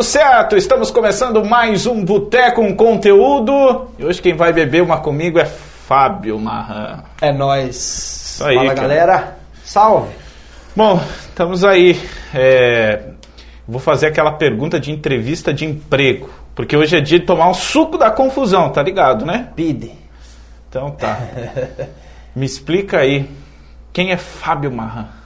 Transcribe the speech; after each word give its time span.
tudo 0.00 0.04
certo? 0.04 0.56
Estamos 0.56 0.90
começando 0.90 1.44
mais 1.44 1.84
um 1.84 2.02
Boteco 2.02 2.62
com 2.62 2.74
Conteúdo. 2.74 3.90
E 3.98 4.04
hoje 4.06 4.22
quem 4.22 4.34
vai 4.34 4.50
beber 4.50 4.82
uma 4.82 4.98
comigo 4.98 5.38
é 5.38 5.44
Fábio 5.44 6.38
Marran. 6.38 7.02
É 7.20 7.30
nóis. 7.30 8.40
aí, 8.42 8.54
Fala 8.54 8.74
cara. 8.74 8.80
galera. 8.80 9.36
Salve. 9.62 10.14
Bom, 10.74 10.98
estamos 11.28 11.66
aí. 11.66 12.00
É, 12.32 13.10
Vou 13.68 13.78
fazer 13.78 14.06
aquela 14.06 14.32
pergunta 14.32 14.80
de 14.80 14.90
entrevista 14.90 15.52
de 15.52 15.66
emprego. 15.66 16.30
Porque 16.54 16.74
hoje 16.74 16.96
é 16.96 17.00
dia 17.02 17.20
de 17.20 17.26
tomar 17.26 17.50
o 17.50 17.54
suco 17.54 17.98
da 17.98 18.10
confusão, 18.10 18.70
tá 18.70 18.82
ligado, 18.82 19.26
né? 19.26 19.50
Pide. 19.54 19.92
Então 20.66 20.92
tá. 20.92 21.20
Me 22.34 22.46
explica 22.46 23.00
aí. 23.00 23.28
Quem 23.92 24.12
é 24.12 24.16
Fábio 24.16 24.72
Marran? 24.72 25.19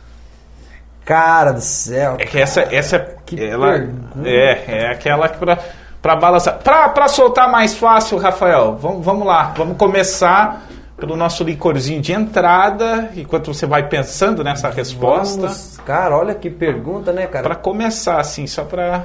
Cara 1.05 1.53
do 1.53 1.61
céu. 1.61 2.17
É 2.19 2.25
que 2.25 2.39
essa, 2.41 2.63
essa 2.75 2.99
Que 3.27 3.45
ela 3.45 3.73
pergunta. 3.73 4.29
é, 4.29 4.65
é 4.69 4.91
aquela 4.91 5.29
que 5.29 5.39
pra, 5.39 5.59
pra 6.01 6.17
balançar. 6.17 6.59
Pra, 6.59 6.89
pra 6.89 7.09
soltar 7.09 7.51
mais 7.51 7.75
fácil, 7.77 8.17
Rafael, 8.19 8.77
vamos, 8.77 9.05
vamos 9.05 9.27
lá. 9.27 9.53
Vamos 9.57 9.77
começar 9.77 10.63
pelo 10.97 11.17
nosso 11.17 11.43
licorzinho 11.45 12.01
de 12.01 12.13
entrada, 12.13 13.11
enquanto 13.17 13.53
você 13.53 13.67
vai 13.67 13.89
pensando 13.89 14.43
nessa 14.45 14.71
resposta. 14.71 15.41
Vamos- 15.43 15.77
Cara, 15.85 16.17
olha 16.17 16.35
que 16.35 16.49
pergunta, 16.49 17.13
né, 17.13 17.27
cara? 17.27 17.43
Pra 17.45 17.55
começar, 17.57 18.19
assim, 18.21 18.47
só 18.47 18.65
pra 18.65 19.05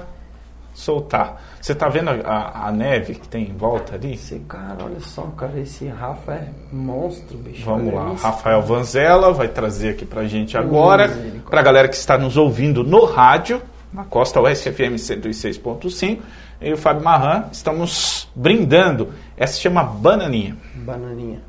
soltar. 0.74 1.42
Você 1.62 1.76
tá 1.76 1.90
vendo 1.90 2.10
a, 2.10 2.68
a 2.68 2.72
neve 2.72 3.16
que 3.16 3.28
tem 3.28 3.50
em 3.50 3.54
volta 3.54 3.96
ali? 3.96 4.14
Esse 4.14 4.40
cara, 4.48 4.86
olha 4.86 5.00
só, 5.00 5.24
cara, 5.38 5.60
esse 5.60 5.88
Rafa 5.88 6.34
é 6.34 6.50
monstro, 6.72 7.38
bicho. 7.38 7.66
Vamos 7.66 7.94
lá, 7.94 8.14
isso. 8.14 8.24
Rafael 8.24 8.62
Vanzella 8.62 9.34
vai 9.34 9.48
trazer 9.48 9.90
aqui 9.90 10.06
pra 10.06 10.26
gente 10.26 10.58
agora, 10.58 11.10
pra 11.50 11.62
galera 11.62 11.88
que 11.88 11.96
está 11.96 12.18
nos 12.18 12.38
ouvindo 12.38 12.84
no 12.84 13.06
rádio, 13.06 13.62
na 13.92 14.04
Costa 14.06 14.40
USFM 14.42 14.96
106.5, 14.96 16.20
e 16.62 16.74
o 16.74 16.78
Fábio 16.78 17.04
Marran, 17.04 17.46
estamos 17.52 18.30
brindando. 18.36 19.14
Essa 19.36 19.54
se 19.54 19.62
chama 19.62 19.84
Bananinha. 19.84 20.58
Bananinha. 20.76 21.49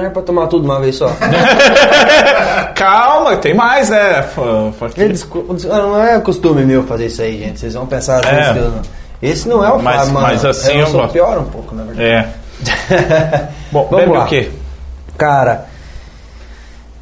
Não 0.00 0.06
é 0.06 0.10
pra 0.10 0.22
tomar 0.22 0.46
tudo 0.46 0.64
uma 0.64 0.80
vez 0.80 0.96
só. 0.96 1.10
Calma, 2.74 3.36
tem 3.36 3.54
mais, 3.54 3.90
né? 3.90 4.24
É 4.96 5.08
descu- 5.08 5.46
não 5.68 6.02
é 6.02 6.18
costume 6.20 6.64
meu 6.64 6.84
fazer 6.84 7.06
isso 7.06 7.22
aí, 7.22 7.38
gente. 7.38 7.60
Vocês 7.60 7.74
vão 7.74 7.86
pensar 7.86 8.20
às 8.20 8.26
É. 8.26 8.34
vezes 8.36 8.52
que 8.52 8.58
eu 8.58 8.70
não. 8.70 8.82
Esse 9.22 9.48
não 9.48 9.64
é 9.64 9.70
o 9.70 9.82
Mas- 9.82 9.96
Fábio, 9.98 10.12
mano. 10.14 10.26
mas 10.28 10.44
assim 10.44 10.72
eu 10.74 10.80
eu 10.80 10.86
sou 10.86 11.00
gosto. 11.02 11.12
pior 11.12 11.38
um 11.38 11.44
pouco, 11.44 11.74
na 11.74 11.82
verdade. 11.84 12.08
É. 12.08 12.28
Bom, 13.70 13.86
Vamos 13.90 14.04
bebe 14.06 14.16
lá. 14.18 14.24
o 14.24 14.26
quê? 14.26 14.50
Cara, 15.18 15.66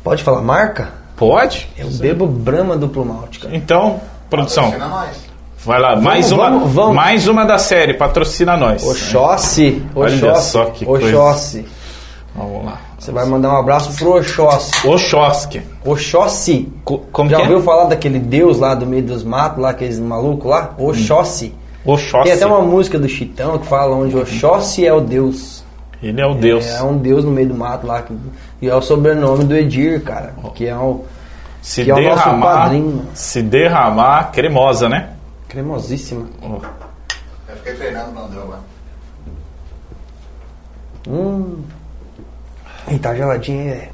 pode 0.03 0.23
falar 0.25 0.41
marca? 0.43 0.89
Pode? 1.17 1.69
Eu 1.79 1.89
bebo 1.91 2.27
Brahma 2.27 2.77
duplo 2.77 3.05
malte, 3.05 3.39
cara. 3.39 3.55
Então, 3.57 4.01
produção, 4.29 4.65
Patrocina 4.73 4.89
nós. 4.89 5.17
vai 5.65 5.81
lá, 5.81 5.97
mais 5.97 6.31
uma, 6.33 6.51
vamos, 6.51 6.73
vamos. 6.73 6.95
mais 6.97 7.27
uma 7.29 7.45
da 7.45 7.59
série, 7.59 7.95
patrocina 7.95 8.57
nós. 8.57 8.83
Oxóssi. 8.85 9.85
Olha 9.95 10.15
Oxóssi. 10.17 10.51
só 10.51 10.65
que 10.67 10.85
coisa. 10.85 11.07
Oxóssi. 11.07 11.67
Vamos 12.35 12.65
lá. 12.67 12.79
Você 13.09 13.12
vai 13.14 13.25
mandar 13.25 13.55
um 13.55 13.56
abraço 13.56 13.91
pro 13.97 14.17
Oxóssi. 14.19 14.87
Oxóssi. 14.87 15.62
Oxóssi. 15.83 16.70
Co- 16.84 16.98
Como 17.11 17.31
Já 17.31 17.37
que 17.37 17.42
ouviu 17.45 17.59
é? 17.61 17.62
falar 17.62 17.84
daquele 17.87 18.19
deus 18.19 18.59
lá 18.59 18.75
do 18.75 18.84
meio 18.84 19.03
dos 19.03 19.25
matos, 19.25 19.62
lá, 19.62 19.70
aqueles 19.70 19.98
malucos 19.98 20.45
lá? 20.51 20.75
Oxóssi. 20.77 21.55
Oxóssi. 21.86 22.25
Tem 22.25 22.33
até 22.34 22.45
uma 22.45 22.61
música 22.61 22.98
do 22.98 23.09
Chitão 23.09 23.56
que 23.59 23.67
fala 23.67 23.97
onde 23.97 24.14
Oxóssi 24.14 24.86
é 24.86 24.92
o 24.92 25.01
deus. 25.01 25.64
Ele 26.03 26.20
é 26.20 26.27
o 26.27 26.34
Deus. 26.34 26.67
É 26.67 26.83
um 26.83 26.98
deus 26.98 27.25
no 27.25 27.31
meio 27.31 27.48
do 27.48 27.55
mato 27.55 27.86
lá. 27.86 28.03
que- 28.03 28.12
E 28.61 28.69
é 28.69 28.75
o 28.77 28.83
sobrenome 28.83 29.45
do 29.45 29.56
Edir, 29.56 30.03
cara. 30.05 30.34
Que 30.55 30.67
é 30.67 30.77
o 30.77 31.06
Se 31.62 31.83
que 31.84 31.91
é 31.91 31.95
o 31.95 32.03
nosso 32.03 32.25
derramar, 32.27 32.56
padrinho. 32.64 33.06
se 33.14 33.41
derramar, 33.42 34.31
cremosa, 34.33 34.86
né? 34.86 35.13
cremosíssima. 35.48 36.27
Ó, 36.42 36.58
Eu 37.48 37.57
fiquei 37.57 37.73
treinando 37.73 38.13
no 38.13 38.20
André 38.27 38.40
lá. 38.51 38.61
Hum. 41.08 41.63
E 42.91 42.99
tá 42.99 43.15
geladinha, 43.15 43.73
é. 43.73 43.89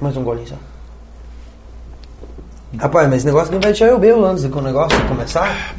Mais 0.00 0.16
um 0.16 0.22
golinho 0.22 0.48
só. 0.48 0.54
Rapaz, 2.78 3.08
mas 3.08 3.18
esse 3.18 3.26
negócio 3.26 3.48
aqui 3.48 3.62
vai 3.62 3.72
deixar 3.72 3.86
eu 3.86 3.98
beber 3.98 4.22
antes 4.22 4.44
do 4.44 4.62
negócio 4.62 5.08
começar? 5.08 5.74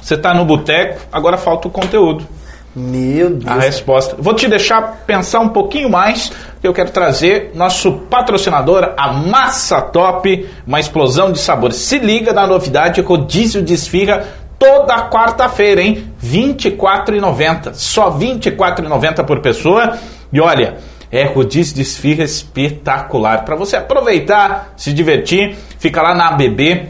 Você 0.00 0.16
tá 0.16 0.32
no 0.32 0.44
boteco, 0.44 1.00
agora 1.12 1.36
falta 1.36 1.68
o 1.68 1.70
conteúdo. 1.70 2.26
Meu 2.74 3.30
Deus. 3.30 3.46
A 3.46 3.54
resposta. 3.60 4.16
Vou 4.18 4.34
te 4.34 4.48
deixar 4.48 5.04
pensar 5.06 5.40
um 5.40 5.50
pouquinho 5.50 5.88
mais, 5.88 6.32
que 6.60 6.66
eu 6.66 6.72
quero 6.72 6.90
trazer 6.90 7.52
nosso 7.54 7.92
patrocinador, 8.10 8.94
a 8.96 9.12
Massa 9.12 9.80
Top, 9.80 10.48
uma 10.66 10.80
explosão 10.80 11.30
de 11.30 11.38
sabores. 11.38 11.76
Se 11.76 11.98
liga 11.98 12.32
na 12.32 12.46
novidade, 12.46 13.00
rodízio 13.00 13.62
de 13.62 13.74
esfirra 13.74 14.24
toda 14.58 15.08
quarta-feira, 15.08 15.82
hein? 15.82 16.12
R$ 16.20 16.28
24,90. 16.28 17.74
Só 17.74 18.10
R$ 18.10 18.26
24,90 18.26 19.24
por 19.24 19.40
pessoa. 19.40 19.96
E 20.32 20.40
olha, 20.40 20.78
é 21.14 21.22
rodízio 21.22 21.76
de 21.76 21.82
esfirra 21.82 22.24
espetacular. 22.24 23.44
Para 23.44 23.54
você 23.54 23.76
aproveitar, 23.76 24.74
se 24.76 24.92
divertir, 24.92 25.54
fica 25.78 26.02
lá 26.02 26.12
na 26.12 26.26
ABB, 26.30 26.88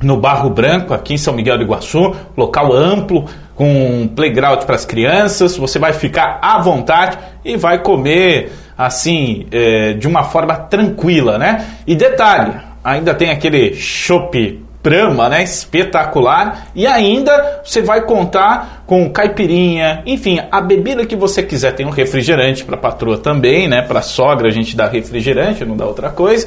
no 0.00 0.16
Barro 0.16 0.48
Branco, 0.50 0.94
aqui 0.94 1.14
em 1.14 1.18
São 1.18 1.34
Miguel 1.34 1.58
do 1.58 1.64
Iguaçu, 1.64 2.14
local 2.36 2.72
amplo, 2.72 3.24
com 3.56 4.08
playground 4.14 4.60
para 4.60 4.76
as 4.76 4.84
crianças. 4.84 5.56
Você 5.56 5.80
vai 5.80 5.92
ficar 5.92 6.38
à 6.40 6.60
vontade 6.62 7.18
e 7.44 7.56
vai 7.56 7.82
comer 7.82 8.52
assim, 8.78 9.48
é, 9.50 9.94
de 9.94 10.06
uma 10.06 10.22
forma 10.22 10.54
tranquila, 10.54 11.36
né? 11.36 11.66
E 11.88 11.96
detalhe, 11.96 12.54
ainda 12.84 13.14
tem 13.14 13.30
aquele 13.30 13.74
chopp 13.74 14.62
Brahma, 14.86 15.28
né? 15.28 15.42
Espetacular. 15.42 16.68
E 16.72 16.86
ainda 16.86 17.60
você 17.64 17.82
vai 17.82 18.02
contar 18.02 18.84
com 18.86 19.10
caipirinha, 19.10 20.00
enfim, 20.06 20.40
a 20.48 20.60
bebida 20.60 21.04
que 21.04 21.16
você 21.16 21.42
quiser. 21.42 21.72
Tem 21.72 21.84
um 21.84 21.90
refrigerante 21.90 22.64
para 22.64 22.76
patroa 22.76 23.18
também, 23.18 23.66
né? 23.66 23.82
Para 23.82 24.00
sogra 24.00 24.46
a 24.46 24.52
gente 24.52 24.76
dá 24.76 24.86
refrigerante, 24.86 25.64
não 25.64 25.76
dá 25.76 25.84
outra 25.84 26.10
coisa. 26.10 26.46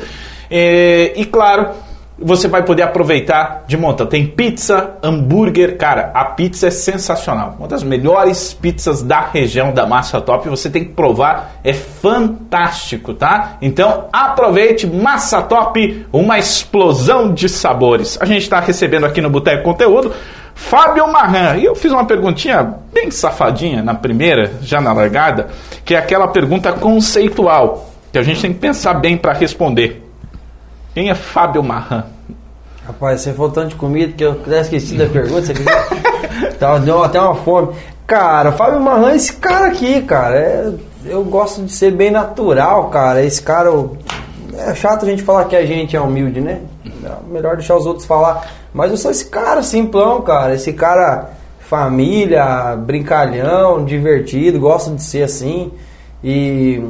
É, 0.49 1.11
e 1.17 1.25
claro, 1.25 1.67
você 2.21 2.47
vai 2.47 2.63
poder 2.63 2.83
aproveitar 2.83 3.63
de 3.67 3.77
monta. 3.77 4.05
Tem 4.05 4.25
pizza, 4.25 4.97
hambúrguer, 5.01 5.77
cara, 5.77 6.11
a 6.13 6.25
pizza 6.25 6.67
é 6.67 6.71
sensacional. 6.71 7.55
Uma 7.57 7.67
das 7.67 7.83
melhores 7.83 8.53
pizzas 8.53 9.01
da 9.01 9.21
região 9.21 9.71
da 9.71 9.85
Massa 9.85 10.19
Top. 10.21 10.47
Você 10.49 10.69
tem 10.69 10.83
que 10.83 10.91
provar, 10.91 11.55
é 11.63 11.73
fantástico, 11.73 13.13
tá? 13.13 13.57
Então 13.61 14.05
aproveite 14.11 14.85
Massa 14.87 15.41
Top, 15.41 16.05
uma 16.11 16.37
explosão 16.37 17.33
de 17.33 17.47
sabores. 17.47 18.17
A 18.21 18.25
gente 18.25 18.43
está 18.43 18.59
recebendo 18.59 19.05
aqui 19.05 19.21
no 19.21 19.29
Boteco 19.29 19.63
Conteúdo 19.63 20.13
Fábio 20.59 21.07
Marran. 21.11 21.55
E 21.57 21.65
eu 21.65 21.73
fiz 21.73 21.91
uma 21.91 22.05
perguntinha 22.05 22.75
bem 22.93 23.09
safadinha 23.09 23.81
na 23.81 23.95
primeira, 23.95 24.51
já 24.61 24.81
na 24.81 24.91
largada, 24.91 25.47
que 25.85 25.95
é 25.95 25.97
aquela 25.97 26.27
pergunta 26.27 26.73
conceitual, 26.73 27.89
que 28.11 28.19
a 28.19 28.23
gente 28.23 28.41
tem 28.41 28.53
que 28.53 28.59
pensar 28.59 28.95
bem 28.95 29.17
para 29.17 29.33
responder. 29.33 30.08
Quem 30.93 31.09
é 31.09 31.15
Fábio 31.15 31.63
Marran? 31.63 32.03
Rapaz, 32.85 33.21
você 33.21 33.33
falou 33.33 33.51
tanto 33.51 33.69
de 33.69 33.75
comida 33.75 34.11
que 34.13 34.23
eu 34.23 34.31
até 34.31 34.61
esqueci 34.61 34.95
da 34.97 35.05
pergunta. 35.05 35.41
Você? 35.41 35.53
Tava, 36.59 36.79
deu 36.79 37.03
até 37.03 37.19
uma 37.21 37.35
fome. 37.35 37.69
Cara, 38.07 38.51
Fábio 38.51 38.79
Marran, 38.79 39.13
esse 39.13 39.33
cara 39.33 39.67
aqui, 39.67 40.01
cara, 40.01 40.35
é- 40.35 40.73
eu 41.05 41.23
gosto 41.23 41.61
de 41.63 41.71
ser 41.71 41.91
bem 41.91 42.09
natural, 42.11 42.89
cara. 42.89 43.23
Esse 43.23 43.41
cara, 43.41 43.67
eu- 43.69 43.95
é 44.57 44.73
chato 44.73 45.05
a 45.05 45.09
gente 45.09 45.21
falar 45.21 45.45
que 45.45 45.55
a 45.55 45.65
gente 45.65 45.95
é 45.95 46.01
humilde, 46.01 46.41
né? 46.41 46.59
É 47.03 47.11
melhor 47.31 47.55
deixar 47.55 47.75
os 47.77 47.85
outros 47.85 48.05
falar. 48.07 48.47
Mas 48.73 48.89
eu 48.91 48.97
sou 48.97 49.11
esse 49.11 49.25
cara 49.25 49.61
simplão, 49.61 50.21
cara. 50.21 50.55
Esse 50.55 50.73
cara 50.73 51.29
família, 51.59 52.75
brincalhão, 52.75 53.85
divertido, 53.85 54.59
gosto 54.59 54.95
de 54.95 55.03
ser 55.03 55.23
assim. 55.23 55.71
E, 56.23 56.83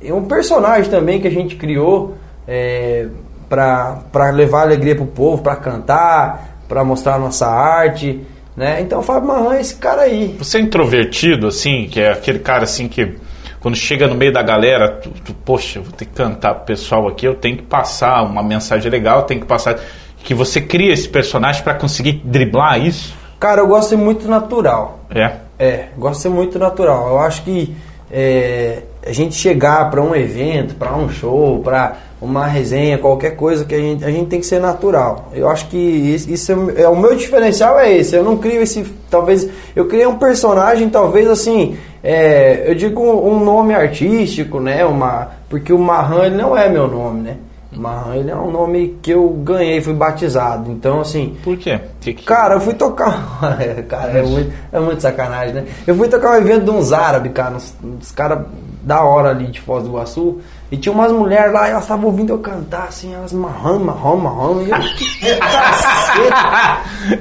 e 0.00 0.10
um 0.10 0.24
personagem 0.24 0.90
também 0.90 1.20
que 1.20 1.28
a 1.28 1.30
gente 1.30 1.56
criou 1.56 2.14
é, 2.48 3.06
para 3.54 4.30
levar 4.30 4.62
alegria 4.62 4.96
pro 4.96 5.06
povo, 5.06 5.42
pra 5.42 5.56
cantar, 5.56 6.58
pra 6.68 6.84
mostrar 6.84 7.14
a 7.14 7.18
nossa 7.18 7.46
arte, 7.46 8.20
né? 8.56 8.80
Então 8.80 9.00
o 9.00 9.02
Fábio 9.02 9.28
Marran 9.28 9.54
é 9.54 9.60
esse 9.60 9.76
cara 9.76 10.02
aí. 10.02 10.34
Você 10.38 10.58
é 10.58 10.60
introvertido, 10.60 11.46
assim, 11.46 11.86
que 11.90 12.00
é 12.00 12.12
aquele 12.12 12.38
cara 12.38 12.64
assim 12.64 12.88
que 12.88 13.16
quando 13.60 13.76
chega 13.76 14.06
no 14.06 14.14
meio 14.14 14.32
da 14.32 14.42
galera, 14.42 14.90
tu, 14.90 15.08
tu, 15.24 15.32
poxa, 15.32 15.78
eu 15.78 15.84
vou 15.84 15.92
ter 15.92 16.04
que 16.04 16.12
cantar 16.12 16.54
pro 16.54 16.64
pessoal 16.66 17.08
aqui, 17.08 17.26
eu 17.26 17.34
tenho 17.34 17.56
que 17.56 17.62
passar 17.62 18.22
uma 18.22 18.42
mensagem 18.42 18.90
legal, 18.90 19.20
eu 19.20 19.24
tenho 19.24 19.40
que 19.40 19.46
passar. 19.46 19.78
Que 20.22 20.34
você 20.34 20.60
cria 20.60 20.92
esse 20.92 21.08
personagem 21.08 21.62
para 21.62 21.74
conseguir 21.74 22.20
driblar 22.24 22.78
isso. 22.78 23.14
Cara, 23.38 23.60
eu 23.60 23.66
gosto 23.66 23.84
de 23.84 23.88
ser 23.90 23.96
muito 23.96 24.28
natural. 24.28 25.00
É. 25.14 25.32
É, 25.58 25.86
gosto 25.96 26.16
de 26.16 26.22
ser 26.22 26.28
muito 26.28 26.58
natural. 26.58 27.08
Eu 27.08 27.18
acho 27.20 27.42
que 27.42 27.74
é, 28.10 28.82
a 29.06 29.12
gente 29.12 29.34
chegar 29.34 29.90
para 29.90 30.00
um 30.00 30.14
evento, 30.14 30.74
para 30.74 30.94
um 30.94 31.08
show, 31.08 31.60
para 31.60 31.96
uma 32.24 32.46
resenha, 32.46 32.98
qualquer 32.98 33.36
coisa 33.36 33.64
que 33.64 33.74
a 33.74 33.78
gente, 33.78 34.04
a 34.04 34.10
gente 34.10 34.26
tem 34.28 34.40
que 34.40 34.46
ser 34.46 34.58
natural. 34.60 35.28
Eu 35.32 35.48
acho 35.48 35.68
que 35.68 35.76
isso, 35.76 36.50
é, 36.76 36.82
é 36.82 36.88
o 36.88 36.96
meu 36.96 37.14
diferencial 37.14 37.78
é 37.78 37.92
esse. 37.92 38.16
Eu 38.16 38.24
não 38.24 38.36
crio 38.36 38.62
esse, 38.62 38.82
talvez 39.10 39.48
eu 39.76 39.86
criei 39.86 40.06
um 40.06 40.16
personagem, 40.16 40.88
talvez 40.88 41.28
assim, 41.28 41.76
é, 42.02 42.64
eu 42.68 42.74
digo 42.74 43.00
um 43.02 43.42
nome 43.44 43.74
artístico, 43.74 44.58
né? 44.60 44.84
Uma, 44.84 45.28
porque 45.48 45.72
o 45.72 45.78
Marran 45.78 46.24
ele 46.26 46.36
não 46.36 46.56
é 46.56 46.68
meu 46.68 46.88
nome, 46.88 47.20
né? 47.20 47.36
Marran, 47.76 48.16
ele 48.16 48.30
é 48.30 48.36
um 48.36 48.52
nome 48.52 48.98
que 49.02 49.10
eu 49.10 49.28
ganhei, 49.28 49.80
fui 49.80 49.94
batizado. 49.94 50.70
Então, 50.70 51.00
assim, 51.00 51.36
Por 51.42 51.56
quê? 51.56 51.80
Que 52.00 52.14
que- 52.14 52.24
Cara, 52.24 52.54
eu 52.54 52.60
fui 52.60 52.74
tocar. 52.74 53.40
cara, 53.88 54.12
é 54.18 54.22
muito, 54.22 54.52
é 54.72 54.78
muito 54.78 55.00
sacanagem, 55.02 55.54
né? 55.54 55.64
Eu 55.86 55.94
fui 55.96 56.08
tocar 56.08 56.32
um 56.32 56.36
evento 56.36 56.64
de 56.64 56.70
uns 56.70 56.92
árabes, 56.92 57.32
cara, 57.32 57.56
uns, 57.56 57.74
uns 57.82 58.12
caras 58.12 58.46
da 58.82 59.02
hora 59.02 59.30
ali 59.30 59.46
de 59.48 59.60
Foz 59.60 59.82
do 59.82 59.88
Iguaçu. 59.88 60.38
E 60.70 60.76
tinha 60.76 60.92
umas 60.92 61.12
mulheres 61.12 61.52
lá, 61.52 61.68
elas 61.68 61.82
estavam 61.82 62.06
ouvindo 62.06 62.32
eu 62.32 62.38
cantar, 62.38 62.88
assim, 62.88 63.14
elas 63.14 63.32
marrão, 63.32 63.78
marrão, 63.78 64.16
marrão. 64.16 64.62
E 64.62 64.70
eu. 64.70 64.76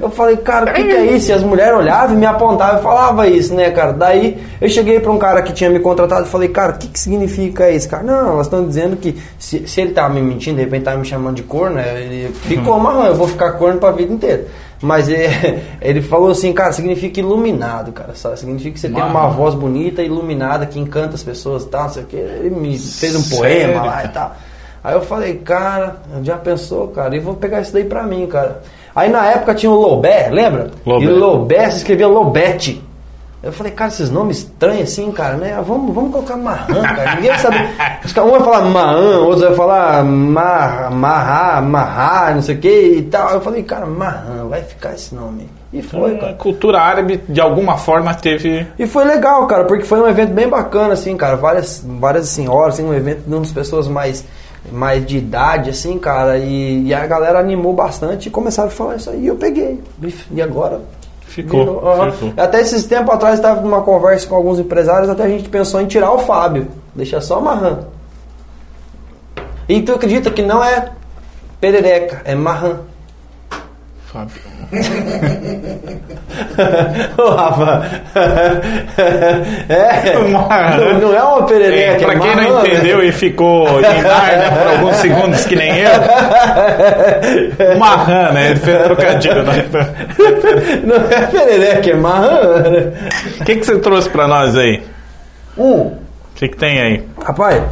Eu 0.02 0.10
falei, 0.10 0.38
cara, 0.38 0.72
o 0.72 0.74
que, 0.74 0.84
que 0.84 0.92
é 0.92 1.06
isso? 1.08 1.30
E 1.30 1.34
as 1.34 1.44
mulheres 1.44 1.78
olhavam 1.78 2.16
e 2.16 2.20
me 2.20 2.26
apontavam 2.26 2.80
e 2.80 2.84
falavam 2.84 3.26
isso, 3.26 3.54
né, 3.54 3.70
cara? 3.72 3.92
Daí 3.92 4.42
eu 4.62 4.70
cheguei 4.70 5.00
pra 5.00 5.12
um 5.12 5.18
cara 5.18 5.42
que 5.42 5.52
tinha 5.52 5.70
me 5.70 5.80
contratado 5.80 6.26
e 6.26 6.30
falei, 6.30 6.50
cara, 6.50 6.74
o 6.74 6.78
que, 6.78 6.88
que 6.88 7.00
significa 7.00 7.70
isso, 7.70 7.90
cara? 7.90 8.04
Não, 8.04 8.34
elas 8.34 8.48
estão 8.48 8.66
dizendo 8.66 8.96
que 8.96 9.22
se, 9.38 9.68
se 9.68 9.82
ele 9.82 9.92
tava 9.92 10.14
me 10.14 10.22
mentindo, 10.22 10.58
de 10.58 10.64
repente 10.64 10.84
tava 10.84 10.98
me 10.98 11.06
chamando 11.06 11.36
de 11.36 11.44
corno, 11.44 11.76
né, 11.76 12.02
ele 12.02 12.34
ficou 12.34 12.80
marrão, 12.80 13.08
eu 13.08 13.16
vou 13.16 13.28
ficar 13.28 13.54
corno 13.54 13.80
pra 13.80 13.92
vida 13.92 14.14
inteira. 14.14 14.48
Mas 14.84 15.08
ele, 15.08 15.62
ele 15.82 16.02
falou 16.02 16.30
assim, 16.30 16.52
cara, 16.52 16.74
significa 16.74 17.22
iluminado, 17.22 17.94
cara. 17.94 18.14
Só 18.14 18.36
significa 18.36 18.74
que 18.74 18.80
você 18.80 18.90
tem 18.90 19.02
uma 19.02 19.28
voz 19.30 19.56
bonita, 19.56 20.04
iluminada, 20.04 20.66
que 20.66 20.78
encanta 20.78 21.16
as 21.16 21.24
pessoas 21.24 21.64
e 21.64 21.70
tal, 21.70 21.84
não 21.84 21.90
sei 21.90 22.04
o 22.04 22.06
que. 22.06 22.18
Ele 22.18 22.50
me 22.50 22.78
fez 22.78 23.16
um 23.16 23.22
Sério, 23.22 23.74
poema 23.74 23.86
lá 23.86 24.04
e 24.04 24.08
tal. 24.10 24.36
Aí 24.84 24.94
eu 24.94 25.02
falei, 25.02 25.36
cara, 25.36 25.96
já 26.22 26.36
pensou, 26.36 26.90
cara? 26.90 27.16
E 27.16 27.20
vou 27.20 27.36
pegar 27.36 27.62
isso 27.62 27.72
daí 27.72 27.86
pra 27.86 28.04
mim, 28.04 28.28
cara. 28.28 28.62
Aí 28.94 29.10
na 29.10 29.26
época 29.32 29.56
tinha 29.56 29.72
o 29.72 29.80
Lobé, 29.80 30.30
lembra? 30.30 30.72
Lobé. 30.86 31.06
E 31.06 31.08
Lobé 31.08 31.72
se 31.72 31.78
escrevia 31.78 32.08
Lobete. 32.08 32.84
Eu 33.44 33.52
falei, 33.52 33.74
cara, 33.74 33.90
esses 33.90 34.10
nomes 34.10 34.38
estranhos 34.38 34.90
assim, 34.90 35.12
cara, 35.12 35.36
né? 35.36 35.62
Vamos, 35.68 35.94
vamos 35.94 36.14
colocar 36.14 36.38
Marran, 36.38 36.82
cara. 36.82 37.16
Ninguém 37.16 37.32
caras- 37.32 38.26
Um 38.26 38.32
vai 38.32 38.40
falar 38.40 38.62
Mahan, 38.62 39.18
outros 39.20 39.42
vai 39.42 39.54
falar 39.56 40.04
Mar, 40.06 40.90
Marra, 40.92 41.62
Marra, 41.62 42.34
não 42.36 42.42
sei 42.42 42.56
o 42.56 42.60
que 42.60 42.70
e 42.98 43.02
tal. 43.04 43.32
Eu 43.32 43.42
falei, 43.42 43.62
cara, 43.62 43.86
Marran, 43.86 44.46
vai 44.48 44.62
ficar 44.64 44.94
esse 44.94 45.14
nome. 45.14 45.50
E 45.74 45.82
foi, 45.82 46.16
A 46.16 46.20
cara. 46.20 46.34
cultura 46.36 46.80
árabe, 46.80 47.20
de 47.28 47.42
alguma 47.42 47.76
forma, 47.78 48.14
teve. 48.14 48.66
E 48.80 48.88
foi 48.88 49.04
legal, 49.04 49.46
cara, 49.46 49.66
porque 49.66 49.84
foi 49.84 50.00
um 50.00 50.08
evento 50.08 50.32
bem 50.32 50.48
bacana, 50.48 50.94
assim, 50.94 51.18
cara. 51.18 51.36
Várias, 51.36 51.84
várias 51.86 52.30
senhoras, 52.30 52.76
assim, 52.76 52.86
um 52.88 52.94
evento 52.94 53.24
de 53.28 53.34
umas 53.36 53.52
pessoas 53.52 53.90
mais, 53.90 54.24
mais 54.72 55.06
de 55.06 55.18
idade, 55.18 55.70
assim, 55.70 56.00
cara. 56.00 56.38
E, 56.38 56.84
e 56.88 56.94
a 56.94 57.06
galera 57.06 57.40
animou 57.40 57.74
bastante 57.74 58.28
e 58.28 58.32
começaram 58.32 58.70
a 58.70 58.72
falar 58.72 58.96
isso 58.96 59.10
aí. 59.10 59.24
E 59.24 59.28
eu 59.28 59.36
peguei. 59.36 59.82
E 60.32 60.42
agora? 60.42 60.80
Ficou, 61.34 61.66
virou. 61.66 62.12
Ficou. 62.12 62.34
Até 62.38 62.62
esses 62.62 62.84
tempos 62.86 63.14
atrás, 63.14 63.36
estava 63.36 63.60
numa 63.60 63.82
conversa 63.82 64.28
com 64.28 64.36
alguns 64.36 64.60
empresários, 64.60 65.10
até 65.10 65.24
a 65.24 65.28
gente 65.28 65.50
pensou 65.50 65.82
em 65.82 65.88
tirar 65.88 66.12
o 66.12 66.20
Fábio. 66.20 66.68
Deixar 66.94 67.22
só 67.22 67.42
Marran. 67.42 67.80
E 69.68 69.82
tu 69.82 69.94
acredita 69.94 70.30
que 70.30 70.44
não 70.44 70.64
é 70.64 70.92
perereca, 71.60 72.22
é 72.24 72.36
Marran. 72.36 72.82
Fábio. 74.14 74.36
Ô, 77.18 77.30
Rafa. 77.32 77.84
é. 79.70 80.14
Não, 80.14 81.00
não 81.00 81.16
é 81.16 81.24
uma 81.24 81.44
perereca. 81.48 82.04
É, 82.04 82.06
pra 82.06 82.14
é 82.14 82.20
quem 82.20 82.36
não 82.36 82.62
né? 82.62 82.70
entendeu 82.70 83.04
e 83.04 83.12
ficou 83.12 83.68
em 83.80 84.02
Nárnia 84.04 84.52
por 84.52 84.68
alguns 84.68 84.96
segundos 84.98 85.44
que 85.46 85.56
nem 85.56 85.80
eu, 85.80 85.90
Marran, 87.80 88.34
né? 88.34 88.52
Ele 88.52 88.60
fez 88.60 88.84
trocadilho. 88.84 89.42
Né? 89.44 89.66
Não 90.86 90.96
é 90.96 91.26
perereca, 91.28 91.90
é 91.90 91.96
marran. 91.96 92.92
O 93.42 93.46
que, 93.46 93.56
que 93.56 93.66
você 93.66 93.80
trouxe 93.80 94.10
pra 94.10 94.28
nós 94.28 94.56
aí? 94.56 94.84
Um, 95.58 95.72
O 95.82 95.98
que, 96.36 96.50
que 96.50 96.58
tem 96.58 96.80
aí? 96.80 97.04
rapaz, 97.24 97.64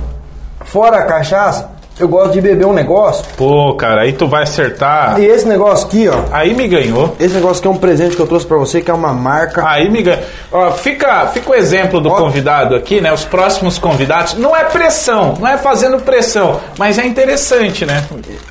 fora 0.62 0.98
a 0.98 1.06
cachaça, 1.06 1.70
eu 2.01 2.07
gosto 2.07 2.33
de 2.33 2.42
beber 2.42 2.65
um 2.65 2.74
negócio. 2.74 3.24
Pô, 3.38 3.75
cara, 3.75 4.01
aí 4.01 4.13
tu 4.13 4.27
vai 4.27 4.44
acertar. 4.44 5.19
E 5.19 5.25
esse 5.25 5.48
negócio 5.48 5.88
aqui, 5.88 6.09
ó. 6.09 6.15
Aí 6.31 6.53
me 6.53 6.68
ganhou. 6.68 7.15
Esse 7.19 7.36
negócio 7.36 7.59
aqui 7.59 7.68
é 7.68 7.71
um 7.71 7.77
presente 7.77 8.15
que 8.15 8.21
eu 8.21 8.27
trouxe 8.27 8.45
pra 8.45 8.57
você, 8.57 8.81
que 8.81 8.89
é 8.89 8.94
uma 8.94 9.13
marca. 9.13 9.63
Aí 9.68 9.89
me 9.89 10.01
ganha. 10.01 10.19
Ó, 10.51 10.71
fica, 10.71 11.27
fica 11.27 11.51
o 11.51 11.56
exemplo 11.56 12.01
do 12.01 12.09
Ó. 12.09 12.18
convidado 12.18 12.75
aqui, 12.75 13.00
né? 13.00 13.13
Os 13.13 13.24
próximos 13.24 13.77
convidados. 13.77 14.33
Não 14.33 14.56
é 14.56 14.63
pressão, 14.63 15.36
não 15.39 15.48
é 15.48 15.57
fazendo 15.57 16.00
pressão, 16.00 16.59
mas 16.77 16.98
é 16.98 17.06
interessante, 17.06 17.86
né? 17.86 18.03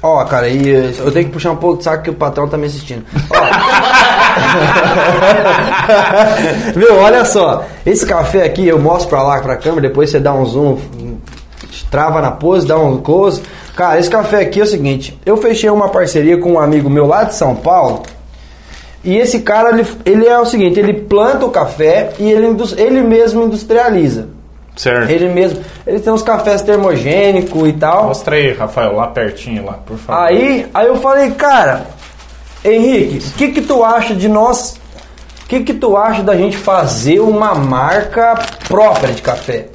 Ó, 0.02 0.24
cara, 0.24 0.48
e 0.48 0.74
eh, 0.74 0.92
eu 0.98 1.10
tenho 1.10 1.26
que 1.26 1.32
puxar 1.32 1.50
um 1.50 1.56
pouco 1.56 1.78
de 1.78 1.84
saco 1.84 2.04
que 2.04 2.10
o 2.10 2.14
patrão 2.14 2.48
tá 2.48 2.56
me 2.56 2.66
assistindo. 2.66 3.04
Ó. 3.30 3.34
Viu, 6.74 6.98
olha 6.98 7.24
só. 7.24 7.64
Esse 7.84 8.06
café 8.06 8.44
aqui, 8.44 8.66
eu 8.66 8.78
mostro 8.78 9.08
pra 9.08 9.22
lá, 9.22 9.40
pra 9.40 9.56
câmera, 9.56 9.88
depois 9.88 10.10
você 10.10 10.20
dá 10.20 10.32
um 10.32 10.44
zoom, 10.44 10.78
trava 11.90 12.20
na 12.20 12.30
pose, 12.30 12.66
dá 12.66 12.78
um 12.78 12.98
close. 12.98 13.42
Cara, 13.74 13.98
esse 13.98 14.10
café 14.10 14.42
aqui 14.42 14.60
é 14.60 14.62
o 14.62 14.66
seguinte, 14.66 15.18
eu 15.24 15.36
fechei 15.36 15.70
uma 15.70 15.88
parceria 15.88 16.38
com 16.38 16.52
um 16.52 16.60
amigo 16.60 16.88
meu 16.88 17.06
lá 17.06 17.24
de 17.24 17.34
São 17.34 17.54
Paulo, 17.54 18.02
e 19.02 19.16
esse 19.16 19.40
cara, 19.40 19.70
ele, 19.70 19.86
ele 20.04 20.26
é 20.26 20.38
o 20.38 20.44
seguinte, 20.44 20.78
ele 20.78 20.92
planta 20.92 21.46
o 21.46 21.50
café 21.50 22.12
e 22.18 22.30
ele, 22.30 22.54
ele 22.76 23.00
mesmo 23.00 23.44
industrializa. 23.44 24.28
Certo. 24.76 25.10
Ele 25.10 25.28
mesmo, 25.28 25.60
ele 25.86 26.00
tem 26.00 26.12
uns 26.12 26.22
cafés 26.22 26.62
termogênicos 26.62 27.68
e 27.68 27.72
tal. 27.72 28.04
Mostra 28.06 28.36
aí, 28.36 28.52
Rafael, 28.52 28.94
lá 28.94 29.08
pertinho, 29.08 29.64
lá, 29.64 29.74
por 29.74 29.96
favor. 29.98 30.22
Aí, 30.22 30.66
aí 30.72 30.86
eu 30.86 30.96
falei, 30.96 31.30
cara, 31.32 31.86
Henrique, 32.64 33.26
o 33.26 33.32
que 33.32 33.48
que 33.48 33.62
tu 33.62 33.82
acha 33.82 34.14
de 34.14 34.28
nós? 34.28 34.78
O 35.44 35.48
que 35.48 35.60
que 35.60 35.74
tu 35.74 35.96
acha 35.96 36.22
da 36.22 36.36
gente 36.36 36.56
fazer 36.56 37.20
uma 37.20 37.54
marca 37.54 38.38
própria 38.68 39.12
de 39.12 39.20
café? 39.22 39.66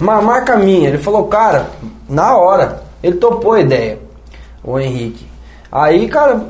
Uma 0.00 0.20
marca 0.20 0.56
minha. 0.56 0.88
Ele 0.88 0.98
falou, 0.98 1.24
cara, 1.24 1.68
na 2.08 2.36
hora. 2.36 2.82
Ele 3.02 3.16
topou 3.16 3.52
a 3.52 3.60
ideia, 3.60 3.98
o 4.62 4.78
Henrique. 4.78 5.26
Aí, 5.70 6.08
cara, 6.08 6.40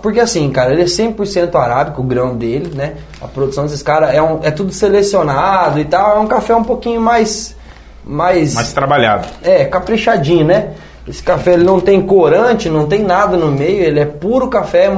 porque 0.00 0.20
assim, 0.20 0.48
cara, 0.50 0.72
ele 0.72 0.82
é 0.82 0.84
100% 0.84 1.54
arábico, 1.56 2.02
o 2.02 2.04
grão 2.04 2.36
dele, 2.36 2.70
né? 2.72 2.96
A 3.20 3.26
produção 3.26 3.64
desses 3.64 3.82
caras 3.82 4.14
é, 4.14 4.22
um, 4.22 4.40
é 4.42 4.50
tudo 4.50 4.72
selecionado 4.72 5.80
e 5.80 5.84
tal. 5.86 6.18
É 6.18 6.20
um 6.20 6.26
café 6.26 6.54
um 6.54 6.62
pouquinho 6.62 7.00
mais. 7.00 7.56
Mais. 8.04 8.54
Mais 8.54 8.72
trabalhado. 8.72 9.26
É, 9.42 9.64
caprichadinho, 9.64 10.44
né? 10.44 10.74
Esse 11.08 11.22
café 11.22 11.54
ele 11.54 11.64
não 11.64 11.80
tem 11.80 12.00
corante, 12.02 12.68
não 12.68 12.86
tem 12.86 13.02
nada 13.02 13.36
no 13.36 13.50
meio, 13.50 13.82
ele 13.82 14.00
é 14.00 14.06
puro 14.06 14.48
café 14.48 14.90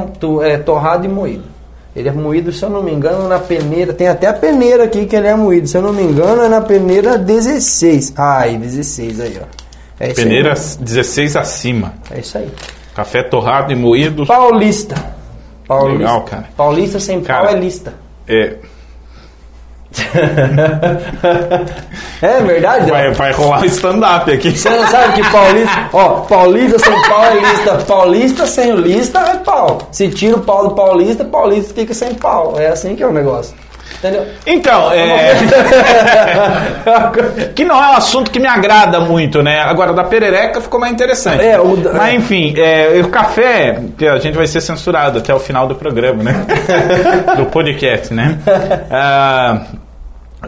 é, 0.43 0.56
torrado 0.59 1.05
e 1.05 1.09
moído. 1.09 1.56
Ele 1.96 2.10
é 2.10 2.12
moído, 2.12 2.52
se 2.52 2.62
eu 2.62 2.69
não 2.69 2.82
me 2.82 2.93
engano, 2.93 3.26
na 3.26 3.38
peneira. 3.38 3.94
Tem 3.94 4.06
até 4.06 4.26
a 4.26 4.34
peneira 4.34 4.84
aqui 4.84 5.06
que 5.06 5.16
ele 5.16 5.28
é 5.28 5.34
moído. 5.34 5.66
Se 5.66 5.78
eu 5.78 5.82
não 5.82 5.94
me 5.94 6.02
engano, 6.02 6.43
é 6.43 6.48
na 6.48 6.60
peneira 6.60 7.16
16. 7.16 8.12
Ai, 8.14 8.58
16 8.58 9.20
aí, 9.20 9.40
ó. 9.43 9.46
É 9.98 10.12
Peneira 10.12 10.52
aí. 10.52 10.85
16 10.85 11.37
acima. 11.37 11.94
É 12.11 12.21
isso 12.21 12.37
aí. 12.37 12.50
Café 12.94 13.23
torrado 13.23 13.73
e 13.73 13.75
moído. 13.75 14.26
Paulista. 14.26 14.94
Paulista. 15.66 15.99
Legal, 15.99 16.23
cara. 16.25 16.44
Paulista 16.54 17.00
sem 17.00 17.23
Cara. 17.23 17.47
pau 17.47 17.56
é 17.56 17.59
lista. 17.59 17.94
É, 18.28 18.56
É 22.23 22.41
verdade? 22.41 22.91
vai, 22.91 23.12
vai 23.12 23.33
rolar 23.33 23.61
um 23.61 23.65
stand-up 23.67 24.31
aqui. 24.31 24.57
Você 24.57 24.71
não 24.71 24.87
sabe 24.88 25.15
que 25.15 25.31
paulista. 25.31 25.88
Ó, 25.93 26.09
paulista 26.21 26.79
sem 26.79 27.03
pau 27.03 27.25
é 27.25 27.35
lista. 27.35 27.75
Paulista 27.87 28.47
sem 28.47 28.75
lista 28.75 29.19
é 29.19 29.37
pau. 29.37 29.88
Se 29.93 30.09
tira 30.09 30.37
o 30.37 30.41
pau 30.41 30.69
do 30.69 30.75
paulista, 30.75 31.25
paulista 31.25 31.75
fica 31.75 31.93
sem 31.93 32.15
pau. 32.15 32.55
É 32.59 32.69
assim 32.69 32.97
que 32.97 33.03
é 33.03 33.07
o 33.07 33.12
negócio. 33.12 33.55
Entendeu? 33.99 34.26
Então, 34.47 34.93
é. 34.93 35.35
que 37.55 37.65
não 37.65 37.83
é 37.83 37.88
um 37.93 37.95
assunto 37.97 38.31
que 38.31 38.38
me 38.38 38.47
agrada 38.47 39.00
muito, 39.00 39.43
né? 39.43 39.61
Agora, 39.61 39.95
da 39.95 40.05
perereca 40.05 40.61
ficou 40.61 40.79
mais 40.79 40.93
interessante. 40.93 41.43
É, 41.43 41.59
o 41.59 41.76
Mas 41.95 42.15
enfim, 42.15 42.55
é, 42.59 43.00
o 43.00 43.09
café, 43.09 43.81
que 43.97 44.07
a 44.07 44.19
gente 44.19 44.37
vai 44.37 44.47
ser 44.47 44.61
censurado 44.61 45.19
até 45.19 45.35
o 45.35 45.41
final 45.41 45.67
do 45.67 45.75
programa, 45.75 46.23
né? 46.23 46.45
do 47.37 47.47
podcast, 47.47 48.12
né? 48.12 48.38
Ah, 48.91 49.62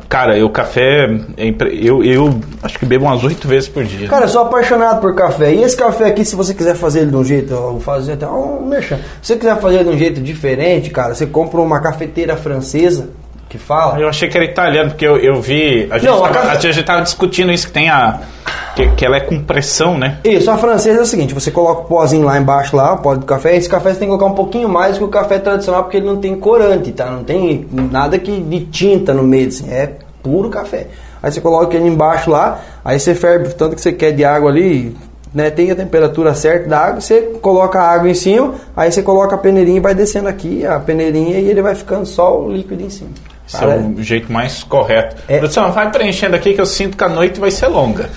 cara, 0.09 0.45
o 0.45 0.51
café, 0.51 1.09
é 1.37 1.55
eu, 1.73 2.05
eu 2.05 2.41
acho 2.63 2.79
que 2.79 2.85
bebo 2.85 3.05
umas 3.07 3.23
oito 3.25 3.47
vezes 3.49 3.69
por 3.69 3.85
dia. 3.85 4.09
Cara, 4.09 4.25
eu 4.25 4.29
sou 4.29 4.43
apaixonado 4.43 5.01
por 5.01 5.15
café. 5.15 5.53
E 5.55 5.63
esse 5.63 5.77
café 5.77 6.07
aqui, 6.07 6.25
se 6.25 6.37
você 6.37 6.53
quiser 6.53 6.75
fazer 6.75 7.01
ele 7.01 7.11
de 7.11 7.17
um 7.17 7.25
jeito, 7.25 7.53
eu 7.53 7.73
vou 7.73 7.81
fazer 7.81 8.13
até 8.13 8.27
um. 8.27 8.71
Se 8.81 8.99
você 9.23 9.37
quiser 9.37 9.59
fazer 9.61 9.77
ele 9.77 9.91
de 9.91 9.97
um 9.97 9.99
jeito 9.99 10.21
diferente, 10.21 10.91
cara, 10.91 11.15
você 11.15 11.27
compra 11.27 11.61
uma 11.61 11.81
cafeteira 11.81 12.37
francesa 12.37 13.09
que 13.49 13.59
fala. 13.59 13.99
Eu 13.99 14.09
achei 14.09 14.29
que 14.29 14.37
era 14.37 14.45
italiano, 14.45 14.91
porque 14.91 15.07
eu, 15.07 15.17
eu 15.17 15.41
vi. 15.41 15.89
A 15.91 15.99
gente, 15.99 16.11
Não, 16.11 16.25
a 16.25 16.29
café- 16.31 16.51
a 16.69 16.73
gente 16.73 16.83
tava 16.85 17.03
discutindo 17.03 17.51
isso, 17.53 17.67
que 17.67 17.73
tem 17.73 17.89
a. 17.89 18.21
Que, 18.75 18.89
que 18.91 19.05
ela 19.05 19.17
é 19.17 19.21
com 19.21 19.41
pressão, 19.43 19.99
né? 19.99 20.19
Isso, 20.25 20.49
a 20.51 20.57
francesa 20.57 21.01
é 21.01 21.03
o 21.03 21.07
seguinte, 21.07 21.35
você 21.35 21.51
coloca 21.51 21.81
o 21.83 21.85
pozinho 21.87 22.25
lá 22.25 22.39
embaixo, 22.39 22.77
lá, 22.77 22.93
o 22.95 22.99
pó 22.99 23.15
do 23.17 23.27
café, 23.27 23.57
esse 23.57 23.69
café 23.69 23.93
você 23.93 23.99
tem 23.99 24.09
que 24.09 24.15
colocar 24.17 24.27
um 24.33 24.37
pouquinho 24.37 24.69
mais 24.69 24.97
que 24.97 25.03
o 25.03 25.09
café 25.09 25.39
tradicional, 25.39 25.83
porque 25.83 25.97
ele 25.97 26.07
não 26.07 26.19
tem 26.19 26.37
corante, 26.39 26.93
tá? 26.93 27.07
Não 27.11 27.25
tem 27.25 27.67
nada 27.73 28.19
que 28.21 28.41
de 28.41 28.61
tinta 28.67 29.13
no 29.13 29.25
meio, 29.25 29.49
assim, 29.49 29.69
é 29.73 29.91
puro 30.23 30.49
café. 30.49 30.87
Aí 31.21 31.33
você 31.33 31.41
coloca 31.41 31.77
ele 31.77 31.89
embaixo 31.89 32.31
lá, 32.31 32.61
aí 32.85 33.01
você 33.01 33.15
ferve 33.17 33.49
o 33.49 33.53
tanto 33.55 33.75
que 33.75 33.81
você 33.81 33.93
quer 33.93 34.13
de 34.13 34.25
água 34.25 34.49
ali, 34.49 34.97
né? 35.35 35.51
Tem 35.51 35.71
a 35.73 35.75
temperatura 35.75 36.33
certa 36.35 36.69
da 36.69 36.79
água, 36.79 37.01
você 37.01 37.21
coloca 37.43 37.81
a 37.81 37.91
água 37.91 38.09
em 38.09 38.15
cima, 38.15 38.55
aí 38.77 38.93
você 38.93 39.03
coloca 39.03 39.35
a 39.35 39.39
peneirinha 39.39 39.79
e 39.79 39.81
vai 39.81 39.95
descendo 39.95 40.29
aqui, 40.29 40.65
a 40.65 40.79
peneirinha, 40.79 41.41
e 41.41 41.51
ele 41.51 41.61
vai 41.63 41.75
ficando 41.75 42.07
só 42.07 42.41
o 42.41 42.53
líquido 42.53 42.81
em 42.85 42.91
cima. 42.91 43.11
Esse 43.49 43.65
é 43.65 43.67
o 43.67 44.03
jeito 44.03 44.31
mais 44.33 44.63
correto. 44.63 45.17
É. 45.27 45.39
Produção, 45.39 45.73
vai 45.73 45.91
preenchendo 45.91 46.37
aqui 46.37 46.53
que 46.55 46.61
eu 46.61 46.67
sinto 46.67 46.97
que 46.97 47.03
a 47.05 47.09
noite 47.09 47.41
vai 47.41 47.51
ser 47.51 47.67
longa. 47.67 48.09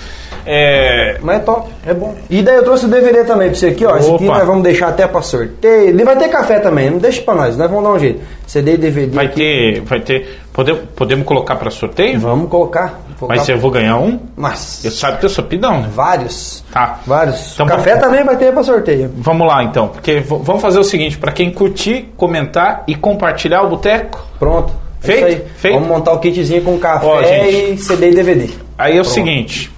É, 0.43 1.17
Mas 1.21 1.37
é 1.37 1.39
top, 1.39 1.69
é 1.85 1.93
bom. 1.93 2.15
E 2.27 2.41
daí 2.41 2.55
eu 2.55 2.63
trouxe 2.63 2.85
o 2.85 2.87
DVD 2.89 3.23
também 3.23 3.49
pra 3.49 3.55
você 3.59 3.67
aqui, 3.67 3.85
ó. 3.85 3.95
Esse 3.95 4.11
aqui 4.11 4.25
Opa. 4.25 4.39
nós 4.39 4.47
vamos 4.47 4.63
deixar 4.63 4.87
até 4.87 5.05
pra 5.07 5.21
sorteio. 5.21 5.89
Ele 5.89 6.03
vai 6.03 6.17
ter 6.17 6.29
café 6.29 6.59
também, 6.59 6.89
não 6.89 6.97
deixa 6.97 7.21
pra 7.21 7.35
nós, 7.35 7.55
nós 7.55 7.69
vamos 7.69 7.83
dar 7.85 7.91
um 7.91 7.99
jeito. 7.99 8.21
CD 8.47 8.73
e 8.73 8.77
DVD. 8.77 9.15
vai 9.15 9.25
aqui. 9.27 9.35
ter. 9.35 9.81
Vai 9.81 9.99
ter. 10.01 10.39
Podemos, 10.51 10.81
podemos 10.95 11.25
colocar 11.27 11.55
para 11.55 11.69
sorteio? 11.69 12.19
Vamos 12.19 12.49
colocar. 12.49 12.99
colocar 13.19 13.35
Mas 13.37 13.47
eu 13.47 13.57
vou 13.59 13.69
ganhar 13.69 13.97
um? 13.97 14.19
Mas, 14.35 14.83
Eu 14.83 14.89
sabe 14.91 15.19
que 15.19 15.25
eu 15.25 15.29
sou 15.29 15.43
pidão, 15.45 15.81
né? 15.81 15.89
vários. 15.93 16.63
Tá. 16.73 16.99
Vários. 17.05 17.53
Então 17.53 17.67
café 17.67 17.91
vamos- 17.91 18.05
também 18.05 18.23
vai 18.25 18.35
ter 18.35 18.51
pra 18.51 18.63
sorteio. 18.63 19.11
Vamos 19.17 19.47
lá 19.47 19.63
então, 19.63 19.89
porque 19.89 20.19
vamos 20.21 20.61
fazer 20.61 20.79
o 20.79 20.83
seguinte, 20.83 21.17
para 21.19 21.31
quem 21.31 21.51
curtir, 21.51 22.11
comentar 22.17 22.83
e 22.87 22.95
compartilhar 22.95 23.61
o 23.61 23.69
boteco. 23.69 24.25
Pronto. 24.39 24.73
É 25.03 25.07
Feito? 25.07 25.25
aí. 25.25 25.43
Feito? 25.57 25.73
Vamos 25.75 25.89
montar 25.89 26.13
o 26.13 26.19
kitzinho 26.19 26.61
com 26.63 26.77
café 26.77 27.05
Ó, 27.05 27.23
gente. 27.23 27.73
e 27.73 27.77
CD 27.77 28.09
e 28.09 28.15
DVD. 28.15 28.49
Aí 28.77 28.97
é 28.97 29.01
o 29.01 29.05
seguinte, 29.05 29.71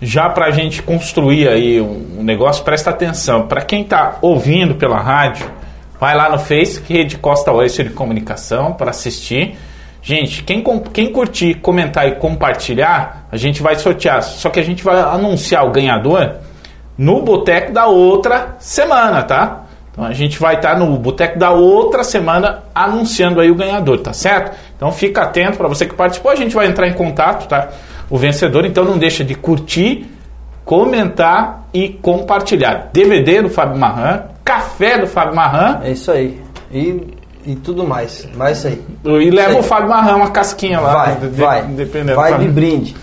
já 0.00 0.28
pra 0.28 0.50
gente 0.50 0.82
construir 0.82 1.48
aí 1.48 1.80
um, 1.80 2.22
negócio, 2.22 2.64
presta 2.64 2.90
atenção. 2.90 3.46
Pra 3.46 3.62
quem 3.62 3.84
tá 3.84 4.18
ouvindo 4.22 4.74
pela 4.74 4.98
rádio, 4.98 5.46
vai 6.00 6.16
lá 6.16 6.28
no 6.30 6.38
Face, 6.38 6.80
Rede 6.88 7.18
Costa 7.18 7.52
Oeste 7.52 7.84
de 7.84 7.90
Comunicação, 7.90 8.72
para 8.72 8.90
assistir. 8.90 9.56
Gente, 10.02 10.42
quem, 10.42 10.64
quem 10.94 11.12
curtir, 11.12 11.54
comentar 11.54 12.08
e 12.08 12.12
compartilhar, 12.12 13.28
a 13.30 13.36
gente 13.36 13.62
vai 13.62 13.76
sortear. 13.76 14.22
Só 14.22 14.48
que 14.48 14.58
a 14.58 14.62
gente 14.62 14.82
vai 14.82 14.98
anunciar 14.98 15.66
o 15.66 15.70
ganhador 15.70 16.36
no 16.96 17.22
boteco 17.22 17.72
da 17.72 17.86
outra 17.86 18.56
semana, 18.58 19.22
tá? 19.22 19.64
Então 20.00 20.08
a 20.08 20.14
gente 20.14 20.38
vai 20.40 20.54
estar 20.54 20.78
no 20.78 20.96
boteco 20.96 21.38
da 21.38 21.50
outra 21.50 22.02
semana 22.02 22.60
anunciando 22.74 23.38
aí 23.38 23.50
o 23.50 23.54
ganhador, 23.54 24.00
tá 24.00 24.14
certo? 24.14 24.56
Então 24.74 24.90
fica 24.90 25.20
atento 25.24 25.58
para 25.58 25.68
você 25.68 25.84
que 25.84 25.94
participou, 25.94 26.32
a 26.32 26.36
gente 26.36 26.54
vai 26.54 26.66
entrar 26.66 26.88
em 26.88 26.94
contato, 26.94 27.46
tá? 27.46 27.68
O 28.08 28.16
vencedor, 28.16 28.64
então 28.64 28.82
não 28.82 28.96
deixa 28.96 29.22
de 29.22 29.34
curtir, 29.34 30.06
comentar 30.64 31.64
e 31.74 31.90
compartilhar. 31.90 32.88
DVD 32.94 33.42
do 33.42 33.50
Fábio 33.50 33.76
Marran, 33.76 34.22
café 34.42 34.96
do 34.96 35.06
Fábio 35.06 35.34
Marran 35.36 35.80
É 35.84 35.90
isso 35.90 36.10
aí. 36.10 36.40
E, 36.72 37.14
e 37.44 37.54
tudo 37.56 37.84
mais. 37.86 38.26
Mais 38.34 38.56
isso 38.58 38.68
aí. 38.68 38.82
e 39.22 39.30
leva 39.30 39.58
o 39.58 39.62
Fábio 39.62 39.90
Marran 39.90 40.16
uma 40.16 40.30
casquinha 40.30 40.80
lá, 40.80 40.92
Vai, 40.94 41.14
de- 41.16 41.26
vai. 41.40 41.62
dependendo. 41.62 42.16
vai 42.16 42.38
de 42.38 42.48
brinde. 42.48 42.96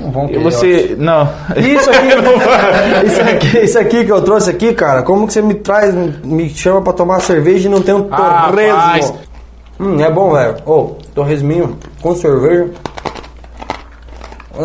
Não 0.00 0.10
vão 0.10 0.28
E 0.30 0.38
você, 0.38 0.94
não. 0.98 1.28
Isso 1.56 1.90
aqui, 1.90 2.08
isso 3.06 3.20
aqui, 3.22 3.58
isso 3.58 3.78
aqui 3.78 4.04
que 4.04 4.12
eu 4.12 4.22
trouxe 4.22 4.50
aqui, 4.50 4.72
cara, 4.74 5.02
como 5.02 5.26
que 5.26 5.32
você 5.32 5.42
me 5.42 5.54
traz, 5.54 5.94
me 6.24 6.48
chama 6.50 6.82
pra 6.82 6.92
tomar 6.92 7.20
cerveja 7.20 7.68
e 7.68 7.70
não 7.70 7.80
tem 7.82 7.94
um 7.94 8.08
Ah, 8.10 8.46
torresmo? 8.50 8.76
rapaz. 8.78 9.14
hum, 9.80 10.00
é 10.00 10.10
bom, 10.10 10.32
velho. 10.32 10.56
Ô, 10.66 10.96
torresminho 11.14 11.78
com 12.02 12.14
cerveja. 12.14 12.70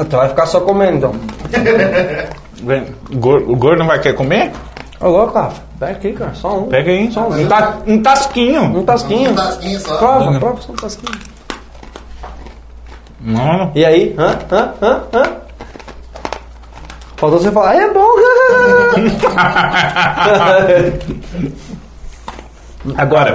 Tu 0.09 0.15
vai 0.17 0.29
ficar 0.29 0.45
só 0.45 0.59
comendo, 0.61 0.97
então. 0.97 1.15
O 3.11 3.17
gordo- 3.17 3.51
o 3.53 3.55
gordo 3.55 3.79
não 3.79 3.87
vai 3.87 3.99
querer 4.01 4.15
comer? 4.15 4.51
Ô, 4.99 5.07
louco, 5.07 5.31
cara. 5.31 5.53
Pega 5.79 5.91
aqui, 5.93 6.11
cara. 6.11 6.33
Só 6.33 6.59
um. 6.59 6.63
Pega 6.63 6.91
aí. 6.91 7.09
Só 7.09 7.21
um. 7.29 7.41
Um, 7.41 7.47
ta- 7.47 7.77
um 7.87 8.01
tasquinho. 8.03 8.61
Um 8.63 8.83
tasquinho. 8.83 9.31
Um 9.31 9.35
tasquinho 9.35 9.79
só. 9.79 9.97
Prova, 9.97 10.39
prova 10.39 10.61
só 10.61 10.73
um 10.73 10.75
tasquinho. 10.75 11.19
Não. 13.29 13.71
E 13.75 13.85
aí? 13.85 14.15
Hã? 14.17 14.37
Hã? 14.51 14.73
Hã? 14.81 15.03
Hã? 15.13 15.23
Faltou 17.15 17.39
você 17.39 17.51
falar, 17.51 17.71
"Ah, 17.71 17.75
é 17.75 17.93
bom. 17.93 18.09
Agora, 22.97 23.33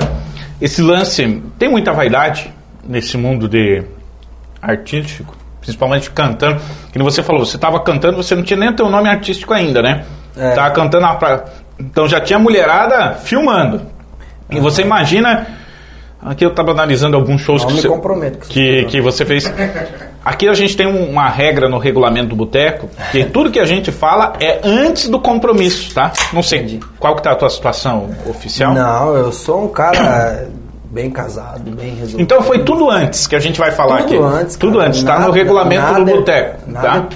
esse 0.60 0.82
lance 0.82 1.42
tem 1.58 1.68
muita 1.68 1.92
vaidade 1.92 2.52
nesse 2.82 3.16
mundo 3.16 3.48
de 3.48 3.84
artístico, 4.60 5.36
principalmente 5.60 6.10
cantando. 6.10 6.60
Que 6.92 6.98
você 7.02 7.22
falou, 7.22 7.44
você 7.44 7.56
estava 7.56 7.78
cantando, 7.80 8.16
você 8.16 8.34
não 8.34 8.42
tinha 8.42 8.58
nem 8.58 8.72
teu 8.74 8.88
nome 8.90 9.08
artístico 9.08 9.52
ainda, 9.52 9.82
né? 9.82 10.04
É. 10.36 10.54
Tava 10.54 10.70
cantando 10.74 11.06
praia. 11.18 11.44
Então 11.78 12.08
já 12.08 12.20
tinha 12.20 12.38
mulherada 12.38 13.14
filmando. 13.14 13.82
E 14.50 14.58
você 14.58 14.82
imagina. 14.82 15.46
Aqui 16.24 16.44
eu 16.44 16.48
estava 16.48 16.70
analisando 16.70 17.16
alguns 17.16 17.42
shows 17.42 17.62
Não 17.62 17.68
que, 17.68 17.74
me 17.74 17.80
você, 17.82 18.30
que, 18.48 18.84
que 18.86 19.00
você 19.00 19.24
fez. 19.26 19.52
Aqui 20.24 20.48
a 20.48 20.54
gente 20.54 20.74
tem 20.74 20.86
um- 20.86 21.10
uma 21.10 21.28
regra 21.28 21.68
no 21.68 21.76
regulamento 21.76 22.30
do 22.30 22.36
boteco, 22.36 22.88
que 23.12 23.24
tudo 23.28 23.50
que 23.50 23.60
a 23.60 23.64
gente 23.66 23.92
fala 23.92 24.32
é 24.40 24.58
antes 24.64 25.08
do 25.10 25.20
compromisso, 25.20 25.94
tá? 25.94 26.12
Não 26.32 26.42
sei 26.42 26.60
Entendi. 26.60 26.80
qual 26.98 27.14
que 27.14 27.22
tá 27.22 27.32
a 27.32 27.36
tua 27.36 27.50
situação 27.50 28.08
oficial. 28.26 28.72
Não, 28.72 29.14
eu 29.14 29.30
sou 29.32 29.64
um 29.64 29.68
cara 29.68 30.48
bem 30.86 31.10
casado, 31.10 31.70
bem 31.72 31.90
resolvido. 31.90 32.22
Então 32.22 32.40
foi 32.42 32.60
tudo 32.60 32.88
antes 32.88 33.26
que 33.26 33.36
a 33.36 33.40
gente 33.40 33.58
vai 33.58 33.70
falar 33.72 33.98
Tudo 34.04 34.24
aqui. 34.24 34.38
antes, 34.40 34.56
Tudo 34.56 34.78
cara. 34.78 34.88
antes, 34.88 35.02
tá 35.02 35.12
Nada- 35.14 35.26
no 35.26 35.30
regulamento 35.32 35.82
nada- 35.82 36.04
do 36.04 36.04
boteco, 36.06 36.58
nada- 36.70 36.88
tá? 36.88 37.06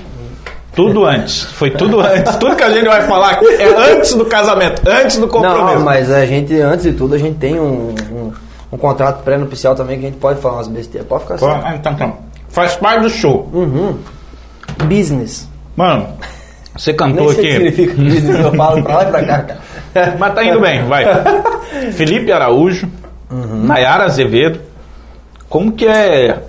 Tudo 0.75 1.05
antes, 1.07 1.45
foi 1.45 1.71
tudo 1.71 1.99
antes. 2.01 2.37
Tudo 2.37 2.55
que 2.55 2.63
a 2.63 2.71
gente 2.71 2.87
vai 2.87 3.03
falar 3.03 3.31
aqui 3.31 3.47
é 3.47 3.93
antes 3.95 4.15
do 4.15 4.27
casamento, 4.27 4.83
antes 4.87 5.17
do 5.17 5.27
compromisso. 5.27 5.77
Não, 5.77 5.81
mas 5.85 6.11
a 6.11 6.25
gente, 6.27 6.55
antes 6.61 6.85
de 6.85 6.93
tudo, 6.93 7.15
a 7.15 7.19
gente 7.19 7.37
tem 7.39 7.59
um, 7.59 7.95
um, 8.13 8.33
um 8.73 8.77
contrato 8.77 9.23
pré-nupcial 9.23 9.75
também 9.75 9.99
que 9.99 10.07
a 10.07 10.09
gente 10.11 10.19
pode 10.21 10.41
falar 10.41 10.57
umas 10.57 10.69
besteiras. 10.69 11.09
Pode 11.09 11.23
ficar 11.23 11.35
assim. 11.37 11.47
ah, 11.47 11.75
Então, 11.75 11.93
então, 11.93 12.17
faz 12.49 12.77
parte 12.77 13.03
do 13.03 13.11
show. 13.11 13.49
Business. 14.85 15.49
Mano, 15.77 16.09
você 16.77 16.93
cantou 16.93 17.31
aqui. 17.31 17.53
significa 17.53 17.95
business, 17.95 18.39
eu 18.41 18.53
falo 18.55 18.83
pra 18.83 18.95
lá 18.97 19.03
e 19.05 19.07
pra 19.11 19.25
cá, 19.25 19.43
cara. 19.43 20.17
Mas 20.19 20.35
tá 20.35 20.45
indo 20.45 20.61
bem, 20.61 20.85
vai. 20.85 21.05
Felipe 21.93 22.31
Araújo, 22.33 22.89
Uhum. 23.31 23.65
Nayara 23.65 24.05
Azevedo. 24.05 24.61
Como 25.51 25.73
que 25.73 25.87
é 25.87 26.43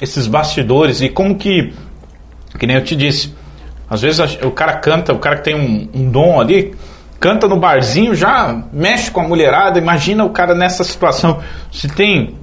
esses 0.00 0.26
bastidores 0.26 1.00
e 1.00 1.08
como 1.08 1.34
que, 1.36 1.72
que 2.58 2.66
nem 2.66 2.76
eu 2.76 2.84
te 2.84 2.96
disse, 2.96 3.34
às 3.88 4.00
vezes 4.02 4.38
o 4.42 4.50
cara 4.50 4.74
canta, 4.74 5.12
o 5.12 5.18
cara 5.18 5.36
que 5.36 5.44
tem 5.44 5.54
um, 5.54 5.88
um 5.94 6.10
dom 6.10 6.40
ali, 6.40 6.74
canta 7.20 7.46
no 7.46 7.56
barzinho, 7.56 8.14
já 8.14 8.64
mexe 8.72 9.10
com 9.10 9.20
a 9.20 9.28
mulherada. 9.28 9.78
Imagina 9.78 10.24
o 10.24 10.30
cara 10.30 10.54
nessa 10.54 10.82
situação. 10.82 11.38
Se 11.70 11.86
tem 11.86 12.34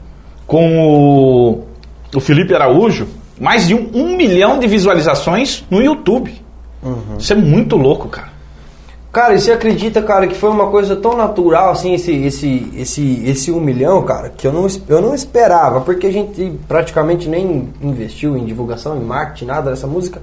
com 0.45 0.79
o, 0.79 1.63
o 2.15 2.19
Felipe 2.21 2.53
Araújo 2.53 3.07
mais 3.39 3.67
de 3.67 3.75
um, 3.75 3.89
um 3.93 4.15
milhão 4.15 4.59
de 4.59 4.67
visualizações 4.67 5.65
no 5.69 5.81
YouTube. 5.81 6.33
Uhum. 6.81 7.17
Isso 7.17 7.33
é 7.33 7.35
muito 7.35 7.75
louco, 7.75 8.07
cara. 8.07 8.37
Cara, 9.11 9.33
e 9.33 9.39
você 9.39 9.51
acredita, 9.51 10.01
cara, 10.01 10.27
que 10.27 10.35
foi 10.35 10.49
uma 10.49 10.67
coisa 10.67 10.95
tão 10.95 11.17
natural, 11.17 11.71
assim, 11.71 11.93
esse, 11.93 12.11
esse, 12.11 12.71
esse, 12.75 13.23
esse 13.25 13.51
um 13.51 13.59
milhão, 13.59 14.03
cara, 14.03 14.29
que 14.29 14.45
eu 14.45 14.51
não, 14.51 14.67
eu 14.87 15.01
não 15.01 15.15
esperava, 15.15 15.81
porque 15.81 16.05
a 16.05 16.11
gente 16.11 16.53
praticamente 16.67 17.27
nem 17.27 17.73
investiu 17.81 18.37
em 18.37 18.45
divulgação, 18.45 18.95
em 18.95 19.03
marketing, 19.03 19.45
nada 19.45 19.71
dessa 19.71 19.87
música. 19.87 20.21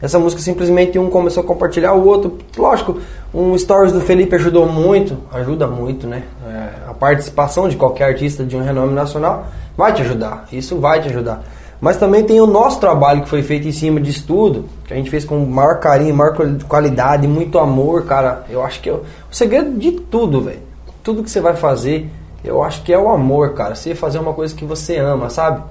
Essa 0.00 0.18
música 0.18 0.40
simplesmente 0.40 0.98
um 0.98 1.10
começou 1.10 1.42
a 1.42 1.46
compartilhar, 1.46 1.92
o 1.94 2.06
outro, 2.06 2.38
lógico, 2.56 2.98
um 3.34 3.56
stories 3.58 3.92
do 3.92 4.00
Felipe 4.00 4.36
ajudou 4.36 4.66
muito, 4.66 5.16
ajuda 5.32 5.66
muito, 5.66 6.06
né? 6.06 6.22
É, 6.46 6.90
a 6.90 6.94
participação 6.94 7.68
de 7.68 7.76
qualquer 7.76 8.04
artista 8.04 8.44
de 8.44 8.56
um 8.56 8.62
renome 8.62 8.94
nacional 8.94 9.46
vai 9.76 9.92
te 9.92 10.02
ajudar, 10.02 10.46
isso 10.52 10.78
vai 10.78 11.02
te 11.02 11.08
ajudar. 11.08 11.42
Mas 11.80 11.96
também 11.96 12.24
tem 12.24 12.40
o 12.40 12.46
nosso 12.46 12.80
trabalho 12.80 13.22
que 13.22 13.28
foi 13.28 13.42
feito 13.42 13.66
em 13.68 13.72
cima 13.72 14.00
de 14.00 14.10
estudo, 14.10 14.64
que 14.86 14.92
a 14.92 14.96
gente 14.96 15.10
fez 15.10 15.24
com 15.24 15.38
maior 15.44 15.78
carinho, 15.78 16.14
maior 16.14 16.34
quali- 16.34 16.64
qualidade, 16.64 17.26
muito 17.28 17.58
amor, 17.58 18.04
cara. 18.04 18.44
Eu 18.50 18.64
acho 18.64 18.80
que 18.80 18.88
é 18.88 18.92
o 18.92 19.02
segredo 19.30 19.78
de 19.78 19.92
tudo, 19.92 20.40
velho. 20.42 20.60
Tudo 21.04 21.22
que 21.22 21.30
você 21.30 21.40
vai 21.40 21.54
fazer, 21.54 22.08
eu 22.44 22.62
acho 22.62 22.82
que 22.82 22.92
é 22.92 22.98
o 22.98 23.08
amor, 23.08 23.54
cara. 23.54 23.74
Você 23.76 23.94
fazer 23.94 24.18
uma 24.18 24.32
coisa 24.32 24.54
que 24.54 24.64
você 24.64 24.96
ama, 24.96 25.30
sabe? 25.30 25.62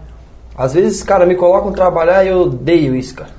Às 0.58 0.74
vezes, 0.74 1.04
cara, 1.04 1.26
me 1.26 1.36
colocam 1.36 1.72
trabalhar 1.74 2.24
e 2.24 2.30
eu 2.30 2.42
odeio 2.44 2.96
isso, 2.96 3.14
cara. 3.16 3.30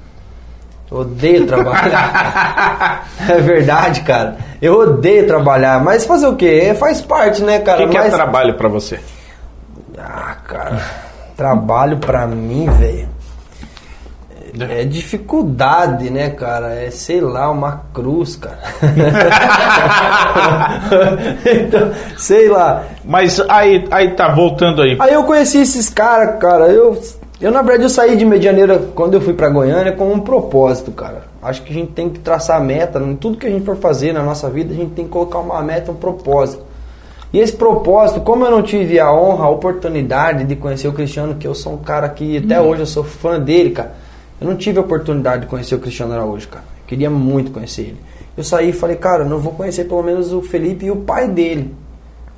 Eu 0.91 0.99
odeio 0.99 1.47
trabalhar. 1.47 3.07
é 3.29 3.41
verdade, 3.41 4.01
cara. 4.03 4.37
Eu 4.61 4.79
odeio 4.79 5.27
trabalhar, 5.27 5.83
mas 5.83 6.07
fazer 6.07 6.27
o 6.27 6.37
quê? 6.37 6.75
Faz 6.79 7.01
parte, 7.01 7.43
né, 7.43 7.59
O 7.59 7.63
cara? 7.63 7.85
que, 7.87 7.91
que 7.91 7.99
é 7.99 8.11
trabalho 8.11 8.55
pra 8.55 8.69
você? 8.69 8.99
ah, 9.99 10.37
cara, 10.47 10.81
trabalho 11.37 11.99
pra 11.99 12.27
mim, 12.27 12.69
velho. 12.71 13.09
É 14.61 14.83
dificuldade, 14.83 16.11
né, 16.11 16.31
cara? 16.31 16.75
É, 16.75 16.91
sei 16.91 17.21
lá, 17.21 17.49
uma 17.51 17.83
cruz, 17.95 18.35
cara. 18.35 18.59
então, 21.45 21.93
sei 22.17 22.49
lá. 22.49 22.83
Mas 23.05 23.41
aí, 23.49 23.87
aí 23.91 24.15
tá, 24.17 24.35
voltando 24.35 24.83
aí. 24.83 24.97
Aí 24.99 25.13
eu 25.13 25.25
conheci 25.25 25.59
esses 25.59 25.89
caras, 25.89 26.41
cara. 26.41 26.67
Eu, 26.67 27.01
eu, 27.41 27.53
na 27.53 27.63
verdade, 27.63 27.85
eu 27.85 27.89
saí 27.89 28.17
de 28.17 28.25
Medianeira 28.25 28.79
quando 28.95 29.15
eu 29.15 29.21
fui 29.21 29.33
pra 29.33 29.49
Goiânia 29.49 29.93
com 29.93 30.13
um 30.13 30.21
propósito, 30.21 30.91
cara. 30.91 31.23
Acho 31.41 31.63
que 31.63 31.71
a 31.71 31.75
gente 31.75 31.93
tem 31.93 32.11
que 32.11 32.19
traçar 32.19 32.63
meta. 32.63 32.99
Em 32.99 33.15
tudo 33.15 33.39
que 33.39 33.47
a 33.47 33.51
gente 33.51 33.65
for 33.65 33.77
fazer 33.77 34.13
na 34.13 34.23
nossa 34.23 34.51
vida, 34.51 34.75
a 34.75 34.77
gente 34.77 34.93
tem 34.93 35.05
que 35.05 35.11
colocar 35.11 35.39
uma 35.39 35.63
meta, 35.63 35.93
um 35.93 35.95
propósito. 35.95 36.65
E 37.33 37.39
esse 37.39 37.53
propósito, 37.53 38.21
como 38.23 38.45
eu 38.45 38.51
não 38.51 38.63
tive 38.63 38.99
a 38.99 39.13
honra, 39.13 39.45
a 39.45 39.51
oportunidade 39.51 40.45
de 40.45 40.57
conhecer 40.57 40.89
o 40.89 40.93
Cristiano, 40.93 41.35
que 41.35 41.47
eu 41.47 41.55
sou 41.55 41.75
um 41.75 41.79
cara 41.79 42.09
que 42.09 42.39
até 42.39 42.61
hoje 42.61 42.83
eu 42.83 42.87
sou 42.87 43.05
fã 43.05 43.39
dele, 43.39 43.71
cara. 43.71 43.95
Eu 44.41 44.49
não 44.49 44.57
tive 44.57 44.79
a 44.79 44.81
oportunidade 44.81 45.43
de 45.43 45.47
conhecer 45.47 45.75
o 45.75 45.79
Cristiano 45.79 46.15
Araújo, 46.15 46.49
cara. 46.49 46.65
Eu 46.81 46.87
queria 46.87 47.11
muito 47.11 47.51
conhecer 47.51 47.83
ele. 47.83 48.01
Eu 48.37 48.43
saí 48.43 48.71
e 48.71 48.73
falei, 48.73 48.97
cara, 48.97 49.25
eu 49.25 49.29
não 49.29 49.39
vou 49.39 49.53
conhecer 49.53 49.85
pelo 49.85 50.03
menos 50.03 50.33
o 50.33 50.41
Felipe 50.41 50.87
e 50.87 50.91
o 50.91 50.97
pai 50.97 51.29
dele. 51.29 51.75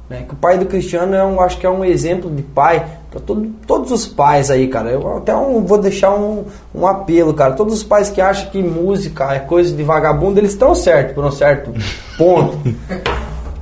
Né? 0.09 0.25
Que 0.27 0.35
o 0.35 0.37
pai 0.37 0.59
do 0.59 0.67
Cristiano 0.67 1.15
é 1.15 1.25
um, 1.25 1.41
acho 1.41 1.59
que 1.59 1.67
é 1.67 1.71
um 1.71 1.85
exemplo 1.85 2.31
de 2.31 2.43
pai, 2.43 2.85
Pra 3.11 3.21
todo- 3.21 3.51
todos 3.67 3.91
os 3.91 4.07
pais 4.07 4.51
aí, 4.53 4.69
cara. 4.69 4.91
Eu 4.91 5.17
até 5.17 5.35
um- 5.35 5.65
vou 5.65 5.79
deixar 5.79 6.11
um, 6.15 6.45
um 6.73 6.87
apelo, 6.87 7.35
cara. 7.35 7.55
Todos 7.55 7.75
os 7.75 7.83
pais 7.83 8.09
que 8.09 8.21
acham 8.21 8.49
que 8.51 8.63
música 8.63 9.35
é 9.35 9.41
coisa 9.41 9.75
de 9.75 9.83
vagabundo, 9.83 10.39
eles 10.39 10.53
estão 10.53 10.75
certos 10.77 11.15
por 11.15 11.25
um 11.25 11.31
certo 11.33 11.73
ponto. 12.17 12.57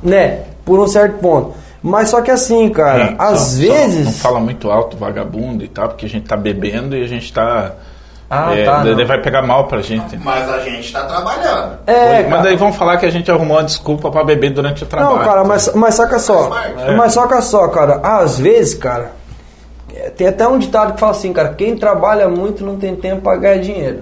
né? 0.03 0.41
Por 0.65 0.79
um 0.79 0.87
certo 0.87 1.19
ponto. 1.19 1.55
Mas 1.83 2.09
só 2.11 2.21
que 2.21 2.31
assim, 2.31 2.69
cara, 2.69 3.05
É, 3.05 3.15
às 3.19 3.39
só- 3.39 3.47
só 3.67 3.73
vezes. 3.73 4.05
Não 4.05 4.13
fala 4.13 4.41
muito 4.41 4.71
alto, 4.71 4.97
vagabundo 4.97 5.65
e 5.65 5.69
tal, 5.69 5.89
porque 5.89 6.07
a 6.07 6.09
gente 6.09 6.27
tá 6.27 6.37
bebendo 6.37 6.97
e 6.97 7.03
a 7.03 7.07
gente 7.07 7.33
tá. 7.33 7.73
Ah, 8.31 8.55
é, 8.55 8.63
tá, 8.67 8.83
daí 8.83 8.95
não. 8.95 9.07
vai 9.07 9.23
pegar 9.23 9.41
mal 9.41 9.67
pra 9.69 9.81
gente. 9.81 10.19
Mas 10.19 10.47
a 10.51 10.59
gente 10.59 10.93
tá 10.93 11.05
trabalhando. 11.05 11.79
É, 11.87 12.21
mas 12.25 12.29
cara. 12.31 12.43
daí 12.43 12.57
vão 12.57 12.71
falar 12.71 12.99
que 12.99 13.07
a 13.07 13.11
gente 13.11 13.31
arrumou 13.31 13.57
uma 13.57 13.65
desculpa 13.65 14.11
pra 14.11 14.23
beber 14.23 14.51
durante 14.51 14.83
o 14.83 14.87
trabalho. 14.87 15.17
Não, 15.17 15.25
cara, 15.25 15.45
mas, 15.45 15.73
mas 15.75 15.95
saca 15.95 16.19
só. 16.19 16.51
Faz 16.51 16.73
parte. 16.75 16.95
Mas 16.95 17.13
saca 17.15 17.41
só, 17.41 17.69
cara. 17.69 18.01
Às 18.03 18.39
vezes, 18.39 18.75
cara, 18.75 19.05
é, 19.05 19.18
tem 20.17 20.27
até 20.29 20.47
um 20.47 20.59
ditado 20.59 20.95
que 20.95 21.01
fala 21.01 21.13
assim, 21.13 21.33
cara, 21.33 21.51
quem 21.51 21.77
trabalha 21.77 22.29
muito 22.29 22.65
não 22.65 22.77
tem 22.77 22.95
tempo 22.97 23.23
pra 23.23 23.37
ganhar 23.37 23.59
dinheiro. 23.59 24.01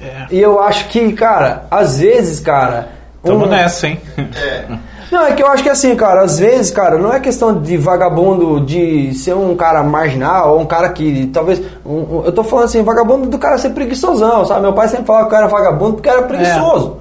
É. 0.00 0.26
E 0.30 0.40
eu 0.40 0.60
acho 0.62 0.88
que, 0.88 1.12
cara, 1.12 1.64
às 1.70 1.98
vezes, 1.98 2.40
cara. 2.40 2.88
Tamo 3.22 3.44
um- 3.46 3.48
nessa, 3.48 3.88
hein? 3.88 4.00
É. 4.16 4.64
Não, 5.10 5.24
é 5.24 5.32
que 5.32 5.42
eu 5.42 5.46
acho 5.46 5.62
que 5.62 5.70
assim, 5.70 5.96
cara, 5.96 6.20
às 6.20 6.38
vezes, 6.38 6.70
cara, 6.70 6.98
não 6.98 7.10
é 7.10 7.18
questão 7.18 7.62
de 7.62 7.78
vagabundo 7.78 8.60
de 8.60 9.14
ser 9.14 9.32
um 9.34 9.56
cara 9.56 9.82
marginal 9.82 10.52
ou 10.52 10.60
um 10.60 10.66
cara 10.66 10.90
que 10.90 11.30
talvez. 11.32 11.62
um- 11.84 12.18
um- 12.18 12.22
eu 12.26 12.30
tô 12.32 12.44
falando 12.44 12.66
assim, 12.66 12.82
vagabundo 12.82 13.26
do 13.26 13.38
cara 13.38 13.56
ser 13.56 13.70
preguiçosão, 13.70 14.44
sabe? 14.44 14.60
Meu 14.60 14.74
pai 14.74 14.86
sempre 14.86 15.06
falava 15.06 15.26
que 15.26 15.34
eu 15.34 15.38
era 15.38 15.46
vagabundo 15.48 15.94
porque 15.94 16.10
era 16.10 16.20
preguiçoso. 16.24 16.98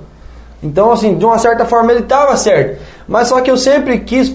Então, 0.63 0.94
assim, 0.94 1.18
de 1.18 1.25
uma 1.25 1.38
certa 1.38 1.66
forma 1.66 1.92
ele 1.92 2.04
tava 2.04 2.38
certo. 2.38 2.82
Mas 3.06 3.27
só 3.27 3.42
que 3.42 3.51
eu 3.51 3.58
sempre 3.58 4.00
quis. 4.00 4.34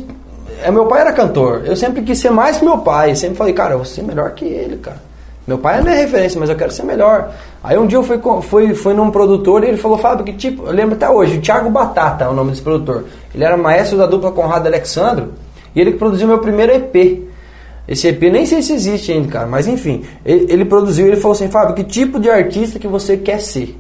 É, 0.63 0.71
Meu 0.71 0.87
pai 0.87 1.01
era 1.01 1.13
cantor, 1.13 1.63
eu 1.65 1.77
sempre 1.77 2.03
quis 2.03 2.19
ser 2.19 2.31
mais 2.31 2.59
que 2.59 2.65
meu 2.65 2.79
pai. 2.79 3.15
Sempre 3.15 3.37
falei, 3.37 3.53
cara, 3.53 3.75
eu 3.75 3.79
vou 3.79 3.85
ser 3.85 4.03
melhor 4.03 4.31
que 4.33 4.45
ele, 4.45 4.77
cara. 4.77 5.01
Meu 5.47 5.59
pai 5.59 5.79
é 5.79 5.83
minha 5.83 5.95
referência, 5.97 6.39
mas 6.39 6.49
eu 6.49 6.57
quero 6.57 6.71
ser 6.71 6.85
melhor. 6.85 7.33
Aí 7.65 7.77
um 7.77 7.87
dia 7.87 7.99
eu 7.99 8.03
fui, 8.03 8.19
fui, 8.43 8.75
fui 8.75 8.95
num 8.95 9.11
produtor 9.11 9.65
e 9.65 9.69
ele 9.69 9.77
falou, 9.77 9.99
Fábio, 9.99 10.25
que 10.25 10.33
tipo, 10.33 10.65
eu 10.65 10.73
lembro 10.73 10.95
até 10.95 11.11
hoje, 11.11 11.39
o 11.39 11.41
Thiago 11.41 11.69
Batata 11.69 12.25
é 12.25 12.29
o 12.29 12.33
nome 12.33 12.51
desse 12.51 12.63
produtor. 12.63 13.05
Ele 13.35 13.43
era 13.43 13.57
maestro 13.57 13.99
da 13.99 14.07
dupla 14.07 14.31
Conrado 14.31 14.67
Alexandro 14.67 15.33
e 15.75 15.81
ele 15.81 15.93
que 15.93 15.99
produziu 15.99 16.29
meu 16.29 16.39
primeiro 16.39 16.73
EP. 16.73 17.29
Esse 17.89 18.09
EP 18.09 18.23
nem 18.23 18.47
sei 18.47 18.63
se 18.63 18.73
existe 18.73 19.11
ainda, 19.11 19.29
cara, 19.29 19.47
mas 19.47 19.67
enfim, 19.67 20.05
ele, 20.25 20.47
ele 20.49 20.65
produziu 20.65 21.07
e 21.07 21.09
ele 21.11 21.21
falou 21.21 21.35
assim, 21.35 21.49
Fábio, 21.49 21.75
que 21.75 21.83
tipo 21.83 22.21
de 22.21 22.31
artista 22.31 22.79
que 22.79 22.87
você 22.87 23.17
quer 23.17 23.41
ser? 23.41 23.77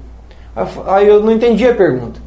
Aí 0.86 1.06
eu 1.06 1.22
não 1.22 1.30
entendi 1.30 1.66
a 1.66 1.74
pergunta. 1.74 2.20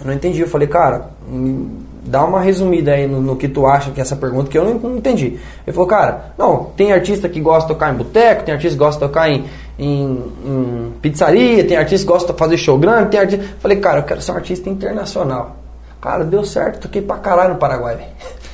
Eu 0.00 0.06
não 0.06 0.12
entendi. 0.12 0.40
Eu 0.40 0.48
falei, 0.48 0.66
cara, 0.66 1.10
me 1.28 1.91
dá 2.04 2.24
uma 2.24 2.40
resumida 2.40 2.92
aí 2.92 3.06
no, 3.06 3.20
no 3.20 3.36
que 3.36 3.46
tu 3.48 3.66
acha 3.66 3.90
que 3.90 4.00
é 4.00 4.02
essa 4.02 4.16
pergunta, 4.16 4.50
que 4.50 4.58
eu 4.58 4.64
não, 4.64 4.74
não 4.74 4.96
entendi. 4.96 5.38
Ele 5.66 5.72
falou, 5.72 5.86
cara, 5.86 6.32
não, 6.36 6.64
tem 6.76 6.92
artista 6.92 7.28
que 7.28 7.40
gosta 7.40 7.68
de 7.68 7.74
tocar 7.74 7.92
em 7.92 7.96
boteco, 7.96 8.42
tem 8.44 8.54
artista 8.54 8.76
que 8.76 8.84
gosta 8.84 9.00
de 9.00 9.08
tocar 9.12 9.30
em, 9.30 9.44
em- 9.78 10.32
em 10.44 10.92
pizzaria, 11.00 11.64
tem 11.64 11.76
artista 11.76 12.06
que 12.06 12.12
gosta 12.12 12.32
de 12.32 12.38
fazer 12.38 12.56
show 12.56 12.76
grande, 12.78 13.10
tem 13.10 13.20
artista. 13.20 13.44
Falei, 13.60 13.78
cara, 13.78 14.00
eu 14.00 14.04
quero 14.04 14.20
ser 14.20 14.32
um 14.32 14.36
artista 14.36 14.68
internacional. 14.68 15.56
Cara, 16.00 16.24
deu 16.24 16.44
certo, 16.44 16.80
toquei 16.80 17.00
pra 17.02 17.16
caralho 17.18 17.54
no 17.54 17.58
Paraguai, 17.58 17.96
velho. 17.96 18.08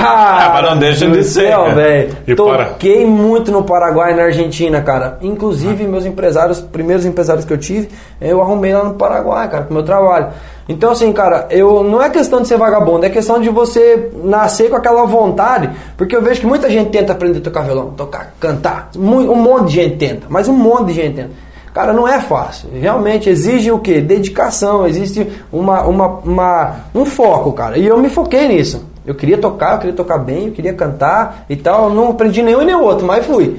Ah, 0.00 0.50
mas 0.54 0.70
não 0.70 0.78
deixa 0.78 1.08
de 1.08 1.24
ser, 1.24 1.48
céu, 1.48 1.62
cara. 1.64 1.74
velho. 1.74 2.16
E 2.26 2.34
para- 2.34 2.64
Toquei 2.66 3.06
muito 3.06 3.50
no 3.50 3.62
Paraguai 3.62 4.12
e 4.12 4.16
na 4.16 4.22
Argentina, 4.24 4.80
cara. 4.82 5.18
Inclusive, 5.22 5.84
meus 5.86 6.04
empresários, 6.06 6.58
os 6.58 6.64
primeiros 6.64 7.04
empresários 7.04 7.44
que 7.44 7.52
eu 7.52 7.58
tive, 7.58 7.88
eu 8.20 8.40
arrumei 8.40 8.72
lá 8.74 8.84
no 8.84 8.94
Paraguai, 8.94 9.48
cara, 9.48 9.64
com 9.64 9.70
o 9.70 9.74
meu 9.74 9.82
trabalho. 9.82 10.28
Então, 10.68 10.90
assim, 10.90 11.10
cara, 11.14 11.46
eu 11.50 11.82
não 11.82 12.02
é 12.02 12.10
questão 12.10 12.42
de 12.42 12.48
ser 12.48 12.58
vagabundo, 12.58 13.06
é 13.06 13.08
questão 13.10 13.40
de 13.40 13.48
você 13.48 14.10
nascer 14.22 14.68
com 14.68 14.76
aquela 14.76 15.04
vontade, 15.06 15.70
porque 15.96 16.14
eu 16.14 16.20
vejo 16.22 16.40
que 16.40 16.46
muita 16.46 16.68
gente 16.68 16.90
tenta 16.90 17.12
aprender 17.12 17.38
a 17.38 17.42
tocar 17.42 17.62
violão, 17.62 17.90
tocar, 17.96 18.34
cantar. 18.38 18.90
Um 18.96 19.34
monte 19.34 19.68
de 19.68 19.74
gente 19.76 19.96
tenta, 19.96 20.26
mas 20.28 20.46
um 20.46 20.52
monte 20.52 20.88
de 20.88 20.92
gente 20.92 21.14
tenta. 21.16 21.30
Cara, 21.74 21.92
não 21.92 22.06
é 22.08 22.20
fácil. 22.20 22.68
Realmente 22.72 23.28
exige 23.28 23.70
o 23.70 23.78
quê? 23.78 24.00
Dedicação, 24.00 24.86
existe 24.86 25.26
uma, 25.52 25.82
uma, 25.82 26.06
uma- 26.24 26.76
um 26.94 27.04
foco, 27.04 27.52
cara. 27.52 27.78
E 27.78 27.86
eu 27.86 27.98
me 27.98 28.08
foquei 28.08 28.48
nisso. 28.48 28.84
Eu 29.06 29.14
queria 29.14 29.38
tocar, 29.38 29.74
eu 29.74 29.78
queria 29.78 29.94
tocar 29.96 30.18
bem, 30.18 30.46
eu 30.46 30.52
queria 30.52 30.74
cantar 30.74 31.46
e 31.48 31.56
tal. 31.56 31.88
Eu 31.88 31.94
não 31.94 32.10
aprendi 32.10 32.42
nenhum 32.42 32.60
e 32.60 32.64
nem 32.66 32.74
outro, 32.74 33.06
mas 33.06 33.24
fui. 33.24 33.56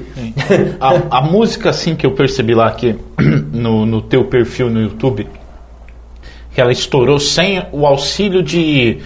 A, 0.80 1.18
a 1.18 1.22
música, 1.26 1.70
assim, 1.70 1.96
que 1.96 2.06
eu 2.06 2.12
percebi 2.12 2.54
lá 2.54 2.68
aqui 2.68 2.96
no, 3.52 3.84
no 3.84 4.00
teu 4.00 4.24
perfil 4.26 4.70
no 4.70 4.80
YouTube, 4.80 5.26
que 6.54 6.60
ela 6.60 6.70
estourou 6.70 7.18
sem 7.18 7.64
o 7.72 7.84
auxílio 7.86 8.42
de. 8.44 8.98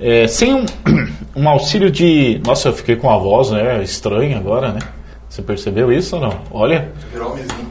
é, 0.00 0.26
sem 0.26 0.54
um, 0.54 0.64
um 1.36 1.48
auxílio 1.48 1.90
de. 1.90 2.40
Nossa, 2.46 2.68
eu 2.68 2.72
fiquei 2.72 2.96
com 2.96 3.10
a 3.10 3.18
voz 3.18 3.50
né, 3.50 3.82
estranha 3.82 4.38
agora, 4.38 4.72
né? 4.72 4.78
Você 5.36 5.42
percebeu 5.42 5.92
isso 5.92 6.16
ou 6.16 6.22
não? 6.22 6.32
Olha, 6.50 6.88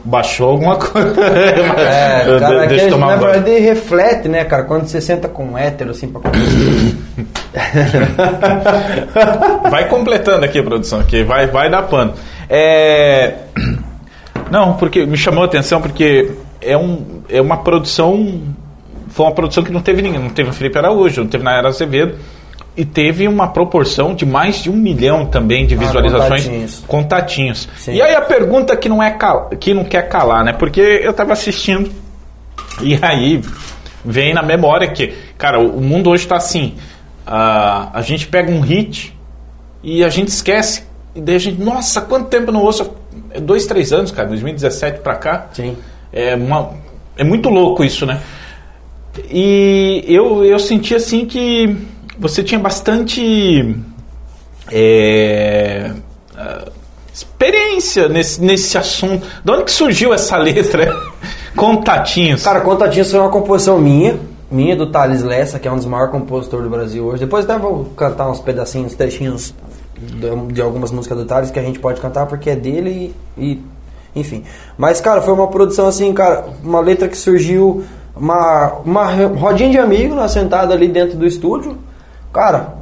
baixou 0.04 0.50
alguma 0.50 0.76
coisa. 0.78 1.20
É, 1.20 2.22
De- 2.24 2.38
cara, 2.38 2.66
deixa 2.66 2.84
eu 2.84 2.88
que, 2.88 2.94
tomar 2.94 3.06
na 3.08 3.14
um 3.16 3.18
banho. 3.18 3.32
verdade 3.42 3.58
reflete, 3.58 4.28
né, 4.28 4.44
cara? 4.44 4.62
Quando 4.62 4.86
você 4.86 5.00
senta 5.00 5.26
com 5.28 5.44
um 5.44 5.58
hétero 5.58 5.90
assim 5.90 6.06
pra 6.06 6.20
Vai 9.68 9.88
completando 9.88 10.44
aqui, 10.44 10.62
produção, 10.62 11.02
que 11.02 11.24
vai, 11.24 11.48
vai 11.48 11.68
dar 11.68 11.82
pano. 11.82 12.14
É... 12.48 13.34
Não, 14.48 14.74
porque 14.74 15.04
me 15.04 15.16
chamou 15.16 15.42
a 15.42 15.46
atenção 15.46 15.80
porque 15.82 16.30
é, 16.60 16.76
um, 16.76 17.20
é 17.28 17.40
uma 17.40 17.56
produção. 17.58 18.42
Foi 19.08 19.26
uma 19.26 19.32
produção 19.34 19.64
que 19.64 19.72
não 19.72 19.80
teve 19.80 20.02
ninguém. 20.02 20.20
Não 20.20 20.30
teve 20.30 20.50
o 20.50 20.52
Felipe 20.52 20.78
Araújo, 20.78 21.22
não 21.22 21.28
teve 21.28 21.42
na 21.42 21.52
Era 21.56 21.66
Azevedo. 21.66 22.14
E 22.76 22.84
teve 22.84 23.26
uma 23.26 23.48
proporção 23.48 24.14
de 24.14 24.26
mais 24.26 24.62
de 24.62 24.68
um 24.70 24.76
milhão 24.76 25.24
também 25.26 25.66
de 25.66 25.74
Ah, 25.74 25.78
visualizações. 25.78 26.42
contatinhos. 26.44 26.84
contatinhos. 26.86 27.68
Sim. 27.78 27.94
E 27.94 28.02
aí 28.02 28.14
a 28.14 28.20
pergunta 28.20 28.76
que 28.76 28.86
não, 28.88 29.02
é 29.02 29.10
cal- 29.12 29.48
que 29.58 29.72
não 29.72 29.84
quer 29.84 30.08
calar, 30.08 30.44
né? 30.44 30.52
Porque 30.52 30.80
eu 30.80 31.12
tava 31.14 31.32
assistindo 31.32 31.90
e 32.82 32.98
aí 33.00 33.40
vem 34.04 34.34
na 34.34 34.42
memória 34.42 34.86
que, 34.88 35.14
cara, 35.38 35.58
o 35.58 35.80
mundo 35.80 36.10
hoje 36.10 36.26
tá 36.26 36.36
assim. 36.36 36.74
A, 37.26 37.90
a 37.98 38.02
gente 38.02 38.26
pega 38.26 38.50
um 38.52 38.60
hit 38.60 39.16
e 39.82 40.04
a 40.04 40.10
gente 40.10 40.28
esquece. 40.28 40.84
E 41.14 41.20
daí 41.20 41.36
a 41.36 41.38
gente, 41.38 41.58
nossa, 41.62 42.02
quanto 42.02 42.28
tempo 42.28 42.52
não 42.52 42.60
ouço? 42.62 42.90
É 43.30 43.40
dois, 43.40 43.64
três 43.66 43.90
anos, 43.90 44.10
cara, 44.10 44.28
2017 44.28 45.00
pra 45.00 45.14
cá. 45.16 45.46
Sim. 45.54 45.76
É, 46.12 46.34
uma, 46.36 46.74
é 47.16 47.24
muito 47.24 47.48
louco 47.48 47.82
isso, 47.82 48.04
né? 48.04 48.20
E 49.30 50.04
eu, 50.06 50.44
eu 50.44 50.58
senti 50.58 50.94
assim 50.94 51.24
que 51.24 51.74
você 52.18 52.42
tinha 52.42 52.58
bastante 52.58 53.76
é, 54.70 55.92
ah, 56.36 56.64
experiência 57.12 58.08
nesse, 58.08 58.42
nesse 58.42 58.76
assunto. 58.76 59.26
De 59.44 59.50
onde 59.50 59.64
que 59.64 59.72
surgiu 59.72 60.12
essa 60.12 60.36
letra? 60.36 60.94
Contatinhos. 61.56 62.42
Cara, 62.42 62.60
Contatinhos 62.60 63.10
foi 63.10 63.20
uma 63.20 63.30
composição 63.30 63.78
minha, 63.78 64.18
minha 64.50 64.76
do 64.76 64.90
Thales 64.90 65.22
Lessa, 65.22 65.58
que 65.58 65.66
é 65.66 65.72
um 65.72 65.76
dos 65.76 65.86
maiores 65.86 66.12
compositores 66.12 66.64
do 66.64 66.70
Brasil 66.70 67.04
hoje. 67.04 67.20
Depois 67.20 67.44
até 67.44 67.58
vou 67.58 67.86
cantar 67.96 68.30
uns 68.30 68.40
pedacinhos, 68.40 68.94
trechinhos 68.94 69.54
de, 70.52 70.60
algumas 70.60 70.90
músicas 70.90 71.16
do 71.16 71.24
Thales 71.24 71.50
que 71.50 71.58
a 71.58 71.62
gente 71.62 71.78
pode 71.78 72.00
cantar 72.00 72.26
porque 72.26 72.50
é 72.50 72.56
dele 72.56 73.14
e, 73.36 73.52
e- 73.52 73.62
enfim. 74.14 74.44
Mas, 74.76 75.00
cara, 75.00 75.22
foi 75.22 75.32
uma 75.32 75.48
produção 75.48 75.86
assim, 75.86 76.12
cara, 76.12 76.46
uma 76.62 76.80
letra 76.80 77.08
que 77.08 77.16
surgiu, 77.16 77.84
uma, 78.14 78.72
uma 78.84 79.04
rodinha 79.04 79.70
de 79.70 79.78
amigo, 79.78 80.14
nós 80.14 80.32
sentado 80.32 80.72
ali 80.72 80.88
dentro 80.88 81.16
do 81.18 81.26
estúdio. 81.26 81.76
Cara, 82.36 82.76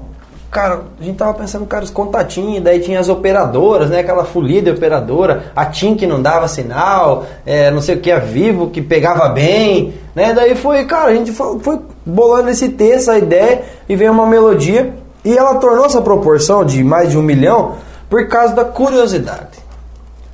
Cara, 0.50 0.82
a 1.00 1.02
gente 1.02 1.16
tava 1.16 1.34
pensando, 1.34 1.66
cara, 1.66 1.82
os 1.82 1.90
contatinhos, 1.90 2.62
daí 2.62 2.78
tinha 2.78 3.00
as 3.00 3.08
operadoras, 3.08 3.90
né? 3.90 3.98
Aquela 3.98 4.24
folia 4.24 4.62
de 4.62 4.70
operadora, 4.70 5.46
a 5.54 5.66
TIM 5.66 5.96
que 5.96 6.06
não 6.06 6.22
dava 6.22 6.46
sinal, 6.46 7.26
é, 7.44 7.72
não 7.72 7.80
sei 7.80 7.96
o 7.96 8.00
que, 8.00 8.08
a 8.12 8.20
Vivo 8.20 8.70
que 8.70 8.80
pegava 8.80 9.28
bem, 9.30 9.94
né? 10.14 10.32
Daí 10.32 10.54
foi, 10.54 10.84
cara, 10.84 11.10
a 11.10 11.14
gente 11.14 11.32
foi, 11.32 11.58
foi 11.58 11.80
bolando 12.06 12.50
esse 12.50 12.68
texto, 12.68 13.10
a 13.10 13.18
ideia, 13.18 13.64
e 13.88 13.96
veio 13.96 14.12
uma 14.12 14.28
melodia, 14.28 14.94
e 15.24 15.36
ela 15.36 15.56
tornou 15.56 15.86
essa 15.86 16.00
proporção 16.00 16.64
de 16.64 16.84
mais 16.84 17.10
de 17.10 17.18
um 17.18 17.22
milhão 17.22 17.74
por 18.08 18.28
causa 18.28 18.54
da 18.54 18.64
curiosidade. 18.64 19.58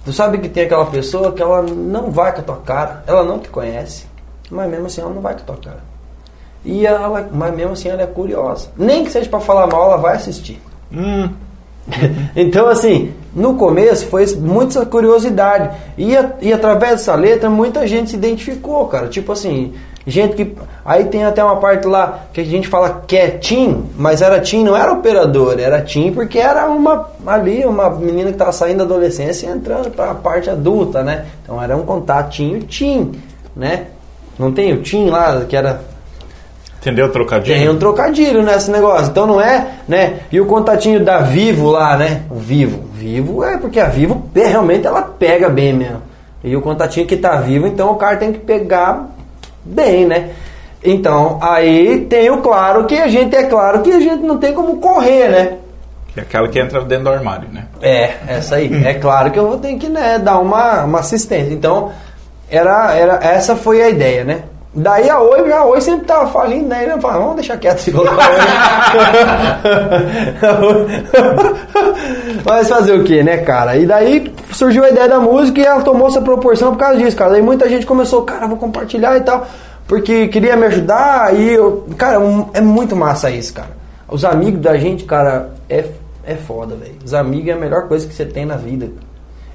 Tu 0.05 0.13
sabe 0.13 0.37
que 0.37 0.51
tem 0.51 0.65
aquela 0.65 0.85
pessoa 0.85 1.33
que 1.33 1.41
ela 1.41 1.63
não 1.63 2.11
vai 2.11 2.35
com 2.35 2.41
a 2.41 2.45
tua 2.45 2.57
cara, 2.57 3.03
ela 3.07 3.25
não 3.25 3.39
te 3.39 3.49
conhece, 3.49 4.05
mas 4.51 4.69
mesmo 4.69 4.85
assim 4.85 5.01
ela 5.01 5.15
não 5.15 5.23
vai 5.23 5.33
com 5.33 5.41
a 5.41 5.45
tua 5.45 5.57
cara. 5.57 5.90
E 6.65 6.87
ela, 6.87 7.29
mas 7.33 7.55
mesmo 7.55 7.73
assim 7.73 7.89
ela 7.89 8.03
é 8.03 8.07
curiosa. 8.07 8.69
Nem 8.77 9.05
que 9.05 9.11
seja 9.11 9.29
pra 9.29 9.41
falar 9.41 9.67
mal, 9.67 9.85
ela 9.87 9.97
vai 9.97 10.17
assistir. 10.17 10.61
Hum, 10.93 11.29
Então, 12.37 12.69
assim, 12.69 13.13
no 13.35 13.55
começo 13.55 14.07
foi 14.07 14.27
muita 14.37 14.85
curiosidade. 14.87 15.71
E, 15.97 16.17
a- 16.17 16.33
e 16.41 16.53
através 16.53 16.93
dessa 16.93 17.15
letra, 17.15 17.49
muita 17.51 17.87
gente 17.87 18.11
se 18.11 18.17
identificou, 18.17 18.87
cara. 18.87 19.09
Tipo 19.09 19.33
assim, 19.33 19.73
gente 20.07 20.35
que. 20.37 20.55
Aí 20.85 21.05
tem 21.07 21.25
até 21.25 21.43
uma 21.43 21.57
parte 21.57 21.87
lá 21.87 22.27
que 22.33 22.41
a 22.41 22.45
gente 22.45 22.69
fala 22.69 23.03
que 23.07 23.17
é 23.17 23.29
TIM, 23.31 23.87
mas 23.97 24.23
era 24.23 24.41
TIM, 24.41 24.63
não 24.65 24.77
era 24.77 24.93
operador, 24.93 25.59
era 25.59 25.81
TIM 25.83 26.13
porque 26.13 26.39
era 26.39 26.67
uma 26.69 27.09
ali, 27.27 27.65
uma 27.65 27.89
menina 27.91 28.31
que 28.33 28.39
tava 28.39 28.53
saindo 28.53 28.79
da 28.79 28.85
adolescência 28.85 29.47
e 29.47 29.51
entrando 29.51 29.91
pra 29.91 30.15
parte 30.15 30.49
adulta, 30.51 31.03
né? 31.03 31.27
Então 31.43 31.63
era 31.63 31.77
um 31.77 31.83
contatinho 31.83 32.61
TIM, 32.63 33.13
né? 33.57 33.87
Não 34.39 34.51
tem 34.53 34.73
o 34.73 34.83
TIM 34.83 35.11
lá, 35.11 35.45
que 35.45 35.55
era 35.57 35.81
Entendeu 36.81 37.07
o 37.07 37.11
trocadilho? 37.11 37.59
Tem 37.59 37.69
um 37.69 37.79
trocadilho 37.79 38.43
nesse 38.43 38.71
negócio. 38.71 39.11
Então 39.11 39.27
não 39.27 39.41
é, 39.41 39.67
né? 39.87 40.21
E 40.33 40.41
o 40.41 40.47
contatinho 40.47 41.05
da 41.05 41.21
Vivo 41.21 41.71
lá, 41.71 41.97
né? 41.97 42.23
O 42.31 42.37
Vivo. 42.37 42.89
Vivo 42.95 43.45
é 43.45 43.59
porque 43.59 43.79
a 43.79 43.87
Vivo 43.87 44.31
realmente 44.35 44.87
ela 44.87 45.03
pega 45.03 45.49
bem 45.49 45.75
mesmo. 45.75 46.11
E 46.43 46.57
o 46.57 46.63
contatinho 46.63 47.07
que 47.07 47.17
tá 47.17 47.37
vivo, 47.37 47.67
então 47.67 47.91
o 47.91 47.97
cara 47.97 48.17
tem 48.17 48.33
que 48.33 48.39
pegar 48.39 49.11
bem, 49.63 50.07
né? 50.07 50.31
Então, 50.83 51.39
aí 51.43 52.07
tem 52.07 52.31
o 52.31 52.39
claro 52.39 52.87
que 52.87 52.97
a 52.97 53.09
gente 53.09 53.37
é 53.37 53.43
claro 53.43 53.83
que 53.83 53.93
a 53.93 54.01
gente 54.01 54.23
não 54.23 54.39
tem 54.39 54.55
como 54.55 54.79
correr, 54.79 55.29
né? 55.29 55.59
Que 56.15 56.21
é 56.21 56.23
aquela 56.23 56.49
que 56.49 56.59
entra 56.59 56.81
dentro 56.81 57.05
do 57.05 57.11
armário, 57.11 57.49
né? 57.53 57.67
É, 57.83 58.15
essa 58.27 58.57
aí. 58.57 58.71
é 58.85 58.95
claro 58.95 59.31
que 59.31 59.39
eu 59.39 59.47
vou 59.47 59.59
ter 59.59 59.77
que 59.77 59.89
né, 59.89 60.19
dar 60.19 60.39
uma, 60.39 60.85
uma 60.85 61.01
assistência. 61.01 61.53
Então, 61.53 61.93
era, 62.51 62.95
era, 62.95 63.21
essa 63.23 63.55
foi 63.55 63.83
a 63.83 63.91
ideia, 63.91 64.25
né? 64.25 64.43
Daí 64.73 65.11
a 65.11 65.21
Oi, 65.21 65.53
a 65.53 65.65
Oi 65.65 65.81
sempre 65.81 66.07
tava 66.07 66.29
falindo, 66.31 66.69
né? 66.69 66.85
Ele 66.85 67.01
falava, 67.01 67.21
vamos 67.21 67.35
deixar 67.37 67.57
quieto 67.57 67.79
esse 67.79 67.91
colocar 67.91 68.17
Mas 72.45 72.69
fazer 72.69 72.93
o 72.93 73.03
que, 73.03 73.21
né, 73.25 73.39
cara? 73.39 73.77
E 73.77 73.85
daí 73.85 74.33
surgiu 74.53 74.85
a 74.85 74.91
ideia 74.91 75.09
da 75.09 75.19
música 75.19 75.61
e 75.61 75.65
ela 75.65 75.83
tomou 75.83 76.07
essa 76.07 76.23
proporção 76.23 76.71
por 76.73 76.79
causa 76.79 76.99
disso, 76.99 77.17
cara. 77.17 77.33
Daí 77.33 77.43
muita 77.43 77.69
gente 77.69 77.85
começou, 77.85 78.23
cara, 78.23 78.47
vou 78.47 78.57
compartilhar 78.57 79.17
e 79.17 79.23
tal, 79.23 79.45
porque 79.89 80.29
queria 80.29 80.57
me 80.57 80.67
ajudar 80.67 81.35
e 81.35 81.53
eu, 81.53 81.85
cara, 81.99 82.21
é 82.55 82.61
muito 82.61 82.95
massa 82.95 83.29
isso, 83.29 83.53
cara. 83.53 83.71
Os 84.07 84.25
amigos 84.25 84.61
da 84.61 84.77
gente, 84.77 85.05
cara, 85.05 85.51
é, 85.69 85.85
é 86.25 86.37
foda, 86.37 86.77
velho. 86.77 86.95
Os 87.05 87.13
amigos 87.13 87.49
é 87.49 87.53
a 87.53 87.57
melhor 87.57 87.89
coisa 87.89 88.07
que 88.07 88.15
você 88.15 88.25
tem 88.25 88.47
na 88.47 88.57
vida. 88.57 88.89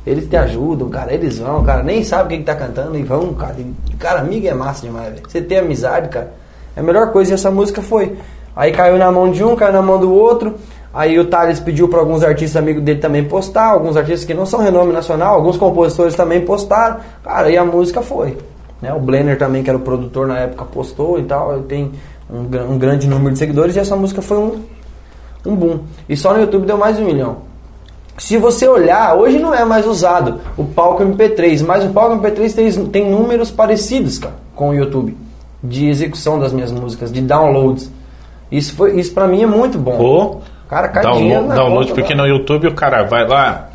Eles 0.05 0.27
te 0.27 0.37
ajudam, 0.37 0.87
cara, 0.89 1.13
eles 1.13 1.39
vão, 1.39 1.63
cara, 1.63 1.81
nem 1.81 2.03
sabe 2.03 2.35
o 2.35 2.37
que, 2.37 2.43
tá 2.43 2.53
cantando 2.53 2.95
e 2.97 3.01
vão, 3.01 3.33
cara. 3.33 3.55
Cara, 3.97 4.19
amigo 4.19 4.47
é 4.47 4.53
massa 4.53 4.85
demais, 4.85 5.09
velho. 5.09 5.23
Você 5.27 5.41
ter 5.41 5.57
amizade, 5.57 6.09
cara, 6.09 6.31
é 6.75 6.79
a 6.79 6.83
melhor 6.83 7.11
coisa 7.11 7.31
e 7.31 7.33
essa 7.33 7.49
música 7.49 7.81
foi. 7.81 8.15
Aí 8.55 8.71
caiu 8.71 8.97
na 8.97 9.11
mão 9.11 9.31
de 9.31 9.43
um, 9.43 9.55
caiu 9.55 9.73
na 9.73 9.81
mão 9.81 9.99
do 9.99 10.13
outro. 10.13 10.55
Aí 10.93 11.19
o 11.19 11.25
Thales 11.25 11.59
pediu 11.59 11.89
para 11.89 11.99
alguns 11.99 12.23
artistas 12.23 12.55
amigos 12.55 12.81
dele 12.83 12.99
também 12.99 13.23
postar, 13.23 13.71
alguns 13.71 13.97
artistas 13.97 14.23
que 14.23 14.33
não 14.33 14.45
são 14.45 14.61
renome 14.61 14.93
nacional, 14.93 15.35
alguns 15.35 15.57
compositores 15.57 16.15
também 16.15 16.41
postaram. 16.41 16.99
Cara, 17.23 17.49
e 17.49 17.57
a 17.57 17.65
música 17.65 18.01
foi. 18.01 18.37
Né? 18.81 18.93
O 18.93 18.99
Blenner 18.99 19.37
também, 19.37 19.61
que 19.63 19.69
era 19.69 19.77
o 19.77 19.81
produtor 19.81 20.27
na 20.27 20.39
época, 20.39 20.63
postou 20.65 21.19
e 21.19 21.23
tal. 21.23 21.61
Tem 21.63 21.91
um, 22.29 22.73
um 22.73 22.77
grande 22.77 23.07
número 23.07 23.33
de 23.33 23.39
seguidores 23.39 23.75
e 23.75 23.79
essa 23.79 23.95
música 23.95 24.21
foi 24.21 24.37
um, 24.37 24.61
um 25.45 25.55
boom. 25.55 25.79
E 26.07 26.15
só 26.15 26.33
no 26.33 26.39
YouTube 26.39 26.65
deu 26.65 26.77
mais 26.77 26.95
de 26.95 27.03
um 27.03 27.07
milhão. 27.07 27.37
Se 28.17 28.37
você 28.37 28.67
olhar, 28.67 29.15
hoje 29.15 29.39
não 29.39 29.53
é 29.53 29.65
mais 29.65 29.85
usado 29.85 30.39
o 30.55 30.63
palco 30.63 31.03
MP3, 31.03 31.65
mas 31.65 31.83
o 31.83 31.89
palco 31.89 32.15
MP3 32.15 32.53
tem, 32.53 32.85
tem 32.87 33.09
números 33.09 33.51
parecidos 33.51 34.17
cara, 34.17 34.35
com 34.55 34.69
o 34.69 34.73
YouTube 34.73 35.17
de 35.61 35.87
execução 35.87 36.39
das 36.39 36.53
minhas 36.53 36.71
músicas, 36.71 37.11
de 37.11 37.21
downloads. 37.21 37.91
Isso, 38.51 38.75
foi, 38.75 38.99
isso 38.99 39.13
pra 39.13 39.27
mim 39.27 39.43
é 39.43 39.47
muito 39.47 39.77
bom. 39.77 39.97
Ou 39.97 40.41
cara, 40.69 40.87
cai 40.87 41.03
download, 41.03 41.55
download 41.55 41.93
porque 41.93 42.15
no 42.15 42.25
YouTube 42.25 42.67
o 42.67 42.73
cara 42.73 43.03
vai 43.03 43.27
lá, 43.27 43.69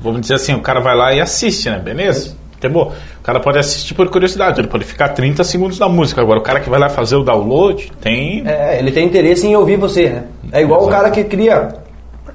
vamos 0.00 0.22
dizer 0.22 0.34
assim, 0.34 0.54
o 0.54 0.60
cara 0.60 0.80
vai 0.80 0.96
lá 0.96 1.12
e 1.12 1.20
assiste, 1.20 1.70
né? 1.70 1.78
Beleza? 1.78 2.34
Entendeu? 2.56 2.92
O 3.20 3.22
cara 3.22 3.40
pode 3.40 3.58
assistir 3.58 3.94
por 3.94 4.08
curiosidade, 4.08 4.60
ele 4.60 4.68
pode 4.68 4.84
ficar 4.84 5.10
30 5.10 5.44
segundos 5.44 5.78
da 5.78 5.88
música. 5.88 6.20
Agora, 6.20 6.40
o 6.40 6.42
cara 6.42 6.60
que 6.60 6.70
vai 6.70 6.80
lá 6.80 6.88
fazer 6.88 7.16
o 7.16 7.22
download 7.22 7.92
tem. 8.00 8.42
É, 8.46 8.78
ele 8.78 8.90
tem 8.90 9.06
interesse 9.06 9.46
em 9.46 9.54
ouvir 9.54 9.76
você, 9.76 10.08
né? 10.08 10.24
É 10.50 10.62
igual 10.62 10.80
o 10.80 10.88
Exato. 10.88 10.96
cara 10.96 11.10
que 11.10 11.24
cria. 11.24 11.83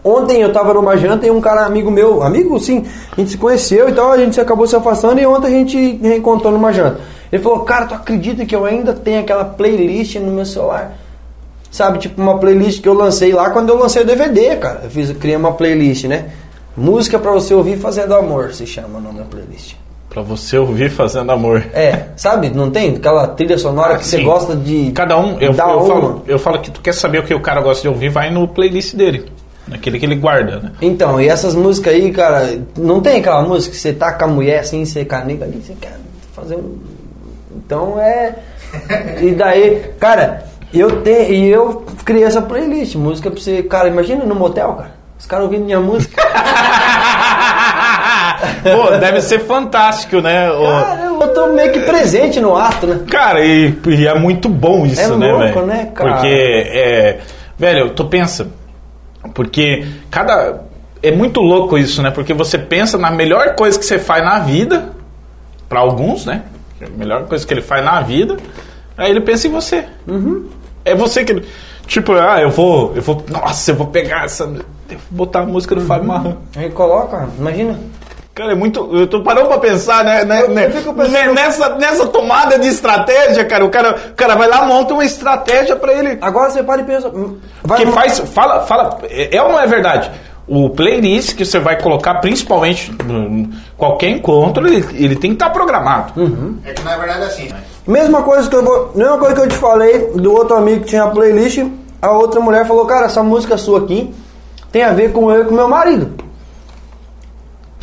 Ontem 0.03 0.41
eu 0.41 0.53
tava 0.53 0.73
numa 0.73 0.95
janta 0.95 1.27
e 1.27 1.31
um 1.31 1.41
cara 1.41 1.65
amigo 1.65 1.91
meu, 1.91 2.23
amigo 2.23 2.57
sim, 2.59 2.85
a 3.11 3.19
gente 3.19 3.31
se 3.31 3.37
conheceu 3.37 3.89
e 3.89 3.91
tal, 3.91 4.11
a 4.11 4.17
gente 4.17 4.39
acabou 4.39 4.65
se 4.65 4.75
afastando 4.75 5.19
e 5.19 5.25
ontem 5.25 5.47
a 5.47 5.49
gente 5.49 5.99
reencontrou 6.01 6.53
numa 6.53 6.71
janta. 6.71 6.99
Ele 7.31 7.43
falou, 7.43 7.59
cara, 7.59 7.85
tu 7.85 7.93
acredita 7.93 8.45
que 8.45 8.55
eu 8.55 8.65
ainda 8.65 8.93
tenho 8.93 9.19
aquela 9.19 9.45
playlist 9.45 10.15
no 10.15 10.31
meu 10.31 10.45
celular? 10.45 10.95
Sabe, 11.69 11.99
tipo 11.99 12.19
uma 12.19 12.39
playlist 12.39 12.81
que 12.81 12.89
eu 12.89 12.93
lancei 12.93 13.31
lá 13.31 13.51
quando 13.51 13.69
eu 13.69 13.77
lancei 13.77 14.01
o 14.01 14.05
DVD, 14.05 14.55
cara. 14.55 14.81
Eu 14.85 14.89
fiz, 14.89 15.09
eu 15.09 15.15
criei 15.15 15.35
uma 15.35 15.51
playlist, 15.51 16.05
né? 16.05 16.31
Música 16.75 17.19
pra 17.19 17.31
você 17.31 17.53
ouvir 17.53 17.77
fazendo 17.77 18.15
amor, 18.15 18.53
se 18.53 18.65
chama 18.65 18.97
o 18.97 19.01
nome 19.01 19.19
da 19.19 19.25
playlist. 19.25 19.75
Pra 20.09 20.23
você 20.23 20.57
ouvir 20.57 20.89
fazendo 20.89 21.31
amor. 21.31 21.63
É, 21.71 22.05
sabe? 22.15 22.49
Não 22.49 22.71
tem 22.71 22.95
aquela 22.95 23.27
trilha 23.27 23.59
sonora 23.59 23.97
que 23.97 24.07
você 24.07 24.17
Sim. 24.17 24.23
gosta 24.23 24.55
de. 24.55 24.91
Cada 24.91 25.19
um, 25.19 25.33
eu, 25.39 25.49
eu, 25.49 25.53
falo, 25.53 26.23
eu 26.25 26.39
falo 26.39 26.59
que 26.59 26.71
tu 26.71 26.81
quer 26.81 26.95
saber 26.95 27.19
o 27.19 27.23
que 27.23 27.33
o 27.33 27.39
cara 27.39 27.61
gosta 27.61 27.83
de 27.83 27.89
ouvir, 27.89 28.09
vai 28.09 28.31
no 28.31 28.47
playlist 28.47 28.95
dele. 28.95 29.25
Naquele 29.69 29.99
que 29.99 30.05
ele 30.05 30.15
guarda, 30.15 30.59
né? 30.59 30.71
Então, 30.81 31.21
e 31.21 31.27
essas 31.29 31.53
músicas 31.55 31.93
aí, 31.93 32.11
cara, 32.11 32.59
não 32.77 32.99
tem 33.01 33.19
aquela 33.19 33.41
música 33.43 33.75
que 33.75 33.79
você 33.81 33.93
tá 33.93 34.11
com 34.13 34.25
a 34.25 34.27
mulher 34.27 34.59
assim, 34.59 34.83
você 34.85 35.05
canega 35.05 35.45
ali, 35.45 35.61
você 35.63 35.73
quer 35.79 35.97
fazer 36.33 36.55
um. 36.55 36.77
Então 37.55 37.99
é. 37.99 38.35
E 39.21 39.31
daí, 39.31 39.81
cara, 39.99 40.43
eu 40.73 41.01
tenho. 41.01 41.33
E 41.33 41.49
eu 41.49 41.85
criei 42.05 42.23
essa 42.23 42.41
playlist, 42.41 42.95
música 42.95 43.29
pra 43.31 43.39
você. 43.39 43.63
Cara, 43.63 43.87
imagina 43.87 44.23
no 44.25 44.35
motel, 44.35 44.73
cara. 44.73 44.91
Os 45.19 45.25
caras 45.25 45.45
ouvindo 45.45 45.65
minha 45.65 45.79
música. 45.79 46.21
Pô, 48.63 48.97
deve 48.97 49.21
ser 49.21 49.39
fantástico, 49.39 50.21
né? 50.21 50.49
O- 50.51 50.63
Cara, 50.63 51.01
eu 51.05 51.33
tô 51.33 51.47
meio 51.47 51.71
que 51.71 51.79
presente 51.81 52.39
no 52.39 52.55
ato, 52.55 52.87
né? 52.87 52.99
Cara, 53.09 53.43
e, 53.43 53.73
e 53.87 54.07
é 54.07 54.13
muito 54.17 54.47
bom 54.47 54.85
isso, 54.85 55.01
É 55.01 55.07
né, 55.17 55.31
louco, 55.31 55.39
velho? 55.53 55.65
né, 55.65 55.91
cara? 55.93 56.11
Porque, 56.13 56.27
é, 56.27 57.19
velho, 57.57 57.89
tu 57.91 58.05
pensa, 58.05 58.47
porque 59.33 59.85
cada. 60.09 60.67
É 61.01 61.11
muito 61.11 61.39
louco 61.39 61.77
isso, 61.77 62.01
né? 62.01 62.11
Porque 62.11 62.33
você 62.33 62.57
pensa 62.57 62.97
na 62.97 63.09
melhor 63.09 63.55
coisa 63.55 63.79
que 63.79 63.85
você 63.85 63.97
faz 63.97 64.23
na 64.23 64.39
vida, 64.39 64.89
pra 65.69 65.79
alguns, 65.79 66.25
né? 66.25 66.43
A 66.81 66.97
melhor 66.97 67.25
coisa 67.25 67.45
que 67.45 67.53
ele 67.53 67.61
faz 67.61 67.83
na 67.83 68.01
vida, 68.01 68.35
aí 68.97 69.09
ele 69.09 69.21
pensa 69.21 69.47
em 69.47 69.51
você. 69.51 69.85
É 70.83 70.93
você 70.95 71.23
que. 71.23 71.41
Tipo, 71.87 72.13
ah, 72.13 72.41
eu 72.41 72.49
vou. 72.49 72.93
Eu 72.95 73.01
vou. 73.01 73.23
Nossa, 73.29 73.71
eu 73.71 73.75
vou 73.75 73.87
pegar 73.87 74.25
essa. 74.25 74.43
Eu 74.43 74.97
vou 75.09 75.25
botar 75.25 75.41
a 75.41 75.45
música 75.45 75.73
do 75.73 75.81
Fábio 75.81 76.07
Marran. 76.07 76.35
Aí 76.55 76.69
coloca, 76.69 77.29
imagina. 77.37 77.79
Cara, 78.39 78.53
é 78.53 78.55
muito. 78.55 78.89
Eu 78.95 79.05
tô 79.05 79.21
parando 79.21 79.49
pra 79.49 79.57
pensar, 79.57 80.01
né? 80.05 80.23
né, 80.23 80.43
Eu- 80.43 80.49
né, 80.51 80.71
eu 80.73 80.93
pensando- 80.93 81.11
né, 81.11 81.27
nessa, 81.33 81.75
nessa 81.75 82.07
tomada 82.07 82.57
de 82.57 82.69
estratégia, 82.69 83.43
cara. 83.43 83.65
O 83.65 83.69
cara, 83.69 83.97
o 84.11 84.15
cara 84.15 84.33
vai 84.35 84.47
lá, 84.47 84.63
monta 84.63 84.93
uma 84.93 85.03
estratégia 85.03 85.75
pra 85.75 85.91
ele. 85.91 86.17
Agora 86.21 86.49
você 86.49 86.63
para 86.63 86.79
e 86.79 86.85
pensa. 86.85 87.09
hum, 87.09 87.35
Vai 87.61 87.79
Que 87.83 87.91
faz. 87.91 88.17
Fala, 88.19 88.61
fala. 88.61 88.97
É 89.09 89.35
é 89.35 89.43
ou 89.43 89.51
não 89.51 89.59
é 89.59 89.67
verdade? 89.67 90.09
O 90.47 90.69
playlist 90.69 91.35
que 91.35 91.43
você 91.43 91.59
vai 91.59 91.81
colocar, 91.81 92.15
principalmente 92.21 92.89
em 93.09 93.51
qualquer 93.77 94.07
encontro, 94.09 94.65
ele, 94.65 94.85
ele 94.93 95.15
tem 95.17 95.31
que 95.31 95.35
estar 95.35 95.49
programado. 95.49 96.13
É 96.65 96.71
que 96.71 96.81
na 96.81 96.95
verdade 96.95 97.23
é 97.23 97.25
assim, 97.25 97.49
né? 97.49 97.57
Mesma 97.85 98.23
coisa 98.23 98.49
que 98.49 98.55
eu 98.55 98.63
vou. 98.63 98.91
Mesma 98.95 99.17
coisa 99.17 99.35
que 99.35 99.41
eu 99.41 99.47
te 99.49 99.57
falei 99.57 100.11
do 100.15 100.31
outro 100.33 100.55
amigo 100.55 100.79
que 100.79 100.85
tinha 100.87 101.03
a 101.03 101.07
playlist, 101.09 101.61
a 102.01 102.11
outra 102.13 102.39
mulher 102.39 102.65
falou, 102.65 102.85
cara, 102.85 103.07
essa 103.07 103.21
música 103.21 103.57
sua 103.57 103.79
aqui 103.79 104.15
tem 104.71 104.83
a 104.83 104.93
ver 104.93 105.11
com 105.11 105.29
eu 105.29 105.41
e 105.41 105.45
com 105.45 105.53
meu 105.53 105.67
marido. 105.67 106.18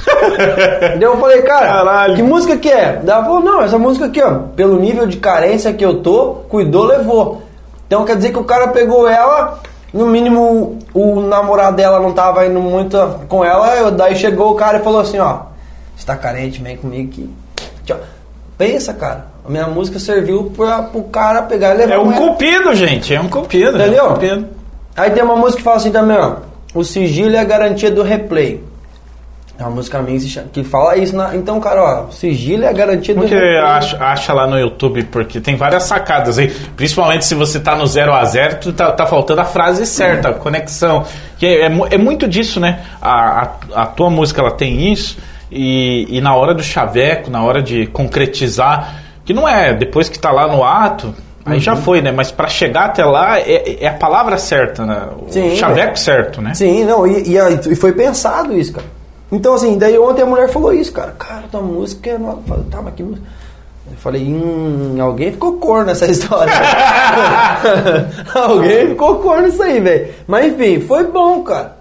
Daí 0.07 1.03
eu 1.03 1.16
falei, 1.19 1.42
cara, 1.42 1.66
Caralho. 1.66 2.14
que 2.14 2.23
música 2.23 2.57
que 2.57 2.71
é? 2.71 3.01
Daí 3.03 3.16
ela 3.16 3.25
falou, 3.25 3.40
não, 3.40 3.62
essa 3.62 3.79
música 3.79 4.07
aqui, 4.07 4.23
ó, 4.23 4.35
pelo 4.55 4.79
nível 4.79 5.07
de 5.07 5.16
carência 5.16 5.73
que 5.73 5.85
eu 5.85 6.03
tô, 6.03 6.37
cuidou, 6.49 6.85
levou. 6.85 7.42
Então 7.87 8.05
quer 8.05 8.16
dizer 8.16 8.33
que 8.33 8.38
o 8.38 8.45
cara 8.45 8.69
pegou 8.69 9.09
ela, 9.09 9.61
no 9.92 10.07
mínimo 10.07 10.79
o 10.92 11.21
namorado 11.21 11.77
dela 11.77 12.01
não 12.01 12.12
tava 12.12 12.47
indo 12.47 12.61
muito 12.61 12.99
com 13.29 13.45
ela, 13.45 13.90
daí 13.90 14.16
chegou 14.16 14.51
o 14.51 14.55
cara 14.55 14.79
e 14.79 14.83
falou 14.83 15.01
assim, 15.01 15.19
ó, 15.19 15.40
você 15.97 16.07
tá 16.07 16.16
carente, 16.16 16.62
vem 16.62 16.77
comigo 16.77 17.11
aqui. 17.11 17.31
Tchau. 17.85 17.99
Pensa, 18.59 18.92
cara, 18.95 19.27
a 19.47 19.51
minha 19.51 19.66
música 19.66 19.99
serviu 19.99 20.53
pra, 20.57 20.83
pro 20.83 21.03
cara 21.05 21.42
pegar 21.42 21.75
e 21.75 21.79
levar 21.79 21.95
É 21.95 21.99
um 21.99 22.12
cupido, 22.12 22.75
gente. 22.75 23.14
É 23.14 23.21
um 23.21 23.29
cupido. 23.29 23.77
Entendeu? 23.77 24.05
É 24.05 24.09
um 24.09 24.14
cupido. 24.14 24.47
Aí 24.97 25.11
tem 25.11 25.23
uma 25.23 25.37
música 25.37 25.59
que 25.59 25.62
fala 25.62 25.77
assim 25.77 25.92
também, 25.92 26.16
ó. 26.16 26.37
O 26.75 26.83
sigilo 26.83 27.37
é 27.37 27.38
a 27.38 27.45
garantia 27.45 27.90
do 27.90 28.03
replay. 28.03 28.62
É 29.59 29.62
uma 29.62 29.71
música 29.71 30.01
minha 30.03 30.19
que 30.53 30.62
fala 30.62 30.99
isso. 30.99 31.16
Na, 31.16 31.35
então, 31.35 31.59
cara, 31.61 31.83
ó, 31.83 32.11
sigilo 32.11 32.64
é 32.64 32.69
a 32.69 32.73
garantia 32.73 33.14
do 33.14 33.23
Porque 33.23 33.35
acha, 33.35 33.97
acha 33.99 34.33
lá 34.35 34.47
no 34.47 34.59
YouTube, 34.59 35.05
porque 35.05 35.40
tem 35.40 35.57
várias 35.57 35.85
sacadas 35.85 36.38
aí. 36.38 36.49
Principalmente 36.77 37.25
se 37.25 37.35
você 37.35 37.59
tá 37.59 37.75
no 37.75 37.87
0 37.87 38.12
a 38.12 38.25
0 38.25 38.57
tu 38.61 38.73
tá, 38.73 38.92
tá 38.92 39.07
faltando 39.07 39.40
a 39.40 39.47
frase 39.47 39.87
certa, 39.87 40.29
a 40.29 40.35
conexão. 40.35 41.05
Que 41.38 41.47
é, 41.47 41.62
é 41.62 41.73
é 41.90 41.99
muito 41.99 42.29
disso, 42.29 42.61
né? 42.61 42.81
A, 43.01 43.42
a, 43.42 43.83
a 43.83 43.87
tua 43.87 44.11
música 44.11 44.42
ela 44.42 44.51
tem 44.51 44.92
isso, 44.92 45.16
e, 45.51 46.07
e 46.11 46.21
na 46.21 46.35
hora 46.35 46.53
do 46.53 46.62
chaveco, 46.62 47.31
na 47.31 47.42
hora 47.42 47.62
de 47.62 47.87
concretizar, 47.87 48.97
que 49.25 49.33
não 49.33 49.49
é 49.49 49.73
depois 49.73 50.09
que 50.09 50.19
tá 50.19 50.31
lá 50.31 50.47
no 50.49 50.62
ato. 50.62 51.14
Aí 51.47 51.55
Uhum. 51.55 51.61
já 51.61 51.77
foi, 51.77 52.03
né? 52.03 52.11
Mas 52.11 52.33
pra 52.33 52.49
chegar 52.49 52.87
até 52.87 53.05
lá 53.05 53.38
é, 53.38 53.85
é 53.85 53.88
a 53.88 53.95
palavra 53.95 54.37
certa, 54.37 54.85
né? 54.85 55.03
O 55.16 55.33
Sim, 55.33 55.55
chaveco 55.55 55.92
é. 55.92 55.97
certo, 55.97 56.42
né? 56.42 56.53
Sim, 56.55 56.85
não, 56.85 57.07
e, 57.07 57.23
e, 57.23 57.37
e 57.73 57.77
foi 57.77 57.92
pensado 57.92 58.53
isso, 58.53 58.73
cara. 58.73 58.87
Então, 59.31 59.55
assim, 59.55 59.77
daí 59.77 59.99
ontem 59.99 60.23
a 60.23 60.27
mulher 60.27 60.49
falou 60.49 60.73
isso, 60.73 60.93
cara. 60.93 61.12
Cara, 61.12 61.45
tua 61.51 61.61
música 61.61 62.11
é. 62.11 62.19
Não... 62.19 62.31
Eu 62.31 62.43
falei, 62.47 62.65
tá, 62.71 62.83
mas 62.83 62.95
que 62.95 63.03
música? 63.03 63.27
Eu 63.91 63.97
falei, 63.99 64.23
hum, 64.25 64.97
alguém 65.01 65.33
ficou 65.33 65.55
cor 65.59 65.85
nessa 65.85 66.07
história. 66.11 66.53
alguém 68.35 68.89
ficou 68.89 69.17
cor 69.17 69.43
nisso 69.43 69.62
aí, 69.62 69.81
velho. 69.81 70.15
Mas 70.27 70.53
enfim, 70.53 70.81
foi 70.81 71.05
bom, 71.05 71.43
cara. 71.43 71.77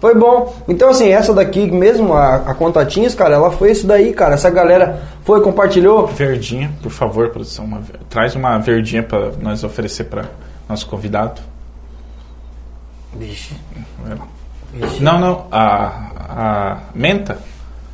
Foi 0.00 0.14
bom. 0.14 0.54
Então, 0.68 0.90
assim, 0.90 1.08
essa 1.08 1.32
daqui 1.32 1.70
mesmo, 1.70 2.12
a, 2.12 2.36
a 2.36 2.54
Contatinhos, 2.54 3.14
cara, 3.14 3.36
ela 3.36 3.50
foi 3.50 3.70
isso 3.70 3.86
daí, 3.86 4.12
cara. 4.12 4.34
Essa 4.34 4.50
galera 4.50 5.00
foi, 5.22 5.40
compartilhou. 5.40 6.06
Verdinha, 6.08 6.70
por 6.82 6.90
favor, 6.90 7.30
produção. 7.30 7.64
uma 7.64 7.80
traz 8.10 8.34
uma 8.34 8.58
verdinha 8.58 9.02
para 9.02 9.32
nós 9.40 9.64
oferecer 9.64 10.04
para 10.04 10.26
nosso 10.68 10.86
convidado. 10.86 11.40
Vixe. 13.14 13.54
Não, 15.00 15.18
não, 15.20 15.46
a, 15.52 15.92
a 16.28 16.76
menta. 16.94 17.38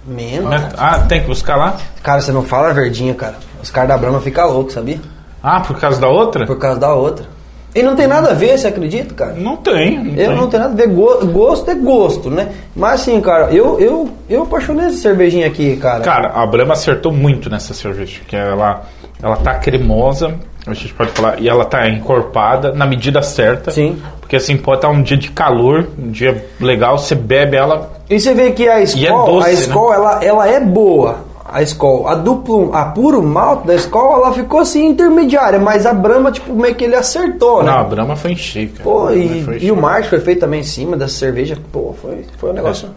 Mesmo? 0.06 0.48
Menta. 0.48 0.74
Ah, 0.78 1.00
tem 1.00 1.20
que 1.20 1.26
buscar 1.26 1.56
lá? 1.56 1.76
Cara, 2.02 2.20
você 2.20 2.32
não 2.32 2.42
fala 2.42 2.72
verdinho, 2.72 3.14
cara. 3.14 3.34
Os 3.62 3.70
caras 3.70 3.88
da 3.90 3.98
Brahma 3.98 4.20
ficam 4.20 4.50
loucos, 4.50 4.72
sabia? 4.74 4.98
Ah, 5.42 5.60
por 5.60 5.78
causa 5.78 6.00
da 6.00 6.08
outra? 6.08 6.46
Por 6.46 6.58
causa 6.58 6.80
da 6.80 6.92
outra. 6.94 7.26
E 7.74 7.82
não 7.84 7.94
tem 7.94 8.06
nada 8.08 8.30
a 8.30 8.34
ver, 8.34 8.58
você 8.58 8.66
acredita, 8.66 9.14
cara? 9.14 9.32
Não 9.34 9.56
tem. 9.56 9.96
Não 10.02 10.10
Eu 10.16 10.28
tem. 10.28 10.36
não 10.36 10.48
tenho 10.48 10.62
nada 10.64 10.72
a 10.72 10.76
ver, 10.76 10.88
Go- 10.88 11.24
gosto 11.26 11.70
é 11.70 11.74
gosto, 11.74 12.28
né? 12.28 12.48
Mas 12.74 13.02
assim, 13.02 13.20
cara, 13.20 13.52
eu, 13.52 13.78
eu, 13.78 14.10
eu 14.28 14.42
apaixonei 14.42 14.86
essa 14.86 14.96
cervejinha 14.96 15.46
aqui, 15.46 15.76
cara. 15.76 16.00
Cara, 16.02 16.28
a 16.30 16.44
Brahma 16.46 16.72
acertou 16.72 17.12
muito 17.12 17.48
nessa 17.48 17.72
cerveja, 17.72 18.22
que 18.26 18.34
ela, 18.34 18.82
ela 19.22 19.36
tá 19.36 19.54
cremosa, 19.54 20.34
a 20.66 20.74
gente 20.74 20.92
pode 20.92 21.10
falar, 21.12 21.40
e 21.40 21.48
ela 21.48 21.64
tá 21.64 21.88
encorpada 21.88 22.72
na 22.72 22.86
medida 22.86 23.22
certa. 23.22 23.70
Sim. 23.70 24.00
Porque 24.20 24.36
assim, 24.36 24.56
pode 24.56 24.78
estar 24.78 24.88
um 24.88 25.02
dia 25.02 25.16
de 25.16 25.30
calor, 25.30 25.88
um 25.98 26.10
dia 26.10 26.46
legal, 26.60 26.98
você 26.98 27.14
bebe 27.14 27.56
ela. 27.56 27.90
E 28.08 28.20
você 28.20 28.34
vê 28.34 28.52
que 28.52 28.68
a 28.68 28.80
Skol, 28.82 29.00
E 29.00 29.06
é 29.06 29.10
doce, 29.10 29.48
a 29.48 29.52
Skol 29.52 29.94
ela, 29.94 30.24
ela 30.24 30.48
é 30.48 30.60
boa. 30.60 31.30
A 31.44 31.62
Skol, 31.62 32.06
a 32.06 32.14
duplo, 32.14 32.72
a 32.72 32.84
puro 32.84 33.20
malte 33.22 33.66
da 33.66 33.74
Skol, 33.74 34.14
ela 34.14 34.32
ficou 34.32 34.60
assim 34.60 34.86
intermediária, 34.86 35.58
mas 35.58 35.84
a 35.84 35.92
Brahma, 35.92 36.30
tipo, 36.30 36.54
meio 36.54 36.74
que 36.76 36.84
ele 36.84 36.94
acertou, 36.94 37.62
né? 37.62 37.72
Não, 37.72 37.78
a 37.78 37.84
Brahma 37.84 38.14
foi 38.14 38.32
em. 38.32 38.66
Pô, 38.68 39.10
e, 39.10 39.42
foi 39.42 39.58
e 39.58 39.72
o 39.72 39.76
marketing 39.76 40.10
foi 40.10 40.20
feito 40.20 40.40
também 40.40 40.60
em 40.60 40.64
cima 40.64 40.96
dessa 40.96 41.14
cerveja. 41.14 41.58
Pô, 41.72 41.94
foi, 42.00 42.24
foi 42.38 42.50
um 42.50 42.52
negócio. 42.52 42.88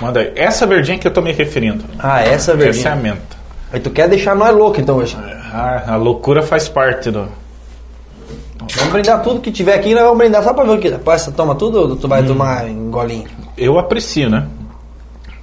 Manda 0.00 0.20
aí. 0.20 0.32
Essa 0.36 0.66
verdinha 0.66 0.98
que 0.98 1.06
eu 1.06 1.12
tô 1.12 1.22
me 1.22 1.32
referindo. 1.32 1.84
Ah, 1.98 2.20
essa 2.20 2.54
verdinha. 2.54 2.80
Essa 2.80 2.88
é 2.90 2.92
a 2.92 2.96
menta. 2.96 3.36
Aí 3.72 3.80
tu 3.80 3.88
quer 3.88 4.08
deixar 4.08 4.34
nós 4.34 4.54
loucos 4.54 4.80
então 4.80 4.96
hoje. 4.96 5.16
Ah, 5.52 5.82
a 5.94 5.96
loucura 5.96 6.42
faz 6.42 6.68
parte 6.68 7.10
do. 7.10 7.28
Vamos 8.76 8.92
brindar 8.92 9.22
tudo 9.22 9.40
que 9.40 9.50
tiver 9.52 9.74
aqui, 9.74 9.92
nós 9.94 10.02
vamos 10.04 10.18
brindar 10.18 10.42
só 10.42 10.54
pra 10.54 10.64
ver 10.64 10.70
o 10.72 10.78
que. 10.78 10.88
Rapaz, 10.88 11.22
você 11.22 11.32
toma 11.32 11.54
tudo 11.54 11.80
ou 11.80 11.96
tu 11.96 12.06
Hum. 12.06 12.08
vai 12.08 12.22
tomar 12.22 12.66
em 12.68 12.90
golinho? 12.90 13.28
Eu 13.56 13.78
aprecio, 13.78 14.30
né? 14.30 14.46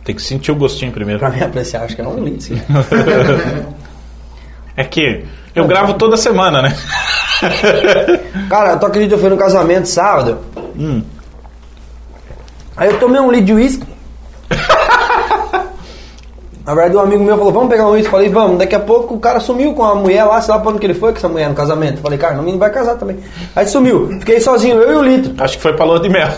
Tem 0.03 0.15
que 0.15 0.21
sentir 0.21 0.51
o 0.51 0.55
gostinho 0.55 0.91
primeiro. 0.91 1.19
Pra 1.19 1.29
mim 1.29 1.41
apreciar, 1.41 1.83
acho 1.83 1.95
que 1.95 2.01
é 2.01 2.07
um 2.07 2.39
sim. 2.39 2.59
É 4.75 4.83
que 4.85 5.25
eu 5.53 5.67
gravo 5.67 5.93
toda 5.95 6.15
semana, 6.17 6.61
né? 6.61 6.75
Cara, 8.49 8.77
tu 8.77 8.85
acredita 8.85 9.09
que 9.09 9.15
eu 9.15 9.19
fui 9.19 9.29
no 9.29 9.37
casamento 9.37 9.87
sábado? 9.87 10.39
Hum. 10.77 11.03
Aí 12.77 12.89
eu 12.89 12.97
tomei 12.97 13.19
um 13.19 13.29
litro 13.29 13.45
de 13.47 13.53
uísque. 13.53 13.85
Na 16.69 16.75
verdade, 16.75 16.97
um 16.97 16.99
amigo 16.99 17.23
meu 17.23 17.36
falou, 17.36 17.51
vamos 17.51 17.67
pegar 17.67 17.88
um 17.88 17.93
uísque. 17.93 18.12
Falei, 18.12 18.29
vamos. 18.29 18.60
Daqui 18.60 18.75
a 18.75 18.79
pouco 18.79 19.15
o 19.15 19.19
cara 19.19 19.39
sumiu 19.39 19.73
com 19.73 19.84
a 19.84 19.95
mulher 19.95 20.23
lá, 20.23 20.39
sei 20.39 20.53
lá 20.53 20.60
pra 20.60 20.69
onde 20.69 20.77
que 20.77 20.86
ele 20.86 20.93
foi 20.93 21.12
com 21.12 21.17
essa 21.17 21.27
mulher 21.27 21.49
no 21.49 21.55
casamento. 21.55 21.99
Falei, 21.99 22.19
cara, 22.19 22.36
o 22.36 22.43
menino 22.43 22.60
vai 22.60 22.69
casar 22.69 22.95
também. 22.95 23.17
Aí 23.55 23.65
sumiu. 23.65 24.08
Fiquei 24.19 24.39
sozinho, 24.39 24.75
eu 24.75 24.91
e 24.91 24.95
o 24.95 25.01
litro. 25.01 25.34
Acho 25.43 25.58
que 25.58 25.63
foi 25.63 25.73
pra 25.73 25.84
lua 25.84 25.99
de 25.99 26.10
mel. 26.10 26.29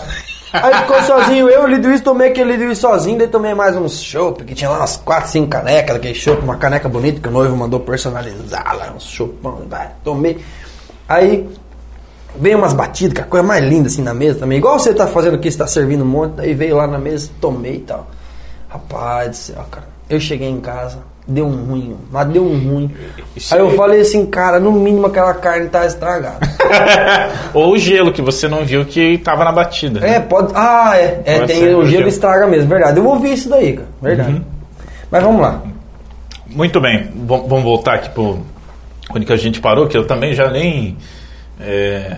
Aí 0.53 0.73
ficou 0.75 0.95
sozinho, 1.03 1.49
eu, 1.49 1.63
o 1.63 1.67
litro 1.67 1.81
de 1.81 1.87
uísque, 1.89 2.05
tomei 2.05 2.29
aquele 2.29 2.53
litro 2.53 2.67
uísque 2.67 2.79
sozinho, 2.79 3.17
daí 3.17 3.27
tomei 3.27 3.53
mais 3.53 3.75
uns 3.75 4.01
chopp, 4.01 4.45
que 4.45 4.55
tinha 4.55 4.69
lá 4.69 4.77
umas 4.77 4.95
4, 4.95 5.31
5 5.31 5.49
canecas, 5.49 5.95
daquele 5.95 6.15
chopp, 6.15 6.41
uma 6.41 6.55
caneca 6.55 6.87
bonita 6.87 7.19
que 7.19 7.27
o 7.27 7.31
noivo 7.31 7.57
mandou 7.57 7.81
personalizar 7.81 8.73
lá, 8.77 8.93
uns 8.95 9.03
chopão, 9.03 9.63
vai, 9.69 9.89
tomei. 10.01 10.39
Aí 11.09 11.45
veio 12.37 12.57
umas 12.57 12.71
batidas, 12.71 13.15
que 13.15 13.21
a 13.21 13.25
coisa 13.25 13.45
mais 13.45 13.61
linda 13.65 13.89
assim 13.89 14.01
na 14.01 14.13
mesa 14.13 14.39
também, 14.39 14.59
igual 14.59 14.79
você 14.79 14.93
tá 14.93 15.07
fazendo 15.07 15.35
aqui, 15.35 15.51
você 15.51 15.57
tá 15.57 15.67
servindo 15.67 16.05
um 16.05 16.07
monte, 16.07 16.35
daí 16.35 16.53
veio 16.53 16.77
lá 16.77 16.87
na 16.87 16.97
mesa, 16.97 17.29
tomei 17.41 17.75
e 17.75 17.79
tal. 17.79 18.07
Rapaz 18.69 19.29
do 19.29 19.35
céu, 19.35 19.65
cara, 19.69 19.91
eu 20.11 20.19
cheguei 20.19 20.49
em 20.49 20.59
casa, 20.59 20.99
deu 21.27 21.45
um 21.47 21.65
ruim, 21.65 21.95
mas 22.11 22.27
deu 22.27 22.43
um 22.43 22.57
ruim. 22.59 22.91
Isso 23.35 23.53
Aí 23.53 23.61
eu 23.61 23.69
aí. 23.69 23.77
falei 23.77 24.01
assim, 24.01 24.25
cara, 24.25 24.59
no 24.59 24.71
mínimo 24.71 25.07
aquela 25.07 25.33
carne 25.33 25.69
tá 25.69 25.85
estragada. 25.85 26.39
Ou 27.53 27.73
o 27.73 27.77
gelo 27.77 28.11
que 28.11 28.21
você 28.21 28.47
não 28.47 28.65
viu 28.65 28.85
que 28.85 29.17
tava 29.19 29.43
na 29.45 29.51
batida. 29.51 30.05
É, 30.05 30.19
pode. 30.19 30.51
Ah, 30.55 30.93
é. 30.97 31.21
é 31.25 31.39
tem 31.45 31.63
o 31.63 31.67
gelo 31.85 31.85
gelo. 31.87 32.07
estraga 32.07 32.45
mesmo, 32.47 32.67
verdade. 32.69 32.97
Eu 32.99 33.05
ouvi 33.07 33.33
isso 33.33 33.49
daí, 33.49 33.73
cara. 33.73 33.87
Verdade. 34.01 34.33
Uhum. 34.33 34.43
Mas 35.09 35.23
vamos 35.23 35.41
lá. 35.41 35.61
Muito 36.47 36.81
bem, 36.81 37.09
Vom- 37.15 37.47
vamos 37.47 37.63
voltar 37.63 37.93
aqui 37.95 38.09
pro 38.09 38.39
onde 39.13 39.25
que 39.25 39.33
a 39.33 39.37
gente 39.37 39.59
parou, 39.61 39.87
que 39.87 39.97
eu 39.97 40.05
também 40.05 40.33
já 40.33 40.49
nem 40.49 40.97
é, 41.59 42.17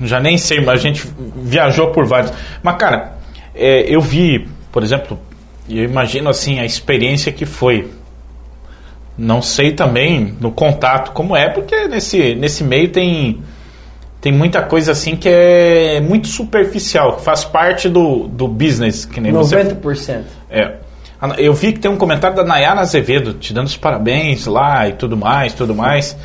já 0.00 0.18
nem 0.20 0.38
sei, 0.38 0.60
mas 0.60 0.80
a 0.80 0.82
gente 0.82 1.06
viajou 1.36 1.88
por 1.88 2.06
vários. 2.06 2.32
Mas 2.62 2.76
cara, 2.76 3.12
é, 3.54 3.82
eu 3.82 4.00
vi, 4.00 4.48
por 4.72 4.82
exemplo, 4.82 5.18
e 5.70 5.78
eu 5.78 5.84
imagino 5.84 6.28
assim 6.30 6.58
a 6.58 6.64
experiência 6.64 7.30
que 7.32 7.46
foi. 7.46 7.88
Não 9.16 9.42
sei 9.42 9.72
também 9.72 10.34
no 10.40 10.50
contato 10.50 11.12
como 11.12 11.36
é, 11.36 11.48
porque 11.48 11.86
nesse 11.88 12.34
nesse 12.34 12.64
meio 12.64 12.88
tem 12.90 13.40
tem 14.20 14.32
muita 14.32 14.62
coisa 14.62 14.92
assim 14.92 15.16
que 15.16 15.28
é 15.28 16.00
muito 16.00 16.28
superficial, 16.28 17.16
que 17.16 17.22
faz 17.22 17.42
parte 17.44 17.88
do, 17.88 18.26
do 18.28 18.46
business, 18.46 19.04
que 19.06 19.20
nem 19.20 19.32
você 19.32 19.56
90%. 19.64 20.22
é. 20.50 20.74
A- 21.20 21.34
Eu 21.38 21.52
vi 21.54 21.72
que 21.72 21.78
tem 21.80 21.90
um 21.90 21.96
comentário 21.96 22.34
da 22.36 22.44
Nayara 22.44 22.80
Azevedo 22.80 23.34
te 23.34 23.52
dando 23.52 23.66
os 23.66 23.76
parabéns 23.76 24.46
lá 24.46 24.88
e 24.88 24.92
tudo 24.94 25.16
mais, 25.16 25.52
tudo 25.54 25.74
mais. 25.74 26.16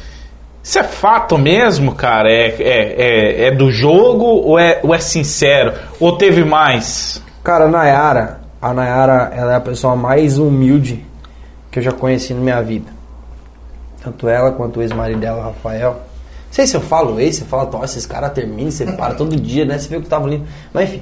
Isso 0.63 0.79
é 0.79 0.83
fato 0.83 1.37
mesmo, 1.37 1.93
cara? 1.95 2.29
É, 2.31 2.47
é, 2.59 2.95
é, 2.97 3.47
é 3.47 3.51
do 3.51 3.69
jogo 3.71 4.23
ou 4.25 4.57
é, 4.57 4.79
ou 4.83 4.93
é 4.95 4.99
sincero? 4.99 5.73
Ou 5.99 6.17
teve 6.17 6.43
mais? 6.45 7.21
Cara, 7.43 7.65
a 7.65 7.67
Nayara, 7.67 8.39
a 8.61 8.73
Nayara, 8.73 9.31
ela 9.33 9.53
é 9.53 9.55
a 9.55 9.61
pessoa 9.61 9.95
mais 9.95 10.37
humilde 10.37 11.05
que 11.71 11.79
eu 11.79 11.83
já 11.83 11.91
conheci 11.91 12.33
na 12.33 12.41
minha 12.41 12.61
vida. 12.61 12.91
Tanto 14.03 14.27
ela 14.27 14.51
quanto 14.51 14.79
o 14.79 14.81
ex-marido 14.81 15.19
dela, 15.19 15.43
Rafael. 15.43 15.91
Não 15.91 16.51
sei 16.51 16.67
se 16.67 16.75
eu 16.75 16.81
falo 16.81 17.19
ex, 17.19 17.37
você 17.37 17.45
fala, 17.45 17.69
nossa, 17.69 17.85
esses 17.85 18.05
caras 18.05 18.31
terminam, 18.31 18.71
você 18.71 18.85
para 18.85 19.13
todo 19.13 19.35
dia, 19.35 19.65
né? 19.65 19.77
Você 19.77 19.89
viu 19.89 20.01
que 20.01 20.07
tava 20.07 20.27
lindo. 20.27 20.45
Mas 20.73 20.89
enfim, 20.89 21.01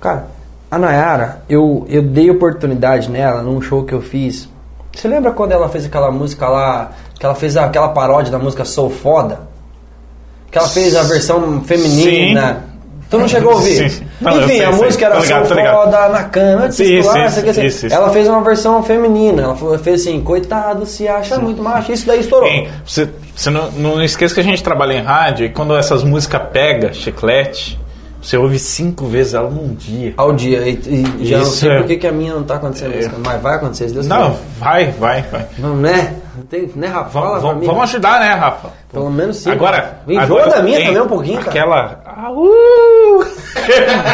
cara, 0.00 0.26
a 0.70 0.78
Nayara, 0.78 1.42
eu, 1.48 1.86
eu 1.88 2.02
dei 2.02 2.30
oportunidade 2.30 3.10
nela 3.10 3.42
num 3.42 3.60
show 3.60 3.84
que 3.84 3.94
eu 3.94 4.00
fiz. 4.00 4.48
Você 4.92 5.08
lembra 5.08 5.32
quando 5.32 5.52
ela 5.52 5.68
fez 5.68 5.84
aquela 5.86 6.10
música 6.10 6.48
lá, 6.48 6.92
que 7.18 7.24
ela 7.24 7.34
fez 7.34 7.56
aquela 7.56 7.88
paródia 7.88 8.30
da 8.30 8.38
música 8.38 8.64
Sou 8.64 8.88
Foda? 8.88 9.40
Que 10.50 10.58
ela 10.58 10.68
fez 10.68 10.94
a 10.94 11.02
versão 11.02 11.62
feminina. 11.64 12.73
Tu 13.14 13.20
não 13.20 13.28
chegou 13.28 13.52
a 13.52 13.54
ouvir? 13.54 13.76
Sim, 13.76 13.88
sim. 13.88 14.06
Não, 14.20 14.36
Enfim, 14.38 14.46
sei, 14.48 14.64
a 14.64 14.72
sei. 14.72 14.84
música 14.84 15.06
era 15.06 15.18
ligado, 15.20 15.54
ligado. 15.54 15.74
Foda 15.74 16.08
na 16.08 16.70
Sim, 16.72 17.02
sim, 17.02 17.28
sim, 17.28 17.52
sim, 17.52 17.70
sim. 17.70 17.94
Ela 17.94 18.10
fez 18.10 18.28
uma 18.28 18.40
versão 18.42 18.82
feminina. 18.82 19.42
Ela 19.42 19.78
fez 19.78 20.00
assim, 20.02 20.20
coitado, 20.20 20.84
se 20.86 21.06
acha 21.06 21.38
muito 21.38 21.62
macho. 21.62 21.92
Isso 21.92 22.06
daí 22.06 22.20
estourou. 22.20 22.50
Você 22.84 23.08
você 23.34 23.50
não, 23.50 23.70
não 23.72 24.02
esqueça 24.02 24.32
que 24.32 24.40
a 24.40 24.44
gente 24.44 24.62
trabalha 24.62 24.92
em 24.92 25.02
rádio 25.02 25.46
e 25.46 25.48
quando 25.48 25.76
essas 25.76 26.04
músicas 26.04 26.40
pega, 26.52 26.92
chiclete, 26.92 27.78
você 28.24 28.38
ouve 28.38 28.58
cinco 28.58 29.04
vezes 29.06 29.34
ela 29.34 29.50
num 29.50 29.74
dia. 29.74 30.14
Ao 30.16 30.32
dia. 30.32 30.66
E, 30.66 30.80
e 31.20 31.26
já 31.26 31.38
não 31.38 31.44
sei 31.44 31.70
é- 31.70 31.76
por 31.78 31.86
que, 31.86 31.96
que 31.98 32.06
a 32.06 32.12
minha 32.12 32.32
não 32.32 32.42
tá 32.42 32.54
acontecendo 32.54 32.98
isso. 32.98 33.10
Mas 33.22 33.42
vai 33.42 33.56
acontecer, 33.56 33.90
Deus 33.90 34.06
Não, 34.06 34.34
vai, 34.58 34.90
vai, 34.92 35.22
vai. 35.22 35.46
Não, 35.58 35.76
né? 35.76 36.16
Tem, 36.48 36.70
né, 36.74 36.86
Rafa? 36.88 37.10
Fala 37.10 37.26
Vamos, 37.26 37.42
vamos, 37.42 37.60
mim. 37.60 37.66
vamos 37.66 37.82
ajudar, 37.82 38.20
né, 38.20 38.34
Rafa? 38.34 38.68
Pelo 38.90 39.10
menos 39.10 39.36
sim. 39.36 39.50
Agora, 39.50 39.98
Enjoa 40.08 40.48
da 40.48 40.62
minha 40.62 40.84
também 40.84 41.02
um 41.02 41.06
pouquinho, 41.06 41.38
cara. 41.40 41.50
Aquela. 41.50 42.00
Meu 42.32 43.18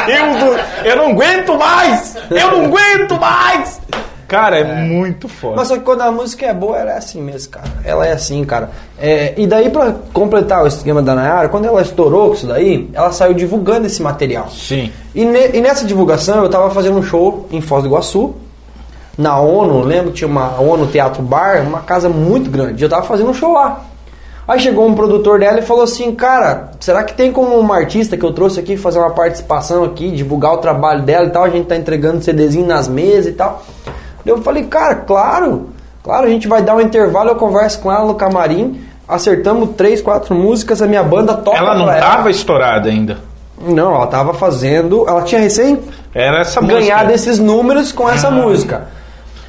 Deus 0.07 0.38
do... 0.38 0.87
Eu 0.87 0.96
não 0.96 1.11
aguento 1.12 1.59
mais! 1.59 2.16
Eu 2.31 2.51
não 2.51 2.64
aguento 2.66 3.20
mais! 3.20 3.81
Cara, 4.31 4.59
é, 4.61 4.83
muito 4.85 5.27
foda. 5.29 5.57
Mas 5.57 5.66
só 5.66 5.75
que 5.77 5.83
quando 5.83 6.03
a 6.03 6.12
música 6.12 6.47
é 6.47 6.55
boa, 6.55 6.79
ela 6.79 6.93
é 6.93 6.97
assim 6.97 7.21
mesmo, 7.21 7.51
cara. 7.51 7.66
Ela 7.85 8.07
é 8.07 8.12
assim, 8.12 8.45
cara. 8.45 8.71
É, 8.97 9.35
e 9.37 9.45
daí, 9.45 9.69
pra 9.71 9.93
completar 10.12 10.62
o 10.62 10.69
esquema 10.69 11.03
da 11.03 11.16
Nayara, 11.16 11.49
quando 11.49 11.64
ela 11.64 11.83
estourou 11.83 12.29
com 12.29 12.35
isso 12.35 12.47
daí, 12.47 12.88
ela 12.95 13.11
saiu 13.11 13.35
divulgando 13.35 13.88
esse 13.88 14.01
material. 14.01 14.49
Sim. 14.49 14.93
E, 15.14 15.25
ne- 15.25 15.51
e 15.53 15.61
nessa 15.61 15.85
divulgação, 15.85 16.45
eu 16.45 16.49
tava 16.49 16.71
fazendo 16.71 16.97
um 16.97 17.03
show 17.03 17.49
em 17.51 17.61
Foz 17.61 17.83
do 17.83 17.88
Iguaçu, 17.88 18.37
na 19.19 19.38
ONU, 19.40 19.81
lembro 19.83 20.12
que 20.12 20.19
tinha 20.19 20.29
uma 20.29 20.61
ONU 20.61 20.87
Teatro 20.87 21.23
Bar, 21.23 21.62
uma 21.66 21.81
casa 21.81 22.09
muito 22.09 22.49
grande. 22.49 22.83
Eu 22.85 22.88
tava 22.88 23.03
fazendo 23.03 23.31
um 23.31 23.35
show 23.35 23.53
lá. 23.53 23.81
Aí 24.47 24.59
chegou 24.61 24.87
um 24.87 24.95
produtor 24.95 25.40
dela 25.40 25.59
e 25.59 25.62
falou 25.62 25.83
assim, 25.85 26.12
cara, 26.14 26.71
será 26.81 27.03
que 27.05 27.14
tem 27.14 27.31
como 27.33 27.57
uma 27.59 27.77
artista 27.77 28.16
que 28.16 28.25
eu 28.25 28.33
trouxe 28.33 28.59
aqui 28.61 28.77
fazer 28.77 28.99
uma 29.01 29.11
participação 29.11 29.85
aqui, 29.85 30.11
divulgar 30.11 30.53
o 30.55 30.59
trabalho 30.59 31.03
dela 31.03 31.27
e 31.27 31.31
tal? 31.31 31.45
A 31.45 31.51
gente 31.51 31.66
tá 31.66 31.77
entregando 31.77 32.23
CDzinho 32.23 32.66
nas 32.66 32.88
mesas 32.88 33.27
e 33.27 33.33
tal. 33.33 33.62
Eu 34.25 34.43
falei, 34.43 34.65
cara, 34.65 34.95
claro, 34.97 35.71
claro, 36.03 36.27
a 36.27 36.31
gente 36.31 36.47
vai 36.49 36.63
dar 36.63 36.77
um 36.77 36.81
intervalo, 36.81 37.31
eu 37.31 37.37
converso 37.37 37.81
com 37.81 37.91
ela 37.91 38.05
no 38.05 38.15
camarim, 38.15 38.81
acertamos 39.09 39.71
três, 39.77 40.01
quatro 40.03 40.35
músicas, 40.35 40.81
a 40.83 40.87
minha 40.87 41.03
banda 41.03 41.35
toca 41.35 41.57
Ela 41.59 41.75
não 41.75 41.87
pra 41.87 41.99
tava 41.99 42.31
estourada 42.31 42.89
ainda. 42.89 43.19
Não, 43.61 43.95
ela 43.95 44.07
tava 44.07 44.33
fazendo, 44.35 45.07
ela 45.09 45.23
tinha 45.23 45.41
recém 45.41 45.81
Era 46.15 46.41
essa 46.41 46.61
ganhar 46.61 46.81
música. 46.99 47.05
desses 47.05 47.39
números 47.39 47.93
com 47.93 48.09
essa 48.09 48.29
Ah. 48.29 48.31
música. 48.31 48.89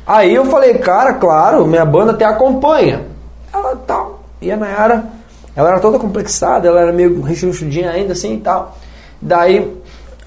Aí 0.05 0.33
eu 0.33 0.45
falei, 0.45 0.73
cara, 0.79 1.13
claro, 1.13 1.65
minha 1.65 1.85
banda 1.85 2.11
até 2.11 2.25
acompanha. 2.25 3.03
Ela 3.53 3.75
tal. 3.87 4.21
E 4.41 4.51
a 4.51 4.57
Nayara, 4.57 5.03
ela 5.55 5.69
era 5.69 5.79
toda 5.79 5.97
complexada, 5.99 6.67
ela 6.67 6.81
era 6.81 6.91
meio 6.91 7.21
rechuchudinha 7.21 7.91
ainda 7.91 8.13
assim 8.13 8.33
e 8.35 8.39
tal. 8.39 8.75
Daí, 9.21 9.71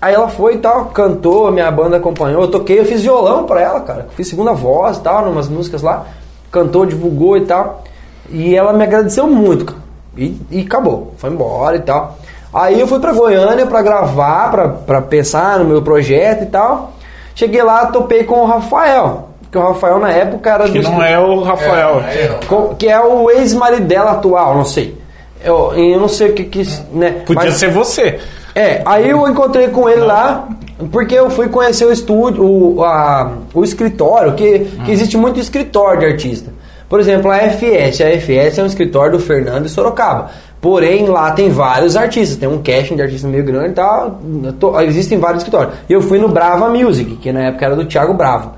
Aí 0.04 0.12
ela 0.14 0.28
foi 0.28 0.56
e 0.56 0.58
tal, 0.58 0.84
cantou, 0.86 1.50
minha 1.50 1.70
banda 1.70 1.96
acompanhou, 1.96 2.42
eu 2.42 2.48
toquei, 2.48 2.78
eu 2.78 2.84
fiz 2.84 3.00
violão 3.00 3.44
pra 3.44 3.62
ela, 3.62 3.80
cara. 3.80 4.06
Fiz 4.14 4.28
segunda 4.28 4.52
voz 4.52 4.98
e 4.98 5.00
tal, 5.00 5.24
numas 5.24 5.48
músicas 5.48 5.80
lá. 5.80 6.04
Cantou, 6.52 6.84
divulgou 6.84 7.38
e 7.38 7.46
tal. 7.46 7.82
E 8.28 8.54
ela 8.54 8.74
me 8.74 8.84
agradeceu 8.84 9.26
muito, 9.26 9.64
cara. 9.64 9.78
E, 10.14 10.38
e 10.50 10.60
acabou, 10.60 11.14
foi 11.16 11.30
embora 11.30 11.76
e 11.76 11.80
tal. 11.80 12.18
Aí 12.52 12.78
eu 12.78 12.86
fui 12.86 13.00
pra 13.00 13.12
Goiânia 13.14 13.64
pra 13.64 13.80
gravar, 13.80 14.50
pra, 14.50 14.68
pra 14.68 15.00
pensar 15.00 15.58
no 15.58 15.64
meu 15.64 15.80
projeto 15.80 16.42
e 16.42 16.46
tal. 16.46 16.92
Cheguei 17.34 17.62
lá, 17.62 17.86
topei 17.86 18.24
com 18.24 18.40
o 18.40 18.46
Rafael. 18.46 19.30
Que 19.50 19.56
o 19.56 19.62
Rafael 19.62 19.98
na 19.98 20.10
época 20.10 20.50
era 20.50 20.64
Que 20.68 20.80
do 20.80 20.90
não 20.90 21.02
é 21.02 21.18
o 21.18 21.40
Rafael. 21.42 22.00
É, 22.06 22.28
não. 22.28 22.40
co- 22.46 22.74
que 22.74 22.88
é 22.88 23.00
o 23.00 23.30
ex-marido 23.30 23.86
dela 23.86 24.10
atual, 24.10 24.54
não 24.54 24.66
sei. 24.66 24.96
Eu, 25.42 25.72
eu 25.74 25.98
não 25.98 26.08
sei 26.08 26.28
o 26.30 26.34
que 26.34 26.44
que. 26.44 26.62
Né? 26.92 27.22
Podia 27.24 27.44
Mas- 27.44 27.54
ser 27.56 27.70
você. 27.70 28.20
É, 28.54 28.82
aí 28.84 29.10
eu 29.10 29.26
encontrei 29.28 29.68
com 29.68 29.88
ele 29.88 30.02
lá, 30.02 30.48
porque 30.92 31.14
eu 31.14 31.28
fui 31.30 31.48
conhecer 31.48 31.84
o 31.86 31.92
estúdio, 31.92 32.44
o, 32.44 32.84
a- 32.84 33.32
o 33.52 33.64
escritório, 33.64 34.34
que, 34.34 34.60
que 34.84 34.90
existe 34.92 35.16
muito 35.16 35.40
escritório 35.40 36.00
de 36.00 36.06
artista. 36.06 36.52
Por 36.88 37.00
exemplo, 37.00 37.30
a 37.30 37.38
FS. 37.38 38.00
A 38.02 38.10
FS 38.10 38.58
é 38.58 38.62
um 38.62 38.66
escritório 38.66 39.12
do 39.12 39.18
Fernando 39.18 39.64
de 39.64 39.70
Sorocaba. 39.70 40.30
Porém, 40.60 41.06
lá 41.06 41.32
tem 41.32 41.50
vários 41.50 41.96
artistas, 41.96 42.36
tem 42.38 42.48
um 42.48 42.62
casting 42.62 42.96
de 42.96 43.02
artista 43.02 43.26
meio 43.26 43.44
grande 43.44 43.70
e 43.70 43.72
tal. 43.72 44.20
Existem 44.82 45.18
vários 45.18 45.42
escritórios. 45.42 45.74
E 45.88 45.92
eu 45.92 46.00
fui 46.00 46.18
no 46.18 46.28
Brava 46.28 46.68
Music, 46.68 47.16
que 47.16 47.32
na 47.32 47.40
época 47.46 47.64
era 47.66 47.76
do 47.76 47.84
Thiago 47.84 48.14
Bravo. 48.14 48.52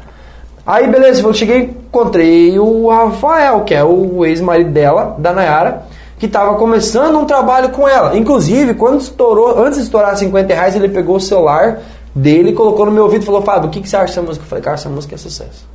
Aí, 0.67 0.87
beleza, 0.89 1.23
eu 1.23 1.33
cheguei 1.33 1.75
encontrei 1.87 2.59
o 2.59 2.89
Rafael, 2.91 3.61
que 3.63 3.73
é 3.75 3.83
o 3.83 4.25
ex-marido 4.27 4.71
dela, 4.71 5.15
da 5.19 5.33
Nayara, 5.33 5.83
que 6.19 6.27
estava 6.27 6.55
começando 6.55 7.19
um 7.19 7.25
trabalho 7.25 7.69
com 7.71 7.87
ela. 7.89 8.17
Inclusive, 8.17 8.75
quando 8.75 9.01
estourou, 9.01 9.59
antes 9.63 9.79
de 9.79 9.85
estourar 9.85 10.17
50 10.17 10.53
reais, 10.55 10.75
ele 10.77 10.89
pegou 10.89 11.17
o 11.17 11.21
celular 11.21 11.81
dele, 12.15 12.53
colocou 12.53 12.87
no 12.87 12.93
meu 12.93 13.05
ouvido 13.05 13.23
e 13.23 13.27
falou: 13.27 13.43
Fábio, 13.43 13.69
o 13.69 13.71
que, 13.71 13.81
que 13.81 13.89
você 13.89 13.97
acha 13.97 14.07
dessa 14.07 14.23
música? 14.23 14.45
Eu 14.45 14.49
falei: 14.49 14.65
Cara, 14.65 14.75
essa 14.77 14.89
música 14.89 15.15
é 15.15 15.19
sucesso. 15.19 15.67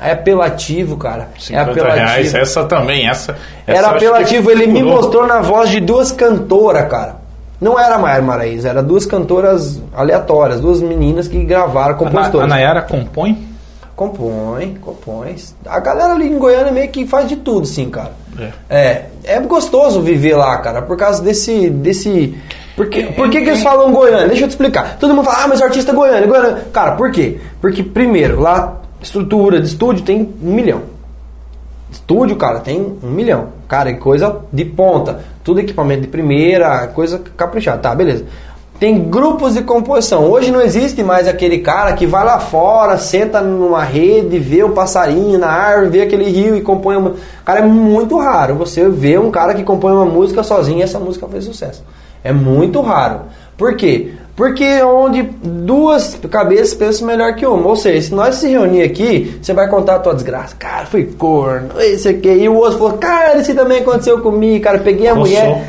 É 0.00 0.12
apelativo, 0.12 0.96
cara. 0.96 1.28
É 1.34 1.40
50 1.40 1.70
apelativo. 1.70 1.96
reais, 2.06 2.34
essa 2.34 2.64
também, 2.64 3.08
essa. 3.08 3.32
essa 3.66 3.78
Era 3.78 3.88
apelativo, 3.90 4.50
ele 4.50 4.66
me 4.66 4.82
mostrou 4.82 5.26
na 5.26 5.40
voz 5.40 5.70
de 5.70 5.80
duas 5.80 6.12
cantoras, 6.12 6.88
cara. 6.88 7.16
Não 7.58 7.80
era 7.80 7.94
a 7.94 7.98
Maiara 7.98 8.22
Maraíza, 8.22 8.68
era 8.68 8.82
duas 8.82 9.06
cantoras 9.06 9.80
aleatórias, 9.94 10.60
duas 10.60 10.82
meninas 10.82 11.26
que 11.26 11.42
gravaram, 11.42 11.88
A, 11.88 11.92
Na- 11.92 11.94
compositoras. 11.94 12.44
a 12.44 12.48
Nayara 12.48 12.82
compõe? 12.82 13.48
Compõe, 13.96 14.74
compõe. 14.82 15.34
A 15.64 15.80
galera 15.80 16.12
ali 16.12 16.28
em 16.28 16.38
Goiânia 16.38 16.70
meio 16.70 16.88
que 16.90 17.06
faz 17.06 17.26
de 17.26 17.36
tudo, 17.36 17.66
sim, 17.66 17.88
cara. 17.88 18.12
É. 18.38 18.52
É, 18.68 19.04
é 19.24 19.40
gostoso 19.40 20.00
viver 20.00 20.36
lá, 20.36 20.58
cara, 20.58 20.82
por 20.82 20.96
causa 20.96 21.22
desse. 21.22 21.70
desse 21.70 22.36
por 22.74 22.88
que, 22.88 23.04
por 23.04 23.30
que, 23.30 23.40
que 23.40 23.48
eles 23.48 23.62
falam 23.62 23.92
Goiânia? 23.92 24.28
Deixa 24.28 24.44
eu 24.44 24.48
te 24.48 24.50
explicar. 24.50 24.98
Todo 24.98 25.14
mundo 25.14 25.24
fala, 25.24 25.44
ah, 25.44 25.48
mas 25.48 25.60
o 25.60 25.64
artista 25.64 25.92
é 25.92 25.94
Goiânia, 25.94 26.26
Goiânia. 26.26 26.66
Cara, 26.72 26.92
por 26.92 27.10
quê? 27.10 27.38
Porque, 27.60 27.82
primeiro, 27.82 28.38
lá, 28.40 28.82
estrutura 29.00 29.60
de 29.60 29.66
estúdio 29.66 30.04
tem 30.04 30.34
um 30.42 30.52
milhão. 30.52 30.82
Estúdio, 31.90 32.36
cara, 32.36 32.60
tem 32.60 32.98
um 33.02 33.10
milhão. 33.10 33.48
Cara, 33.66 33.90
é 33.90 33.94
coisa 33.94 34.40
de 34.52 34.64
ponta. 34.64 35.20
Tudo 35.42 35.60
equipamento 35.60 36.02
de 36.02 36.08
primeira, 36.08 36.86
coisa 36.88 37.22
caprichada. 37.36 37.78
Tá, 37.78 37.94
beleza. 37.94 38.26
Tem 38.78 39.08
grupos 39.08 39.54
de 39.54 39.62
composição. 39.62 40.30
Hoje 40.30 40.50
não 40.50 40.60
existe 40.60 41.02
mais 41.02 41.26
aquele 41.26 41.58
cara 41.58 41.94
que 41.94 42.06
vai 42.06 42.24
lá 42.24 42.38
fora, 42.38 42.98
senta 42.98 43.40
numa 43.40 43.82
rede, 43.82 44.38
vê 44.38 44.62
o 44.62 44.70
passarinho 44.70 45.38
na 45.38 45.48
árvore, 45.48 45.88
vê 45.90 46.02
aquele 46.02 46.24
rio 46.24 46.54
e 46.54 46.60
compõe 46.60 46.96
uma. 46.96 47.14
Cara, 47.44 47.60
é 47.60 47.66
muito 47.66 48.18
raro 48.18 48.54
você 48.54 48.86
ver 48.88 49.18
um 49.18 49.30
cara 49.30 49.54
que 49.54 49.62
compõe 49.62 49.92
uma 49.92 50.04
música 50.04 50.42
sozinho 50.42 50.80
e 50.80 50.82
essa 50.82 50.98
música 50.98 51.26
fez 51.26 51.44
sucesso. 51.44 51.82
É 52.22 52.32
muito 52.32 52.80
raro. 52.82 53.20
Por 53.56 53.76
quê? 53.76 54.12
Porque 54.36 54.62
é 54.64 54.84
onde 54.84 55.22
duas 55.22 56.14
cabeças 56.30 56.74
pensam 56.74 57.06
melhor 57.06 57.34
que 57.34 57.46
uma. 57.46 57.68
Ou 57.68 57.76
seja, 57.76 58.08
se 58.08 58.14
nós 58.14 58.34
se 58.34 58.48
reunir 58.48 58.82
aqui, 58.82 59.38
você 59.40 59.54
vai 59.54 59.66
contar 59.66 59.94
a 59.94 59.98
tua 59.98 60.14
desgraça. 60.14 60.54
Cara, 60.56 60.84
fui 60.84 61.04
corno, 61.04 61.80
esse 61.80 62.06
aqui. 62.06 62.28
E 62.28 62.46
o 62.46 62.54
outro 62.54 62.76
falou, 62.76 62.98
cara, 62.98 63.38
isso 63.38 63.54
também 63.54 63.78
aconteceu 63.78 64.20
comigo, 64.20 64.62
cara. 64.62 64.78
Peguei 64.80 65.08
a 65.08 65.14
Coçou. 65.14 65.26
mulher. 65.26 65.66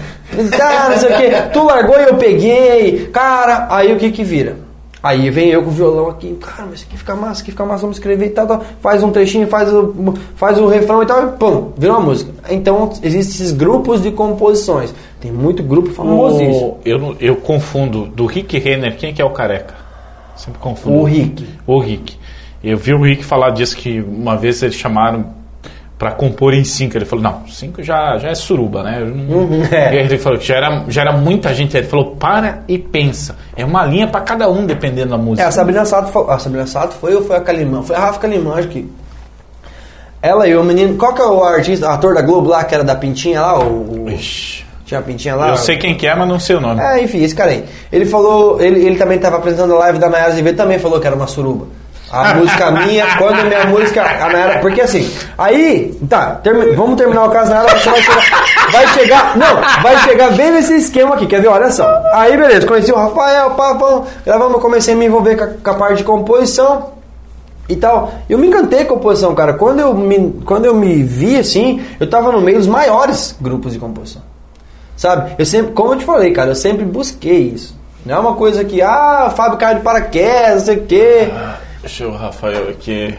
Cara, 0.52 0.90
não 0.90 0.98
sei 0.98 1.10
o 1.10 1.18
que. 1.18 1.50
Tu 1.54 1.64
largou 1.64 2.00
e 2.00 2.04
eu 2.04 2.16
peguei. 2.16 3.08
Cara, 3.08 3.68
aí 3.70 3.94
o 3.94 3.98
que 3.98 4.12
que 4.12 4.24
vira? 4.24 4.68
Aí 5.02 5.30
vem 5.30 5.50
eu 5.50 5.64
com 5.64 5.70
o 5.70 5.72
violão 5.72 6.10
aqui, 6.10 6.36
cara, 6.42 6.66
mas 6.66 6.80
isso 6.80 6.88
aqui 6.90 6.98
fica 6.98 7.16
massa, 7.16 7.34
isso 7.34 7.42
aqui 7.44 7.52
fica 7.52 7.66
massa, 7.66 7.82
vamos 7.82 7.98
escrever 7.98 8.26
e 8.26 8.30
tal, 8.32 8.48
tal. 8.48 8.66
Faz 8.82 9.04
um 9.04 9.12
trechinho, 9.12 9.48
faz 9.48 9.72
o, 9.72 9.94
faz 10.36 10.58
o 10.58 10.68
refrão 10.68 11.04
e 11.04 11.06
tal, 11.06 11.28
e 11.28 11.32
pum, 11.38 11.72
vira 11.78 11.94
uma 11.94 12.02
música. 12.02 12.32
Então, 12.50 12.92
existem 13.04 13.36
esses 13.36 13.52
grupos 13.52 14.02
de 14.02 14.12
composições. 14.12 14.94
Tem 15.22 15.32
muito 15.32 15.62
grupo 15.62 15.92
famosíssimo. 15.92 16.52
O, 16.52 16.80
eu, 16.84 17.16
eu 17.20 17.36
confundo 17.36 18.06
do 18.08 18.26
Rick 18.26 18.58
Renner, 18.58 18.98
quem 18.98 19.14
que 19.14 19.22
é 19.22 19.26
o 19.26 19.30
careca? 19.30 19.76
Sempre 20.36 20.60
confundo. 20.60 20.98
O 20.98 21.04
Rick. 21.04 21.48
O 21.66 21.80
Rick. 21.80 22.18
Eu 22.64 22.78
vi 22.78 22.94
o 22.94 23.02
Rick 23.02 23.24
falar 23.24 23.52
disso 23.52 23.78
que 23.78 24.02
uma 24.02 24.36
vez 24.36 24.62
eles 24.64 24.76
chamaram 24.76 25.37
pra 25.98 26.12
compor 26.12 26.54
em 26.54 26.64
cinco. 26.64 26.98
Ele 26.98 27.06
falou, 27.06 27.24
não, 27.24 27.48
cinco 27.48 27.82
já, 27.84 28.18
já 28.18 28.30
é 28.30 28.36
suruba, 28.36 28.84
né? 28.84 29.00
Uhum, 29.02 29.64
é. 29.72 29.96
E 29.96 29.98
aí 30.00 30.06
ele 30.06 30.18
falou 30.18 30.38
que 30.40 30.46
já 30.48 30.56
era, 30.58 30.84
já 30.88 31.02
era 31.02 31.12
muita 31.12 31.54
gente. 31.54 31.76
Ele 31.76 31.88
falou, 31.88 32.16
para 32.16 32.64
e 32.68 32.78
pensa. 32.78 33.36
É 33.56 33.66
uma 33.66 33.84
linha 33.86 34.08
pra 34.08 34.22
cada 34.22 34.50
um, 34.50 34.66
dependendo 34.66 35.10
da 35.10 35.16
É, 35.16 35.20
música. 35.20 35.48
a 35.48 35.52
Sabrina 35.52 35.86
Sato 35.86 36.12
foi, 36.12 36.26
a 36.32 36.38
Sabrina 36.40 36.68
Sato 36.68 36.94
foi 36.96 37.16
ou 37.16 37.24
foi 37.24 37.36
a 37.36 37.42
Calimã? 37.42 37.82
Foi 37.82 37.96
a 37.96 38.00
Rafa 38.00 38.20
Calimã, 38.20 38.56
acho 38.56 38.68
que. 38.68 38.88
Ela 40.22 40.48
e 40.48 40.56
o 40.56 40.64
menino. 40.64 40.96
Qual 40.98 41.14
que 41.14 41.22
é 41.22 41.26
o 41.26 41.44
artista, 41.44 41.90
ator 41.90 42.14
da 42.16 42.22
Globo 42.22 42.50
lá, 42.50 42.64
que 42.64 42.74
era 42.74 42.84
da 42.84 42.96
Pintinha 42.96 43.42
lá? 43.42 43.60
O, 43.60 44.06
o- 44.06 44.10
Ixi. 44.10 44.66
tinha 44.86 45.00
a 45.00 45.04
Pintinha 45.04 45.36
lá? 45.36 45.50
Eu 45.50 45.58
sei 45.58 45.78
quem 45.78 45.96
que 45.96 46.08
é, 46.08 46.16
mas 46.16 46.28
não 46.28 46.40
sei 46.40 46.56
o 46.56 46.60
nome. 46.60 46.82
É, 46.82 47.02
enfim, 47.04 47.22
esse 47.24 47.36
cara 47.36 47.52
aí. 47.52 47.64
Ele 47.92 48.06
falou, 48.06 48.60
ele, 48.62 48.84
ele 48.86 48.96
também 48.98 49.18
estava 49.18 49.38
apresentando 49.38 49.76
a 49.76 49.80
live 49.80 50.00
da 50.00 50.10
Nayara 50.10 50.32
Azevedo, 50.32 50.58
também 50.58 50.80
falou 50.80 51.00
que 51.00 51.06
era 51.08 51.16
uma 51.16 51.28
suruba. 51.28 51.68
A 52.12 52.34
música 52.36 52.72
minha, 52.72 53.18
quando 53.18 53.40
a 53.42 53.44
minha 53.44 53.66
música, 53.66 54.02
a 54.02 54.30
Nayara, 54.30 54.60
porque 54.60 54.80
assim, 54.82 55.12
aí, 55.38 55.94
tá, 56.10 56.36
termi- 56.42 56.72
vamos 56.74 56.96
terminar 56.96 57.26
o 57.26 57.30
caso, 57.30 57.50
Nayara, 57.52 57.78
você 57.78 57.90
vai 57.90 58.02
chegar, 58.02 58.46
vai 58.72 58.88
chegar, 58.88 59.38
não, 59.38 59.82
vai 59.84 59.98
chegar 60.04 60.32
bem 60.32 60.52
nesse 60.52 60.76
esquema 60.76 61.16
aqui, 61.16 61.26
quer 61.28 61.42
ver, 61.42 61.48
olha 61.50 61.70
só. 61.70 61.86
Aí, 62.14 62.38
beleza, 62.38 62.66
conheci 62.66 62.92
o 62.92 62.96
Rafael, 62.96 63.56
vamos, 63.58 64.08
gravamos, 64.26 64.62
comecei 64.62 64.94
a 64.94 64.98
me 64.98 65.06
envolver 65.06 65.36
com 65.36 65.44
a, 65.44 65.48
com 65.48 65.70
a 65.72 65.74
parte 65.74 65.98
de 65.98 66.04
composição, 66.06 66.96
e 67.70 67.76
tal. 67.76 68.14
Eu 68.30 68.38
me 68.38 68.48
encantei 68.48 68.86
com 68.86 68.94
a 68.94 68.98
composição, 68.98 69.36
cara. 69.36 69.52
Quando 69.54 69.82
eu 69.82 69.94
me, 69.94 70.42
quando 70.46 70.64
eu 70.64 70.74
me 70.74 71.04
vi 71.04 71.38
assim, 71.38 71.84
eu 72.00 72.10
tava 72.10 72.32
no 72.32 72.40
meio 72.40 72.58
dos 72.60 72.68
maiores 72.68 73.36
grupos 73.42 73.74
de 73.74 73.80
composição. 73.80 74.22
Sabe? 74.96 75.36
Eu 75.38 75.46
sempre, 75.46 75.74
como 75.74 75.92
eu 75.94 75.98
te 75.98 76.06
falei, 76.06 76.32
cara, 76.32 76.52
eu 76.52 76.56
sempre 76.56 76.86
busquei 76.86 77.40
isso. 77.54 77.76
Não 78.06 78.16
é 78.16 78.20
uma 78.20 78.36
coisa 78.36 78.64
que, 78.64 78.82
ah, 78.82 79.34
Fábio 79.36 79.58
caiu 79.58 79.80
de 79.80 79.82
paraquedas, 79.84 80.60
não 80.60 80.66
sei 80.66 80.78
o 80.78 80.84
quê. 80.86 81.30
Deixa 81.82 82.04
eu, 82.04 82.12
Rafael, 82.12 82.70
aqui. 82.70 83.14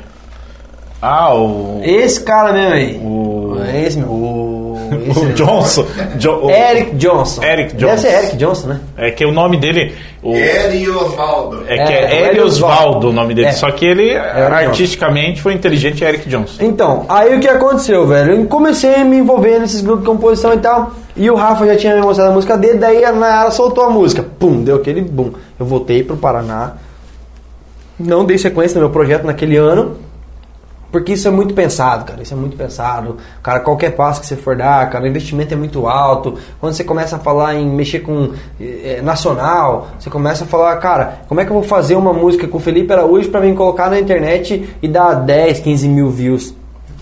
Ah, 1.00 1.32
o. 1.34 1.80
Esse 1.84 2.20
cara 2.22 2.52
mesmo 2.52 2.74
aí. 2.74 2.96
O- 2.98 3.56
Esse 3.84 3.98
mesmo. 3.98 4.12
O, 4.12 4.78
esse 5.08 5.20
O. 5.20 5.32
Johnson. 5.34 5.86
Jo- 6.18 6.40
o- 6.46 6.50
Eric 6.50 6.96
Johnson. 6.96 7.42
Eric 7.44 7.74
Deve 7.76 7.86
Johnson. 7.92 8.02
ser 8.02 8.14
Eric 8.14 8.36
Johnson, 8.36 8.66
né? 8.68 8.80
É 8.96 9.10
que 9.12 9.24
o 9.24 9.30
nome 9.30 9.58
dele. 9.58 9.94
O, 10.20 10.34
Eri 10.34 10.90
Osvaldo. 10.90 11.62
é 11.68 11.76
que 11.76 11.92
É, 11.92 12.18
é, 12.18 12.22
o 12.22 12.30
Eli 12.32 12.40
Osvaldo. 12.40 13.10
O 13.10 13.12
nome 13.12 13.32
dele. 13.32 13.46
É. 13.48 13.52
Só 13.52 13.70
que 13.70 13.86
ele, 13.86 14.12
Johnson. 14.14 14.54
artisticamente, 14.54 15.40
foi 15.40 15.52
inteligente 15.54 16.04
é 16.04 16.08
Eric 16.08 16.28
Johnson. 16.28 16.64
Então, 16.64 17.06
aí 17.08 17.36
o 17.36 17.40
que 17.40 17.48
aconteceu, 17.48 18.04
velho? 18.04 18.32
Eu 18.32 18.46
comecei 18.46 18.96
a 18.96 19.04
me 19.04 19.18
envolver 19.18 19.60
nesses 19.60 19.80
grupos 19.80 20.00
de 20.04 20.10
composição 20.10 20.52
e 20.52 20.58
tal. 20.58 20.90
E 21.16 21.30
o 21.30 21.36
Rafa 21.36 21.64
já 21.64 21.76
tinha 21.76 21.94
me 21.94 22.00
mostrado 22.00 22.30
a 22.32 22.34
música 22.34 22.56
dele, 22.58 22.78
daí 22.78 23.04
a 23.04 23.12
Nayara 23.12 23.52
soltou 23.52 23.84
a 23.84 23.90
música. 23.90 24.24
Pum, 24.38 24.62
deu 24.64 24.74
aquele 24.76 25.00
boom. 25.00 25.30
Eu 25.60 25.64
voltei 25.66 26.02
pro 26.02 26.16
Paraná. 26.16 26.72
Não 27.98 28.24
dei 28.24 28.38
sequência 28.38 28.74
no 28.74 28.86
meu 28.86 28.90
projeto 28.90 29.24
naquele 29.24 29.56
ano. 29.56 29.96
Porque 30.90 31.12
isso 31.12 31.28
é 31.28 31.30
muito 31.30 31.52
pensado, 31.52 32.04
cara. 32.04 32.22
Isso 32.22 32.32
é 32.32 32.36
muito 32.36 32.56
pensado. 32.56 33.18
Cara, 33.42 33.60
qualquer 33.60 33.90
passo 33.90 34.20
que 34.20 34.26
você 34.26 34.36
for 34.36 34.56
dar, 34.56 34.88
cara, 34.88 35.04
o 35.04 35.06
investimento 35.06 35.52
é 35.52 35.56
muito 35.56 35.86
alto. 35.86 36.38
Quando 36.58 36.72
você 36.72 36.82
começa 36.82 37.16
a 37.16 37.18
falar 37.18 37.56
em 37.56 37.68
mexer 37.68 38.00
com 38.00 38.32
eh, 38.58 39.00
nacional, 39.02 39.88
você 39.98 40.08
começa 40.08 40.44
a 40.44 40.46
falar, 40.46 40.74
cara, 40.76 41.20
como 41.28 41.40
é 41.40 41.44
que 41.44 41.50
eu 41.50 41.54
vou 41.54 41.62
fazer 41.62 41.94
uma 41.94 42.12
música 42.12 42.48
com 42.48 42.56
o 42.56 42.60
Felipe 42.60 42.90
Araújo 42.92 43.28
pra 43.28 43.40
mim 43.40 43.54
colocar 43.54 43.90
na 43.90 44.00
internet 44.00 44.76
e 44.80 44.88
dar 44.88 45.12
10, 45.12 45.60
15 45.60 45.88
mil 45.88 46.08
views? 46.08 46.54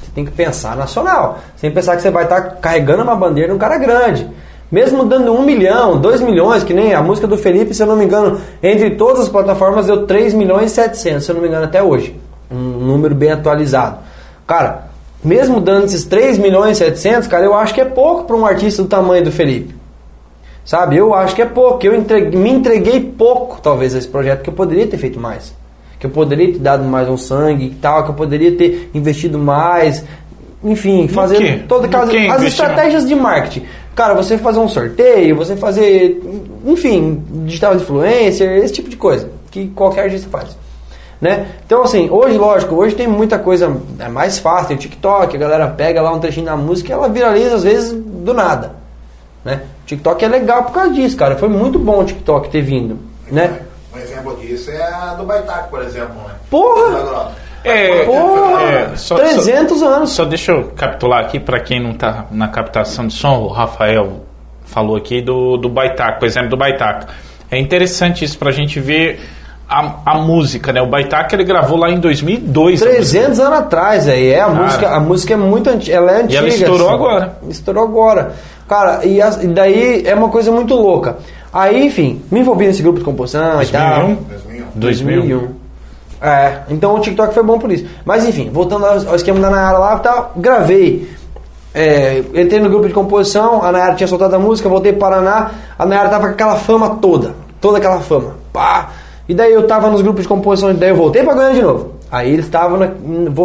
Você 0.02 0.10
tem 0.12 0.24
que 0.24 0.32
pensar 0.32 0.76
nacional. 0.76 1.38
Sem 1.56 1.70
pensar 1.70 1.94
que 1.94 2.02
você 2.02 2.10
vai 2.10 2.24
estar 2.24 2.40
carregando 2.56 3.04
uma 3.04 3.14
bandeira 3.14 3.52
num 3.52 3.58
cara 3.58 3.78
grande. 3.78 4.28
Mesmo 4.70 5.04
dando 5.04 5.32
um 5.32 5.42
milhão, 5.44 5.96
dois 6.00 6.20
milhões, 6.20 6.64
que 6.64 6.74
nem 6.74 6.92
a 6.92 7.00
música 7.00 7.26
do 7.26 7.38
Felipe, 7.38 7.72
se 7.72 7.82
eu 7.82 7.86
não 7.86 7.94
me 7.96 8.04
engano, 8.04 8.40
entre 8.62 8.90
todas 8.90 9.22
as 9.22 9.28
plataformas 9.28 9.86
deu 9.86 10.06
3 10.06 10.34
milhões 10.34 10.72
e 10.72 10.74
700, 10.74 11.24
se 11.24 11.30
eu 11.30 11.34
não 11.36 11.42
me 11.42 11.48
engano, 11.48 11.64
até 11.64 11.80
hoje. 11.82 12.16
Um 12.50 12.56
número 12.56 13.14
bem 13.14 13.30
atualizado. 13.30 13.98
Cara, 14.46 14.88
mesmo 15.22 15.60
dando 15.60 15.84
esses 15.84 16.04
3 16.04 16.36
milhões 16.38 16.76
e 16.76 16.84
700, 16.84 17.28
cara, 17.28 17.44
eu 17.44 17.54
acho 17.54 17.72
que 17.74 17.80
é 17.80 17.84
pouco 17.84 18.24
para 18.24 18.34
um 18.36 18.44
artista 18.44 18.82
do 18.82 18.88
tamanho 18.88 19.22
do 19.24 19.30
Felipe. 19.30 19.74
Sabe? 20.64 20.96
Eu 20.96 21.14
acho 21.14 21.34
que 21.36 21.42
é 21.42 21.46
pouco. 21.46 21.86
Eu 21.86 21.94
entreguei- 21.94 22.36
me 22.36 22.50
entreguei 22.50 23.00
pouco, 23.00 23.60
talvez, 23.62 23.94
a 23.94 23.98
esse 23.98 24.08
projeto, 24.08 24.42
que 24.42 24.50
eu 24.50 24.54
poderia 24.54 24.86
ter 24.88 24.98
feito 24.98 25.20
mais. 25.20 25.54
Que 26.00 26.06
eu 26.06 26.10
poderia 26.10 26.52
ter 26.54 26.58
dado 26.58 26.82
mais 26.82 27.08
um 27.08 27.16
sangue 27.16 27.66
e 27.66 27.70
tal, 27.70 28.02
que 28.02 28.10
eu 28.10 28.14
poderia 28.14 28.50
ter 28.56 28.90
investido 28.92 29.38
mais. 29.38 30.04
Enfim, 30.64 31.06
fazer 31.06 31.36
aquelas 31.86 32.08
que 32.10 32.16
as 32.32 32.42
estratégias 32.48 33.06
de 33.06 33.14
marketing. 33.14 33.64
Cara, 33.96 34.12
você 34.12 34.36
fazer 34.36 34.58
um 34.58 34.68
sorteio, 34.68 35.34
você 35.34 35.56
fazer, 35.56 36.22
enfim, 36.66 37.24
digital 37.46 37.74
influencer, 37.74 38.62
esse 38.62 38.74
tipo 38.74 38.90
de 38.90 38.96
coisa, 38.96 39.30
que 39.50 39.68
qualquer 39.68 40.02
artista 40.02 40.28
faz. 40.28 40.54
Né? 41.18 41.46
Então, 41.64 41.82
assim, 41.82 42.10
hoje, 42.10 42.36
lógico, 42.36 42.74
hoje 42.74 42.94
tem 42.94 43.06
muita 43.06 43.38
coisa 43.38 43.74
é 43.98 44.06
mais 44.06 44.38
fácil, 44.38 44.68
tem 44.68 44.76
o 44.76 44.80
TikTok, 44.80 45.34
a 45.34 45.40
galera 45.40 45.68
pega 45.68 46.02
lá 46.02 46.12
um 46.12 46.20
trechinho 46.20 46.44
da 46.44 46.54
música 46.54 46.90
e 46.90 46.92
ela 46.92 47.08
viraliza 47.08 47.54
às 47.54 47.64
vezes 47.64 47.92
do 47.94 48.34
nada. 48.34 48.72
Né? 49.42 49.62
O 49.84 49.86
TikTok 49.86 50.22
é 50.22 50.28
legal 50.28 50.64
por 50.64 50.72
causa 50.72 50.92
disso, 50.92 51.16
cara. 51.16 51.36
Foi 51.36 51.48
muito 51.48 51.78
bom 51.78 52.02
o 52.02 52.04
TikTok 52.04 52.50
ter 52.50 52.60
vindo. 52.60 52.98
Né? 53.30 53.62
Um 53.94 53.98
exemplo 53.98 54.36
disso 54.36 54.70
é 54.72 54.82
a 54.82 55.14
do 55.14 55.24
Baitaco, 55.24 55.70
por 55.70 55.80
exemplo. 55.80 56.16
Né? 56.16 56.34
Porra! 56.50 57.32
É, 57.68 58.04
Porra! 58.04 58.62
é, 58.62 58.90
só- 58.96 59.16
300 59.16 59.82
anos. 59.82 60.10
Só 60.10 60.24
deixa 60.24 60.52
eu 60.52 60.64
capitular 60.76 61.20
aqui 61.24 61.38
para 61.40 61.60
quem 61.60 61.80
não 61.82 61.92
tá 61.94 62.26
na 62.30 62.48
captação 62.48 63.06
de 63.06 63.14
som, 63.14 63.38
o 63.40 63.48
Rafael 63.48 64.22
falou 64.64 64.96
aqui 64.96 65.20
do, 65.22 65.56
do 65.56 65.68
Baitaca, 65.68 66.18
por 66.18 66.26
exemplo, 66.26 66.50
do 66.50 66.56
Baitaca. 66.56 67.08
É 67.50 67.58
interessante 67.58 68.24
isso 68.24 68.36
pra 68.38 68.50
gente 68.50 68.80
ver 68.80 69.20
a, 69.68 69.94
a 70.06 70.14
música, 70.18 70.72
né? 70.72 70.80
O 70.82 70.86
Baitaca 70.86 71.34
ele 71.34 71.44
gravou 71.44 71.76
lá 71.78 71.90
em 71.90 71.98
2002. 72.00 72.82
a 72.82 72.84
música. 72.86 72.90
300 72.90 73.40
anos 73.40 73.58
atrás, 73.58 74.08
aí. 74.08 74.30
É, 74.30 74.40
a, 74.40 74.46
Cara. 74.46 74.54
música, 74.62 74.88
a 74.90 75.00
música 75.00 75.34
é 75.34 75.36
muito 75.36 75.70
antiga. 75.70 75.96
Ela 75.96 76.12
é 76.12 76.22
antiga. 76.22 76.38
ela 76.38 76.48
estourou 76.48 76.86
assim. 76.88 76.94
agora. 76.94 77.38
Estourou 77.48 77.84
agora. 77.84 78.32
Cara, 78.68 79.04
e, 79.06 79.22
as- 79.22 79.42
e 79.42 79.46
daí 79.46 80.02
é 80.04 80.14
uma 80.14 80.28
coisa 80.28 80.50
muito 80.50 80.74
louca. 80.74 81.16
Aí, 81.52 81.86
enfim, 81.86 82.20
me 82.30 82.40
envolvi 82.40 82.66
nesse 82.66 82.82
grupo 82.82 82.98
de 82.98 83.04
composição 83.04 83.62
e 83.62 83.66
tal. 83.66 84.06
2001? 84.08 84.16
2001. 84.26 84.66
2001. 84.74 85.55
É, 86.20 86.60
então 86.70 86.94
o 86.94 87.00
TikTok 87.00 87.34
foi 87.34 87.42
bom 87.42 87.58
por 87.58 87.70
isso. 87.70 87.86
Mas 88.04 88.26
enfim, 88.26 88.50
voltando 88.50 88.86
ao, 88.86 89.16
esquema 89.16 89.38
da 89.40 89.50
Nayara 89.50 89.78
lá, 89.78 89.98
tá, 89.98 90.30
gravei. 90.36 91.08
É, 91.74 92.22
entrei 92.34 92.58
no 92.58 92.70
grupo 92.70 92.88
de 92.88 92.94
composição, 92.94 93.62
a 93.62 93.70
Nayara 93.70 93.94
tinha 93.94 94.08
soltado 94.08 94.34
a 94.34 94.38
música, 94.38 94.68
voltei 94.68 94.92
para 94.92 95.16
Paraná, 95.16 95.50
a 95.78 95.84
Nayara 95.84 96.08
tava 96.08 96.26
com 96.28 96.32
aquela 96.32 96.56
fama 96.56 96.96
toda, 96.96 97.34
toda 97.60 97.78
aquela 97.78 98.00
fama. 98.00 98.36
Pá! 98.52 98.90
E 99.28 99.34
daí 99.34 99.52
eu 99.52 99.66
tava 99.66 99.90
nos 99.90 100.00
grupos 100.00 100.22
de 100.22 100.28
composição, 100.28 100.70
e 100.70 100.74
daí 100.74 100.90
eu 100.90 100.96
voltei 100.96 101.22
pra 101.22 101.34
Goiânia 101.34 101.54
de 101.54 101.62
novo. 101.62 101.96
Aí 102.10 102.32
eles 102.32 102.46
estavam, 102.46 102.78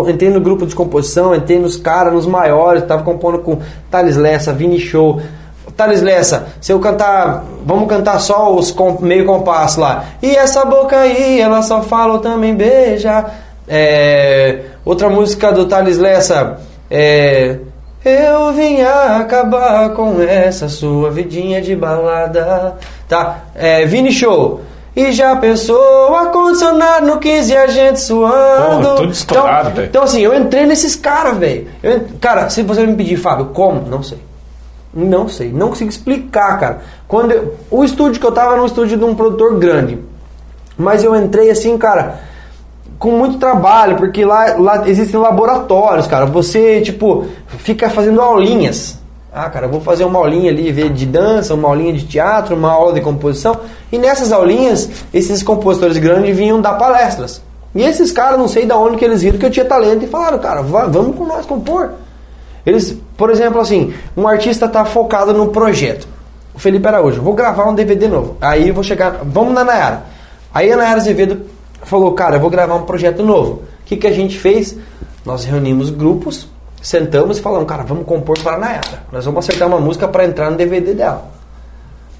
entrei 0.07 0.29
no 0.29 0.39
grupo 0.39 0.65
de 0.65 0.75
composição, 0.75 1.35
entrei 1.35 1.59
nos 1.59 1.75
caras, 1.75 2.13
nos 2.13 2.27
maiores, 2.27 2.83
tava 2.83 3.03
compondo 3.03 3.39
com 3.39 3.57
Thales 3.89 4.15
Lessa, 4.15 4.53
Vini 4.53 4.79
Show, 4.79 5.19
Thales 5.75 6.01
Lessa, 6.01 6.47
se 6.59 6.71
eu 6.71 6.79
cantar, 6.79 7.43
vamos 7.65 7.87
cantar 7.89 8.19
só 8.19 8.53
os 8.53 8.71
com- 8.71 8.97
meio 9.01 9.25
compasso 9.25 9.79
lá. 9.79 10.05
E 10.21 10.35
essa 10.35 10.63
boca 10.65 10.97
aí, 10.99 11.39
ela 11.39 11.61
só 11.61 11.81
fala 11.81 12.13
ou 12.13 12.19
também 12.19 12.53
beija. 12.55 13.25
É, 13.67 14.59
outra 14.83 15.09
música 15.09 15.51
do 15.51 15.65
Thales 15.65 15.97
Lessa 15.97 16.59
é 16.89 17.57
Eu 18.03 18.51
vim 18.53 18.81
acabar 18.81 19.91
com 19.91 20.21
essa 20.21 20.67
sua 20.67 21.09
vidinha 21.11 21.61
de 21.61 21.75
balada. 21.75 22.75
Tá? 23.07 23.39
É, 23.55 23.85
Vini 23.85 24.11
Show. 24.11 24.61
E 24.93 25.13
já 25.13 25.35
pensou 25.37 26.13
ar-condicionado 26.17 27.05
no 27.07 27.17
15 27.17 27.53
e 27.53 27.55
a 27.55 27.67
gente 27.67 27.99
suando. 28.01 28.83
Porra, 28.83 28.95
tudo 28.97 29.11
estourado, 29.13 29.69
então, 29.69 29.83
então 29.85 30.03
assim, 30.03 30.19
eu 30.21 30.35
entrei 30.35 30.65
nesses 30.65 30.97
caras, 30.97 31.37
velho. 31.37 31.67
Cara, 32.19 32.49
se 32.49 32.61
você 32.61 32.85
me 32.85 32.93
pedir, 32.95 33.15
Fábio, 33.15 33.45
como? 33.53 33.87
Não 33.87 34.03
sei. 34.03 34.17
Não 34.93 35.27
sei, 35.29 35.51
não 35.53 35.69
consigo 35.69 35.89
explicar, 35.89 36.59
cara. 36.59 36.81
Quando 37.07 37.31
eu- 37.31 37.53
o 37.69 37.83
estúdio 37.83 38.19
que 38.19 38.25
eu 38.27 38.31
tava 38.31 38.53
era 38.53 38.61
um 38.61 38.65
estúdio 38.65 38.97
de 38.97 39.03
um 39.05 39.15
produtor 39.15 39.57
grande. 39.57 39.97
Mas 40.77 41.03
eu 41.03 41.15
entrei 41.15 41.49
assim, 41.49 41.77
cara, 41.77 42.19
com 42.99 43.11
muito 43.11 43.37
trabalho, 43.37 43.95
porque 43.97 44.25
lá, 44.25 44.55
lá 44.57 44.87
existem 44.89 45.19
laboratórios, 45.19 46.07
cara. 46.07 46.25
Você, 46.25 46.81
tipo, 46.81 47.25
fica 47.59 47.89
fazendo 47.89 48.19
aulinhas. 48.21 48.99
Ah, 49.33 49.49
cara, 49.49 49.65
vou 49.65 49.79
fazer 49.79 50.03
uma 50.03 50.19
aulinha 50.19 50.51
ali 50.51 50.71
de 50.89 51.05
dança, 51.05 51.53
uma 51.53 51.69
aulinha 51.69 51.93
de 51.93 52.05
teatro, 52.05 52.53
uma 52.53 52.69
aula 52.71 52.91
de 52.91 52.99
composição. 52.99 53.55
E 53.91 53.97
nessas 53.97 54.31
aulinhas, 54.33 54.89
esses 55.13 55.41
compositores 55.41 55.97
grandes 55.97 56.35
vinham 56.35 56.59
dar 56.59 56.73
palestras. 56.73 57.41
E 57.73 57.81
esses 57.81 58.11
caras, 58.11 58.37
não 58.37 58.49
sei 58.49 58.65
de 58.65 58.73
onde 58.73 58.97
que 58.97 59.05
eles 59.05 59.21
viram 59.21 59.37
que 59.39 59.45
eu 59.45 59.49
tinha 59.49 59.63
talento 59.63 60.03
e 60.03 60.07
falaram, 60.07 60.37
cara, 60.39 60.61
va- 60.61 60.87
vamos 60.87 61.15
com 61.15 61.25
nós 61.25 61.45
compor. 61.45 61.91
Eles, 62.65 62.97
por 63.17 63.29
exemplo, 63.29 63.59
assim, 63.59 63.93
um 64.15 64.27
artista 64.27 64.67
tá 64.67 64.85
focado 64.85 65.33
num 65.33 65.49
projeto. 65.49 66.07
O 66.53 66.59
Felipe 66.59 66.87
Araújo, 66.87 67.21
vou 67.21 67.33
gravar 67.33 67.65
um 67.67 67.75
DVD 67.75 68.07
novo. 68.07 68.37
Aí 68.41 68.69
eu 68.69 68.73
vou 68.73 68.83
chegar, 68.83 69.21
vamos 69.23 69.53
na 69.53 69.63
Nayara. 69.63 70.03
Aí 70.53 70.71
a 70.71 70.77
Nayara 70.77 70.97
Azevedo 70.97 71.41
falou, 71.83 72.13
cara, 72.13 72.35
eu 72.35 72.39
vou 72.39 72.49
gravar 72.49 72.75
um 72.75 72.83
projeto 72.83 73.23
novo. 73.23 73.63
O 73.81 73.85
que, 73.85 73.97
que 73.97 74.07
a 74.07 74.11
gente 74.11 74.37
fez? 74.37 74.77
Nós 75.25 75.43
reunimos 75.43 75.89
grupos, 75.89 76.47
sentamos 76.81 77.37
e 77.37 77.41
falamos, 77.41 77.67
cara, 77.67 77.83
vamos 77.83 78.05
compor 78.05 78.37
para 78.39 78.55
a 78.55 78.59
Nayara. 78.59 79.03
Nós 79.11 79.25
vamos 79.25 79.45
acertar 79.45 79.67
uma 79.67 79.79
música 79.79 80.07
para 80.07 80.25
entrar 80.25 80.51
no 80.51 80.57
DVD 80.57 80.93
dela. 80.93 81.31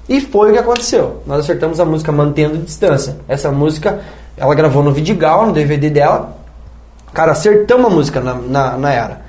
E 0.08 0.20
foi 0.20 0.50
o 0.50 0.52
que 0.52 0.58
aconteceu. 0.58 1.22
Nós 1.26 1.40
acertamos 1.40 1.78
a 1.78 1.84
música 1.84 2.10
Mantendo 2.10 2.58
Distância. 2.58 3.16
Essa 3.28 3.50
música, 3.50 4.00
ela 4.36 4.54
gravou 4.54 4.82
no 4.82 4.92
Vidigal, 4.92 5.46
no 5.46 5.52
DVD 5.52 5.90
dela. 5.90 6.36
Cara, 7.12 7.32
acertamos 7.32 7.86
a 7.86 7.94
música 7.94 8.20
na, 8.20 8.34
na, 8.34 8.76
na 8.76 8.92
era. 8.92 9.21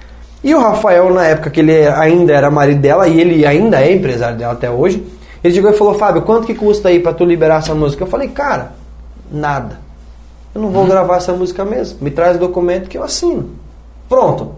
E 0.43 0.53
o 0.53 0.59
Rafael, 0.59 1.13
na 1.13 1.25
época 1.25 1.49
que 1.49 1.61
ele 1.61 1.87
ainda 1.87 2.33
era 2.33 2.51
marido 2.51 2.81
dela, 2.81 3.07
e 3.07 3.19
ele 3.19 3.45
ainda 3.45 3.81
é 3.81 3.93
empresário 3.93 4.37
dela 4.37 4.53
até 4.53 4.69
hoje, 4.69 5.05
ele 5.43 5.53
chegou 5.53 5.71
e 5.71 5.77
falou, 5.77 5.93
Fábio, 5.95 6.21
quanto 6.23 6.45
que 6.45 6.53
custa 6.53 6.89
aí 6.89 6.99
pra 6.99 7.13
tu 7.13 7.23
liberar 7.23 7.59
essa 7.59 7.73
música? 7.73 8.03
Eu 8.03 8.07
falei, 8.07 8.27
cara, 8.29 8.73
nada. 9.31 9.79
Eu 10.53 10.61
não 10.61 10.69
vou 10.69 10.85
gravar 10.85 11.17
essa 11.17 11.33
música 11.33 11.65
mesmo. 11.65 11.97
Me 12.01 12.11
traz 12.11 12.35
o 12.35 12.39
documento 12.39 12.87
que 12.87 12.97
eu 12.97 13.03
assino. 13.03 13.49
Pronto. 14.07 14.53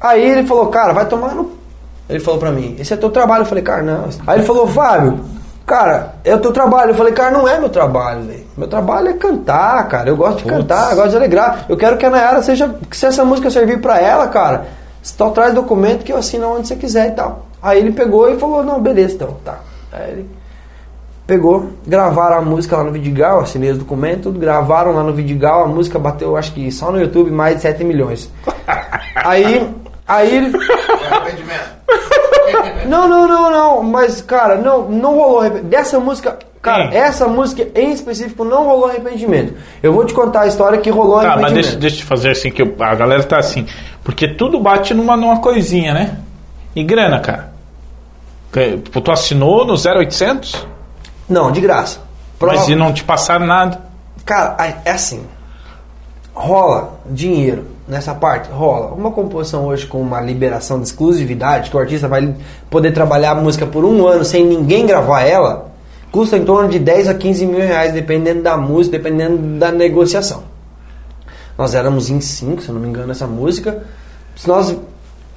Aí 0.00 0.22
ele 0.22 0.46
falou, 0.46 0.66
cara, 0.68 0.92
vai 0.92 1.06
tomar 1.06 1.34
no. 1.34 1.52
Ele 2.08 2.20
falou 2.20 2.40
pra 2.40 2.50
mim, 2.50 2.76
esse 2.78 2.92
é 2.92 2.96
teu 2.96 3.10
trabalho. 3.10 3.42
Eu 3.42 3.46
falei, 3.46 3.62
cara, 3.62 3.82
não. 3.82 4.08
Aí 4.26 4.38
ele 4.38 4.46
falou, 4.46 4.66
Fábio, 4.66 5.20
cara, 5.66 6.14
é 6.24 6.34
o 6.34 6.38
teu 6.38 6.52
trabalho. 6.52 6.90
Eu 6.90 6.94
falei, 6.94 7.12
cara, 7.12 7.30
não 7.30 7.48
é 7.48 7.58
meu 7.58 7.68
trabalho, 7.68 8.22
velho. 8.22 8.44
Meu 8.56 8.68
trabalho 8.68 9.08
é 9.08 9.12
cantar, 9.14 9.86
cara. 9.88 10.08
Eu 10.08 10.16
gosto 10.16 10.38
de 10.38 10.44
Putz. 10.44 10.56
cantar, 10.56 10.90
eu 10.90 10.96
gosto 10.96 11.10
de 11.10 11.16
alegrar. 11.16 11.66
Eu 11.68 11.76
quero 11.76 11.96
que 11.96 12.06
a 12.06 12.10
Nayara 12.10 12.42
seja. 12.42 12.74
Que 12.88 12.96
se 12.96 13.06
essa 13.06 13.24
música 13.24 13.50
servir 13.50 13.80
pra 13.80 14.00
ela, 14.00 14.28
cara, 14.28 14.66
só 15.04 15.30
traz 15.30 15.54
documento 15.54 16.02
que 16.02 16.12
eu 16.12 16.16
assino 16.16 16.48
onde 16.56 16.66
você 16.66 16.74
quiser 16.76 17.08
e 17.08 17.12
tal. 17.12 17.46
Aí 17.62 17.78
ele 17.78 17.92
pegou 17.92 18.28
e 18.28 18.36
falou, 18.38 18.62
não, 18.64 18.80
beleza, 18.80 19.14
então, 19.14 19.36
tá. 19.44 19.60
Aí 19.92 20.10
ele 20.10 20.30
pegou, 21.26 21.70
gravaram 21.86 22.38
a 22.38 22.42
música 22.42 22.76
lá 22.76 22.84
no 22.84 22.90
Vidigal, 22.92 23.40
assinei 23.40 23.70
os 23.70 23.78
documentos, 23.78 24.24
tudo, 24.24 24.38
gravaram 24.38 24.92
lá 24.92 25.02
no 25.02 25.12
Vidigal, 25.12 25.64
a 25.64 25.66
música 25.66 25.98
bateu, 25.98 26.36
acho 26.36 26.52
que 26.52 26.70
só 26.72 26.90
no 26.90 27.00
YouTube, 27.00 27.30
mais 27.30 27.56
de 27.56 27.62
7 27.62 27.84
milhões. 27.84 28.30
Aí, 29.16 29.70
aí 30.06 30.36
ele. 30.36 30.56
É 30.56 31.14
arrependimento. 31.14 31.74
Não, 32.86 33.08
não, 33.08 33.26
não, 33.26 33.50
não, 33.50 33.82
mas, 33.82 34.20
cara, 34.20 34.56
não, 34.56 34.82
não 34.88 35.14
rolou 35.14 35.40
arrependimento. 35.40 35.70
Dessa 35.70 35.98
música, 35.98 36.38
cara, 36.60 36.90
Sim. 36.90 36.96
essa 36.96 37.26
música 37.26 37.66
em 37.74 37.90
específico 37.92 38.44
não 38.44 38.64
rolou 38.64 38.86
arrependimento. 38.86 39.54
Eu 39.82 39.94
vou 39.94 40.04
te 40.04 40.12
contar 40.12 40.42
a 40.42 40.46
história 40.46 40.78
que 40.78 40.90
rolou 40.90 41.20
Tá, 41.20 41.28
mas 41.28 41.44
arrependimento. 41.46 41.64
deixa, 41.64 41.76
deixa 41.78 42.02
eu 42.02 42.06
fazer 42.06 42.30
assim, 42.30 42.50
que 42.50 42.60
eu- 42.60 42.74
a 42.78 42.94
galera 42.94 43.22
tá 43.22 43.38
assim. 43.38 43.66
Porque 44.04 44.28
tudo 44.28 44.60
bate 44.60 44.92
numa, 44.94 45.16
numa 45.16 45.40
coisinha, 45.40 45.92
né? 45.94 46.18
E 46.76 46.84
grana, 46.84 47.18
cara? 47.20 47.52
Tu 48.52 49.10
assinou 49.10 49.64
no 49.64 49.74
0800? 49.74 50.66
Não, 51.28 51.50
de 51.50 51.60
graça. 51.60 51.98
Mas 52.40 52.52
Prova- 52.56 52.70
e 52.70 52.74
não 52.76 52.92
te 52.92 53.02
passaram 53.02 53.46
nada? 53.46 53.80
Cara, 54.24 54.56
é- 54.64 54.76
é 54.84 54.90
assim. 54.92 55.24
Rola 56.34 56.98
dinheiro 57.06 57.66
nessa 57.88 58.14
parte? 58.14 58.50
Rola. 58.50 58.92
Uma 58.94 59.10
composição 59.10 59.66
hoje 59.66 59.86
com 59.86 60.00
uma 60.00 60.20
liberação 60.20 60.78
de 60.80 60.86
exclusividade, 60.86 61.70
que 61.70 61.76
o 61.76 61.80
artista 61.80 62.06
vai 62.08 62.34
poder 62.70 62.92
trabalhar 62.92 63.32
a 63.32 63.34
música 63.36 63.66
por 63.66 63.84
um 63.84 64.06
ano 64.06 64.24
sem 64.24 64.44
ninguém 64.44 64.86
gravar 64.86 65.22
ela, 65.22 65.72
custa 66.12 66.36
em 66.36 66.44
torno 66.44 66.68
de 66.68 66.78
10 66.78 67.08
a 67.08 67.14
15 67.14 67.46
mil 67.46 67.60
reais, 67.60 67.92
dependendo 67.92 68.42
da 68.42 68.56
música, 68.56 68.98
dependendo 68.98 69.58
da 69.58 69.72
negociação. 69.72 70.43
Nós 71.56 71.74
éramos 71.74 72.10
em 72.10 72.20
cinco, 72.20 72.62
se 72.62 72.68
eu 72.68 72.74
não 72.74 72.82
me 72.82 72.88
engano, 72.88 73.12
essa 73.12 73.26
música. 73.26 73.82
Nós, 74.46 74.76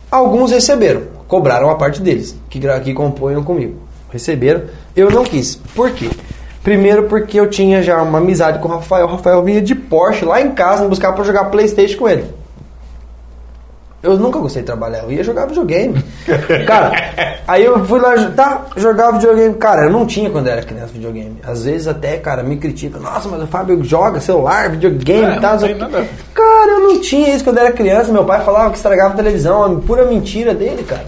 alguns 0.09 0.51
receberam, 0.51 1.03
cobraram 1.27 1.69
a 1.69 1.75
parte 1.75 2.01
deles, 2.01 2.35
que, 2.49 2.59
que 2.59 2.93
compunham 2.93 3.43
comigo. 3.43 3.75
Receberam, 4.11 4.63
eu 4.95 5.11
não 5.11 5.23
quis. 5.23 5.55
Por 5.55 5.91
quê? 5.91 6.09
Primeiro 6.63 7.03
porque 7.03 7.39
eu 7.39 7.49
tinha 7.49 7.81
já 7.81 8.01
uma 8.01 8.17
amizade 8.17 8.59
com 8.59 8.67
o 8.67 8.71
Rafael. 8.71 9.05
O 9.05 9.11
Rafael 9.11 9.43
vinha 9.43 9.61
de 9.61 9.75
Porsche 9.75 10.25
lá 10.25 10.41
em 10.41 10.51
casa 10.51 10.83
me 10.83 10.89
buscar 10.89 11.13
para 11.13 11.23
jogar 11.23 11.45
Playstation 11.45 11.97
com 11.97 12.09
ele. 12.09 12.25
Eu 14.03 14.15
nunca 14.15 14.37
gostei 14.39 14.61
de 14.61 14.67
trabalhar, 14.67 14.99
eu 15.03 15.11
ia 15.11 15.23
jogar 15.23 15.47
videogame. 15.47 16.03
Cara, 16.67 16.91
aí 17.47 17.65
eu 17.65 17.83
fui 17.83 17.99
lá, 17.99 18.13
tá, 18.35 18.65
jogar 18.77 19.11
videogame. 19.11 19.55
Cara, 19.55 19.85
eu 19.85 19.89
não 19.89 20.05
tinha 20.05 20.29
quando 20.29 20.47
era 20.47 20.61
criança 20.61 20.93
videogame. 20.93 21.37
Às 21.43 21.65
vezes 21.65 21.87
até, 21.87 22.17
cara, 22.17 22.43
me 22.43 22.57
critica. 22.57 22.99
Nossa, 22.99 23.27
mas 23.27 23.41
o 23.41 23.47
Fábio 23.47 23.83
joga 23.83 24.19
celular, 24.19 24.69
videogame 24.69 25.33
É, 25.33 25.37
e 25.37 25.39
tal. 25.41 25.53
não 25.53 25.59
sei 25.59 25.73
tem 25.73 25.83
o 25.83 25.85
quê." 25.87 25.91
nada. 25.91 26.07
Cara, 26.33 26.71
eu 26.73 26.79
não 26.81 27.01
tinha 27.01 27.35
isso 27.35 27.43
quando 27.43 27.57
era 27.57 27.71
criança. 27.71 28.11
Meu 28.11 28.23
pai 28.23 28.43
falava 28.45 28.69
que 28.69 28.77
estragava 28.77 29.13
a 29.13 29.17
televisão. 29.17 29.77
É 29.79 29.81
pura 29.85 30.05
mentira 30.05 30.53
dele, 30.53 30.83
cara. 30.83 31.05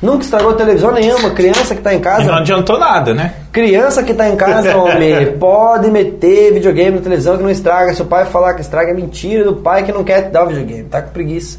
Nunca 0.00 0.24
estragou 0.24 0.54
televisão 0.54 0.92
nenhuma. 0.92 1.30
Criança 1.30 1.74
que 1.74 1.82
tá 1.82 1.92
em 1.92 1.98
E 1.98 2.00
casa. 2.00 2.24
não 2.24 2.38
adiantou 2.38 2.78
nada, 2.78 3.12
né? 3.12 3.34
Criança 3.52 4.02
que 4.02 4.14
tá 4.14 4.26
em 4.26 4.34
casa, 4.36 4.74
homem, 4.78 5.32
pode 5.38 5.90
meter 5.90 6.54
videogame 6.54 6.96
na 6.96 7.02
televisão 7.02 7.36
que 7.36 7.42
não 7.42 7.50
estraga. 7.50 7.92
Se 7.92 8.00
o 8.00 8.06
pai 8.06 8.24
falar 8.24 8.54
que 8.54 8.62
estraga, 8.62 8.92
é 8.92 8.94
mentira 8.94 9.44
do 9.44 9.56
pai 9.56 9.82
que 9.82 9.92
não 9.92 10.02
quer 10.02 10.22
te 10.22 10.30
dar 10.30 10.44
o 10.44 10.48
videogame. 10.48 10.84
Tá 10.84 11.02
com 11.02 11.10
preguiça. 11.10 11.58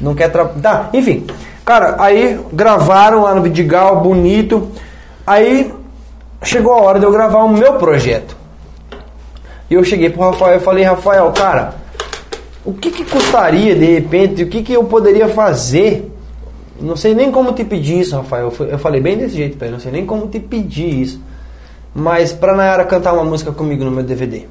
Não 0.00 0.14
quer 0.14 0.28
tra... 0.28 0.44
Tá, 0.46 0.90
enfim. 0.92 1.26
Cara, 1.64 1.96
aí 1.98 2.38
gravaram 2.52 3.22
lá 3.22 3.34
no 3.34 3.42
Vidigal, 3.42 4.00
bonito. 4.00 4.70
Aí 5.26 5.72
chegou 6.42 6.74
a 6.74 6.82
hora 6.82 6.98
de 6.98 7.06
eu 7.06 7.10
gravar 7.10 7.44
o 7.44 7.48
meu 7.48 7.74
projeto. 7.74 8.36
E 9.70 9.74
eu 9.74 9.82
cheguei 9.82 10.10
pro 10.10 10.22
Rafael 10.22 10.58
e 10.58 10.60
falei, 10.60 10.84
Rafael, 10.84 11.32
cara, 11.32 11.74
o 12.64 12.72
que 12.72 12.90
que 12.90 13.04
custaria 13.04 13.74
de 13.74 13.84
repente, 13.84 14.42
o 14.42 14.48
que 14.48 14.62
que 14.62 14.72
eu 14.72 14.84
poderia 14.84 15.28
fazer? 15.28 16.10
Não 16.80 16.96
sei 16.96 17.14
nem 17.14 17.30
como 17.30 17.52
te 17.52 17.64
pedir 17.64 18.00
isso, 18.00 18.16
Rafael. 18.16 18.52
Eu 18.68 18.78
falei 18.78 19.00
bem 19.00 19.16
desse 19.16 19.36
jeito 19.36 19.56
pra 19.56 19.66
ele, 19.66 19.76
não 19.76 19.80
sei 19.80 19.92
nem 19.92 20.04
como 20.04 20.26
te 20.26 20.38
pedir 20.38 21.00
isso. 21.00 21.20
Mas 21.94 22.32
pra 22.32 22.54
Nayara 22.54 22.84
cantar 22.84 23.14
uma 23.14 23.24
música 23.24 23.52
comigo 23.52 23.84
no 23.84 23.90
meu 23.90 24.02
DVD. 24.02 24.46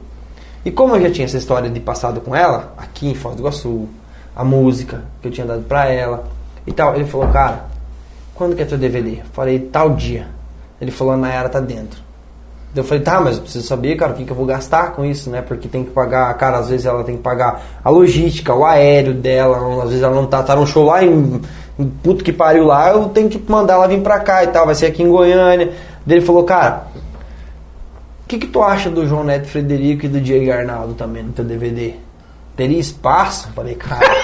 E 0.66 0.72
como 0.72 0.96
eu 0.96 1.02
já 1.02 1.12
tinha 1.12 1.26
essa 1.26 1.38
história 1.38 1.70
de 1.70 1.80
passado 1.80 2.22
com 2.22 2.36
ela, 2.36 2.74
aqui 2.78 3.08
em 3.08 3.14
Foz 3.14 3.36
do 3.36 3.42
Iguaçu, 3.42 3.88
a 4.36 4.44
música 4.44 5.04
que 5.22 5.28
eu 5.28 5.32
tinha 5.32 5.46
dado 5.46 5.64
pra 5.64 5.88
ela 5.88 6.24
e 6.66 6.72
tal, 6.72 6.96
ele 6.96 7.06
falou, 7.06 7.28
cara, 7.28 7.66
quando 8.34 8.56
que 8.56 8.62
é 8.62 8.66
teu 8.66 8.78
DVD? 8.78 9.20
Falei, 9.34 9.60
tal 9.60 9.92
dia. 9.92 10.28
Ele 10.82 10.92
falou, 10.92 11.14
a 11.14 11.18
Nayara 11.18 11.50
tá 11.50 11.60
dentro. 11.60 12.02
Eu 12.76 12.84
falei, 12.84 13.04
tá, 13.04 13.22
mas 13.22 13.36
eu 13.36 13.44
preciso 13.44 13.68
saber, 13.68 13.96
cara, 13.96 14.14
o 14.14 14.16
que, 14.16 14.26
que 14.26 14.32
eu 14.32 14.36
vou 14.36 14.48
gastar 14.48 14.94
com 14.94 15.06
isso, 15.06 15.30
né? 15.30 15.44
Porque 15.44 15.68
tem 15.68 15.84
que 15.84 15.92
pagar, 15.92 16.34
cara, 16.36 16.58
às 16.58 16.70
vezes 16.70 16.88
ela 16.88 17.04
tem 17.04 17.16
que 17.16 17.22
pagar 17.22 17.62
a 17.84 17.90
logística, 17.90 18.54
o 18.54 18.66
aéreo 18.66 19.14
dela, 19.14 19.84
às 19.84 19.90
vezes 19.90 20.04
ela 20.04 20.16
não 20.16 20.26
tá, 20.26 20.42
tá 20.42 20.56
num 20.56 20.66
show 20.66 20.84
lá 20.84 21.04
em, 21.04 21.40
em 21.78 21.86
puto 21.86 22.24
que 22.24 22.34
pariu 22.34 22.66
lá, 22.66 22.90
eu 22.90 23.06
tenho 23.10 23.30
que 23.30 23.40
mandar 23.48 23.76
ela 23.76 23.88
vir 23.88 24.02
pra 24.02 24.20
cá 24.22 24.44
e 24.44 24.48
tal, 24.48 24.66
vai 24.66 24.74
ser 24.74 24.88
aqui 24.88 25.04
em 25.04 25.10
Goiânia. 25.10 25.72
Ele 26.08 26.22
falou, 26.22 26.44
cara, 26.44 26.88
o 28.24 28.28
que, 28.28 28.40
que 28.40 28.48
tu 28.48 28.64
acha 28.64 28.90
do 28.90 29.06
João 29.06 29.24
Neto 29.24 29.48
Frederico 29.48 30.08
e 30.08 30.10
do 30.10 30.20
Diego 30.20 30.52
Arnaldo 30.52 30.96
também 30.96 31.22
no 31.22 31.32
teu 31.32 31.46
DVD? 31.46 31.94
Teria 32.56 32.80
espaço? 32.80 33.48
Eu 33.50 33.54
Falei, 33.54 33.76
cara. 33.76 34.16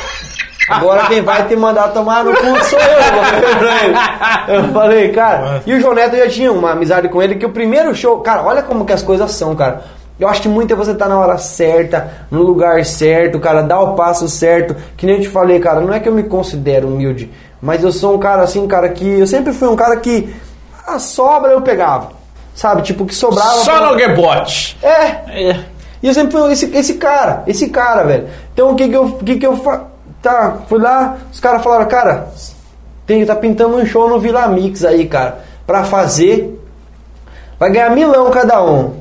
Agora 0.69 1.07
quem 1.07 1.21
vai 1.21 1.47
te 1.47 1.55
mandar 1.55 1.87
tomar 1.89 2.23
no 2.23 2.31
cu 2.35 2.63
sou 2.63 2.77
eu. 2.79 4.55
eu 4.55 4.73
falei. 4.73 5.09
Eu 5.09 5.13
cara. 5.13 5.63
E 5.65 5.73
o 5.73 5.81
João 5.81 5.95
Neto 5.95 6.15
já 6.15 6.29
tinha 6.29 6.51
uma 6.51 6.71
amizade 6.71 7.09
com 7.09 7.21
ele 7.21 7.35
que 7.35 7.45
o 7.45 7.49
primeiro 7.51 7.93
show. 7.95 8.19
Cara, 8.19 8.43
olha 8.43 8.61
como 8.61 8.85
que 8.85 8.93
as 8.93 9.01
coisas 9.01 9.31
são, 9.31 9.55
cara. 9.55 9.81
Eu 10.19 10.27
acho 10.27 10.41
que 10.41 10.49
muito 10.49 10.73
é 10.73 10.75
você 10.75 10.91
estar 10.91 11.07
na 11.07 11.17
hora 11.17 11.37
certa, 11.37 12.27
no 12.29 12.43
lugar 12.43 12.83
certo, 12.85 13.39
cara, 13.39 13.61
dar 13.63 13.79
o 13.79 13.95
passo 13.95 14.27
certo. 14.27 14.75
Que 14.97 15.05
nem 15.05 15.15
eu 15.15 15.21
te 15.21 15.29
falei, 15.29 15.59
cara, 15.59 15.79
não 15.79 15.93
é 15.93 15.99
que 15.99 16.09
eu 16.09 16.13
me 16.13 16.23
considero 16.23 16.87
humilde, 16.89 17.31
mas 17.61 17.83
eu 17.83 17.91
sou 17.91 18.15
um 18.15 18.19
cara 18.19 18.41
assim, 18.43 18.67
cara, 18.67 18.89
que 18.89 19.19
eu 19.19 19.25
sempre 19.25 19.53
fui 19.53 19.69
um 19.69 19.77
cara 19.77 19.95
que 19.97 20.35
a 20.85 20.99
sobra 20.99 21.51
eu 21.53 21.61
pegava. 21.61 22.11
Sabe? 22.53 22.81
Tipo, 22.81 23.05
que 23.05 23.15
sobrava. 23.15 23.59
Só 23.63 23.77
pra- 23.77 23.91
no 23.93 23.97
Gebot. 23.97 24.77
é. 24.83 25.59
E 26.01 26.07
eu 26.07 26.13
sempre 26.13 26.31
fui 26.31 26.51
esse, 26.51 26.65
esse 26.75 26.93
cara, 26.95 27.43
esse 27.45 27.69
cara, 27.69 28.03
velho. 28.03 28.27
Então 28.53 28.71
o 28.71 28.75
que 28.75 28.87
que 28.87 28.95
eu, 28.95 29.11
que 29.11 29.35
que 29.37 29.47
eu 29.47 29.57
fa... 29.57 29.85
Tá, 30.21 30.59
fui 30.67 30.79
lá, 30.79 31.17
os 31.31 31.39
caras 31.39 31.63
falaram, 31.63 31.87
cara, 31.87 32.27
tem, 33.05 33.25
tá 33.25 33.35
pintando 33.35 33.77
um 33.77 33.85
show 33.85 34.09
no 34.09 34.19
Vila 34.19 34.47
Mix 34.49 34.83
aí, 34.83 35.07
cara, 35.07 35.39
pra 35.65 35.85
fazer. 35.85 36.61
Vai 37.57 37.71
ganhar 37.71 37.95
milão 37.95 38.29
cada 38.29 38.61
um. 38.63 38.95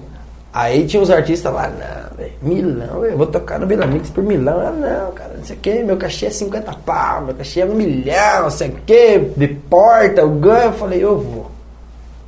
Aí 0.52 0.86
tinha 0.86 1.02
os 1.02 1.10
artistas 1.10 1.52
lá, 1.52 1.68
não, 1.68 2.16
velho, 2.16 2.32
milão, 2.40 3.04
eu 3.04 3.18
vou 3.18 3.26
tocar 3.26 3.58
no 3.58 3.66
Vila 3.66 3.86
Mix 3.86 4.10
por 4.10 4.22
milão. 4.22 4.60
Ah, 4.60 4.70
não, 4.70 5.12
cara, 5.12 5.34
não 5.36 5.44
sei 5.44 5.56
o 5.56 5.58
que, 5.58 5.82
meu 5.82 5.96
cachê 5.96 6.26
é 6.26 6.30
50 6.30 6.72
pau, 6.86 7.22
meu 7.22 7.34
cachê 7.34 7.60
é 7.60 7.66
um 7.66 7.74
milhão, 7.74 8.44
não 8.44 8.50
sei 8.50 8.68
o 8.68 8.72
que, 8.86 9.18
de 9.36 9.48
porta, 9.48 10.20
eu 10.20 10.30
ganho. 10.30 10.66
Eu 10.66 10.72
falei, 10.72 11.04
eu 11.04 11.18
vou. 11.18 11.50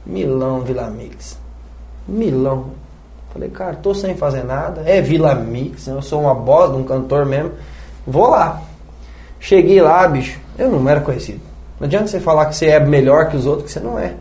Milão, 0.04 0.60
Vila 0.62 0.90
Mix. 0.90 1.38
Milão. 2.08 2.79
Falei, 3.32 3.48
cara, 3.48 3.76
tô 3.76 3.94
sem 3.94 4.16
fazer 4.16 4.44
nada. 4.44 4.82
É 4.84 5.00
Vila 5.00 5.34
Mix, 5.34 5.86
eu 5.86 6.02
sou 6.02 6.22
uma 6.22 6.34
bosta, 6.34 6.76
um 6.76 6.82
cantor 6.82 7.24
mesmo. 7.24 7.52
Vou 8.06 8.28
lá. 8.28 8.60
Cheguei 9.38 9.80
lá, 9.80 10.06
bicho. 10.08 10.38
Eu 10.58 10.70
não 10.70 10.88
era 10.88 11.00
conhecido. 11.00 11.40
Não 11.78 11.86
adianta 11.86 12.08
você 12.08 12.20
falar 12.20 12.46
que 12.46 12.56
você 12.56 12.66
é 12.66 12.80
melhor 12.80 13.28
que 13.28 13.36
os 13.36 13.46
outros, 13.46 13.66
que 13.66 13.72
você 13.72 13.80
não 13.80 13.98
é. 13.98 14.14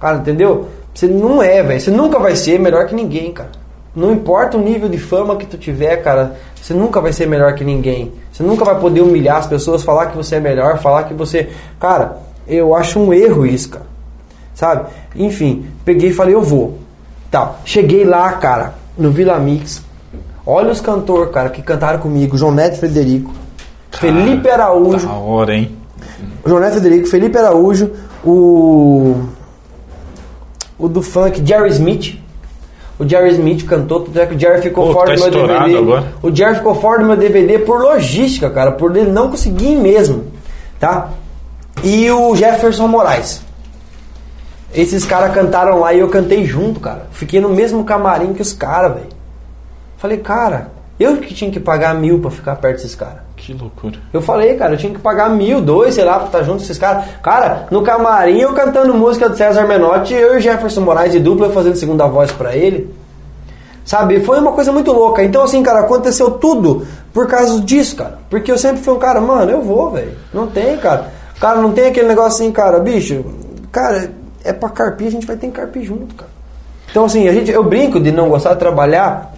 Cara, 0.00 0.16
entendeu? 0.18 0.68
Você 0.92 1.06
não 1.06 1.42
é, 1.42 1.62
velho. 1.62 1.80
Você 1.80 1.90
nunca 1.90 2.18
vai 2.18 2.34
ser 2.34 2.58
melhor 2.58 2.86
que 2.86 2.94
ninguém, 2.94 3.32
cara. 3.32 3.50
Não 3.94 4.12
importa 4.12 4.56
o 4.56 4.60
nível 4.60 4.88
de 4.88 4.98
fama 4.98 5.36
que 5.36 5.46
tu 5.46 5.58
tiver, 5.58 5.96
cara. 5.98 6.34
Você 6.60 6.72
nunca 6.72 7.00
vai 7.00 7.12
ser 7.12 7.26
melhor 7.26 7.54
que 7.54 7.62
ninguém. 7.62 8.12
Você 8.32 8.42
nunca 8.42 8.64
vai 8.64 8.80
poder 8.80 9.02
humilhar 9.02 9.36
as 9.36 9.46
pessoas, 9.46 9.82
falar 9.82 10.06
que 10.06 10.16
você 10.16 10.36
é 10.36 10.40
melhor, 10.40 10.78
falar 10.78 11.04
que 11.04 11.14
você. 11.14 11.50
Cara, 11.78 12.16
eu 12.48 12.74
acho 12.74 12.98
um 12.98 13.12
erro 13.12 13.46
isso, 13.46 13.70
cara. 13.70 13.86
Sabe? 14.54 14.90
Enfim, 15.14 15.66
peguei 15.84 16.10
e 16.10 16.14
falei, 16.14 16.34
eu 16.34 16.42
vou. 16.42 16.78
Tá. 17.32 17.54
Cheguei 17.64 18.04
lá, 18.04 18.30
cara, 18.34 18.74
no 18.96 19.10
Vila 19.10 19.38
Mix. 19.38 19.82
Olha 20.46 20.70
os 20.70 20.82
cantores, 20.82 21.32
cara, 21.32 21.48
que 21.48 21.62
cantaram 21.62 21.98
comigo. 21.98 22.36
João 22.36 22.52
Neto 22.52 22.76
Frederico. 22.76 23.32
Felipe 23.90 24.50
Araújo. 24.50 25.06
Da 25.06 25.14
hora, 25.14 25.54
hein? 25.54 25.74
João 26.44 26.60
Neto 26.60 26.74
Federico, 26.74 27.08
Felipe 27.08 27.38
Araújo, 27.38 27.90
o. 28.22 29.22
O 30.78 30.88
do 30.88 31.00
funk, 31.00 31.42
Jerry 31.44 31.70
Smith. 31.70 32.20
O 32.98 33.08
Jerry 33.08 33.30
Smith 33.30 33.64
cantou, 33.64 34.00
tanto 34.00 34.18
é 34.20 34.26
que 34.26 34.34
o 34.34 34.38
Jerry 34.38 34.60
ficou 34.60 34.88
Pô, 34.88 34.92
fora 34.92 35.16
tá 35.16 35.28
do 35.28 35.38
meu 35.38 35.46
DVD. 35.48 35.76
agora. 35.78 36.12
O 36.22 36.34
Jerry 36.34 36.56
ficou 36.56 36.74
fora 36.74 36.98
do 36.98 37.06
meu 37.06 37.16
DVD 37.16 37.58
por 37.60 37.80
logística, 37.80 38.50
cara, 38.50 38.72
por 38.72 38.94
ele 38.94 39.10
não 39.10 39.30
conseguir 39.30 39.72
ir 39.72 39.76
mesmo, 39.76 40.24
tá? 40.78 41.08
E 41.82 42.10
o 42.10 42.36
Jefferson 42.36 42.88
Moraes. 42.88 43.42
Esses 44.74 45.04
caras 45.04 45.34
cantaram 45.34 45.80
lá 45.80 45.92
e 45.92 46.00
eu 46.00 46.08
cantei 46.08 46.44
junto, 46.44 46.80
cara. 46.80 47.06
Fiquei 47.12 47.40
no 47.40 47.50
mesmo 47.50 47.84
camarim 47.84 48.32
que 48.32 48.40
os 48.40 48.52
caras, 48.52 48.94
velho. 48.94 49.08
Falei, 49.98 50.18
cara, 50.18 50.68
eu 50.98 51.18
que 51.18 51.34
tinha 51.34 51.50
que 51.50 51.60
pagar 51.60 51.94
mil 51.94 52.20
pra 52.20 52.30
ficar 52.30 52.56
perto 52.56 52.76
desses 52.76 52.94
caras. 52.94 53.18
Que 53.36 53.52
loucura. 53.52 53.98
Eu 54.12 54.22
falei, 54.22 54.54
cara, 54.54 54.74
eu 54.74 54.78
tinha 54.78 54.92
que 54.92 55.00
pagar 55.00 55.28
mil, 55.30 55.60
dois, 55.60 55.94
sei 55.94 56.04
lá, 56.04 56.16
pra 56.16 56.26
estar 56.26 56.42
junto 56.42 56.58
com 56.58 56.64
esses 56.64 56.78
caras. 56.78 57.04
Cara, 57.22 57.66
no 57.70 57.82
camarim 57.82 58.38
eu 58.38 58.52
cantando 58.54 58.94
música 58.94 59.28
do 59.28 59.36
César 59.36 59.66
Menotti, 59.66 60.14
eu 60.14 60.38
e 60.38 60.40
Jefferson 60.40 60.80
Moraes 60.80 61.12
de 61.12 61.20
dupla 61.20 61.46
eu 61.46 61.52
fazendo 61.52 61.76
segunda 61.76 62.06
voz 62.06 62.30
pra 62.30 62.54
ele. 62.54 62.94
Sabe? 63.84 64.20
Foi 64.20 64.38
uma 64.38 64.52
coisa 64.52 64.72
muito 64.72 64.92
louca. 64.92 65.22
Então, 65.24 65.42
assim, 65.42 65.62
cara, 65.62 65.80
aconteceu 65.80 66.30
tudo 66.30 66.86
por 67.12 67.26
causa 67.26 67.60
disso, 67.60 67.96
cara. 67.96 68.18
Porque 68.30 68.50
eu 68.50 68.56
sempre 68.56 68.82
fui 68.82 68.94
um 68.94 68.98
cara, 68.98 69.20
mano, 69.20 69.50
eu 69.50 69.60
vou, 69.60 69.90
velho. 69.90 70.12
Não 70.32 70.46
tem, 70.46 70.78
cara. 70.78 71.12
Cara, 71.40 71.60
não 71.60 71.72
tem 71.72 71.88
aquele 71.88 72.06
negócio 72.06 72.42
assim, 72.42 72.52
cara, 72.52 72.78
bicho, 72.78 73.24
cara, 73.72 74.12
é 74.44 74.52
pra 74.52 74.68
carpir, 74.68 75.06
a 75.06 75.10
gente 75.10 75.26
vai 75.26 75.36
ter 75.36 75.46
que 75.46 75.52
carpir 75.52 75.84
junto, 75.84 76.14
cara. 76.14 76.30
Então, 76.90 77.04
assim, 77.04 77.28
a 77.28 77.32
gente, 77.32 77.50
eu 77.50 77.64
brinco 77.64 77.98
de 77.98 78.12
não 78.12 78.28
gostar 78.28 78.54
de 78.54 78.58
trabalhar, 78.58 79.32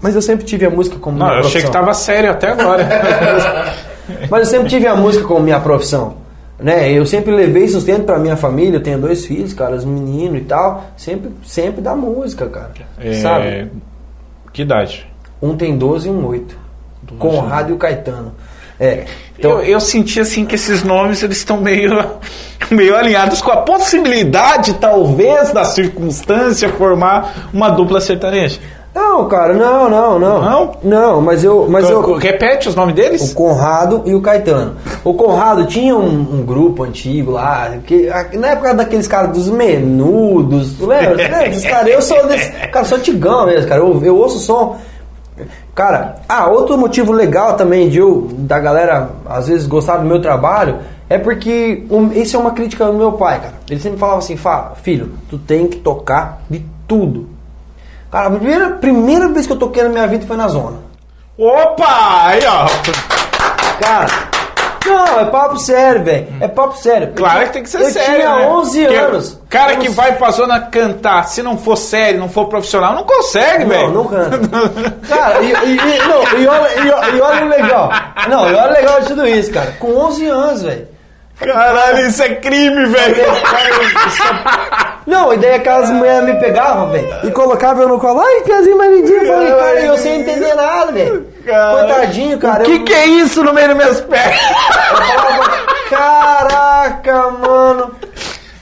mas 0.00 0.14
eu 0.14 0.22
sempre 0.22 0.44
tive 0.44 0.66
a 0.66 0.70
música 0.70 0.98
como 0.98 1.18
Não, 1.18 1.26
minha 1.26 1.40
eu 1.40 1.46
achei 1.46 1.62
que 1.62 1.70
tava 1.70 1.94
sério 1.94 2.30
até 2.30 2.50
agora. 2.50 2.86
Mas 4.28 4.40
eu 4.40 4.46
sempre 4.46 4.68
tive 4.68 4.86
a 4.88 4.96
música 4.96 5.24
como 5.24 5.40
minha 5.40 5.60
profissão. 5.60 6.14
Né? 6.58 6.92
Eu 6.92 7.06
sempre 7.06 7.32
levei 7.32 7.68
sustento 7.68 8.04
pra 8.04 8.18
minha 8.18 8.36
família, 8.36 8.76
eu 8.76 8.82
tenho 8.82 8.98
dois 8.98 9.24
filhos, 9.24 9.54
cara, 9.54 9.76
os 9.76 9.84
meninos 9.84 10.42
e 10.42 10.44
tal. 10.44 10.84
Sempre, 10.96 11.30
sempre 11.44 11.80
da 11.80 11.94
música, 11.94 12.46
cara. 12.48 12.72
É, 12.98 13.14
Sabe? 13.14 13.70
Que 14.52 14.62
idade? 14.62 15.06
Um 15.40 15.56
tem 15.56 15.76
12 15.78 16.08
e 16.08 16.10
um 16.10 16.26
8. 16.26 16.58
Conrado 17.18 17.70
e 17.70 17.72
o 17.72 17.76
Caetano. 17.78 18.32
É. 18.80 19.04
Então, 19.38 19.52
eu, 19.60 19.62
eu 19.74 19.80
senti 19.80 20.18
assim 20.20 20.44
que 20.44 20.54
esses 20.54 20.82
nomes 20.82 21.22
eles 21.22 21.36
estão 21.38 21.58
meio, 21.60 21.92
meio 22.70 22.96
alinhados 22.96 23.40
com 23.42 23.50
a 23.50 23.58
possibilidade, 23.58 24.74
talvez, 24.74 25.52
da 25.52 25.64
circunstância 25.64 26.68
formar 26.70 27.48
uma 27.52 27.68
dupla 27.68 28.00
sertaneja. 28.00 28.58
Não, 28.92 29.28
cara, 29.28 29.54
não, 29.54 29.88
não, 29.88 30.18
não. 30.18 30.40
Não? 30.42 30.72
Não, 30.82 31.20
mas 31.20 31.44
eu. 31.44 31.68
Mas 31.70 31.88
eu 31.88 32.14
Repete 32.14 32.68
os 32.68 32.74
nomes 32.74 32.92
O 32.92 32.96
deles? 32.96 33.32
Conrado 33.32 34.02
e 34.04 34.14
o 34.16 34.20
Caetano. 34.20 34.76
O 35.04 35.14
Conrado 35.14 35.64
tinha 35.66 35.94
um, 35.94 36.40
um 36.40 36.42
grupo 36.44 36.82
antigo 36.82 37.30
lá, 37.32 37.70
que, 37.86 38.08
a- 38.08 38.26
na 38.32 38.48
época 38.48 38.74
daqueles 38.74 39.06
caras 39.06 39.30
dos 39.32 39.48
menudos, 39.48 40.78
lembra? 40.80 41.28
lembra 41.46 41.64
caras? 41.64 41.88
Eu 41.92 42.02
sou 42.02 42.26
desse, 42.26 42.50
cara, 42.50 42.84
sou 42.84 42.98
tigão 42.98 43.46
mesmo, 43.46 43.68
cara. 43.68 43.80
Eu, 43.80 44.02
eu 44.04 44.16
ouço 44.16 44.38
som. 44.40 44.76
Cara, 45.80 46.16
ah, 46.28 46.46
outro 46.46 46.76
motivo 46.76 47.10
legal 47.10 47.54
também 47.56 47.88
de 47.88 47.96
eu, 47.96 48.28
da 48.30 48.60
galera, 48.60 49.12
às 49.24 49.48
vezes, 49.48 49.66
gostar 49.66 49.96
do 49.96 50.04
meu 50.04 50.20
trabalho, 50.20 50.76
é 51.08 51.16
porque 51.16 51.86
um, 51.90 52.12
isso 52.12 52.36
é 52.36 52.38
uma 52.38 52.50
crítica 52.50 52.84
do 52.84 52.92
meu 52.92 53.12
pai, 53.12 53.40
cara. 53.40 53.54
Ele 53.70 53.80
sempre 53.80 53.98
falava 53.98 54.18
assim, 54.18 54.36
fala, 54.36 54.74
filho, 54.82 55.10
tu 55.30 55.38
tem 55.38 55.66
que 55.66 55.78
tocar 55.78 56.42
de 56.50 56.62
tudo. 56.86 57.30
Cara, 58.12 58.26
a 58.26 58.30
primeira, 58.30 58.70
primeira 58.72 59.28
vez 59.30 59.46
que 59.46 59.54
eu 59.54 59.58
toquei 59.58 59.82
na 59.82 59.88
minha 59.88 60.06
vida 60.06 60.26
foi 60.26 60.36
na 60.36 60.48
zona. 60.48 60.76
Opa! 61.38 62.26
Aí, 62.26 62.42
ó. 62.46 62.66
Cara, 63.80 64.08
não, 64.90 65.20
é 65.20 65.24
papo 65.26 65.58
sério, 65.58 66.04
velho. 66.04 66.26
É 66.40 66.48
papo 66.48 66.76
sério. 66.76 67.12
Claro 67.14 67.40
que 67.46 67.52
tem 67.52 67.62
que 67.62 67.70
ser 67.70 67.80
eu 67.82 67.90
sério. 67.90 68.14
tinha 68.14 68.34
né? 68.36 68.46
11 68.48 68.80
Porque 68.82 68.96
anos. 68.96 69.40
Cara 69.48 69.72
Eu 69.72 69.78
que 69.78 69.88
vai 69.88 70.12
pra 70.16 70.30
zona 70.30 70.60
cantar, 70.60 71.26
se 71.28 71.42
não 71.42 71.56
for 71.58 71.76
sério, 71.76 72.20
não 72.20 72.28
for 72.28 72.46
profissional, 72.46 72.94
não 72.94 73.04
consegue, 73.04 73.64
velho. 73.64 73.88
Não, 73.88 73.94
não 73.94 74.06
canta. 74.06 74.38
Cara, 75.08 75.40
e, 75.42 75.52
e- 75.52 75.76
e- 75.76 75.98
não, 76.08 76.18
olha, 76.20 76.38
e, 76.38 76.90
olha- 76.90 77.16
e 77.16 77.20
olha 77.20 77.44
o 77.44 77.48
legal. 77.48 77.90
Não, 78.28 78.50
e 78.50 78.54
olha 78.54 78.68
o 78.70 78.72
legal 78.72 79.00
de 79.00 79.06
tudo 79.08 79.26
isso, 79.26 79.50
cara. 79.52 79.74
Com 79.78 79.94
11 79.96 80.26
anos, 80.26 80.62
velho. 80.62 80.88
Caralho, 81.38 82.06
isso 82.06 82.22
é 82.22 82.34
crime, 82.34 82.84
velho. 82.86 83.16
Não, 85.06 85.32
e 85.32 85.38
daí 85.38 85.54
aquelas 85.54 85.90
mulheres 85.90 86.24
me 86.24 86.34
pegavam, 86.38 86.90
velho, 86.90 87.08
e 87.24 87.30
colocavam 87.30 87.82
eu 87.82 87.88
no 87.88 87.98
colo. 87.98 88.20
Ai, 88.20 88.42
Piazinho 88.42 88.76
mais 88.76 88.92
lindinho. 88.92 89.22
Eu 89.24 89.32
falei, 89.32 89.50
cara, 89.50 89.80
eu 89.86 89.96
sem 89.98 90.20
entender 90.20 90.54
nada, 90.54 90.92
velho. 90.92 91.26
Caralho. 91.44 91.78
Coitadinho, 91.88 92.38
cara. 92.38 92.62
O 92.62 92.66
que, 92.66 92.72
eu, 92.72 92.84
que 92.84 92.92
é 92.92 93.06
isso 93.06 93.42
no 93.42 93.52
meio 93.52 93.68
das 93.68 93.76
minhas 93.76 94.00
pernas? 94.02 94.40
eu 94.40 95.88
falava, 95.88 96.90
caralho. 97.02 97.90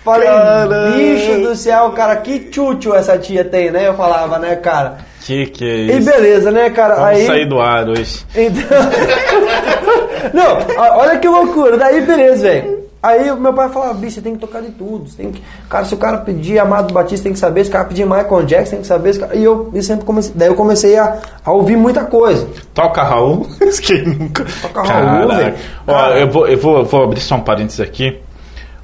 Falei, 0.05 0.27
Caramba. 0.29 0.91
bicho 0.97 1.41
do 1.43 1.55
céu, 1.55 1.91
cara, 1.91 2.17
que 2.17 2.39
tchutchu 2.39 2.95
essa 2.95 3.19
tia 3.19 3.45
tem, 3.45 3.71
né? 3.71 3.87
Eu 3.89 3.95
falava, 3.95 4.39
né, 4.39 4.57
cara? 4.57 4.99
Que 5.21 5.45
que 5.47 5.65
é 5.65 5.75
E 5.75 5.99
isso? 5.99 6.11
beleza, 6.11 6.51
né, 6.51 6.71
cara? 6.71 6.95
Vamos 6.95 7.11
Aí. 7.11 7.27
sair 7.27 7.45
do 7.47 7.61
ar 7.61 7.87
hoje. 7.89 8.25
Então... 8.35 8.79
Não, 10.33 10.59
olha 10.99 11.19
que 11.19 11.29
loucura. 11.29 11.77
Daí, 11.77 12.01
beleza, 12.01 12.49
velho. 12.49 12.78
Aí 13.01 13.31
o 13.31 13.37
meu 13.37 13.55
pai 13.55 13.69
falava, 13.69 13.95
bicho, 13.95 14.17
você 14.17 14.21
tem 14.21 14.35
que 14.35 14.41
tocar 14.41 14.61
de 14.61 14.71
tudo. 14.71 15.09
Você 15.09 15.23
tem 15.23 15.31
que... 15.31 15.41
Cara, 15.71 15.85
se 15.85 15.95
o 15.95 15.97
cara 15.99 16.19
pedir 16.19 16.59
Amado 16.59 16.93
Batista, 16.93 17.23
tem 17.25 17.33
que 17.33 17.39
saber. 17.39 17.63
Se 17.65 17.71
o 17.71 17.73
cara 17.73 17.85
pedir 17.85 18.05
Michael 18.05 18.43
Jackson, 18.45 18.71
tem 18.73 18.81
que 18.81 18.87
saber. 18.89 19.17
Cara- 19.19 19.37
E 19.37 19.45
eu 19.45 19.71
e 19.73 19.81
sempre 19.83 20.05
comecei... 20.05 20.33
Daí 20.35 20.49
eu 20.49 20.55
comecei 20.57 20.99
a, 20.99 21.17
a 21.45 21.53
ouvir 21.53 21.77
muita 21.77 22.05
coisa. 22.05 22.49
Toca 22.75 23.03
Raul. 23.05 23.47
Quem 23.83 24.05
nunca. 24.05 24.45
Toca 24.63 24.83
Raul, 24.83 25.29
velho. 25.29 25.55
Ó, 25.87 26.07
eu, 26.11 26.29
vou, 26.31 26.49
eu 26.49 26.59
vou, 26.59 26.85
vou 26.85 27.05
abrir 27.05 27.21
só 27.21 27.37
um 27.37 27.41
parênteses 27.41 27.81
aqui. 27.81 28.19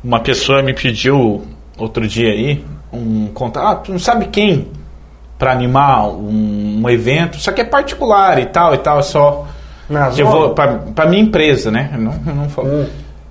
Uma 0.03 0.21
pessoa 0.21 0.63
me 0.63 0.73
pediu 0.75 1.43
outro 1.77 2.07
dia 2.07 2.31
aí 2.31 2.65
um 2.93 3.27
contato. 3.35 3.67
Ah, 3.67 3.75
tu 3.75 3.91
não 3.91 3.99
sabe 3.99 4.27
quem? 4.27 4.69
Pra 5.37 5.51
animar 5.51 6.07
um, 6.11 6.83
um 6.85 6.89
evento. 6.89 7.37
Só 7.39 7.51
que 7.51 7.61
é 7.61 7.65
particular 7.65 8.39
e 8.39 8.47
tal 8.47 8.73
e 8.75 8.79
tal. 8.79 9.01
É 9.01 9.03
só. 9.03 9.45
Na 9.91 10.07
eu 10.07 10.13
zona? 10.13 10.31
vou 10.31 10.51
pra, 10.51 10.69
pra 10.95 11.07
minha 11.07 11.21
empresa, 11.23 11.71
né? 11.73 11.91
Eu 11.93 12.01
não, 12.01 12.13
eu 12.27 12.35
não 12.35 12.49
falo. 12.49 12.69
Hum. 12.69 12.87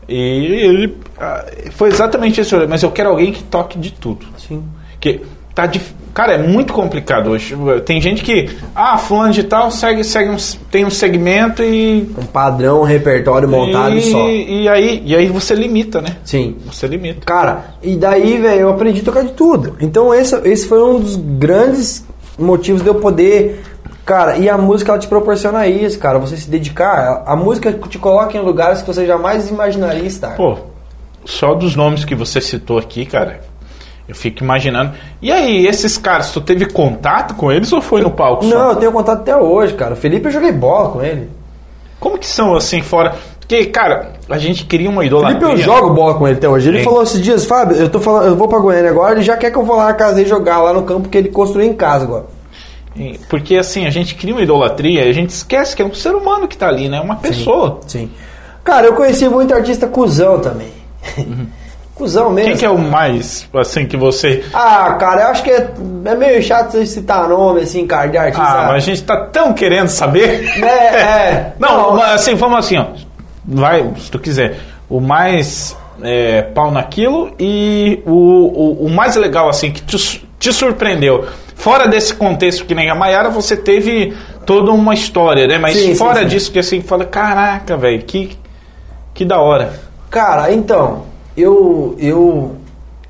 E 0.07 0.15
ele. 0.15 0.97
ah, 1.19 1.45
Foi 1.71 1.89
exatamente 1.89 2.41
isso. 2.41 2.55
Mas 2.67 2.83
eu 2.83 2.91
quero 2.91 3.09
alguém 3.09 3.31
que 3.31 3.43
toque 3.43 3.77
de 3.77 3.91
tudo. 3.91 4.25
Sim. 4.37 4.63
Que 4.99 5.21
tá 5.53 5.65
dif... 5.65 5.93
Cara, 6.13 6.33
é 6.33 6.37
muito 6.37 6.73
complicado 6.73 7.31
hoje. 7.31 7.55
Tem 7.87 7.99
gente 7.99 8.23
que, 8.23 8.47
ah, 8.75 8.99
fulano 8.99 9.33
de 9.33 9.41
tal 9.43 9.71
segue, 9.71 10.03
segue 10.03 10.29
um, 10.29 10.37
tem 10.69 10.85
um 10.85 10.89
segmento 10.91 11.63
e. 11.63 12.07
Um 12.15 12.25
padrão, 12.27 12.81
um 12.81 12.83
repertório 12.83 13.49
montado 13.49 13.97
e, 13.97 14.01
só. 14.03 14.29
E 14.29 14.69
aí, 14.69 15.01
e 15.03 15.15
aí 15.15 15.27
você 15.27 15.55
limita, 15.55 16.01
né? 16.01 16.17
Sim. 16.23 16.55
Você 16.67 16.85
limita. 16.85 17.21
Cara, 17.25 17.73
e 17.81 17.95
daí, 17.95 18.37
velho, 18.37 18.61
eu 18.61 18.69
aprendi 18.69 19.01
a 19.01 19.03
tocar 19.03 19.23
de 19.23 19.31
tudo. 19.31 19.75
Então 19.79 20.13
esse, 20.13 20.35
esse 20.47 20.67
foi 20.67 20.83
um 20.83 20.99
dos 20.99 21.15
grandes 21.15 22.05
motivos 22.37 22.83
de 22.83 22.89
eu 22.89 22.95
poder. 22.95 23.63
Cara, 24.05 24.37
e 24.37 24.49
a 24.49 24.57
música 24.57 24.91
ela 24.91 24.99
te 24.99 25.07
proporciona 25.07 25.65
isso, 25.65 25.97
cara. 25.97 26.19
Você 26.19 26.35
se 26.35 26.49
dedicar. 26.49 27.23
A, 27.25 27.35
música 27.35 27.71
te 27.71 27.97
coloca 27.97 28.37
em 28.37 28.41
lugares 28.41 28.81
que 28.81 28.87
você 28.87 29.05
jamais 29.05 29.49
imaginaria 29.49 30.03
estar. 30.03 30.35
Pô, 30.35 30.57
só 31.23 31.53
dos 31.53 31.75
nomes 31.75 32.03
que 32.03 32.13
você 32.13 32.41
citou 32.41 32.77
aqui, 32.77 33.05
cara, 33.05 33.39
eu 34.07 34.13
fico 34.13 34.43
imaginando. 34.43 34.91
E 35.21 35.31
aí, 35.31 35.65
esses 35.65 35.97
caras, 35.97 36.31
tu 36.31 36.41
teve 36.41 36.65
contato 36.65 37.35
com 37.35 37.49
eles 37.49 37.71
ou 37.71 37.81
foi 37.81 38.01
no 38.01 38.11
palco 38.11 38.43
só? 38.43 38.49
Não, 38.49 38.69
eu 38.71 38.75
tenho 38.75 38.91
contato 38.91 39.21
até 39.21 39.35
hoje, 39.35 39.73
cara. 39.73 39.93
O 39.93 39.97
Felipe 39.97 40.25
eu 40.25 40.31
joguei 40.31 40.51
bola 40.51 40.89
com 40.89 41.01
ele. 41.01 41.29
Como 41.97 42.17
que 42.17 42.27
são 42.27 42.53
assim 42.55 42.81
fora? 42.81 43.15
Porque, 43.39 43.65
cara, 43.67 44.11
a 44.29 44.37
gente 44.37 44.65
queria 44.65 44.89
uma 44.89 45.05
idolatria. 45.05 45.39
Felipe, 45.39 45.61
eu 45.61 45.65
jogo 45.65 45.93
bola 45.93 46.15
com 46.15 46.27
ele 46.27 46.37
até 46.37 46.49
hoje. 46.49 46.67
Ele 46.67 46.83
falou 46.83 47.03
esses 47.03 47.21
dias, 47.21 47.45
Fábio, 47.45 47.77
eu 47.77 47.87
tô 47.87 48.01
falando, 48.01 48.27
eu 48.27 48.35
vou 48.35 48.49
pra 48.49 48.59
Goiânia 48.59 48.89
agora, 48.89 49.13
ele 49.13 49.21
já 49.21 49.37
quer 49.37 49.49
que 49.49 49.57
eu 49.57 49.63
vou 49.63 49.77
lá 49.77 49.85
na 49.85 49.93
casa 49.93 50.15
dele 50.15 50.27
jogar 50.27 50.61
lá 50.61 50.73
no 50.73 50.83
campo 50.83 51.07
que 51.07 51.17
ele 51.17 51.29
construiu 51.29 51.69
em 51.69 51.73
casa 51.73 52.03
agora. 52.03 52.25
Porque 53.29 53.55
assim, 53.55 53.85
a 53.85 53.89
gente 53.89 54.15
cria 54.15 54.33
uma 54.33 54.41
idolatria 54.41 55.05
e 55.05 55.09
a 55.09 55.13
gente 55.13 55.29
esquece 55.29 55.75
que 55.75 55.81
é 55.81 55.85
um 55.85 55.93
ser 55.93 56.13
humano 56.13 56.47
que 56.47 56.57
tá 56.57 56.67
ali, 56.67 56.87
né? 56.87 56.99
Uma 57.01 57.15
pessoa. 57.15 57.79
Sim. 57.87 58.09
Cara, 58.63 58.87
eu 58.87 58.93
conheci 58.93 59.27
muito 59.27 59.53
artista 59.53 59.87
cuzão 59.87 60.39
também. 60.39 60.71
cuzão 61.95 62.29
mesmo. 62.29 62.49
Quem 62.49 62.57
que 62.57 62.65
é 62.65 62.69
o 62.69 62.77
mais, 62.77 63.47
assim, 63.53 63.85
que 63.85 63.97
você. 63.97 64.43
Ah, 64.53 64.93
cara, 64.93 65.23
eu 65.23 65.27
acho 65.27 65.43
que 65.43 65.51
é, 65.51 65.69
é 66.05 66.15
meio 66.15 66.41
chato 66.41 66.71
você 66.71 66.85
citar 66.85 67.27
nome, 67.27 67.61
assim, 67.61 67.85
cara, 67.85 68.07
de 68.07 68.17
artista. 68.17 68.43
Ah, 68.43 68.65
mas 68.67 68.75
a 68.75 68.79
gente 68.79 69.03
tá 69.03 69.17
tão 69.25 69.53
querendo 69.53 69.89
saber. 69.89 70.47
É, 70.63 70.65
é. 70.65 71.53
Não, 71.59 71.89
Não. 71.89 71.95
mas, 71.95 72.21
assim, 72.21 72.35
vamos 72.35 72.59
assim, 72.59 72.77
ó. 72.77 72.85
Vai, 73.45 73.91
se 73.97 74.09
tu 74.09 74.19
quiser. 74.19 74.57
O 74.89 74.99
mais 75.01 75.75
é, 76.01 76.41
pau 76.41 76.71
naquilo 76.71 77.33
e 77.39 78.01
o, 78.05 78.11
o, 78.11 78.85
o 78.85 78.89
mais 78.89 79.15
legal, 79.15 79.49
assim, 79.49 79.71
que 79.71 79.81
te, 79.81 80.25
te 80.39 80.53
surpreendeu. 80.53 81.25
Fora 81.55 81.87
desse 81.87 82.13
contexto 82.13 82.65
que 82.65 82.75
nem 82.75 82.89
a 82.89 82.95
Maiara, 82.95 83.29
você 83.29 83.55
teve 83.55 84.13
toda 84.45 84.71
uma 84.71 84.93
história, 84.93 85.47
né? 85.47 85.57
Mas 85.57 85.75
Sim, 85.77 85.87
sim, 85.89 85.95
fora 85.95 86.21
sim. 86.21 86.27
disso, 86.27 86.51
que 86.51 86.59
assim, 86.59 86.81
fala, 86.81 87.05
caraca, 87.05 87.77
velho, 87.77 88.03
que, 88.03 88.37
que 89.13 89.23
da 89.23 89.39
hora. 89.39 89.73
Cara, 90.09 90.51
então, 90.53 91.03
eu. 91.37 91.95
eu 91.99 92.57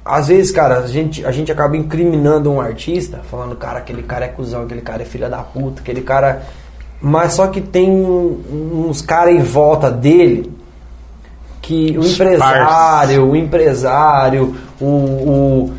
às 0.05 0.27
vezes, 0.27 0.51
cara, 0.51 0.79
a 0.79 0.87
gente, 0.87 1.25
a 1.25 1.31
gente 1.31 1.49
acaba 1.49 1.77
incriminando 1.77 2.51
um 2.51 2.59
artista, 2.59 3.21
falando, 3.31 3.55
cara, 3.55 3.79
aquele 3.79 4.03
cara 4.03 4.25
é 4.25 4.27
cuzão, 4.27 4.63
aquele 4.63 4.81
cara 4.81 5.01
é 5.01 5.05
filha 5.05 5.29
da 5.29 5.37
puta, 5.37 5.81
aquele 5.81 6.01
cara. 6.01 6.41
Mas 7.01 7.33
só 7.33 7.47
que 7.47 7.61
tem 7.61 7.89
um- 7.89 8.85
uns 8.89 9.01
caras 9.01 9.33
em 9.33 9.39
volta 9.41 9.89
dele 9.89 10.51
que 11.61 11.97
o 11.97 12.05
empresário, 12.05 13.29
o 13.29 13.35
empresário, 13.35 14.55
o, 14.81 14.85
o, 14.85 15.73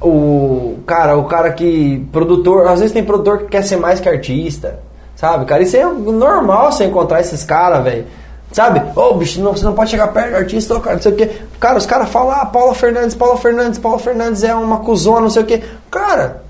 o 0.00 0.78
cara, 0.86 1.16
o 1.16 1.24
cara 1.24 1.52
que 1.52 2.06
produtor, 2.12 2.66
às 2.68 2.80
vezes 2.80 2.92
tem 2.92 3.04
produtor 3.04 3.38
que 3.38 3.46
quer 3.46 3.62
ser 3.62 3.76
mais 3.76 4.00
que 4.00 4.08
artista, 4.08 4.80
sabe, 5.16 5.44
cara? 5.44 5.62
Isso 5.62 5.76
é 5.76 5.84
normal 5.84 6.72
você 6.72 6.84
encontrar 6.84 7.20
esses 7.20 7.42
caras, 7.44 7.82
velho. 7.82 8.06
Sabe? 8.52 8.82
Ô, 8.98 9.12
bicho, 9.14 9.42
não, 9.42 9.52
você 9.52 9.64
não 9.64 9.74
pode 9.74 9.90
chegar 9.90 10.08
perto 10.08 10.30
do 10.30 10.36
artista, 10.36 10.74
ô, 10.74 10.80
cara, 10.80 10.96
não 10.96 11.02
sei 11.02 11.12
o 11.12 11.16
quê. 11.16 11.30
Cara, 11.60 11.76
os 11.76 11.84
caras 11.84 12.08
falam, 12.08 12.30
ah, 12.30 12.46
Paula 12.46 12.74
Fernandes, 12.74 13.14
Paula 13.14 13.36
Fernandes, 13.36 13.78
Paula 13.78 13.98
Fernandes 13.98 14.42
é 14.42 14.54
uma 14.54 14.78
cuzona, 14.78 15.22
não 15.22 15.30
sei 15.30 15.42
o 15.42 15.46
quê. 15.46 15.62
Cara, 15.90 16.42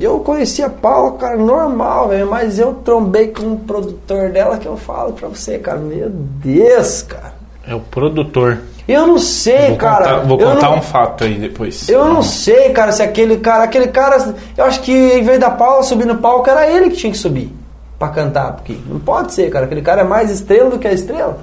eu 0.00 0.20
conheci 0.20 0.62
a 0.62 0.70
Paula, 0.70 1.12
cara, 1.18 1.36
normal, 1.36 2.08
velho, 2.08 2.30
mas 2.30 2.58
eu 2.58 2.72
trombei 2.84 3.28
com 3.28 3.42
um 3.42 3.56
produtor 3.56 4.30
dela 4.30 4.56
que 4.56 4.66
eu 4.66 4.76
falo 4.76 5.12
pra 5.12 5.28
você, 5.28 5.58
cara, 5.58 5.78
meu 5.78 6.08
Deus, 6.08 7.02
cara. 7.02 7.34
É 7.66 7.74
o 7.74 7.80
produtor. 7.80 8.58
Eu 8.88 9.06
não 9.06 9.18
sei, 9.18 9.68
Vou 9.68 9.76
cara. 9.76 10.04
contar, 10.04 10.26
vou 10.26 10.40
eu 10.40 10.46
contar 10.46 10.70
não, 10.70 10.78
um 10.78 10.82
fato 10.82 11.24
aí 11.24 11.34
depois. 11.34 11.86
Eu 11.90 12.06
não 12.06 12.22
sei, 12.22 12.70
cara, 12.70 12.90
se 12.90 13.02
aquele 13.02 13.36
cara, 13.36 13.64
aquele 13.64 13.88
cara, 13.88 14.34
eu 14.56 14.64
acho 14.64 14.80
que 14.80 14.90
em 14.90 15.22
vez 15.22 15.38
da 15.38 15.50
Paula 15.50 15.82
subir 15.82 16.06
no 16.06 16.16
palco, 16.16 16.48
era 16.48 16.66
ele 16.66 16.88
que 16.88 16.96
tinha 16.96 17.12
que 17.12 17.18
subir 17.18 17.52
pra 17.98 18.08
cantar, 18.08 18.52
porque 18.52 18.74
não 18.86 18.98
pode 18.98 19.34
ser, 19.34 19.50
cara, 19.50 19.66
aquele 19.66 19.82
cara 19.82 20.00
é 20.00 20.04
mais 20.04 20.30
estrela 20.30 20.70
do 20.70 20.78
que 20.78 20.88
a 20.88 20.92
estrela. 20.92 21.38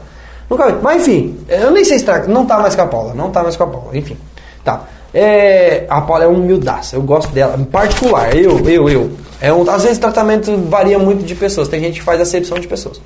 Nunca. 0.49 0.75
Mas 0.81 1.07
enfim, 1.07 1.37
eu 1.47 1.69
nem 1.69 1.85
sei 1.85 1.99
se 1.99 2.05
tá, 2.05 2.23
não 2.23 2.47
tá 2.47 2.57
mais 2.57 2.75
com 2.75 2.81
a 2.81 2.87
Paula, 2.87 3.13
não 3.13 3.29
tá 3.29 3.43
mais 3.43 3.55
com 3.55 3.63
a 3.63 3.67
Paula, 3.67 3.95
enfim. 3.95 4.17
Tá. 4.63 4.81
É, 5.13 5.85
a 5.87 6.01
Paula 6.01 6.23
é 6.23 6.27
humildaça, 6.27 6.95
eu 6.95 7.03
gosto 7.03 7.31
dela, 7.31 7.55
em 7.59 7.63
particular, 7.63 8.35
eu, 8.35 8.57
eu, 8.67 8.89
eu. 8.89 9.11
É 9.39 9.53
um, 9.53 9.69
às 9.69 9.83
vezes 9.83 9.99
o 9.99 10.01
tratamento 10.01 10.57
varia 10.67 10.97
muito 10.97 11.23
de 11.23 11.35
pessoas, 11.35 11.67
tem 11.67 11.79
gente 11.79 11.99
que 11.99 12.05
faz 12.05 12.19
acepção 12.19 12.57
de 12.57 12.67
pessoas. 12.67 12.99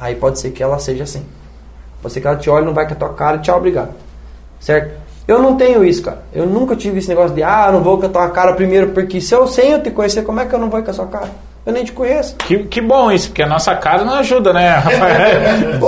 Aí 0.00 0.14
pode 0.14 0.40
ser 0.40 0.50
que 0.50 0.62
ela 0.62 0.78
seja 0.78 1.04
assim. 1.04 1.22
Pode 2.02 2.12
ser 2.12 2.20
que 2.20 2.26
ela 2.26 2.36
te 2.36 2.50
olhe, 2.50 2.66
não 2.66 2.74
vai 2.74 2.86
com 2.86 2.92
a 2.92 2.96
tua 2.96 3.10
cara 3.14 3.38
tchau, 3.38 3.56
obrigado. 3.56 3.90
Certo? 4.60 5.00
Eu 5.26 5.40
não 5.40 5.56
tenho 5.56 5.84
isso, 5.84 6.02
cara. 6.02 6.22
Eu 6.34 6.44
nunca 6.46 6.74
tive 6.74 6.98
esse 6.98 7.08
negócio 7.08 7.34
de, 7.34 7.42
ah, 7.42 7.70
não 7.72 7.80
vou 7.80 7.96
com 7.96 8.06
a 8.06 8.08
tua 8.08 8.28
cara 8.30 8.52
primeiro, 8.54 8.88
porque 8.88 9.20
se 9.20 9.32
eu 9.34 9.46
sem 9.46 9.70
eu 9.70 9.82
te 9.82 9.90
conhecer, 9.90 10.22
como 10.24 10.40
é 10.40 10.44
que 10.46 10.52
eu 10.54 10.58
não 10.58 10.68
vou 10.68 10.82
com 10.82 10.90
a 10.90 10.94
sua 10.94 11.06
cara? 11.06 11.30
Eu 11.64 11.72
nem 11.72 11.84
te 11.84 11.92
conheço. 11.92 12.34
Que, 12.36 12.64
que 12.64 12.80
bom 12.80 13.10
isso, 13.12 13.28
porque 13.28 13.42
a 13.42 13.46
nossa 13.46 13.72
cara 13.76 14.04
não 14.04 14.14
ajuda, 14.14 14.52
né, 14.52 14.70
Rafael? 14.82 15.78
Pô, 15.78 15.86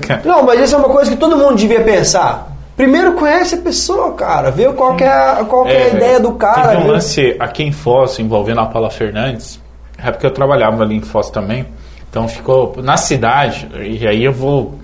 cara. 0.00 0.22
não, 0.24 0.42
mas 0.42 0.60
isso 0.60 0.74
é 0.74 0.78
uma 0.78 0.88
coisa 0.88 1.10
que 1.12 1.16
todo 1.16 1.36
mundo 1.36 1.54
devia 1.56 1.80
pensar. 1.82 2.48
Primeiro 2.76 3.12
conhece 3.12 3.54
a 3.54 3.58
pessoa, 3.58 4.12
cara. 4.14 4.50
Vê 4.50 4.64
qual 4.72 4.96
é, 4.98 5.06
a- 5.06 5.44
qual 5.48 5.64
que 5.64 5.70
é 5.70 5.84
a 5.84 5.88
ideia 5.90 6.18
do 6.18 6.32
cara. 6.32 6.70
Teve 6.70 6.76
um 6.78 6.82
viu? 6.84 6.92
lance 6.94 7.36
aqui 7.38 7.62
em 7.62 7.70
Foz 7.70 8.18
envolvendo 8.18 8.60
a 8.62 8.66
Paula 8.66 8.90
Fernandes. 8.90 9.60
É 10.02 10.10
porque 10.10 10.26
eu 10.26 10.30
trabalhava 10.32 10.82
ali 10.82 10.96
em 10.96 11.02
Foz 11.02 11.30
também. 11.30 11.66
Então 12.10 12.26
ficou 12.26 12.74
na 12.82 12.96
cidade. 12.96 13.68
E 13.80 14.04
aí 14.08 14.24
eu 14.24 14.32
vou 14.32 14.74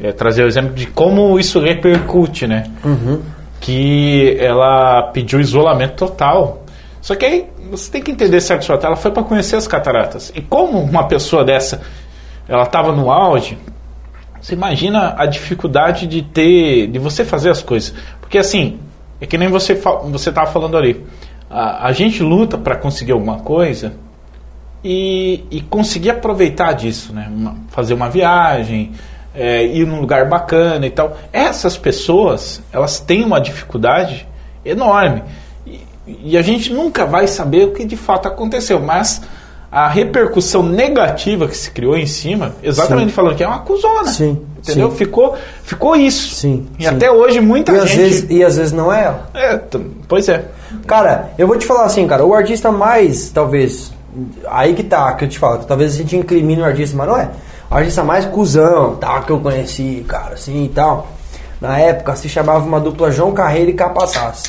é, 0.00 0.12
trazer 0.12 0.44
o 0.44 0.46
exemplo 0.46 0.74
de 0.74 0.86
como 0.86 1.38
isso 1.38 1.60
repercute, 1.60 2.46
né? 2.46 2.64
Que 3.60 4.36
ela 4.40 5.02
pediu 5.12 5.40
isolamento 5.40 5.94
total. 5.96 6.64
Só 7.00 7.14
que 7.14 7.24
aí 7.24 7.46
você 7.70 7.90
tem 7.90 8.02
que 8.02 8.10
entender 8.10 8.40
certo 8.40 8.64
sua 8.64 8.78
ela 8.82 8.96
foi 8.96 9.10
para 9.10 9.22
conhecer 9.22 9.56
as 9.56 9.66
cataratas. 9.66 10.32
E 10.34 10.40
como 10.40 10.78
uma 10.80 11.04
pessoa 11.08 11.44
dessa, 11.44 11.80
ela 12.48 12.62
estava 12.64 12.92
no 12.92 13.10
auge, 13.10 13.56
você 14.40 14.54
imagina 14.54 15.14
a 15.16 15.26
dificuldade 15.26 16.06
de 16.06 16.22
ter, 16.22 16.88
de 16.88 16.98
você 16.98 17.24
fazer 17.24 17.50
as 17.50 17.62
coisas. 17.62 17.94
Porque 18.20 18.38
assim, 18.38 18.78
é 19.20 19.26
que 19.26 19.38
nem 19.38 19.48
você 19.48 19.74
você 20.10 20.28
estava 20.30 20.50
falando 20.50 20.76
ali. 20.76 21.04
A, 21.48 21.86
a 21.86 21.92
gente 21.92 22.22
luta 22.22 22.58
para 22.58 22.76
conseguir 22.76 23.12
alguma 23.12 23.38
coisa 23.40 23.92
e, 24.82 25.44
e 25.50 25.60
conseguir 25.60 26.10
aproveitar 26.10 26.72
disso, 26.72 27.12
né? 27.12 27.28
Uma- 27.30 27.56
fazer 27.68 27.94
uma 27.94 28.08
viagem, 28.08 28.92
é, 29.34 29.64
ir 29.64 29.86
num 29.86 30.00
lugar 30.00 30.28
bacana 30.28 30.86
e 30.86 30.90
tal. 30.90 31.16
Essas 31.32 31.76
pessoas, 31.76 32.60
elas 32.72 33.00
têm 33.00 33.24
uma 33.24 33.40
dificuldade 33.40 34.26
enorme. 34.64 35.22
E, 35.66 35.80
e 36.24 36.36
a 36.38 36.42
gente 36.42 36.72
nunca 36.72 37.04
vai 37.06 37.26
saber 37.26 37.66
o 37.66 37.72
que 37.72 37.84
de 37.84 37.96
fato 37.96 38.28
aconteceu, 38.28 38.80
mas 38.80 39.22
a 39.70 39.88
repercussão 39.88 40.62
negativa 40.62 41.48
que 41.48 41.56
se 41.56 41.70
criou 41.70 41.96
em 41.96 42.04
cima, 42.04 42.54
exatamente 42.62 43.08
Sim. 43.08 43.14
falando 43.14 43.36
que 43.36 43.42
é 43.42 43.48
uma 43.48 43.60
cuzona. 43.60 44.06
Sim, 44.08 44.38
Entendeu? 44.58 44.90
sim. 44.90 44.96
Ficou, 44.98 45.34
ficou 45.64 45.96
isso. 45.96 46.34
Sim, 46.34 46.66
E 46.78 46.82
sim. 46.82 46.88
até 46.90 47.10
hoje 47.10 47.40
muita 47.40 47.72
E 47.72 47.78
às, 47.78 47.88
gente. 47.88 47.96
vezes, 47.98 48.26
e 48.30 48.44
às 48.44 48.56
vezes 48.58 48.72
não 48.72 48.92
é 48.92 49.04
ela. 49.04 49.30
É, 49.32 49.58
pois 50.06 50.28
é. 50.28 50.44
Cara, 50.86 51.30
eu 51.38 51.46
vou 51.46 51.56
te 51.56 51.64
falar 51.64 51.84
assim, 51.84 52.06
cara, 52.06 52.22
o 52.22 52.34
artista 52.34 52.70
mais, 52.70 53.30
talvez, 53.30 53.90
aí 54.46 54.74
que 54.74 54.82
tá, 54.82 55.14
que 55.14 55.24
eu 55.24 55.28
te 55.28 55.38
falo, 55.38 55.60
que 55.60 55.66
talvez 55.66 55.94
a 55.94 55.96
gente 55.96 56.16
incrimine 56.18 56.60
o 56.60 56.64
artista, 56.66 56.94
mas 56.94 57.08
não 57.08 57.16
é. 57.16 57.30
Artista 57.72 58.04
mais 58.04 58.26
cuzão, 58.26 58.96
tá, 58.96 59.20
que 59.22 59.32
eu 59.32 59.40
conheci, 59.40 60.04
cara, 60.06 60.34
assim 60.34 60.64
e 60.64 60.68
tal. 60.68 61.06
Na 61.58 61.78
época 61.78 62.14
se 62.16 62.28
chamava 62.28 62.64
uma 62.66 62.78
dupla 62.78 63.10
João 63.10 63.32
Carreiro 63.32 63.70
e 63.70 63.74
Capataz. 63.74 64.42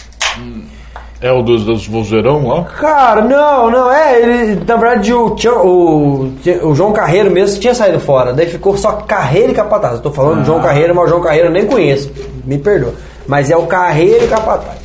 É 1.22 1.32
o 1.32 1.42
dos, 1.42 1.64
dos 1.64 1.88
vozeirão 1.88 2.46
lá? 2.46 2.66
Cara, 2.66 3.22
não, 3.22 3.72
não, 3.72 3.90
é, 3.90 4.22
ele, 4.22 4.66
na 4.66 4.76
verdade 4.76 5.14
o, 5.14 5.34
o, 5.64 6.34
o 6.64 6.76
João 6.76 6.92
Carreiro 6.92 7.32
mesmo 7.32 7.62
tinha 7.62 7.74
saído 7.74 8.00
fora, 8.02 8.34
daí 8.34 8.48
ficou 8.48 8.76
só 8.76 8.92
Carreiro 8.92 9.54
e 9.54 9.56
Capataz. 9.56 9.94
Eu 9.94 10.02
tô 10.02 10.12
falando 10.12 10.42
de 10.42 10.48
João 10.48 10.62
Carreiro, 10.62 10.94
mas 10.94 11.06
o 11.06 11.08
João 11.08 11.22
Carreiro 11.22 11.48
eu 11.48 11.54
nem 11.54 11.66
conheço, 11.66 12.12
me 12.44 12.58
perdoa. 12.58 12.94
Mas 13.26 13.50
é 13.50 13.56
o 13.56 13.68
Carreiro 13.68 14.26
e 14.26 14.28
Capataz. 14.28 14.80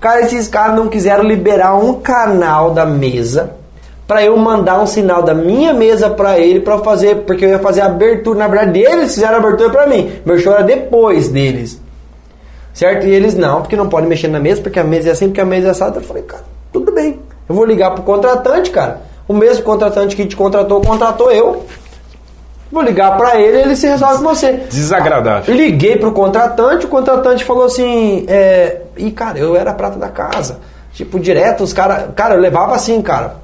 Cara, 0.00 0.22
esses 0.22 0.48
caras 0.48 0.74
não 0.74 0.88
quiseram 0.88 1.22
liberar 1.22 1.76
um 1.76 2.00
canal 2.00 2.72
da 2.72 2.84
mesa 2.84 3.54
pra 4.06 4.24
eu 4.24 4.36
mandar 4.36 4.80
um 4.80 4.86
sinal 4.86 5.22
da 5.22 5.34
minha 5.34 5.72
mesa 5.72 6.08
pra 6.08 6.38
ele 6.38 6.60
pra 6.60 6.74
eu 6.74 6.84
fazer, 6.84 7.16
porque 7.26 7.44
eu 7.44 7.50
ia 7.50 7.58
fazer 7.58 7.80
a 7.80 7.86
abertura, 7.86 8.38
na 8.38 8.48
verdade 8.48 8.80
eles 8.80 9.14
fizeram 9.14 9.34
a 9.34 9.38
abertura 9.38 9.70
pra 9.70 9.86
mim, 9.86 10.12
meu 10.24 10.38
show 10.38 10.52
era 10.52 10.62
depois 10.62 11.28
deles. 11.28 11.80
Certo? 12.72 13.06
E 13.06 13.10
eles 13.10 13.34
não, 13.34 13.62
porque 13.62 13.74
não 13.74 13.88
podem 13.88 14.06
mexer 14.06 14.28
na 14.28 14.38
mesa, 14.38 14.60
porque 14.60 14.78
a 14.78 14.84
mesa 14.84 15.08
é 15.08 15.12
assim, 15.12 15.28
porque 15.28 15.40
a 15.40 15.46
mesa 15.46 15.68
é 15.68 15.70
assada. 15.70 15.96
Eu 15.96 16.02
falei, 16.02 16.22
cara, 16.24 16.44
tudo 16.70 16.92
bem. 16.92 17.18
Eu 17.48 17.54
vou 17.54 17.64
ligar 17.64 17.92
pro 17.92 18.02
contratante, 18.02 18.70
cara. 18.70 19.00
O 19.26 19.32
mesmo 19.32 19.64
contratante 19.64 20.14
que 20.14 20.26
te 20.26 20.36
contratou, 20.36 20.82
contratou 20.82 21.32
eu. 21.32 21.64
Vou 22.70 22.82
ligar 22.82 23.16
pra 23.16 23.40
ele 23.40 23.56
e 23.56 23.60
ele 23.62 23.76
se 23.76 23.86
resolve 23.86 24.18
com 24.18 24.24
você. 24.24 24.52
Desagradável. 24.68 25.54
Liguei 25.54 25.96
pro 25.96 26.12
contratante, 26.12 26.84
o 26.84 26.88
contratante 26.90 27.44
falou 27.44 27.64
assim, 27.64 28.26
é, 28.28 28.82
e 28.98 29.10
cara, 29.10 29.38
eu 29.38 29.56
era 29.56 29.70
a 29.70 29.74
prata 29.74 29.98
da 29.98 30.08
casa. 30.08 30.58
Tipo, 30.92 31.18
direto, 31.18 31.64
os 31.64 31.72
caras. 31.72 32.10
Cara, 32.14 32.34
eu 32.34 32.40
levava 32.40 32.74
assim, 32.74 33.00
cara. 33.00 33.36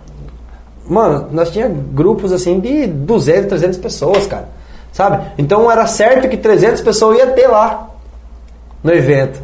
Mano, 0.93 1.29
nós 1.33 1.51
tinha 1.51 1.69
grupos 1.69 2.33
assim 2.33 2.61
de 2.61 2.87
200, 2.87 3.49
300 3.49 3.79
pessoas, 3.79 4.27
cara. 4.27 4.49
Sabe? 4.93 5.25
Então 5.39 5.71
era 5.71 5.87
certo 5.87 6.29
que 6.29 6.37
300 6.37 6.83
pessoas 6.83 7.19
ia 7.19 7.29
ter 7.29 7.47
lá 7.47 7.89
no 8.85 8.93
evento. 8.93 9.41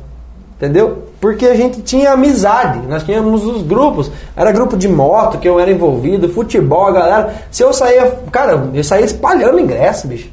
Entendeu? 0.57 1.05
Porque 1.19 1.47
a 1.47 1.55
gente 1.55 1.81
tinha 1.81 2.13
amizade, 2.13 2.87
nós 2.87 3.03
tínhamos 3.03 3.47
os 3.47 3.63
grupos. 3.63 4.11
Era 4.37 4.53
grupo 4.53 4.77
de 4.77 4.89
moto 4.89 5.39
que 5.39 5.49
eu 5.49 5.59
era 5.59 5.71
envolvido, 5.71 6.29
futebol, 6.29 6.89
a 6.89 6.93
galera. 6.93 7.35
Se 7.51 7.63
eu 7.63 7.73
saía, 7.73 8.19
cara, 8.31 8.69
eu 8.75 8.85
saía 8.85 9.07
espalhando 9.07 9.59
ingresso, 9.59 10.07
bicho. 10.07 10.29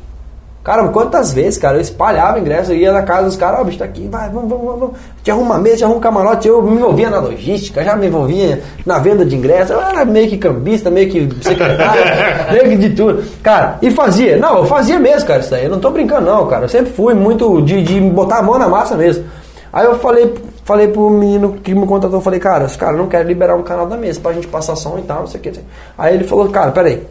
Cara, 0.65 0.87
quantas 0.87 1.31
vezes, 1.31 1.59
cara, 1.59 1.77
eu 1.77 1.81
espalhava 1.81 2.39
ingresso, 2.39 2.71
eu 2.71 2.77
ia 2.77 2.91
na 2.91 3.03
casa 3.03 3.25
dos 3.25 3.35
caras, 3.35 3.59
ó, 3.59 3.63
bicho, 3.63 3.77
tá 3.77 3.85
aqui, 3.85 4.07
vai, 4.07 4.27
vamos, 4.31 4.49
vamos, 4.49 4.65
vamos. 4.65 4.95
Te 5.21 5.29
arruma 5.29 5.53
uma 5.53 5.59
mesa, 5.59 5.77
te 5.77 5.83
arruma 5.83 5.99
um 5.99 6.01
camarote, 6.01 6.47
eu 6.47 6.59
me 6.59 6.77
envolvia 6.77 7.07
na 7.07 7.19
logística, 7.19 7.83
já 7.83 7.95
me 7.95 8.07
envolvia 8.07 8.63
na 8.83 8.97
venda 8.97 9.23
de 9.23 9.35
ingresso, 9.35 9.73
eu 9.73 9.79
era 9.79 10.03
meio 10.03 10.27
que 10.27 10.39
cambista, 10.39 10.89
meio 10.89 11.07
que 11.07 11.29
secretário, 11.43 12.01
meio 12.51 12.69
que 12.71 12.77
de 12.77 12.95
tudo. 12.95 13.23
Cara, 13.43 13.77
e 13.79 13.91
fazia, 13.91 14.37
não, 14.37 14.57
eu 14.57 14.65
fazia 14.65 14.97
mesmo, 14.97 15.27
cara, 15.27 15.41
isso 15.41 15.53
aí, 15.53 15.65
eu 15.65 15.69
não 15.69 15.79
tô 15.79 15.91
brincando 15.91 16.25
não, 16.25 16.47
cara, 16.47 16.65
eu 16.65 16.69
sempre 16.69 16.91
fui 16.91 17.13
muito 17.13 17.61
de, 17.61 17.83
de 17.83 18.01
botar 18.01 18.39
a 18.39 18.41
mão 18.41 18.57
na 18.57 18.67
massa 18.67 18.97
mesmo. 18.97 19.23
Aí 19.71 19.85
eu 19.85 19.99
falei, 19.99 20.33
falei 20.63 20.87
pro 20.87 21.11
menino 21.11 21.59
que 21.63 21.75
me 21.75 21.85
contratou, 21.85 22.19
falei, 22.21 22.39
cara, 22.39 22.65
os 22.65 22.75
caras 22.75 22.97
não 22.97 23.05
querem 23.05 23.27
liberar 23.27 23.55
um 23.55 23.61
canal 23.61 23.85
da 23.85 23.97
mesa 23.97 24.19
pra 24.19 24.33
gente 24.33 24.47
passar 24.47 24.75
som 24.75 24.97
e 24.97 25.03
tal, 25.03 25.19
não 25.19 25.27
sei 25.27 25.39
o 25.39 25.43
que. 25.43 25.53
Aí 25.95 26.15
ele 26.15 26.23
falou, 26.23 26.49
cara, 26.49 26.71
peraí, 26.71 27.03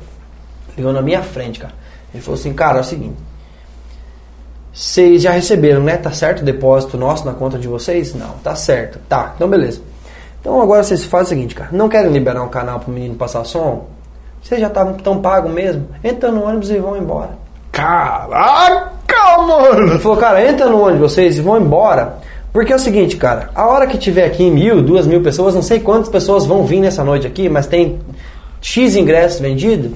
ligou 0.77 0.93
na 0.93 1.01
minha 1.01 1.23
frente, 1.23 1.61
cara. 1.61 1.73
Ele 2.13 2.21
falou 2.21 2.39
assim, 2.39 2.53
cara, 2.53 2.79
é 2.79 2.81
o 2.81 2.85
seguinte, 2.85 3.15
vocês 4.75 5.23
já 5.23 5.31
receberam, 5.31 5.81
né? 5.81 5.97
Tá 5.97 6.11
certo 6.11 6.41
o 6.41 6.45
depósito 6.45 6.99
nosso 6.99 7.25
na 7.25 7.33
conta 7.33 7.57
de 7.57 7.69
vocês? 7.69 8.13
Não, 8.13 8.31
tá 8.43 8.57
certo. 8.57 8.99
Tá, 9.09 9.33
então 9.37 9.49
beleza. 9.49 9.81
Então 10.41 10.61
agora 10.61 10.83
vocês 10.83 11.05
fazem 11.05 11.27
o 11.27 11.29
seguinte, 11.29 11.55
cara. 11.55 11.71
Não 11.73 11.89
querem 11.89 12.11
liberar 12.11 12.43
um 12.43 12.49
canal 12.49 12.81
pro 12.81 12.93
menino 12.93 13.15
passar 13.15 13.45
som? 13.45 13.87
Vocês 14.43 14.61
já 14.61 14.67
estavam 14.67 14.95
tão 14.95 15.23
pagos 15.23 15.53
mesmo? 15.53 15.87
Entra 16.03 16.33
no 16.33 16.45
ônibus 16.45 16.71
e 16.71 16.79
vão 16.79 16.97
embora. 16.97 17.31
Caraca, 17.71 19.39
mano! 19.47 19.93
Ele 19.93 19.99
falou, 20.01 20.19
cara, 20.19 20.45
entra 20.45 20.67
no 20.67 20.83
ônibus 20.83 21.13
vocês 21.13 21.39
e 21.39 21.41
vão 21.41 21.57
embora. 21.57 22.19
Porque 22.53 22.73
é 22.73 22.77
o 22.77 22.79
seguinte, 22.79 23.17
cara, 23.17 23.51
a 23.55 23.67
hora 23.67 23.87
que 23.87 23.97
tiver 23.97 24.25
aqui 24.25 24.51
mil, 24.51 24.83
duas 24.83 25.07
mil 25.07 25.23
pessoas, 25.23 25.55
não 25.55 25.63
sei 25.63 25.79
quantas 25.79 26.09
pessoas 26.09 26.45
vão 26.45 26.65
vir 26.65 26.81
nessa 26.81 27.05
noite 27.05 27.27
aqui, 27.27 27.49
mas 27.49 27.67
tem 27.67 28.01
X 28.61 28.97
ingressos 28.97 29.41
vendidos. 29.41 29.93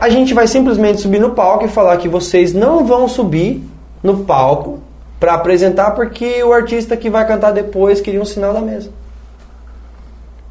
A 0.00 0.08
gente 0.08 0.32
vai 0.32 0.46
simplesmente 0.46 1.00
subir 1.02 1.20
no 1.20 1.30
palco 1.30 1.66
e 1.66 1.68
falar 1.68 1.98
que 1.98 2.08
vocês 2.08 2.54
não 2.54 2.86
vão 2.86 3.06
subir 3.06 3.62
no 4.02 4.24
palco 4.24 4.80
pra 5.20 5.34
apresentar 5.34 5.90
porque 5.90 6.42
o 6.42 6.54
artista 6.54 6.96
que 6.96 7.10
vai 7.10 7.26
cantar 7.26 7.52
depois 7.52 8.00
queria 8.00 8.20
um 8.22 8.24
sinal 8.24 8.54
da 8.54 8.62
mesa. 8.62 8.90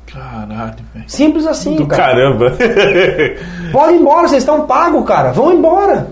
Caralho, 0.06 0.76
velho. 0.94 1.06
Simples 1.08 1.48
assim, 1.48 1.76
Do 1.76 1.88
cara. 1.88 2.04
caramba. 2.14 2.54
Pode 3.74 3.94
ir 3.94 4.00
embora, 4.00 4.28
vocês 4.28 4.44
estão 4.44 4.68
pagos, 4.68 5.04
cara. 5.06 5.32
Vão 5.32 5.52
embora. 5.52 6.12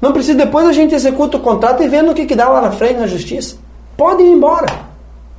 Não 0.00 0.12
precisa, 0.12 0.38
depois 0.38 0.66
a 0.68 0.72
gente 0.72 0.94
executa 0.94 1.36
o 1.36 1.40
contrato 1.40 1.82
e 1.82 1.88
vendo 1.88 2.12
o 2.12 2.14
que, 2.14 2.26
que 2.26 2.36
dá 2.36 2.48
lá 2.48 2.60
na 2.60 2.70
frente 2.70 3.00
na 3.00 3.08
justiça. 3.08 3.56
Pode 3.96 4.22
ir 4.22 4.30
embora. 4.30 4.66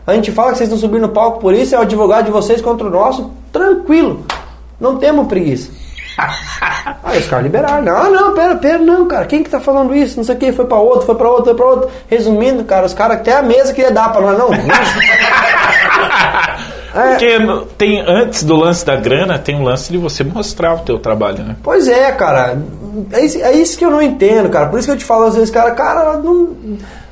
A 0.06 0.14
gente 0.14 0.32
fala 0.32 0.52
que 0.52 0.58
vocês 0.58 0.70
estão 0.70 0.78
subindo 0.80 1.04
no 1.04 1.14
palco 1.14 1.40
por 1.40 1.54
isso, 1.54 1.74
é 1.74 1.78
o 1.78 1.84
advogado 1.84 2.26
de 2.26 2.32
vocês 2.32 2.62
contra 2.62 2.86
o 2.86 2.90
nosso. 2.90 3.32
Tranquilo. 3.52 4.26
Não 4.78 4.98
temos 4.98 5.28
preguiça. 5.28 5.72
Aí 7.03 7.20
os 7.20 7.28
caras 7.28 7.43
liberaram. 7.43 7.84
Não, 7.84 8.11
não, 8.11 8.34
pera, 8.34 8.55
pera, 8.55 8.78
não, 8.78 9.07
cara. 9.07 9.26
Quem 9.26 9.43
que 9.43 9.49
tá 9.49 9.59
falando 9.59 9.95
isso? 9.95 10.17
Não 10.17 10.24
sei 10.24 10.36
o 10.36 10.38
que, 10.38 10.51
foi 10.51 10.65
pra 10.65 10.78
outro, 10.78 11.05
foi 11.05 11.15
pra 11.15 11.30
outro, 11.30 11.45
foi 11.45 11.55
pra 11.55 11.65
outro. 11.65 11.89
Resumindo, 12.07 12.63
cara, 12.63 12.86
os 12.86 12.93
caras 12.93 13.17
até 13.17 13.38
a 13.38 13.41
mesa 13.41 13.74
queria 13.74 13.91
dar 13.91 14.11
pra 14.11 14.22
nós. 14.22 14.38
Não, 14.38 14.49
não. 14.49 14.59
É. 16.95 17.11
Porque 17.11 17.38
tem, 17.78 18.01
antes 18.01 18.43
do 18.43 18.55
lance 18.55 18.86
da 18.86 18.95
grana, 18.95 19.38
tem 19.38 19.55
um 19.55 19.63
lance 19.63 19.91
de 19.91 19.97
você 19.97 20.24
mostrar 20.24 20.74
o 20.74 20.80
teu 20.80 20.97
trabalho, 20.97 21.43
né? 21.43 21.55
Pois 21.61 21.88
é, 21.88 22.11
cara. 22.11 22.57
É 23.11 23.24
isso, 23.24 23.38
é 23.38 23.53
isso 23.53 23.78
que 23.78 23.86
eu 23.86 23.91
não 23.91 24.01
entendo, 24.01 24.49
cara. 24.49 24.67
Por 24.67 24.80
isso 24.80 24.88
que 24.88 24.93
eu 24.93 24.97
te 24.97 25.05
falo 25.05 25.26
às 25.26 25.36
vezes, 25.36 25.51
cara, 25.51 25.72
cara, 25.72 26.17
não, 26.17 26.49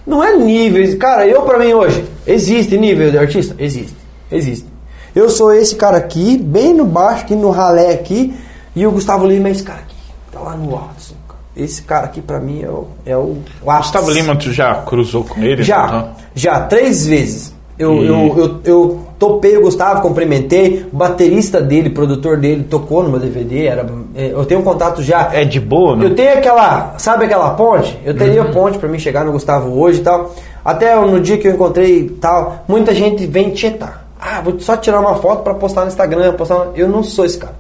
não 0.05 0.23
é 0.23 0.35
nível. 0.35 0.97
Cara, 0.97 1.27
eu 1.27 1.43
pra 1.43 1.59
mim 1.59 1.73
hoje, 1.73 2.05
existe 2.25 2.77
nível 2.77 3.11
de 3.11 3.17
artista? 3.17 3.55
Existe. 3.59 3.95
Existe. 4.31 4.67
Eu 5.15 5.29
sou 5.29 5.53
esse 5.53 5.75
cara 5.75 5.97
aqui, 5.97 6.37
bem 6.37 6.73
no 6.73 6.85
baixo, 6.85 7.23
aqui 7.23 7.35
no 7.35 7.49
ralé 7.49 7.91
aqui, 7.91 8.35
e 8.81 8.87
o 8.87 8.91
Gustavo 8.91 9.25
Lima 9.27 9.47
é 9.49 9.51
esse 9.51 9.63
cara 9.63 9.79
aqui. 9.79 9.95
Tá 10.31 10.39
lá 10.39 10.55
no 10.55 10.75
alto. 10.75 11.15
Esse 11.55 11.81
cara 11.81 12.05
aqui 12.05 12.21
pra 12.21 12.39
mim 12.39 12.61
é 12.61 12.69
o, 12.69 12.87
é 13.05 13.17
o, 13.17 13.19
o. 13.19 13.43
Gustavo 13.65 14.11
Lima, 14.11 14.35
tu 14.35 14.51
já 14.53 14.75
cruzou 14.75 15.23
com 15.23 15.41
ele? 15.41 15.63
Já, 15.63 15.87
Não? 15.87 16.09
já, 16.35 16.59
três 16.61 17.07
vezes. 17.07 17.55
Eu, 17.79 17.93
E- 18.03 18.07
eu, 18.07 18.37
eu, 18.37 18.59
eu 18.65 18.99
topei 19.19 19.57
o 19.57 19.61
Gustavo, 19.61 20.01
cumprimentei, 20.01 20.87
o 20.91 20.95
baterista 20.95 21.59
dele, 21.61 21.89
produtor 21.91 22.37
dele, 22.37 22.63
tocou 22.63 23.01
no 23.03 23.09
meu 23.09 23.19
DVD. 23.19 23.65
Era, 23.65 23.85
é, 24.15 24.31
eu 24.33 24.45
tenho 24.45 24.61
um 24.61 24.63
contato 24.63 25.01
já. 25.01 25.29
É 25.33 25.43
de 25.45 25.59
boa, 25.59 25.95
né? 25.95 26.05
Eu 26.05 26.15
tenho 26.15 26.33
aquela, 26.37 26.93
sabe 26.99 27.25
aquela 27.25 27.51
ponte? 27.51 27.97
Eu 28.05 28.15
teria 28.15 28.45
ponte 28.45 28.77
pra 28.77 28.87
mim 28.89 28.99
chegar 28.99 29.25
no 29.25 29.31
Gustavo 29.31 29.79
hoje 29.79 29.99
e 30.01 30.03
tal. 30.03 30.35
Até 30.65 30.95
no 30.95 31.19
dia 31.19 31.37
que 31.37 31.47
eu 31.47 31.53
encontrei 31.53 32.07
tal, 32.21 32.63
muita 32.67 32.93
gente 32.93 33.25
vem 33.25 33.49
tietar. 33.51 34.05
Ah, 34.19 34.41
vou 34.41 34.59
só 34.59 34.75
tirar 34.77 34.99
uma 34.99 35.15
foto 35.15 35.41
pra 35.43 35.53
postar 35.53 35.81
no 35.81 35.87
Instagram, 35.87 36.33
postar. 36.33 36.55
no- 36.55 36.71
Eu 36.75 36.87
não 36.89 37.03
sou 37.03 37.25
esse 37.25 37.37
cara. 37.37 37.55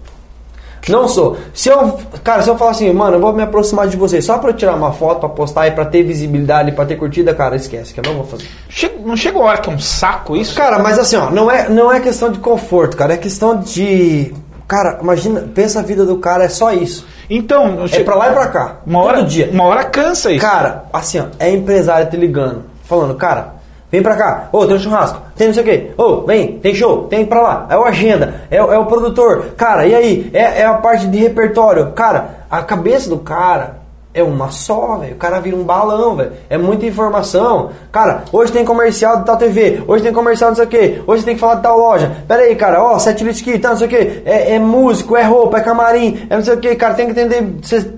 Não 0.89 1.07
sou. 1.07 1.37
Se 1.53 1.69
eu, 1.69 1.97
cara, 2.23 2.41
se 2.41 2.49
eu 2.49 2.57
falar 2.57 2.71
assim, 2.71 2.91
mano, 2.93 3.17
eu 3.17 3.21
vou 3.21 3.33
me 3.33 3.43
aproximar 3.43 3.87
de 3.87 3.97
você 3.97 4.21
só 4.21 4.37
pra 4.37 4.49
eu 4.51 4.53
tirar 4.55 4.75
uma 4.75 4.91
foto, 4.93 5.19
pra 5.21 5.29
postar 5.29 5.67
e 5.67 5.71
pra 5.71 5.85
ter 5.85 6.03
visibilidade, 6.03 6.71
pra 6.71 6.85
ter 6.85 6.95
curtida, 6.95 7.33
cara, 7.33 7.55
esquece, 7.55 7.93
que 7.93 7.99
eu 7.99 8.03
não 8.05 8.15
vou 8.15 8.25
fazer. 8.25 8.45
Che- 8.69 8.91
Não 9.05 9.15
chega 9.15 9.37
uma 9.37 9.47
hora 9.47 9.57
que 9.59 9.69
é 9.69 9.73
um 9.73 9.79
saco 9.79 10.35
isso? 10.35 10.55
Cara, 10.55 10.79
mas 10.79 10.97
assim, 10.99 11.15
ó, 11.15 11.29
não 11.29 11.49
é, 11.51 11.69
não 11.69 11.91
é 11.91 11.99
questão 11.99 12.31
de 12.31 12.39
conforto, 12.39 12.95
cara, 12.97 13.13
é 13.13 13.17
questão 13.17 13.59
de. 13.59 14.33
Cara, 14.67 14.99
imagina, 15.01 15.47
pensa 15.55 15.79
a 15.79 15.83
vida 15.83 16.05
do 16.05 16.17
cara, 16.17 16.43
é 16.43 16.49
só 16.49 16.73
isso. 16.73 17.05
Então, 17.29 17.85
É 17.91 18.03
pra 18.03 18.15
lá 18.15 18.29
e 18.29 18.33
pra 18.33 18.47
cá. 18.47 18.77
Uma 18.85 19.01
hora, 19.03 19.17
todo 19.19 19.27
dia. 19.27 19.49
Uma 19.51 19.63
hora 19.65 19.83
cansa 19.85 20.31
isso. 20.31 20.41
Cara, 20.45 20.83
assim, 20.91 21.19
ó, 21.19 21.25
é 21.39 21.49
empresário 21.51 22.09
te 22.09 22.17
ligando, 22.17 22.63
falando, 22.83 23.15
cara, 23.15 23.55
vem 23.91 24.01
pra 24.01 24.15
cá, 24.15 24.49
ô, 24.51 24.65
tem 24.65 24.75
um 24.75 24.79
churrasco, 24.79 25.21
tem 25.35 25.47
não 25.47 25.53
sei 25.53 25.63
o 25.63 25.65
quê, 25.65 25.91
ô, 25.97 26.21
vem, 26.21 26.59
tem 26.59 26.73
show, 26.75 27.03
tem 27.03 27.25
pra 27.25 27.41
lá, 27.41 27.67
é 27.69 27.77
o 27.77 27.83
agenda, 27.85 28.41
é, 28.51 28.57
é 28.57 28.77
o 28.77 28.85
produtor, 28.85 29.51
cara, 29.55 29.85
e 29.85 29.95
aí, 29.95 30.29
é, 30.33 30.61
é 30.61 30.65
a 30.65 30.73
parte 30.75 31.07
de 31.07 31.17
repertório, 31.17 31.91
cara, 31.93 32.45
a 32.49 32.61
cabeça 32.61 33.09
do 33.09 33.17
cara 33.19 33.77
é 34.13 34.23
uma 34.23 34.49
só, 34.49 34.97
velho, 34.97 35.13
o 35.13 35.17
cara 35.17 35.39
vira 35.39 35.55
um 35.55 35.63
balão, 35.63 36.15
velho, 36.15 36.31
é 36.49 36.57
muita 36.57 36.85
informação, 36.85 37.69
cara, 37.91 38.23
hoje 38.31 38.51
tem 38.51 38.65
comercial 38.65 39.23
tal 39.23 39.37
TV, 39.37 39.83
hoje 39.87 40.03
tem 40.03 40.11
comercial 40.11 40.49
não 40.49 40.55
sei 40.55 40.65
o 40.65 40.67
quê, 40.67 41.01
hoje 41.05 41.23
tem 41.23 41.35
que 41.35 41.39
falar 41.39 41.55
de 41.55 41.61
tal 41.63 41.77
loja, 41.77 42.11
pera 42.27 42.41
aí, 42.41 42.55
cara, 42.55 42.83
ó, 42.83 42.97
sete 42.99 43.23
list 43.23 43.41
aqui, 43.41 43.59
tá, 43.59 43.69
não 43.69 43.77
sei 43.77 43.87
o 43.87 43.89
quê, 43.89 44.23
é, 44.25 44.55
é 44.55 44.59
músico, 44.59 45.15
é 45.15 45.23
roupa, 45.23 45.59
é 45.59 45.61
camarim, 45.61 46.25
é 46.29 46.35
não 46.35 46.43
sei 46.43 46.55
o 46.55 46.59
quê, 46.59 46.75
cara, 46.75 46.93
tem 46.95 47.05
que 47.05 47.11
entender, 47.11 47.55
cê- 47.63 47.91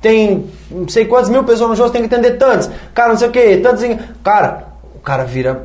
tem 0.00 0.46
não 0.68 0.88
sei 0.88 1.04
quantas 1.04 1.28
mil 1.30 1.44
pessoas 1.44 1.70
no 1.70 1.76
você 1.86 1.92
tem 1.92 2.06
que 2.06 2.12
atender 2.12 2.36
tantos. 2.36 2.68
Cara, 2.92 3.10
não 3.10 3.16
sei 3.16 3.28
o 3.28 3.30
que, 3.30 3.58
tantos. 3.58 3.84
Cara, 4.24 4.64
cara 5.02 5.24
vira. 5.24 5.64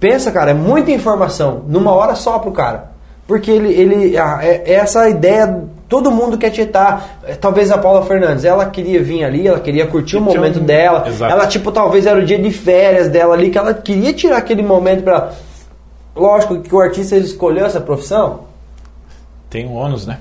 Pensa, 0.00 0.30
cara, 0.30 0.52
é 0.52 0.54
muita 0.54 0.90
informação 0.90 1.64
numa 1.66 1.92
hora 1.92 2.14
só 2.14 2.38
pro 2.38 2.52
cara. 2.52 2.92
Porque 3.26 3.50
ele. 3.50 3.72
ele 3.72 4.16
ah, 4.16 4.38
é, 4.42 4.62
é 4.66 4.74
essa 4.74 5.08
ideia. 5.08 5.64
Todo 5.88 6.10
mundo 6.10 6.36
quer 6.38 6.50
tietar. 6.50 7.18
É, 7.24 7.34
Talvez 7.34 7.70
a 7.70 7.78
Paula 7.78 8.04
Fernandes, 8.04 8.44
ela 8.44 8.66
queria 8.66 9.02
vir 9.02 9.24
ali, 9.24 9.46
ela 9.48 9.60
queria 9.60 9.86
curtir 9.86 10.16
o 10.16 10.20
momento 10.20 10.60
um- 10.60 10.64
dela. 10.64 11.08
Exato. 11.08 11.32
Ela, 11.32 11.46
tipo, 11.46 11.72
talvez 11.72 12.06
era 12.06 12.18
o 12.18 12.24
dia 12.24 12.38
de 12.38 12.50
férias 12.50 13.08
dela 13.08 13.34
ali, 13.34 13.50
que 13.50 13.58
ela 13.58 13.74
queria 13.74 14.12
tirar 14.12 14.38
aquele 14.38 14.62
momento 14.62 15.02
pra. 15.02 15.32
Lógico 16.14 16.60
que 16.60 16.74
o 16.74 16.80
artista 16.80 17.16
escolheu 17.16 17.64
essa 17.64 17.80
profissão, 17.80 18.40
Tem 19.48 19.66
um 19.66 19.74
ônus, 19.74 20.06
né? 20.06 20.18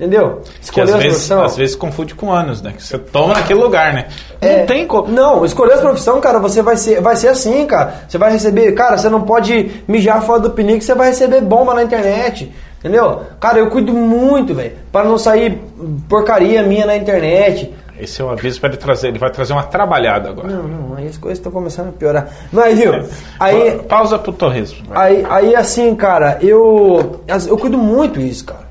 Entendeu? 0.00 0.40
Que 0.42 0.64
Escolher 0.64 0.88
às 0.90 0.94
a 0.94 0.98
vezes, 0.98 1.30
às 1.30 1.56
vezes 1.56 1.76
confunde 1.76 2.14
com 2.14 2.32
anos, 2.32 2.60
né? 2.60 2.72
Que 2.76 2.82
você 2.82 2.98
toma 2.98 3.34
naquele 3.34 3.60
lugar, 3.60 3.92
né? 3.92 4.06
É, 4.40 4.60
Não 4.60 4.66
tem 4.66 4.86
como. 4.86 5.08
Não, 5.08 5.44
escolher 5.44 5.74
a 5.74 5.78
profissão, 5.78 6.20
cara, 6.20 6.38
você 6.40 6.60
vai 6.62 6.76
ser, 6.76 7.00
vai 7.00 7.14
ser 7.14 7.28
assim, 7.28 7.66
cara. 7.66 8.02
Você 8.08 8.18
vai 8.18 8.32
receber, 8.32 8.72
cara, 8.72 8.98
você 8.98 9.08
não 9.08 9.20
pode 9.22 9.70
mijar 9.86 10.20
fora 10.22 10.40
do 10.40 10.50
pinico, 10.50 10.82
você 10.82 10.94
vai 10.94 11.08
receber 11.08 11.40
bomba 11.42 11.74
na 11.74 11.84
internet. 11.84 12.52
Entendeu? 12.80 13.20
Cara, 13.38 13.58
eu 13.58 13.70
cuido 13.70 13.92
muito, 13.92 14.54
velho, 14.54 14.72
para 14.90 15.04
não 15.08 15.16
sair 15.16 15.62
porcaria 16.08 16.64
minha 16.64 16.84
na 16.84 16.96
internet. 16.96 17.72
Esse 18.00 18.20
é 18.20 18.24
o 18.24 18.30
aviso 18.30 18.58
para 18.58 18.70
ele 18.70 18.78
trazer. 18.78 19.08
Ele 19.08 19.18
vai 19.20 19.30
trazer 19.30 19.52
uma 19.52 19.62
trabalhada 19.62 20.30
agora. 20.30 20.48
Não, 20.48 20.62
não, 20.64 20.96
aí 20.96 21.06
as 21.06 21.16
coisas 21.16 21.38
estão 21.38 21.52
começando 21.52 21.90
a 21.90 21.92
piorar. 21.92 22.26
Mas, 22.50 22.76
viu? 22.76 23.04
Aí, 23.38 23.72
Pa- 23.72 23.82
Pausa 23.84 24.18
pro 24.18 24.32
torresmo. 24.32 24.78
Aí, 24.90 25.24
aí 25.30 25.54
assim, 25.54 25.94
cara, 25.94 26.38
eu, 26.40 27.20
eu 27.46 27.56
cuido 27.56 27.78
muito 27.78 28.20
isso, 28.20 28.44
cara. 28.46 28.61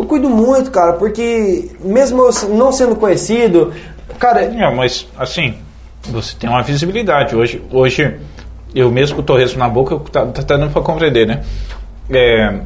Eu 0.00 0.06
cuido 0.06 0.30
muito, 0.30 0.70
cara, 0.70 0.94
porque 0.94 1.72
mesmo 1.78 2.22
eu 2.22 2.48
não 2.48 2.72
sendo 2.72 2.96
conhecido, 2.96 3.70
cara, 4.18 4.44
É, 4.44 4.74
mas 4.74 5.06
assim, 5.18 5.54
você 6.10 6.34
tem 6.38 6.48
uma 6.48 6.62
visibilidade. 6.62 7.36
Hoje, 7.36 7.62
hoje 7.70 8.18
eu 8.74 8.90
mesmo 8.90 9.16
com 9.16 9.20
o 9.20 9.24
torresmo 9.24 9.58
na 9.58 9.68
boca, 9.68 9.92
eu 9.92 10.00
tá, 10.00 10.24
tá 10.24 10.56
dando 10.56 10.72
para 10.72 10.80
compreender, 10.80 11.26
né? 11.26 11.44
É, 12.08 12.60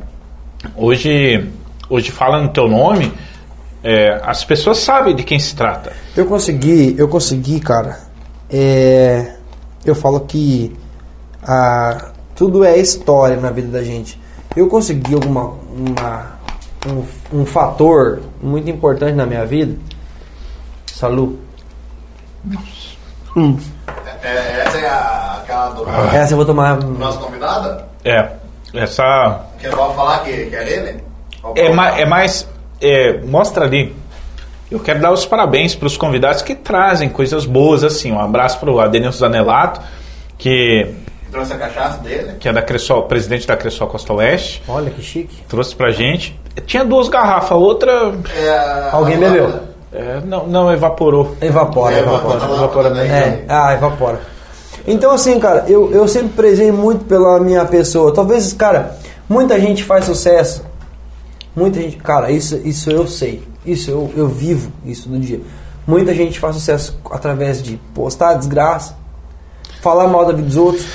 hoje, 0.77 1.51
hoje 1.91 2.13
fala 2.13 2.41
no 2.41 2.51
teu 2.51 2.69
nome, 2.69 3.13
é, 3.83 4.21
as 4.25 4.45
pessoas 4.45 4.79
sabem 4.79 5.17
de 5.17 5.25
quem 5.25 5.41
se 5.41 5.57
trata. 5.57 5.93
eu 6.17 6.27
consegui, 6.27 6.95
eu 6.97 7.09
consegui, 7.09 7.59
cara. 7.59 7.99
É, 8.49 9.35
eu 9.85 9.97
falo 9.97 10.21
que 10.21 10.73
a, 11.43 12.13
tudo 12.37 12.63
é 12.63 12.79
história 12.79 13.37
na 13.37 13.51
vida 13.51 13.69
da 13.69 13.83
gente. 13.83 14.21
Eu 14.57 14.69
consegui 14.69 15.15
alguma, 15.15 15.53
uma, 15.77 16.34
um, 16.87 17.41
um 17.41 17.47
fator 17.47 18.23
muito 18.43 18.69
importante 18.71 19.15
na 19.15 19.27
minha 19.27 19.45
vida. 19.45 19.77
Salu. 20.87 21.39
É, 24.23 24.63
essa 24.63 24.79
é 24.79 24.89
a, 24.89 25.39
aquela 25.43 25.69
do 25.71 25.89
Essa 26.15 26.33
eu 26.33 26.37
vou 26.37 26.47
tomar. 26.47 26.77
nosso 26.83 27.19
convidado? 27.19 27.83
É, 28.05 28.29
essa 28.75 29.47
Que 29.59 29.69
falar 29.69 30.21
que, 30.25 30.47
que 30.47 30.57
é 30.57 30.65
dele? 30.65 31.05
é, 31.57 31.73
ma, 31.73 31.99
é 31.99 32.07
mais, 32.07 32.49
é, 32.81 33.19
mostra 33.23 33.65
ali. 33.65 33.95
Eu 34.71 34.81
quero 34.81 35.01
dar 35.01 35.13
os 35.13 35.27
parabéns 35.27 35.75
para 35.75 35.87
os 35.87 35.97
convidados 35.97 36.43
que 36.43 36.55
trazem 36.55 37.09
coisas 37.09 37.45
boas 37.45 37.85
assim. 37.85 38.13
Um 38.13 38.21
abraço 38.21 38.59
para 38.59 38.71
o 38.71 38.81
Adenilson 38.81 39.19
Zanelato, 39.19 39.81
que 40.39 40.95
Trouxe 41.35 41.53
a 41.53 41.57
cachaça 41.59 41.99
dele. 41.99 42.35
que 42.39 42.49
é 42.49 42.53
da 42.53 42.63
Cressol, 42.63 43.03
presidente 43.09 43.45
da 43.45 43.57
Cressol 43.57 43.89
Costa 43.89 44.13
Oeste. 44.13 44.63
Olha 44.69 44.89
que 44.89 45.03
chique. 45.03 45.43
trouxe 45.49 45.75
pra 45.75 45.91
gente. 45.91 46.39
Tinha 46.65 46.85
duas 46.85 47.09
garrafas, 47.09 47.51
a 47.51 47.57
outra 47.57 47.91
É, 48.37 48.89
Alguém 48.93 49.17
a- 49.17 49.19
bebeu? 49.19 49.61
é, 49.93 50.21
não, 50.25 50.47
não 50.47 50.73
evaporou. 50.73 51.37
Evapora, 51.41 51.97
É, 51.97 51.99
evapora. 51.99 52.37
evapora. 52.37 52.55
Evapora 52.57 52.91
mesmo. 52.91 53.13
É, 53.13 53.45
ah, 53.49 53.73
evapora. 53.75 54.21
Então, 54.87 55.11
assim, 55.11 55.41
cara, 55.41 55.65
eu, 55.67 55.91
eu 55.91 56.07
sempre 56.07 56.29
prezei 56.37 56.71
muito 56.71 57.05
pela 57.05 57.41
minha 57.41 57.65
pessoa. 57.65 58.15
Talvez, 58.15 58.53
cara, 58.53 58.97
muita 59.29 59.59
gente 59.59 59.83
faz 59.83 60.05
sucesso. 60.05 60.63
Muita 61.57 61.81
gente. 61.81 61.97
Cara, 61.97 62.31
isso, 62.31 62.61
isso 62.65 62.91
eu 62.93 63.09
sei. 63.09 63.43
Isso 63.67 63.91
eu, 63.91 64.13
eu 64.17 64.29
vivo 64.29 64.71
isso 64.85 65.09
do 65.09 65.19
dia. 65.19 65.41
Muita 65.85 66.15
gente 66.15 66.39
faz 66.39 66.55
sucesso 66.55 66.97
através 67.11 67.61
de 67.61 67.77
postar 67.93 68.35
desgraça, 68.35 68.95
falar 69.83 70.07
mal 70.07 70.25
da 70.27 70.33
vida 70.33 70.47
dos 70.47 70.57
outros. 70.57 70.87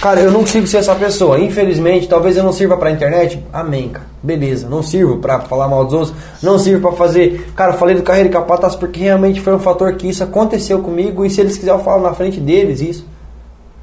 Cara, 0.00 0.20
eu 0.20 0.30
não 0.30 0.40
consigo 0.40 0.66
ser 0.66 0.78
essa 0.78 0.94
pessoa. 0.94 1.38
Infelizmente, 1.40 2.06
talvez 2.08 2.36
eu 2.36 2.44
não 2.44 2.52
sirva 2.52 2.76
pra 2.76 2.90
internet. 2.90 3.42
Amém, 3.52 3.88
cara. 3.88 4.06
Beleza, 4.22 4.68
não 4.68 4.82
sirvo 4.82 5.18
pra 5.18 5.40
falar 5.40 5.68
mal 5.68 5.84
dos 5.84 5.94
outros. 5.94 6.14
Não 6.42 6.58
sirvo 6.58 6.88
pra 6.88 6.96
fazer. 6.96 7.50
Cara, 7.56 7.72
eu 7.72 7.78
falei 7.78 7.94
do 7.96 8.02
carreira 8.02 8.28
e 8.28 8.32
capataz 8.32 8.74
porque 8.76 9.00
realmente 9.00 9.40
foi 9.40 9.54
um 9.54 9.58
fator 9.58 9.92
que 9.94 10.08
isso 10.08 10.22
aconteceu 10.22 10.80
comigo. 10.80 11.24
E 11.24 11.30
se 11.30 11.40
eles 11.40 11.56
quiserem, 11.56 11.78
eu 11.78 11.84
falo 11.84 12.02
na 12.02 12.12
frente 12.14 12.38
deles 12.40 12.80
isso. 12.80 13.06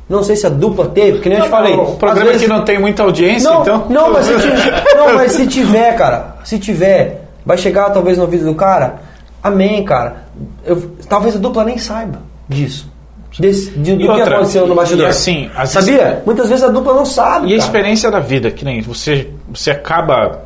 Não 0.08 0.22
sei 0.22 0.36
se 0.36 0.46
a 0.46 0.50
dupla 0.50 0.88
teve, 0.90 1.20
que 1.20 1.30
nem 1.30 1.38
eu 1.40 1.46
te 1.46 1.50
falei. 1.50 1.74
O 1.76 1.96
programa 1.96 2.22
às 2.32 2.38
vezes- 2.38 2.42
aqui 2.44 2.48
não 2.60 2.64
tem 2.66 2.78
muita 2.80 3.04
audiência, 3.04 3.50
não, 3.50 3.62
então. 3.62 3.86
não, 3.90 4.12
mas 4.14 4.26
se 4.26 4.34
tiver, 4.38 4.84
não, 4.96 5.14
mas 5.16 5.32
se 5.32 5.48
tiver, 5.48 5.96
cara, 5.96 6.36
se 6.44 6.60
tiver, 6.60 7.30
vai 7.46 7.58
chegar 7.58 7.90
talvez 7.90 8.18
no 8.18 8.28
vídeo 8.28 8.46
do 8.46 8.54
cara. 8.54 8.96
Amém, 9.42 9.84
cara. 9.86 10.26
Eu- 10.66 10.92
talvez 11.08 11.36
a 11.36 11.40
dupla 11.40 11.64
nem 11.64 11.78
saiba 11.78 12.20
disso. 12.50 12.92
Desse, 13.40 13.72
de, 13.72 13.96
do 13.96 14.02
E 14.02 14.06
que 14.06 14.10
outra, 14.12 14.36
aconteceu 14.36 14.68
no 14.68 14.76
bastidor. 14.76 15.06
e 15.06 15.10
assim, 15.10 15.50
Sabia? 15.66 15.98
vezes- 16.08 16.26
Muitas 16.26 16.50
vezes 16.50 16.64
a 16.64 16.68
dupla 16.68 16.94
não 16.94 17.06
sabe. 17.06 17.48
E 17.48 17.54
a 17.54 17.58
cara. 17.58 17.68
experiência 17.68 18.12
da 18.12 18.20
vida, 18.20 18.52
que 18.52 18.64
nem 18.64 18.82
você, 18.82 19.30
você 19.52 19.72
acaba 19.72 20.44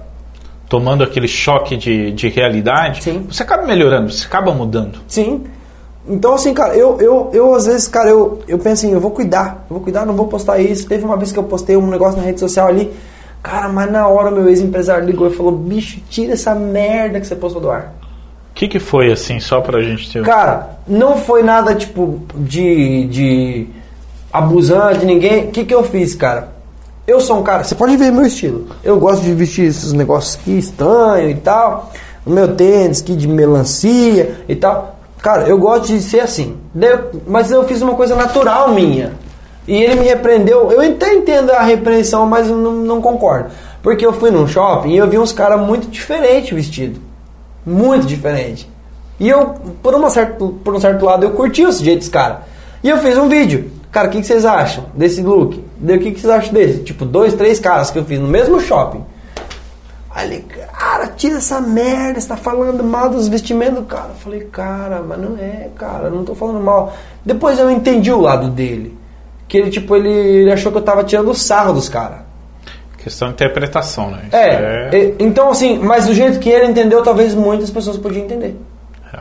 tomando 0.70 1.04
aquele 1.04 1.28
choque 1.28 1.76
de, 1.78 2.12
de 2.12 2.30
realidade, 2.30 3.04
Sim. 3.04 3.26
você 3.30 3.44
acaba 3.44 3.64
melhorando, 3.64 4.12
você 4.12 4.26
acaba 4.26 4.54
mudando. 4.54 5.00
Sim. 5.08 5.44
Então, 6.10 6.34
assim, 6.36 6.54
cara, 6.54 6.74
eu, 6.76 6.98
eu, 7.02 7.30
eu 7.34 7.54
às 7.56 7.66
vezes, 7.66 7.88
cara, 7.90 8.10
eu, 8.10 8.42
eu 8.48 8.58
penso 8.58 8.86
assim, 8.86 8.94
eu 8.94 9.00
vou 9.02 9.12
cuidar, 9.12 9.66
eu 9.70 9.76
vou 9.76 9.82
cuidar, 9.82 10.06
não 10.06 10.14
vou 10.16 10.28
postar 10.28 10.58
isso. 10.60 10.88
Teve 10.88 11.04
uma 11.04 11.18
vez 11.18 11.34
que 11.34 11.40
eu 11.40 11.44
postei 11.44 11.76
um 11.76 11.88
negócio 11.88 12.18
na 12.18 12.26
rede 12.26 12.40
social 12.40 12.68
ali, 12.68 12.94
cara, 13.44 13.68
mas 13.68 13.92
na 13.92 14.08
hora 14.08 14.32
meu 14.32 14.48
ex-empresário 14.48 15.06
ligou 15.06 15.28
e 15.28 15.34
falou, 15.34 15.52
bicho, 15.52 16.00
tira 16.10 16.32
essa 16.34 16.56
merda 16.56 17.20
que 17.20 17.28
você 17.28 17.36
postou 17.36 17.62
do 17.62 17.70
ar. 17.70 17.94
Que, 18.58 18.68
que 18.68 18.80
foi 18.80 19.12
assim, 19.12 19.39
só 19.39 19.62
pra 19.62 19.84
gente 19.84 20.12
ter. 20.12 20.24
Cara, 20.24 20.80
não 20.88 21.16
foi 21.16 21.43
nada 21.43 21.76
tipo 21.76 22.20
de, 22.38 23.05
de 23.05 23.68
abusante 24.34 25.01
de 25.01 25.05
ninguém. 25.05 25.45
O 25.45 25.51
que, 25.51 25.64
que 25.64 25.76
eu 25.76 25.84
fiz, 25.84 26.16
cara? 26.16 26.53
Eu 27.05 27.20
sou 27.20 27.38
um 27.38 27.43
cara, 27.43 27.64
você 27.64 27.76
pode 27.76 27.95
ver 27.95 28.12
meu 28.12 28.26
estilo. 28.26 28.66
Eu 28.84 28.99
gosto 28.99 29.22
de 29.22 29.32
vestir 29.32 29.66
esses 29.66 29.93
negócios 29.93 30.39
aqui 30.41 30.58
estanho 30.58 31.30
e 31.30 31.36
tal. 31.36 31.91
O 32.26 32.32
meu 32.32 32.55
tênis 32.55 32.99
aqui 32.99 33.16
de 33.16 33.28
melancia 33.28 34.39
e 34.49 34.55
tal. 34.55 34.97
Cara, 35.22 35.47
eu 35.47 35.60
gosto 35.60 35.86
de 35.89 36.01
ser 36.01 36.22
assim. 36.22 36.58
Mas 37.28 37.51
eu 37.51 37.64
fiz 37.66 37.84
uma 37.84 37.93
coisa 37.93 38.16
natural 38.16 38.74
minha. 38.74 39.14
E 39.68 39.76
ele 39.76 39.99
me 39.99 40.08
repreendeu. 40.08 40.72
Eu 40.72 40.82
até 40.82 41.14
entendo 41.14 41.51
a 41.51 41.62
repreensão, 41.62 42.26
mas 42.26 42.47
não, 42.47 42.72
não 42.72 43.01
concordo. 43.03 43.51
Porque 43.84 44.03
eu 44.03 44.14
fui 44.14 44.32
num 44.32 44.47
shopping 44.47 44.93
e 44.93 44.97
eu 44.97 45.08
vi 45.08 45.20
uns 45.20 45.32
caras 45.32 45.62
muito 45.62 45.88
diferentes 45.91 46.49
vestidos. 46.49 47.07
Muito 47.68 48.07
diferente. 48.07 48.70
E 49.20 49.28
eu, 49.28 49.55
por, 49.84 49.93
uma 49.93 50.09
certo, 50.09 50.57
por 50.63 50.74
um 50.74 50.80
certo 50.80 51.03
lado, 51.03 51.26
eu 51.26 51.32
curti 51.32 51.63
esse 51.63 51.84
jeito 51.84 51.99
desse 51.99 52.09
cara. 52.09 52.43
E 52.82 52.88
eu 52.88 52.97
fiz 52.99 53.18
um 53.18 53.28
vídeo. 53.28 53.70
Cara, 53.91 54.07
o 54.07 54.11
que, 54.11 54.22
que 54.22 54.26
vocês 54.26 54.45
acham 54.45 54.86
desse 54.93 55.22
look? 55.22 55.61
O 55.82 55.86
que, 55.99 56.11
que 56.11 56.20
vocês 56.22 56.32
acham 56.32 56.53
desse? 56.53 56.84
Tipo, 56.84 57.03
dois, 57.03 57.34
três 57.34 57.59
caras 57.59 57.91
que 57.91 57.99
eu 57.99 58.05
fiz 58.05 58.22
no 58.22 58.28
mesmo 58.28 58.61
shopping. 58.61 59.03
Ele, 60.15 60.45
cara, 60.80 61.07
tira 61.07 61.38
essa 61.38 61.59
merda, 61.59 62.22
você 62.22 62.28
tá 62.30 62.38
falando 62.38 62.84
mal 62.86 63.09
dos 63.09 63.28
vestimentos 63.28 63.76
do 63.76 63.84
cara. 63.84 64.09
Eu 64.09 64.15
falei, 64.15 64.41
cara, 64.45 65.03
mas 65.05 65.20
não 65.20 65.38
é, 65.38 65.70
cara, 65.76 66.09
não 66.09 66.24
tô 66.24 66.34
falando 66.34 66.63
mal. 66.63 66.93
Depois 67.26 67.59
eu 67.59 67.70
entendi 67.70 68.13
o 68.13 68.22
lado 68.22 68.47
dele. 68.49 68.97
Que 69.45 69.57
ele, 69.57 69.70
tipo, 69.70 69.93
ele, 69.93 70.09
ele 70.09 70.51
achou 70.53 70.72
que 70.72 70.78
eu 70.78 70.84
tava 70.84 71.03
tirando 71.03 71.34
sarro 71.34 71.74
dos 71.74 71.89
caras. 71.89 72.26
Questão 72.98 73.30
de 73.30 73.34
interpretação, 73.36 74.12
né? 74.12 74.20
É, 74.32 74.89
e- 74.91 75.16
então 75.20 75.50
assim, 75.50 75.78
mas 75.80 76.08
do 76.08 76.14
jeito 76.14 76.39
que 76.39 76.50
ele 76.50 76.66
entendeu, 76.68 77.02
talvez 77.04 77.34
muitas 77.36 77.70
pessoas 77.70 77.98
podiam 77.98 78.26
entender. 78.26 78.56
É. 79.14 79.20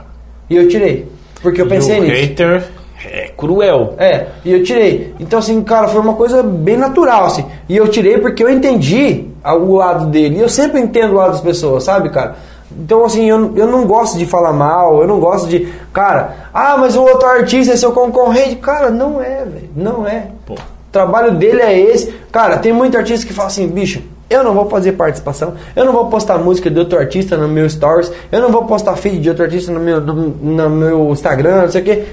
E 0.51 0.57
eu 0.57 0.69
tirei. 0.69 1.09
Porque 1.43 1.61
eu 1.61 1.67
pensei 1.69 1.99
E 1.99 2.01
o 2.01 2.03
nisso. 2.05 2.15
hater 2.23 2.65
é 3.05 3.29
cruel. 3.37 3.95
É, 3.99 4.27
e 4.45 4.53
eu 4.53 4.63
tirei. 4.65 5.15
Então, 5.21 5.39
assim, 5.39 5.63
cara, 5.63 5.87
foi 5.89 6.01
uma 6.01 6.15
coisa 6.15 6.43
bem 6.43 6.77
natural, 6.77 7.27
assim. 7.27 7.45
E 7.69 7.77
eu 7.77 7.87
tirei 7.89 8.19
porque 8.19 8.43
eu 8.43 8.51
entendi 8.51 9.27
o 9.45 9.75
lado 9.77 10.07
dele. 10.07 10.39
E 10.39 10.41
eu 10.41 10.49
sempre 10.49 10.81
entendo 10.81 11.13
o 11.13 11.17
lado 11.17 11.33
das 11.33 11.41
pessoas, 11.41 11.85
sabe, 11.85 12.09
cara? 12.11 12.35
Então, 12.79 13.05
assim, 13.05 13.29
eu, 13.29 13.53
eu 13.57 13.67
não 13.67 13.87
gosto 13.87 14.19
de 14.19 14.27
falar 14.27 14.53
mal, 14.53 15.01
eu 15.01 15.07
não 15.07 15.21
gosto 15.21 15.47
de. 15.49 15.73
Cara, 15.93 16.49
ah, 16.53 16.77
mas 16.77 16.97
o 16.97 17.03
outro 17.03 17.29
artista 17.29 17.75
é 17.75 17.77
seu 17.77 17.93
concorrente. 17.93 18.57
Cara, 18.57 18.91
não 18.91 19.21
é, 19.23 19.45
velho. 19.45 19.71
Não 19.77 20.07
é. 20.07 20.29
Pô. 20.45 20.55
Trabalho 20.97 21.33
dele 21.33 21.61
é 21.61 21.79
esse. 21.79 22.11
Cara, 22.33 22.57
tem 22.57 22.73
muito 22.73 22.97
artista 22.97 23.27
que 23.27 23.35
fala 23.35 23.49
assim, 23.49 23.69
bicho, 23.69 24.03
eu 24.31 24.43
não 24.43 24.55
vou 24.55 24.71
fazer 24.71 24.93
participação, 24.93 25.53
eu 25.77 25.85
não 25.85 25.93
vou 25.93 26.07
postar 26.07 26.39
música 26.39 26.71
de 26.71 26.79
outro 26.79 26.99
artista 26.99 27.37
no 27.37 27.47
meu 27.47 27.69
stories, 27.69 28.11
eu 28.33 28.41
não 28.41 28.51
vou 28.51 28.65
postar 28.65 28.97
feed 28.97 29.21
de 29.21 29.29
outro 29.29 29.45
artista 29.45 29.71
no 29.71 29.79
meu, 29.79 30.01
no, 30.01 30.71
meu 30.71 31.11
Instagram, 31.11 31.65
não 31.65 31.71
sei 31.71 31.83
o 31.83 31.85
quê 31.85 32.07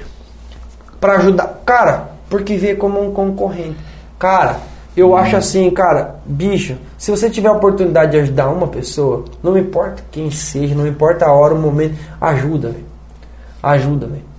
pra 1.00 1.16
ajudar. 1.16 1.62
Cara, 1.66 2.10
porque 2.30 2.58
vê 2.58 2.76
como 2.76 3.02
um 3.02 3.14
concorrente. 3.14 3.78
Cara, 4.20 4.58
eu 4.98 5.16
acho 5.16 5.38
assim, 5.38 5.70
cara, 5.72 6.16
bicho, 6.26 6.76
se 6.98 7.10
você 7.10 7.30
tiver 7.30 7.48
a 7.48 7.54
oportunidade 7.54 8.12
de 8.12 8.18
ajudar 8.18 8.50
uma 8.50 8.68
pessoa, 8.68 9.24
não 9.42 9.58
importa 9.58 10.04
quem 10.12 10.30
seja, 10.30 10.76
não 10.76 10.86
importa 10.86 11.26
a 11.26 11.32
hora, 11.32 11.54
o 11.54 11.58
momento, 11.58 11.98
ajuda, 12.20 12.68
velho. 12.68 12.86
Ajuda, 13.64 14.08
velho. 14.08 14.33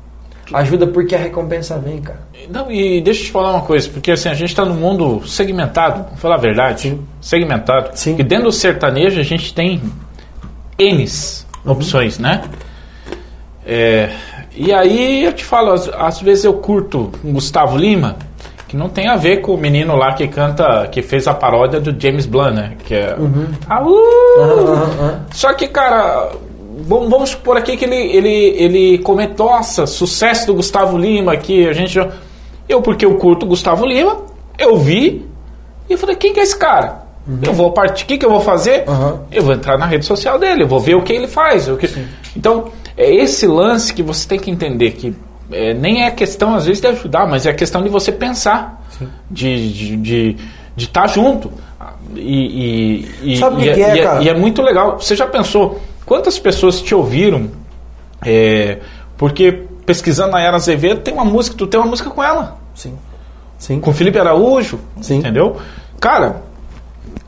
Ajuda 0.53 0.87
porque 0.87 1.15
a 1.15 1.19
recompensa 1.19 1.79
vem, 1.79 2.01
cara. 2.01 2.21
Não, 2.51 2.71
e 2.71 3.01
deixa 3.01 3.23
eu 3.23 3.25
te 3.27 3.33
falar 3.33 3.53
uma 3.53 3.63
coisa, 3.63 3.89
porque 3.89 4.11
assim, 4.11 4.29
a 4.29 4.35
gente 4.35 4.51
está 4.51 4.65
num 4.65 4.75
mundo 4.75 5.27
segmentado, 5.27 6.05
vamos 6.05 6.21
falar 6.21 6.35
a 6.35 6.39
verdade, 6.39 6.83
Sim. 6.83 7.01
segmentado. 7.21 7.91
Sim. 7.95 8.17
E 8.19 8.23
dentro 8.23 8.47
do 8.47 8.53
sertanejo 8.53 9.19
a 9.19 9.23
gente 9.23 9.55
tem 9.55 9.81
N's 10.79 11.47
opções, 11.65 12.19
né? 12.19 12.43
É, 13.67 14.11
e 14.55 14.73
aí 14.73 15.25
eu 15.25 15.33
te 15.33 15.45
falo, 15.45 15.73
às, 15.73 15.89
às 15.89 16.21
vezes 16.21 16.45
eu 16.45 16.55
curto 16.55 17.11
um 17.25 17.33
Gustavo 17.33 17.79
Lima, 17.79 18.17
que 18.69 18.77
não 18.77 18.89
tem 18.89 19.09
a 19.09 19.17
ver 19.17 19.39
com 19.39 19.55
o 19.55 19.57
menino 19.59 19.97
lá 19.97 20.13
que 20.13 20.29
canta, 20.29 20.87
que 20.89 21.01
fez 21.01 21.27
a 21.27 21.33
paródia 21.33 21.81
do 21.81 21.99
James 21.99 22.27
Blunt, 22.27 22.55
né? 22.55 22.73
Que 22.85 22.95
é. 22.95 23.17
Ah, 23.69 23.83
uh! 23.83 24.41
Aham, 24.41 24.83
aham. 24.83 25.21
Só 25.33 25.53
que, 25.55 25.69
cara, 25.69 26.33
vamos, 26.87 27.09
vamos 27.09 27.31
supor 27.31 27.57
aqui 27.57 27.77
que 27.77 27.85
ele, 27.85 27.97
ele, 27.97 28.55
ele 28.57 28.99
comenta, 28.99 29.43
nossa, 29.43 29.87
sucesso 29.87 30.47
do 30.47 30.55
Gustavo 30.55 30.97
Lima 30.99 31.33
aqui, 31.33 31.67
a 31.67 31.73
gente 31.73 31.93
já... 31.93 32.11
Eu, 32.69 32.81
porque 32.81 33.05
eu 33.05 33.17
curto 33.17 33.45
o 33.45 33.49
Gustavo 33.49 33.85
Lima, 33.85 34.23
eu 34.59 34.77
vi 34.77 35.27
e 35.89 35.93
eu 35.93 35.99
falei, 35.99 36.17
quem 36.17 36.33
que 36.33 36.41
é 36.41 36.43
esse 36.43 36.57
cara? 36.57 37.05
Eu 37.43 37.55
vou 37.55 37.73
partir, 37.73 38.05
o 38.05 38.07
que, 38.07 38.19
que 38.19 38.27
eu 38.27 38.31
vou 38.31 38.41
fazer? 38.41 38.85
Uhum. 38.87 39.21
Eu 39.33 39.43
vou 39.43 39.55
entrar 39.55 39.79
na 39.79 39.87
rede 39.87 40.05
social 40.05 40.39
dele, 40.39 40.65
eu 40.65 40.69
vou 40.69 40.79
ver 40.79 40.95
o 40.95 41.03
que 41.03 41.13
ele 41.13 41.27
faz. 41.27 41.69
O 41.69 41.77
que... 41.77 41.89
Então, 42.37 42.71
é 42.97 43.15
esse 43.15 43.47
lance 43.47 43.95
que 43.95 44.03
você 44.03 44.29
tem 44.29 44.39
que 44.39 44.51
entender 44.51 44.91
que 44.93 45.15
é, 45.51 45.73
nem 45.73 46.05
é 46.05 46.11
questão, 46.11 46.55
às 46.55 46.67
vezes, 46.67 46.81
de 46.81 46.89
ajudar, 46.89 47.27
mas 47.27 47.47
é 47.47 47.53
questão 47.53 47.83
de 47.83 47.89
você 47.89 48.13
pensar, 48.13 48.83
de 49.31 49.49
estar 49.49 49.97
de, 49.97 49.97
de, 49.97 50.37
estar 50.85 51.07
junto. 51.07 51.51
E, 52.15 53.07
e, 53.23 53.33
e, 53.33 53.37
Sabe 53.39 53.57
o 53.57 53.59
que 53.59 53.73
que 53.73 53.83
é, 53.83 53.97
e 53.97 54.03
cara? 54.03 54.23
e 54.23 54.29
é 54.29 54.35
muito 54.35 54.61
legal. 54.63 54.99
Você 54.99 55.17
já 55.17 55.27
pensou 55.27 55.81
quantas 56.07 56.39
pessoas 56.39 56.81
te 56.81 56.95
ouviram? 56.95 57.51
é, 58.25 58.79
porque 59.19 59.65
pesquisando 59.85 60.33
na 60.33 60.41
Era 60.41 60.57
Azevedo, 60.57 61.01
tem 61.01 61.13
uma 61.13 61.25
música, 61.25 61.57
tu 61.57 61.67
tem 61.67 61.79
uma 61.79 61.87
música 61.89 62.09
com 62.11 62.23
ela, 62.23 62.57
Sim. 62.75 62.95
Sim. 63.59 63.81
com 63.81 63.93
Felipe 63.93 64.19
Araújo, 64.19 64.79
Sim. 65.03 65.19
entendeu? 65.19 65.57
Cara, 66.01 66.43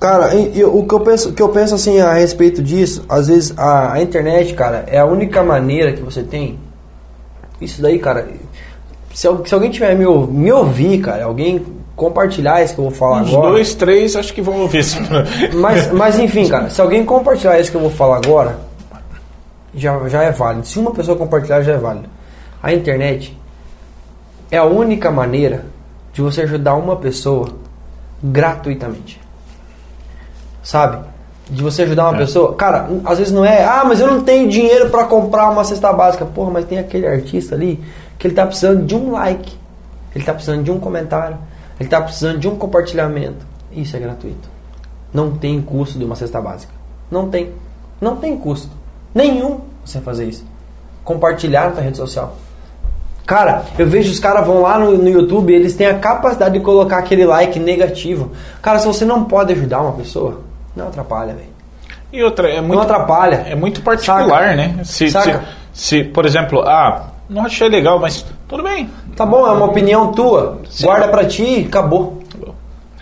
Cara, 0.00 0.34
e- 0.34 0.58
e 0.58 0.64
o 0.64 0.84
que 0.86 0.94
eu 0.94 1.00
penso, 1.00 1.32
que 1.32 1.40
eu 1.40 1.48
penso 1.48 1.74
assim 1.74 2.00
a 2.00 2.12
respeito 2.14 2.62
disso, 2.62 3.04
às 3.08 3.28
vezes 3.28 3.56
a, 3.58 3.92
a 3.94 4.02
internet, 4.02 4.52
cara, 4.54 4.84
é 4.88 4.98
a 4.98 5.06
única 5.06 5.42
maneira 5.42 5.92
que 5.92 6.02
você 6.02 6.22
tem. 6.22 6.58
Isso 7.60 7.80
daí, 7.80 7.98
cara. 7.98 8.28
Se, 9.14 9.28
se 9.44 9.54
alguém 9.54 9.70
tiver 9.70 9.94
me, 9.94 10.04
me 10.04 10.52
ouvir, 10.52 11.00
cara, 11.00 11.24
alguém 11.24 11.64
compartilhar 11.97 12.62
isso 12.62 12.74
que 12.74 12.80
eu 12.80 12.84
vou 12.84 12.92
falar 12.94 13.22
uns 13.22 13.32
agora. 13.32 13.51
dois, 13.53 13.74
três, 13.74 14.14
acho 14.14 14.32
que 14.34 14.42
vão 14.42 14.61
ouvir 14.61 14.78
isso. 14.80 14.99
Mas, 15.55 15.90
mas 15.92 16.18
enfim, 16.18 16.47
cara, 16.49 16.68
se 16.70 16.80
alguém 16.80 17.05
compartilhar 17.05 17.59
isso 17.59 17.70
que 17.70 17.76
eu 17.76 17.80
vou 17.80 17.90
falar 17.90 18.18
agora, 18.18 18.59
já, 19.74 20.07
já 20.09 20.22
é 20.22 20.30
válido. 20.30 20.66
Se 20.66 20.78
uma 20.78 20.90
pessoa 20.92 21.16
compartilhar, 21.16 21.62
já 21.62 21.72
é 21.72 21.78
válido. 21.78 22.09
A 22.62 22.72
internet 22.72 23.36
é 24.51 24.59
a 24.59 24.64
única 24.64 25.11
maneira 25.11 25.64
de 26.12 26.20
você 26.22 26.42
ajudar 26.42 26.74
uma 26.76 26.97
pessoa 26.97 27.49
gratuitamente. 28.22 29.20
Sabe? 30.62 30.99
De 31.49 31.62
você 31.62 31.82
ajudar 31.82 32.05
uma 32.09 32.16
É. 32.16 32.18
pessoa. 32.18 32.55
Cara, 32.55 32.88
às 33.05 33.18
vezes 33.18 33.32
não 33.32 33.44
é, 33.44 33.64
ah, 33.64 33.84
mas 33.86 34.01
eu 34.01 34.09
não 34.09 34.22
tenho 34.22 34.49
dinheiro 34.49 34.90
pra 34.90 35.05
comprar 35.05 35.49
uma 35.51 35.62
cesta 35.64 35.92
básica. 35.92 36.24
Porra, 36.24 36.51
mas 36.51 36.64
tem 36.64 36.78
aquele 36.78 37.07
artista 37.07 37.55
ali 37.55 37.82
que 38.18 38.26
ele 38.26 38.34
tá 38.34 38.44
precisando 38.47 38.84
de 38.84 38.94
um 38.94 39.12
like. 39.12 39.53
Ele 40.14 40.24
tá 40.24 40.32
precisando 40.32 40.62
de 40.64 40.70
um 40.70 40.80
comentário. 40.80 41.36
Ele 41.78 41.88
tá 41.88 42.00
precisando 42.00 42.38
de 42.38 42.48
um 42.48 42.56
compartilhamento. 42.56 43.46
Isso 43.72 43.96
é 43.96 44.00
gratuito. 44.00 44.48
Não 45.12 45.32
tem 45.32 45.60
custo 45.60 45.98
de 45.98 46.04
uma 46.04 46.16
cesta 46.16 46.40
básica. 46.40 46.72
Não 47.10 47.28
tem. 47.28 47.52
Não 48.00 48.16
tem 48.16 48.36
custo. 48.36 48.70
Nenhum 49.14 49.60
você 49.84 50.00
fazer 50.00 50.26
isso. 50.26 50.44
Compartilhar 51.04 51.74
na 51.74 51.80
rede 51.80 51.96
social. 51.96 52.36
Cara, 53.26 53.64
eu 53.78 53.86
vejo 53.86 54.10
os 54.10 54.20
caras 54.20 54.46
vão 54.46 54.62
lá 54.62 54.78
no, 54.78 54.96
no 54.96 55.08
YouTube 55.08 55.52
e 55.52 55.56
eles 55.56 55.74
têm 55.74 55.86
a 55.88 55.98
capacidade 55.98 56.56
de 56.58 56.64
colocar 56.64 56.98
aquele 56.98 57.24
like 57.24 57.58
negativo. 57.58 58.30
Cara, 58.62 58.78
se 58.78 58.86
você 58.86 59.04
não 59.04 59.24
pode 59.24 59.52
ajudar 59.52 59.80
uma 59.82 59.92
pessoa, 59.92 60.42
não 60.76 60.88
atrapalha, 60.88 61.34
velho. 61.34 61.56
E 62.12 62.22
outra, 62.22 62.48
é 62.48 62.60
Não 62.60 62.68
muito, 62.68 62.82
atrapalha. 62.82 63.44
é 63.48 63.54
muito 63.54 63.82
particular, 63.82 64.26
Saca? 64.26 64.56
né? 64.56 64.80
Se, 64.84 64.92
se, 65.06 65.10
Saca? 65.10 65.44
se, 65.72 66.04
por 66.04 66.24
exemplo, 66.24 66.60
ah, 66.62 67.08
não 67.28 67.44
achei 67.44 67.68
legal, 67.68 67.98
mas 67.98 68.24
tudo 68.49 68.62
bem. 68.62 68.90
Tá 69.16 69.26
bom, 69.26 69.47
é 69.47 69.51
uma 69.51 69.66
opinião 69.66 70.12
tua. 70.12 70.59
Guarda 70.80 71.09
pra 71.09 71.24
ti, 71.24 71.64
acabou. 71.68 72.18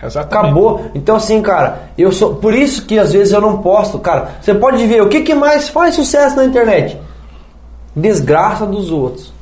Exatamente. 0.01 0.35
Acabou. 0.35 0.91
Então 0.93 1.15
assim, 1.15 1.41
cara, 1.41 1.89
eu 1.97 2.11
sou. 2.11 2.35
Por 2.35 2.53
isso 2.53 2.85
que 2.85 2.99
às 2.99 3.13
vezes 3.13 3.33
eu 3.33 3.41
não 3.41 3.61
posto, 3.61 3.99
cara. 3.99 4.35
Você 4.41 4.53
pode 4.53 4.85
ver 4.85 5.01
o 5.01 5.09
que, 5.09 5.21
que 5.21 5.33
mais 5.33 5.69
faz 5.69 5.95
sucesso 5.95 6.35
na 6.35 6.45
internet? 6.45 6.99
Desgraça 7.95 8.65
dos 8.65 8.91
outros. 8.91 9.33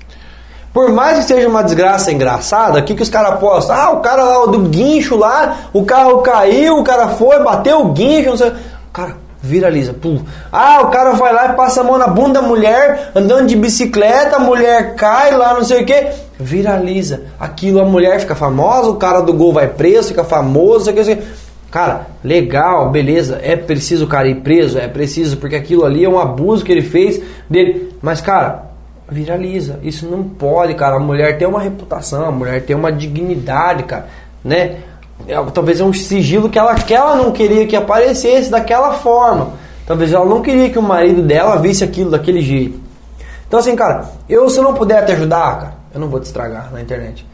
Por 0.74 0.92
mais 0.92 1.20
que 1.20 1.26
seja 1.26 1.48
uma 1.48 1.64
desgraça 1.64 2.12
engraçada, 2.12 2.80
o 2.80 2.84
que, 2.84 2.96
que 2.96 3.04
os 3.04 3.10
caras 3.10 3.40
postam? 3.40 3.76
Ah, 3.76 3.92
o 3.92 4.00
cara 4.00 4.24
lá 4.24 4.46
do 4.48 4.60
guincho 4.60 5.16
lá, 5.16 5.58
o 5.72 5.86
carro 5.86 6.20
caiu, 6.24 6.80
o 6.80 6.84
cara 6.84 7.10
foi, 7.10 7.44
bateu 7.44 7.82
o 7.82 7.90
guincho, 7.92 8.30
não 8.32 8.38
sei. 8.38 8.52
Cara, 8.92 9.18
viraliza. 9.44 9.94
Pum. 9.94 10.24
Ah, 10.50 10.82
o 10.84 10.88
cara 10.88 11.12
vai 11.12 11.34
lá 11.34 11.52
e 11.52 11.56
passa 11.56 11.82
a 11.82 11.84
mão 11.84 11.98
na 11.98 12.08
bunda 12.08 12.42
da 12.42 12.48
mulher, 12.48 13.12
andando 13.14 13.48
de 13.48 13.58
bicicleta, 13.58 14.38
a 14.38 14.40
mulher 14.40 14.96
cai 14.96 15.36
lá, 15.36 15.54
não 15.54 15.64
sei 15.66 15.84
o 15.84 15.86
que. 15.86 16.08
Viraliza. 16.40 17.24
Aquilo, 17.38 17.82
a 17.82 17.86
mulher 17.86 18.22
fica 18.22 18.36
famosa, 18.36 18.90
o 18.90 18.96
cara 18.96 19.20
do 19.20 19.34
gol 19.34 19.52
vai 19.52 19.68
preso, 19.68 20.08
fica 20.08 20.24
famoso, 20.24 20.90
não 20.90 21.04
sei 21.04 21.14
o 21.14 21.18
que. 21.18 21.24
Cara, 21.70 22.08
legal, 22.24 22.90
beleza. 22.90 23.40
É 23.44 23.58
preciso 23.58 24.06
o 24.06 24.08
cara 24.08 24.30
ir 24.30 24.36
preso, 24.36 24.80
é 24.80 24.88
preciso, 24.88 25.38
porque 25.38 25.56
aquilo 25.56 25.84
ali 25.84 26.06
é 26.06 26.10
um 26.10 26.20
abuso 26.20 26.64
que 26.64 26.72
ele 26.72 26.84
fez 26.84 27.22
dele. 27.50 27.92
Mas, 28.02 28.22
cara, 28.22 28.64
viraliza. 29.10 29.80
Isso 29.84 30.06
não 30.06 30.24
pode, 30.24 30.74
cara. 30.76 30.96
A 30.96 31.00
mulher 31.00 31.38
tem 31.38 31.48
uma 31.48 31.60
reputação, 31.60 32.26
a 32.26 32.32
mulher 32.32 32.64
tem 32.64 32.76
uma 32.76 32.92
dignidade, 32.92 33.84
cara, 33.84 34.08
né? 34.44 34.78
É, 35.28 35.42
talvez 35.54 35.80
é 35.80 35.84
um 35.84 35.94
sigilo 35.94 36.50
que 36.50 36.60
ela, 36.60 36.76
que 36.76 36.94
ela 36.94 37.16
não 37.16 37.32
queria 37.32 37.66
que 37.66 37.76
aparecesse 37.76 38.50
daquela 38.50 38.94
forma. 38.94 39.52
Talvez 39.86 40.14
ela 40.14 40.26
não 40.26 40.42
queria 40.42 40.70
que 40.70 40.80
o 40.80 40.82
marido 40.82 41.22
dela 41.22 41.58
visse 41.58 41.84
aquilo 41.84 42.12
daquele 42.12 42.42
jeito. 42.42 42.80
Então 43.48 43.60
assim, 43.60 43.76
cara, 43.76 44.10
eu 44.28 44.50
se 44.50 44.60
eu 44.60 44.64
não 44.64 44.74
puder 44.74 45.06
te 45.06 45.12
ajudar, 45.12 45.60
cara, 45.60 45.74
eu 45.94 46.00
não 46.00 46.10
vou 46.10 46.20
te 46.20 46.26
estragar 46.26 46.72
na 46.72 46.82
internet. 46.82 47.26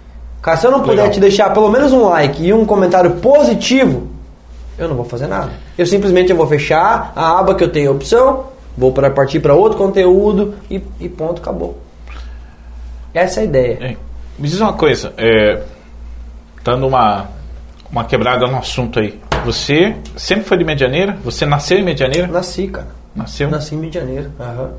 Cara, 0.41 0.57
se 0.57 0.65
eu 0.65 0.71
não 0.71 0.81
puder 0.81 0.97
Legal. 0.97 1.11
te 1.11 1.19
deixar 1.19 1.53
pelo 1.53 1.69
menos 1.69 1.91
um 1.91 2.05
like 2.05 2.43
e 2.43 2.53
um 2.53 2.65
comentário 2.65 3.11
positivo, 3.15 4.07
eu 4.77 4.87
não 4.87 4.95
vou 4.95 5.05
fazer 5.05 5.27
nada. 5.27 5.51
Eu 5.77 5.85
simplesmente 5.85 6.31
eu 6.31 6.37
vou 6.37 6.47
fechar 6.47 7.11
a 7.15 7.39
aba 7.39 7.55
que 7.55 7.63
eu 7.63 7.71
tenho 7.71 7.91
opção, 7.91 8.45
vou 8.77 8.93
para 8.93 9.09
partir 9.11 9.39
para 9.39 9.53
outro 9.53 9.77
conteúdo 9.77 10.55
e, 10.69 10.81
e 10.99 11.09
ponto, 11.09 11.41
acabou. 11.41 11.77
Essa 13.13 13.41
é 13.41 13.43
a 13.43 13.45
ideia. 13.45 13.77
É, 13.81 13.97
Me 14.37 14.47
diz 14.47 14.59
uma 14.61 14.73
coisa, 14.73 15.13
é, 15.17 15.61
dando 16.63 16.87
uma, 16.87 17.27
uma 17.91 18.03
quebrada 18.05 18.45
no 18.47 18.57
assunto 18.57 18.99
aí. 18.99 19.19
Você 19.45 19.95
sempre 20.17 20.43
foi 20.45 20.57
de 20.57 20.63
Medianeira? 20.65 21.17
Você 21.23 21.45
nasceu 21.45 21.77
em 21.79 21.83
Medianeira? 21.83 22.27
Nasci, 22.27 22.67
cara. 22.67 22.87
Nasceu? 23.15 23.49
Nasci 23.49 23.75
em 23.75 23.77
Medianeira. 23.79 24.31
Aham. 24.39 24.71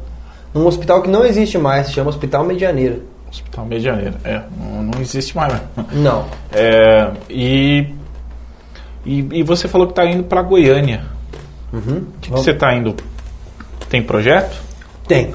Num 0.53 0.67
hospital 0.67 1.03
que 1.03 1.09
não 1.09 1.25
existe 1.25 1.57
mais, 1.59 1.87
se 1.87 1.93
chama 1.93 2.11
Hospital 2.11 2.45
Medianeira. 2.45 2.99
Hospital 3.31 3.65
Medianeira. 3.67 4.15
É, 4.25 4.43
não, 4.59 4.83
não 4.83 5.01
existe 5.01 5.37
mais. 5.37 5.53
né? 5.53 5.61
Não. 5.93 6.27
É, 6.53 7.11
e, 7.29 7.87
e, 9.07 9.19
e 9.39 9.43
você 9.45 9.69
falou 9.69 9.87
que 9.87 9.93
está 9.93 10.05
indo 10.05 10.25
para 10.25 10.43
Goiânia. 10.43 11.05
Uhum. 11.73 11.99
O 11.99 12.21
que, 12.21 12.31
que 12.31 12.37
você 12.37 12.51
está 12.51 12.75
indo? 12.75 12.97
Tem 13.89 14.03
projeto? 14.03 14.57
Tem. 15.07 15.33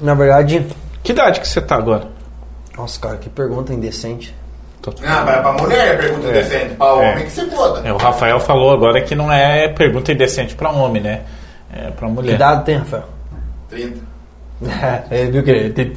Na 0.00 0.14
verdade, 0.14 0.64
Que 1.02 1.12
idade 1.12 1.40
que 1.40 1.48
você 1.48 1.58
está 1.58 1.76
agora? 1.76 2.08
nossa, 2.76 3.00
cara, 3.00 3.16
que 3.16 3.28
pergunta 3.28 3.72
indecente. 3.74 4.32
Tô- 4.92 5.02
Ah, 5.06 5.22
mas 5.24 5.40
pra 5.40 5.52
mulher 5.52 5.94
é 5.94 5.96
pergunta 5.96 6.28
É. 6.28 6.32
decente. 6.32 6.74
Pra 6.74 6.86
É. 6.86 6.90
homem 6.92 7.24
que 7.24 7.30
se 7.30 7.44
foda. 7.50 7.88
É, 7.88 7.92
o 7.92 7.96
Rafael 7.96 8.40
falou 8.40 8.72
agora 8.72 9.00
que 9.00 9.14
não 9.14 9.32
é 9.32 9.68
pergunta 9.68 10.12
indecente 10.12 10.54
para 10.54 10.70
homem, 10.70 11.02
né? 11.02 11.20
É 11.74 11.90
para 11.90 12.08
Que 12.08 12.14
mulher. 12.14 12.34
idade 12.34 12.64
tem, 12.64 12.76
Rafael? 12.78 13.04
30. 13.68 14.08
ele 15.10 15.30
viu 15.30 15.42
que 15.44 15.50
ele 15.50 15.70
tem 15.70 15.90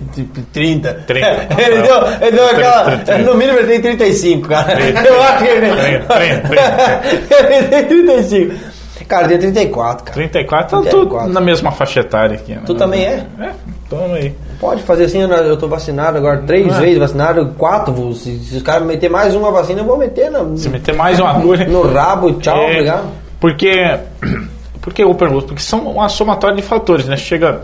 30. 0.54 0.94
30. 1.08 1.28
ele, 1.62 1.82
deu, 1.82 1.98
ele 2.22 2.32
deu 2.32 2.46
aquela. 2.48 2.84
30, 2.84 3.06
30. 3.06 3.18
No 3.32 3.36
mínimo 3.36 3.58
ele 3.60 3.68
tem 3.68 3.82
35, 3.82 4.48
cara. 4.48 4.76
30. 4.76 5.00
Eu 5.08 5.24
acho 5.24 5.38
que 5.44 5.50
ele. 5.50 5.72
30, 5.72 6.06
30, 6.06 7.56
ele 7.56 7.68
tem 7.68 7.86
35. 7.88 8.72
Cara, 9.08 9.28
tem 9.28 9.40
34, 9.40 10.04
cara. 10.06 10.14
34, 10.14 10.70
tá 10.78 10.82
34. 10.90 11.20
tudo 11.26 11.34
na 11.34 11.42
mesma 11.42 11.72
faixa 11.72 12.00
etária 12.02 12.36
aqui. 12.36 12.54
Né? 12.54 12.62
Tu 12.66 12.76
também 12.76 13.04
é? 13.04 13.26
É, 13.42 13.50
tamo 13.90 14.14
aí. 14.14 14.34
Pode 14.62 14.84
fazer 14.84 15.06
assim, 15.06 15.26
né? 15.26 15.40
eu 15.44 15.58
tô 15.58 15.68
vacinado 15.68 16.20
agora 16.20 16.38
três 16.46 16.72
Ah. 16.72 16.80
vezes, 16.80 17.00
vacinado 17.00 17.48
quatro. 17.58 18.14
Se, 18.14 18.38
se 18.38 18.58
os 18.58 18.62
caras 18.62 18.86
meter 18.88 19.10
mais 19.10 19.34
uma 19.36 19.52
vacina, 19.52 19.82
eu 19.82 19.86
vou 19.86 19.98
meter 19.98 20.30
na, 20.30 20.56
Se 20.56 20.70
meter 20.70 20.94
mais 20.96 21.20
uma 21.20 21.32
agulha. 21.32 21.66
no 21.68 21.82
rabo, 21.92 22.34
tchau, 22.34 22.56
É, 22.56 22.66
obrigado. 22.74 23.08
Porque, 23.40 23.98
porque 24.80 25.04
eu 25.04 25.16
pergunto, 25.16 25.48
porque 25.48 25.64
são 25.64 25.80
uma 25.88 26.08
somatória 26.08 26.56
de 26.56 26.62
fatores, 26.62 27.08
né? 27.08 27.18
Chega, 27.18 27.64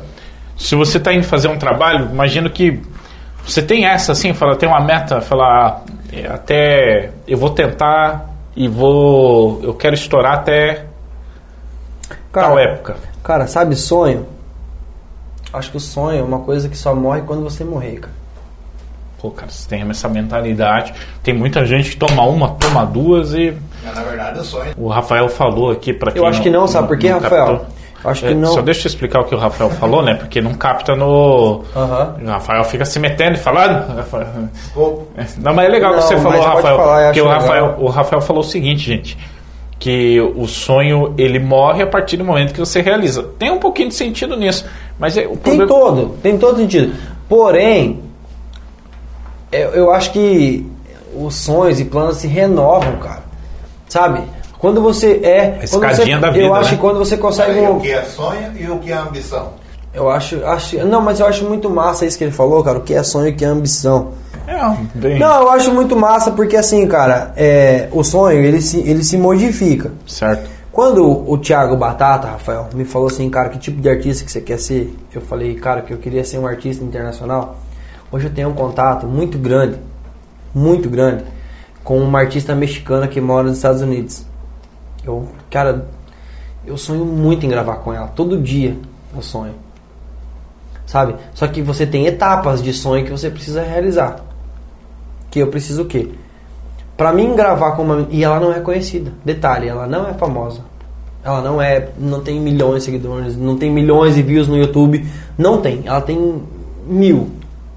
se 0.57 0.73
você 0.75 0.97
está 0.97 1.13
indo 1.13 1.23
fazer 1.23 1.49
um 1.49 1.57
trabalho, 1.59 2.09
imagino 2.11 2.49
que 2.49 2.81
você 3.45 3.61
tem 3.61 3.85
essa 3.85 4.13
assim, 4.13 4.33
fala, 4.33 4.55
tem 4.55 4.67
uma 4.67 4.81
meta, 4.81 5.21
falar 5.21 5.83
é, 6.11 6.25
até 6.27 7.11
eu 7.27 7.37
vou 7.37 7.51
tentar 7.51 8.27
e 8.55 8.67
vou, 8.67 9.59
eu 9.61 9.75
quero 9.75 9.93
estourar 9.93 10.33
até 10.33 10.85
tal 12.33 12.57
época. 12.57 12.95
Cara, 13.23 13.45
sabe 13.45 13.75
sonho? 13.75 14.25
Acho 15.53 15.71
que 15.71 15.77
o 15.77 15.79
sonho 15.79 16.19
é 16.19 16.23
uma 16.23 16.39
coisa 16.39 16.67
que 16.69 16.77
só 16.77 16.93
morre 16.93 17.21
quando 17.21 17.41
você 17.43 17.63
morrer, 17.63 17.99
cara. 18.01 18.13
Pô, 19.21 19.31
cara, 19.31 19.49
você 19.51 19.67
tem 19.67 19.81
essa 19.89 20.07
mentalidade. 20.07 20.93
Tem 21.23 21.33
muita 21.33 21.65
gente 21.65 21.89
que 21.91 21.97
toma 21.97 22.23
uma, 22.23 22.49
toma 22.49 22.85
duas 22.85 23.33
e 23.33 23.55
Mas, 23.83 23.95
na 23.95 24.03
verdade, 24.03 24.37
eu 24.37 24.43
sonho. 24.43 24.73
o 24.77 24.87
Rafael 24.89 25.27
falou 25.27 25.71
aqui 25.71 25.91
para 25.91 26.11
quem 26.11 26.21
Eu 26.21 26.27
acho 26.27 26.41
que 26.41 26.49
não, 26.51 26.67
sabe 26.67 26.87
por 26.87 26.97
quê, 26.99 27.09
Rafael? 27.09 27.65
Eu 28.03 28.11
acho 28.11 28.21
que 28.21 28.27
É, 28.31 28.33
não. 28.35 28.53
Só 28.53 28.61
deixa 28.61 28.85
eu 28.87 28.89
explicar 28.89 29.21
o 29.21 29.23
que 29.23 29.33
o 29.33 29.37
Rafael 29.39 29.71
falou, 29.71 30.03
né? 30.03 30.13
Porque 30.13 30.39
não 30.39 30.53
capta 30.53 30.95
no. 30.95 31.63
Aham. 31.75 32.15
O 32.23 32.27
Rafael 32.27 32.63
fica 32.65 32.85
se 32.85 32.99
metendo 32.99 33.37
e 33.37 33.39
falando. 33.39 33.87
Não, 35.39 35.53
mas 35.53 35.65
é 35.65 35.69
legal 35.69 35.91
que 35.95 35.99
Não, 36.01 36.07
você 36.07 36.17
falou, 36.17 36.41
Rafael. 36.41 36.77
falar, 36.77 37.03
porque 37.05 37.21
o 37.21 37.27
Rafael, 37.27 37.65
legal. 37.65 37.81
o 37.83 37.87
Rafael 37.89 38.21
falou 38.21 38.41
o 38.41 38.45
seguinte, 38.45 38.85
gente. 38.85 39.17
que 39.79 40.19
o 40.35 40.47
sonho 40.47 41.13
ele 41.17 41.39
morre 41.39 41.83
a 41.83 41.87
partir 41.87 42.17
do 42.17 42.25
momento 42.25 42.53
que 42.53 42.59
você 42.59 42.81
realiza. 42.81 43.23
Tem 43.39 43.49
um 43.51 43.59
pouquinho 43.59 43.89
de 43.89 43.95
sentido 43.95 44.35
nisso, 44.37 44.65
mas 44.99 45.15
é, 45.17 45.25
o 45.27 45.37
Tem 45.37 45.57
problema 45.57 45.67
todo, 45.67 46.09
tem 46.21 46.37
todo 46.37 46.57
sentido. 46.57 46.93
Porém, 47.29 48.01
eu, 49.51 49.69
eu 49.71 49.91
acho 49.91 50.11
que 50.11 50.65
os 51.15 51.35
sonhos 51.35 51.79
e 51.79 51.85
planos 51.85 52.17
se 52.17 52.27
renovam, 52.27 52.97
cara. 52.97 53.23
Sabe? 53.87 54.21
Quando 54.59 54.81
você 54.81 55.19
é. 55.23 55.59
A 55.63 55.67
quando 55.67 55.81
você, 55.83 55.91
escadinha 55.91 56.19
da 56.19 56.29
vida, 56.29 56.45
Eu 56.45 56.53
acho 56.55 56.71
né? 56.71 56.75
que 56.75 56.81
quando 56.81 56.97
você 56.99 57.17
consegue. 57.17 57.59
Um- 57.59 57.77
o 57.77 57.79
que 57.81 57.91
é 57.91 58.03
sonho 58.03 58.51
e 58.59 58.69
o 58.69 58.79
que 58.79 58.91
é 58.91 58.95
ambição? 58.95 59.49
Eu 59.93 60.09
acho, 60.09 60.45
acho. 60.45 60.77
Não, 60.85 61.01
mas 61.01 61.19
eu 61.19 61.25
acho 61.27 61.45
muito 61.45 61.69
massa 61.69 62.05
isso 62.05 62.17
que 62.17 62.23
ele 62.23 62.31
falou, 62.31 62.63
cara. 62.63 62.77
O 62.77 62.81
que 62.81 62.93
é 62.93 63.01
sonho 63.03 63.27
e 63.29 63.31
o 63.31 63.35
que 63.35 63.45
é 63.45 63.47
ambição. 63.47 64.09
é 64.47 64.75
bem 64.95 65.17
Não, 65.19 65.41
eu 65.43 65.49
acho 65.49 65.71
muito 65.73 65.95
massa 65.95 66.31
porque 66.31 66.55
assim, 66.55 66.85
cara, 66.87 67.33
é, 67.35 67.87
o 67.91 68.03
sonho 68.03 68.39
ele 68.43 68.61
se, 68.61 68.79
ele 68.79 69.03
se 69.03 69.17
modifica. 69.17 69.91
certo. 70.05 70.56
Quando 70.77 71.27
o 71.27 71.35
Thiago 71.39 71.75
Batata, 71.75 72.27
Rafael, 72.27 72.69
me 72.75 72.85
falou 72.85 73.07
assim, 73.07 73.27
cara, 73.31 73.49
que 73.49 73.57
tipo 73.57 73.81
de 73.81 73.89
artista 73.89 74.23
que 74.23 74.31
você 74.31 74.39
quer 74.39 74.59
ser? 74.59 74.95
Eu 75.11 75.21
falei, 75.21 75.55
cara, 75.55 75.81
que 75.81 75.91
eu 75.91 75.97
queria 75.97 76.23
ser 76.23 76.37
um 76.37 76.45
artista 76.45 76.85
internacional. 76.85 77.55
Hoje 78.11 78.27
eu 78.27 78.31
tenho 78.31 78.49
um 78.49 78.53
contato 78.53 79.07
muito 79.07 79.39
grande, 79.39 79.79
muito 80.53 80.87
grande, 80.87 81.23
com 81.83 81.97
uma 81.97 82.19
artista 82.19 82.53
mexicana 82.53 83.07
que 83.07 83.19
mora 83.19 83.47
nos 83.47 83.57
Estados 83.57 83.81
Unidos. 83.81 84.23
Eu, 85.03 85.27
cara, 85.49 85.87
eu 86.63 86.77
sonho 86.77 87.05
muito 87.05 87.43
em 87.43 87.49
gravar 87.49 87.77
com 87.77 87.91
ela, 87.91 88.09
todo 88.09 88.39
dia 88.39 88.77
eu 89.15 89.23
sonho. 89.23 89.55
Sabe? 90.85 91.15
Só 91.33 91.47
que 91.47 91.59
você 91.59 91.87
tem 91.87 92.05
etapas 92.05 92.61
de 92.61 92.71
sonho 92.71 93.03
que 93.03 93.09
você 93.09 93.31
precisa 93.31 93.63
realizar. 93.63 94.17
Que 95.31 95.39
eu 95.39 95.47
preciso 95.47 95.81
o 95.81 95.85
quê? 95.85 96.11
Pra 96.95 97.11
mim 97.11 97.35
gravar 97.35 97.71
com 97.71 97.81
uma 97.81 98.07
e 98.11 98.23
ela 98.23 98.39
não 98.39 98.53
é 98.53 98.59
conhecida. 98.59 99.11
Detalhe, 99.25 99.67
ela 99.67 99.87
não 99.87 100.07
é 100.07 100.13
famosa. 100.13 100.66
Ela 101.27 101.41
não 101.41 101.61
é, 101.61 101.89
não 101.99 102.21
tem 102.21 102.39
milhões 102.39 102.77
de 102.77 102.85
seguidores, 102.85 103.35
não 103.35 103.57
tem 103.57 103.69
milhões 103.69 104.15
de 104.15 104.21
views 104.21 104.47
no 104.47 104.55
YouTube, 104.55 105.05
não 105.37 105.59
tem. 105.59 105.81
Ela 105.83 105.99
tem 105.99 106.41
mil, 106.87 107.27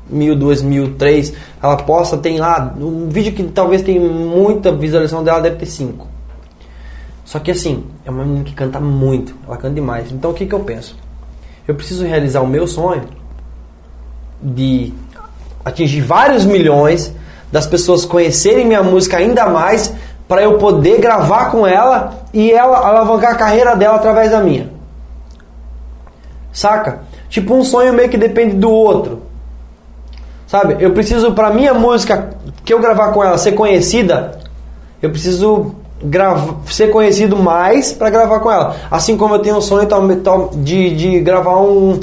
mil, 0.08 0.36
duas 0.36 0.62
mil, 0.62 0.94
três. 0.94 1.32
Ela 1.60 1.76
posta, 1.78 2.16
tem 2.16 2.38
lá 2.38 2.72
um 2.80 3.08
vídeo 3.08 3.32
que 3.32 3.42
talvez 3.42 3.82
tenha 3.82 4.00
muita 4.00 4.70
visualização 4.70 5.24
dela 5.24 5.40
deve 5.40 5.56
ter 5.56 5.66
cinco. 5.66 6.06
Só 7.24 7.40
que 7.40 7.50
assim, 7.50 7.86
é 8.04 8.10
uma 8.12 8.24
menina 8.24 8.44
que 8.44 8.54
canta 8.54 8.78
muito, 8.78 9.34
ela 9.44 9.56
canta 9.56 9.74
demais. 9.74 10.12
Então 10.12 10.30
o 10.30 10.34
que 10.34 10.46
que 10.46 10.54
eu 10.54 10.60
penso? 10.60 10.96
Eu 11.66 11.74
preciso 11.74 12.04
realizar 12.04 12.42
o 12.42 12.46
meu 12.46 12.68
sonho 12.68 13.02
de 14.40 14.94
atingir 15.64 16.02
vários 16.02 16.44
milhões, 16.44 17.12
das 17.50 17.66
pessoas 17.66 18.04
conhecerem 18.04 18.64
minha 18.64 18.82
música 18.84 19.16
ainda 19.16 19.46
mais, 19.46 19.92
para 20.30 20.42
eu 20.42 20.58
poder 20.58 21.00
gravar 21.00 21.50
com 21.50 21.66
ela 21.66 22.20
e 22.32 22.52
ela 22.52 22.78
alavancar 22.86 23.32
a 23.32 23.34
carreira 23.34 23.74
dela 23.74 23.96
através 23.96 24.30
da 24.30 24.38
minha. 24.38 24.68
Saca? 26.52 27.00
Tipo 27.28 27.52
um 27.52 27.64
sonho 27.64 27.92
meio 27.92 28.08
que 28.08 28.16
depende 28.16 28.54
do 28.54 28.70
outro. 28.70 29.22
Sabe? 30.46 30.76
Eu 30.78 30.92
preciso 30.92 31.32
pra 31.32 31.50
minha 31.50 31.74
música 31.74 32.30
que 32.64 32.72
eu 32.72 32.78
gravar 32.78 33.10
com 33.10 33.24
ela 33.24 33.36
ser 33.38 33.52
conhecida, 33.52 34.38
eu 35.02 35.10
preciso 35.10 35.74
grava, 36.00 36.58
ser 36.66 36.92
conhecido 36.92 37.36
mais 37.36 37.92
pra 37.92 38.08
gravar 38.08 38.38
com 38.38 38.52
ela. 38.52 38.76
Assim 38.88 39.16
como 39.16 39.34
eu 39.34 39.40
tenho 39.40 39.56
um 39.56 39.60
sonho 39.60 39.88
de, 40.58 40.94
de 40.94 41.20
gravar 41.20 41.58
um 41.58 41.98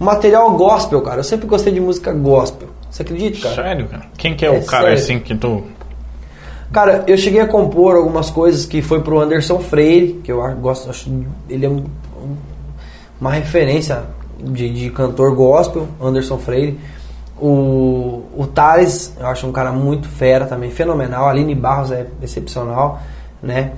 material 0.00 0.50
gospel, 0.52 1.02
cara. 1.02 1.20
Eu 1.20 1.24
sempre 1.24 1.46
gostei 1.46 1.74
de 1.74 1.80
música 1.80 2.10
gospel. 2.10 2.68
Você 2.90 3.02
acredita, 3.02 3.38
cara? 3.50 3.54
Sério, 3.54 3.86
cara? 3.86 4.02
Quem 4.16 4.34
que 4.34 4.46
é, 4.46 4.48
É 4.48 4.58
o 4.58 4.64
cara 4.64 4.84
sério. 4.84 4.98
assim 4.98 5.18
que 5.18 5.34
tu. 5.34 5.62
Cara, 6.72 7.04
eu 7.06 7.16
cheguei 7.16 7.40
a 7.40 7.46
compor 7.46 7.96
algumas 7.96 8.28
coisas 8.30 8.66
que 8.66 8.82
foi 8.82 9.00
pro 9.00 9.20
Anderson 9.20 9.58
Freire, 9.60 10.20
que 10.24 10.30
eu 10.32 10.42
gosto, 10.56 10.90
acho 10.90 11.10
ele 11.48 11.64
é 11.64 11.68
um- 11.68 11.84
um- 12.22 12.36
uma 13.20 13.30
referência 13.30 14.02
de, 14.38 14.68
de 14.70 14.90
cantor 14.90 15.34
gospel, 15.34 15.86
Anderson 16.02 16.38
Freire. 16.38 16.78
O, 17.40 18.22
o 18.36 18.46
Thales, 18.46 19.12
eu 19.20 19.26
acho 19.26 19.46
um 19.46 19.52
cara 19.52 19.70
muito 19.70 20.08
fera 20.08 20.46
também, 20.46 20.70
fenomenal. 20.70 21.26
A 21.26 21.30
Aline 21.30 21.54
Barros 21.54 21.92
é 21.92 22.06
excepcional, 22.22 23.00
né? 23.42 23.72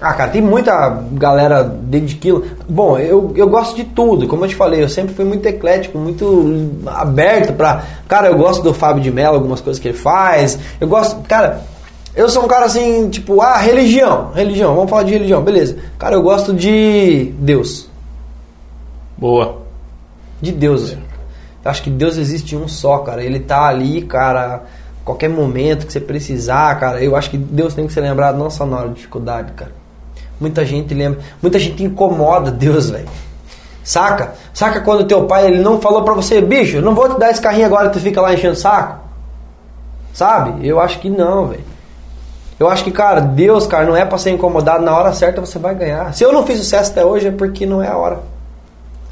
Ah, 0.00 0.12
cara, 0.12 0.30
tem 0.32 0.42
muita 0.42 1.02
galera 1.12 1.62
dentro 1.62 2.16
quilo. 2.16 2.44
Bom, 2.68 2.98
eu, 2.98 3.32
eu 3.36 3.48
gosto 3.48 3.76
de 3.76 3.84
tudo, 3.84 4.26
como 4.26 4.44
eu 4.44 4.48
te 4.48 4.56
falei, 4.56 4.82
eu 4.82 4.88
sempre 4.88 5.14
fui 5.14 5.24
muito 5.24 5.46
eclético, 5.46 5.96
muito 5.96 6.72
aberto 6.86 7.52
pra. 7.52 7.84
Cara, 8.08 8.26
eu 8.28 8.36
gosto 8.36 8.62
do 8.62 8.74
Fábio 8.74 9.00
de 9.02 9.12
Mello, 9.12 9.36
algumas 9.36 9.60
coisas 9.60 9.80
que 9.80 9.88
ele 9.88 9.96
faz. 9.96 10.58
Eu 10.80 10.88
gosto. 10.88 11.20
Cara, 11.28 11.62
eu 12.16 12.28
sou 12.28 12.44
um 12.44 12.48
cara 12.48 12.66
assim, 12.66 13.10
tipo, 13.10 13.40
ah, 13.40 13.56
religião, 13.56 14.30
religião, 14.32 14.74
vamos 14.74 14.88
falar 14.88 15.02
de 15.02 15.12
religião, 15.12 15.42
beleza. 15.42 15.76
Cara, 15.98 16.14
eu 16.14 16.22
gosto 16.22 16.54
de 16.54 17.34
Deus. 17.38 17.88
Boa. 19.16 19.62
De 20.40 20.52
Deus, 20.52 20.90
velho. 20.90 21.02
Eu 21.64 21.70
acho 21.70 21.82
que 21.82 21.90
Deus 21.90 22.16
existe 22.16 22.54
um 22.54 22.68
só, 22.68 22.98
cara. 22.98 23.22
Ele 23.22 23.40
tá 23.40 23.66
ali, 23.66 24.02
cara, 24.02 24.62
qualquer 25.04 25.28
momento 25.28 25.86
que 25.86 25.92
você 25.92 26.00
precisar, 26.00 26.78
cara. 26.78 27.02
Eu 27.02 27.16
acho 27.16 27.30
que 27.30 27.38
Deus 27.38 27.74
tem 27.74 27.86
que 27.86 27.92
ser 27.92 28.00
lembrado 28.00 28.38
não 28.38 28.50
só 28.50 28.64
na 28.64 28.76
hora 28.76 28.88
de 28.88 28.94
dificuldade, 28.94 29.52
cara. 29.52 29.72
Muita 30.38 30.64
gente 30.64 30.92
lembra, 30.94 31.20
muita 31.40 31.58
gente 31.58 31.82
incomoda 31.82 32.50
Deus, 32.50 32.90
velho. 32.90 33.08
Saca? 33.82 34.34
Saca 34.52 34.80
quando 34.80 35.04
teu 35.04 35.26
pai 35.26 35.46
ele 35.46 35.62
não 35.62 35.80
falou 35.80 36.02
pra 36.02 36.14
você, 36.14 36.40
bicho, 36.40 36.80
não 36.80 36.94
vou 36.94 37.08
te 37.08 37.18
dar 37.18 37.30
esse 37.30 37.40
carrinho 37.40 37.66
agora 37.66 37.90
tu 37.90 38.00
fica 38.00 38.20
lá 38.20 38.32
enchendo 38.32 38.54
o 38.54 38.56
saco? 38.56 39.00
Sabe? 40.12 40.66
Eu 40.66 40.80
acho 40.80 40.98
que 41.00 41.10
não, 41.10 41.48
velho. 41.48 41.73
Eu 42.58 42.68
acho 42.68 42.84
que, 42.84 42.90
cara, 42.90 43.20
Deus, 43.20 43.66
cara, 43.66 43.84
não 43.84 43.96
é 43.96 44.04
pra 44.04 44.16
ser 44.18 44.30
incomodado. 44.30 44.84
Na 44.84 44.96
hora 44.96 45.12
certa 45.12 45.40
você 45.40 45.58
vai 45.58 45.74
ganhar. 45.74 46.12
Se 46.14 46.24
eu 46.24 46.32
não 46.32 46.46
fiz 46.46 46.58
sucesso 46.58 46.92
até 46.92 47.04
hoje 47.04 47.28
é 47.28 47.30
porque 47.32 47.66
não 47.66 47.82
é 47.82 47.88
a 47.88 47.96
hora. 47.96 48.20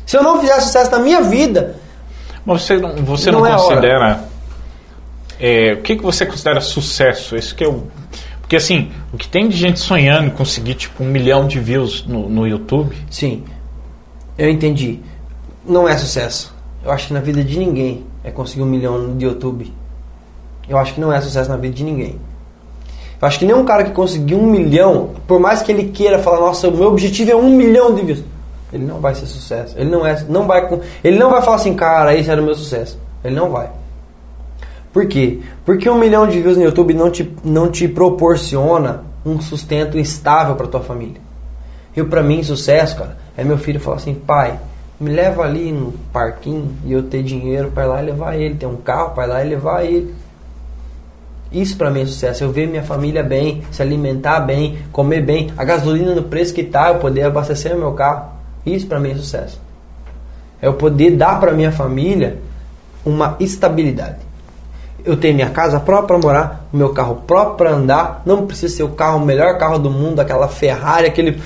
Se 0.06 0.16
eu 0.16 0.22
não 0.22 0.40
fizer 0.40 0.60
sucesso 0.60 0.90
na 0.90 0.98
minha 0.98 1.20
vida, 1.22 1.76
Mas 2.44 2.62
você 2.62 2.76
não, 2.76 2.96
você 2.96 3.30
não, 3.30 3.40
Não 3.40 3.46
é 3.46 3.52
considera. 3.56 4.24
é, 5.40 5.72
o 5.74 5.82
que, 5.82 5.96
que 5.96 6.02
você 6.02 6.24
considera 6.26 6.60
sucesso? 6.60 7.36
Isso 7.36 7.54
que 7.54 7.64
eu. 7.64 7.86
Porque 8.40 8.56
assim, 8.56 8.92
o 9.12 9.16
que 9.16 9.26
tem 9.28 9.48
de 9.48 9.56
gente 9.56 9.80
sonhando 9.80 10.26
em 10.26 10.30
conseguir 10.30 10.74
tipo 10.74 11.02
um 11.02 11.06
milhão 11.06 11.46
de 11.46 11.58
views 11.58 12.04
no, 12.06 12.28
no 12.28 12.46
YouTube. 12.46 12.94
sim, 13.10 13.44
eu 14.38 14.48
entendi. 14.50 15.00
Não 15.66 15.88
é 15.88 15.96
sucesso. 15.96 16.54
Eu 16.84 16.90
acho 16.90 17.08
que 17.08 17.14
na 17.14 17.20
vida 17.20 17.42
de 17.44 17.58
ninguém 17.58 18.04
é 18.24 18.30
conseguir 18.30 18.62
um 18.62 18.66
milhão 18.66 19.16
de 19.16 19.24
YouTube. 19.24 19.72
Eu 20.68 20.76
acho 20.78 20.94
que 20.94 21.00
não 21.00 21.12
é 21.12 21.20
sucesso 21.20 21.48
na 21.50 21.56
vida 21.56 21.74
de 21.74 21.84
ninguém. 21.84 22.20
Eu 23.22 23.28
acho 23.28 23.38
que 23.38 23.46
nenhum 23.46 23.64
cara 23.64 23.84
que 23.84 23.92
conseguiu 23.92 24.36
um 24.36 24.46
milhão, 24.46 25.10
por 25.28 25.38
mais 25.38 25.62
que 25.62 25.70
ele 25.70 25.90
queira 25.90 26.18
falar, 26.18 26.40
nossa, 26.40 26.68
o 26.68 26.76
meu 26.76 26.88
objetivo 26.88 27.30
é 27.30 27.36
um 27.36 27.50
milhão 27.50 27.94
de 27.94 28.02
views, 28.02 28.24
ele 28.72 28.84
não 28.84 28.98
vai 28.98 29.14
ser 29.14 29.26
sucesso. 29.26 29.78
Ele 29.78 29.88
não 29.88 30.04
é, 30.04 30.24
não 30.28 30.44
vai, 30.44 30.68
ele 31.04 31.18
não 31.20 31.30
vai 31.30 31.40
falar 31.40 31.56
assim, 31.56 31.72
cara, 31.72 32.16
esse 32.16 32.28
era 32.28 32.42
o 32.42 32.44
meu 32.44 32.56
sucesso. 32.56 32.98
Ele 33.22 33.36
não 33.36 33.48
vai. 33.48 33.70
Por 34.92 35.06
quê? 35.06 35.38
Porque 35.64 35.88
um 35.88 35.96
milhão 35.96 36.26
de 36.26 36.40
views 36.40 36.56
no 36.56 36.64
YouTube 36.64 36.94
não 36.94 37.12
te, 37.12 37.32
não 37.44 37.70
te 37.70 37.86
proporciona 37.86 39.04
um 39.24 39.40
sustento 39.40 39.96
estável 39.96 40.56
para 40.56 40.66
tua 40.66 40.80
família. 40.80 41.20
E 41.96 42.02
para 42.02 42.24
mim, 42.24 42.42
sucesso, 42.42 42.96
cara, 42.96 43.16
é 43.36 43.44
meu 43.44 43.56
filho 43.56 43.78
falar 43.78 43.98
assim, 43.98 44.14
pai, 44.14 44.58
me 44.98 45.10
leva 45.10 45.44
ali 45.44 45.70
no 45.70 45.92
parquinho 46.12 46.76
e 46.84 46.92
eu 46.92 47.04
ter 47.04 47.22
dinheiro 47.22 47.70
para 47.70 47.84
lá 47.84 48.02
e 48.02 48.06
levar 48.06 48.36
ele, 48.36 48.56
ter 48.56 48.66
um 48.66 48.76
carro 48.76 49.10
para 49.10 49.26
lá 49.26 49.44
e 49.44 49.48
levar 49.48 49.84
ele. 49.84 50.12
Isso 51.52 51.76
pra 51.76 51.90
mim 51.90 52.02
é 52.02 52.06
sucesso. 52.06 52.44
Eu 52.44 52.50
ver 52.50 52.66
minha 52.66 52.82
família 52.82 53.22
bem, 53.22 53.62
se 53.70 53.82
alimentar 53.82 54.40
bem, 54.40 54.78
comer 54.90 55.20
bem, 55.20 55.50
a 55.56 55.64
gasolina 55.64 56.14
no 56.14 56.22
preço 56.22 56.54
que 56.54 56.62
tá, 56.62 56.88
eu 56.88 56.96
poder 56.96 57.24
abastecer 57.24 57.74
o 57.74 57.78
meu 57.78 57.92
carro. 57.92 58.30
Isso 58.64 58.86
pra 58.86 58.98
mim 58.98 59.10
é 59.10 59.14
sucesso. 59.14 59.60
É 60.60 60.66
eu 60.66 60.74
poder 60.74 61.10
dar 61.12 61.38
pra 61.40 61.52
minha 61.52 61.72
família 61.72 62.38
uma 63.04 63.36
estabilidade. 63.40 64.18
Eu 65.04 65.16
ter 65.16 65.34
minha 65.34 65.50
casa 65.50 65.80
própria 65.80 66.06
para 66.06 66.18
morar, 66.18 66.68
o 66.72 66.76
meu 66.76 66.90
carro 66.90 67.22
próprio 67.26 67.56
para 67.56 67.70
andar, 67.72 68.22
não 68.24 68.46
precisa 68.46 68.76
ser 68.76 68.82
o 68.84 68.90
carro, 68.90 69.18
o 69.18 69.26
melhor 69.26 69.58
carro 69.58 69.78
do 69.78 69.90
mundo, 69.90 70.20
aquela 70.20 70.46
Ferrari, 70.46 71.06
aquele 71.06 71.40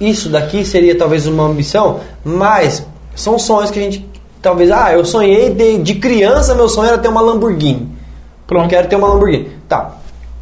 isso 0.00 0.30
daqui 0.30 0.64
seria 0.64 0.96
talvez 0.96 1.26
uma 1.26 1.44
ambição, 1.44 2.00
mas 2.24 2.84
são 3.14 3.38
sonhos 3.38 3.70
que 3.70 3.78
a 3.78 3.82
gente 3.82 4.08
talvez, 4.40 4.70
ah, 4.70 4.92
eu 4.92 5.04
sonhei 5.04 5.50
de, 5.50 5.78
de 5.78 5.94
criança, 5.96 6.54
meu 6.54 6.68
sonho 6.68 6.88
era 6.88 6.98
ter 6.98 7.08
uma 7.08 7.20
Lamborghini. 7.20 7.99
Pronto. 8.50 8.68
Quero 8.68 8.88
ter 8.88 8.96
uma 8.96 9.06
Lamborghini. 9.06 9.48
Tá. 9.68 9.92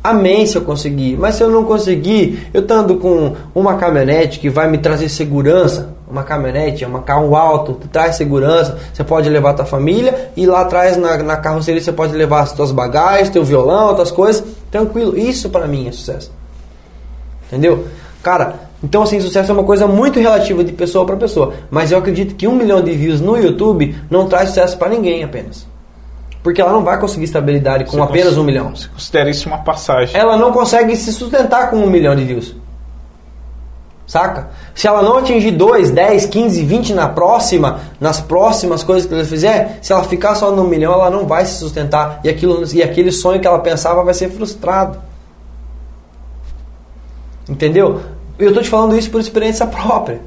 Amém 0.03 0.47
se 0.47 0.57
eu 0.57 0.63
conseguir. 0.63 1.19
Mas 1.19 1.35
se 1.35 1.43
eu 1.43 1.51
não 1.51 1.65
conseguir, 1.65 2.49
eu 2.55 2.63
estando 2.63 2.97
com 2.97 3.37
uma 3.55 3.75
caminhonete 3.75 4.39
que 4.39 4.49
vai 4.49 4.67
me 4.67 4.79
trazer 4.79 5.11
segurança, 5.11 5.95
uma 6.11 6.23
caminhonete, 6.23 6.85
é 6.85 6.89
um 6.89 7.03
carro 7.03 7.37
alto, 7.37 7.75
traz 7.93 8.17
segurança, 8.17 8.79
você 8.95 9.05
pode 9.05 9.29
levar 9.29 9.53
tua 9.53 9.67
família 9.67 10.31
e 10.35 10.47
lá 10.47 10.63
atrás 10.63 10.97
na, 10.97 11.19
na 11.19 11.37
carroceria 11.37 11.83
você 11.83 11.93
pode 11.93 12.15
levar 12.15 12.41
as 12.41 12.53
tuas 12.53 12.73
bagagens, 12.73 13.29
teu 13.29 13.45
violão, 13.45 13.89
outras 13.89 14.11
coisas, 14.11 14.43
tranquilo. 14.71 15.15
Isso 15.15 15.51
para 15.51 15.67
mim 15.67 15.87
é 15.87 15.93
sucesso. 15.93 16.33
Entendeu? 17.47 17.89
Cara, 18.23 18.55
então 18.83 19.03
assim, 19.03 19.21
sucesso 19.21 19.51
é 19.51 19.55
uma 19.55 19.65
coisa 19.65 19.87
muito 19.87 20.19
relativa 20.19 20.65
de 20.65 20.73
pessoa 20.73 21.05
para 21.05 21.17
pessoa. 21.19 21.53
Mas 21.71 21.93
eu 21.93 21.99
acredito 21.99 22.37
que 22.37 22.49
um 22.49 22.55
milhão 22.55 22.81
de 22.81 22.93
views 22.93 23.21
no 23.21 23.37
YouTube 23.37 23.95
não 24.09 24.27
traz 24.27 24.49
sucesso 24.49 24.79
para 24.79 24.89
ninguém 24.89 25.23
apenas. 25.23 25.67
Porque 26.49 26.63
ela 26.63 26.73
não 26.73 26.83
vai 26.83 26.99
conseguir 26.99 27.27
estabilidade 27.27 27.85
com 27.85 27.99
Você 27.99 28.03
apenas 28.03 28.39
um 28.39 28.43
milhão. 28.43 28.75
Você 28.75 28.89
considera 28.89 29.29
isso 29.29 29.47
uma 29.47 29.59
passagem. 29.59 30.19
Ela 30.19 30.35
não 30.35 30.51
consegue 30.51 30.97
se 30.97 31.13
sustentar 31.13 31.69
com 31.69 31.77
um 31.77 31.87
milhão 31.87 32.17
de 32.17 32.25
views. 32.25 32.57
Saca? 34.07 34.49
Se 34.75 34.89
ela 34.89 35.03
não 35.03 35.19
atingir 35.19 35.51
2, 35.51 35.91
10, 35.91 36.25
15, 36.25 36.65
20 36.65 36.95
na 36.95 37.07
próxima, 37.07 37.81
nas 38.01 38.19
próximas 38.23 38.83
coisas 38.83 39.07
que 39.07 39.13
ela 39.13 39.27
fizer, 39.27 39.79
se 39.83 39.93
ela 39.93 40.03
ficar 40.05 40.37
só 40.37 40.51
no 40.51 40.65
milhão, 40.65 40.95
ela 40.95 41.11
não 41.11 41.27
vai 41.27 41.45
se 41.45 41.59
sustentar. 41.59 42.19
E, 42.25 42.31
aquilo, 42.31 42.65
e 42.73 42.83
aquele 42.83 43.13
sonho 43.13 43.43
que 43.43 43.47
ela 43.47 43.59
pensava 43.59 44.03
vai 44.03 44.15
ser 44.15 44.31
frustrado. 44.31 44.99
Entendeu? 47.47 48.01
Eu 48.39 48.55
tô 48.55 48.63
te 48.63 48.71
falando 48.71 48.97
isso 48.97 49.11
por 49.11 49.21
experiência 49.21 49.67
própria. 49.67 50.19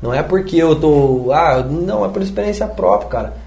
Não 0.00 0.14
é 0.14 0.22
porque 0.22 0.56
eu 0.56 0.76
tô. 0.76 1.32
Ah, 1.32 1.64
não, 1.68 2.04
é 2.04 2.08
por 2.08 2.22
experiência 2.22 2.64
própria, 2.68 3.08
cara. 3.08 3.45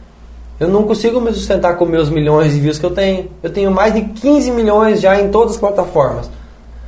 Eu 0.59 0.67
não 0.67 0.83
consigo 0.83 1.21
me 1.21 1.31
sustentar 1.31 1.77
com 1.77 1.85
meus 1.85 2.09
milhões 2.09 2.53
de 2.53 2.59
views 2.59 2.77
que 2.77 2.85
eu 2.85 2.91
tenho. 2.91 3.29
Eu 3.41 3.49
tenho 3.49 3.71
mais 3.71 3.93
de 3.93 4.01
15 4.01 4.51
milhões 4.51 4.99
já 4.99 5.19
em 5.19 5.29
todas 5.29 5.53
as 5.53 5.59
plataformas. 5.59 6.29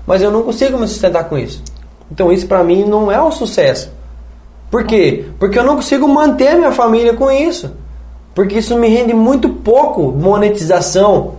Mas 0.06 0.22
eu 0.22 0.30
não 0.30 0.44
consigo 0.44 0.78
me 0.78 0.88
sustentar 0.88 1.30
com 1.30 1.38
isso. 1.38 1.64
Então 2.12 2.32
isso 2.34 2.46
pra 2.48 2.64
mim 2.64 2.84
não 2.84 3.10
é 3.10 3.22
um 3.22 3.32
sucesso. 3.32 3.90
Por 4.70 4.84
quê? 4.84 5.26
Porque 5.40 5.58
eu 5.58 5.64
não 5.64 5.76
consigo 5.76 6.08
manter 6.08 6.56
minha 6.56 6.72
família 6.72 7.14
com 7.14 7.32
isso. 7.32 7.72
Porque 8.36 8.60
isso 8.60 8.78
me 8.78 8.90
rende 8.90 9.14
muito 9.14 9.48
pouco 9.50 10.12
monetização 10.12 11.36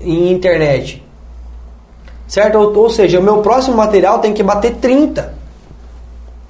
em 0.00 0.32
internet. 0.32 1.04
Certo? 2.26 2.58
Ou, 2.58 2.76
ou 2.76 2.90
seja, 2.90 3.20
o 3.20 3.22
meu 3.22 3.38
próximo 3.38 3.76
material 3.76 4.18
tem 4.18 4.34
que 4.34 4.42
bater 4.42 4.76
30. 4.76 5.37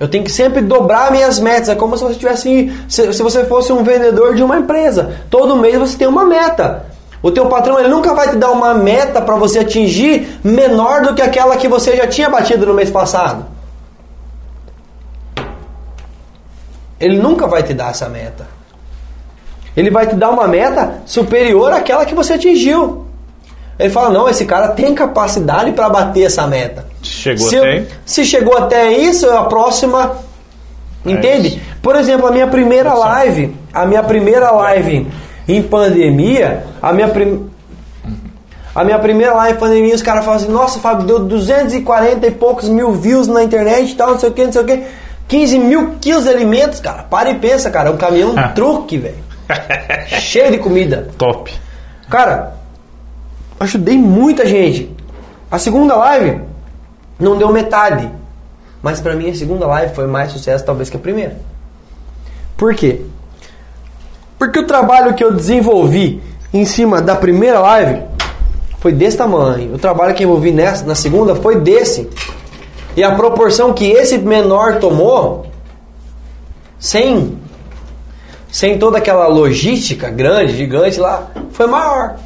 Eu 0.00 0.06
tenho 0.08 0.22
que 0.22 0.30
sempre 0.30 0.60
dobrar 0.62 1.10
minhas 1.10 1.40
metas. 1.40 1.68
É 1.68 1.74
como 1.74 1.96
se 1.96 2.04
você 2.04 2.14
tivesse. 2.14 2.72
Se, 2.88 3.12
se 3.12 3.22
você 3.22 3.44
fosse 3.44 3.72
um 3.72 3.82
vendedor 3.82 4.34
de 4.34 4.42
uma 4.42 4.58
empresa. 4.58 5.16
Todo 5.28 5.56
mês 5.56 5.76
você 5.76 5.96
tem 5.98 6.06
uma 6.06 6.24
meta. 6.24 6.86
O 7.20 7.32
teu 7.32 7.46
patrão 7.46 7.78
ele 7.80 7.88
nunca 7.88 8.14
vai 8.14 8.28
te 8.28 8.36
dar 8.36 8.52
uma 8.52 8.74
meta 8.74 9.20
para 9.20 9.34
você 9.34 9.58
atingir 9.58 10.38
menor 10.44 11.02
do 11.02 11.14
que 11.14 11.22
aquela 11.22 11.56
que 11.56 11.66
você 11.66 11.96
já 11.96 12.06
tinha 12.06 12.30
batido 12.30 12.64
no 12.64 12.74
mês 12.74 12.90
passado. 12.90 13.44
Ele 17.00 17.18
nunca 17.18 17.46
vai 17.48 17.62
te 17.62 17.74
dar 17.74 17.90
essa 17.90 18.08
meta. 18.08 18.46
Ele 19.76 19.90
vai 19.90 20.06
te 20.06 20.14
dar 20.14 20.30
uma 20.30 20.46
meta 20.46 21.02
superior 21.06 21.72
àquela 21.72 22.04
que 22.06 22.14
você 22.14 22.34
atingiu. 22.34 23.06
Ele 23.78 23.90
fala: 23.90 24.10
não, 24.10 24.28
esse 24.28 24.44
cara 24.44 24.68
tem 24.68 24.94
capacidade 24.94 25.72
para 25.72 25.88
bater 25.88 26.24
essa 26.24 26.46
meta. 26.46 26.86
Chegou 27.02 27.48
se, 27.48 27.56
até. 27.56 27.86
se 28.04 28.24
chegou 28.24 28.56
até 28.56 28.92
isso, 28.92 29.28
a 29.30 29.44
próxima. 29.44 30.16
Entende? 31.04 31.48
isso. 31.48 31.60
Por 31.80 31.96
exemplo, 31.96 32.26
a 32.26 32.30
minha 32.30 32.46
primeira 32.46 32.92
live, 32.92 33.54
a 33.72 33.86
minha 33.86 34.02
primeira 34.02 34.50
live 34.50 35.06
em 35.46 35.62
pandemia, 35.62 36.64
a 36.82 36.92
minha 36.92 37.08
prim... 37.08 37.48
A 38.74 38.84
minha 38.84 38.98
primeira 38.98 39.34
live 39.34 39.56
em 39.56 39.60
pandemia, 39.60 39.94
os 39.94 40.02
caras 40.02 40.24
falam 40.24 40.40
assim, 40.40 40.52
nossa, 40.52 40.78
Fábio, 40.78 41.06
deu 41.06 41.18
240 41.20 42.26
e 42.26 42.30
poucos 42.30 42.68
mil 42.68 42.92
views 42.92 43.26
na 43.26 43.42
internet 43.42 43.90
e 43.90 43.94
tal, 43.96 44.10
não 44.12 44.18
sei 44.20 44.28
o 44.28 44.32
que, 44.32 44.44
não 44.44 44.52
sei 44.52 44.62
o 44.62 44.64
que. 44.64 44.82
15 45.26 45.58
mil 45.58 45.94
quilos 46.00 46.24
de 46.24 46.30
alimentos, 46.30 46.78
cara. 46.80 47.02
Para 47.02 47.30
e 47.30 47.34
pensa, 47.38 47.70
cara. 47.70 47.88
É 47.88 47.92
um 47.92 47.96
caminhão 47.96 48.34
Ah. 48.36 48.48
truque, 48.48 48.96
velho. 48.98 49.16
Cheio 50.20 50.52
de 50.52 50.58
comida. 50.58 51.08
Top. 51.18 51.52
Cara, 52.08 52.54
ajudei 53.58 53.96
muita 53.98 54.46
gente. 54.46 54.94
A 55.50 55.58
segunda 55.58 55.96
live 55.96 56.40
não 57.18 57.36
deu 57.36 57.52
metade. 57.52 58.10
Mas 58.82 59.00
pra 59.00 59.14
mim 59.14 59.30
a 59.30 59.34
segunda 59.34 59.66
live 59.66 59.94
foi 59.94 60.06
mais 60.06 60.32
sucesso 60.32 60.64
talvez 60.64 60.88
que 60.88 60.96
a 60.96 61.00
primeira. 61.00 61.36
Por 62.56 62.74
quê? 62.74 63.02
Porque 64.38 64.60
o 64.60 64.66
trabalho 64.66 65.14
que 65.14 65.24
eu 65.24 65.32
desenvolvi 65.32 66.22
em 66.52 66.64
cima 66.64 67.02
da 67.02 67.16
primeira 67.16 67.60
live 67.60 68.02
foi 68.78 68.92
desse 68.92 69.16
tamanho. 69.16 69.74
O 69.74 69.78
trabalho 69.78 70.14
que 70.14 70.22
eu 70.22 70.28
envolvi 70.28 70.52
nessa, 70.52 70.84
na 70.84 70.94
segunda 70.94 71.34
foi 71.34 71.60
desse. 71.60 72.08
E 72.96 73.02
a 73.02 73.14
proporção 73.14 73.72
que 73.72 73.84
esse 73.84 74.18
menor 74.18 74.78
tomou, 74.78 75.46
sem, 76.78 77.36
sem 78.50 78.78
toda 78.78 78.98
aquela 78.98 79.26
logística 79.26 80.08
grande, 80.08 80.56
gigante 80.56 80.98
lá, 80.98 81.28
foi 81.52 81.66
maior. 81.66 82.16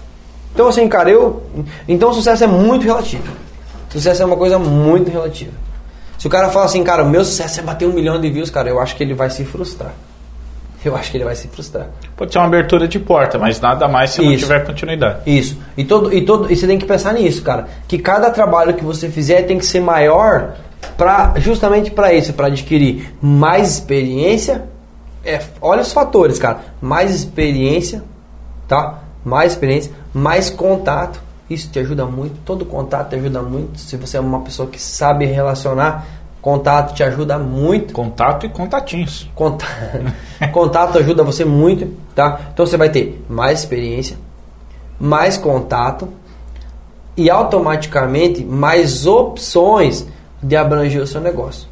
Então 0.54 0.68
assim, 0.68 0.86
cara, 0.88 1.10
eu. 1.10 1.42
Então 1.88 2.10
o 2.10 2.14
sucesso 2.14 2.44
é 2.44 2.46
muito 2.46 2.84
relativo. 2.84 3.41
Sucesso 3.92 4.22
é 4.22 4.24
uma 4.24 4.36
coisa 4.36 4.58
muito 4.58 5.10
relativa. 5.10 5.52
Se 6.18 6.26
o 6.26 6.30
cara 6.30 6.48
fala 6.48 6.64
assim, 6.64 6.82
cara, 6.82 7.02
o 7.02 7.08
meu 7.08 7.24
sucesso 7.24 7.60
é 7.60 7.62
bater 7.62 7.86
um 7.86 7.92
milhão 7.92 8.18
de 8.18 8.30
views, 8.30 8.48
cara, 8.48 8.70
eu 8.70 8.80
acho 8.80 8.96
que 8.96 9.02
ele 9.02 9.12
vai 9.12 9.28
se 9.28 9.44
frustrar. 9.44 9.92
Eu 10.84 10.96
acho 10.96 11.10
que 11.10 11.16
ele 11.16 11.24
vai 11.24 11.34
se 11.36 11.46
frustrar. 11.46 11.88
Pode 12.16 12.32
ser 12.32 12.38
uma 12.38 12.46
abertura 12.46 12.88
de 12.88 12.98
porta, 12.98 13.38
mas 13.38 13.60
nada 13.60 13.86
mais 13.86 14.10
se 14.10 14.22
não 14.22 14.32
Isso. 14.32 14.44
tiver 14.44 14.64
continuidade. 14.64 15.20
Isso. 15.26 15.58
E, 15.76 15.84
todo, 15.84 16.12
e, 16.12 16.24
todo, 16.24 16.50
e 16.50 16.56
você 16.56 16.66
tem 16.66 16.78
que 16.78 16.86
pensar 16.86 17.12
nisso, 17.12 17.42
cara. 17.42 17.68
Que 17.86 17.98
cada 17.98 18.30
trabalho 18.30 18.74
que 18.74 18.84
você 18.84 19.08
fizer 19.08 19.42
tem 19.42 19.58
que 19.58 19.66
ser 19.66 19.80
maior 19.80 20.54
pra, 20.96 21.34
justamente 21.36 21.90
para 21.90 22.12
isso, 22.12 22.32
para 22.32 22.48
adquirir 22.48 23.14
mais 23.20 23.70
experiência. 23.74 24.64
É, 25.24 25.40
olha 25.60 25.82
os 25.82 25.92
fatores, 25.92 26.38
cara. 26.38 26.60
Mais 26.80 27.14
experiência, 27.14 28.02
tá? 28.66 29.00
Mais 29.24 29.52
experiência, 29.52 29.92
mais 30.12 30.50
contato. 30.50 31.20
Isso 31.50 31.70
te 31.70 31.78
ajuda 31.78 32.04
muito. 32.06 32.38
Todo 32.44 32.64
contato 32.64 33.10
te 33.10 33.16
ajuda 33.16 33.42
muito. 33.42 33.78
Se 33.78 33.96
você 33.96 34.16
é 34.16 34.20
uma 34.20 34.40
pessoa 34.40 34.68
que 34.68 34.80
sabe 34.80 35.26
relacionar, 35.26 36.06
contato 36.40 36.94
te 36.94 37.02
ajuda 37.02 37.38
muito. 37.38 37.92
Contato 37.92 38.46
e 38.46 38.48
contatinhos. 38.48 39.28
Conta- 39.34 39.66
contato 40.52 40.98
ajuda 40.98 41.22
você 41.22 41.44
muito, 41.44 41.94
tá? 42.14 42.40
Então 42.52 42.66
você 42.66 42.76
vai 42.76 42.88
ter 42.90 43.22
mais 43.28 43.60
experiência, 43.60 44.16
mais 44.98 45.36
contato 45.36 46.08
e 47.16 47.28
automaticamente 47.28 48.42
mais 48.44 49.06
opções 49.06 50.06
de 50.42 50.56
abranger 50.56 51.02
o 51.02 51.06
seu 51.06 51.20
negócio. 51.20 51.68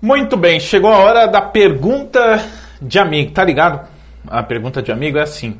Muito 0.00 0.36
bem, 0.36 0.58
chegou 0.60 0.90
a 0.90 0.98
hora 0.98 1.26
da 1.26 1.42
pergunta 1.42 2.42
de 2.80 2.98
amigo, 2.98 3.32
tá 3.32 3.44
ligado? 3.44 3.86
A 4.26 4.42
pergunta 4.42 4.80
de 4.80 4.90
amigo 4.92 5.18
é 5.18 5.22
assim: 5.22 5.58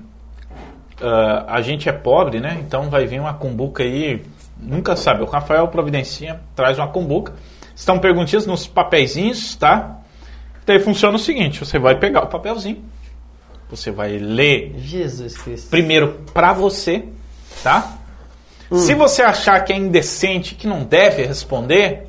ah, 1.01 1.45
a 1.49 1.63
gente 1.63 1.89
é 1.89 1.93
pobre, 1.93 2.41
né? 2.41 2.59
Então 2.61 2.91
vai 2.91 3.07
vir 3.07 3.21
uma 3.21 3.35
cumbuca 3.35 3.83
aí, 3.83 4.23
nunca 4.59 4.97
sabe. 4.97 5.23
O 5.23 5.27
Rafael 5.27 5.69
Providencia 5.69 6.41
traz 6.55 6.79
uma 6.79 6.89
cumbuca. 6.89 7.33
Estão 7.75 7.99
perguntinhas 7.99 8.47
nos 8.47 8.67
papeizinhos, 8.67 9.57
tá? 9.57 9.99
Daí 10.67 10.79
funciona 10.79 11.17
o 11.17 11.19
seguinte: 11.19 11.65
você 11.65 11.79
vai 11.79 11.99
pegar 11.99 12.25
o 12.25 12.27
papelzinho, 12.27 12.85
você 13.69 13.91
vai 13.91 14.19
ler 14.19 14.75
Jesus 14.79 15.37
Cristo. 15.39 15.71
primeiro 15.71 16.21
pra 16.33 16.53
você, 16.53 17.05
tá? 17.63 17.97
Se 18.73 18.95
você 18.95 19.23
achar 19.23 19.65
que 19.65 19.73
é 19.73 19.77
indecente, 19.77 20.55
que 20.55 20.69
não 20.69 20.85
deve 20.85 21.25
responder, 21.25 22.07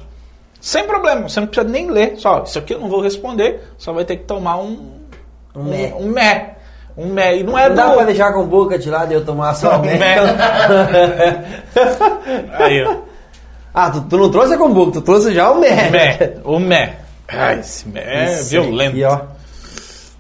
sem 0.59 0.85
problema, 0.85 1.27
você 1.27 1.39
não 1.39 1.47
precisa 1.47 1.68
nem 1.68 1.89
ler. 1.89 2.18
Só, 2.18 2.43
isso 2.43 2.59
aqui 2.59 2.76
eu 2.76 2.80
não 2.80 2.88
vou 2.88 3.01
responder, 3.01 3.63
só 3.80 3.91
vai 3.91 4.05
ter 4.05 4.18
que 4.18 4.26
tomar 4.26 4.57
um 4.57 5.01
Um 5.55 6.05
um 6.05 6.09
mé. 6.09 6.57
Um 6.97 7.07
mé. 7.07 7.38
E 7.38 7.43
não 7.43 7.57
é 7.57 7.69
Não 7.69 7.76
dá 7.76 7.88
do- 7.89 7.95
pra 7.95 8.05
deixar 8.05 8.34
com 8.34 8.45
boca 8.45 8.77
de 8.77 8.89
lado 8.89 9.11
e 9.11 9.15
eu 9.15 9.26
tomar 9.26 9.53
só 9.55 9.77
Um 9.77 9.81
o 9.81 9.85
mé. 9.85 9.97
mé. 9.97 10.18
Aí, 12.59 12.84
ó. 12.84 12.97
ah, 13.73 13.89
tu, 13.89 14.01
tu 14.01 14.18
não 14.18 14.30
trouxe 14.30 14.53
a 14.53 14.57
kombucha, 14.57 14.91
tu 14.93 15.01
trouxe 15.01 15.34
já 15.34 15.49
o 15.51 15.59
mé. 15.59 15.89
Mé. 15.89 16.34
O 16.43 16.57
mé. 16.59 16.97
Ai, 17.27 17.59
esse 17.59 17.88
mé 17.88 18.01
é 18.03 18.34
Esse 18.34 18.49
violento. 18.51 18.91
aqui, 18.91 19.03
ó. 19.05 19.19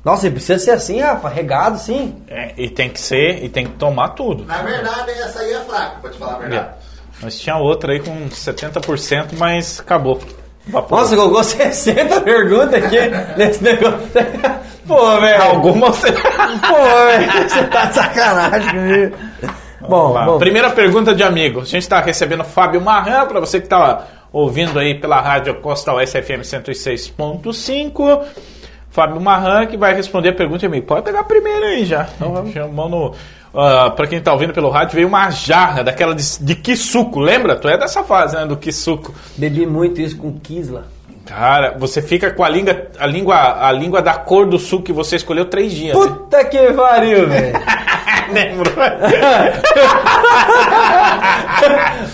Nossa, 0.03 0.27
e 0.27 0.31
precisa 0.31 0.57
ser 0.57 0.71
assim, 0.71 0.99
Rafa, 0.99 1.29
regado 1.29 1.77
sim. 1.77 2.15
É, 2.27 2.53
e 2.57 2.69
tem 2.69 2.89
que 2.89 2.99
ser, 2.99 3.43
e 3.43 3.49
tem 3.49 3.65
que 3.65 3.73
tomar 3.73 4.09
tudo. 4.09 4.45
Na 4.45 4.61
verdade, 4.63 5.11
essa 5.11 5.39
aí 5.41 5.53
é 5.53 5.59
fraca, 5.59 5.97
pra 6.01 6.09
te 6.09 6.17
falar 6.17 6.35
a 6.35 6.39
verdade. 6.39 6.69
Mas 7.21 7.37
tinha 7.37 7.57
outra 7.57 7.93
aí 7.93 7.99
com 7.99 8.27
70%, 8.29 9.33
mas 9.37 9.79
acabou. 9.79 10.19
Vaporou. 10.67 11.03
Nossa, 11.03 11.15
colocou 11.15 11.43
60 11.43 12.21
perguntas 12.21 12.83
aqui 12.83 12.97
nesse 13.37 13.63
negócio. 13.63 13.99
Pô, 14.87 15.19
velho. 15.19 15.43
Alguma 15.43 15.87
você... 15.87 16.11
Pô, 16.11 16.75
velho. 17.07 17.49
Você 17.49 17.63
tá 17.65 17.85
de 17.85 17.95
sacanagem 17.95 18.69
comigo. 18.69 19.17
Bom, 19.87 20.13
bom. 20.25 20.37
Primeira 20.37 20.69
pergunta 20.69 21.13
de 21.13 21.23
amigo. 21.23 21.61
A 21.61 21.65
gente 21.65 21.83
está 21.83 21.99
recebendo 22.01 22.43
Fábio 22.43 22.81
Marran, 22.81 23.25
para 23.25 23.39
você 23.39 23.59
que 23.59 23.65
está 23.65 24.07
ouvindo 24.31 24.79
aí 24.79 24.95
pela 24.95 25.19
rádio 25.19 25.55
Costa 25.55 25.93
Oeste 25.93 26.21
FM 26.21 26.41
106.5. 26.41 28.21
Fábio 28.89 29.21
Marran 29.21 29.65
que 29.67 29.77
vai 29.77 29.93
responder 29.95 30.29
a 30.29 30.33
pergunta 30.33 30.59
de 30.59 30.65
amigo. 30.65 30.85
Pode 30.85 31.03
pegar 31.03 31.21
a 31.21 31.23
primeira 31.23 31.67
aí 31.67 31.85
já. 31.85 32.07
Então, 32.15 32.51
chamando. 32.51 33.13
Para 33.51 34.07
quem 34.07 34.17
está 34.19 34.31
ouvindo 34.33 34.53
pelo 34.53 34.69
rádio, 34.69 34.95
veio 34.95 35.07
uma 35.07 35.29
jarra 35.29 35.83
daquela 35.83 36.15
de, 36.15 36.23
de 36.39 36.55
que 36.55 36.75
suco. 36.75 37.19
Lembra? 37.19 37.55
Tu 37.55 37.67
é 37.67 37.77
dessa 37.77 38.03
fase, 38.03 38.35
né? 38.35 38.45
Do 38.45 38.55
que 38.57 38.71
suco. 38.71 39.13
Bebi 39.37 39.65
muito 39.65 39.99
isso 40.01 40.17
com 40.17 40.31
Kisla. 40.39 40.85
Cara, 41.25 41.75
você 41.77 42.01
fica 42.01 42.31
com 42.31 42.43
a 42.43 42.49
língua, 42.49 42.87
a 42.99 43.05
língua, 43.05 43.65
a 43.67 43.71
língua 43.71 44.01
da 44.01 44.13
cor 44.15 44.45
do 44.47 44.57
suco 44.59 44.83
que 44.83 44.91
você 44.93 45.15
escolheu 45.17 45.45
três 45.45 45.71
dias. 45.71 45.95
né? 45.97 46.05
Puta 46.07 46.43
que 46.45 46.73
pariu, 46.73 47.27
velho. 47.29 47.53
Lembro. 48.33 48.71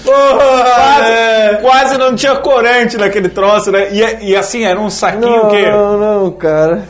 Porra, 0.04 0.64
quase, 0.76 1.62
quase 1.62 1.98
não 1.98 2.16
tinha 2.16 2.36
corante 2.38 2.98
naquele 2.98 3.30
troço, 3.30 3.72
né? 3.72 3.90
E, 3.92 4.32
e 4.32 4.36
assim, 4.36 4.64
era 4.66 4.80
um 4.80 4.90
saquinho 4.90 5.44
Não, 5.44 5.50
que. 5.50 5.70
não, 5.70 5.98
não, 5.98 6.32
cara. 6.32 6.84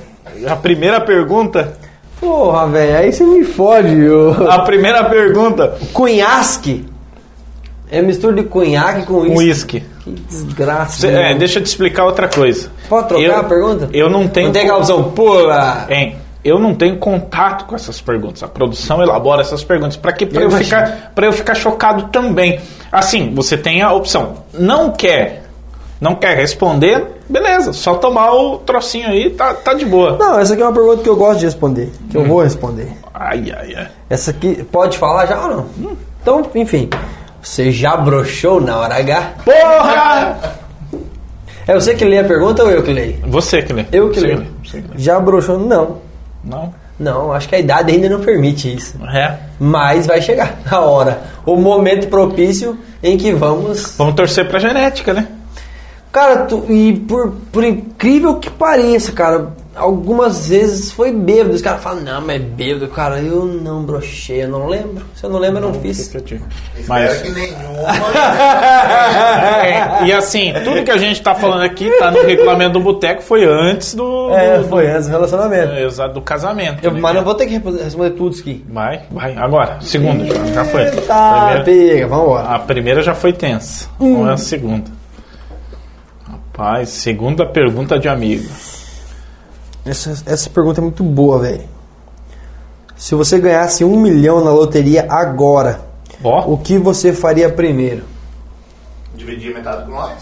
A 0.50 0.56
primeira 0.56 1.00
pergunta. 1.02 1.74
Porra, 2.20 2.68
velho, 2.68 2.98
aí 2.98 3.12
você 3.14 3.24
me 3.24 3.44
fode. 3.44 4.10
ô. 4.10 4.50
A 4.50 4.60
primeira 4.60 5.04
pergunta. 5.06 5.78
Cunhasque. 5.94 6.86
É 7.90 8.02
mistura 8.02 8.36
de 8.36 8.44
cunhaque 8.44 9.06
com 9.06 9.20
uísque. 9.22 9.84
Que 10.04 10.12
desgraça. 10.12 11.02
Cê- 11.02 11.08
é, 11.08 11.36
deixa 11.36 11.60
eu 11.60 11.64
te 11.64 11.68
explicar 11.68 12.04
outra 12.06 12.28
coisa. 12.28 12.70
Pode 12.90 13.08
trocar 13.08 13.24
Eu- 13.24 13.38
a 13.38 13.44
pergunta? 13.44 13.90
Eu 13.94 14.10
não 14.10 14.28
tenho. 14.28 14.48
Não 14.48 14.54
tem 14.54 14.64
aquela 14.64 14.80
opção, 14.80 15.12
pula. 15.12 15.86
Hein, 15.90 16.18
eu 16.44 16.60
não 16.60 16.74
tenho 16.76 16.98
contato 16.98 17.66
com 17.66 17.76
essas 17.76 18.02
perguntas. 18.02 18.44
A 18.44 18.48
produção 18.48 19.02
elabora 19.02 19.42
essas 19.42 19.64
perguntas. 19.64 19.96
Para 19.96 20.12
que? 20.12 20.26
Para 20.26 20.42
Eu 20.42 20.50
eu, 20.50 20.58
ficar, 20.58 21.12
pra 21.16 21.28
eu 21.28 21.32
ficar 21.32 21.56
chocado 21.56 22.10
também. 22.10 22.60
Assim, 22.92 23.32
você 23.34 23.58
tem 23.58 23.82
a 23.82 23.94
opção. 23.94 24.44
Não 24.54 24.92
quer. 24.92 25.44
Não 26.00 26.16
quer 26.16 26.38
responder? 26.38 27.06
Beleza, 27.28 27.74
só 27.74 27.96
tomar 27.96 28.32
o 28.34 28.58
trocinho 28.60 29.10
aí, 29.10 29.32
tá, 29.32 29.54
tá 29.54 29.74
de 29.74 29.86
boa. 29.86 30.16
Não, 30.18 30.40
essa 30.40 30.54
aqui 30.54 30.62
é 30.62 30.66
uma 30.66 30.74
pergunta 30.74 31.02
que 31.04 31.10
eu 31.10 31.16
gosto 31.16 31.40
de 31.40 31.46
responder. 31.46 31.92
Que 32.10 32.18
eu 32.18 32.24
vou 32.26 32.42
responder. 32.42 32.92
Ai, 33.14 33.52
ai, 33.58 33.76
ai. 33.76 33.88
Essa 34.10 34.32
aqui, 34.32 34.64
pode 34.72 34.98
falar 34.98 35.26
já 35.26 35.42
ou 35.42 35.50
não? 35.50 35.98
Então, 36.22 36.46
enfim. 36.56 36.90
Você 37.42 37.72
já 37.72 37.96
broxou 37.98 38.62
na 38.62 38.78
hora 38.78 38.96
H? 38.96 39.34
Porra! 39.44 40.58
É 41.68 41.74
você 41.74 41.96
que 41.96 42.06
lê 42.06 42.20
a 42.20 42.24
pergunta 42.24 42.64
ou 42.64 42.70
eu 42.70 42.84
que 42.84 42.94
leio? 42.94 43.18
Você 43.28 43.62
que 43.62 43.74
lê. 43.74 43.86
Eu 43.92 44.10
que 44.10 44.20
leio. 44.20 44.46
Já 44.96 45.20
broxou? 45.20 45.58
Não. 45.60 45.98
Não? 46.44 46.74
Não, 47.00 47.32
acho 47.32 47.48
que 47.48 47.56
a 47.56 47.60
idade 47.60 47.92
ainda 47.92 48.10
não 48.10 48.22
permite 48.22 48.74
isso. 48.74 48.96
É. 49.14 49.38
Mas 49.60 50.08
vai 50.08 50.22
chegar 50.22 50.60
a 50.70 50.80
hora. 50.80 51.22
O 51.46 51.56
momento 51.56 52.08
propício 52.08 52.78
em 53.04 53.18
que 53.18 53.32
vamos. 53.34 53.96
Vamos 53.98 54.16
torcer 54.16 54.48
pra 54.48 54.60
genética, 54.60 55.14
né? 55.14 55.28
Cara, 56.12 56.38
tu- 56.46 56.66
e 56.70 56.94
por, 57.08 57.32
por 57.52 57.64
incrível 57.64 58.36
que 58.36 58.50
pareça, 58.50 59.12
cara, 59.12 59.50
algumas 59.76 60.48
vezes 60.48 60.92
foi 60.92 61.12
bêbado. 61.12 61.54
Os 61.54 61.62
caras 61.62 61.84
falam, 61.84 62.02
não, 62.02 62.22
mas 62.22 62.38
é 62.38 62.40
bêbado, 62.40 62.88
cara, 62.88 63.20
eu 63.20 63.46
não 63.46 63.84
brochei, 63.84 64.44
eu 64.44 64.48
não 64.50 64.68
lembro. 64.68 65.06
Se 65.16 65.24
eu 65.24 65.30
não 65.30 65.38
lembro, 65.38 65.60
eu 65.64 65.68
não 65.72 65.80
fiz. 65.80 66.12
Mas. 66.88 67.22
que 67.22 67.30
nenhuma. 67.32 67.58
É, 69.68 70.06
e 70.06 70.14
assim, 70.14 70.54
tudo 70.64 70.84
que 70.84 70.92
a 70.92 70.98
gente 70.98 71.22
tá 71.22 71.34
falando 71.36 71.62
aqui, 71.64 71.90
tá 71.98 72.12
no 72.12 72.22
regulamento 72.24 72.74
do 72.74 72.80
boteco, 72.80 73.22
foi 73.22 73.46
antes 73.46 73.94
do. 73.94 74.32
É, 74.34 74.60
do, 74.60 74.68
foi 74.68 74.88
antes 74.90 75.08
do 75.08 75.12
relacionamento. 75.12 75.74
exato, 75.74 76.14
do 76.14 76.22
casamento. 76.22 76.84
Eu- 76.84 76.92
né? 76.92 77.00
mas 77.00 77.16
não 77.16 77.24
vou 77.24 77.36
ter 77.36 77.46
que 77.48 77.54
responder, 77.54 78.10
tudo 78.12 78.32
isso 78.32 78.42
aqui. 78.42 78.64
Vai, 78.70 79.02
vai. 79.12 79.36
Agora, 79.36 79.78
segunda 79.82 80.26
já, 80.26 80.46
já 80.46 80.66
foi. 80.66 80.86
Tá, 81.08 81.62
Primeira- 81.64 81.64
pega, 81.94 82.08
vambora. 82.08 82.48
a 82.48 82.60
primeira 82.60 83.02
já 83.02 83.14
foi 83.16 83.34
tensa. 83.34 83.90
Vamos 84.00 84.28
a 84.30 84.38
segunda. 84.38 84.97
Rapaz, 86.58 86.90
segunda 86.90 87.46
pergunta 87.46 88.00
de 88.00 88.08
amigo. 88.10 88.50
Essa, 89.86 90.24
essa 90.26 90.50
pergunta 90.50 90.82
é 90.82 90.84
muito 90.84 91.04
boa, 91.04 91.40
velho. 91.40 91.62
Se 92.96 93.14
você 93.14 93.40
ganhasse 93.40 93.84
um 93.86 93.96
milhão 94.00 94.44
na 94.44 94.50
loteria 94.52 95.06
agora, 95.08 95.82
Ó, 96.24 96.52
o 96.52 96.58
que 96.58 96.80
você 96.80 97.14
faria 97.14 97.48
primeiro? 97.48 98.04
Dividir 99.16 99.54
metade 99.54 99.86
com 99.86 99.92
nós? 99.92 100.14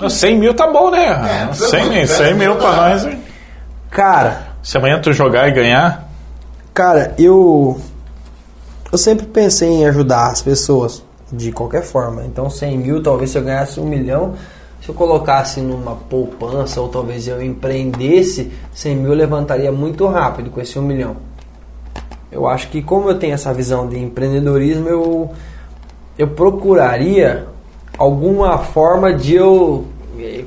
os 0.00 0.12
100 0.14 0.38
mil 0.38 0.54
tá 0.54 0.66
bom, 0.72 0.90
né? 0.90 1.48
É, 1.48 1.52
100, 1.52 1.88
mil, 1.90 2.06
100 2.06 2.06
100 2.08 2.34
mil 2.34 2.56
pra 2.56 2.76
nós. 2.76 3.04
hein? 3.06 3.20
Cara, 3.90 4.48
Se 4.62 4.76
amanhã 4.76 5.00
tu 5.00 5.12
jogar 5.12 5.46
e 5.48 5.52
ganhar, 5.52 6.08
cara, 6.74 7.14
eu 7.18 7.80
eu 8.90 8.98
sempre 8.98 9.26
pensei 9.26 9.68
em 9.68 9.86
ajudar 9.86 10.28
as 10.32 10.42
pessoas 10.42 11.02
de 11.32 11.52
qualquer 11.52 11.82
forma. 11.82 12.24
Então 12.24 12.50
100 12.50 12.78
mil, 12.78 13.02
talvez 13.02 13.30
se 13.30 13.38
eu 13.38 13.42
ganhasse 13.44 13.78
um 13.78 13.86
milhão, 13.86 14.34
se 14.82 14.88
eu 14.88 14.94
colocasse 14.96 15.60
numa 15.60 15.94
poupança 15.94 16.80
ou 16.80 16.88
talvez 16.88 17.28
eu 17.28 17.40
empreendesse, 17.40 18.50
100 18.74 18.96
mil 18.96 19.10
eu 19.10 19.16
levantaria 19.16 19.70
muito 19.70 20.04
rápido 20.08 20.50
com 20.50 20.60
esse 20.60 20.76
um 20.76 20.82
milhão. 20.82 21.16
Eu 22.32 22.48
acho 22.48 22.68
que 22.68 22.82
como 22.82 23.08
eu 23.08 23.16
tenho 23.16 23.34
essa 23.34 23.54
visão 23.54 23.88
de 23.88 23.96
empreendedorismo, 23.96 24.88
eu, 24.88 25.30
eu 26.18 26.26
procuraria 26.28 27.46
alguma 27.96 28.58
forma 28.58 29.14
de 29.14 29.36
eu. 29.36 29.84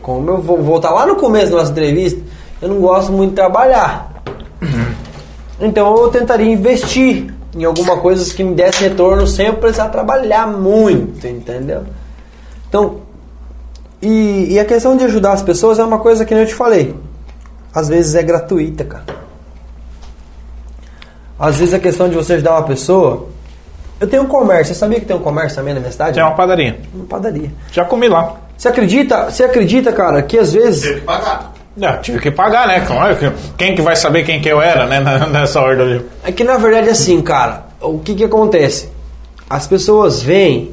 Como 0.01 0.29
eu 0.29 0.41
vou 0.41 0.61
voltar 0.61 0.91
lá 0.91 1.05
no 1.05 1.15
começo 1.15 1.51
da 1.51 1.57
nossa 1.57 1.71
entrevista, 1.71 2.21
eu 2.61 2.67
não 2.67 2.81
gosto 2.81 3.13
muito 3.13 3.29
de 3.29 3.35
trabalhar. 3.37 4.21
Então 5.57 5.95
eu 5.95 6.09
tentaria 6.09 6.51
investir 6.51 7.33
em 7.55 7.63
alguma 7.63 7.95
coisa 7.97 8.33
que 8.33 8.43
me 8.43 8.53
desse 8.53 8.83
retorno 8.83 9.25
sem 9.25 9.47
eu 9.47 9.53
precisar 9.53 9.87
trabalhar 9.87 10.45
muito, 10.47 11.25
entendeu? 11.25 11.83
Então, 12.67 13.04
e, 14.01 14.53
e 14.53 14.59
a 14.59 14.65
questão 14.65 14.95
de 14.97 15.03
ajudar 15.05 15.33
as 15.33 15.41
pessoas 15.41 15.79
é 15.79 15.83
uma 15.83 15.99
coisa 15.99 16.25
que 16.25 16.33
nem 16.33 16.43
eu 16.43 16.49
te 16.49 16.55
falei. 16.55 16.95
Às 17.73 17.87
vezes 17.89 18.15
é 18.15 18.23
gratuita, 18.23 18.83
cara. 18.85 19.03
Às 21.37 21.57
vezes 21.57 21.73
a 21.73 21.79
questão 21.79 22.07
de 22.09 22.15
você 22.15 22.33
ajudar 22.33 22.51
uma 22.51 22.63
pessoa. 22.63 23.27
Eu 23.99 24.07
tenho 24.07 24.23
um 24.23 24.27
comércio, 24.27 24.73
você 24.73 24.79
sabia 24.79 24.99
que 24.99 25.05
tem 25.05 25.15
um 25.15 25.19
comércio 25.21 25.57
também 25.57 25.73
na 25.73 25.79
minha 25.79 25.91
cidade? 25.91 26.13
tem 26.15 26.23
uma 26.23 26.35
padaria. 26.35 26.79
Uma 26.93 27.05
padaria. 27.05 27.51
Já 27.71 27.83
comi 27.85 28.07
lá. 28.07 28.35
Você 28.57 28.67
acredita, 28.69 29.29
você 29.29 29.43
acredita, 29.43 29.91
cara, 29.91 30.21
que 30.21 30.37
às 30.37 30.53
vezes. 30.53 30.83
Teve 30.83 30.99
que 31.01 31.05
pagar. 31.05 31.53
É, 31.81 31.97
tive 31.97 32.19
que 32.19 32.31
pagar, 32.31 32.67
né? 32.67 32.79
Claro 32.87 33.17
que- 33.17 33.31
Quem 33.57 33.75
que 33.75 33.81
vai 33.81 33.97
saber 33.97 34.23
quem 34.23 34.39
que 34.39 34.47
eu 34.47 34.61
era, 34.61 34.85
né? 34.85 35.01
Nessa 35.31 35.59
ordem 35.59 35.85
ali. 35.85 36.05
É 36.23 36.31
que 36.31 36.43
na 36.43 36.55
verdade 36.57 36.89
assim, 36.89 37.21
cara, 37.21 37.65
o 37.81 37.99
que 37.99 38.15
que 38.15 38.23
acontece? 38.23 38.89
As 39.49 39.67
pessoas 39.67 40.21
vêm 40.21 40.71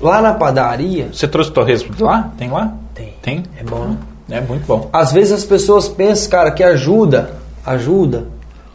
lá 0.00 0.20
na 0.20 0.34
padaria. 0.34 1.08
Você 1.12 1.26
trouxe 1.28 1.50
torresmo 1.50 1.94
de 1.94 2.02
lá? 2.02 2.32
Tem 2.36 2.50
lá? 2.50 2.74
Tem. 2.94 3.14
Tem? 3.22 3.42
É 3.58 3.62
bom, 3.62 3.88
né? 3.88 3.96
É 4.30 4.40
muito 4.40 4.66
bom. 4.66 4.88
Às 4.92 5.12
vezes 5.12 5.32
as 5.32 5.44
pessoas 5.44 5.88
pensam, 5.88 6.30
cara, 6.30 6.50
que 6.50 6.62
ajuda, 6.62 7.32
ajuda. 7.64 8.26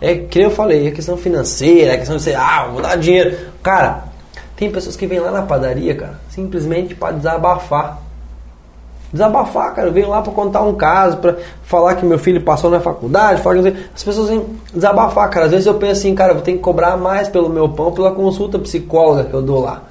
É 0.02 0.16
que 0.16 0.40
eu 0.40 0.52
falei, 0.52 0.88
é 0.88 0.92
questão 0.92 1.16
financeira, 1.16 1.94
é 1.94 1.98
questão 1.98 2.18
de 2.18 2.24
ser, 2.24 2.36
ah, 2.36 2.68
vou 2.72 2.82
dar 2.82 2.98
dinheiro. 2.98 3.38
Cara, 3.62 4.06
tem 4.56 4.70
pessoas 4.72 4.96
que 4.96 5.08
vêm 5.08 5.20
lá 5.20 5.32
na 5.32 5.44
padaria, 5.44 5.96
cara, 5.96 6.20
simplesmente 6.30 6.96
para 6.96 7.14
desabafar. 7.14 8.00
Desabafar, 9.14 9.76
cara, 9.76 9.90
eu 9.90 9.94
venho 9.94 10.10
lá 10.10 10.22
para 10.24 10.34
contar 10.34 10.64
um 10.64 10.74
caso, 10.74 11.18
para 11.18 11.38
falar 11.64 11.96
que 11.96 12.06
meu 12.06 12.18
filho 12.18 12.42
passou 12.42 12.70
na 12.70 12.80
faculdade, 12.80 13.42
falar 13.42 13.62
que 13.62 13.86
as 13.94 14.04
pessoas 14.04 14.30
vêm 14.30 14.44
desabafar, 14.74 15.30
cara. 15.30 15.46
Às 15.46 15.52
vezes 15.52 15.68
eu 15.68 15.76
penso 15.76 16.02
assim, 16.02 16.16
cara, 16.16 16.32
eu 16.32 16.36
vou 16.36 16.44
ter 16.44 16.54
que 16.54 16.58
cobrar 16.58 16.98
mais 16.98 17.28
pelo 17.28 17.48
meu 17.48 17.70
pão 17.70 17.92
pela 17.92 18.12
consulta 18.12 18.58
psicóloga 18.58 19.26
que 19.26 19.34
eu 19.34 19.42
dou 19.42 19.62
lá. 19.62 19.84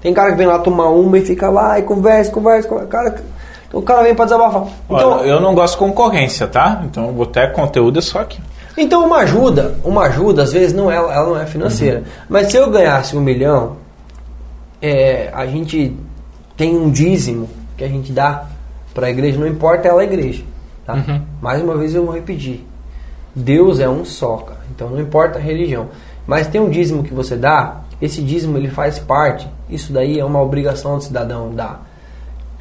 Tem 0.00 0.12
cara 0.12 0.30
que 0.30 0.36
vem 0.36 0.46
lá 0.46 0.58
tomar 0.58 0.90
uma 0.90 1.18
e 1.18 1.24
fica 1.24 1.50
lá 1.50 1.78
e 1.78 1.82
conversa, 1.82 2.30
conversa, 2.30 2.68
conversa. 2.68 2.88
Cara, 2.88 3.16
o 3.72 3.82
cara 3.82 4.02
vem 4.02 4.14
para 4.14 4.26
desabafar. 4.26 4.66
Então, 4.88 5.10
Olha, 5.12 5.26
eu 5.26 5.40
não 5.40 5.54
gosto 5.54 5.74
de 5.74 5.78
concorrência, 5.78 6.46
tá? 6.46 6.82
Então 6.84 7.10
o 7.10 7.12
boteco 7.12 7.54
conteúdo 7.54 7.98
é 7.98 8.02
só 8.02 8.20
aqui. 8.20 8.40
Então 8.76 9.04
uma 9.04 9.18
ajuda, 9.18 9.74
uma 9.82 10.02
ajuda 10.02 10.42
às 10.42 10.52
vezes 10.52 10.72
não 10.72 10.90
é, 10.90 10.96
ela 10.96 11.26
não 11.26 11.38
é 11.38 11.46
financeira. 11.46 12.04
Mas 12.28 12.48
se 12.48 12.56
eu 12.56 12.70
ganhasse 12.70 13.16
um 13.16 13.20
milhão, 13.20 13.76
é, 14.80 15.30
a 15.32 15.46
gente 15.46 15.96
tem 16.56 16.76
um 16.76 16.90
dízimo 16.90 17.48
que 17.76 17.84
a 17.84 17.88
gente 17.88 18.12
dá 18.12 18.44
para 18.94 19.06
a 19.06 19.10
igreja, 19.10 19.38
não 19.38 19.46
importa 19.46 19.88
ela 19.88 20.02
a 20.02 20.04
igreja. 20.04 20.42
Tá? 20.84 20.96
Mais 21.40 21.60
uma 21.60 21.76
vez 21.76 21.94
eu 21.94 22.04
vou 22.04 22.14
repetir. 22.14 22.64
Deus 23.34 23.80
é 23.80 23.88
um 23.88 24.04
só, 24.04 24.36
cara. 24.38 24.60
Então 24.74 24.88
não 24.88 25.00
importa 25.00 25.38
a 25.38 25.42
religião. 25.42 25.88
Mas 26.26 26.46
tem 26.46 26.60
um 26.60 26.70
dízimo 26.70 27.02
que 27.02 27.12
você 27.12 27.36
dá, 27.36 27.80
esse 28.00 28.22
dízimo 28.22 28.56
ele 28.58 28.68
faz 28.68 28.98
parte. 28.98 29.48
Isso 29.68 29.92
daí 29.92 30.18
é 30.18 30.24
uma 30.24 30.40
obrigação 30.40 30.96
do 30.96 31.02
cidadão 31.02 31.54
dar. 31.54 31.86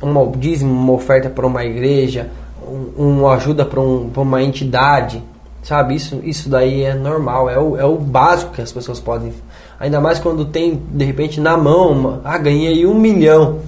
Uma 0.02 0.26
dízimo, 0.28 0.72
uma 0.72 0.94
oferta 0.94 1.30
para 1.30 1.46
uma 1.46 1.64
igreja, 1.64 2.30
um, 2.68 3.18
uma 3.18 3.34
ajuda 3.34 3.66
para 3.66 3.80
um, 3.80 4.12
uma 4.16 4.42
entidade, 4.42 5.22
sabe? 5.64 5.96
Isso, 5.96 6.20
isso 6.24 6.50
daí 6.50 6.84
é 6.84 6.94
normal, 6.94 7.50
é 7.50 7.60
o, 7.60 7.78
é 7.78 7.86
o 7.86 7.98
básico 7.98 8.54
que 8.54 8.62
as 8.62 8.72
pessoas 8.72 9.00
podem. 9.00 9.34
Ainda 9.80 10.00
mais 10.00 10.20
quando 10.20 10.46
tem, 10.46 10.82
de 10.92 11.06
repente, 11.06 11.40
na 11.40 11.58
mão, 11.58 11.92
uma, 11.92 12.22
ah, 12.24 12.38
ganhei 12.38 12.86
um 12.86 12.94
milhão. 12.94 13.60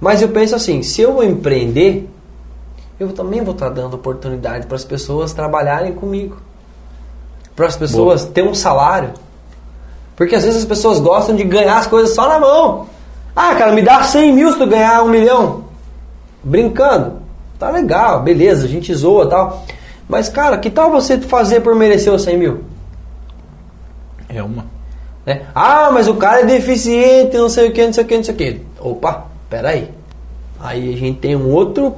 Mas 0.00 0.20
eu 0.20 0.28
penso 0.30 0.56
assim, 0.56 0.82
se 0.82 1.00
eu 1.00 1.12
vou 1.12 1.22
empreender, 1.22 2.08
eu 2.98 3.12
também 3.12 3.42
vou 3.42 3.54
estar 3.54 3.68
dando 3.68 3.94
oportunidade 3.94 4.66
para 4.66 4.76
as 4.76 4.84
pessoas 4.84 5.32
trabalharem 5.32 5.92
comigo. 5.92 6.36
Para 7.54 7.66
as 7.66 7.76
pessoas 7.76 8.24
ter 8.24 8.42
um 8.42 8.54
salário. 8.54 9.10
Porque 10.22 10.36
às 10.36 10.44
vezes 10.44 10.60
as 10.60 10.64
pessoas 10.64 11.00
gostam 11.00 11.34
de 11.34 11.42
ganhar 11.42 11.78
as 11.78 11.88
coisas 11.88 12.14
só 12.14 12.28
na 12.28 12.38
mão. 12.38 12.86
Ah, 13.34 13.56
cara, 13.56 13.72
me 13.72 13.82
dá 13.82 14.04
100 14.04 14.32
mil 14.32 14.52
se 14.52 14.58
tu 14.58 14.68
ganhar 14.68 15.02
um 15.02 15.08
milhão. 15.08 15.64
Brincando. 16.44 17.14
Tá 17.58 17.70
legal, 17.70 18.22
beleza, 18.22 18.66
a 18.66 18.68
gente 18.68 18.94
zoa 18.94 19.24
e 19.24 19.28
tal. 19.28 19.64
Mas, 20.08 20.28
cara, 20.28 20.58
que 20.58 20.70
tal 20.70 20.92
você 20.92 21.18
fazer 21.18 21.58
por 21.58 21.74
merecer 21.74 22.12
os 22.12 22.22
100 22.22 22.38
mil? 22.38 22.60
É 24.28 24.40
uma. 24.40 24.64
né? 25.26 25.42
Ah, 25.52 25.90
mas 25.92 26.06
o 26.06 26.14
cara 26.14 26.42
é 26.42 26.46
deficiente, 26.46 27.36
não 27.36 27.48
sei 27.48 27.70
o 27.70 27.72
que, 27.72 27.84
não 27.84 27.92
sei 27.92 28.04
o 28.04 28.06
que, 28.06 28.16
não 28.16 28.24
sei 28.24 28.34
o 28.34 28.36
que. 28.36 28.60
Opa, 28.78 29.26
peraí. 29.50 29.90
Aí 30.60 30.94
a 30.94 30.96
gente 30.96 31.18
tem 31.18 31.34
um 31.34 31.50
outro, 31.50 31.96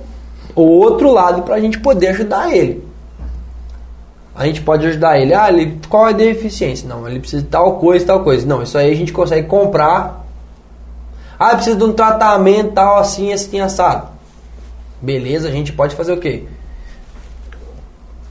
outro 0.55 1.13
lado 1.13 1.43
pra 1.43 1.61
gente 1.61 1.79
poder 1.79 2.09
ajudar 2.09 2.57
ele. 2.57 2.83
A 4.35 4.47
gente 4.47 4.63
pode 4.63 4.85
ajudar 4.87 5.19
ele. 5.19 5.33
Ah, 5.33 5.49
ele, 5.49 5.79
qual 5.89 6.09
é 6.09 6.11
a 6.11 6.13
deficiência? 6.15 6.89
Não, 6.89 7.07
ele 7.09 7.21
precisa 7.21 7.43
de 7.43 7.49
tal 7.49 7.79
coisa, 7.79 8.05
tal 8.05 8.25
coisa. 8.25 8.45
Não, 8.47 8.63
isso 8.63 8.77
aí 8.77 8.91
a 8.91 8.97
gente 8.97 9.13
consegue 9.13 9.47
comprar. 9.47 10.25
Ah, 11.39 11.55
precisa 11.55 11.77
de 11.77 11.85
um 11.85 11.93
tratamento 11.93 12.73
tal, 12.73 12.99
assim, 12.99 13.33
assim, 13.33 13.61
assado. 13.61 14.09
Beleza, 15.01 15.49
a 15.49 15.53
gente 15.53 15.73
pode 15.73 15.95
fazer 15.95 16.13
o 16.13 16.19
quê? 16.19 16.45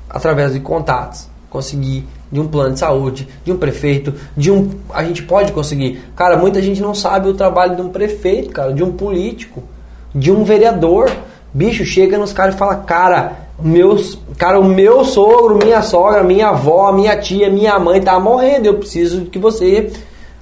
Através 0.10 0.54
de 0.54 0.60
contatos. 0.60 1.28
Conseguir 1.50 2.06
de 2.32 2.40
um 2.40 2.48
plano 2.48 2.74
de 2.74 2.80
saúde, 2.80 3.28
de 3.46 3.52
um 3.52 3.58
prefeito, 3.58 4.14
de 4.36 4.52
um. 4.52 4.72
A 4.92 5.04
gente 5.04 5.22
pode 5.22 5.52
conseguir. 5.52 6.04
Cara, 6.16 6.36
muita 6.36 6.62
gente 6.62 6.82
não 6.82 6.96
sabe 6.96 7.30
o 7.30 7.34
trabalho 7.36 7.76
de 7.76 7.82
um 7.82 7.90
prefeito, 7.90 8.50
cara, 8.50 8.74
de 8.74 8.84
um 8.84 8.92
político, 8.92 9.64
de 10.14 10.32
um 10.32 10.44
vereador. 10.44 11.12
Bicho, 11.54 11.86
chega 11.86 12.18
nos 12.18 12.34
caras 12.34 12.56
e 12.56 12.58
fala, 12.58 12.78
cara, 12.78 13.43
meus, 13.64 14.20
cara, 14.38 14.60
o 14.60 14.64
meu 14.64 15.06
sogro, 15.06 15.58
minha 15.58 15.82
sogra, 15.82 16.24
minha 16.24 16.50
avó, 16.50 16.92
minha 16.92 17.18
tia, 17.18 17.50
minha 17.50 17.80
mãe 17.80 18.02
tá 18.02 18.20
morrendo. 18.20 18.66
Eu 18.66 18.76
preciso 18.76 19.26
que 19.26 19.40
você. 19.40 19.92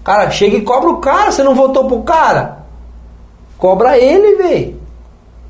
Cara, 0.03 0.31
chega 0.31 0.57
e 0.57 0.61
cobra 0.61 0.89
o 0.89 0.97
cara, 0.97 1.31
você 1.31 1.43
não 1.43 1.53
votou 1.53 1.87
pro 1.87 2.01
cara? 2.01 2.65
Cobra 3.57 3.97
ele, 3.97 4.35
velho. 4.35 4.81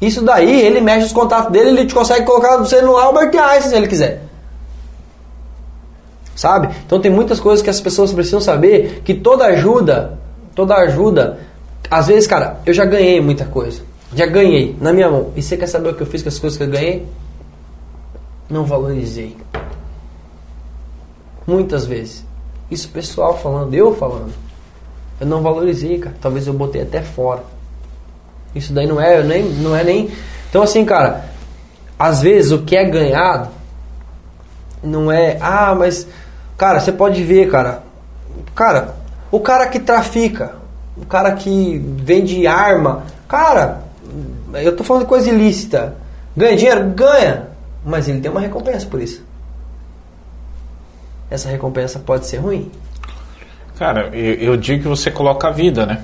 Isso 0.01 0.21
daí, 0.21 0.61
ele 0.61 0.81
mexe 0.81 1.05
os 1.05 1.13
contatos 1.13 1.51
dele, 1.51 1.69
ele 1.69 1.85
te 1.85 1.93
consegue 1.93 2.25
colocar 2.25 2.57
você 2.57 2.81
no 2.81 2.97
Albert 2.97 3.33
Einstein 3.33 3.69
se 3.69 3.75
ele 3.75 3.87
quiser. 3.87 4.23
Sabe? 6.35 6.75
Então 6.85 6.99
tem 6.99 7.11
muitas 7.11 7.39
coisas 7.39 7.63
que 7.63 7.69
as 7.69 7.79
pessoas 7.79 8.11
precisam 8.11 8.41
saber 8.41 9.01
que 9.05 9.13
toda 9.13 9.45
ajuda, 9.45 10.17
toda 10.55 10.75
ajuda, 10.75 11.39
às 11.89 12.07
vezes, 12.07 12.27
cara, 12.27 12.59
eu 12.65 12.73
já 12.73 12.83
ganhei 12.83 13.21
muita 13.21 13.45
coisa. 13.45 13.83
Já 14.13 14.25
ganhei 14.25 14.75
na 14.81 14.91
minha 14.91 15.09
mão. 15.09 15.31
E 15.35 15.41
você 15.41 15.55
quer 15.55 15.67
saber 15.67 15.89
o 15.89 15.93
que 15.93 16.01
eu 16.01 16.07
fiz 16.07 16.21
com 16.21 16.29
as 16.29 16.39
coisas 16.39 16.57
que 16.57 16.63
eu 16.63 16.69
ganhei? 16.69 17.05
Não 18.51 18.65
valorizei. 18.65 19.37
Muitas 21.47 21.85
vezes. 21.85 22.25
Isso 22.69 22.89
pessoal 22.89 23.37
falando, 23.37 23.73
eu 23.73 23.95
falando. 23.95 24.33
Eu 25.21 25.25
não 25.25 25.41
valorizei, 25.41 25.97
cara. 25.97 26.15
Talvez 26.19 26.47
eu 26.47 26.53
botei 26.53 26.81
até 26.81 27.01
fora. 27.01 27.43
Isso 28.53 28.73
daí 28.73 28.85
não 28.85 28.99
é, 28.99 29.23
nem, 29.23 29.43
não 29.43 29.73
é 29.73 29.85
nem. 29.85 30.11
Então 30.49 30.61
assim, 30.61 30.83
cara, 30.83 31.29
às 31.97 32.21
vezes 32.21 32.51
o 32.51 32.63
que 32.63 32.75
é 32.75 32.83
ganhado 32.83 33.49
não 34.83 35.09
é, 35.09 35.37
ah, 35.39 35.73
mas 35.73 36.05
cara, 36.57 36.81
você 36.81 36.91
pode 36.91 37.23
ver, 37.23 37.49
cara. 37.49 37.83
Cara, 38.53 38.95
o 39.31 39.39
cara 39.39 39.67
que 39.67 39.79
trafica, 39.79 40.55
o 40.97 41.05
cara 41.05 41.31
que 41.33 41.77
vende 41.77 42.45
arma, 42.45 43.03
cara, 43.29 43.83
eu 44.55 44.75
tô 44.75 44.83
falando 44.83 45.03
de 45.03 45.09
coisa 45.09 45.29
ilícita. 45.29 45.95
Ganha 46.35 46.57
dinheiro? 46.57 46.89
Ganha. 46.89 47.50
Mas 47.85 48.07
ele 48.07 48.19
tem 48.21 48.29
uma 48.31 48.41
recompensa 48.41 48.85
por 48.85 49.01
isso. 49.01 49.23
Essa 51.29 51.49
recompensa 51.49 51.99
pode 51.99 52.27
ser 52.27 52.37
ruim. 52.37 52.71
Cara, 53.77 54.09
eu, 54.13 54.33
eu 54.35 54.57
digo 54.57 54.83
que 54.83 54.87
você 54.87 55.09
coloca 55.09 55.47
a 55.47 55.51
vida, 55.51 55.85
né? 55.85 56.01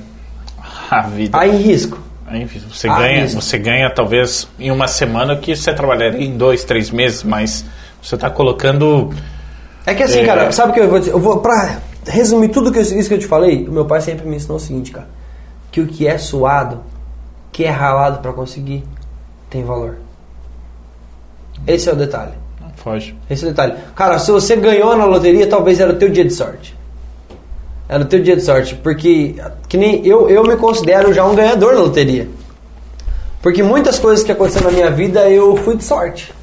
A 0.90 1.02
vida. 1.02 1.38
Aí 1.38 1.56
risco. 1.62 2.00
Aí 2.26 2.46
você 2.46 2.88
ganha, 2.90 3.26
isso. 3.26 3.40
você 3.42 3.58
ganha 3.58 3.90
talvez 3.90 4.48
em 4.60 4.72
uma 4.72 4.88
semana 4.88 5.36
que 5.38 5.56
você 5.56 5.74
trabalharia 5.74 6.26
em 6.26 6.36
dois, 6.38 6.64
três 6.64 6.90
meses, 6.90 7.24
mas 7.24 7.64
você 8.02 8.16
está 8.16 8.30
colocando. 8.30 9.14
É 9.86 9.94
que 9.94 10.04
assim, 10.04 10.20
É. 10.20 10.26
cara, 10.26 10.52
sabe 10.52 10.72
o 10.72 10.74
que 10.74 10.80
eu 10.82 10.90
vou 10.90 11.00
dizer? 11.00 11.12
Eu 11.12 11.20
vou, 11.20 11.40
pra 11.40 11.80
resumir 12.06 12.50
tudo 12.50 12.72
que 12.72 12.80
eu- 12.80 12.82
isso 12.84 13.08
que 13.08 13.14
eu 13.14 13.20
te 13.20 13.28
falei, 13.28 13.66
o 13.68 13.72
meu 13.72 13.86
pai 13.86 14.02
sempre 14.02 14.28
me 14.28 14.36
ensinou 14.36 14.58
o 14.58 14.60
seguinte, 14.60 14.92
cara. 14.92 15.08
Que 15.72 15.80
o 15.80 15.88
que 15.88 16.06
é 16.08 16.18
suado, 16.18 16.82
que 17.52 17.64
é 17.64 17.70
ralado 17.70 18.20
pra 18.20 18.34
conseguir, 18.34 18.84
tem 19.50 19.64
valor. 19.64 19.98
Esse 21.66 21.90
é 21.90 21.94
o 21.94 21.96
detalhe. 21.96 22.34
Não 22.62 22.70
foge. 22.76 23.16
Esse 23.30 23.46
é 23.46 23.48
o 23.48 23.52
detalhe. 23.52 23.74
Cara, 23.96 24.20
se 24.20 24.32
você 24.32 24.56
ganhou 24.56 24.96
na 24.96 25.06
loteria, 25.06 25.48
talvez 25.48 25.80
era 25.80 25.92
o 25.92 25.96
teu 25.96 26.10
dia 26.10 26.26
de 26.26 26.34
sorte. 26.34 26.76
Era 27.90 28.04
o 28.04 28.06
teu 28.06 28.22
dia 28.22 28.36
de 28.36 28.42
sorte. 28.42 28.76
Porque, 28.76 29.36
que 29.68 29.78
nem 29.78 30.06
eu, 30.06 30.30
eu 30.30 30.44
me 30.44 30.58
considero 30.58 31.14
já 31.14 31.26
um 31.26 31.36
ganhador 31.36 31.74
na 31.74 31.82
loteria. 31.82 32.28
Porque 33.42 33.64
muitas 33.64 33.98
coisas 33.98 34.26
que 34.26 34.32
aconteceram 34.32 34.72
na 34.72 34.74
minha 34.74 34.92
vida 34.92 35.30
eu 35.30 35.56
fui 35.58 35.78
de 35.78 35.84
sorte. 35.84 36.34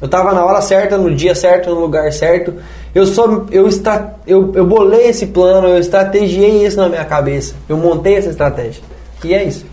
Eu 0.00 0.08
tava 0.08 0.32
na 0.32 0.44
hora 0.44 0.62
certa, 0.62 0.96
no 0.96 1.14
dia 1.14 1.34
certo, 1.34 1.70
no 1.70 1.80
lugar 1.80 2.10
certo. 2.12 2.54
Eu 2.94 3.06
sou 3.06 3.46
eu, 3.50 3.68
estra, 3.68 4.14
eu, 4.26 4.52
eu 4.54 4.66
bolei 4.66 5.08
esse 5.08 5.26
plano, 5.26 5.68
eu 5.68 5.78
estrategiei 5.78 6.66
isso 6.66 6.78
na 6.78 6.88
minha 6.88 7.04
cabeça. 7.04 7.54
Eu 7.68 7.76
montei 7.76 8.16
essa 8.16 8.30
estratégia. 8.30 8.82
E 9.22 9.34
é 9.34 9.44
isso. 9.44 9.66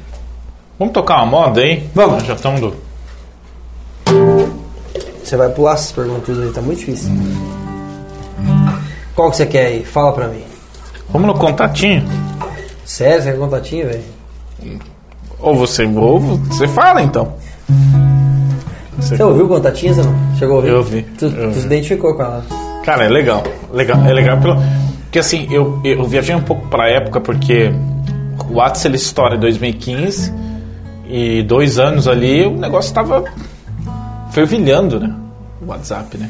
Vamos 0.78 0.94
tocar 0.94 1.18
uma 1.18 1.26
moda 1.26 1.62
aí? 1.62 1.84
Vamos. 1.96 2.18
Nós 2.18 2.26
Já 2.26 2.34
estamos 2.34 2.62
do. 2.62 2.74
Você 5.28 5.36
vai 5.36 5.50
pular 5.50 5.74
essas 5.74 5.92
perguntas 5.92 6.40
aí, 6.40 6.50
tá 6.54 6.62
muito 6.62 6.80
difícil. 6.80 7.12
Qual 9.14 9.30
que 9.30 9.36
você 9.36 9.46
quer 9.46 9.66
aí? 9.66 9.84
Fala 9.84 10.14
pra 10.14 10.30
mim. 10.30 10.42
Vamos 11.10 11.28
no 11.28 11.34
contatinho? 11.34 12.02
Sério, 12.86 13.22
você 13.24 13.32
quer 13.34 13.38
contatinho, 13.38 13.88
velho? 13.88 14.80
Ou 15.42 15.54
você 15.54 15.84
ou 15.86 16.18
você 16.20 16.66
fala 16.70 17.02
então. 17.02 17.34
Você- 18.98 19.18
Você 19.18 19.24
ouviu 19.24 19.46
o 19.46 19.50
contatinho, 19.50 19.94
você 19.94 20.02
não? 20.02 20.16
Chegou 20.40 20.54
a 20.54 20.58
ouvir? 20.60 20.70
Eu 20.70 20.78
ouvi, 20.78 21.04
Tu, 21.20 21.26
eu 21.26 21.52
tu 21.52 21.60
se 21.60 21.66
identificou 21.66 22.16
com 22.16 22.24
ela. 22.24 22.46
Cara, 22.86 23.04
é 23.04 23.10
legal. 23.10 23.44
legal 23.74 24.00
é 24.06 24.14
legal 24.14 24.38
pelo. 24.40 24.56
Porque 25.04 25.20
assim, 25.20 25.46
eu, 25.52 25.82
eu 25.84 26.06
viajei 26.06 26.34
um 26.36 26.42
pouco 26.42 26.68
pra 26.70 26.90
época 26.90 27.20
porque 27.20 27.70
o 28.50 28.54
WhatsApp 28.56 28.88
ele 28.88 28.96
estoura 28.96 29.36
em 29.36 29.40
2015 29.40 30.34
e 31.10 31.44
dois 31.44 31.78
anos 31.80 32.08
ali 32.08 32.46
o 32.46 32.52
negócio 32.58 32.94
tava 32.94 33.26
fervilhando, 34.32 35.00
né? 35.00 35.14
O 35.62 35.68
WhatsApp, 35.70 36.18
né? 36.18 36.30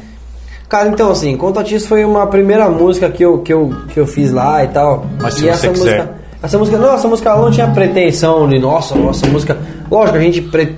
Cara, 0.68 0.88
então 0.88 1.10
assim, 1.10 1.36
Contatis 1.36 1.86
foi 1.86 2.04
uma 2.04 2.26
primeira 2.26 2.68
música 2.68 3.08
que 3.10 3.24
eu, 3.24 3.38
que 3.38 3.52
eu, 3.52 3.72
que 3.92 3.98
eu 3.98 4.06
fiz 4.06 4.30
lá 4.32 4.62
e 4.64 4.68
tal. 4.68 5.06
Mas 5.20 5.34
se 5.34 5.40
e 5.40 5.42
você 5.44 5.48
essa 5.50 5.68
quiser. 5.68 5.96
música. 5.98 6.18
Essa 6.42 6.58
música, 6.58 6.78
não, 6.78 6.94
essa 6.94 7.08
música 7.08 7.30
ela 7.30 7.42
não 7.42 7.50
tinha 7.50 7.66
pretensão 7.68 8.48
de, 8.48 8.58
nossa, 8.58 8.94
nossa 8.94 9.26
música. 9.26 9.56
Lógico, 9.90 10.18
a 10.18 10.20
gente 10.20 10.40
pre- 10.42 10.76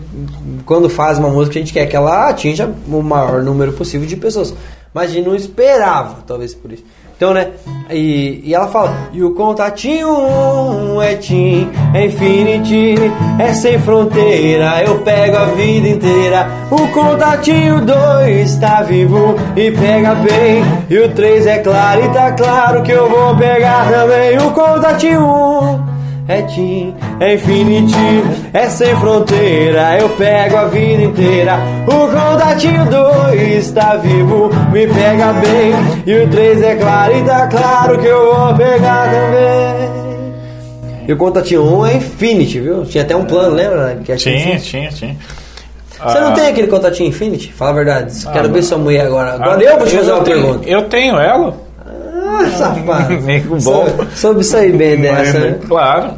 quando 0.65 0.89
faz 0.89 1.19
uma 1.19 1.29
música, 1.29 1.59
a 1.59 1.61
gente 1.61 1.73
quer 1.73 1.87
que 1.87 1.95
ela 1.97 2.29
atinja 2.29 2.71
o 2.89 3.03
maior 3.03 3.43
número 3.43 3.73
possível 3.73 4.07
de 4.07 4.17
pessoas. 4.17 4.55
Mas 4.95 5.11
a 5.11 5.15
gente 5.15 5.27
não 5.27 5.35
esperava, 5.35 6.17
talvez 6.27 6.55
por 6.55 6.73
isso. 6.73 6.85
Então, 7.21 7.35
né? 7.35 7.49
E, 7.91 8.41
e 8.47 8.55
ela 8.55 8.69
fala: 8.69 8.97
E 9.13 9.23
o 9.23 9.35
contatinho 9.35 11.03
é 11.03 11.17
Tim, 11.17 11.69
é 11.93 12.07
Infinity, 12.07 12.95
é 13.39 13.53
sem 13.53 13.79
fronteira. 13.79 14.83
Eu 14.83 15.01
pego 15.01 15.37
a 15.37 15.45
vida 15.45 15.87
inteira. 15.87 16.49
O 16.71 16.89
contatinho 16.89 17.85
2 17.85 18.57
tá 18.57 18.81
vivo 18.81 19.35
e 19.55 19.71
pega 19.71 20.15
bem. 20.15 20.65
E 20.89 20.99
o 20.99 21.11
3 21.11 21.47
é 21.47 21.59
claro, 21.59 22.07
e 22.07 22.09
tá 22.09 22.33
claro 22.33 22.83
que 22.83 22.93
eu 22.93 23.07
vou 23.07 23.37
pegar 23.37 23.91
também. 23.91 24.39
O 24.39 24.51
contatinho 24.53 25.21
1 25.21 25.90
é 26.31 26.43
Tim, 26.43 26.95
é 27.19 27.35
Infinity, 27.35 27.95
é 28.53 28.69
sem 28.69 28.95
fronteira. 28.97 29.99
Eu 29.99 30.09
pego 30.11 30.57
a 30.57 30.65
vida 30.67 31.03
inteira. 31.03 31.59
O 31.87 32.09
contatinho 32.09 32.85
2 32.87 33.71
tá 33.73 33.97
vivo, 33.97 34.49
me 34.73 34.87
pega 34.87 35.33
bem. 35.35 35.73
E 36.07 36.15
o 36.23 36.29
3 36.29 36.63
é 36.63 36.75
claro, 36.77 37.17
e 37.17 37.23
tá 37.25 37.47
claro 37.49 37.99
que 37.99 38.07
eu 38.07 38.35
vou 38.35 38.55
pegar 38.55 39.11
também. 39.11 39.91
E 41.09 41.13
o 41.13 41.17
contatinho 41.17 41.65
1 41.79 41.87
é 41.87 41.95
Infinity, 41.97 42.61
viu? 42.61 42.85
Tinha 42.85 43.03
até 43.03 43.17
um 43.17 43.25
plano, 43.25 43.57
lembra? 43.57 43.99
Que 44.05 44.13
é 44.13 44.17
Tinha, 44.17 44.59
tinha, 44.61 44.89
tinha. 44.91 45.17
Você 46.03 46.21
não 46.21 46.33
tem 46.33 46.47
aquele 46.49 46.69
contatinho 46.69 47.09
Infinity? 47.09 47.53
Fala 47.53 47.73
a 47.73 47.75
verdade. 47.75 48.27
Quero 48.33 48.49
Ah, 48.49 48.53
ver 48.53 48.63
sua 48.63 48.79
mulher 48.79 49.05
agora. 49.07 49.35
Agora 49.35 49.59
Ah, 49.59 49.63
eu 49.65 49.79
vou 49.79 49.87
te 49.87 49.97
fazer 49.97 50.13
uma 50.13 50.23
pergunta. 50.23 50.69
Eu 50.69 50.83
tenho 50.89 51.19
ela. 51.19 51.55
Ah, 52.47 52.51
safado. 52.51 53.21
Nego 53.21 53.55
bom. 53.57 53.61
Soube- 53.61 54.07
Soube 54.17 54.45
sair 54.45 54.73
bem 54.73 54.97
dessa, 55.01 55.39
né? 55.39 55.59
Claro. 55.67 56.11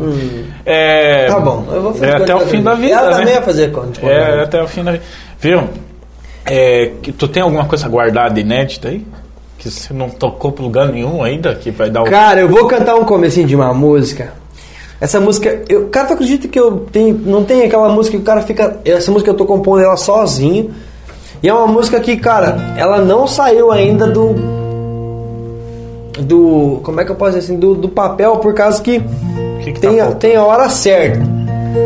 É, 0.64 1.26
Tá 1.26 1.40
bom, 1.40 1.64
eu 1.72 1.82
vou 1.82 1.92
fazer 1.94 2.06
É 2.06 2.16
até 2.16 2.34
o 2.34 2.40
fim 2.40 2.62
da 2.62 2.74
vida. 2.74 2.92
Ela 2.94 3.10
né? 3.10 3.16
também 3.18 3.34
vai 3.34 3.42
fazer 3.42 3.72
conta. 3.72 4.00
É, 4.06 4.42
até 4.42 4.62
o 4.62 4.68
fim 4.68 4.84
da 4.84 4.92
vida. 4.92 5.04
Viu? 5.40 5.62
É, 6.44 6.92
que 7.02 7.12
tu 7.12 7.28
tem 7.28 7.42
alguma 7.42 7.64
coisa 7.66 7.88
guardada 7.88 8.38
inédita 8.38 8.88
aí? 8.88 9.04
Que 9.58 9.70
você 9.70 9.92
não 9.94 10.08
tocou 10.10 10.50
pro 10.52 10.64
lugar 10.64 10.88
nenhum 10.88 11.22
ainda? 11.22 11.54
Que 11.54 11.70
vai 11.70 11.88
dar 11.90 12.02
o. 12.02 12.04
Cara, 12.04 12.40
eu 12.40 12.48
vou 12.48 12.66
cantar 12.66 12.96
um 12.96 13.04
comecinho 13.04 13.46
de 13.46 13.54
uma 13.54 13.72
música. 13.72 14.32
Essa 15.00 15.18
música, 15.20 15.62
eu, 15.68 15.88
cara, 15.88 16.06
tu 16.08 16.12
acredita 16.14 16.46
que 16.48 16.58
eu 16.58 16.86
tenho, 16.92 17.14
não 17.24 17.42
tem 17.44 17.62
aquela 17.64 17.88
música 17.88 18.16
que 18.16 18.22
o 18.22 18.24
cara 18.26 18.40
fica, 18.42 18.76
essa 18.84 19.10
música 19.10 19.30
eu 19.30 19.34
tô 19.34 19.44
compondo 19.44 19.82
ela 19.82 19.96
sozinho. 19.96 20.72
E 21.42 21.48
é 21.48 21.52
uma 21.54 21.66
música 21.66 21.98
que, 22.00 22.16
cara, 22.16 22.72
ela 22.76 22.98
não 23.00 23.26
saiu 23.26 23.72
ainda 23.72 24.06
do 24.06 24.61
do, 26.22 26.80
como 26.82 27.00
é 27.00 27.04
que 27.04 27.10
eu 27.10 27.16
posso 27.16 27.32
dizer 27.32 27.44
assim, 27.44 27.58
do, 27.58 27.74
do 27.74 27.88
papel 27.88 28.36
por 28.36 28.54
causa 28.54 28.82
que 28.82 29.02
que, 29.62 29.72
que 29.72 29.80
tem, 29.80 29.96
tá 29.96 30.08
a, 30.08 30.12
tem 30.12 30.36
a 30.36 30.44
hora 30.44 30.68
certa. 30.68 31.20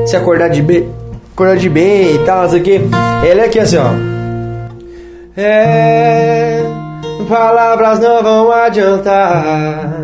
Se 0.06 0.16
acordar 0.16 0.48
de 0.48 0.62
bem, 0.62 0.88
acordar 1.34 1.56
de 1.56 1.68
bem 1.68 2.14
e 2.14 2.18
tal, 2.24 2.42
não 2.42 2.50
sei 2.50 2.60
o 2.60 2.62
que. 2.62 2.80
Ele 3.24 3.40
é 3.40 3.44
aqui 3.44 3.60
assim, 3.60 3.76
ó. 3.76 3.90
É, 5.36 6.62
palavras 7.28 8.00
não 8.00 8.22
vão 8.22 8.52
adiantar. 8.52 9.94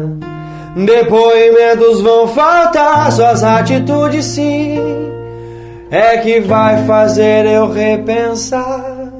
Depoimentos 0.76 2.00
vão 2.00 2.28
faltar, 2.28 3.10
suas 3.12 3.42
atitudes 3.42 4.24
sim. 4.24 4.78
É 5.90 6.18
que 6.18 6.40
vai 6.40 6.84
fazer 6.84 7.46
eu 7.46 7.70
repensar. 7.70 9.12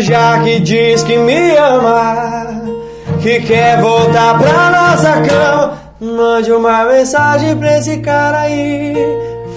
Já 0.00 0.40
que 0.42 0.60
diz 0.60 1.02
que 1.04 1.16
me 1.16 1.56
ama, 1.56 2.77
que 3.22 3.40
quer 3.40 3.80
voltar 3.80 4.38
pra 4.38 4.70
nossa 4.70 5.20
cama. 5.22 5.78
Mande 6.00 6.52
uma 6.52 6.84
mensagem 6.84 7.56
pra 7.56 7.78
esse 7.78 7.96
cara 7.98 8.40
aí. 8.42 8.94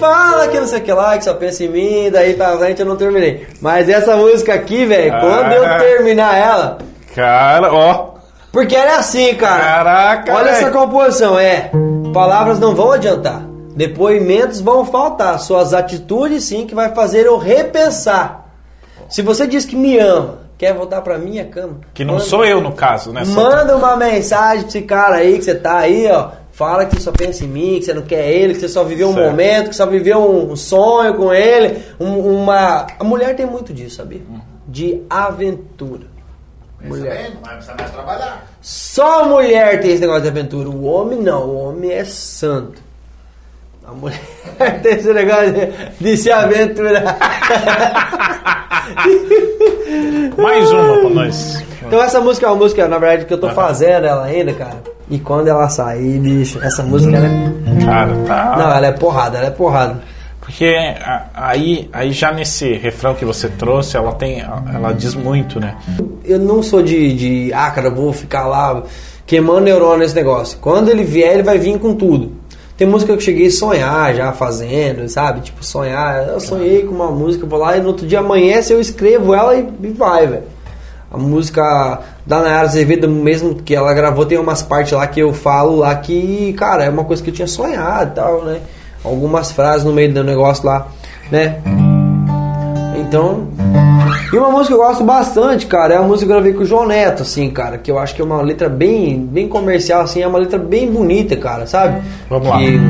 Fala 0.00 0.48
que 0.48 0.58
não 0.58 0.66
sei 0.66 0.80
o 0.80 0.82
que 0.82 0.92
lá, 0.92 1.16
que 1.16 1.24
só 1.24 1.34
pensa 1.34 1.62
em 1.64 1.68
mim, 1.68 2.10
daí 2.10 2.34
pra 2.34 2.56
frente 2.58 2.80
eu 2.80 2.86
não 2.86 2.96
terminei. 2.96 3.46
Mas 3.60 3.88
essa 3.88 4.16
música 4.16 4.52
aqui, 4.54 4.84
velho, 4.84 5.12
quando 5.20 5.52
eu 5.52 5.64
Ah. 5.64 5.78
terminar 5.78 6.36
ela, 6.36 6.78
Cara, 7.14 7.72
ó. 7.72 8.12
Porque 8.50 8.74
ela 8.74 8.92
é 8.92 8.96
assim, 8.96 9.34
cara. 9.34 9.60
Caraca, 9.62 10.32
Olha 10.34 10.44
velho. 10.52 10.56
essa 10.56 10.70
composição, 10.70 11.38
é. 11.38 11.70
Palavras 12.12 12.58
não 12.58 12.74
vão 12.74 12.92
adiantar. 12.92 13.42
Depoimentos 13.76 14.60
vão 14.60 14.84
faltar. 14.84 15.38
Suas 15.38 15.72
atitudes 15.74 16.44
sim 16.44 16.66
que 16.66 16.74
vai 16.74 16.88
fazer 16.94 17.26
eu 17.26 17.36
repensar. 17.38 18.46
Se 19.08 19.20
você 19.22 19.46
diz 19.46 19.64
que 19.66 19.76
me 19.76 19.98
ama, 19.98 20.38
quer 20.62 20.72
voltar 20.74 21.00
pra 21.00 21.18
minha 21.18 21.44
cama. 21.44 21.80
Que 21.92 22.04
não 22.04 22.14
manda- 22.14 22.24
sou 22.26 22.44
eu, 22.44 22.60
no 22.60 22.70
caso, 22.70 23.12
né? 23.12 23.24
Manda 23.26 23.76
uma 23.76 23.96
mensagem 23.96 24.60
pra 24.60 24.68
esse 24.68 24.82
cara 24.82 25.16
aí 25.16 25.36
que 25.36 25.42
você 25.44 25.56
tá 25.56 25.78
aí, 25.78 26.08
ó. 26.08 26.28
Fala 26.52 26.86
que 26.86 26.94
você 26.94 27.00
só 27.02 27.10
pensa 27.10 27.44
em 27.44 27.48
mim, 27.48 27.78
que 27.80 27.86
você 27.86 27.92
não 27.94 28.02
quer 28.02 28.28
ele, 28.30 28.54
que 28.54 28.60
você 28.60 28.68
só 28.68 28.84
viveu 28.84 29.08
um 29.08 29.14
Certo. 29.14 29.28
momento, 29.28 29.70
que 29.70 29.74
só 29.74 29.86
viveu 29.86 30.20
um 30.22 30.54
sonho 30.54 31.14
com 31.14 31.34
ele. 31.34 31.82
um- 31.98 32.42
uma. 32.42 32.86
A 32.96 33.02
mulher 33.02 33.34
tem 33.34 33.44
muito 33.44 33.72
disso, 33.74 33.96
sabia? 33.96 34.20
De 34.68 35.02
aventura. 35.10 36.06
Mulher. 36.80 37.10
bem, 37.22 37.34
não 37.34 37.40
vai 37.42 37.54
precisar 37.54 37.76
mais 37.78 37.90
trabalhar. 37.90 38.46
Só 38.60 39.22
a 39.22 39.24
mulher 39.24 39.80
tem 39.80 39.90
esse 39.92 40.00
negócio 40.00 40.22
de 40.22 40.28
aventura. 40.28 40.68
O 40.68 40.84
homem 40.84 41.18
não, 41.20 41.44
o 41.46 41.56
homem 41.70 41.90
é 41.90 42.04
santo. 42.04 42.80
A 43.84 43.90
mulher 43.92 44.20
tem 44.80 44.92
esse 44.94 45.12
negócio 45.12 45.52
de, 45.52 45.66
de 46.00 46.16
se 46.16 46.30
aventurar. 46.30 47.18
Mais 50.36 50.70
uma 50.70 50.98
pra 50.98 51.10
nós. 51.10 51.64
Então 51.86 52.02
essa 52.02 52.20
música 52.20 52.46
é 52.46 52.50
uma 52.50 52.56
música, 52.56 52.88
na 52.88 52.98
verdade, 52.98 53.26
que 53.26 53.34
eu 53.34 53.38
tô 53.40 53.48
fazendo 53.50 54.06
ela 54.06 54.24
ainda, 54.24 54.52
cara. 54.52 54.82
E 55.10 55.18
quando 55.18 55.48
ela 55.48 55.68
sair, 55.68 56.18
bicho, 56.18 56.58
essa 56.62 56.82
música 56.82 57.16
ela 57.16 57.26
é... 57.26 57.84
Cara, 57.84 58.14
tá. 58.26 58.56
Não, 58.56 58.70
ela 58.74 58.86
é 58.86 58.92
porrada, 58.92 59.38
ela 59.38 59.48
é 59.48 59.50
porrada. 59.50 60.00
Porque 60.40 60.74
aí, 61.34 61.88
aí 61.92 62.12
já 62.12 62.32
nesse 62.32 62.72
refrão 62.74 63.14
que 63.14 63.24
você 63.24 63.48
trouxe, 63.48 63.96
ela 63.96 64.12
tem. 64.12 64.40
Ela 64.40 64.92
diz 64.92 65.14
muito, 65.14 65.60
né? 65.60 65.76
Eu 66.24 66.40
não 66.40 66.62
sou 66.62 66.82
de, 66.82 67.14
de 67.14 67.52
ah, 67.54 67.70
cara, 67.70 67.86
eu 67.86 67.94
vou 67.94 68.12
ficar 68.12 68.46
lá 68.46 68.82
queimando 69.24 69.60
neurônio 69.60 69.98
nesse 69.98 70.16
negócio. 70.16 70.58
Quando 70.60 70.90
ele 70.90 71.04
vier, 71.04 71.34
ele 71.34 71.44
vai 71.44 71.58
vir 71.58 71.78
com 71.78 71.94
tudo. 71.94 72.32
Tem 72.82 72.90
música 72.90 73.12
que 73.12 73.18
eu 73.18 73.24
cheguei 73.24 73.46
a 73.46 73.50
sonhar 73.52 74.12
já 74.12 74.32
fazendo, 74.32 75.08
sabe? 75.08 75.42
Tipo, 75.42 75.64
sonhar. 75.64 76.26
Eu 76.26 76.40
sonhei 76.40 76.82
com 76.82 76.92
uma 76.92 77.12
música, 77.12 77.46
vou 77.46 77.60
lá 77.60 77.76
e 77.76 77.80
no 77.80 77.86
outro 77.86 78.04
dia 78.04 78.18
amanhece, 78.18 78.72
eu 78.72 78.80
escrevo 78.80 79.32
ela 79.32 79.54
e, 79.54 79.68
e 79.84 79.88
vai, 79.90 80.26
velho. 80.26 80.42
A 81.08 81.16
música 81.16 82.00
da 82.26 82.40
Nayara 82.40 82.62
Azevedo, 82.62 83.08
mesmo 83.08 83.54
que 83.54 83.72
ela 83.72 83.94
gravou, 83.94 84.26
tem 84.26 84.36
umas 84.36 84.64
partes 84.64 84.94
lá 84.94 85.06
que 85.06 85.20
eu 85.20 85.32
falo 85.32 85.76
lá 85.76 85.94
que, 85.94 86.52
cara, 86.54 86.82
é 86.82 86.90
uma 86.90 87.04
coisa 87.04 87.22
que 87.22 87.30
eu 87.30 87.34
tinha 87.34 87.46
sonhado 87.46 88.10
e 88.10 88.14
tal, 88.16 88.44
né? 88.44 88.58
Algumas 89.04 89.52
frases 89.52 89.84
no 89.84 89.92
meio 89.92 90.12
do 90.12 90.24
negócio 90.24 90.66
lá, 90.66 90.88
né? 91.30 91.62
Então. 92.96 93.46
E 94.32 94.36
uma 94.38 94.50
música 94.50 94.74
que 94.74 94.80
eu 94.80 94.86
gosto 94.86 95.04
bastante, 95.04 95.66
cara, 95.66 95.92
é 95.92 95.96
a 95.98 96.02
música 96.02 96.24
que 96.24 96.32
eu 96.32 96.36
gravei 96.36 96.54
com 96.54 96.62
o 96.62 96.64
João 96.64 96.86
Neto, 96.86 97.22
assim, 97.22 97.50
cara, 97.50 97.76
que 97.76 97.90
eu 97.90 97.98
acho 97.98 98.14
que 98.14 98.22
é 98.22 98.24
uma 98.24 98.40
letra 98.40 98.66
bem, 98.66 99.18
bem 99.18 99.46
comercial, 99.46 100.00
assim, 100.00 100.22
é 100.22 100.26
uma 100.26 100.38
letra 100.38 100.58
bem 100.58 100.90
bonita, 100.90 101.36
cara, 101.36 101.66
sabe? 101.66 102.00
Vamos 102.30 102.48
lá. 102.48 102.56
que, 102.56 102.80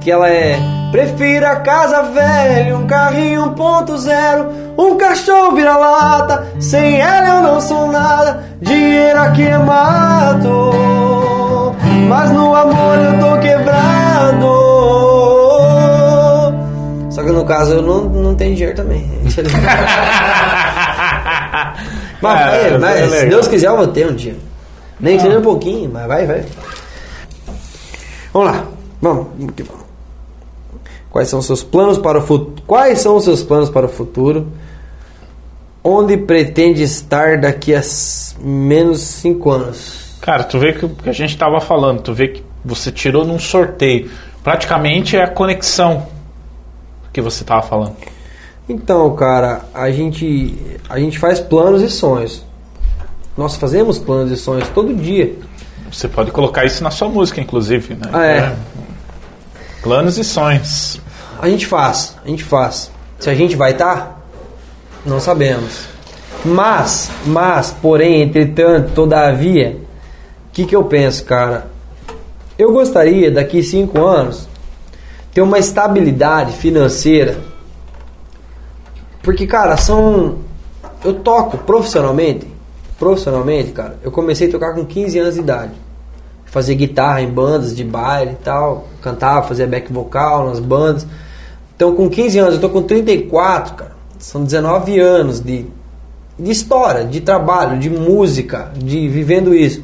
Que 0.00 0.10
ela 0.10 0.26
é. 0.30 0.58
Prefiro 0.90 1.46
a 1.46 1.56
casa 1.56 2.04
velha, 2.04 2.78
um 2.78 2.86
carrinho 2.86 3.42
1.0, 3.54 4.46
um 4.78 4.96
cachorro 4.96 5.54
vira-lata. 5.54 6.46
Sem 6.58 6.98
ela 6.98 7.26
eu 7.26 7.42
não 7.42 7.60
sou 7.60 7.88
nada, 7.88 8.44
dinheiro 8.58 9.18
aqui 9.18 9.42
é 9.42 9.58
mato. 9.58 10.70
Mas 12.08 12.30
no 12.30 12.54
amor 12.54 12.98
eu 13.00 13.18
tô 13.18 13.38
quebrado. 13.38 14.64
Só 17.10 17.22
que 17.22 17.30
no 17.30 17.44
caso 17.44 17.74
eu 17.74 17.82
não, 17.82 18.04
não 18.04 18.34
tenho 18.34 18.54
dinheiro 18.54 18.76
também. 18.76 19.10
Mas, 22.24 22.54
É, 22.54 22.68
é, 22.68 22.78
mas 22.78 23.00
é 23.00 23.20
se. 23.20 23.26
Deus 23.26 23.48
quiser 23.48 23.68
eu 23.68 23.76
vou 23.76 23.86
ter 23.86 24.10
um 24.10 24.14
dia. 24.14 24.36
Nem 24.98 25.16
que 25.16 25.22
seja 25.22 25.38
um 25.38 25.42
pouquinho, 25.42 25.90
mas 25.92 26.06
vai, 26.06 26.26
vai. 26.26 26.44
Vamos 28.32 28.50
lá. 28.50 28.64
Vamos, 29.00 29.26
vamos 29.38 29.54
que 29.54 29.62
vamos. 29.62 29.84
Quais 31.10 31.28
são 31.28 31.38
os 31.38 31.46
seus 31.46 31.62
planos 31.62 31.98
para 31.98 32.18
o 32.18 32.22
futuro? 32.22 32.62
Quais 32.66 32.98
são 33.00 33.16
os 33.16 33.24
seus 33.24 33.42
planos 33.42 33.70
para 33.70 33.86
o 33.86 33.88
futuro? 33.88 34.48
Onde 35.82 36.16
pretende 36.16 36.82
estar 36.82 37.38
daqui 37.38 37.74
a 37.74 37.82
menos 38.40 39.00
cinco 39.00 39.50
anos? 39.50 40.16
Cara, 40.20 40.42
tu 40.42 40.58
vê 40.58 40.72
que 40.72 40.86
o 40.86 40.88
que 40.88 41.10
a 41.10 41.12
gente 41.12 41.36
tava 41.36 41.60
falando, 41.60 42.00
tu 42.00 42.14
vê 42.14 42.28
que 42.28 42.42
você 42.64 42.90
tirou 42.90 43.24
num 43.24 43.38
sorteio. 43.38 44.10
Praticamente 44.42 45.16
é 45.16 45.22
a 45.22 45.28
conexão 45.28 46.06
que 47.12 47.20
você 47.20 47.44
tava 47.44 47.62
falando. 47.62 47.94
Então, 48.68 49.14
cara, 49.14 49.62
a 49.74 49.90
gente 49.90 50.56
a 50.88 50.98
gente 50.98 51.18
faz 51.18 51.40
planos 51.40 51.82
e 51.82 51.90
sonhos. 51.90 52.44
Nós 53.36 53.56
fazemos 53.56 53.98
planos 53.98 54.30
e 54.30 54.36
sonhos 54.36 54.68
todo 54.68 54.94
dia. 54.94 55.34
Você 55.90 56.08
pode 56.08 56.30
colocar 56.30 56.64
isso 56.64 56.82
na 56.82 56.90
sua 56.90 57.08
música, 57.08 57.40
inclusive, 57.40 57.94
né? 57.94 58.08
Ah, 58.12 58.26
é. 58.26 58.56
Planos 59.82 60.18
e 60.18 60.24
sonhos. 60.24 61.00
A 61.40 61.48
gente 61.48 61.66
faz, 61.66 62.16
a 62.24 62.28
gente 62.28 62.42
faz. 62.42 62.90
Se 63.18 63.28
a 63.28 63.34
gente 63.34 63.54
vai 63.54 63.72
estar, 63.72 64.20
não 65.04 65.20
sabemos. 65.20 65.86
Mas, 66.44 67.10
mas, 67.26 67.70
porém, 67.70 68.22
entretanto, 68.22 68.92
todavia, 68.92 69.78
o 70.48 70.52
que, 70.52 70.64
que 70.64 70.76
eu 70.76 70.84
penso, 70.84 71.24
cara? 71.24 71.68
Eu 72.58 72.72
gostaria, 72.72 73.30
daqui 73.30 73.62
cinco 73.62 74.04
anos, 74.04 74.48
ter 75.32 75.42
uma 75.42 75.58
estabilidade 75.58 76.52
financeira. 76.52 77.38
Porque, 79.24 79.46
cara, 79.46 79.76
são. 79.78 80.36
Eu 81.02 81.14
toco 81.14 81.56
profissionalmente. 81.58 82.46
Profissionalmente, 82.98 83.72
cara. 83.72 83.98
Eu 84.02 84.12
comecei 84.12 84.48
a 84.48 84.50
tocar 84.50 84.74
com 84.74 84.84
15 84.84 85.18
anos 85.18 85.34
de 85.34 85.40
idade. 85.40 85.72
Fazer 86.44 86.74
guitarra 86.74 87.22
em 87.22 87.28
bandas 87.28 87.74
de 87.74 87.82
baile 87.82 88.32
e 88.32 88.44
tal. 88.44 88.86
Cantava, 89.00 89.48
fazia 89.48 89.66
back 89.66 89.90
vocal 89.92 90.48
nas 90.48 90.60
bandas. 90.60 91.06
Então, 91.74 91.94
com 91.96 92.08
15 92.08 92.38
anos, 92.38 92.54
eu 92.54 92.60
tô 92.60 92.68
com 92.68 92.82
34, 92.82 93.74
cara. 93.74 93.92
São 94.18 94.44
19 94.44 95.00
anos 95.00 95.40
de, 95.40 95.66
de 96.38 96.50
história, 96.50 97.04
de 97.04 97.20
trabalho, 97.20 97.78
de 97.78 97.90
música, 97.90 98.70
de 98.76 99.08
vivendo 99.08 99.54
isso. 99.54 99.82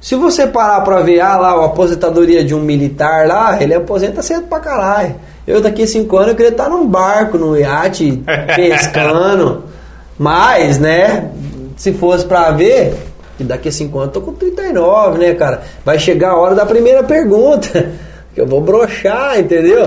Se 0.00 0.14
você 0.14 0.46
parar 0.46 0.82
pra 0.82 1.00
ver, 1.00 1.20
ah 1.20 1.36
lá, 1.36 1.52
a 1.52 1.64
aposentadoria 1.64 2.44
de 2.44 2.54
um 2.54 2.60
militar 2.60 3.26
lá, 3.26 3.60
ele 3.60 3.74
aposenta 3.74 4.22
cedo 4.22 4.46
pra 4.46 4.60
caralho. 4.60 5.16
Eu 5.46 5.60
daqui 5.60 5.82
a 5.82 5.86
cinco 5.86 6.16
anos 6.16 6.30
eu 6.30 6.36
queria 6.36 6.52
estar 6.52 6.68
num 6.68 6.86
barco, 6.86 7.36
num 7.36 7.56
iate, 7.56 8.22
pescando. 8.56 9.64
Mas, 10.18 10.78
né, 10.78 11.30
se 11.76 11.92
fosse 11.92 12.24
pra 12.24 12.50
ver, 12.50 12.94
que 13.36 13.44
daqui 13.44 13.68
a 13.68 13.72
cinco 13.72 13.98
anos 13.98 14.14
eu 14.14 14.20
tô 14.20 14.26
com 14.26 14.32
39, 14.32 15.18
né, 15.18 15.34
cara? 15.34 15.62
Vai 15.84 15.98
chegar 15.98 16.30
a 16.30 16.36
hora 16.36 16.54
da 16.54 16.64
primeira 16.64 17.02
pergunta. 17.02 17.92
Que 18.34 18.40
eu 18.40 18.48
vou 18.48 18.60
broxar, 18.60 19.38
entendeu? 19.38 19.86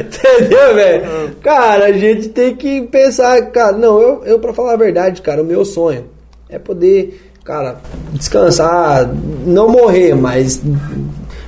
entendeu, 0.00 0.74
velho? 0.74 1.36
Cara, 1.40 1.84
a 1.84 1.92
gente 1.92 2.30
tem 2.30 2.56
que 2.56 2.82
pensar, 2.82 3.40
cara, 3.52 3.70
não, 3.76 4.00
eu, 4.00 4.24
eu 4.24 4.40
pra 4.40 4.52
falar 4.52 4.72
a 4.72 4.76
verdade, 4.76 5.22
cara, 5.22 5.40
o 5.40 5.44
meu 5.44 5.64
sonho 5.64 6.06
é 6.50 6.58
poder, 6.58 7.22
cara, 7.44 7.76
descansar, 8.12 9.08
não 9.46 9.68
morrer, 9.68 10.16
mas 10.16 10.60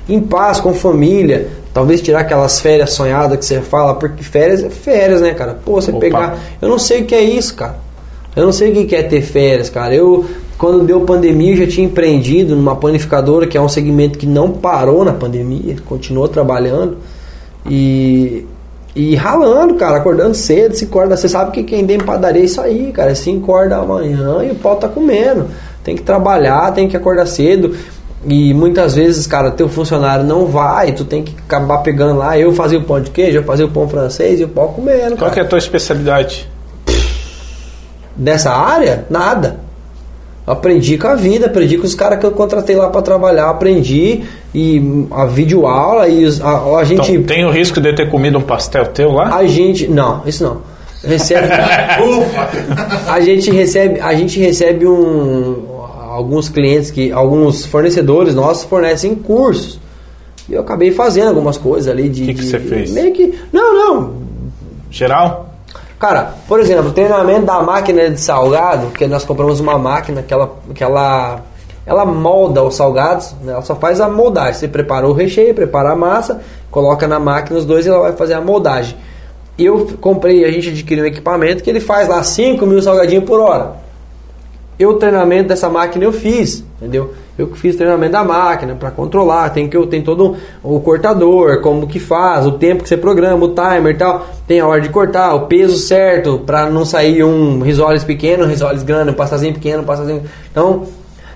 em 0.09 0.21
paz 0.21 0.61
com 0.61 0.75
família, 0.75 1.49
talvez 1.73 2.01
tirar 2.03 2.21
aquelas 2.21 2.61
férias 2.61 2.91
sonhadas 2.93 3.39
que 3.39 3.45
você 3.45 3.61
fala, 3.61 3.95
porque 3.95 4.23
férias 4.23 4.63
é 4.63 4.69
férias, 4.71 5.21
né, 5.21 5.33
cara? 5.35 5.57
Pô, 5.65 5.81
você 5.81 5.91
Opa. 5.91 6.01
pegar, 6.01 6.39
eu 6.61 6.69
não 6.69 6.79
sei 6.79 7.03
o 7.03 7.05
que 7.05 7.15
é 7.15 7.23
isso, 7.23 7.55
cara. 7.55 7.77
Eu 8.37 8.45
não 8.45 8.53
sei 8.53 8.73
o 8.73 8.87
que 8.87 8.95
é 8.97 9.03
ter 9.03 9.23
férias, 9.23 9.71
cara. 9.71 9.95
Eu, 9.95 10.25
quando 10.59 10.85
deu 10.85 11.01
pandemia, 11.03 11.53
eu 11.55 11.59
já 11.59 11.67
tinha 11.69 11.87
empreendido 11.87 12.55
numa 12.57 12.75
panificadora, 12.77 13.47
que 13.47 13.57
é 13.57 13.61
um 13.61 13.69
segmento 13.69 14.19
que 14.19 14.27
não 14.27 14.51
parou 14.51 15.05
na 15.05 15.13
pandemia, 15.13 15.77
continuou 15.87 16.27
trabalhando 16.29 16.97
e, 17.71 18.45
e 18.95 19.15
ralando, 19.15 19.75
cara, 19.75 19.97
acordando 19.99 20.35
cedo, 20.35 20.75
5 20.75 20.99
horas. 20.99 21.11
da- 21.11 21.17
Você 21.17 21.29
sabe 21.29 21.53
que 21.53 21.63
quem 21.63 21.87
tem 21.87 21.99
padaria 21.99 22.43
é 22.43 22.45
isso 22.45 22.61
aí, 22.61 22.93
cara. 22.93 23.11
É 23.11 23.15
5 23.15 23.51
horas 23.53 23.71
da 23.71 23.83
manhã 23.83 24.43
e 24.45 24.51
o 24.51 24.55
pau 24.57 24.77
tá 24.77 24.89
comendo. 24.89 25.47
Tem 25.83 25.95
que 25.95 26.03
trabalhar, 26.03 26.73
tem 26.73 26.89
que 26.89 26.97
acordar 26.97 27.27
cedo. 27.27 27.75
E 28.27 28.55
muitas 28.55 28.95
vezes, 28.95 29.27
cara, 29.27 29.51
teu 29.51 29.69
funcionário 29.69 30.25
não 30.25 30.47
vai, 30.47 30.93
tu 30.93 31.05
tem 31.05 31.23
que 31.23 31.35
acabar 31.47 31.79
pegando 31.79 32.19
lá. 32.19 32.39
Eu 32.39 32.53
fazia 32.55 32.79
o 32.79 32.83
pão 32.83 33.01
de 33.01 33.11
queijo, 33.11 33.39
eu 33.39 33.45
fazia 33.45 33.67
o 33.67 33.71
pão 33.71 33.87
francês 33.89 34.41
e 34.41 34.45
o 34.45 34.49
pau 34.49 34.69
comendo, 34.69 35.11
Qual 35.17 35.17
cara. 35.19 35.31
que 35.33 35.41
é 35.41 35.43
a 35.43 35.47
tua 35.47 35.59
especialidade? 35.59 36.49
Dessa 38.17 38.51
área? 38.53 39.05
Nada. 39.11 39.61
Aprendi 40.47 40.99
com 40.99 41.07
a 41.09 41.15
vida, 41.15 41.47
aprendi 41.47 41.79
com 41.79 41.87
os 41.87 41.95
caras 41.95 42.19
que 42.19 42.27
eu 42.27 42.31
contratei 42.31 42.77
lá 42.77 42.91
pra 42.91 43.01
trabalhar, 43.01 43.49
aprendi 43.49 44.25
e 44.55 45.07
a 45.11 45.25
vídeo 45.25 45.67
aula 45.67 46.07
e 46.07 46.25
os- 46.25 46.41
a, 46.41 46.77
a 46.79 46.85
gente 46.85 47.13
Então, 47.13 47.25
tem 47.25 47.45
o 47.47 47.51
risco 47.51 47.81
de 47.81 47.95
ter 47.95 48.11
comido 48.11 48.37
um 48.39 48.43
pastel 48.43 48.87
teu 48.87 49.11
lá? 49.11 49.35
a 49.37 49.47
gente 49.47 49.89
não, 49.89 50.23
isso 50.27 50.45
não. 50.45 50.59
Recebe 51.03 51.49
Ufa! 52.03 52.49
a 53.11 53.21
gente 53.21 53.51
recebe 53.51 54.01
a 54.01 54.15
gente 54.15 54.39
recebe 54.39 54.87
um 54.87 55.64
alguns 56.15 56.49
clientes 56.49 56.93
que 56.93 57.11
alguns 57.11 57.67
fornecedores 57.67 58.35
nossos 58.35 58.65
fornecem 58.65 59.15
cursos. 59.17 59.81
E 60.49 60.55
eu 60.55 60.61
acabei 60.61 60.93
fazendo 60.93 61.29
algumas 61.29 61.59
coisas 61.59 61.91
ali 61.91 62.09
de 62.09 62.27
Que 62.27 62.35
que 62.35 62.45
você 62.45 62.61
fez? 62.61 62.93
Meio 62.93 63.13
que 63.13 63.35
não, 63.53 63.75
não, 63.75 64.15
Geral? 64.91 65.49
Cara, 65.99 66.35
por 66.47 66.61
exemplo, 66.61 66.93
treinamento 66.93 67.47
da 67.47 67.63
máquina 67.63 68.11
de 68.11 68.21
salgado, 68.21 68.89
que 68.89 69.07
nós 69.07 69.25
compramos 69.25 69.59
uma 69.59 69.77
máquina 69.77 70.23
que 70.23 70.33
ela, 70.33 70.53
que 70.73 70.85
ela, 70.85 71.41
ela 71.85 72.05
molda 72.05 72.63
os 72.63 72.77
salgados, 72.77 73.35
né? 73.43 73.53
ela 73.53 73.63
só 73.63 73.75
faz 73.75 74.01
a 74.01 74.09
moldagem. 74.09 74.55
Você 74.55 74.69
prepara 74.69 75.09
o 75.09 75.13
recheio, 75.13 75.55
prepara 75.55 75.93
a 75.93 75.97
massa, 75.97 76.43
coloca 76.71 77.09
na 77.09 77.19
máquina 77.19 77.59
os 77.59 77.65
dois 77.65 77.87
e 77.87 77.89
ela 77.89 78.01
vai 78.01 78.13
fazer 78.13 78.35
a 78.35 78.41
moldagem. 78.41 78.97
Eu 79.59 79.89
comprei, 80.01 80.45
a 80.45 80.51
gente 80.51 80.69
adquiriu 80.69 81.05
um 81.05 81.07
equipamento 81.09 81.63
que 81.63 81.71
ele 81.71 81.81
faz 81.81 82.07
lá 82.07 82.23
5 82.23 82.65
mil 82.67 82.83
salgadinhos 82.83 83.25
por 83.25 83.41
hora. 83.41 83.84
Eu, 84.79 84.91
o 84.91 84.95
treinamento 84.95 85.49
dessa 85.49 85.69
máquina 85.69 86.05
eu 86.05 86.13
fiz, 86.13 86.65
entendeu? 86.79 87.13
Eu 87.39 87.49
que 87.49 87.59
fiz 87.59 87.77
treinamento 87.77 88.13
da 88.13 88.25
máquina 88.25 88.75
para 88.75 88.91
controlar, 88.91 89.51
tem 89.51 89.69
que 89.69 89.77
eu 89.77 89.87
tem 89.87 90.03
todo 90.03 90.37
o 90.63 90.81
cortador, 90.81 91.61
como 91.61 91.87
que 91.87 92.01
faz, 92.01 92.47
o 92.47 92.53
tempo 92.53 92.83
que 92.83 92.89
você 92.89 92.97
programa, 92.97 93.45
o 93.45 93.55
timer 93.55 93.95
e 93.95 93.99
tal, 93.99 94.27
tem 94.47 94.61
a 94.61 94.67
hora 94.67 94.81
de 94.81 94.89
cortar, 94.89 95.35
o 95.35 95.47
peso 95.47 95.77
certo 95.77 96.39
para 96.45 96.69
não 96.69 96.85
sair 96.85 97.25
um 97.25 97.61
risoles 97.61 98.05
pequeno, 98.05 98.47
risoles 98.47 98.83
grande, 98.83 99.11
um 99.11 99.15
pastazinho 99.15 99.55
pequeno, 99.55 99.83
um 99.83 99.87
pastazinho. 99.87 100.23
Então, 100.51 100.87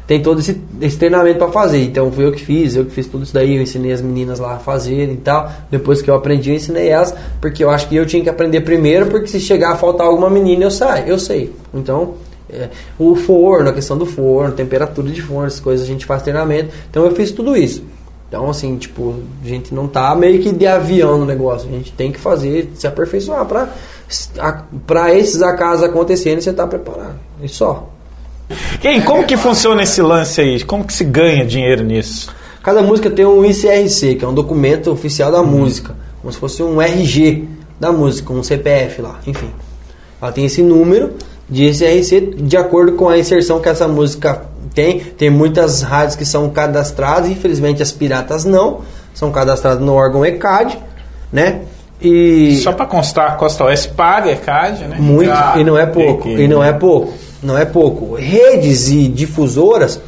tem 0.09 0.23
todo 0.23 0.41
esse, 0.41 0.59
esse 0.81 0.97
treinamento 0.97 1.39
para 1.39 1.53
fazer. 1.53 1.83
Então, 1.85 2.11
fui 2.11 2.25
eu 2.25 2.33
que 2.33 2.43
fiz, 2.43 2.75
eu 2.75 2.87
que 2.87 2.93
fiz 2.93 3.07
tudo 3.07 3.25
isso 3.25 3.35
daí, 3.35 3.57
eu 3.57 3.63
ensinei 3.63 3.93
as 3.93 4.01
meninas 4.01 4.39
lá 4.39 4.55
a 4.55 4.59
fazerem 4.59 5.13
e 5.13 5.19
tal. 5.19 5.53
Depois 5.71 6.01
que 6.01 6.09
eu 6.09 6.15
aprendi, 6.15 6.49
eu 6.49 6.57
ensinei 6.57 6.89
elas, 6.89 7.15
porque 7.43 7.63
eu 7.63 7.69
acho 7.69 7.87
que 7.89 7.95
eu 7.95 8.07
tinha 8.07 8.23
que 8.23 8.31
aprender 8.31 8.63
primeiro, 8.63 9.07
porque 9.07 9.27
se 9.27 9.39
chegar 9.39 9.73
a 9.73 9.77
faltar 9.77 10.07
alguma 10.07 10.31
menina, 10.31 10.65
eu 10.65 10.71
saio, 10.71 11.07
eu 11.07 11.19
sei. 11.19 11.53
Então, 11.75 12.15
é, 12.51 12.69
o 12.99 13.15
forno, 13.15 13.71
a 13.71 13.73
questão 13.73 13.97
do 13.97 14.07
forno, 14.07 14.53
temperatura 14.53 15.11
de 15.11 15.21
forno, 15.23 15.47
essas 15.47 15.61
coisas 15.61 15.87
a 15.87 15.89
gente 15.89 16.07
faz 16.07 16.23
treinamento. 16.23 16.75
Então 16.91 17.05
eu 17.05 17.15
fiz 17.15 17.31
tudo 17.31 17.57
isso. 17.57 17.83
Então, 18.29 18.51
assim, 18.51 18.77
tipo, 18.77 19.15
a 19.43 19.49
gente 19.49 19.75
não 19.75 19.89
tá 19.89 20.15
meio 20.15 20.43
que 20.43 20.53
de 20.53 20.67
avião 20.67 21.19
no 21.19 21.25
negócio. 21.25 21.69
A 21.69 21.73
gente 21.73 21.93
tem 21.93 22.13
que 22.13 22.21
fazer, 22.21 22.71
se 22.75 22.87
aperfeiçoar 22.87 23.47
pra, 23.47 23.69
pra 24.87 25.15
esses 25.15 25.41
acasos 25.41 25.83
acontecerem, 25.83 26.41
você 26.41 26.53
tá 26.53 26.67
preparado. 26.67 27.19
E 27.43 27.49
só. 27.49 27.89
Quem, 28.81 29.01
como 29.01 29.25
que 29.25 29.37
funciona 29.37 29.83
esse 29.83 30.03
lance 30.03 30.41
aí? 30.43 30.63
Como 30.63 30.85
que 30.85 30.93
se 30.93 31.05
ganha 31.05 31.45
dinheiro 31.45 31.83
nisso? 31.83 32.31
Cada 32.63 32.83
música 32.83 33.11
tem 33.11 33.25
um 33.25 33.45
ICRC, 33.45 34.17
que 34.17 34.25
é 34.25 34.29
um 34.29 34.35
documento 34.35 34.91
oficial 34.91 35.33
da 35.33 35.43
música. 35.43 35.97
Como 36.21 36.31
se 36.31 36.39
fosse 36.39 36.63
um 36.63 36.83
RG 36.83 37.49
da 37.81 37.93
música, 37.93 38.31
um 38.33 38.43
CPF 38.43 39.01
lá, 39.01 39.21
enfim. 39.27 39.51
Ela 40.21 40.33
tem 40.33 40.45
esse 40.45 40.63
número 40.63 41.15
de 41.49 41.65
ICRC 41.65 42.35
de 42.37 42.57
acordo 42.57 42.93
com 42.93 43.09
a 43.09 43.19
inserção 43.19 43.61
que 43.61 43.69
essa 43.69 43.89
música 43.89 44.43
tem. 44.75 45.01
Tem 45.01 45.31
muitas 45.31 45.83
rádios 45.83 46.17
que 46.17 46.25
são 46.25 46.51
cadastradas, 46.51 47.31
infelizmente 47.31 47.83
as 47.83 47.91
piratas 47.91 48.45
não, 48.45 48.81
são 49.15 49.31
cadastradas 49.33 49.81
no 49.81 49.95
órgão 49.95 50.25
ECAD, 50.25 50.79
né? 51.33 51.63
E 52.01 52.61
Só 52.63 52.73
para 52.73 52.87
constar, 52.87 53.33
a 53.33 53.35
Costa 53.35 53.65
Oeste 53.65 53.89
paga 53.89 54.31
ECAD, 54.31 54.85
né? 54.85 54.97
muito 55.01 55.33
Ah, 55.33 55.55
e 55.57 55.65
não 55.65 55.77
é 55.77 55.85
pouco, 55.85 56.29
e 56.29 56.47
não 56.47 56.63
é 56.63 56.73
pouco, 56.73 57.13
não 57.43 57.59
é 57.59 57.65
pouco. 57.65 58.15
Redes 58.15 58.89
e 58.89 59.09
difusoras 59.09 60.01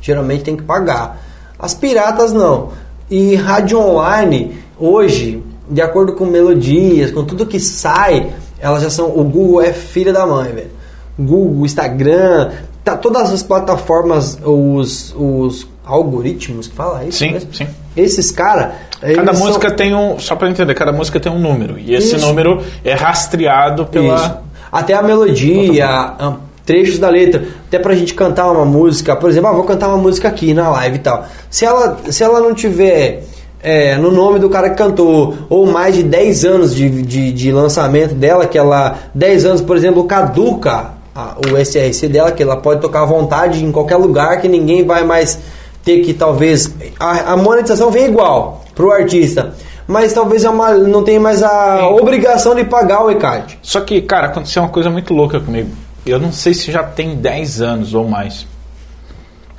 geralmente 0.00 0.42
tem 0.42 0.56
que 0.56 0.64
pagar. 0.64 1.22
As 1.58 1.74
piratas 1.74 2.32
não. 2.32 2.70
E 3.08 3.36
rádio 3.36 3.80
online 3.80 4.58
hoje, 4.78 5.42
de 5.70 5.80
acordo 5.80 6.14
com 6.14 6.26
melodias, 6.26 7.12
com 7.12 7.24
tudo 7.24 7.46
que 7.46 7.60
sai, 7.60 8.32
elas 8.58 8.82
já 8.82 8.90
são 8.90 9.08
o 9.16 9.22
Google 9.22 9.62
é 9.62 9.72
filha 9.72 10.12
da 10.12 10.26
mãe, 10.26 10.52
velho. 10.52 10.75
Google, 11.18 11.64
Instagram, 11.64 12.50
tá 12.84 12.96
todas 12.96 13.32
as 13.32 13.42
plataformas, 13.42 14.38
os, 14.44 15.14
os 15.18 15.66
algoritmos 15.84 16.66
que 16.68 16.74
fala 16.74 17.04
isso, 17.04 17.18
Sim, 17.18 17.30
né? 17.32 17.40
sim. 17.52 17.66
Esses 17.96 18.30
caras, 18.30 18.72
Cada 19.14 19.32
música 19.32 19.70
tem 19.70 19.94
um. 19.94 20.18
Só 20.18 20.34
para 20.36 20.48
entender, 20.50 20.74
cada 20.74 20.92
música 20.92 21.18
tem 21.20 21.30
um 21.30 21.38
número. 21.38 21.78
E 21.78 21.94
esse 21.94 22.16
Isso. 22.16 22.26
número 22.26 22.62
é 22.84 22.94
rastreado 22.94 23.86
pela. 23.86 24.16
Isso. 24.16 24.34
Até 24.72 24.94
a 24.94 25.02
melodia, 25.02 25.86
a- 25.86 26.36
trechos 26.64 26.98
da 26.98 27.08
letra, 27.08 27.46
até 27.68 27.78
pra 27.78 27.94
gente 27.94 28.12
cantar 28.14 28.50
uma 28.50 28.64
música, 28.64 29.14
por 29.14 29.30
exemplo, 29.30 29.48
ah, 29.48 29.52
vou 29.52 29.64
cantar 29.64 29.88
uma 29.88 29.98
música 29.98 30.28
aqui 30.28 30.52
na 30.52 30.68
live 30.70 30.96
e 30.96 30.98
tal. 30.98 31.26
Se 31.48 31.64
ela, 31.64 31.98
se 32.10 32.24
ela 32.24 32.40
não 32.40 32.52
tiver 32.54 33.22
é, 33.62 33.96
no 33.96 34.10
nome 34.10 34.38
do 34.38 34.48
cara 34.50 34.70
que 34.70 34.76
cantou, 34.76 35.34
ou 35.48 35.66
mais 35.66 35.94
de 35.94 36.02
10 36.02 36.44
anos 36.44 36.74
de, 36.74 36.88
de, 37.02 37.32
de 37.32 37.52
lançamento 37.52 38.14
dela, 38.14 38.46
que 38.46 38.58
ela, 38.58 38.98
10 39.14 39.44
anos, 39.46 39.60
por 39.60 39.76
exemplo, 39.76 40.04
caduca 40.04 40.95
a- 41.16 41.36
o 41.50 41.56
SRC 41.56 42.08
dela, 42.08 42.30
que 42.32 42.42
ela 42.42 42.56
pode 42.58 42.80
tocar 42.80 43.02
à 43.02 43.06
vontade 43.06 43.64
em 43.64 43.72
qualquer 43.72 43.96
lugar, 43.96 44.40
que 44.40 44.48
ninguém 44.48 44.84
vai 44.84 45.04
mais 45.04 45.38
ter 45.84 46.00
que 46.02 46.12
talvez. 46.12 46.74
A, 47.00 47.32
a 47.32 47.36
monetização 47.36 47.90
vem 47.90 48.06
igual 48.06 48.64
pro 48.74 48.90
artista. 48.92 49.54
Mas 49.88 50.12
talvez 50.12 50.44
é 50.44 50.50
uma, 50.50 50.72
não 50.72 51.04
tenha 51.04 51.20
mais 51.20 51.42
a 51.44 51.78
Sim. 51.78 51.84
obrigação 52.00 52.54
de 52.56 52.64
pagar 52.64 53.04
o 53.04 53.10
ECAD. 53.10 53.56
Só 53.62 53.80
que, 53.80 54.02
cara, 54.02 54.26
aconteceu 54.26 54.62
uma 54.62 54.68
coisa 54.68 54.90
muito 54.90 55.14
louca 55.14 55.38
comigo. 55.40 55.70
Eu 56.04 56.18
não 56.18 56.32
sei 56.32 56.54
se 56.54 56.72
já 56.72 56.82
tem 56.82 57.14
10 57.16 57.62
anos 57.62 57.94
ou 57.94 58.06
mais. 58.08 58.46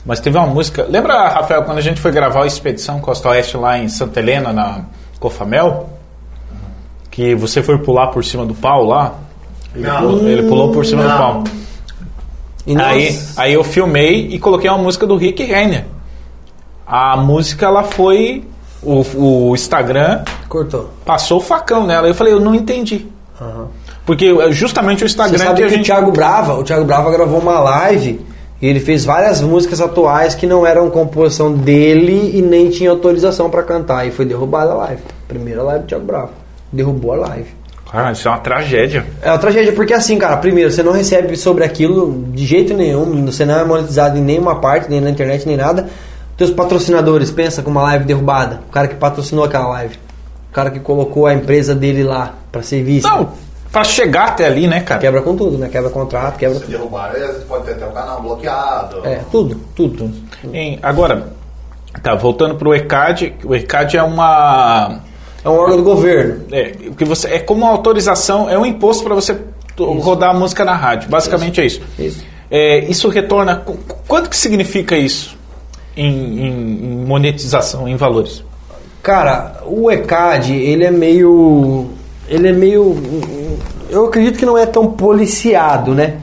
Mas 0.05 0.19
teve 0.19 0.37
uma 0.37 0.47
música. 0.47 0.85
Lembra, 0.89 1.29
Rafael, 1.29 1.63
quando 1.63 1.77
a 1.77 1.81
gente 1.81 1.99
foi 2.01 2.11
gravar 2.11 2.43
a 2.43 2.47
Expedição 2.47 2.99
Costa 2.99 3.29
Oeste 3.29 3.55
lá 3.57 3.77
em 3.77 3.87
Santa 3.87 4.19
Helena, 4.19 4.51
na 4.53 4.81
Cofamel? 5.19 5.89
Que 7.09 7.33
você 7.33 7.63
foi 7.63 7.77
pular 7.79 8.07
por 8.07 8.23
cima 8.23 8.45
do 8.45 8.53
pau 8.53 8.83
lá? 8.83 9.15
Ele, 9.75 9.85
Não. 9.87 9.97
pulou, 10.01 10.27
ele 10.27 10.43
pulou 10.47 10.71
por 10.71 10.85
cima 10.85 11.03
do 11.03 11.09
Não. 11.09 11.17
pau. 11.17 11.43
E 12.65 12.75
Aí, 12.77 13.05
nós- 13.11 13.37
aí 13.37 13.53
eu 13.53 13.63
filmei 13.63 14.27
e 14.31 14.39
coloquei 14.39 14.69
uma 14.69 14.77
música 14.79 15.05
do 15.07 15.15
Rick 15.15 15.43
Renner. 15.43 15.85
A 16.85 17.17
música, 17.17 17.65
ela 17.65 17.83
foi. 17.83 18.43
O, 18.81 19.03
o 19.49 19.55
Instagram 19.55 20.23
cortou. 20.47 20.89
passou 21.03 21.39
o 21.39 21.41
facão 21.41 21.85
nela. 21.87 22.07
Eu 22.07 22.13
falei, 22.13 22.31
eu 22.33 22.39
não 22.39 22.53
entendi. 22.53 23.07
Aham. 23.41 23.67
Porque 24.05 24.25
é 24.25 24.51
justamente 24.51 24.97
o 25.03 25.07
Você 25.09 25.13
Instagram 25.13 25.37
sabe 25.39 25.55
que 25.57 25.63
a 25.63 25.67
que 25.67 25.73
o 25.73 25.77
gente. 25.77 25.85
Thiago 25.87 26.11
Brava, 26.11 26.53
o 26.55 26.63
Thiago 26.63 26.85
Brava 26.85 27.11
gravou 27.11 27.39
uma 27.39 27.59
live 27.59 28.21
e 28.61 28.67
ele 28.67 28.79
fez 28.79 29.03
várias 29.03 29.41
músicas 29.41 29.81
atuais 29.81 30.35
que 30.35 30.45
não 30.47 30.65
eram 30.65 30.89
composição 30.89 31.51
dele 31.51 32.37
e 32.37 32.41
nem 32.41 32.69
tinha 32.69 32.89
autorização 32.91 33.49
pra 33.49 33.63
cantar. 33.63 34.07
E 34.07 34.11
foi 34.11 34.25
derrubada 34.25 34.71
a 34.71 34.75
live. 34.75 35.01
Primeira 35.27 35.61
live 35.63 35.83
do 35.83 35.87
Thiago 35.87 36.05
Brava. 36.05 36.29
Derrubou 36.71 37.13
a 37.13 37.17
live. 37.17 37.49
Cara, 37.91 38.11
isso 38.11 38.27
é 38.27 38.31
uma 38.31 38.39
tragédia. 38.39 39.05
É 39.21 39.29
uma 39.31 39.37
tragédia, 39.37 39.71
porque 39.73 39.93
assim, 39.93 40.17
cara, 40.17 40.37
primeiro, 40.37 40.69
você 40.71 40.83
não 40.83 40.91
recebe 40.91 41.35
sobre 41.37 41.63
aquilo 41.63 42.25
de 42.33 42.45
jeito 42.45 42.73
nenhum, 42.73 43.25
você 43.25 43.45
não 43.45 43.57
é 43.59 43.63
monetizado 43.63 44.17
em 44.17 44.21
nenhuma 44.21 44.59
parte, 44.59 44.89
nem 44.89 44.99
na 44.99 45.09
internet, 45.09 45.47
nem 45.47 45.55
nada. 45.57 45.87
Teus 46.35 46.51
patrocinadores, 46.51 47.31
pensa 47.31 47.61
com 47.63 47.71
uma 47.71 47.81
live 47.83 48.05
derrubada. 48.05 48.59
O 48.67 48.71
cara 48.71 48.87
que 48.87 48.95
patrocinou 48.95 49.43
aquela 49.45 49.67
live. 49.69 49.95
O 50.49 50.53
cara 50.53 50.69
que 50.69 50.79
colocou 50.79 51.25
a 51.27 51.33
empresa 51.33 51.73
dele 51.73 52.03
lá 52.03 52.33
pra 52.51 52.61
ser 52.61 52.83
vista. 52.83 53.09
Não, 53.09 53.29
pra 53.71 53.83
chegar 53.83 54.27
até 54.29 54.45
ali, 54.45 54.67
né, 54.67 54.81
cara? 54.81 54.99
Quebra 55.01 55.21
com 55.21 55.35
tudo, 55.35 55.57
né? 55.57 55.69
Quebra 55.69 55.89
contrato, 55.89 56.37
quebra 56.37 56.55
Se 56.59 56.65
tudo. 56.65 56.71
derrubar, 56.71 57.11
vezes 57.13 57.43
pode 57.45 57.65
ter 57.65 57.71
até 57.71 57.85
o 57.87 57.91
canal 57.91 58.21
bloqueado. 58.21 59.01
É, 59.07 59.21
tudo, 59.31 59.55
tudo. 59.75 60.11
Em- 60.53 60.77
agora, 60.83 61.27
tá, 62.03 62.13
voltando 62.15 62.55
pro 62.55 62.75
ECAD. 62.75 63.35
O 63.43 63.55
ECAD 63.55 63.97
é 63.97 64.03
uma. 64.03 64.99
É 65.47 65.51
um 65.51 65.57
órgão 65.59 65.77
do 65.77 65.83
governo. 65.83 66.41
É, 66.51 66.73
o 66.87 66.93
que 66.95 67.05
você, 67.05 67.27
é 67.29 67.39
como 67.39 67.61
uma 67.63 67.71
autorização, 67.71 68.49
é 68.49 68.57
um 68.57 68.65
imposto 68.65 69.03
para 69.03 69.15
você 69.15 69.37
to- 69.75 69.93
rodar 69.99 70.31
a 70.31 70.33
música 70.37 70.65
na 70.65 70.75
rádio. 70.75 71.09
Basicamente 71.09 71.61
é 71.61 71.65
isso. 71.65 71.81
Isso. 71.97 72.23
É, 72.51 72.79
isso 72.89 73.07
retorna. 73.09 73.55
qu- 73.57 73.77
Quanto 74.07 74.29
que 74.29 74.35
significa 74.37 74.97
isso 74.97 75.37
em, 75.95 76.05
em- 76.07 76.83
em 76.85 77.05
monetização, 77.05 77.87
em 77.87 77.95
valores? 77.95 78.43
Cara, 79.01 79.61
o 79.65 79.89
ECAD, 79.89 80.53
ele 80.53 80.83
é 80.83 80.91
meio. 80.91 81.87
Ele 82.27 82.49
é 82.49 82.51
meio. 82.53 82.95
Eu 83.89 84.05
acredito 84.07 84.37
que 84.37 84.45
não 84.45 84.57
é 84.57 84.65
tão 84.65 84.87
policiado, 84.91 85.93
né? 85.95 86.15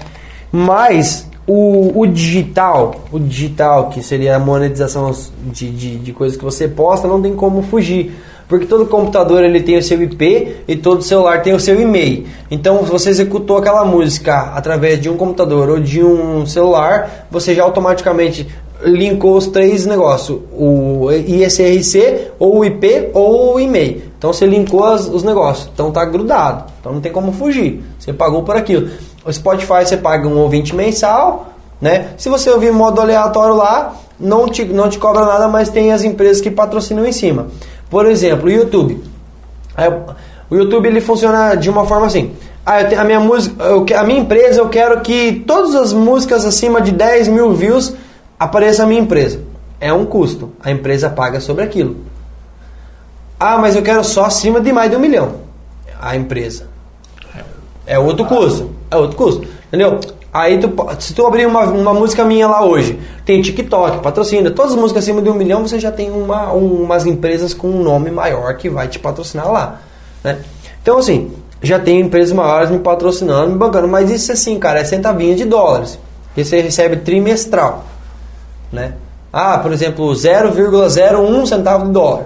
Mas 0.52 1.28
o, 1.46 1.98
o 2.00 2.06
digital, 2.06 2.94
o 3.10 3.18
digital, 3.18 3.88
que 3.88 4.02
seria 4.02 4.36
a 4.36 4.38
monetização 4.38 5.10
de, 5.46 5.70
de, 5.70 5.96
de 5.96 6.12
coisas 6.12 6.36
que 6.36 6.44
você 6.44 6.68
posta, 6.68 7.08
não 7.08 7.20
tem 7.22 7.34
como 7.34 7.62
fugir. 7.62 8.14
Porque 8.48 8.66
todo 8.66 8.86
computador 8.86 9.42
ele 9.42 9.60
tem 9.62 9.78
o 9.78 9.82
seu 9.82 10.02
IP 10.02 10.56
e 10.68 10.76
todo 10.76 11.02
celular 11.02 11.42
tem 11.42 11.54
o 11.54 11.60
seu 11.60 11.80
e-mail. 11.80 12.26
Então, 12.50 12.84
se 12.84 12.90
você 12.90 13.08
executou 13.10 13.56
aquela 13.56 13.84
música 13.84 14.52
através 14.54 15.00
de 15.00 15.08
um 15.08 15.16
computador 15.16 15.70
ou 15.70 15.80
de 15.80 16.04
um 16.04 16.44
celular, 16.46 17.26
você 17.30 17.54
já 17.54 17.62
automaticamente 17.64 18.46
linkou 18.84 19.36
os 19.36 19.46
três 19.46 19.86
negócios, 19.86 20.40
o 20.52 21.08
ISRC, 21.10 22.28
ou 22.38 22.58
o 22.58 22.64
IP, 22.64 23.10
ou 23.14 23.54
o 23.54 23.60
e-mail. 23.60 24.02
Então 24.18 24.32
você 24.32 24.46
linkou 24.46 24.84
as- 24.84 25.08
os 25.08 25.22
negócios. 25.22 25.70
Então 25.72 25.90
tá 25.90 26.04
grudado. 26.04 26.64
Então 26.80 26.92
não 26.92 27.00
tem 27.00 27.12
como 27.12 27.32
fugir. 27.32 27.82
Você 27.98 28.12
pagou 28.12 28.42
por 28.42 28.56
aquilo. 28.56 28.90
O 29.24 29.32
Spotify 29.32 29.84
você 29.86 29.96
paga 29.96 30.28
um 30.28 30.36
ouvinte 30.38 30.74
mensal, 30.74 31.48
né? 31.80 32.08
Se 32.18 32.28
você 32.28 32.50
ouvir 32.50 32.72
modo 32.72 33.00
aleatório 33.00 33.54
lá, 33.54 33.94
não 34.20 34.48
te, 34.48 34.64
não 34.64 34.88
te 34.88 34.98
cobra 34.98 35.24
nada, 35.24 35.48
mas 35.48 35.70
tem 35.70 35.92
as 35.92 36.04
empresas 36.04 36.40
que 36.40 36.50
patrocinam 36.50 37.06
em 37.06 37.12
cima. 37.12 37.46
Por 37.90 38.06
exemplo, 38.06 38.46
o 38.46 38.50
YouTube. 38.50 39.02
O 40.50 40.56
YouTube 40.56 40.86
ele 40.86 41.00
funciona 41.00 41.54
de 41.54 41.68
uma 41.70 41.86
forma 41.86 42.06
assim. 42.06 42.32
Ah, 42.66 42.80
eu 42.82 42.88
tenho- 42.88 43.00
a 43.00 43.04
minha 43.04 43.20
música, 43.20 43.62
eu 43.64 43.84
a 43.96 44.04
minha 44.04 44.20
empresa, 44.20 44.60
eu 44.60 44.68
quero 44.68 45.00
que 45.00 45.42
todas 45.46 45.74
as 45.74 45.92
músicas 45.92 46.44
acima 46.44 46.80
de 46.80 46.92
10 46.92 47.28
mil 47.28 47.52
views 47.52 47.94
apareça 48.38 48.84
a 48.84 48.86
minha 48.86 49.00
empresa. 49.00 49.40
É 49.80 49.92
um 49.92 50.06
custo. 50.06 50.52
A 50.62 50.70
empresa 50.70 51.10
paga 51.10 51.40
sobre 51.40 51.62
aquilo. 51.64 51.96
Ah, 53.38 53.58
mas 53.58 53.76
eu 53.76 53.82
quero 53.82 54.02
só 54.04 54.24
acima 54.24 54.60
de 54.60 54.72
mais 54.72 54.90
de 54.90 54.96
um 54.96 55.00
milhão. 55.00 55.36
A 56.00 56.16
empresa. 56.16 56.66
É 57.86 57.98
outro 57.98 58.24
custo. 58.24 58.70
É 58.90 58.96
outro 58.96 59.16
custo. 59.16 59.46
Entendeu? 59.68 60.00
Aí 60.34 60.58
tu, 60.58 60.68
se 60.98 61.14
tu 61.14 61.24
abrir 61.24 61.46
uma, 61.46 61.60
uma 61.62 61.94
música 61.94 62.24
minha 62.24 62.48
lá 62.48 62.64
hoje, 62.64 62.98
tem 63.24 63.40
TikTok, 63.40 64.00
patrocina, 64.02 64.50
todas 64.50 64.72
as 64.72 64.76
músicas 64.78 65.04
acima 65.04 65.22
de 65.22 65.30
um 65.30 65.34
milhão, 65.34 65.62
você 65.64 65.78
já 65.78 65.92
tem 65.92 66.10
uma, 66.10 66.52
um- 66.52 66.82
umas 66.82 67.06
empresas 67.06 67.54
com 67.54 67.68
um 67.68 67.84
nome 67.84 68.10
maior 68.10 68.52
que 68.56 68.68
vai 68.68 68.88
te 68.88 68.98
patrocinar 68.98 69.48
lá. 69.48 69.78
Né? 70.24 70.38
Então 70.82 70.98
assim, 70.98 71.32
já 71.62 71.78
tem 71.78 72.00
empresas 72.00 72.32
maiores 72.34 72.68
me 72.68 72.80
patrocinando, 72.80 73.52
me 73.52 73.56
bancando, 73.58 73.86
mas 73.86 74.10
isso 74.10 74.32
assim, 74.32 74.58
cara, 74.58 74.80
é 74.80 74.84
centavinho 74.84 75.36
de 75.36 75.44
dólares. 75.44 75.98
Que 76.34 76.44
você 76.44 76.60
recebe 76.60 76.96
trimestral. 76.96 77.84
Né? 78.72 78.94
Ah, 79.32 79.58
por 79.58 79.72
exemplo, 79.72 80.10
0,01 80.12 81.46
centavo 81.46 81.86
de 81.86 81.92
dólar. 81.92 82.24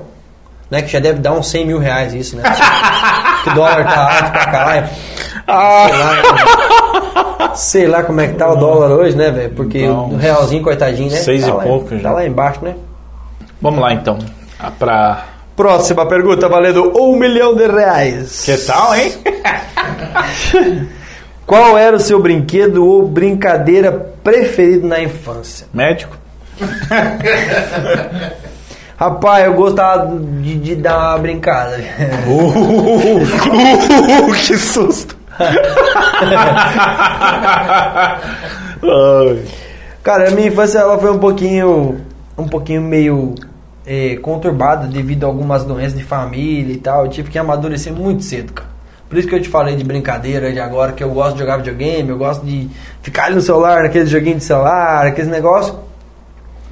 Né? 0.70 0.80
Que 0.80 0.88
já 0.88 0.98
deve 0.98 1.18
dar 1.20 1.32
uns 1.32 1.50
100 1.50 1.66
mil 1.66 1.78
reais 1.78 2.14
isso, 2.14 2.36
né? 2.36 2.42
que 3.44 3.50
o 3.50 3.54
dólar 3.54 3.84
tá 3.84 4.16
alto 4.16 4.32
pra 4.32 4.46
caralho. 4.46 4.88
Sei 4.88 5.98
lá, 5.98 7.27
sei 7.54 7.86
lá 7.86 8.02
como 8.02 8.20
é 8.20 8.28
que 8.28 8.34
tá 8.34 8.50
o 8.52 8.56
dólar 8.56 8.90
hoje, 8.90 9.16
né, 9.16 9.30
velho? 9.30 9.50
Porque 9.50 9.78
Então, 9.78 10.10
o 10.10 10.16
realzinho, 10.16 10.62
coitadinho, 10.62 11.10
né? 11.10 11.16
seis 11.16 11.42
tá 11.42 11.48
e 11.48 11.52
lá, 11.52 11.62
pouco 11.62 11.90
Tá 11.90 11.96
já. 11.98 12.12
lá 12.12 12.26
embaixo, 12.26 12.64
né? 12.64 12.74
Vamos 13.60 13.80
lá 13.80 13.92
então. 13.92 14.18
Ah, 14.58 14.70
Pra. 14.70 15.24
Próxima 15.56 16.06
pergunta, 16.06 16.48
valendo 16.48 16.92
um 16.96 17.16
milhão 17.16 17.56
de 17.56 17.66
reais. 17.66 18.44
Que 18.44 18.56
tal, 18.58 18.94
hein? 18.94 19.12
Qual 21.44 21.76
era 21.76 21.96
o 21.96 22.00
seu 22.00 22.22
brinquedo 22.22 22.86
ou 22.86 23.08
brincadeira 23.08 23.90
preferido 24.22 24.86
na 24.86 25.00
infância? 25.00 25.66
Médico? 25.74 26.16
Rapaz, 28.96 29.44
eu 29.46 29.54
gostava 29.54 30.16
de, 30.16 30.54
de 30.58 30.76
dar 30.76 31.10
uma 31.12 31.18
brincada. 31.18 31.76
Uh, 32.26 33.20
que 34.46 34.56
susto! 34.56 35.17
Cara, 40.02 40.28
a 40.28 40.30
minha 40.30 40.48
infância 40.48 40.78
ela 40.78 40.98
foi 40.98 41.10
um 41.10 41.18
pouquinho, 41.18 42.00
um 42.36 42.48
pouquinho 42.48 42.82
meio 42.82 43.34
eh, 43.86 44.18
conturbada 44.22 44.86
devido 44.86 45.24
a 45.24 45.26
algumas 45.26 45.64
doenças 45.64 45.98
de 45.98 46.04
família 46.04 46.74
e 46.74 46.78
tal. 46.78 47.04
Eu 47.04 47.10
tive 47.10 47.30
que 47.30 47.38
amadurecer 47.38 47.92
muito 47.92 48.24
cedo, 48.24 48.52
cara. 48.52 48.68
Por 49.08 49.18
isso 49.18 49.26
que 49.26 49.34
eu 49.34 49.40
te 49.40 49.48
falei 49.48 49.74
de 49.74 49.82
brincadeira 49.82 50.52
de 50.52 50.60
agora, 50.60 50.92
que 50.92 51.02
eu 51.02 51.10
gosto 51.10 51.32
de 51.34 51.40
jogar 51.40 51.56
videogame, 51.56 52.10
eu 52.10 52.18
gosto 52.18 52.44
de 52.44 52.68
ficar 53.00 53.24
ali 53.24 53.36
no 53.36 53.40
celular, 53.40 53.82
naqueles 53.82 54.10
joguinhos 54.10 54.40
de 54.40 54.44
celular, 54.44 55.06
aqueles 55.06 55.30
negócios. 55.30 55.76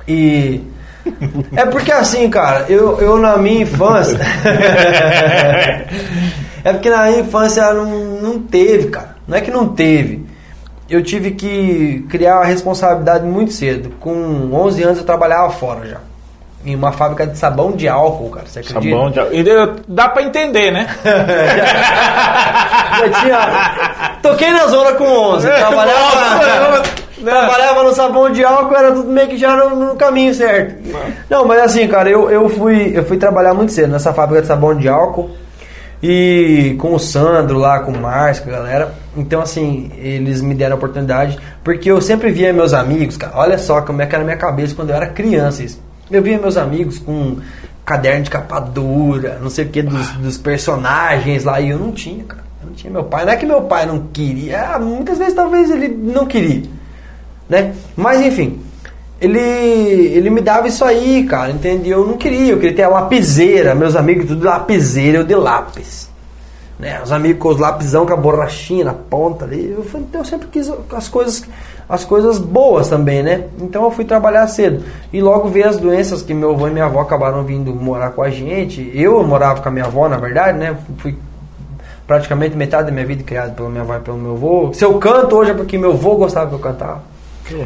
E. 0.07 0.61
É 1.55 1.65
porque 1.65 1.93
assim, 1.93 2.29
cara, 2.29 2.67
eu, 2.69 3.01
eu 3.01 3.17
na 3.17 3.37
minha 3.37 3.63
infância. 3.63 4.19
é 6.69 6.73
porque 6.73 6.91
na 6.91 7.05
minha 7.07 7.21
infância 7.21 7.73
não, 7.73 7.87
não 7.87 8.39
teve, 8.41 8.89
cara. 8.89 9.17
Não 9.27 9.37
é 9.37 9.41
que 9.41 9.51
não 9.51 9.69
teve. 9.69 10.25
Eu 10.89 11.03
tive 11.03 11.33
que 11.33 12.05
criar 12.09 12.37
a 12.39 12.45
responsabilidade 12.45 13.25
muito 13.27 13.53
cedo. 13.53 13.91
Com 14.01 14.51
11 14.53 14.83
anos 14.83 14.99
eu 14.99 15.05
trabalhava 15.05 15.51
fora 15.51 15.87
já. 15.87 15.97
Em 16.65 16.75
uma 16.75 16.91
fábrica 16.93 17.27
de 17.27 17.39
sabão 17.39 17.73
de 17.73 17.89
álcool, 17.89 18.31
cara. 18.31 18.47
Você 18.47 18.59
acredita? 18.61 18.85
Sabão 18.97 19.11
de... 19.11 19.43
deu- 19.45 19.77
Dá 19.87 20.09
pra 20.09 20.23
entender, 20.23 20.71
né? 20.73 20.89
Já 22.99 23.21
tinha. 23.21 24.19
Toquei 24.23 24.51
na 24.51 24.67
zona 24.67 24.93
com 24.95 25.05
11. 25.05 25.47
Trabalhava, 25.49 26.83
trabalhava 27.25 27.83
no 27.85 27.95
sabão 27.95 28.31
de 28.31 28.45
álcool, 28.45 28.75
era 28.75 28.93
tudo 28.93 29.09
meio 29.11 29.29
que 29.29 29.37
já 29.37 29.57
no, 29.57 29.77
no 29.77 29.97
caminho 29.97 30.35
certo. 30.35 30.75
Não, 31.31 31.45
mas 31.45 31.61
assim, 31.61 31.87
cara, 31.89 32.09
eu, 32.09 32.31
eu, 32.31 32.49
fui, 32.49 32.93
eu 32.95 33.05
fui 33.05 33.17
trabalhar 33.17 33.55
muito 33.55 33.73
cedo 33.73 33.91
nessa 33.93 34.13
fábrica 34.13 34.43
de 34.43 34.49
sabão 34.49 34.75
de 34.75 34.89
álcool. 34.89 35.31
E 36.03 36.77
com 36.79 36.95
o 36.95 36.99
Sandro 36.99 37.59
lá, 37.59 37.81
com 37.81 37.93
o 37.93 38.01
Márcio, 38.01 38.45
com 38.45 38.51
a 38.51 38.53
galera. 38.53 38.95
Então, 39.17 39.41
assim, 39.41 39.91
eles 39.97 40.43
me 40.43 40.55
deram 40.55 40.75
a 40.75 40.77
oportunidade. 40.77 41.39
Porque 41.65 41.91
eu 41.91 42.01
sempre 42.01 42.31
via 42.31 42.53
meus 42.53 42.75
amigos, 42.75 43.17
cara. 43.17 43.33
Olha 43.37 43.59
só 43.59 43.81
como 43.81 44.03
é 44.03 44.07
que 44.07 44.15
era 44.15 44.23
na 44.23 44.27
minha 44.27 44.37
cabeça 44.37 44.75
quando 44.75 44.91
eu 44.91 44.97
era 44.97 45.07
criança 45.09 45.63
isso. 45.63 45.83
Eu 46.11 46.23
via 46.23 46.39
meus 46.39 46.57
amigos 46.57 46.99
com 46.99 47.39
caderno 47.85 48.25
de 48.25 48.31
capa 48.31 48.61
dura, 48.61 49.39
não 49.41 49.49
sei 49.49 49.65
o 49.65 49.69
que, 49.69 49.83
dos, 49.83 50.11
dos 50.13 50.39
personagens 50.39 51.45
lá. 51.45 51.61
E 51.61 51.71
eu 51.71 51.79
não 51.79 51.93
tinha, 51.93 52.25
cara. 52.25 52.43
Eu 52.63 52.69
não 52.69 52.75
tinha 52.75 52.93
meu 52.93 53.05
pai. 53.05 53.25
Não 53.25 53.33
é 53.33 53.37
que 53.37 53.47
meu 53.47 53.63
pai 53.63 53.87
não 53.87 54.07
queria. 54.13 54.75
ah, 54.75 54.79
Muitas 54.79 55.19
vezes 55.19 55.35
talvez 55.35 55.71
ele 55.71 55.89
não 55.89 56.27
queria. 56.27 56.63
Né? 57.49 57.73
Mas 57.97 58.21
enfim. 58.21 58.61
Ele, 59.21 59.39
ele 59.39 60.29
me 60.31 60.41
dava 60.43 60.69
isso 60.69 60.85
aí, 60.85 61.25
cara, 61.25 61.51
entende? 61.51 61.89
Eu 61.89 62.07
não 62.07 62.17
queria, 62.19 62.53
eu 62.53 62.59
queria 62.59 62.77
ter 62.77 62.83
a 62.83 62.89
lapiseira, 62.89 63.75
meus 63.75 63.97
amigos 63.97 64.27
tudo 64.27 64.45
lapiseira, 64.45 65.19
eu 65.19 65.25
de 65.25 65.35
lápis. 65.35 66.11
Né? 66.79 67.01
Os 67.03 67.11
amigos 67.11 67.41
com 67.43 67.49
os 67.49 67.59
lapisão 67.59 68.05
com 68.05 68.13
a 68.13 68.17
borrachinha 68.17 68.85
na 68.85 68.93
ponta 68.93 69.47
ali. 69.47 69.73
Eu, 69.75 69.83
fui- 69.83 70.03
eu 70.13 70.25
sempre 70.27 70.49
quis 70.49 70.71
as 70.95 71.09
coisas, 71.09 71.43
as 71.89 72.05
coisas 72.05 72.39
boas 72.39 72.89
também, 72.91 73.23
né? 73.23 73.45
Então 73.59 73.85
eu 73.85 73.91
fui 73.91 74.05
trabalhar 74.05 74.47
cedo. 74.49 74.85
E 75.11 75.23
logo 75.23 75.49
veio 75.49 75.67
as 75.71 75.79
doenças 75.79 76.21
que 76.21 76.35
meu 76.35 76.51
avô 76.51 76.69
e 76.69 76.71
minha 76.71 76.85
avó 76.85 77.01
acabaram 77.01 77.43
vindo 77.43 77.75
morar 77.75 78.11
com 78.11 78.21
a 78.23 78.29
gente. 78.29 78.91
Eu 78.93 79.23
morava 79.25 79.63
com 79.63 79.69
a 79.71 79.73
minha 79.73 79.87
avó, 79.87 80.07
na 80.07 80.19
verdade, 80.19 80.59
né? 80.59 80.77
Fui 80.99 81.17
praticamente 82.07 82.55
metade 82.55 82.89
da 82.89 82.93
minha 82.93 83.07
vida 83.07 83.23
criado 83.25 83.55
pela 83.57 83.71
minha 83.71 83.81
avó 83.83 83.97
e 83.97 84.01
pelo 84.01 84.19
meu 84.19 84.33
avô. 84.33 84.71
Se 84.75 84.85
eu 84.85 84.99
canto 84.99 85.35
hoje 85.35 85.53
é 85.53 85.55
porque 85.55 85.79
meu 85.79 85.93
avô 85.93 86.17
gostava 86.17 86.49
que 86.51 86.55
eu 86.57 86.59
cantava. 86.59 87.01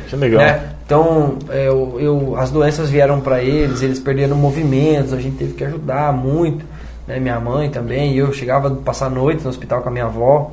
Que 0.09 0.17
legal. 0.17 0.41
Né? 0.43 0.71
Então, 0.85 1.39
é, 1.49 1.69
eu, 1.69 1.97
eu- 2.01 2.37
as 2.37 2.51
doenças 2.51 2.91
vieram 2.91 3.21
para 3.21 3.43
eles, 3.43 3.81
eles 3.83 3.99
perderam 4.01 4.37
movimentos, 4.37 5.13
a 5.13 5.21
gente 5.21 5.37
teve 5.37 5.55
que 5.55 5.65
ajudar 5.65 6.13
muito. 6.13 6.65
Né? 7.07 7.19
Minha 7.21 7.39
mãe 7.41 7.71
também, 7.71 8.15
eu 8.17 8.33
chegava 8.33 8.69
a 8.69 8.71
passar 8.73 9.07
a 9.07 9.11
noite 9.11 9.43
no 9.43 9.51
hospital 9.51 9.83
com 9.83 9.89
a 9.89 9.93
minha 9.93 10.05
avó, 10.07 10.51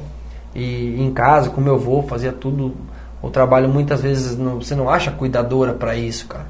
e 0.55 1.01
em 1.01 1.11
casa 1.11 1.49
com 1.49 1.59
meu 1.61 1.75
avô, 1.75 2.03
fazia 2.03 2.31
tudo. 2.31 2.73
O 3.21 3.29
trabalho 3.29 3.67
muitas 3.67 4.01
vezes 4.01 4.37
não- 4.37 4.61
você 4.61 4.75
não 4.75 4.89
acha 4.89 5.11
cuidadora 5.11 5.73
para 5.73 5.95
isso, 5.95 6.27
cara. 6.27 6.45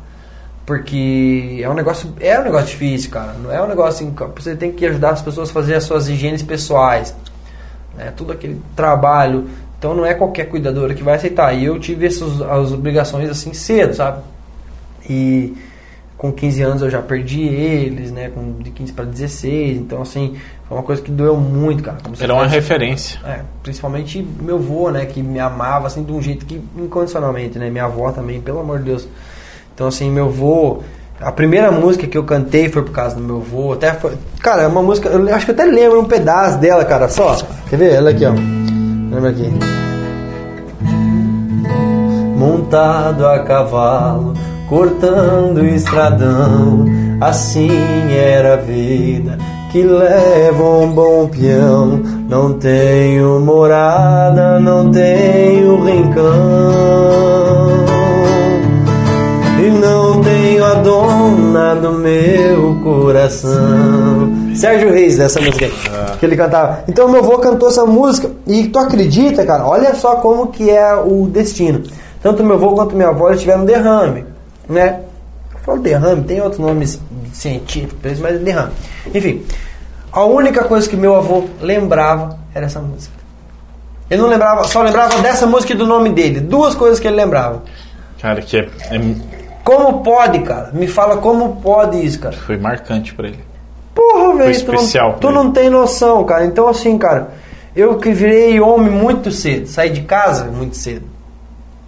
Porque 0.66 1.62
é 1.64 1.70
um 1.70 1.74
negócio, 1.74 2.14
é 2.20 2.38
um 2.40 2.44
negócio 2.44 2.68
difícil, 2.68 3.10
cara. 3.10 3.34
Não 3.42 3.52
é 3.52 3.62
um 3.64 3.68
negócio 3.68 4.06
assim, 4.06 4.14
você 4.36 4.54
tem 4.56 4.72
que 4.74 4.86
ajudar 4.86 5.12
as 5.12 5.22
pessoas 5.22 5.50
a 5.50 5.54
fazer 5.54 5.76
as 5.76 5.86
suas 5.86 6.10
higienes 6.10 6.44
pessoais 6.44 7.16
né, 7.98 8.12
tudo 8.16 8.34
aquele 8.34 8.62
trabalho. 8.76 9.48
Então 9.80 9.94
não 9.94 10.06
é 10.06 10.14
qualquer 10.14 10.46
cuidadora 10.46 10.94
que 10.94 11.04
vai 11.04 11.16
aceitar. 11.16 11.54
E 11.54 11.66
eu 11.66 11.80
tive 11.80 12.08
essas 12.08 12.42
as 12.42 12.72
obrigações 12.72 13.30
assim 13.30 13.54
cedo, 13.54 13.94
sabe? 13.94 14.20
E 15.10 15.56
com 16.18 16.32
15 16.32 16.62
anos 16.64 16.82
eu 16.82 16.90
já 16.90 17.00
perdi 17.02 17.44
eles, 17.44 18.12
né? 18.12 18.30
Com 18.34 18.54
de 18.60 18.72
15 18.72 18.92
para 18.94 19.06
16. 19.06 19.78
Então 19.78 20.02
assim, 20.02 20.36
foi 20.68 20.78
uma 20.78 20.84
coisa 20.84 21.02
que 21.02 21.12
doeu 21.12 21.38
muito, 21.38 21.84
cara. 21.84 21.98
Como 22.04 22.16
Era 22.20 22.34
uma 22.34 22.42
faz- 22.42 22.54
referência. 22.54 23.20
é, 23.24 23.42
principalmente 23.62 24.28
meu 24.42 24.56
avô, 24.56 24.90
né, 24.90 25.06
que 25.06 25.22
me 25.22 25.40
amava 25.40 25.86
assim 25.88 26.04
de 26.04 26.12
um 26.12 26.22
jeito 26.22 26.46
que 26.46 26.60
incondicionalmente, 26.78 27.60
né? 27.60 27.70
Minha 27.70 27.86
avó 27.86 28.12
também, 28.12 28.42
pelo 28.42 28.60
amor 28.60 28.80
de 28.80 28.86
Deus. 28.86 29.08
Então 29.76 29.86
assim, 29.88 30.10
meu 30.10 30.26
avô, 30.26 30.80
a 31.22 31.32
primeira 31.32 31.72
música 31.72 32.08
que 32.08 32.18
eu 32.18 32.24
cantei 32.24 32.68
foi 32.68 32.82
por 32.82 32.92
causa 32.92 33.16
do 33.16 33.22
meu 33.22 33.38
avô, 33.38 33.74
até 33.74 33.94
foi, 33.94 34.14
cara, 34.42 34.64
é 34.64 34.68
uma 34.68 34.82
música, 34.82 35.08
eu 35.10 35.34
acho 35.36 35.46
que 35.46 35.52
eu 35.52 35.56
até 35.56 35.66
lembro 35.66 36.02
um 36.02 36.06
pedaço 36.06 36.58
dela, 36.58 36.84
cara, 36.84 37.08
só. 37.08 37.38
Quer 37.70 37.78
ver? 37.78 37.94
Ela 37.94 38.10
aqui, 38.10 38.26
ó. 38.26 38.34
Lembra 39.12 39.30
aqui. 39.30 39.52
Montado 42.38 43.26
a 43.26 43.40
cavalo, 43.40 44.34
cortando 44.70 45.66
estradão, 45.66 46.86
assim 47.20 47.72
era 48.12 48.54
a 48.54 48.58
vida 48.58 49.38
que 49.72 49.84
leva 49.84 50.64
um 50.64 50.92
bom 50.92 51.28
peão. 51.28 52.02
Não 52.30 52.54
tenho 52.54 53.40
morada, 53.40 54.60
não 54.60 54.92
tenho 54.92 55.84
rincão. 55.84 56.24
E 59.60 59.70
não 59.70 60.22
tenho 60.22 60.66
a 60.66 60.74
dona 60.76 61.76
do 61.76 61.92
meu 61.94 62.76
coração. 62.84 64.47
Sérgio 64.58 64.92
Reis, 64.92 65.18
dessa 65.18 65.40
música 65.40 65.66
aí, 65.66 65.74
que 66.20 66.26
ele 66.26 66.36
cantava. 66.36 66.84
Então 66.88 67.08
meu 67.08 67.20
avô 67.22 67.38
cantou 67.40 67.70
essa 67.70 67.86
música 67.86 68.30
e 68.46 68.68
tu 68.68 68.80
acredita, 68.80 69.46
cara? 69.46 69.66
Olha 69.66 69.94
só 69.96 70.16
como 70.18 70.48
que 70.48 70.70
é 70.70 70.96
o 70.96 71.28
destino. 71.28 71.84
Tanto 72.22 72.44
meu 72.44 72.56
avô 72.56 72.72
quanto 72.74 72.96
minha 72.96 73.10
avó 73.10 73.34
tiveram 73.36 73.64
derrame, 73.66 74.26
né? 74.68 75.02
Eu 75.54 75.60
falo 75.60 75.80
derrame, 75.82 76.24
tem 76.24 76.42
outros 76.42 76.60
nomes 76.60 77.00
científicos, 77.34 78.20
mas 78.20 78.36
é 78.36 78.38
derrame. 78.40 78.72
Enfim, 79.14 79.44
a 80.12 80.24
única 80.26 80.64
coisa 80.64 80.90
que 80.90 80.96
meu 80.96 81.16
avô 81.16 81.44
lembrava 81.62 82.38
era 82.56 82.66
essa 82.66 82.80
música. 82.80 83.16
Ele 84.10 84.22
não 84.22 84.30
lembrava, 84.30 84.64
só 84.64 84.82
lembrava 84.82 85.22
dessa 85.22 85.46
música 85.46 85.74
e 85.74 85.76
do 85.76 85.86
nome 85.86 86.10
dele. 86.10 86.40
Duas 86.40 86.74
coisas 86.74 87.00
que 87.00 87.08
ele 87.08 87.18
lembrava. 87.18 87.62
Cara, 88.22 88.42
que 88.42 88.58
é, 88.58 88.70
é- 88.90 89.16
Como 89.64 90.02
pode, 90.02 90.40
cara? 90.40 90.70
Me 90.74 90.88
fala 90.88 91.18
como 91.18 91.58
pode 91.62 92.04
isso, 92.04 92.20
cara. 92.20 92.36
foi 92.36 92.58
marcante 92.58 93.14
pra 93.14 93.28
ele. 93.28 93.40
Velho, 94.38 94.54
tu, 94.54 94.58
especial 94.58 95.12
não, 95.12 95.20
tu 95.20 95.32
não 95.32 95.52
tem 95.52 95.70
noção, 95.70 96.24
cara. 96.24 96.46
Então, 96.46 96.68
assim, 96.68 96.98
cara, 96.98 97.30
eu 97.76 97.98
que 97.98 98.12
virei 98.12 98.60
homem 98.60 98.92
muito 98.92 99.32
cedo, 99.32 99.68
saí 99.68 99.90
de 99.90 100.02
casa 100.02 100.46
muito 100.46 100.76
cedo, 100.76 101.06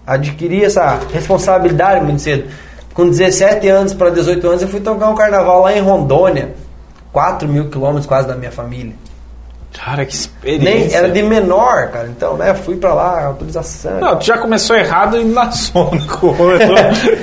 adquiri 0.05 0.63
essa 0.63 0.99
responsabilidade 1.11 2.03
muito 2.03 2.21
cedo. 2.21 2.45
Com 2.93 3.09
17 3.09 3.67
anos 3.67 3.93
para 3.93 4.09
18 4.09 4.47
anos, 4.47 4.61
eu 4.61 4.67
fui 4.67 4.80
tocar 4.80 5.09
um 5.09 5.15
carnaval 5.15 5.61
lá 5.61 5.73
em 5.76 5.80
Rondônia, 5.80 6.53
4 7.11 7.47
mil 7.47 7.69
quilômetros 7.69 8.05
quase 8.05 8.27
da 8.27 8.35
minha 8.35 8.51
família. 8.51 8.93
Cara, 9.71 10.03
que 10.05 10.13
experiência. 10.13 10.73
Nem, 10.87 10.93
era 10.93 11.09
de 11.09 11.21
menor, 11.23 11.89
cara. 11.89 12.07
Então, 12.07 12.35
né, 12.35 12.53
fui 12.55 12.75
pra 12.75 12.93
lá, 12.93 13.25
autorização. 13.25 13.99
Não, 13.99 14.17
tu 14.17 14.25
já 14.25 14.37
começou 14.37 14.75
errado 14.75 15.15
e 15.17 15.23
na 15.23 15.49
zona. 15.51 15.91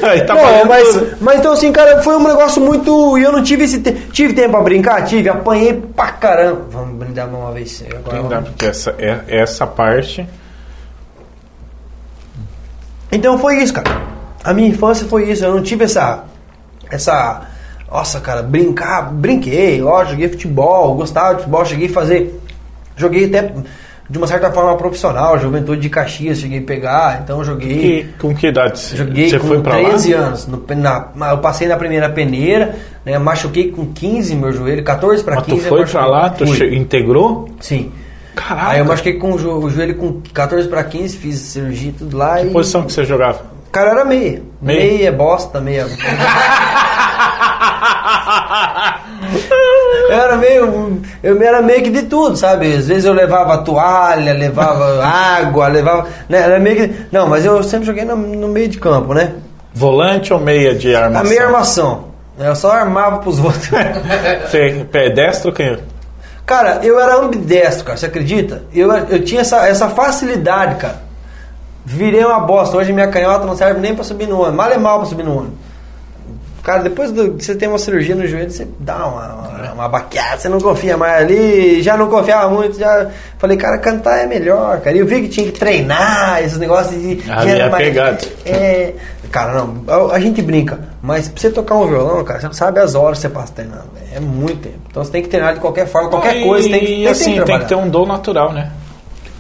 Aí 0.09 0.25
tá 0.25 0.35
não, 0.35 0.65
mas, 0.65 0.89
tudo. 0.89 1.17
mas 1.21 1.39
então 1.41 1.53
assim, 1.53 1.73
cara, 1.73 2.01
foi 2.03 2.17
um 2.17 2.23
negócio 2.27 2.63
muito. 2.63 3.19
E 3.19 3.23
eu 3.23 3.33
não 3.33 3.43
tive 3.43 3.65
esse 3.65 3.81
tempo. 3.81 3.99
Tive 4.13 4.33
tempo 4.33 4.53
pra 4.53 4.61
brincar? 4.63 5.05
Tive, 5.05 5.29
apanhei 5.29 5.75
pra 5.75 6.13
caramba. 6.13 6.63
Vamos 6.71 6.97
brindar 6.99 7.29
uma 7.29 7.51
vez. 7.53 7.85
Agora 7.95 8.23
dá, 8.23 8.29
vamos- 8.37 8.49
porque 8.51 8.67
essa, 8.67 8.95
é- 8.99 9.21
essa 9.27 9.67
parte. 9.67 10.27
Então 13.11 13.39
foi 13.39 13.57
isso, 13.63 13.73
cara. 13.73 14.03
A 14.45 14.53
minha 14.55 14.69
infância 14.69 15.07
foi 15.07 15.31
isso. 15.31 15.45
Eu 15.45 15.55
não 15.55 15.63
tive 15.63 15.85
essa. 15.85 16.25
Essa. 16.91 17.43
Nossa, 17.91 18.21
cara, 18.21 18.43
brincar. 18.43 19.13
Brinquei, 19.13 19.81
lógico, 19.81 20.13
joguei 20.13 20.29
futebol, 20.29 20.95
gostava 20.95 21.31
de 21.35 21.41
futebol, 21.41 21.65
cheguei 21.65 21.89
a 21.89 21.93
fazer. 21.93 22.41
Joguei 22.97 23.27
até 23.27 23.53
de 24.09 24.19
uma 24.19 24.27
certa 24.27 24.51
forma 24.53 24.77
profissional, 24.77 25.39
Juventude 25.39 25.81
de 25.81 25.89
Caxias, 25.91 26.39
cheguei 26.39 26.61
a 26.61 26.63
pegar, 26.63 27.21
então 27.25 27.45
joguei. 27.45 27.79
Que, 27.79 28.09
com 28.21 28.35
que 28.35 28.47
idade 28.47 28.79
você- 28.79 28.97
Joguei 28.97 29.29
você 29.29 29.39
com 29.39 29.49
foi 29.49 29.61
pra 29.61 29.75
13 29.77 30.15
lá? 30.15 30.21
anos. 30.27 30.47
No- 30.47 30.65
na- 30.77 31.31
eu 31.31 31.39
passei 31.39 31.67
na 31.69 31.77
primeira 31.77 32.09
peneira, 32.09 32.77
né, 33.05 33.19
machuquei 33.19 33.71
com 33.73 33.87
15 33.87 34.35
meu 34.37 34.53
joelho, 34.53 34.83
14 34.85 35.23
para 35.25 35.37
Mas 35.37 35.45
tu 35.45 35.51
15. 35.51 35.65
eu 35.65 35.69
foi 35.69 35.85
pra 35.87 36.07
lá, 36.07 36.31
tu 36.31 36.47
Fui. 36.47 36.77
integrou? 36.77 37.49
Sim. 37.61 37.91
Caraca. 38.35 38.69
Aí 38.71 38.79
eu 38.79 38.85
machuquei 38.85 39.15
com 39.15 39.33
o, 39.33 39.39
jo- 39.39 39.59
o 39.59 39.71
joelho 39.71 39.97
com 39.97 40.21
14 40.33 40.69
para 40.69 40.85
15, 40.85 41.17
fiz 41.17 41.39
cirurgia 41.39 41.89
e 41.89 41.93
tudo 41.93 42.17
lá. 42.17 42.37
Que 42.39 42.47
e... 42.47 42.51
posição 42.51 42.83
que 42.85 42.93
você 42.93 43.05
jogava? 43.05 43.41
Cara, 43.73 43.91
era 43.91 44.05
meia. 44.05 44.41
Meia? 44.63 44.81
Meia, 44.81 45.13
bosta, 45.13 45.61
meia. 45.61 45.87
Eu 50.09 50.13
era 50.13 50.37
meio. 50.37 51.03
Eu 51.23 51.43
era 51.43 51.63
meio 51.63 51.83
que 51.83 51.91
de 51.91 52.03
tudo, 52.03 52.37
sabe? 52.37 52.73
Às 52.75 52.89
vezes 52.89 53.05
eu 53.05 53.13
levava 53.13 53.59
toalha, 53.59 54.33
levava 54.33 55.05
água, 55.05 55.69
levava. 55.69 56.09
Né? 56.29 56.39
Era 56.39 56.59
meio 56.59 56.77
que. 56.77 57.07
Não, 57.13 57.29
mas 57.29 57.45
eu 57.45 57.63
sempre 57.63 57.87
joguei 57.87 58.05
no, 58.05 58.17
no 58.17 58.49
meio 58.49 58.69
de 58.69 58.79
campo, 58.79 59.15
né? 59.15 59.35
Volante 59.75 60.33
ou 60.33 60.41
meia 60.41 60.75
de 60.75 60.95
A 60.95 61.05
armação? 61.05 61.29
meia 61.31 61.45
armação. 61.47 62.05
Eu 62.39 62.55
só 62.55 62.73
armava 62.73 63.19
pros 63.19 63.39
outros. 63.39 63.69
Você 64.51 64.87
pedestre 64.91 65.49
ou 65.49 65.55
canhoto? 65.55 65.83
cara, 66.45 66.79
eu 66.83 67.01
era 67.01 67.17
ambidestro, 67.17 67.85
cara, 67.85 67.99
você 67.99 68.07
acredita? 68.07 68.63
Eu, 68.73 68.93
eu 68.93 69.25
tinha 69.25 69.41
essa, 69.41 69.67
essa 69.67 69.89
facilidade, 69.89 70.77
cara. 70.77 71.03
Virei 71.85 72.25
uma 72.25 72.39
bosta. 72.39 72.77
Hoje 72.77 72.93
minha 72.93 73.09
canhota 73.09 73.45
não 73.47 73.57
serve 73.57 73.81
nem 73.81 73.95
pra 73.97 74.05
subir 74.05 74.29
no 74.29 74.37
ônibus. 74.39 74.55
Mal 74.57 74.71
é 74.71 74.79
mal 74.79 74.99
pra 75.01 75.09
subir 75.09 75.25
no 75.25 75.39
ônibus. 75.39 75.59
Cara, 76.67 76.83
depois 76.83 77.13
do, 77.13 77.35
que 77.35 77.45
você 77.45 77.55
tem 77.55 77.69
uma 77.69 77.79
cirurgia 77.79 78.17
no 78.17 78.27
joelho, 78.27 78.51
você 78.51 78.67
dá 78.81 79.07
uma, 79.07 79.35
uma, 79.35 79.73
uma 79.73 79.89
baqueada, 79.89 80.37
você 80.37 80.49
não 80.49 80.61
confia 80.61 80.97
mais 80.97 81.23
ali, 81.23 81.81
já 81.81 81.97
não 81.97 82.09
confiava 82.09 82.53
muito, 82.53 82.77
já 82.77 83.09
falei, 83.39 83.57
cara, 83.57 83.79
cantar 83.79 84.25
é 84.25 84.27
melhor, 84.27 84.81
cara. 84.81 84.97
E 84.97 84.99
eu 84.99 85.07
vi 85.07 85.23
que 85.23 85.29
tinha 85.29 85.47
que 85.47 85.57
treinar, 85.57 86.43
esses 86.43 86.59
negócios 86.59 87.01
de. 87.01 87.23
Ah, 87.31 87.49
é 87.49 87.71
pegado. 87.71 88.27
É. 88.45 88.95
Cara, 89.31 89.53
não, 89.53 89.85
a, 89.87 90.17
a 90.17 90.19
gente 90.19 90.43
brinca, 90.43 90.81
mas 91.01 91.29
pra 91.29 91.41
você 91.41 91.51
tocar 91.51 91.77
um 91.77 91.87
violão, 91.87 92.25
cara, 92.25 92.41
você 92.41 92.47
não 92.47 92.53
sabe 92.53 92.81
as 92.81 92.97
horas 92.97 93.19
que 93.19 93.23
você 93.23 93.29
passa 93.29 93.53
treinando. 93.53 93.85
velho. 93.95 94.07
É 94.17 94.19
muito 94.19 94.63
tempo. 94.63 94.81
Então 94.91 95.05
você 95.05 95.13
tem 95.13 95.23
que 95.23 95.29
treinar 95.29 95.55
de 95.55 95.61
qualquer 95.61 95.87
forma, 95.87 96.11
qualquer 96.11 96.43
coisa, 96.43 96.69
tem 96.69 96.81
que, 96.81 96.87
tem, 96.87 97.07
assim, 97.07 97.35
que 97.35 97.45
tem 97.45 97.61
que 97.61 97.67
ter 97.67 97.77
um 97.77 97.89
dom 97.89 98.07
natural, 98.07 98.53
né? 98.53 98.73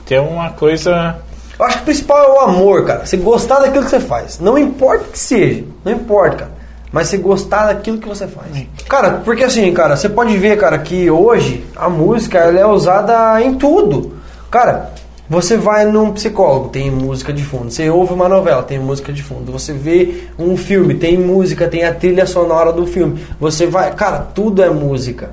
Ter 0.07 0.21
uma 0.21 0.51
coisa. 0.51 1.17
Eu 1.59 1.65
acho 1.67 1.79
que 1.79 1.83
o 1.83 1.87
principal 1.87 2.23
é 2.23 2.29
o 2.29 2.41
amor, 2.43 2.87
cara. 2.87 3.05
Você 3.05 3.17
gostar 3.17 3.59
daquilo 3.59 3.83
que 3.83 3.91
você 3.91 3.99
faz. 3.99 4.39
Não 4.39 4.57
importa 4.57 5.03
o 5.03 5.09
que 5.09 5.19
seja. 5.19 5.65
Não 5.85 5.91
importa, 5.91 6.37
cara. 6.37 6.66
Mas 6.93 7.09
você 7.09 7.19
gostar 7.19 7.67
daquilo 7.67 7.99
que 7.99 8.09
você 8.09 8.27
faz. 8.27 8.67
Cara, 8.89 9.23
porque 9.25 9.45
assim, 9.45 9.73
cara, 9.73 9.97
você 9.97 10.09
pode 10.09 10.37
ver, 10.39 10.57
cara, 10.57 10.79
que 10.79 11.11
hoje 11.11 11.65
a 11.75 11.89
música 11.89 12.39
ela 12.39 12.59
é 12.59 12.67
usada 12.67 13.43
em 13.43 13.55
tudo. 13.55 14.15
Cara, 14.51 14.93
você 15.29 15.57
vai 15.57 15.85
num 15.85 16.13
psicólogo, 16.13 16.69
tem 16.69 16.89
música 16.91 17.33
de 17.33 17.43
fundo. 17.43 17.71
Você 17.71 17.91
ouve 17.91 18.13
uma 18.13 18.29
novela, 18.29 18.63
tem 18.63 18.79
música 18.79 19.13
de 19.13 19.23
fundo. 19.23 19.51
Você 19.51 19.73
vê 19.73 20.29
um 20.39 20.57
filme, 20.57 20.95
tem 20.95 21.19
música, 21.19 21.67
tem 21.67 21.85
a 21.85 21.93
trilha 21.93 22.27
sonora 22.27 22.73
do 22.73 22.87
filme. 22.87 23.21
Você 23.41 23.67
vai, 23.67 23.93
cara, 23.93 24.21
tudo 24.21 24.63
é 24.63 24.71
música. 24.71 25.31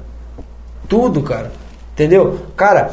Tudo, 0.90 1.22
cara. 1.22 1.52
Entendeu? 1.94 2.40
Cara, 2.56 2.92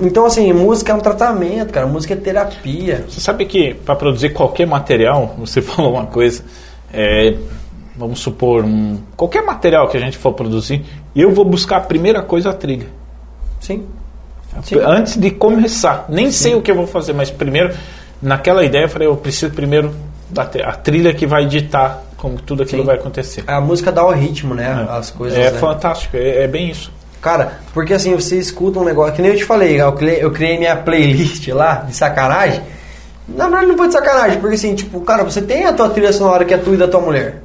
então 0.00 0.26
assim, 0.26 0.52
música 0.52 0.92
é 0.92 0.94
um 0.94 1.00
tratamento, 1.00 1.72
cara. 1.72 1.86
Música 1.88 2.14
é 2.14 2.16
terapia. 2.16 3.04
Você 3.08 3.20
sabe 3.20 3.44
que 3.44 3.74
para 3.74 3.96
produzir 3.96 4.30
qualquer 4.30 4.66
material, 4.66 5.34
você 5.38 5.60
falou 5.60 5.94
uma 5.94 6.06
coisa, 6.06 6.44
é, 6.92 7.34
vamos 7.98 8.20
supor, 8.20 8.64
um, 8.64 8.98
qualquer 9.16 9.42
material 9.42 9.88
que 9.88 9.96
a 9.96 10.00
gente 10.00 10.16
for 10.16 10.32
produzir, 10.32 10.84
eu 11.14 11.32
vou 11.32 11.44
buscar 11.44 11.78
a 11.78 11.80
primeira 11.80 12.22
coisa 12.22 12.50
a 12.50 12.52
trilha. 12.52 12.86
Sim. 13.60 13.84
Sim. 14.62 14.76
Antes 14.84 15.16
de 15.16 15.30
começar. 15.30 16.06
Nem 16.08 16.30
sei 16.30 16.54
o 16.54 16.62
que 16.62 16.70
eu 16.70 16.76
vou 16.76 16.86
fazer, 16.86 17.12
mas 17.12 17.30
primeiro, 17.30 17.74
naquela 18.22 18.64
ideia, 18.64 18.84
eu 18.84 18.88
falei, 18.88 19.08
eu 19.08 19.16
preciso 19.16 19.52
primeiro 19.52 19.92
da 20.30 20.42
a 20.42 20.72
trilha 20.72 21.12
que 21.12 21.26
vai 21.26 21.46
ditar 21.46 22.04
como 22.16 22.40
tudo 22.40 22.62
aquilo 22.62 22.82
Sim. 22.82 22.86
vai 22.86 22.96
acontecer. 22.96 23.44
A 23.46 23.60
música 23.60 23.90
dá 23.90 24.04
o 24.04 24.10
ritmo, 24.10 24.54
né? 24.54 24.86
As 24.90 25.10
coisas. 25.10 25.38
é 25.38 25.50
né? 25.50 25.58
fantástico, 25.58 26.16
é, 26.16 26.44
é 26.44 26.46
bem 26.46 26.70
isso. 26.70 26.92
Cara, 27.20 27.58
porque 27.74 27.94
assim, 27.94 28.14
você 28.14 28.36
escuta 28.36 28.78
um 28.78 28.84
negócio, 28.84 29.14
que 29.14 29.22
nem 29.22 29.32
eu 29.32 29.36
te 29.36 29.44
falei, 29.44 29.80
eu 29.80 29.92
criei, 29.92 30.22
eu 30.22 30.30
criei 30.30 30.58
minha 30.58 30.76
playlist 30.76 31.48
lá, 31.48 31.76
de 31.86 31.94
sacanagem. 31.94 32.62
Na 33.26 33.48
verdade 33.48 33.66
não 33.66 33.76
foi 33.76 33.88
de 33.88 33.92
sacanagem, 33.92 34.40
porque 34.40 34.54
assim, 34.54 34.74
tipo, 34.74 35.00
cara, 35.00 35.24
você 35.24 35.42
tem 35.42 35.64
a 35.64 35.72
tua 35.72 35.90
trilha 35.90 36.12
sonora 36.12 36.44
que 36.44 36.54
é 36.54 36.58
tua 36.58 36.74
e 36.74 36.76
da 36.76 36.86
tua 36.86 37.00
mulher. 37.00 37.42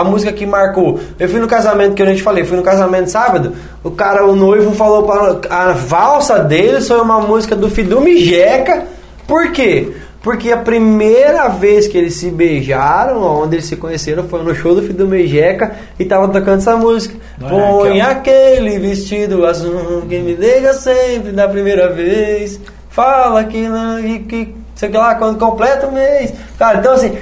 A 0.00 0.04
música 0.04 0.32
que 0.32 0.44
marcou. 0.46 1.00
Eu 1.18 1.28
fui 1.28 1.40
no 1.40 1.46
casamento 1.48 1.94
que 1.94 2.02
eu 2.02 2.06
nem 2.06 2.16
te 2.16 2.22
falei, 2.22 2.44
fui 2.44 2.56
no 2.56 2.62
casamento 2.62 3.08
sábado, 3.10 3.52
o 3.82 3.90
cara, 3.90 4.26
o 4.26 4.36
noivo 4.36 4.72
falou 4.72 5.04
para 5.04 5.40
a 5.54 5.72
valsa 5.72 6.38
dele 6.40 6.80
foi 6.80 7.00
uma 7.00 7.20
música 7.20 7.56
do 7.56 7.70
Fidu 7.70 8.00
Mijeca. 8.00 8.84
Por 9.26 9.50
quê? 9.52 9.92
Porque 10.22 10.50
a 10.50 10.56
primeira 10.56 11.48
vez 11.48 11.86
que 11.86 11.96
eles 11.96 12.14
se 12.14 12.30
beijaram, 12.30 13.22
onde 13.22 13.56
eles 13.56 13.64
se 13.66 13.76
conheceram, 13.76 14.24
foi 14.24 14.42
no 14.42 14.54
show 14.56 14.74
do 14.74 14.82
Fidu 14.82 15.06
Mijeca 15.06 15.72
e 15.98 16.04
tava 16.04 16.26
tocando 16.28 16.58
essa 16.58 16.76
música. 16.76 17.14
Não 17.38 17.48
é 17.60 17.70
Põe 17.70 18.00
aquela- 18.00 18.10
aquele 18.12 18.78
vestido 18.80 19.46
azul 19.46 20.02
que 20.08 20.18
me 20.18 20.34
deixa 20.34 20.72
sempre 20.74 21.30
da 21.32 21.46
primeira 21.48 21.92
vez. 21.92 22.58
Fala 22.90 23.44
que 23.44 23.68
não, 23.68 24.00
e 24.00 24.18
que 24.20 24.54
sei 24.74 24.90
lá 24.90 25.14
quando 25.14 25.38
completa 25.38 25.86
o 25.86 25.92
mês. 25.92 26.32
Cara, 26.58 26.78
então 26.78 26.92
assim, 26.94 27.16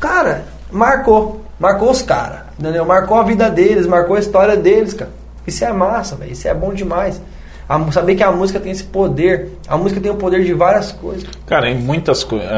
cara, 0.00 0.44
marcou. 0.70 1.40
Marcou 1.62 1.92
os 1.92 2.02
caras, 2.02 2.40
entendeu? 2.58 2.84
Marcou 2.84 3.16
a 3.16 3.22
vida 3.22 3.48
deles, 3.48 3.86
marcou 3.86 4.16
a 4.16 4.18
história 4.18 4.56
deles, 4.56 4.94
cara. 4.94 5.12
Isso 5.46 5.64
é 5.64 5.72
massa, 5.72 6.16
velho. 6.16 6.32
Isso 6.32 6.48
é 6.48 6.52
bom 6.52 6.74
demais. 6.74 7.22
A, 7.68 7.92
saber 7.92 8.16
que 8.16 8.22
a 8.24 8.32
música 8.32 8.58
tem 8.58 8.72
esse 8.72 8.82
poder. 8.82 9.56
A 9.68 9.76
música 9.76 10.00
tem 10.00 10.10
o 10.10 10.16
poder 10.16 10.42
de 10.42 10.52
várias 10.52 10.90
coisas. 10.90 11.24
Cara, 11.46 11.70
em 11.70 11.78
muitas 11.78 12.24
coisas. 12.24 12.48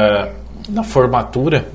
na 0.67 0.81
formatura, 0.81 1.67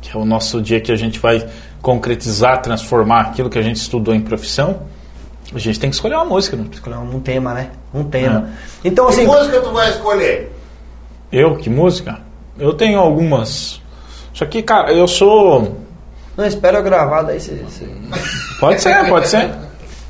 que 0.00 0.16
é 0.16 0.18
o 0.18 0.24
nosso 0.24 0.62
dia 0.62 0.80
que 0.80 0.90
a 0.90 0.96
gente 0.96 1.18
vai 1.18 1.46
concretizar, 1.82 2.62
transformar 2.62 3.20
aquilo 3.20 3.50
que 3.50 3.58
a 3.58 3.62
gente 3.62 3.76
estudou 3.76 4.14
em 4.14 4.22
profissão, 4.22 4.84
a 5.54 5.58
gente 5.58 5.78
tem 5.78 5.90
que 5.90 5.96
escolher 5.96 6.14
uma 6.14 6.24
música. 6.24 6.56
Não? 6.56 6.64
Escolher 6.64 6.96
um 6.96 7.20
tema, 7.20 7.52
né? 7.52 7.72
Um 7.92 8.04
tema. 8.04 8.48
Então, 8.82 9.06
assim. 9.06 9.20
Que 9.20 9.26
música 9.26 9.60
tu 9.60 9.70
vai 9.70 9.90
escolher? 9.90 10.50
Eu, 11.30 11.56
que 11.56 11.68
música? 11.68 12.20
Eu 12.58 12.72
tenho 12.72 12.98
algumas. 12.98 13.82
Só 14.32 14.46
que, 14.46 14.62
cara, 14.62 14.94
eu 14.94 15.06
sou. 15.06 15.83
Não, 16.36 16.44
espera 16.46 16.78
eu 16.78 16.82
gravar, 16.82 17.22
daí 17.22 17.40
você. 17.40 17.54
você- 17.54 17.86
Pode 18.58 18.80
ser, 18.80 19.08
pode 19.08 19.28
ser. 19.28 19.50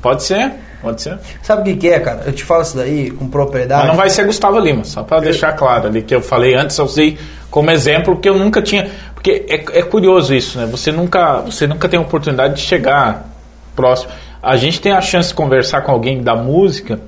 Pode 0.01 0.23
ser, 0.23 0.51
pode 0.81 1.01
ser. 1.01 1.17
Sabe 1.41 1.61
o 1.61 1.63
que, 1.65 1.79
que 1.81 1.89
é, 1.89 1.99
cara? 1.99 2.23
Eu 2.25 2.33
te 2.33 2.43
falo 2.43 2.61
isso 2.61 2.77
daí 2.77 3.09
com 3.11 3.27
propriedade. 3.27 3.81
Mas 3.81 3.89
não 3.89 3.95
vai 3.97 4.09
ser 4.09 4.25
Gustavo 4.25 4.59
Lima, 4.59 4.83
só 4.83 5.03
para 5.03 5.19
deixar 5.21 5.53
claro 5.53 5.87
ali 5.87 6.01
que 6.03 6.13
eu 6.13 6.21
falei 6.21 6.53
antes, 6.55 6.77
eu 6.77 6.85
usei 6.85 7.17
como 7.49 7.71
exemplo 7.71 8.13
porque 8.15 8.29
eu 8.29 8.37
nunca 8.37 8.61
tinha, 8.61 8.89
porque 9.13 9.45
é, 9.49 9.79
é 9.79 9.81
curioso 9.83 10.33
isso, 10.33 10.57
né? 10.59 10.65
Você 10.67 10.91
nunca, 10.91 11.41
você 11.41 11.65
nunca 11.65 11.87
tem 11.89 11.97
a 11.97 12.01
oportunidade 12.01 12.55
de 12.55 12.61
chegar 12.61 13.29
próximo. 13.75 14.11
A 14.43 14.55
gente 14.57 14.79
tem 14.79 14.91
a 14.91 15.01
chance 15.01 15.29
de 15.29 15.35
conversar 15.35 15.81
com 15.81 15.91
alguém 15.91 16.21
da 16.21 16.35
música, 16.35 16.99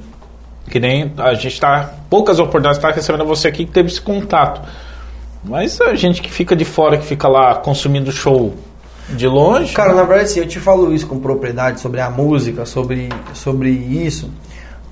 que 0.69 0.79
nem 0.79 1.13
a 1.17 1.33
gente 1.35 1.53
está 1.53 1.91
poucas 2.09 2.39
oportunidades 2.39 2.77
está 2.77 2.89
recebendo 2.91 3.25
você 3.25 3.47
aqui 3.47 3.63
que 3.65 3.71
teve 3.71 3.89
esse 3.89 4.01
contato. 4.01 4.61
Mas 5.43 5.79
a 5.79 5.93
gente 5.93 6.19
que 6.21 6.31
fica 6.31 6.55
de 6.55 6.65
fora, 6.65 6.97
que 6.97 7.05
fica 7.05 7.27
lá 7.27 7.55
consumindo 7.55 8.11
show 8.11 8.55
de 9.09 9.27
longe, 9.27 9.73
Cara, 9.73 9.93
na 9.93 10.03
verdade, 10.03 10.31
assim, 10.31 10.39
eu 10.41 10.47
te 10.47 10.59
falo 10.59 10.93
isso 10.93 11.07
com 11.07 11.19
propriedade 11.19 11.79
sobre 11.79 12.01
a 12.01 12.09
música, 12.09 12.65
sobre, 12.65 13.09
sobre 13.33 13.69
isso, 13.69 14.29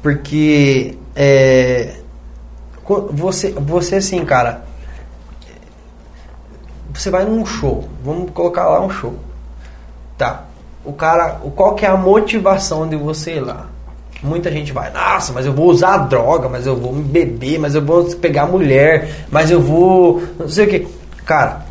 porque 0.02 0.98
é, 1.16 1.96
você, 3.12 3.52
você 3.52 3.96
assim, 3.96 4.24
cara, 4.24 4.64
você 6.94 7.10
vai 7.10 7.26
num 7.26 7.46
show, 7.46 7.90
vamos 8.04 8.32
colocar 8.32 8.70
lá 8.70 8.82
um 8.82 8.90
show, 8.90 9.16
tá? 10.18 10.46
O 10.86 10.94
cara, 10.94 11.42
qual 11.56 11.76
que 11.76 11.86
é 11.86 11.90
a 11.90 11.98
motivação 11.98 12.88
de 12.88 12.96
você 12.96 13.36
ir 13.36 13.42
lá? 13.42 13.68
Muita 14.24 14.50
gente 14.50 14.72
vai, 14.72 14.92
nossa, 14.94 15.34
mas 15.34 15.46
eu 15.46 15.54
vou 15.54 15.68
usar 15.68 15.98
droga, 15.98 16.48
mas 16.48 16.66
eu 16.66 16.76
vou 16.76 16.94
me 16.94 17.04
beber, 17.04 17.60
mas 17.60 17.76
eu 17.76 17.84
vou 17.84 18.06
pegar 18.16 18.46
mulher, 18.46 19.26
mas 19.30 19.52
eu 19.52 19.62
vou, 19.62 20.24
não 20.40 20.48
sei 20.48 20.66
o 20.66 20.70
que, 20.70 20.88
cara. 21.26 21.66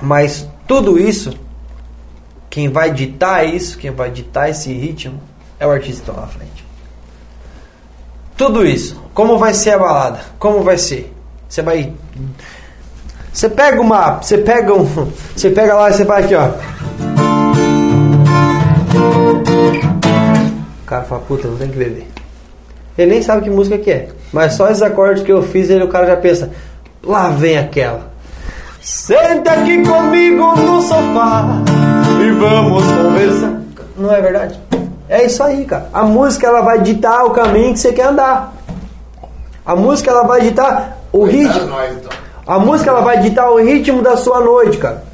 Mas 0.00 0.46
tudo 0.66 0.98
isso 0.98 1.32
quem 2.52 2.68
vai 2.68 2.92
ditar 2.92 3.48
isso, 3.48 3.78
quem 3.78 3.90
vai 3.90 4.10
ditar 4.10 4.50
esse 4.50 4.70
ritmo, 4.70 5.18
é 5.58 5.66
o 5.66 5.70
artista 5.70 6.02
que 6.02 6.10
está 6.10 6.12
lá 6.12 6.26
na 6.26 6.32
frente. 6.32 6.66
tudo 8.36 8.66
isso. 8.66 9.00
Como 9.14 9.38
vai 9.38 9.54
ser 9.54 9.70
a 9.70 9.78
balada? 9.78 10.20
Como 10.38 10.62
vai 10.62 10.76
ser? 10.76 11.10
Você 11.48 11.62
vai. 11.62 11.94
Você 13.32 13.48
pega 13.48 13.80
uma. 13.80 14.20
Você 14.20 14.36
pega 14.36 14.74
um. 14.74 14.84
Você 15.34 15.48
pega 15.48 15.74
lá 15.74 15.88
e 15.88 15.94
você 15.94 16.04
vai 16.04 16.24
aqui, 16.24 16.34
ó. 16.34 16.48
O 20.82 20.84
cara 20.84 21.04
fala, 21.04 21.22
puta, 21.22 21.48
não 21.48 21.56
tem 21.56 21.70
que 21.70 21.78
beber. 21.78 22.06
Ele 22.98 23.12
nem 23.12 23.22
sabe 23.22 23.44
que 23.44 23.50
música 23.50 23.78
que 23.78 23.90
é. 23.90 24.08
Mas 24.30 24.52
só 24.52 24.68
esses 24.68 24.82
acordes 24.82 25.22
que 25.22 25.32
eu 25.32 25.42
fiz, 25.42 25.70
ele, 25.70 25.84
o 25.84 25.88
cara 25.88 26.06
já 26.06 26.16
pensa, 26.16 26.50
lá 27.02 27.30
vem 27.30 27.56
aquela. 27.56 28.12
Senta 28.82 29.52
aqui 29.52 29.82
comigo 29.82 30.54
no 30.54 30.82
sofá 30.82 31.62
e 32.22 32.30
vamos 32.30 32.84
conversar. 32.84 33.60
Não 33.96 34.12
é 34.12 34.20
verdade? 34.20 34.58
É 35.08 35.26
isso 35.26 35.42
aí, 35.42 35.64
cara. 35.64 35.88
A 35.92 36.04
música 36.04 36.46
ela 36.46 36.62
vai 36.62 36.80
ditar 36.80 37.24
o 37.24 37.30
caminho 37.30 37.72
que 37.72 37.80
você 37.80 37.92
quer 37.92 38.06
andar. 38.06 38.54
A 39.64 39.76
música 39.76 40.10
ela 40.10 40.22
vai 40.22 40.40
ditar 40.40 40.98
o 41.12 41.24
ritmo. 41.24 41.66
nós, 41.66 41.92
então. 41.94 42.10
A 42.46 42.58
música 42.58 42.90
ela 42.90 43.00
vai 43.00 43.20
ditar 43.20 43.50
o 43.50 43.62
ritmo 43.62 44.02
da 44.02 44.16
sua 44.16 44.40
noite, 44.40 44.78
cara. 44.78 45.04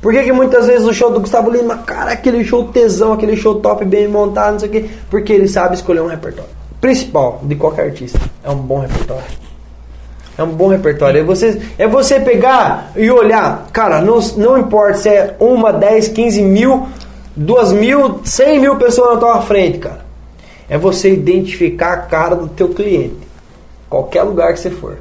Por 0.00 0.12
que, 0.12 0.22
que 0.22 0.32
muitas 0.32 0.66
vezes 0.66 0.86
o 0.86 0.92
show 0.92 1.10
do 1.10 1.20
Gustavo 1.20 1.50
Lima, 1.50 1.78
cara, 1.78 2.12
aquele 2.12 2.44
show 2.44 2.64
tesão, 2.68 3.12
aquele 3.12 3.34
show 3.34 3.56
top, 3.56 3.84
bem 3.84 4.06
montado, 4.06 4.52
não 4.52 4.58
sei 4.60 4.68
o 4.68 4.72
quê? 4.72 4.90
Porque 5.10 5.32
ele 5.32 5.48
sabe 5.48 5.74
escolher 5.74 6.00
um 6.00 6.06
repertório. 6.06 6.50
Principal 6.80 7.40
de 7.42 7.56
qualquer 7.56 7.86
artista 7.86 8.20
é 8.44 8.50
um 8.50 8.56
bom 8.56 8.80
repertório. 8.80 9.24
É 10.38 10.42
um 10.42 10.50
bom 10.50 10.68
repertório. 10.68 11.20
É 11.20 11.24
você, 11.24 11.60
é 11.78 11.88
você 11.88 12.20
pegar 12.20 12.92
e 12.96 13.10
olhar, 13.10 13.66
cara, 13.72 14.02
não, 14.02 14.20
não 14.36 14.58
importa 14.58 14.98
se 14.98 15.08
é 15.08 15.36
uma, 15.40 15.72
dez, 15.72 16.08
quinze 16.08 16.42
mil, 16.42 16.86
duas 17.34 17.72
mil, 17.72 18.20
cem 18.24 18.58
mil 18.58 18.76
pessoas 18.76 19.14
na 19.14 19.20
tua 19.20 19.42
frente, 19.42 19.78
cara. 19.78 20.04
É 20.68 20.76
você 20.76 21.12
identificar 21.12 21.92
a 21.92 21.96
cara 21.98 22.34
do 22.34 22.48
teu 22.48 22.68
cliente. 22.68 23.26
Qualquer 23.88 24.24
lugar 24.24 24.52
que 24.52 24.60
você 24.60 24.70
for. 24.70 24.98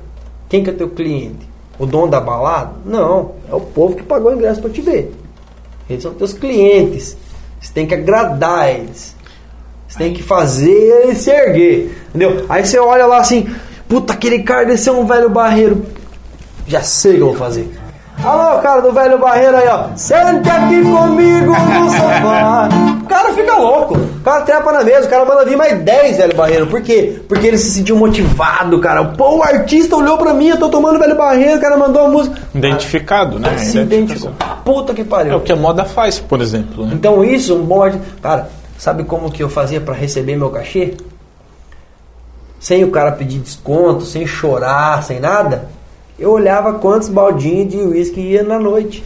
Quem 0.48 0.64
que 0.64 0.70
é 0.70 0.74
teu 0.74 0.90
cliente? 0.90 1.50
O 1.78 1.86
dono 1.86 2.08
da 2.08 2.22
balada? 2.22 2.74
Não, 2.86 3.32
é 3.50 3.56
o 3.56 3.60
povo 3.60 3.96
que 3.96 4.04
pagou 4.04 4.32
o 4.32 4.36
ingresso 4.36 4.62
para 4.62 4.70
te 4.70 4.80
ver. 4.80 5.12
Eles 5.90 6.04
são 6.04 6.14
teus 6.14 6.34
clientes. 6.34 7.18
Você 7.60 7.74
tem 7.74 7.86
que 7.86 7.94
agradar 7.94 8.70
eles. 8.70 9.16
Você 9.88 9.98
tem 9.98 10.14
que 10.14 10.24
fazer 10.24 10.72
eles 10.72 11.18
se 11.18 11.32
erguer. 11.32 11.98
Entendeu? 12.10 12.46
Aí 12.48 12.66
você 12.66 12.80
olha 12.80 13.06
lá 13.06 13.20
assim, 13.20 13.48
puta, 13.96 14.12
aquele 14.12 14.40
cara 14.40 14.66
desse 14.66 14.90
é 14.90 14.92
um 14.92 15.06
velho 15.06 15.30
barreiro. 15.30 15.86
Já 16.68 16.82
sei 16.82 17.14
o 17.14 17.16
que 17.16 17.22
eu 17.22 17.28
vou 17.28 17.36
fazer. 17.38 17.74
Alô, 18.22 18.60
cara 18.60 18.82
do 18.82 18.92
velho 18.92 19.18
barreiro 19.18 19.56
aí, 19.56 19.68
ó. 19.70 19.96
Sente 19.96 20.50
aqui 20.50 20.82
comigo 20.82 21.54
no 21.54 21.90
sofá. 21.90 22.70
O 23.06 23.08
cara 23.08 23.34
fica 23.34 23.56
louco. 23.56 23.94
O 23.96 24.22
cara 24.22 24.42
trepa 24.42 24.72
na 24.72 24.84
mesa, 24.84 25.06
o 25.06 25.10
cara 25.10 25.24
manda 25.24 25.46
vir 25.46 25.56
mais 25.56 25.80
10 25.80 26.18
velho 26.18 26.36
barreiro. 26.36 26.68
Por 26.68 26.82
quê? 26.82 27.22
Porque 27.30 27.46
ele 27.46 27.58
se 27.58 27.70
sentiu 27.70 27.96
motivado, 27.96 28.80
cara. 28.80 29.06
Pô, 29.06 29.38
o 29.38 29.44
artista 29.44 29.96
olhou 29.96 30.18
pra 30.18 30.34
mim, 30.34 30.48
eu 30.48 30.58
tô 30.58 30.70
tomando 30.70 31.00
velho 31.00 31.16
barreiro, 31.16 31.58
o 31.58 31.62
cara 31.62 31.78
mandou 31.78 32.04
a 32.04 32.10
música. 32.10 32.42
Identificado, 32.54 33.40
né? 33.40 33.58
Se 33.60 33.78
identificou. 33.78 34.32
Puta 34.66 34.94
que 34.94 35.04
pariu. 35.04 35.34
É 35.34 35.36
o 35.36 35.40
que 35.40 35.52
a 35.52 35.56
moda 35.56 35.86
faz, 35.86 36.20
por 36.20 36.42
exemplo. 36.42 36.86
Né? 36.86 36.94
Então 36.96 37.24
isso, 37.24 37.56
um 37.56 37.64
bom 37.64 37.84
artista. 37.84 38.06
Cara, 38.22 38.50
sabe 38.78 39.04
como 39.04 39.32
que 39.32 39.44
eu 39.44 39.50
fazia 39.50 39.80
pra 39.80 39.94
receber 39.94 40.36
meu 40.36 40.50
cachê? 40.50 40.96
Sem 42.66 42.84
o 42.84 42.90
cara 42.90 43.12
pedir 43.12 43.38
desconto, 43.38 44.04
sem 44.06 44.26
chorar, 44.26 45.04
sem 45.04 45.20
nada. 45.20 45.70
Eu 46.18 46.32
olhava 46.32 46.74
quantos 46.80 47.08
baldinhos 47.10 47.70
de 47.70 47.78
uísque 47.78 48.20
ia 48.20 48.42
na 48.42 48.58
noite. 48.58 49.04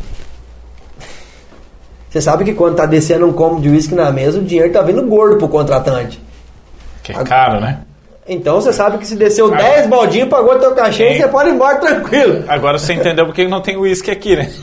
Você 2.10 2.22
sabe 2.22 2.46
que 2.46 2.54
quando 2.54 2.78
tá 2.78 2.86
descendo 2.86 3.28
um 3.28 3.34
combo 3.34 3.60
de 3.60 3.68
uísque 3.68 3.94
na 3.94 4.14
mesa, 4.14 4.40
o 4.40 4.44
dinheiro 4.46 4.72
tá 4.72 4.82
vindo 4.82 5.06
gordo 5.06 5.36
pro 5.36 5.50
contratante. 5.50 6.24
Que 7.04 7.12
é 7.12 7.22
caro, 7.26 7.60
né? 7.60 7.82
Então 8.26 8.62
você 8.62 8.72
sabe 8.72 8.98
que 8.98 9.06
se 9.06 9.18
desceu 9.18 9.52
10 9.52 9.88
baldinhos, 9.88 10.30
pagou 10.30 10.58
teu 10.58 10.74
cachê, 10.74 11.04
É. 11.04 11.18
você 11.18 11.28
pode 11.28 11.50
ir 11.50 11.54
embora 11.56 11.80
tranquilo. 11.80 12.46
Agora 12.48 12.78
você 12.80 12.94
entendeu 12.94 13.26
porque 13.26 13.46
não 13.46 13.60
tem 13.62 13.76
uísque 13.76 14.10
aqui, 14.10 14.38
né? 14.38 14.50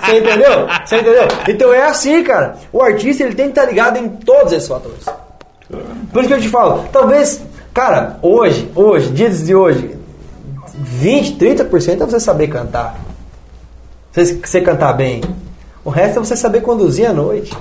Você 0.00 0.18
entendeu? 0.18 0.66
Você 0.84 0.96
entendeu? 0.98 1.28
Então 1.48 1.72
é 1.74 1.82
assim, 1.82 2.22
cara. 2.22 2.56
O 2.72 2.82
artista 2.82 3.22
ele 3.24 3.34
tem 3.34 3.46
que 3.46 3.52
estar 3.58 3.64
ligado 3.64 3.96
em 3.96 4.08
todos 4.08 4.52
esses 4.52 4.68
fatores. 4.68 5.04
Por 5.68 6.20
isso 6.20 6.28
que 6.28 6.34
eu 6.34 6.40
te 6.40 6.48
falo, 6.48 6.84
talvez, 6.92 7.42
cara, 7.72 8.18
hoje, 8.22 8.70
hoje, 8.74 9.10
dias 9.10 9.44
de 9.46 9.54
hoje, 9.54 9.96
20, 10.78 11.36
30% 11.36 12.00
é 12.02 12.06
você 12.06 12.20
saber 12.20 12.48
cantar. 12.48 12.96
Você, 14.12 14.34
você 14.44 14.60
cantar 14.60 14.92
bem. 14.92 15.22
O 15.84 15.90
resto 15.90 16.18
é 16.18 16.24
você 16.24 16.36
saber 16.36 16.60
conduzir 16.60 17.08
a 17.08 17.12
noite. 17.12 17.56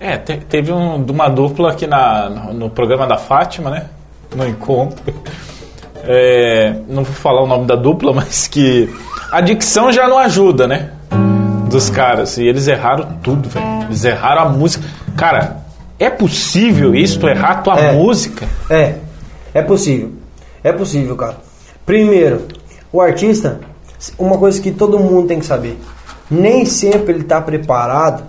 É, 0.00 0.16
te- 0.16 0.38
teve 0.48 0.72
um, 0.72 0.96
uma 1.04 1.28
dupla 1.28 1.70
aqui 1.72 1.86
na, 1.86 2.28
no, 2.28 2.52
no 2.54 2.70
programa 2.70 3.06
da 3.06 3.16
Fátima, 3.18 3.70
né? 3.70 3.86
No 4.34 4.46
encontro. 4.48 5.02
É, 6.04 6.74
não 6.88 7.04
vou 7.04 7.14
falar 7.14 7.42
o 7.42 7.46
nome 7.46 7.66
da 7.66 7.76
dupla, 7.76 8.12
mas 8.14 8.48
que 8.48 8.92
a 9.30 9.40
dicção 9.40 9.92
já 9.92 10.08
não 10.08 10.18
ajuda, 10.18 10.66
né? 10.66 10.90
Dos 11.70 11.88
caras. 11.88 12.36
E 12.38 12.44
eles 12.44 12.66
erraram 12.66 13.18
tudo, 13.22 13.48
velho. 13.48 13.66
Eles 13.84 14.04
erraram 14.04 14.42
a 14.42 14.48
música. 14.48 14.84
Cara, 15.16 15.58
é 16.04 16.10
possível 16.10 16.94
isso? 16.94 17.18
Tu 17.20 17.28
errar 17.28 17.62
tua 17.62 17.78
É. 17.78 17.92
música? 17.92 18.46
É, 18.70 18.96
é 19.54 19.62
possível. 19.62 20.10
É 20.62 20.72
possível, 20.72 21.16
cara. 21.16 21.36
Primeiro, 21.84 22.46
o 22.92 23.00
artista, 23.00 23.60
uma 24.18 24.38
coisa 24.38 24.60
que 24.60 24.70
todo 24.70 24.98
mundo 24.98 25.28
tem 25.28 25.38
que 25.40 25.46
saber, 25.46 25.78
nem 26.30 26.64
sempre 26.64 27.12
ele 27.12 27.22
está 27.22 27.40
preparado 27.40 28.24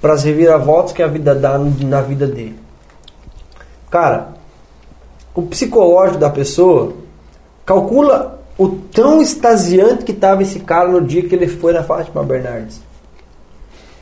para 0.00 0.12
as 0.12 0.22
reviravoltas 0.24 0.92
que 0.92 1.02
a 1.02 1.06
vida 1.06 1.34
dá 1.34 1.58
na 1.58 2.00
vida 2.00 2.26
dele. 2.26 2.58
Cara, 3.90 4.28
o 5.34 5.42
psicológico 5.42 6.18
da 6.18 6.30
pessoa 6.30 6.94
calcula 7.64 8.38
o 8.56 8.68
tão 8.68 9.22
extasiante 9.22 10.04
que 10.04 10.12
estava 10.12 10.42
esse 10.42 10.60
cara 10.60 10.88
no 10.88 11.00
dia 11.00 11.22
que 11.26 11.34
ele 11.34 11.46
foi 11.48 11.72
na 11.72 11.82
Fátima 11.82 12.22
Bernardes. 12.22 12.80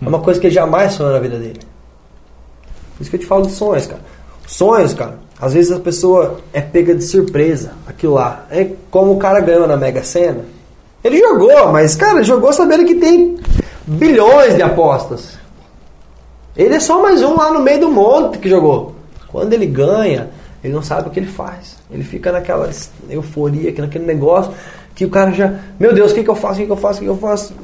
É 0.02 0.08
uma 0.08 0.18
coisa 0.20 0.40
que 0.40 0.46
ele 0.46 0.54
jamais 0.54 0.92
sonhou 0.92 1.12
na 1.12 1.18
vida 1.18 1.38
dele. 1.38 1.60
Por 2.97 3.02
isso 3.02 3.10
que 3.10 3.16
eu 3.16 3.20
te 3.20 3.27
falo 3.27 3.47
de 3.47 3.52
sonhos, 3.52 3.86
cara. 3.86 4.01
Sonhos, 4.47 4.94
cara. 4.94 5.18
Às 5.40 5.52
vezes 5.52 5.70
a 5.70 5.78
pessoa 5.78 6.40
é 6.52 6.60
pega 6.60 6.94
de 6.94 7.05
surpresa, 7.05 7.73
aquilo 7.86 8.14
lá. 8.14 8.47
É 8.51 8.68
como 8.90 9.12
o 9.12 9.18
cara 9.18 9.40
ganhou 9.40 9.66
na 9.66 9.77
Mega 9.77 10.02
Sena. 10.02 10.44
Ele 11.05 11.18
jogou, 11.18 11.73
mas, 11.73 11.94
cara, 11.94 12.24
jogou 12.24 12.52
sabendo 12.52 12.85
que 12.85 12.94
tem 12.94 13.36
bilhões 13.86 14.56
de 14.56 14.62
apostas. 14.62 15.39
Ele 16.56 16.74
é 16.74 16.81
só 16.81 17.02
mais 17.02 17.23
um 17.23 17.36
lá 17.36 17.52
no 17.52 17.60
meio 17.60 17.81
do 17.81 17.90
monte 17.90 18.39
que 18.39 18.48
jogou. 18.48 18.97
Quando 19.28 19.52
ele 19.52 19.66
ganha, 19.66 20.31
ele 20.64 20.73
não 20.73 20.82
sabe 20.82 21.09
o 21.09 21.10
que 21.10 21.20
ele 21.20 21.27
faz. 21.27 21.77
Ele 21.90 22.02
fica 22.02 22.32
naquela 22.32 22.70
euforia, 23.10 23.74
naquele 23.77 24.06
negócio 24.06 24.52
que 24.94 25.05
o 25.05 25.10
cara 25.10 25.31
já, 25.31 25.55
meu 25.78 25.94
Deus, 25.94 26.10
o 26.10 26.14
que, 26.14 26.24
que 26.24 26.31
eu 26.31 26.35
faço, 26.35 26.55
o 26.55 26.56
que, 26.56 26.66
que 26.66 26.73
eu 26.73 26.77
faço, 26.77 26.97
o 26.97 27.01
que, 27.01 27.05
que 27.05 27.10
eu 27.10 27.18
faço? 27.18 27.55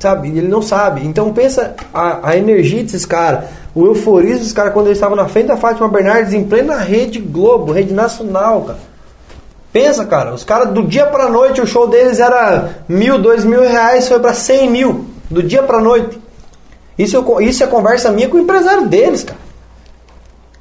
Sabe? 0.00 0.28
Ele 0.28 0.48
não 0.48 0.60
sabe. 0.60 1.06
Então 1.06 1.32
pensa 1.32 1.76
a, 1.94 2.30
a 2.30 2.36
energia 2.36 2.82
desses 2.82 3.06
caras, 3.06 3.44
o 3.74 3.86
euforismo 3.86 4.38
desses 4.38 4.52
caras 4.52 4.72
quando 4.72 4.86
eles 4.86 4.98
estavam 4.98 5.16
na 5.16 5.28
frente 5.28 5.46
da 5.46 5.56
Fátima 5.56 5.88
Bernardes 5.88 6.34
em 6.34 6.44
plena 6.44 6.76
rede 6.76 7.18
Globo, 7.18 7.72
rede 7.72 7.92
nacional, 7.92 8.62
cara. 8.62 8.78
Pensa, 9.72 10.04
cara, 10.04 10.34
os 10.34 10.44
caras 10.44 10.68
do 10.68 10.82
dia 10.82 11.06
pra 11.06 11.30
noite, 11.30 11.60
o 11.60 11.66
show 11.66 11.86
deles 11.88 12.20
era 12.20 12.68
mil, 12.86 13.18
dois 13.18 13.44
mil 13.44 13.62
reais, 13.62 14.06
foi 14.06 14.20
pra 14.20 14.34
cem 14.34 14.68
mil, 14.68 15.06
do 15.30 15.42
dia 15.42 15.62
pra 15.62 15.80
noite. 15.80 16.20
Isso, 16.98 17.16
eu, 17.16 17.40
isso 17.40 17.64
é 17.64 17.66
conversa 17.66 18.12
minha 18.12 18.28
com 18.28 18.36
o 18.36 18.40
empresário 18.40 18.86
deles, 18.86 19.24
cara. 19.24 19.40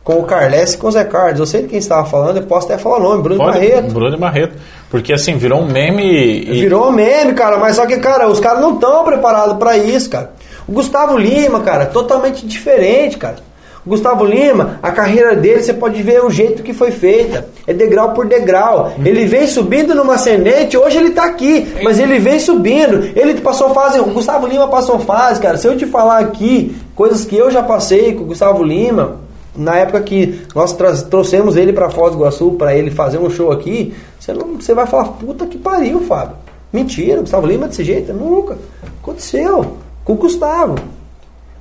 Com 0.02 0.20
o 0.20 0.24
Carles 0.24 0.74
e 0.74 0.78
com 0.78 0.88
o 0.88 0.92
Zé 0.92 1.04
Carlos. 1.04 1.40
Eu 1.40 1.46
sei 1.46 1.62
de 1.64 1.68
quem 1.68 1.78
estava 1.78 2.06
falando, 2.06 2.38
eu 2.38 2.44
posso 2.44 2.66
até 2.66 2.78
falar 2.78 2.98
o 2.98 3.04
nome, 3.04 3.22
Bruno 3.22 3.40
Pode, 3.40 3.60
Barreto. 3.60 3.94
Bruno 3.94 4.16
e 4.16 4.20
Barreto. 4.20 4.58
Porque 4.90 5.14
assim, 5.14 5.38
virou 5.38 5.62
um 5.62 5.68
meme 5.68 6.04
e. 6.04 6.62
Virou 6.62 6.92
meme, 6.92 7.34
cara, 7.34 7.58
mas 7.58 7.76
só 7.76 7.86
que, 7.86 7.98
cara, 7.98 8.28
os 8.28 8.40
caras 8.40 8.62
não 8.62 8.76
estão 8.76 9.04
preparados 9.04 9.58
pra 9.58 9.78
isso, 9.78 10.10
cara. 10.10 10.32
O 10.68 10.72
Gustavo 10.72 11.18
Lima, 11.18 11.62
cara, 11.62 11.86
totalmente 11.86 12.46
diferente, 12.46 13.18
cara. 13.18 13.38
O 13.84 13.90
Gustavo 13.90 14.24
Lima, 14.24 14.80
a 14.84 14.92
carreira 14.92 15.36
dele, 15.36 15.64
você 15.64 15.74
pode 15.74 16.04
ver 16.04 16.24
o 16.24 16.30
jeito 16.30 16.62
que 16.62 16.72
foi 16.72 16.92
feita. 16.92 17.48
É 17.66 17.74
degrau 17.74 18.14
por 18.14 18.28
degrau. 18.28 18.94
Ele 19.04 19.26
vem 19.26 19.48
subindo 19.48 19.96
numa 19.96 20.16
ascendente, 20.16 20.78
hoje 20.78 20.98
ele 20.98 21.10
tá 21.12 21.26
aqui, 21.26 21.74
mas 21.84 22.00
ele 22.00 22.20
vem 22.20 22.40
subindo. 22.40 23.12
Ele 23.16 23.42
passou 23.42 23.74
fase, 23.74 24.00
o 24.00 24.06
Gustavo 24.06 24.46
Lima 24.46 24.68
passou 24.68 25.00
fase, 25.00 25.42
cara. 25.42 25.58
Se 25.58 25.68
eu 25.68 25.76
te 25.76 25.88
falar 25.88 26.20
aqui 26.20 26.76
coisas 26.96 27.26
que 27.26 27.36
eu 27.36 27.50
já 27.50 27.64
passei 27.64 28.14
com 28.14 28.22
o 28.22 28.28
Gustavo 28.28 28.64
Lima, 28.64 29.20
na 29.56 29.78
época 29.78 30.02
que 30.02 30.42
nós 30.54 30.74
trouxemos 31.10 31.56
ele 31.56 31.74
pra 31.74 31.90
Foz 31.90 32.12
do 32.12 32.20
Iguaçu 32.20 32.52
pra 32.52 32.76
ele 32.76 32.92
fazer 32.92 33.18
um 33.18 33.32
show 33.32 33.52
aqui, 33.52 33.96
você, 34.20 34.32
não, 34.32 34.58
você 34.58 34.76
vai 34.76 34.86
falar, 34.86 35.06
puta 35.06 35.48
que 35.48 35.58
pariu, 35.58 36.02
Fábio. 36.02 36.36
Mentira, 36.72 37.18
o 37.18 37.22
Gustavo 37.22 37.48
Lima 37.48 37.68
desse 37.68 37.84
jeito? 37.84 38.14
Nunca. 38.14 38.60
Aconteceu. 39.02 39.78
O 40.12 40.16
Gustavo. 40.16 40.76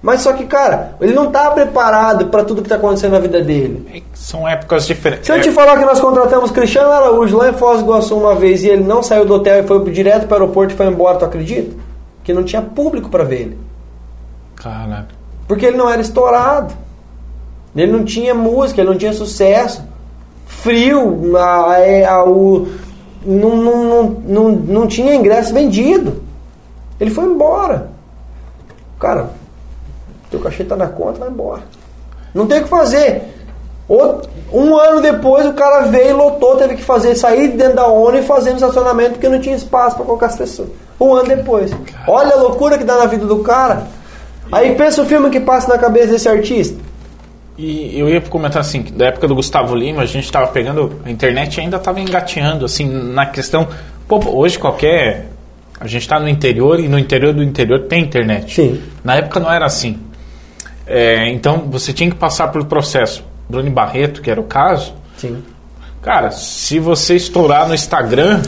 Mas 0.02 0.22
só 0.22 0.32
que, 0.32 0.46
cara, 0.46 0.94
ele 1.00 1.12
não 1.12 1.30
tá 1.30 1.50
preparado 1.50 2.26
pra 2.28 2.42
tudo 2.42 2.62
que 2.62 2.68
tá 2.68 2.76
acontecendo 2.76 3.12
na 3.12 3.18
vida 3.18 3.42
dele. 3.42 4.02
São 4.14 4.48
épocas 4.48 4.86
diferentes. 4.86 5.26
Se 5.26 5.32
eu 5.32 5.40
te 5.42 5.50
falar 5.50 5.76
que 5.78 5.84
nós 5.84 6.00
contratamos 6.00 6.50
Cristiano 6.50 6.90
Araújo 6.90 7.36
lá 7.36 7.50
em 7.50 7.52
Foz 7.52 7.80
do 7.80 7.84
Iguaçu 7.84 8.16
uma 8.16 8.34
vez 8.34 8.64
e 8.64 8.68
ele 8.68 8.82
não 8.82 9.02
saiu 9.02 9.26
do 9.26 9.34
hotel 9.34 9.62
e 9.62 9.66
foi 9.66 9.90
direto 9.90 10.26
para 10.26 10.38
o 10.38 10.40
aeroporto 10.40 10.72
e 10.72 10.76
foi 10.76 10.86
embora, 10.86 11.18
tu 11.18 11.26
acredita? 11.26 11.76
Que 12.24 12.32
não 12.32 12.42
tinha 12.44 12.62
público 12.62 13.10
pra 13.10 13.24
ver 13.24 13.40
ele. 13.42 13.58
Caraca. 14.56 15.08
Porque 15.46 15.66
ele 15.66 15.76
não 15.76 15.90
era 15.90 16.00
estourado. 16.00 16.72
Ele 17.76 17.92
não 17.92 18.02
tinha 18.04 18.34
música, 18.34 18.80
ele 18.80 18.90
não 18.90 18.96
tinha 18.98 19.12
sucesso. 19.12 19.82
frio, 20.46 21.36
a- 21.38 21.78
é, 21.78 22.04
a- 22.04 22.24
o, 22.24 22.66
não, 23.24 23.56
não, 23.56 23.84
não, 23.84 24.02
não, 24.26 24.50
não 24.50 24.86
tinha 24.86 25.14
ingresso 25.14 25.54
vendido. 25.54 26.22
Ele 27.00 27.10
foi 27.10 27.24
embora. 27.24 27.88
Cara, 29.00 29.30
teu 30.30 30.38
cachê 30.38 30.62
tá 30.62 30.76
na 30.76 30.86
conta, 30.86 31.18
vai 31.20 31.30
embora. 31.30 31.62
Não 32.32 32.46
tem 32.46 32.60
o 32.60 32.64
que 32.64 32.68
fazer. 32.68 33.22
Um 34.52 34.76
ano 34.76 35.00
depois 35.00 35.46
o 35.46 35.52
cara 35.52 35.86
veio 35.86 36.10
e 36.10 36.12
lotou, 36.12 36.56
teve 36.56 36.76
que 36.76 36.82
fazer, 36.82 37.16
sair 37.16 37.48
dentro 37.48 37.74
da 37.76 37.86
ONU 37.88 38.18
e 38.18 38.22
fazer 38.22 38.50
no 38.50 38.56
estacionamento 38.56 39.12
porque 39.12 39.28
não 39.28 39.40
tinha 39.40 39.56
espaço 39.56 39.96
para 39.96 40.04
colocar 40.04 40.26
as 40.26 40.36
pessoas. 40.36 40.68
Um 41.00 41.14
ano 41.14 41.28
depois. 41.28 41.72
Olha 42.06 42.34
a 42.34 42.36
loucura 42.36 42.78
que 42.78 42.84
dá 42.84 42.98
na 42.98 43.06
vida 43.06 43.26
do 43.26 43.40
cara. 43.40 43.88
Aí 44.52 44.74
pensa 44.76 45.02
o 45.02 45.06
filme 45.06 45.30
que 45.30 45.40
passa 45.40 45.68
na 45.68 45.78
cabeça 45.78 46.08
desse 46.12 46.28
artista. 46.28 46.78
E 47.58 47.98
eu 47.98 48.08
ia 48.08 48.20
comentar 48.20 48.60
assim, 48.60 48.82
da 48.82 49.06
época 49.06 49.26
do 49.26 49.34
Gustavo 49.34 49.74
Lima, 49.74 50.02
a 50.02 50.06
gente 50.06 50.24
estava 50.24 50.46
pegando, 50.48 51.00
a 51.04 51.10
internet 51.10 51.60
ainda 51.60 51.76
estava 51.76 52.00
engateando, 52.00 52.64
assim, 52.64 52.86
na 52.86 53.26
questão. 53.26 53.66
Pô, 54.06 54.20
hoje 54.36 54.58
qualquer. 54.58 55.29
A 55.80 55.86
gente 55.86 56.02
está 56.02 56.20
no 56.20 56.28
interior 56.28 56.78
e 56.78 56.88
no 56.88 56.98
interior 56.98 57.32
do 57.32 57.42
interior 57.42 57.86
tem 57.88 58.02
internet. 58.04 58.54
Sim. 58.54 58.80
Na 59.02 59.16
época 59.16 59.40
não 59.40 59.50
era 59.50 59.64
assim. 59.64 59.98
É, 60.86 61.28
então 61.30 61.68
você 61.70 61.92
tinha 61.92 62.10
que 62.10 62.16
passar 62.16 62.48
pelo 62.48 62.66
processo. 62.66 63.24
Bruno 63.48 63.70
Barreto, 63.70 64.20
que 64.20 64.30
era 64.30 64.40
o 64.40 64.44
caso, 64.44 64.92
Sim. 65.16 65.42
cara, 66.02 66.30
se 66.30 66.78
você 66.78 67.16
estourar 67.16 67.66
no 67.66 67.74
Instagram, 67.74 68.42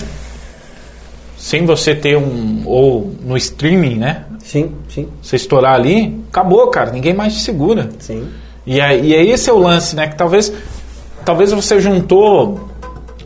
sem 1.36 1.64
você 1.66 1.94
ter 1.94 2.16
um. 2.16 2.62
ou 2.66 3.14
no 3.20 3.36
streaming, 3.36 3.96
né? 3.96 4.24
Sim, 4.38 4.72
sim, 4.88 5.08
Você 5.22 5.36
estourar 5.36 5.74
ali, 5.74 6.20
acabou, 6.30 6.66
cara, 6.68 6.90
ninguém 6.92 7.14
mais 7.14 7.34
te 7.34 7.40
segura. 7.40 7.90
sim. 7.98 8.28
E 8.64 8.80
aí, 8.80 9.08
e 9.08 9.14
aí 9.14 9.30
esse 9.30 9.50
é 9.50 9.52
o 9.52 9.58
lance, 9.58 9.96
né? 9.96 10.06
Que 10.06 10.14
talvez, 10.16 10.52
talvez 11.24 11.50
você 11.50 11.80
juntou 11.80 12.68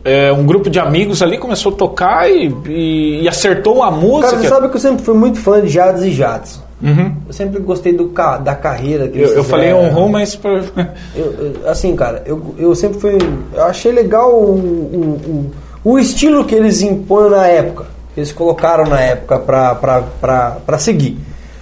é, 0.07 0.33
um 0.33 0.45
grupo 0.47 0.71
de 0.71 0.79
amigos 0.79 1.21
ali, 1.23 1.37
começou 1.39 1.73
a 1.73 1.77
tocar 1.77 2.31
e, 2.31 2.47
e- 2.67 3.23
e 3.23 3.29
acertou 3.29 3.77
uma 3.77 3.91
música. 3.91 4.31
Cara, 4.33 4.43
você 4.43 4.49
sabe 4.49 4.69
que 4.69 4.77
eu 4.77 4.81
sempre 4.81 5.05
fui 5.05 5.15
muito 5.15 5.39
fã 5.39 5.61
de 5.61 5.69
Jades 5.69 6.03
e 6.03 6.11
Jadson. 6.11 6.61
Uhum. 6.83 7.15
Eu 7.27 7.33
sempre 7.33 7.59
gostei 7.61 7.95
do, 7.95 8.09
ca- 8.09 8.37
da 8.37 8.55
carreira 8.55 9.09
que 9.09 9.19
Eu, 9.19 9.29
eu 9.31 9.45
falei 9.45 9.73
rum, 9.73 10.09
mas. 10.09 10.37
pra- 10.37 10.63
Eu- 11.17 11.33
eu- 11.65 11.69
assim, 11.71 11.97
cara, 11.97 12.23
eu, 12.27 12.55
eu 12.59 12.75
sempre 12.75 13.01
fui. 13.01 13.17
Eu 13.55 13.65
achei 13.65 13.91
legal 13.93 14.31
o, 14.31 14.51
o, 14.55 15.51
o, 15.85 15.93
o 15.93 15.99
estilo 15.99 16.45
que 16.45 16.55
eles 16.55 16.83
impõem 16.83 17.31
na 17.31 17.47
época. 17.47 17.87
Que 18.15 18.21
eles 18.21 18.31
colocaram 18.33 18.85
na 18.87 19.01
época 19.01 19.39
pra, 19.39 19.75
pra, 19.75 20.03
pra, 20.21 20.51
pra 20.67 20.79
seguir. 20.79 21.19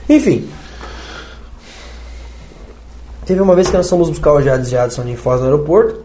Enfim. 0.09 0.47
Teve 3.25 3.41
uma 3.41 3.55
vez 3.55 3.69
que 3.69 3.77
nós 3.77 3.89
fomos 3.89 4.09
buscar 4.11 4.33
o 4.33 4.43
Jades 4.43 4.69
Jadson 4.69 5.03
em 5.05 5.17
Foz 5.17 5.41
no 5.41 5.47
aeroporto 5.47 6.01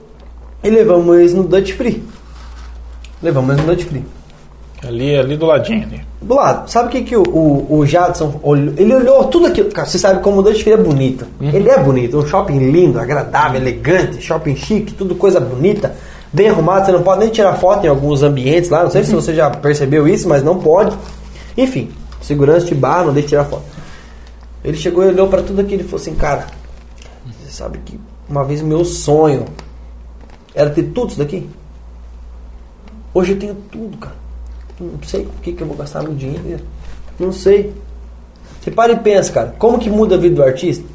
e 0.63 0.69
levamos 0.69 1.17
eles 1.17 1.33
no 1.33 1.43
Dutch 1.43 1.73
Free. 1.73 2.03
Levamos 3.21 3.57
no 3.57 3.77
Free. 3.77 4.05
ali, 4.87 5.17
ali 5.17 5.35
do 5.35 5.45
ladinho. 5.45 5.83
Ali. 5.83 6.01
Do 6.21 6.35
lado, 6.35 6.69
sabe 6.69 6.87
o 6.87 6.91
que, 6.91 7.01
que 7.01 7.15
o, 7.15 7.23
o, 7.23 7.79
o 7.79 7.85
Jadson 7.85 8.39
olhou? 8.43 8.73
Ele 8.77 8.93
olhou 8.93 9.25
tudo 9.25 9.47
aquilo. 9.47 9.69
Cara, 9.71 9.87
você 9.87 9.97
sabe 9.97 10.21
como 10.21 10.39
o 10.39 10.43
Dutch 10.43 10.63
Free 10.63 10.73
é 10.73 10.77
bonito. 10.77 11.25
Ele 11.41 11.69
é 11.69 11.77
bonito, 11.77 12.17
um 12.17 12.25
shopping 12.25 12.71
lindo, 12.71 12.99
agradável, 12.99 13.59
elegante, 13.59 14.21
shopping 14.21 14.55
chique, 14.55 14.93
tudo 14.93 15.15
coisa 15.15 15.39
bonita, 15.39 15.95
bem 16.31 16.49
arrumado. 16.49 16.85
Você 16.85 16.91
não 16.91 17.03
pode 17.03 17.19
nem 17.21 17.29
tirar 17.29 17.55
foto 17.55 17.85
em 17.85 17.89
alguns 17.89 18.23
ambientes 18.23 18.69
lá. 18.69 18.83
Não 18.83 18.91
sei 18.91 19.03
se 19.03 19.13
você 19.13 19.33
já 19.33 19.49
percebeu 19.49 20.07
isso, 20.07 20.27
mas 20.27 20.43
não 20.43 20.59
pode. 20.59 20.97
Enfim, 21.57 21.89
segurança 22.21 22.65
te 22.65 22.75
barra, 22.75 23.05
não 23.05 23.13
deixa 23.13 23.29
tirar 23.29 23.45
foto. 23.45 23.63
Ele 24.63 24.77
chegou 24.77 25.03
e 25.03 25.07
olhou 25.07 25.27
pra 25.27 25.41
tudo 25.41 25.61
aquilo 25.61 25.81
e 25.81 25.85
falou 25.85 26.01
assim: 26.01 26.15
Cara, 26.15 26.47
você 27.25 27.51
sabe 27.51 27.79
que 27.85 27.99
uma 28.29 28.43
vez 28.43 28.61
o 28.61 28.65
meu 28.65 28.85
sonho 28.85 29.45
era 30.53 30.69
ter 30.69 30.83
tudo 30.83 31.09
isso 31.09 31.19
daqui? 31.19 31.49
Hoje 33.13 33.33
eu 33.33 33.39
tenho 33.39 33.55
tudo, 33.71 33.97
cara. 33.97 34.15
Não 34.79 34.91
sei 35.03 35.23
com 35.23 35.31
o 35.31 35.41
que, 35.41 35.51
que 35.53 35.61
eu 35.61 35.67
vou 35.67 35.75
gastar 35.75 36.01
meu 36.03 36.13
dinheiro. 36.13 36.63
Não 37.19 37.31
sei. 37.31 37.73
Você 38.61 38.71
para 38.71 38.93
e 38.93 38.97
pensa, 38.97 39.31
cara. 39.31 39.55
Como 39.57 39.77
que 39.79 39.89
muda 39.89 40.15
a 40.15 40.17
vida 40.17 40.35
do 40.35 40.43
artista? 40.43 40.85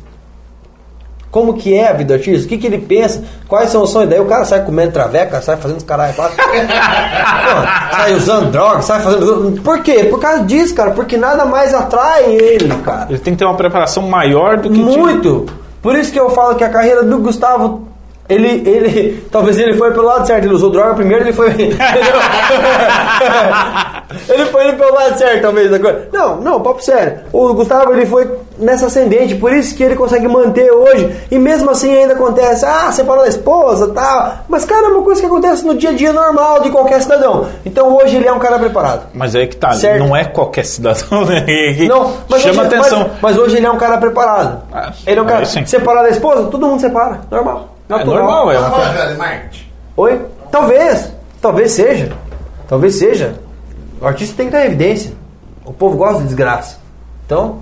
Como 1.30 1.54
que 1.54 1.74
é 1.74 1.88
a 1.88 1.92
vida 1.92 2.14
do 2.14 2.18
artista? 2.18 2.46
O 2.46 2.48
que, 2.48 2.56
que 2.58 2.66
ele 2.66 2.78
pensa? 2.78 3.24
Quais 3.48 3.70
são 3.70 3.82
os 3.82 3.90
sonhos? 3.90 4.08
Daí 4.08 4.20
o 4.20 4.26
cara 4.26 4.44
sai 4.44 4.64
comendo 4.64 4.92
traveca, 4.92 5.40
sai 5.42 5.56
fazendo 5.56 5.78
os 5.78 5.82
caralho. 5.84 6.14
quatro. 6.14 6.36
Sai 7.94 8.14
usando 8.14 8.50
drogas, 8.50 8.84
sai 8.84 9.00
fazendo. 9.00 9.60
Por 9.62 9.82
quê? 9.82 10.04
Por 10.04 10.20
causa 10.20 10.44
disso, 10.44 10.74
cara. 10.74 10.90
Porque 10.92 11.16
nada 11.16 11.44
mais 11.44 11.72
atrai 11.74 12.24
ele, 12.34 12.68
cara. 12.82 13.06
Ele 13.08 13.18
tem 13.18 13.34
que 13.34 13.38
ter 13.38 13.44
uma 13.44 13.56
preparação 13.56 14.02
maior 14.04 14.58
do 14.58 14.68
que. 14.68 14.74
tinha. 14.74 14.98
Muito. 14.98 15.46
Por 15.82 15.96
isso 15.96 16.12
que 16.12 16.18
eu 16.20 16.30
falo 16.30 16.54
que 16.54 16.64
a 16.64 16.68
carreira 16.68 17.02
do 17.02 17.18
Gustavo, 17.18 17.88
ele, 18.26 18.66
ele, 18.66 19.26
talvez 19.30 19.58
ele 19.58 19.74
foi 19.74 19.92
pelo 19.92 20.06
lado 20.06 20.26
certo. 20.26 20.44
Ele 20.44 20.54
usou 20.54 20.70
droga 20.70 20.94
primeiro, 20.94 21.24
ele 21.24 21.32
foi, 21.32 21.50
ele 24.28 24.44
foi 24.46 24.68
indo 24.68 24.78
pelo 24.78 24.94
lado 24.94 25.18
certo, 25.18 25.42
talvez. 25.42 25.70
da 25.70 25.78
coisa. 25.78 26.08
Não, 26.12 26.40
não, 26.40 26.60
papo 26.60 26.82
sério. 26.82 27.18
O 27.32 27.52
Gustavo 27.52 27.92
ele 27.92 28.06
foi 28.06 28.30
nessa 28.58 28.86
ascendente, 28.86 29.34
por 29.34 29.52
isso 29.52 29.74
que 29.74 29.82
ele 29.82 29.94
consegue 29.94 30.26
manter 30.26 30.70
hoje. 30.70 31.14
E 31.30 31.38
mesmo 31.38 31.70
assim 31.70 31.94
ainda 31.94 32.14
acontece, 32.14 32.64
ah, 32.64 32.90
separou 32.92 33.24
da 33.24 33.28
esposa, 33.28 33.88
tal. 33.88 34.38
Mas 34.48 34.64
cara, 34.64 34.86
é 34.86 34.88
uma 34.88 35.02
coisa 35.02 35.20
que 35.20 35.26
acontece 35.26 35.66
no 35.66 35.74
dia 35.74 35.90
a 35.90 35.92
dia 35.92 36.12
normal 36.12 36.60
de 36.60 36.70
qualquer 36.70 37.02
cidadão. 37.02 37.46
Então 37.66 37.94
hoje 37.94 38.16
ele 38.16 38.26
é 38.26 38.32
um 38.32 38.38
cara 38.38 38.58
preparado. 38.58 39.02
Mas 39.12 39.34
aí 39.36 39.46
que 39.46 39.56
tá, 39.56 39.72
Certo. 39.72 39.98
não 39.98 40.16
é 40.16 40.24
qualquer 40.24 40.64
cidadão, 40.64 41.26
né? 41.26 41.44
Não, 41.86 42.12
mas 42.28 42.40
chama 42.40 42.62
hoje, 42.62 42.74
atenção. 42.74 43.00
Mas, 43.00 43.20
mas 43.20 43.38
hoje 43.38 43.56
ele 43.56 43.66
é 43.66 43.70
um 43.70 43.76
cara 43.76 43.98
preparado. 43.98 44.62
Ah, 44.72 44.92
ele 45.06 45.18
é 45.18 45.22
um 45.22 45.26
cara. 45.26 45.44
Separar 45.44 46.02
da 46.02 46.08
esposa, 46.08 46.44
todo 46.44 46.66
mundo 46.66 46.80
separa. 46.80 47.20
Normal. 47.30 47.73
É 47.88 48.04
normal, 48.04 48.50
é 48.50 48.54
Tá 48.54 48.60
uma 48.60 48.70
falando, 48.70 48.94
Velho 48.94 49.18
Marte? 49.18 49.72
Oi? 49.96 50.20
Talvez. 50.50 51.12
Talvez 51.40 51.72
seja. 51.72 52.12
Talvez 52.68 52.94
seja. 52.94 53.34
O 54.00 54.06
artista 54.06 54.36
tem 54.36 54.46
que 54.46 54.52
dar 54.52 54.64
evidência. 54.64 55.12
O 55.64 55.72
povo 55.72 55.96
gosta 55.96 56.18
de 56.18 56.24
desgraça. 56.24 56.78
Então. 57.26 57.60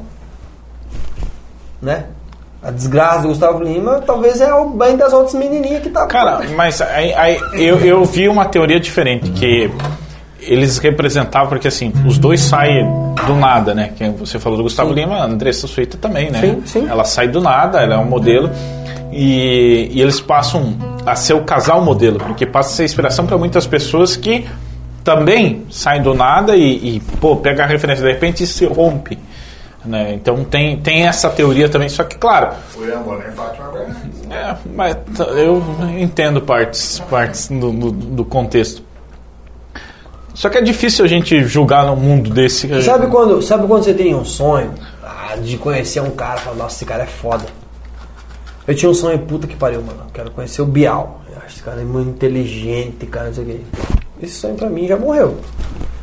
Né? 1.81 2.05
A 2.63 2.71
desgraça 2.71 3.23
do 3.23 3.29
Gustavo 3.29 3.63
Lima 3.65 4.01
talvez 4.07 4.41
é 4.41 4.55
o 4.55 4.69
bem 4.71 4.97
das 4.97 5.13
outras 5.13 5.35
menininhas 5.35 5.83
que 5.83 5.91
tá. 5.91 6.07
Cara, 6.07 6.43
mas 6.55 6.81
aí, 6.81 7.13
aí 7.13 7.41
eu, 7.55 7.81
eu 7.81 8.05
vi 8.05 8.29
uma 8.29 8.45
teoria 8.45 8.79
diferente, 8.79 9.31
que 9.33 9.69
eles 10.41 10.79
representavam, 10.79 11.49
porque 11.49 11.67
assim, 11.67 11.93
os 12.07 12.19
dois 12.19 12.41
saem 12.41 12.85
do 13.27 13.35
nada, 13.35 13.75
né? 13.75 13.93
Que 13.97 14.09
você 14.11 14.39
falou 14.39 14.57
do 14.57 14.63
Gustavo 14.63 14.93
Lima, 14.93 15.17
a 15.17 15.25
Andressa 15.25 15.67
Suíta 15.67 15.99
também, 15.99 16.31
né? 16.31 16.41
Sim, 16.41 16.63
sim. 16.65 16.89
Ela 16.89 17.03
sai 17.05 17.27
do 17.27 17.41
nada, 17.41 17.81
ela 17.81 17.95
é 17.95 17.99
um 17.99 18.05
modelo. 18.05 18.49
E, 19.13 19.91
e 19.93 20.01
eles 20.01 20.21
passam 20.21 20.75
a 21.05 21.15
ser 21.15 21.35
o 21.35 21.45
casal 21.45 21.83
modelo, 21.85 22.19
porque 22.19 22.47
passa 22.47 22.71
a 22.71 22.73
ser 22.73 22.85
inspiração 22.85 23.27
para 23.27 23.37
muitas 23.37 23.67
pessoas 23.67 24.17
que 24.17 24.47
também 25.05 25.67
saem 25.71 26.03
do 26.03 26.15
nada 26.15 26.57
e, 26.57 26.97
e, 26.97 27.01
pô, 27.21 27.37
pega 27.37 27.65
a 27.65 27.67
referência, 27.67 28.05
de 28.05 28.13
repente 28.13 28.45
e 28.45 28.47
se 28.47 28.65
rompe. 28.65 29.19
Né? 29.85 30.15
Então 30.15 30.45
tem, 30.45 30.79
tem 30.79 31.07
essa 31.07 31.29
teoria 31.29 31.69
também, 31.69 31.89
só 31.89 32.05
que 32.05 32.17
claro, 32.17 32.55
e 32.77 32.79
Bernardes. 32.79 34.31
é, 34.31 34.57
mas 34.77 34.97
eu 35.37 35.63
entendo 35.99 36.41
partes, 36.41 37.01
partes 37.11 37.49
do, 37.49 37.73
do, 37.73 37.91
do 37.91 38.25
contexto. 38.25 38.83
Só 40.35 40.49
que 40.49 40.59
é 40.59 40.63
difícil 40.63 41.05
a 41.05 41.09
gente 41.09 41.45
julgar 41.45 41.85
num 41.85 41.97
mundo 41.97 42.31
desse. 42.31 42.83
Sabe 42.83 43.09
quando, 43.09 43.43
sabe 43.43 43.67
quando 43.67 43.85
você 43.85 43.93
tem 43.93 44.15
um 44.15 44.25
sonho 44.25 44.73
ah, 45.03 45.37
de 45.37 45.59
conhecer 45.59 46.01
um 46.01 46.11
cara 46.11 46.39
e 46.41 46.43
falar, 46.43 46.57
nossa, 46.57 46.77
esse 46.77 46.85
cara 46.85 47.03
é 47.03 47.07
foda. 47.07 47.45
Eu 48.67 48.75
tinha 48.75 48.91
um 48.91 48.95
sonho 48.95 49.19
puta 49.21 49.47
que 49.47 49.57
pariu, 49.57 49.83
mano. 49.83 50.05
Quero 50.13 50.31
conhecer 50.31 50.63
o 50.63 50.67
Bial. 50.67 51.21
Eu 51.31 51.39
acho 51.39 51.57
esse 51.57 51.63
cara 51.63 51.81
é 51.81 51.85
muito 51.85 52.11
inteligente, 52.11 53.07
cara, 53.07 53.27
não 53.27 53.35
sei 53.35 53.45
o 53.45 53.47
quê. 53.47 53.61
Esse 54.23 54.35
sonho 54.35 54.55
pra 54.55 54.69
mim 54.69 54.87
já 54.87 54.97
morreu. 54.97 55.37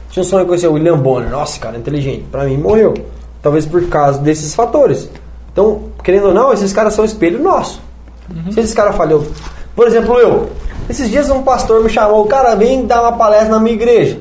Tinha 0.09 0.21
um 0.21 0.25
sonho 0.25 0.43
de 0.43 0.47
conhecer 0.47 0.67
o 0.67 0.73
William 0.73 0.97
Bonner. 0.97 1.29
Nossa, 1.29 1.53
esse 1.53 1.59
cara 1.59 1.77
é 1.77 1.79
inteligente. 1.79 2.25
Pra 2.31 2.43
mim 2.43 2.57
morreu. 2.57 2.93
Talvez 3.41 3.65
por 3.65 3.87
causa 3.87 4.19
desses 4.19 4.53
fatores. 4.53 5.09
Então, 5.51 5.83
querendo 6.03 6.27
ou 6.27 6.33
não, 6.33 6.51
esses 6.51 6.73
caras 6.73 6.93
são 6.93 7.05
espelho 7.05 7.41
nosso. 7.41 7.81
Se 8.51 8.59
esses 8.59 8.73
caras 8.73 8.95
falhou. 8.95 9.25
Por 9.75 9.87
exemplo, 9.87 10.17
eu. 10.19 10.49
Esses 10.89 11.09
dias 11.09 11.29
um 11.29 11.43
pastor 11.43 11.83
me 11.83 11.89
chamou, 11.89 12.25
cara, 12.25 12.55
vem 12.55 12.85
dar 12.85 13.01
uma 13.01 13.13
palestra 13.13 13.49
na 13.49 13.59
minha 13.59 13.75
igreja. 13.75 14.19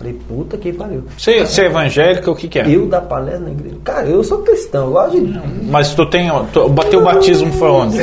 Falei, 0.00 0.14
puta 0.26 0.56
que 0.56 0.72
pariu. 0.72 1.04
Você, 1.18 1.40
você 1.40 1.60
é 1.60 1.66
evangélica, 1.66 2.30
o 2.30 2.34
que, 2.34 2.48
que 2.48 2.58
é? 2.58 2.66
Eu 2.66 2.86
dar 2.86 3.02
palestra 3.02 3.40
na 3.40 3.50
igreja? 3.50 3.76
Cara, 3.84 4.06
eu 4.06 4.24
sou 4.24 4.38
cristão, 4.38 4.86
eu 4.86 4.92
gosto 4.92 5.20
de. 5.20 5.40
Mas 5.66 5.94
tu 5.94 6.06
tem. 6.06 6.30
Tu, 6.54 6.68
bateu 6.70 7.00
o 7.00 7.04
batismo 7.04 7.52
foi 7.52 7.68
onde? 7.68 7.98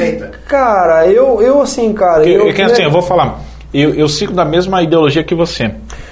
Cara, 0.48 1.08
eu, 1.08 1.42
eu 1.42 1.60
assim, 1.60 1.92
cara. 1.94 2.18
Porque, 2.18 2.30
eu, 2.30 2.50
é 2.50 2.54
que 2.54 2.62
assim, 2.62 2.84
eu 2.84 2.92
vou 2.92 3.02
falar. 3.02 3.42
Eu, 3.74 3.96
eu 3.96 4.08
sigo 4.08 4.32
da 4.32 4.46
mesma 4.46 4.84
ideologia 4.84 5.24
que 5.24 5.34
você. 5.34 5.72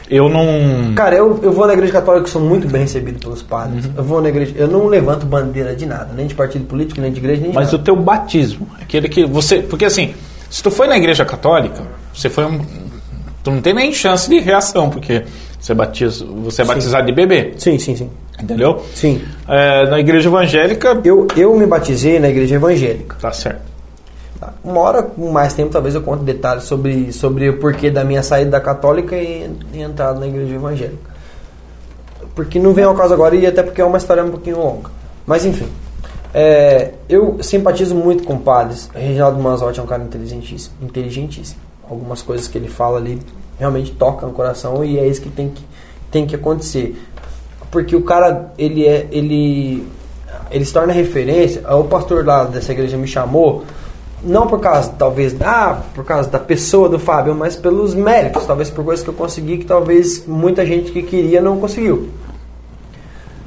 Eu 0.10 0.28
não. 0.28 0.96
Cara, 0.96 1.18
eu, 1.18 1.40
eu 1.44 1.52
vou 1.52 1.68
na 1.68 1.74
igreja 1.74 1.94
católica, 1.94 2.26
sou 2.30 2.42
muito 2.42 2.68
bem 2.68 2.82
recebido 2.82 3.20
pelos 3.20 3.44
padres. 3.44 3.86
Uhum. 3.86 3.92
Eu 3.96 4.04
vou 4.04 4.22
na 4.24 4.30
igreja, 4.30 4.56
eu 4.58 4.68
não 4.68 4.88
levanto 4.88 5.28
bandeira 5.28 5.76
de 5.76 5.86
nada, 5.86 6.10
nem 6.16 6.26
de 6.26 6.34
partido 6.34 6.66
político, 6.66 7.00
nem 7.00 7.12
de 7.12 7.20
igreja, 7.20 7.42
nem 7.42 7.52
de 7.52 7.56
Mas 7.56 7.70
o 7.70 7.74
nada. 7.74 7.84
teu 7.84 7.96
batismo, 7.96 8.68
aquele 8.82 9.08
que 9.08 9.24
você. 9.24 9.60
Porque 9.60 9.86
assim, 9.86 10.16
se 10.50 10.64
tu 10.64 10.72
foi 10.72 10.88
na 10.88 10.98
igreja 10.98 11.24
católica, 11.24 11.84
você 12.12 12.28
foi 12.28 12.44
um. 12.46 12.60
Tu 13.44 13.52
não 13.52 13.62
tem 13.62 13.76
nem 13.76 13.94
chance 13.94 14.28
de 14.28 14.40
reação, 14.40 14.90
porque 14.90 15.24
você, 15.66 15.74
batiza, 15.74 16.24
você 16.24 16.62
é 16.62 16.66
batizado 16.66 17.08
de 17.08 17.12
bebê. 17.12 17.54
Sim, 17.58 17.80
sim, 17.80 17.96
sim. 17.96 18.08
Entendeu? 18.40 18.84
Sim. 18.94 19.20
É, 19.48 19.90
na 19.90 20.00
igreja 20.00 20.30
evangélica. 20.30 21.02
Eu, 21.04 21.26
eu 21.36 21.58
me 21.58 21.66
batizei 21.66 22.20
na 22.20 22.30
igreja 22.30 22.54
evangélica. 22.54 23.18
Tá 23.20 23.32
certo. 23.32 23.62
Uma 24.64 24.80
hora, 24.82 25.02
com 25.02 25.32
mais 25.32 25.56
tempo, 25.56 25.72
talvez 25.72 25.96
eu 25.96 26.04
conte 26.04 26.24
detalhes 26.24 26.66
sobre, 26.66 27.12
sobre 27.12 27.50
o 27.50 27.58
porquê 27.58 27.90
da 27.90 28.04
minha 28.04 28.22
saída 28.22 28.52
da 28.52 28.62
católica 28.62 29.16
e, 29.16 29.50
e 29.74 29.82
entrada 29.82 30.20
na 30.20 30.28
igreja 30.28 30.54
evangélica. 30.54 31.16
Porque 32.36 32.60
não 32.60 32.72
vem 32.72 32.86
ao 32.86 32.94
caso 32.94 33.16
agora 33.16 33.36
e 33.36 33.48
até 33.48 33.64
porque 33.64 33.82
é 33.82 33.86
uma 33.86 33.98
história 33.98 34.24
um 34.24 34.30
pouquinho 34.30 34.60
longa. 34.60 34.92
Mas 35.26 35.46
enfim. 35.46 35.68
É, 36.32 36.92
eu 37.10 37.42
simpatizo 37.42 37.96
muito 37.96 38.24
com 38.24 38.36
o 38.36 38.40
Padres. 38.40 38.88
Reginaldo 38.94 39.42
Manzotti 39.42 39.80
é 39.80 39.84
um 39.84 39.88
cara 39.88 40.04
inteligentíssimo, 40.04 40.76
inteligentíssimo. 40.80 41.60
Algumas 41.90 42.22
coisas 42.22 42.48
que 42.48 42.56
ele 42.56 42.68
fala 42.68 43.00
ali 43.00 43.20
realmente 43.60 43.92
tocam 43.92 44.30
no 44.30 44.36
coração 44.36 44.84
e 44.84 44.98
é 45.00 45.08
isso 45.08 45.22
que 45.22 45.30
tem 45.30 45.50
que, 45.50 45.64
tem 46.12 46.26
que 46.26 46.36
acontecer. 46.36 46.96
Porque 47.72 47.96
o 47.96 48.04
cara, 48.04 48.54
ele 48.58 48.86
é. 48.86 49.08
Ele, 49.12 49.86
ele 50.52 50.64
se 50.64 50.72
torna 50.72 50.94
referência. 50.94 51.62
O 51.76 51.86
pastor 51.86 52.26
lá 52.26 52.46
dessa 52.46 52.72
igreja 52.72 52.98
me 52.98 53.08
chamou 53.08 53.66
não 54.24 54.48
por 54.48 54.60
causa, 54.60 54.92
talvez, 54.98 55.36
ah, 55.42 55.82
por 55.94 56.04
causa 56.04 56.30
da 56.30 56.40
pessoa 56.40 56.90
do 56.90 56.98
Fábio, 56.98 57.36
mas 57.36 57.56
pelos 57.56 57.94
méritos, 57.94 58.46
talvez 58.46 58.70
por 58.70 58.84
coisas 58.84 59.04
que 59.04 59.10
eu 59.10 59.14
consegui 59.14 59.60
que 59.60 59.66
talvez 59.66 60.26
muita 60.26 60.66
gente 60.66 60.92
que 60.92 61.04
queria 61.04 61.42
não 61.42 61.60
conseguiu. 61.60 62.10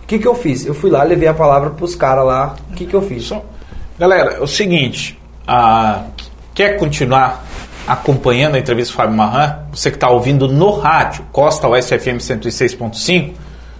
O 0.02 0.06
que, 0.06 0.18
que 0.18 0.26
eu 0.26 0.34
fiz? 0.34 0.64
Eu 0.64 0.74
fui 0.74 0.90
lá, 0.90 1.02
levei 1.02 1.28
a 1.28 1.34
palavra 1.34 1.70
para 1.70 1.84
os 1.84 1.94
caras 1.94 2.24
lá. 2.24 2.56
O 2.70 2.74
que, 2.74 2.86
que 2.86 2.94
eu 2.94 3.02
fiz? 3.02 3.30
Galera, 3.98 4.34
é 4.34 4.40
o 4.40 4.46
seguinte, 4.46 5.20
ah, 5.46 6.04
quer 6.54 6.78
continuar 6.78 7.44
acompanhando 7.88 8.56
a 8.56 8.58
entrevista 8.58 8.92
do 8.92 8.96
Fábio 8.96 9.16
Marran? 9.16 9.56
Você 9.72 9.90
que 9.90 9.96
está 9.96 10.10
ouvindo 10.10 10.46
no 10.46 10.70
rádio, 10.72 11.24
Costa 11.32 11.66
Oeste 11.66 11.98
FM 11.98 12.18
106.5, 12.18 13.32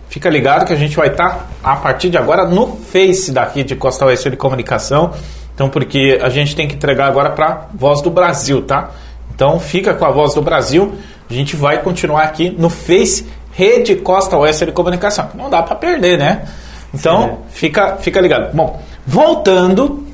fica 0.09 0.31
ligado 0.31 0.65
que 0.65 0.73
a 0.73 0.77
gente 0.77 0.97
vai 0.97 1.09
estar, 1.09 1.47
a 1.63 1.77
partir 1.77 2.09
de 2.09 2.17
agora, 2.17 2.47
no 2.47 2.77
Face 2.77 3.31
daqui 3.31 3.63
de 3.63 3.77
Costa 3.77 4.07
Oeste 4.07 4.31
de 4.31 4.37
Comunicação. 4.37 5.13
Então, 5.55 5.69
porque 5.69 6.19
a 6.23 6.31
gente 6.31 6.57
tem 6.57 6.67
que 6.67 6.75
entregar 6.75 7.07
agora 7.07 7.31
para 7.31 7.69
Voz 7.75 8.01
do 8.01 8.11
Brasil, 8.11 8.63
tá? 8.63 8.91
Então, 9.35 9.61
fica 9.61 9.93
com 9.93 10.07
a 10.07 10.11
Voz 10.11 10.33
do 10.33 10.41
Brasil. 10.41 10.95
A 11.29 11.33
gente 11.35 11.55
vai 11.55 11.83
continuar 11.83 12.23
aqui 12.23 12.49
no 12.49 12.71
Face 12.71 13.27
Rede 13.53 13.97
Costa 13.97 14.39
Oeste 14.39 14.65
de 14.65 14.73
Comunicação. 14.73 15.29
Não 15.35 15.51
dá 15.51 15.63
para 15.63 15.77
perder, 15.77 16.17
né? 16.17 16.47
Então, 16.95 17.41
fica, 17.51 17.97
fica 17.97 18.21
ligado. 18.21 18.55
Bom, 18.55 18.81
voltando 19.07 20.08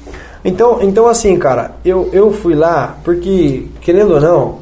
Então, 0.45 0.83
então 0.83 1.09
assim, 1.09 1.39
cara, 1.39 1.77
eu, 1.85 2.11
eu 2.13 2.31
fui 2.31 2.55
lá 2.55 2.99
porque, 3.03 3.67
querendo 3.81 4.15
ou 4.15 4.21
não, 4.21 4.59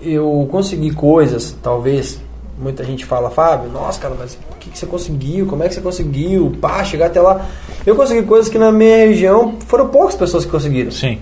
eu 0.00 0.48
consegui 0.50 0.92
coisas, 0.92 1.56
talvez, 1.62 2.20
muita 2.58 2.84
gente 2.84 3.04
fala, 3.04 3.30
Fábio, 3.30 3.70
nossa, 3.70 4.00
cara, 4.00 4.14
mas 4.16 4.38
o 4.52 4.58
que, 4.58 4.70
que 4.70 4.78
você 4.78 4.86
conseguiu? 4.86 5.46
Como 5.46 5.64
é 5.64 5.68
que 5.68 5.74
você 5.74 5.80
conseguiu? 5.80 6.52
Pá, 6.60 6.84
chegar 6.84 7.06
até 7.06 7.20
lá. 7.20 7.46
Eu 7.84 7.96
consegui 7.96 8.22
coisas 8.22 8.48
que 8.48 8.58
na 8.58 8.70
minha 8.70 9.06
região 9.06 9.56
foram 9.66 9.88
poucas 9.88 10.14
pessoas 10.14 10.44
que 10.44 10.50
conseguiram. 10.50 10.92
Sim. 10.92 11.18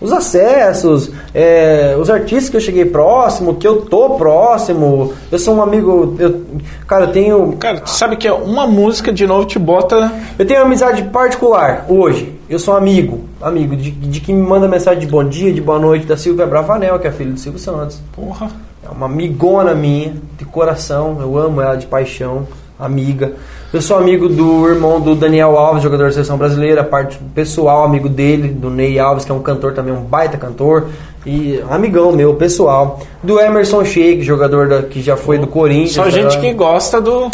Os 0.00 0.12
acessos, 0.12 1.10
é, 1.32 1.96
os 1.98 2.10
artistas 2.10 2.50
que 2.50 2.56
eu 2.56 2.60
cheguei 2.60 2.84
próximo, 2.84 3.54
que 3.54 3.66
eu 3.66 3.82
tô 3.82 4.10
próximo, 4.10 5.14
eu 5.32 5.38
sou 5.38 5.54
um 5.56 5.62
amigo, 5.62 6.16
eu, 6.18 6.44
cara, 6.86 7.04
eu 7.04 7.12
tenho 7.12 7.52
Cara, 7.54 7.80
tu 7.80 7.90
sabe 7.90 8.16
que 8.16 8.28
é 8.28 8.32
uma 8.32 8.66
música 8.66 9.10
de 9.10 9.26
novo 9.26 9.46
te 9.46 9.58
bota. 9.58 10.12
eu 10.38 10.46
tenho 10.46 10.60
uma 10.60 10.66
amizade 10.66 11.02
particular 11.04 11.86
hoje. 11.88 12.34
Eu 12.48 12.58
sou 12.58 12.76
amigo, 12.76 13.22
amigo 13.40 13.74
de, 13.74 13.90
de 13.90 14.20
quem 14.20 14.34
me 14.34 14.46
manda 14.46 14.68
mensagem 14.68 15.00
de 15.00 15.06
bom 15.06 15.24
dia, 15.24 15.52
de 15.52 15.60
boa 15.60 15.78
noite, 15.78 16.06
da 16.06 16.16
Silvia 16.16 16.46
Bravanel, 16.46 16.98
que 16.98 17.08
é 17.08 17.10
filha 17.10 17.32
do 17.32 17.40
Silvio 17.40 17.58
Santos. 17.58 18.00
Porra. 18.14 18.48
É 18.84 18.88
uma 18.88 19.06
amigona 19.06 19.74
minha, 19.74 20.14
de 20.38 20.44
coração. 20.44 21.18
Eu 21.20 21.36
amo 21.36 21.60
ela 21.60 21.74
de 21.74 21.86
paixão, 21.86 22.46
amiga. 22.78 23.32
Eu 23.72 23.80
sou 23.82 23.96
amigo 23.98 24.28
do 24.28 24.68
irmão 24.68 25.00
do 25.00 25.14
Daniel 25.14 25.56
Alves, 25.58 25.82
jogador 25.82 26.04
da 26.04 26.12
seleção 26.12 26.36
brasileira, 26.38 26.82
parte 26.84 27.18
pessoal, 27.34 27.84
amigo 27.84 28.08
dele, 28.08 28.48
do 28.48 28.70
Ney 28.70 28.98
Alves, 28.98 29.24
que 29.24 29.32
é 29.32 29.34
um 29.34 29.42
cantor 29.42 29.72
também, 29.74 29.92
um 29.92 30.02
baita 30.02 30.36
cantor. 30.36 30.86
E 31.24 31.60
amigão 31.70 32.12
meu, 32.12 32.34
pessoal. 32.34 33.00
Do 33.22 33.40
Emerson 33.40 33.84
Sheik, 33.84 34.22
jogador 34.22 34.68
da- 34.68 34.82
que 34.82 35.02
já 35.02 35.16
foi 35.16 35.38
do 35.38 35.46
Corinthians. 35.46 35.92
Só 35.94 36.08
gente 36.08 36.38
que 36.38 36.52
gosta 36.52 37.00
do. 37.00 37.28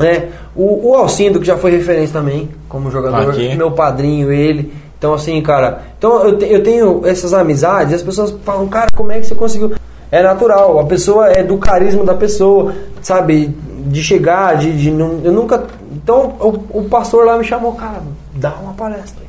É, 0.00 0.28
o, 0.54 0.90
o 0.90 0.94
Alcindo, 0.94 1.38
que 1.40 1.46
já 1.46 1.56
foi 1.56 1.70
referência 1.70 2.12
também, 2.18 2.48
como 2.68 2.90
jogador, 2.90 3.30
Aqui. 3.30 3.54
meu 3.54 3.70
padrinho, 3.70 4.30
ele. 4.32 4.72
Então, 4.98 5.14
assim, 5.14 5.40
cara, 5.42 5.82
então 5.98 6.24
eu, 6.26 6.38
te- 6.38 6.46
eu 6.52 6.62
tenho 6.62 7.02
essas 7.06 7.32
amizades 7.32 7.92
e 7.92 7.94
as 7.94 8.02
pessoas 8.02 8.34
falam, 8.44 8.66
cara, 8.66 8.88
como 8.94 9.12
é 9.12 9.20
que 9.20 9.26
você 9.26 9.34
conseguiu? 9.34 9.72
É 10.16 10.22
natural, 10.22 10.80
a 10.80 10.84
pessoa 10.86 11.28
é 11.28 11.42
do 11.42 11.58
carisma 11.58 12.02
da 12.02 12.14
pessoa, 12.14 12.74
sabe? 13.02 13.54
De 13.86 14.02
chegar, 14.02 14.56
de, 14.56 14.74
de 14.74 14.90
não. 14.90 15.20
Eu 15.22 15.30
nunca. 15.30 15.66
Então, 15.92 16.34
o, 16.40 16.78
o 16.78 16.88
pastor 16.88 17.26
lá 17.26 17.36
me 17.36 17.44
chamou, 17.44 17.74
cara, 17.74 18.00
dá 18.32 18.54
uma 18.54 18.72
palestra. 18.72 19.20
aí. 19.20 19.28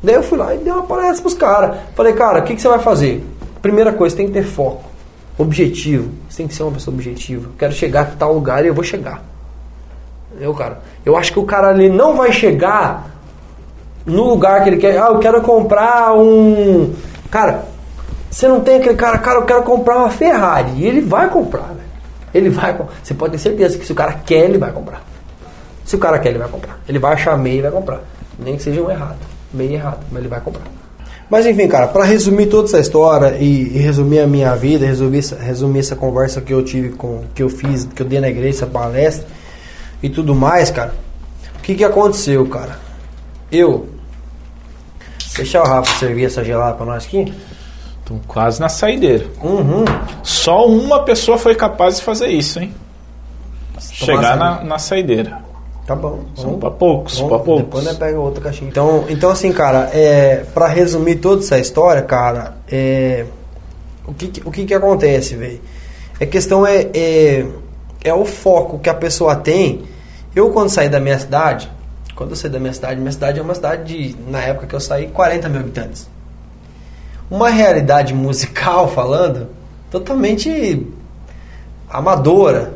Daí 0.00 0.14
eu 0.14 0.22
fui 0.22 0.38
lá 0.38 0.54
e 0.54 0.58
dei 0.58 0.72
uma 0.72 0.84
palestra 0.84 1.22
pros 1.22 1.34
caras. 1.34 1.76
Falei, 1.96 2.12
cara, 2.12 2.38
o 2.38 2.42
que, 2.44 2.54
que 2.54 2.62
você 2.62 2.68
vai 2.68 2.78
fazer? 2.78 3.26
Primeira 3.60 3.92
coisa, 3.92 4.16
tem 4.16 4.28
que 4.28 4.32
ter 4.32 4.44
foco, 4.44 4.84
objetivo. 5.36 6.08
Você 6.28 6.36
tem 6.36 6.46
que 6.46 6.54
ser 6.54 6.62
uma 6.62 6.70
pessoa 6.70 6.94
objetiva. 6.94 7.50
Quero 7.58 7.72
chegar 7.72 8.02
a 8.02 8.04
tal 8.04 8.32
lugar 8.32 8.64
e 8.64 8.68
eu 8.68 8.74
vou 8.74 8.84
chegar. 8.84 9.24
Eu, 10.40 10.54
cara, 10.54 10.78
eu 11.04 11.16
acho 11.16 11.32
que 11.32 11.40
o 11.40 11.44
cara 11.44 11.70
ali 11.70 11.88
não 11.88 12.14
vai 12.14 12.30
chegar 12.30 13.10
no 14.06 14.22
lugar 14.22 14.62
que 14.62 14.70
ele 14.70 14.76
quer. 14.76 14.98
Ah, 14.98 15.08
eu 15.08 15.18
quero 15.18 15.42
comprar 15.42 16.14
um. 16.14 16.94
Cara, 17.28 17.66
você 18.30 18.46
não 18.46 18.60
tem 18.60 18.76
aquele 18.76 18.94
cara, 18.94 19.18
cara, 19.18 19.38
eu 19.38 19.44
quero 19.44 19.62
comprar 19.62 19.98
uma 19.98 20.10
Ferrari. 20.10 20.70
E 20.76 20.86
ele 20.86 21.00
vai 21.00 21.28
comprar, 21.30 21.68
velho. 21.68 21.88
Ele 22.34 22.50
vai. 22.50 22.76
Você 23.02 23.14
pode 23.14 23.32
ter 23.32 23.38
certeza 23.38 23.78
que 23.78 23.86
se 23.86 23.92
o 23.92 23.94
cara 23.94 24.12
quer, 24.24 24.44
ele 24.44 24.58
vai 24.58 24.70
comprar. 24.70 25.02
Se 25.84 25.96
o 25.96 25.98
cara 25.98 26.18
quer, 26.18 26.30
ele 26.30 26.38
vai 26.38 26.48
comprar. 26.48 26.78
Ele 26.86 26.98
vai 26.98 27.14
achar 27.14 27.36
meio 27.38 27.58
e 27.58 27.62
vai 27.62 27.70
comprar. 27.70 28.00
Nem 28.38 28.56
que 28.56 28.62
seja 28.62 28.82
um 28.82 28.90
errado. 28.90 29.16
Meio 29.52 29.72
errado, 29.72 30.00
mas 30.10 30.20
ele 30.20 30.28
vai 30.28 30.40
comprar. 30.40 30.64
Mas 31.30 31.46
enfim, 31.46 31.68
cara, 31.68 31.88
pra 31.88 32.04
resumir 32.04 32.46
toda 32.46 32.68
essa 32.68 32.78
história 32.78 33.36
e, 33.38 33.76
e 33.76 33.78
resumir 33.78 34.20
a 34.20 34.26
minha 34.26 34.54
vida, 34.54 34.86
resumir 34.86 35.22
resumir 35.38 35.80
essa 35.80 35.96
conversa 35.96 36.40
que 36.40 36.52
eu 36.52 36.62
tive 36.62 36.90
com. 36.90 37.24
que 37.34 37.42
eu 37.42 37.50
fiz, 37.50 37.84
que 37.84 38.02
eu 38.02 38.06
dei 38.06 38.20
na 38.20 38.28
igreja, 38.28 38.58
essa 38.58 38.66
palestra 38.66 39.26
e 40.02 40.08
tudo 40.08 40.34
mais, 40.34 40.70
cara. 40.70 40.94
O 41.58 41.62
que 41.62 41.74
que 41.74 41.84
aconteceu, 41.84 42.46
cara? 42.46 42.78
Eu. 43.50 43.88
Deixar 45.36 45.62
o 45.62 45.66
Rafa 45.66 45.98
servir 45.98 46.24
essa 46.24 46.42
gelada 46.42 46.76
pra 46.76 46.86
nós 46.86 47.04
aqui. 47.04 47.32
Tô 48.08 48.14
quase 48.26 48.58
na 48.58 48.70
saideira. 48.70 49.26
Uhum. 49.42 49.84
Só 50.22 50.66
uma 50.66 51.04
pessoa 51.04 51.36
foi 51.36 51.54
capaz 51.54 51.96
de 51.98 52.02
fazer 52.02 52.28
isso, 52.28 52.58
hein? 52.58 52.74
Chegar 53.78 54.34
na, 54.36 54.46
saideira. 54.48 54.64
na 54.64 54.78
saideira. 54.78 55.38
Tá 55.86 55.94
bom. 55.94 56.20
São 56.34 56.44
vamos- 56.46 56.60
pra 56.60 56.70
poucos, 56.70 57.20
Bom, 57.20 57.28
pra 57.28 57.38
poucos. 57.38 57.64
Depois 57.64 57.84
nós 57.84 57.96
pega 57.98 58.18
outra 58.18 58.42
caixinha. 58.42 58.70
Então, 58.70 59.04
então 59.08 59.30
assim, 59.30 59.52
cara, 59.52 59.90
é, 59.92 60.44
para 60.54 60.66
resumir 60.68 61.16
toda 61.16 61.42
essa 61.42 61.58
história, 61.58 62.00
cara, 62.02 62.54
é, 62.70 63.26
o, 64.06 64.14
que, 64.14 64.28
que- 64.28 64.42
o 64.48 64.50
que 64.50 64.64
que 64.64 64.74
acontece, 64.74 65.34
velho? 65.36 65.60
A 66.20 66.26
questão 66.26 66.66
é, 66.66 66.88
é, 66.94 67.46
é 68.04 68.14
o 68.14 68.24
foco 68.24 68.78
que 68.78 68.88
a 68.88 68.94
pessoa 68.94 69.36
tem. 69.36 69.82
Eu, 70.34 70.50
quando 70.50 70.68
saí 70.70 70.88
da 70.88 70.98
minha 71.00 71.18
cidade, 71.18 71.70
quando 72.14 72.30
eu 72.30 72.36
saí 72.36 72.50
da 72.50 72.58
minha 72.58 72.72
cidade, 72.72 72.98
minha 73.00 73.12
cidade 73.12 73.38
é 73.38 73.42
uma 73.42 73.54
cidade 73.54 73.84
de, 73.84 74.16
na 74.30 74.40
época 74.40 74.66
que 74.66 74.74
eu 74.74 74.80
saí, 74.80 75.08
40 75.08 75.48
mil 75.48 75.60
habitantes. 75.60 76.08
Uma 77.30 77.50
realidade 77.50 78.14
musical 78.14 78.88
falando, 78.92 79.48
totalmente 79.90 80.86
amadora. 81.90 82.74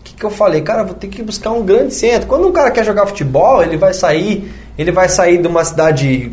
O 0.00 0.04
que, 0.04 0.14
que 0.14 0.24
eu 0.24 0.30
falei? 0.30 0.60
Cara, 0.62 0.84
vou 0.84 0.94
ter 0.94 1.08
que 1.08 1.22
buscar 1.22 1.50
um 1.52 1.62
grande 1.64 1.94
centro. 1.94 2.28
Quando 2.28 2.46
um 2.48 2.52
cara 2.52 2.70
quer 2.70 2.84
jogar 2.84 3.06
futebol, 3.06 3.62
ele 3.62 3.76
vai 3.76 3.94
sair, 3.94 4.52
ele 4.76 4.92
vai 4.92 5.08
sair 5.08 5.38
de 5.40 5.48
uma 5.48 5.64
cidade 5.64 6.30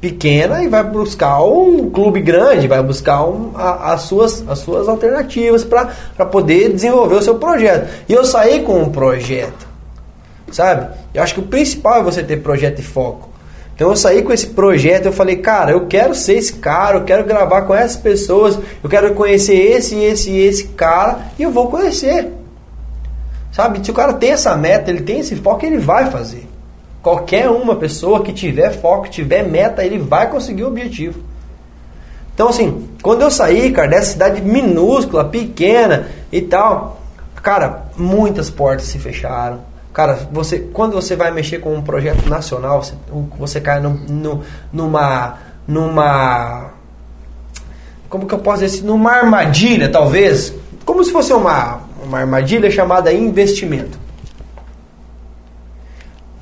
pequena 0.00 0.64
e 0.64 0.68
vai 0.68 0.82
buscar 0.82 1.40
um 1.44 1.88
clube 1.88 2.20
grande, 2.20 2.66
vai 2.66 2.82
buscar 2.82 3.24
um- 3.24 3.52
a- 3.54 3.92
as, 3.92 4.02
suas, 4.02 4.44
as 4.48 4.58
suas 4.58 4.88
alternativas 4.88 5.62
para 5.62 5.86
poder 6.26 6.72
desenvolver 6.72 7.14
o 7.14 7.22
seu 7.22 7.36
projeto. 7.36 7.88
E 8.08 8.12
eu 8.12 8.24
saí 8.24 8.62
com 8.62 8.82
um 8.82 8.90
projeto, 8.90 9.64
sabe? 10.50 10.88
Eu 11.14 11.22
acho 11.22 11.34
que 11.34 11.40
o 11.40 11.44
principal 11.44 12.00
é 12.00 12.02
você 12.02 12.20
ter 12.20 12.38
projeto 12.38 12.80
e 12.80 12.82
foco. 12.82 13.28
Então 13.82 13.90
eu 13.90 13.96
saí 13.96 14.22
com 14.22 14.32
esse 14.32 14.46
projeto, 14.46 15.06
eu 15.06 15.12
falei, 15.12 15.38
cara, 15.38 15.72
eu 15.72 15.88
quero 15.88 16.14
ser 16.14 16.34
esse 16.34 16.52
cara, 16.52 16.98
eu 16.98 17.04
quero 17.04 17.24
gravar 17.24 17.62
com 17.62 17.74
essas 17.74 17.96
pessoas, 17.96 18.56
eu 18.80 18.88
quero 18.88 19.12
conhecer 19.12 19.56
esse, 19.56 19.96
esse 19.96 20.30
esse 20.30 20.68
cara, 20.68 21.32
e 21.36 21.42
eu 21.42 21.50
vou 21.50 21.66
conhecer. 21.66 22.32
Sabe? 23.50 23.84
Se 23.84 23.90
o 23.90 23.94
cara 23.94 24.12
tem 24.12 24.30
essa 24.30 24.56
meta, 24.56 24.88
ele 24.88 25.02
tem 25.02 25.18
esse 25.18 25.34
foco, 25.34 25.66
ele 25.66 25.78
vai 25.78 26.08
fazer. 26.12 26.48
Qualquer 27.02 27.50
uma 27.50 27.74
pessoa 27.74 28.22
que 28.22 28.32
tiver 28.32 28.70
foco, 28.70 29.08
tiver 29.08 29.42
meta, 29.42 29.84
ele 29.84 29.98
vai 29.98 30.30
conseguir 30.30 30.62
o 30.62 30.68
objetivo. 30.68 31.18
Então, 32.32 32.50
assim, 32.50 32.88
quando 33.02 33.22
eu 33.22 33.32
saí, 33.32 33.72
cara, 33.72 33.88
dessa 33.88 34.12
cidade 34.12 34.40
minúscula, 34.42 35.24
pequena 35.24 36.06
e 36.30 36.40
tal, 36.40 37.00
cara, 37.42 37.86
muitas 37.96 38.48
portas 38.48 38.86
se 38.86 39.00
fecharam. 39.00 39.71
Cara, 39.92 40.26
você, 40.32 40.58
quando 40.58 40.94
você 40.94 41.14
vai 41.14 41.30
mexer 41.30 41.58
com 41.58 41.74
um 41.74 41.82
projeto 41.82 42.26
nacional, 42.28 42.82
você, 42.82 42.94
você 43.38 43.60
cai 43.60 43.80
num- 43.80 43.98
num- 44.08 44.40
numa. 44.72 45.34
numa. 45.68 46.70
Como 48.08 48.26
que 48.26 48.34
eu 48.34 48.38
posso 48.38 48.62
dizer 48.62 48.76
assim? 48.76 48.86
Numa 48.86 49.12
armadilha, 49.12 49.90
talvez. 49.90 50.54
Como 50.84 51.04
se 51.04 51.12
fosse 51.12 51.32
uma, 51.32 51.80
uma 52.02 52.18
armadilha 52.20 52.70
chamada 52.70 53.12
investimento. 53.12 53.98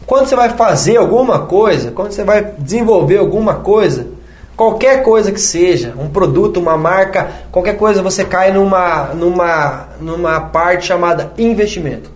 Quando 0.07 0.27
você 0.27 0.35
vai 0.37 0.51
fazer 0.51 0.97
alguma 0.97 1.41
coisa, 1.41 1.91
quando 1.93 2.13
você 2.13 2.25
vai 2.25 2.43
desenvolver 2.59 3.19
alguma 3.19 3.55
coisa, 3.57 4.09
qualquer 4.57 5.03
coisa 5.05 5.31
que 5.31 5.41
seja, 5.41 5.95
um 5.97 6.09
produto, 6.09 6.59
uma 6.59 6.77
marca, 6.77 7.31
qualquer 7.53 7.77
coisa, 7.77 8.03
você 8.03 8.25
cai 8.25 8.53
numa, 8.53 9.07
numa, 9.15 9.89
numa 10.01 10.41
parte 10.41 10.87
chamada 10.87 11.33
investimento. 11.39 12.11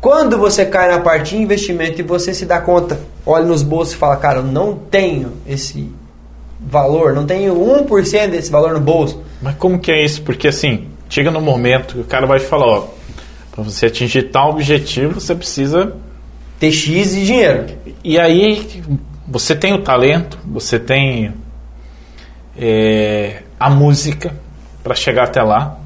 Quando 0.00 0.38
você 0.38 0.64
cai 0.66 0.90
na 0.90 1.00
parte 1.00 1.36
de 1.36 1.42
investimento 1.42 2.00
e 2.00 2.04
você 2.04 2.32
se 2.32 2.46
dá 2.46 2.60
conta, 2.60 3.00
olha 3.24 3.44
nos 3.44 3.62
bolsos 3.62 3.94
e 3.94 3.96
fala, 3.96 4.16
cara, 4.16 4.38
eu 4.38 4.44
não 4.44 4.74
tenho 4.74 5.32
esse 5.46 5.90
valor, 6.60 7.14
não 7.14 7.26
tenho 7.26 7.54
1% 7.54 8.30
desse 8.30 8.50
valor 8.50 8.72
no 8.72 8.80
bolso. 8.80 9.22
Mas 9.40 9.56
como 9.56 9.78
que 9.78 9.90
é 9.90 10.04
isso? 10.04 10.22
Porque 10.22 10.48
assim, 10.48 10.88
chega 11.08 11.30
no 11.30 11.40
momento 11.40 11.94
que 11.94 12.00
o 12.00 12.04
cara 12.04 12.26
vai 12.26 12.38
te 12.38 12.46
falar, 12.46 12.66
ó, 12.66 12.88
para 13.50 13.64
você 13.64 13.86
atingir 13.86 14.24
tal 14.24 14.50
objetivo, 14.50 15.20
você 15.20 15.34
precisa 15.34 15.94
ter 16.58 16.72
X 16.72 17.14
de 17.14 17.26
dinheiro. 17.26 17.66
E 18.04 18.18
aí 18.18 18.82
você 19.26 19.54
tem 19.56 19.72
o 19.72 19.82
talento, 19.82 20.38
você 20.44 20.78
tem 20.78 21.32
é, 22.56 23.42
a 23.58 23.70
música 23.70 24.34
para 24.82 24.94
chegar 24.94 25.24
até 25.24 25.42
lá, 25.42 25.78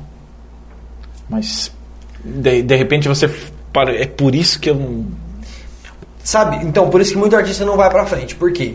mas 1.28 1.73
de, 2.24 2.62
de 2.62 2.77
repente 2.77 3.09
você 3.09 3.31
é 3.75 4.07
por 4.07 4.35
isso 4.35 4.59
que 4.59 4.71
eu 4.71 4.75
não... 4.75 5.07
sabe? 6.23 6.65
Então 6.65 6.91
por 6.91 7.01
isso 7.01 7.13
que 7.13 7.19
muito 7.19 7.37
artista 7.37 7.65
não 7.65 7.77
vai 7.77 7.91
para 7.91 8.07
frente. 8.07 8.35
Por 8.35 8.53
quê? 8.53 8.75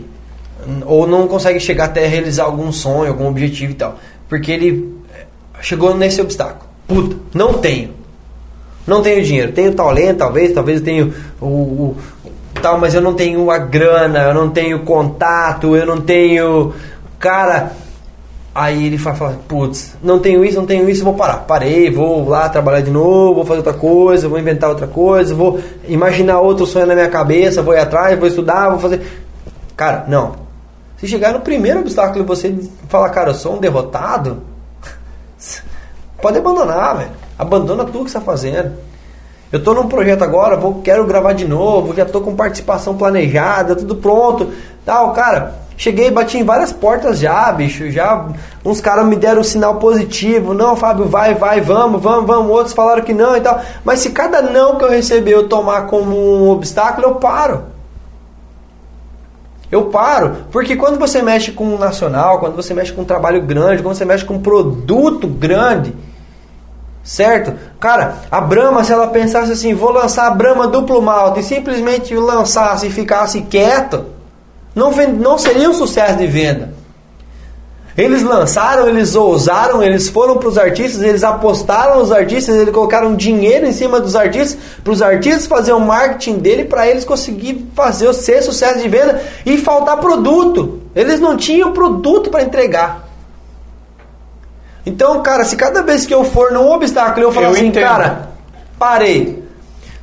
Ou 0.84 1.06
não 1.06 1.28
consegue 1.28 1.60
chegar 1.60 1.86
até 1.86 2.06
realizar 2.06 2.44
algum 2.44 2.72
sonho, 2.72 3.10
algum 3.10 3.28
objetivo 3.28 3.72
e 3.72 3.76
tal, 3.76 3.98
porque 4.28 4.50
ele 4.50 4.94
é, 5.14 5.26
chegou 5.60 5.94
nesse 5.94 6.20
obstáculo. 6.20 6.68
Puta, 6.88 7.16
não 7.34 7.54
tenho. 7.54 7.94
Não 8.86 9.02
tenho 9.02 9.22
dinheiro. 9.24 9.52
Tenho 9.52 9.74
talento, 9.74 10.18
talvez, 10.18 10.52
talvez 10.52 10.78
eu 10.78 10.84
tenho 10.84 11.14
o, 11.40 11.46
o, 11.46 11.96
tal, 12.62 12.78
mas 12.78 12.94
eu 12.94 13.00
não 13.00 13.14
tenho 13.14 13.50
a 13.50 13.58
grana, 13.58 14.20
eu 14.20 14.34
não 14.34 14.50
tenho 14.50 14.80
contato, 14.80 15.76
eu 15.76 15.84
não 15.84 16.00
tenho. 16.00 16.72
Cara, 17.18 17.72
aí 18.56 18.86
ele 18.86 18.96
fala, 18.96 19.16
fala 19.16 19.38
putz, 19.46 19.94
não 20.02 20.18
tenho 20.18 20.42
isso, 20.42 20.56
não 20.56 20.64
tenho 20.64 20.88
isso, 20.88 21.04
vou 21.04 21.12
parar. 21.12 21.38
Parei, 21.40 21.90
vou 21.90 22.26
lá 22.26 22.48
trabalhar 22.48 22.80
de 22.80 22.90
novo, 22.90 23.34
vou 23.34 23.44
fazer 23.44 23.58
outra 23.58 23.74
coisa, 23.74 24.28
vou 24.28 24.38
inventar 24.38 24.70
outra 24.70 24.86
coisa, 24.86 25.34
vou 25.34 25.60
imaginar 25.86 26.40
outro 26.40 26.64
sonho 26.64 26.86
na 26.86 26.94
minha 26.94 27.10
cabeça, 27.10 27.60
vou 27.60 27.74
ir 27.74 27.80
atrás, 27.80 28.18
vou 28.18 28.26
estudar, 28.26 28.70
vou 28.70 28.78
fazer. 28.78 29.02
Cara, 29.76 30.06
não. 30.08 30.36
Se 30.96 31.06
chegar 31.06 31.34
no 31.34 31.40
primeiro 31.40 31.80
obstáculo 31.80 32.24
e 32.24 32.26
você 32.26 32.56
falar, 32.88 33.10
cara, 33.10 33.30
eu 33.30 33.34
sou 33.34 33.56
um 33.56 33.58
derrotado, 33.58 34.42
pode 36.22 36.38
abandonar, 36.38 36.96
velho. 36.96 37.10
Abandona 37.38 37.84
tudo 37.84 38.06
que 38.06 38.10
você 38.10 38.16
está 38.16 38.20
fazendo. 38.20 38.72
Eu 39.52 39.58
estou 39.58 39.74
num 39.74 39.86
projeto 39.86 40.24
agora, 40.24 40.56
vou, 40.56 40.80
quero 40.80 41.04
gravar 41.04 41.34
de 41.34 41.46
novo, 41.46 41.94
já 41.94 42.04
estou 42.04 42.22
com 42.22 42.34
participação 42.34 42.96
planejada, 42.96 43.76
tudo 43.76 43.96
pronto. 43.96 44.50
Tal, 44.84 45.12
cara, 45.12 45.65
cheguei, 45.76 46.10
bati 46.10 46.38
em 46.38 46.44
várias 46.44 46.72
portas 46.72 47.18
já, 47.18 47.52
bicho. 47.52 47.90
Já 47.90 48.26
uns 48.64 48.80
caras 48.80 49.06
me 49.06 49.16
deram 49.16 49.40
um 49.40 49.44
sinal 49.44 49.76
positivo. 49.76 50.54
Não, 50.54 50.76
Fábio, 50.76 51.06
vai, 51.06 51.34
vai, 51.34 51.60
vamos, 51.60 52.02
vamos, 52.02 52.26
vamos. 52.26 52.50
Outros 52.50 52.74
falaram 52.74 53.02
que 53.02 53.12
não 53.12 53.36
e 53.36 53.40
tal. 53.40 53.60
Mas 53.84 54.00
se 54.00 54.10
cada 54.10 54.42
não 54.42 54.76
que 54.76 54.84
eu 54.84 54.90
receber 54.90 55.32
eu 55.32 55.48
tomar 55.48 55.86
como 55.86 56.16
um 56.16 56.50
obstáculo, 56.50 57.06
eu 57.06 57.14
paro. 57.16 57.64
Eu 59.70 59.86
paro, 59.86 60.36
porque 60.52 60.76
quando 60.76 60.96
você 60.96 61.20
mexe 61.20 61.50
com 61.50 61.64
um 61.64 61.76
nacional, 61.76 62.38
quando 62.38 62.54
você 62.54 62.72
mexe 62.72 62.92
com 62.92 63.02
um 63.02 63.04
trabalho 63.04 63.42
grande, 63.42 63.82
quando 63.82 63.96
você 63.96 64.04
mexe 64.04 64.24
com 64.24 64.34
um 64.34 64.40
produto 64.40 65.26
grande, 65.26 65.92
Certo? 67.06 67.54
Cara, 67.78 68.16
a 68.28 68.40
Brahma, 68.40 68.82
se 68.82 68.92
ela 68.92 69.06
pensasse 69.06 69.52
assim, 69.52 69.72
vou 69.72 69.92
lançar 69.92 70.26
a 70.26 70.30
Brahma 70.30 70.66
duplo 70.66 71.00
malte 71.00 71.38
e 71.38 71.42
simplesmente 71.44 72.12
lançasse 72.16 72.88
e 72.88 72.90
ficasse 72.90 73.42
quieto, 73.42 74.06
não, 74.76 74.92
não 75.18 75.38
seria 75.38 75.70
um 75.70 75.74
sucesso 75.74 76.18
de 76.18 76.26
venda. 76.26 76.76
Eles 77.96 78.22
lançaram, 78.22 78.86
eles 78.86 79.16
ousaram, 79.16 79.82
eles 79.82 80.10
foram 80.10 80.36
para 80.36 80.50
os 80.50 80.58
artistas, 80.58 81.00
eles 81.00 81.24
apostaram 81.24 81.98
nos 81.98 82.12
artistas, 82.12 82.54
eles 82.54 82.74
colocaram 82.74 83.16
dinheiro 83.16 83.66
em 83.66 83.72
cima 83.72 83.98
dos 83.98 84.14
artistas, 84.14 84.58
para 84.84 84.92
os 84.92 85.00
artistas 85.00 85.46
fazer 85.46 85.72
o 85.72 85.80
marketing 85.80 86.36
dele, 86.40 86.66
para 86.66 86.86
eles 86.86 87.06
conseguir 87.06 87.70
fazer 87.74 88.12
ser 88.12 88.42
sucesso 88.42 88.80
de 88.80 88.86
venda 88.86 89.22
e 89.46 89.56
faltar 89.56 89.96
produto. 89.96 90.82
Eles 90.94 91.18
não 91.20 91.38
tinham 91.38 91.72
produto 91.72 92.28
para 92.28 92.42
entregar. 92.42 93.08
Então, 94.84 95.22
cara, 95.22 95.46
se 95.46 95.56
cada 95.56 95.82
vez 95.82 96.04
que 96.04 96.12
eu 96.12 96.22
for 96.22 96.52
num 96.52 96.70
obstáculo 96.70 97.24
eu 97.26 97.32
falar 97.32 97.46
eu 97.46 97.52
assim, 97.52 97.68
entendo. 97.68 97.82
cara, 97.82 98.28
parei. 98.78 99.45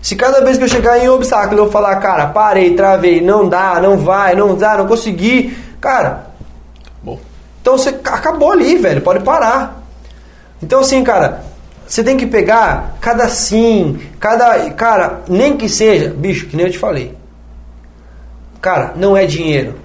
Se 0.03 0.17
cada 0.17 0.41
vez 0.41 0.57
que 0.57 0.65
eu 0.65 0.67
chegar 0.67 0.99
em 0.99 1.07
um 1.07 1.13
obstáculo 1.13 1.61
eu 1.61 1.71
falar, 1.71 1.95
cara, 1.95 2.27
parei, 2.27 2.75
travei, 2.75 3.21
não 3.21 3.47
dá, 3.47 3.79
não 3.79 3.97
vai, 3.97 4.35
não 4.35 4.53
dá, 4.53 4.77
não 4.77 4.85
consegui, 4.85 5.57
cara. 5.79 6.27
Bom. 7.01 7.17
Então 7.61 7.77
você 7.77 7.87
acabou 8.03 8.51
ali, 8.51 8.75
velho, 8.75 8.99
pode 8.99 9.23
parar. 9.23 9.81
Então 10.61 10.81
assim, 10.81 11.05
cara, 11.05 11.45
você 11.87 12.03
tem 12.03 12.17
que 12.17 12.25
pegar 12.25 12.97
cada 12.99 13.29
sim, 13.29 13.97
cada, 14.19 14.69
cara, 14.71 15.21
nem 15.29 15.55
que 15.55 15.69
seja, 15.69 16.09
bicho, 16.09 16.47
que 16.47 16.57
nem 16.57 16.65
eu 16.65 16.71
te 16.73 16.77
falei. 16.77 17.17
Cara, 18.59 18.91
não 18.97 19.15
é 19.15 19.25
dinheiro. 19.25 19.75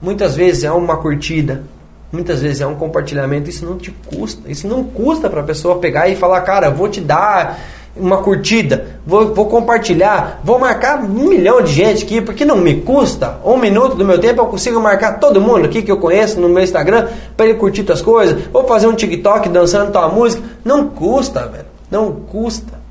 Muitas 0.00 0.36
vezes 0.36 0.62
é 0.62 0.70
uma 0.70 0.98
curtida, 0.98 1.64
muitas 2.12 2.40
vezes 2.40 2.60
é 2.60 2.66
um 2.68 2.76
compartilhamento, 2.76 3.50
isso 3.50 3.66
não 3.66 3.78
te 3.78 3.90
custa. 3.90 4.48
Isso 4.48 4.68
não 4.68 4.84
custa 4.84 5.28
para 5.28 5.40
a 5.40 5.44
pessoa 5.44 5.80
pegar 5.80 6.08
e 6.08 6.14
falar, 6.14 6.40
cara, 6.42 6.70
vou 6.70 6.88
te 6.88 7.00
dar 7.00 7.58
uma 7.96 8.18
curtida, 8.18 8.98
vou, 9.06 9.32
vou 9.32 9.46
compartilhar, 9.46 10.40
vou 10.42 10.58
marcar 10.58 10.98
um 10.98 11.28
milhão 11.28 11.62
de 11.62 11.72
gente 11.72 12.04
aqui, 12.04 12.20
porque 12.20 12.44
não 12.44 12.56
me 12.56 12.80
custa. 12.80 13.38
Um 13.44 13.56
minuto 13.56 13.94
do 13.94 14.04
meu 14.04 14.18
tempo 14.18 14.40
eu 14.40 14.46
consigo 14.46 14.80
marcar 14.80 15.20
todo 15.20 15.40
mundo 15.40 15.66
aqui 15.66 15.82
que 15.82 15.92
eu 15.92 15.98
conheço 15.98 16.40
no 16.40 16.48
meu 16.48 16.62
Instagram 16.62 17.08
para 17.36 17.46
ele 17.46 17.54
curtir 17.58 17.84
tuas 17.84 18.02
coisas, 18.02 18.44
ou 18.52 18.64
fazer 18.66 18.88
um 18.88 18.94
TikTok 18.94 19.48
dançando 19.48 19.92
tua 19.92 20.08
música. 20.08 20.42
Não 20.64 20.88
custa, 20.88 21.46
velho. 21.46 21.66
Não 21.90 22.10
custa. 22.12 22.84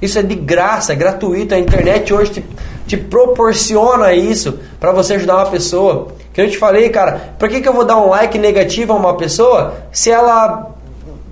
Isso 0.00 0.18
é 0.18 0.22
de 0.22 0.34
graça, 0.34 0.94
é 0.94 0.96
gratuito. 0.96 1.54
A 1.54 1.58
internet 1.58 2.12
hoje 2.14 2.30
te, 2.30 2.44
te 2.86 2.96
proporciona 2.96 4.14
isso 4.14 4.58
para 4.78 4.92
você 4.92 5.14
ajudar 5.14 5.36
uma 5.36 5.50
pessoa. 5.50 6.08
Que 6.32 6.40
eu 6.40 6.50
te 6.50 6.56
falei, 6.56 6.88
cara, 6.88 7.34
por 7.38 7.48
que, 7.48 7.60
que 7.60 7.68
eu 7.68 7.72
vou 7.74 7.84
dar 7.84 7.98
um 7.98 8.08
like 8.08 8.38
negativo 8.38 8.92
a 8.92 8.96
uma 8.96 9.16
pessoa 9.16 9.74
se 9.92 10.10
ela, 10.10 10.70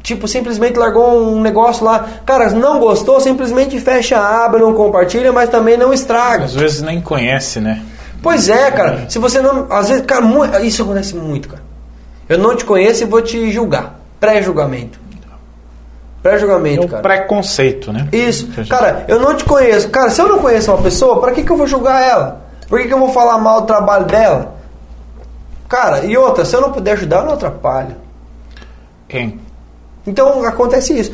tipo, 0.08 0.26
simplesmente 0.26 0.78
largou 0.78 1.20
um 1.20 1.40
negócio 1.40 1.84
lá? 1.84 2.06
Cara, 2.24 2.50
não 2.50 2.80
gostou, 2.80 3.20
simplesmente 3.20 3.78
fecha 3.78 4.18
a 4.18 4.46
aba, 4.46 4.58
não 4.58 4.72
compartilha, 4.72 5.32
mas 5.32 5.50
também 5.50 5.76
não 5.76 5.92
estraga. 5.92 6.44
Às 6.44 6.54
vezes 6.54 6.82
nem 6.82 7.00
conhece, 7.00 7.60
né? 7.60 7.82
Pois 8.22 8.48
é, 8.48 8.70
cara. 8.70 9.04
Se 9.08 9.18
você 9.18 9.40
não. 9.40 9.66
Às 9.70 9.88
vezes, 9.88 10.04
cara, 10.06 10.24
isso 10.62 10.82
acontece 10.82 11.14
muito, 11.14 11.48
cara. 11.48 11.62
Eu 12.28 12.38
não 12.38 12.56
te 12.56 12.64
conheço 12.64 13.02
e 13.02 13.06
vou 13.06 13.22
te 13.22 13.52
julgar. 13.52 14.00
Pré-julgamento. 14.18 14.98
Pré-julgamento, 16.22 16.84
é 16.84 16.88
cara. 16.88 17.02
Preconceito, 17.02 17.92
né? 17.92 18.08
Isso. 18.10 18.48
Cara, 18.68 19.04
eu 19.06 19.20
não 19.20 19.36
te 19.36 19.44
conheço. 19.44 19.88
Cara, 19.88 20.10
se 20.10 20.20
eu 20.20 20.28
não 20.28 20.38
conheço 20.38 20.72
uma 20.72 20.82
pessoa, 20.82 21.20
para 21.20 21.32
que, 21.32 21.42
que 21.42 21.52
eu 21.52 21.56
vou 21.56 21.66
julgar 21.66 22.02
ela? 22.02 22.42
Por 22.68 22.80
que, 22.80 22.88
que 22.88 22.92
eu 22.92 22.98
vou 22.98 23.10
falar 23.10 23.38
mal 23.38 23.60
do 23.60 23.66
trabalho 23.66 24.06
dela? 24.06 24.56
Cara, 25.68 26.04
e 26.04 26.16
outra, 26.16 26.44
se 26.44 26.56
eu 26.56 26.60
não 26.60 26.72
puder 26.72 26.92
ajudar, 26.92 27.18
eu 27.18 27.26
não 27.26 27.34
atrapalho. 27.34 27.94
Quem? 29.06 29.40
Então 30.08 30.42
acontece 30.44 30.98
isso. 30.98 31.12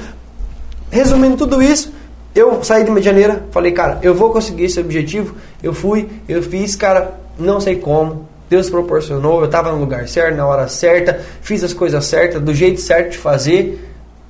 Resumindo 0.91 1.37
tudo 1.37 1.63
isso, 1.63 1.93
eu 2.35 2.63
saí 2.63 2.85
de 2.85 2.91
Medianeira, 2.91 3.45
falei, 3.51 3.73
cara, 3.73 3.99
eu 4.03 4.15
vou 4.15 4.31
conseguir 4.31 4.65
esse 4.65 4.81
objetivo. 4.81 5.35
Eu 5.63 5.75
fui, 5.75 6.09
eu 6.29 6.43
fiz, 6.43 6.77
cara, 6.77 7.13
não 7.39 7.61
sei 7.61 7.77
como. 7.77 8.29
Deus 8.49 8.71
proporcionou, 8.71 9.41
eu 9.41 9.47
estava 9.47 9.73
no 9.73 9.79
lugar 9.79 10.07
certo, 10.07 10.37
na 10.37 10.47
hora 10.47 10.69
certa, 10.69 11.21
fiz 11.43 11.65
as 11.65 11.73
coisas 11.73 12.05
certas, 12.05 12.41
do 12.41 12.55
jeito 12.55 12.81
certo 12.81 13.13
de 13.13 13.19
fazer 13.19 13.81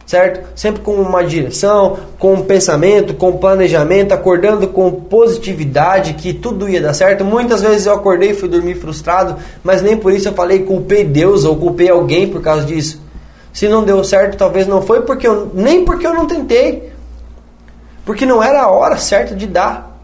certo? 0.07 0.47
Sempre 0.55 0.83
com 0.83 0.95
uma 0.95 1.25
direção, 1.25 1.99
com 2.19 2.35
um 2.35 2.43
pensamento, 2.43 3.15
com 3.15 3.31
um 3.31 3.37
planejamento, 3.39 4.13
acordando 4.13 4.69
com 4.69 4.91
positividade 4.91 6.15
que 6.15 6.33
tudo 6.33 6.69
ia 6.69 6.81
dar 6.81 6.95
certo. 6.95 7.25
Muitas 7.25 7.63
vezes 7.63 7.87
eu 7.87 7.95
acordei 7.95 8.31
e 8.31 8.35
fui 8.35 8.49
dormir 8.49 8.75
frustrado, 8.75 9.37
mas 9.63 9.83
nem 9.83 9.97
por 9.97 10.13
isso 10.13 10.29
eu 10.29 10.33
falei 10.33 10.61
culpei 10.61 11.05
Deus 11.05 11.45
ou 11.45 11.57
culpei 11.57 11.89
alguém 11.89 12.29
por 12.29 12.43
causa 12.43 12.65
disso. 12.65 13.03
Se 13.55 13.69
não 13.69 13.83
deu 13.83 14.05
certo, 14.05 14.37
talvez 14.37 14.67
não 14.67 14.83
foi 14.83 15.01
porque 15.01 15.27
eu 15.27 15.51
nem 15.55 15.83
porque 15.83 16.07
eu 16.07 16.13
não 16.13 16.27
tentei. 16.27 16.93
Porque 18.05 18.27
não 18.27 18.43
era 18.43 18.65
a 18.65 18.71
hora 18.71 18.99
certa 18.99 19.35
de 19.35 19.47
dar. 19.47 19.99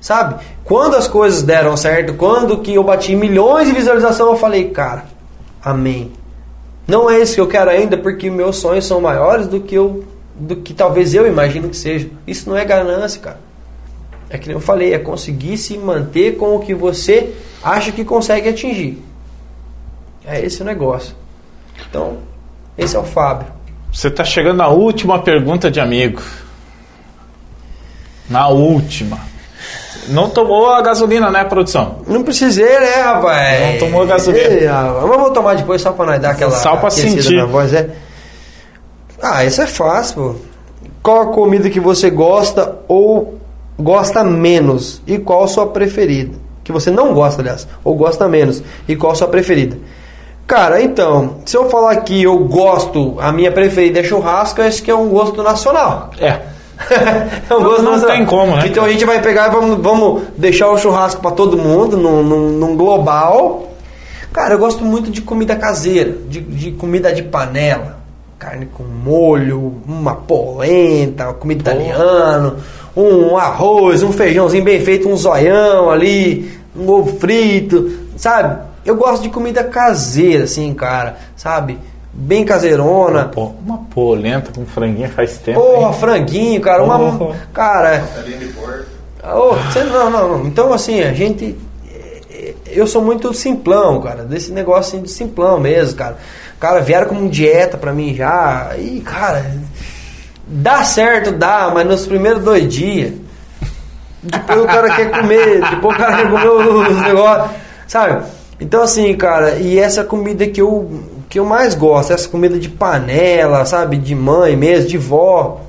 Sabe? 0.00 0.44
Quando 0.62 0.94
as 0.94 1.08
coisas 1.08 1.42
deram 1.42 1.76
certo, 1.76 2.14
quando 2.14 2.60
que 2.60 2.74
eu 2.74 2.84
bati 2.84 3.16
milhões 3.16 3.66
de 3.66 3.74
visualização, 3.74 4.30
eu 4.30 4.36
falei, 4.36 4.70
cara, 4.70 5.06
amém 5.64 6.12
não 6.86 7.08
é 7.08 7.20
isso 7.20 7.34
que 7.34 7.40
eu 7.40 7.48
quero 7.48 7.70
ainda, 7.70 7.96
porque 7.96 8.28
meus 8.28 8.56
sonhos 8.56 8.86
são 8.86 9.00
maiores 9.00 9.46
do 9.46 9.60
que 9.60 9.74
eu, 9.74 10.04
do 10.34 10.56
que 10.56 10.74
talvez 10.74 11.14
eu 11.14 11.26
imagino 11.26 11.68
que 11.68 11.76
seja. 11.76 12.10
Isso 12.26 12.48
não 12.48 12.56
é 12.56 12.64
ganância, 12.64 13.20
cara. 13.20 13.40
É 14.28 14.38
que 14.38 14.50
eu 14.50 14.60
falei, 14.60 14.92
é 14.92 14.98
conseguir 14.98 15.58
se 15.58 15.76
manter 15.78 16.36
com 16.36 16.56
o 16.56 16.60
que 16.60 16.74
você 16.74 17.34
acha 17.62 17.92
que 17.92 18.04
consegue 18.04 18.48
atingir. 18.48 19.02
É 20.24 20.44
esse 20.44 20.62
o 20.62 20.64
negócio. 20.64 21.14
Então, 21.88 22.18
esse 22.76 22.96
é 22.96 22.98
o 22.98 23.04
Fábio. 23.04 23.46
Você 23.92 24.08
está 24.08 24.24
chegando 24.24 24.56
na 24.58 24.68
última 24.68 25.18
pergunta 25.20 25.70
de 25.70 25.78
amigo. 25.80 26.22
Na 28.28 28.48
última. 28.48 29.18
Não 30.08 30.28
tomou 30.28 30.70
a 30.72 30.80
gasolina, 30.80 31.30
né, 31.30 31.44
produção? 31.44 31.98
Não 32.06 32.22
precisei, 32.22 32.64
né, 32.80 33.02
rapaz? 33.02 33.72
Não 33.72 33.78
tomou 33.78 34.06
gasolina. 34.06 34.44
Ei, 34.48 34.66
rapaz, 34.66 35.04
mas 35.06 35.18
vou 35.18 35.30
tomar 35.30 35.54
depois 35.54 35.80
só 35.80 35.92
pra 35.92 36.06
nós 36.06 36.20
dar 36.20 36.30
aquela 36.30 36.50
Só 36.52 36.76
pra 36.76 36.88
aquecida 36.88 37.22
sentir. 37.22 37.36
na 37.36 37.44
voz, 37.46 37.72
é. 37.72 37.90
Ah, 39.22 39.44
isso 39.44 39.62
é 39.62 39.66
fácil, 39.66 40.14
pô. 40.16 40.34
Qual 41.02 41.20
a 41.22 41.26
comida 41.32 41.68
que 41.70 41.78
você 41.78 42.10
gosta 42.10 42.76
ou 42.88 43.38
gosta 43.78 44.24
menos? 44.24 45.00
E 45.06 45.18
qual 45.18 45.44
a 45.44 45.48
sua 45.48 45.66
preferida? 45.68 46.36
Que 46.64 46.72
você 46.72 46.90
não 46.90 47.12
gosta, 47.12 47.42
aliás, 47.42 47.66
ou 47.84 47.94
gosta 47.94 48.28
menos. 48.28 48.62
E 48.88 48.96
qual 48.96 49.12
a 49.12 49.14
sua 49.14 49.28
preferida? 49.28 49.76
Cara, 50.46 50.82
então, 50.82 51.36
se 51.46 51.56
eu 51.56 51.70
falar 51.70 51.96
que 51.96 52.22
eu 52.22 52.38
gosto, 52.40 53.16
a 53.20 53.32
minha 53.32 53.50
preferida 53.50 54.00
é 54.00 54.02
churrasco, 54.02 54.60
acho 54.60 54.82
que 54.82 54.90
é 54.90 54.94
um 54.94 55.08
gosto 55.08 55.42
nacional. 55.42 56.10
É. 56.18 56.40
é 57.48 57.54
um 57.54 57.62
gosto 57.62 57.82
Não 57.82 57.92
nacional. 57.92 58.16
tem 58.16 58.26
como, 58.26 58.56
né, 58.56 58.64
Então 58.66 58.84
a 58.84 58.88
gente 58.90 59.04
vai 59.04 59.22
pegar 59.22 59.48
e 59.48 59.50
vamos, 59.52 59.78
vamos 59.80 60.22
deixar 60.36 60.68
o 60.70 60.76
churrasco 60.78 61.20
pra 61.22 61.30
todo 61.30 61.56
mundo, 61.56 61.96
num, 61.96 62.22
num, 62.22 62.48
num 62.50 62.76
global. 62.76 63.70
Cara, 64.32 64.54
eu 64.54 64.58
gosto 64.58 64.84
muito 64.84 65.10
de 65.10 65.20
comida 65.22 65.54
caseira, 65.56 66.12
de, 66.28 66.40
de 66.40 66.72
comida 66.72 67.12
de 67.12 67.22
panela. 67.22 68.00
Carne 68.38 68.66
com 68.66 68.82
molho, 68.82 69.74
uma 69.86 70.16
polenta, 70.16 71.32
comida 71.34 71.60
italiana, 71.60 72.56
um 72.96 73.36
arroz, 73.36 74.02
um 74.02 74.10
feijãozinho 74.10 74.64
bem 74.64 74.80
feito, 74.80 75.08
um 75.08 75.16
zoião 75.16 75.88
ali, 75.88 76.50
um 76.76 76.88
ovo 76.90 77.18
frito, 77.18 77.90
sabe? 78.16 78.71
Eu 78.84 78.96
gosto 78.96 79.22
de 79.22 79.28
comida 79.30 79.62
caseira, 79.64 80.44
assim, 80.44 80.72
cara, 80.74 81.16
sabe? 81.36 81.78
Bem 82.12 82.44
caseirona. 82.44 83.24
Pô, 83.26 83.52
uma 83.64 83.78
polenta 83.78 84.50
com 84.54 84.66
franguinho 84.66 85.08
faz 85.10 85.38
tempo. 85.38 85.60
Porra, 85.60 85.88
hein? 85.92 85.98
franguinho, 85.98 86.60
cara, 86.60 86.82
uma. 86.82 87.34
Cara. 87.54 88.04
Ô, 89.34 89.54
você- 89.54 89.84
não, 89.84 90.10
não, 90.10 90.38
não. 90.38 90.46
Então, 90.46 90.72
assim, 90.72 91.00
a 91.02 91.12
gente. 91.12 91.56
é, 92.30 92.54
Eu 92.66 92.86
sou 92.86 93.00
muito 93.02 93.32
simplão, 93.32 94.00
cara. 94.00 94.24
Desse 94.24 94.50
negócio 94.52 94.96
assim 94.96 95.02
de 95.02 95.10
simplão 95.10 95.58
mesmo, 95.60 95.96
cara. 95.96 96.16
Cara, 96.60 96.80
vieram 96.80 97.08
como 97.08 97.28
dieta 97.28 97.78
pra 97.78 97.92
mim 97.92 98.14
já. 98.14 98.72
E, 98.78 99.00
cara. 99.00 99.44
Dá 100.46 100.82
certo, 100.84 101.30
dá, 101.32 101.70
mas 101.72 101.86
nos 101.86 102.04
primeiros 102.06 102.42
dois 102.42 102.68
dias. 102.72 103.14
Depois 104.22 104.60
o 104.62 104.66
cara 104.66 104.94
quer 104.94 105.10
comer, 105.10 105.60
depois 105.70 105.96
o 105.96 105.98
cara 105.98 106.16
quer 106.16 106.30
comer 106.30 106.48
os 106.48 107.02
negócios, 107.02 107.50
sabe? 107.88 108.22
Então, 108.62 108.80
assim, 108.80 109.12
cara, 109.16 109.56
e 109.56 109.76
essa 109.76 110.04
comida 110.04 110.46
que 110.46 110.62
eu, 110.62 110.88
que 111.28 111.36
eu 111.36 111.44
mais 111.44 111.74
gosto, 111.74 112.12
essa 112.12 112.28
comida 112.28 112.56
de 112.60 112.68
panela, 112.68 113.64
sabe? 113.64 113.96
De 113.96 114.14
mãe 114.14 114.56
mesmo, 114.56 114.88
de 114.88 114.96
vó. 114.96 115.60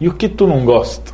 E 0.00 0.08
o 0.08 0.14
que 0.14 0.28
tu 0.28 0.46
não 0.46 0.64
gosta? 0.64 1.12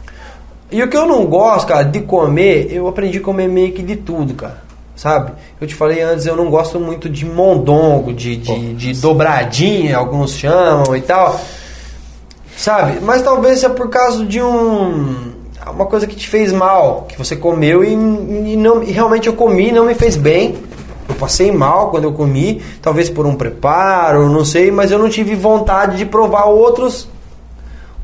E 0.70 0.82
o 0.82 0.88
que 0.88 0.96
eu 0.96 1.06
não 1.06 1.24
gosto, 1.24 1.68
cara, 1.68 1.84
de 1.84 2.00
comer, 2.00 2.68
eu 2.70 2.86
aprendi 2.86 3.16
a 3.16 3.22
comer 3.22 3.48
meio 3.48 3.72
que 3.72 3.82
de 3.82 3.96
tudo, 3.96 4.34
cara. 4.34 4.62
Sabe? 4.94 5.32
Eu 5.58 5.66
te 5.66 5.74
falei 5.74 6.02
antes, 6.02 6.26
eu 6.26 6.36
não 6.36 6.50
gosto 6.50 6.78
muito 6.78 7.08
de 7.08 7.24
mondongo, 7.24 8.12
de, 8.12 8.36
de, 8.36 8.74
de 8.74 8.92
dobradinha, 9.00 9.96
alguns 9.96 10.34
chamam 10.34 10.94
e 10.94 11.00
tal. 11.00 11.40
Sabe? 12.58 13.00
Mas 13.00 13.22
talvez 13.22 13.60
seja 13.60 13.70
por 13.70 13.88
causa 13.88 14.22
de 14.26 14.42
um. 14.42 15.34
Uma 15.70 15.86
coisa 15.86 16.06
que 16.06 16.14
te 16.14 16.28
fez 16.28 16.52
mal, 16.52 17.06
que 17.08 17.18
você 17.18 17.34
comeu 17.34 17.82
e, 17.82 17.92
e 17.92 18.56
não, 18.56 18.82
e 18.82 18.92
realmente 18.92 19.26
eu 19.26 19.32
comi 19.32 19.68
e 19.68 19.72
não 19.72 19.86
me 19.86 19.94
fez 19.94 20.14
bem. 20.14 20.54
Eu 21.08 21.14
passei 21.14 21.52
mal 21.52 21.90
quando 21.90 22.04
eu 22.04 22.12
comi, 22.12 22.62
talvez 22.82 23.08
por 23.08 23.26
um 23.26 23.34
preparo, 23.34 24.28
não 24.28 24.44
sei, 24.44 24.70
mas 24.70 24.90
eu 24.90 24.98
não 24.98 25.08
tive 25.08 25.34
vontade 25.34 25.96
de 25.96 26.04
provar 26.04 26.44
outros. 26.46 27.08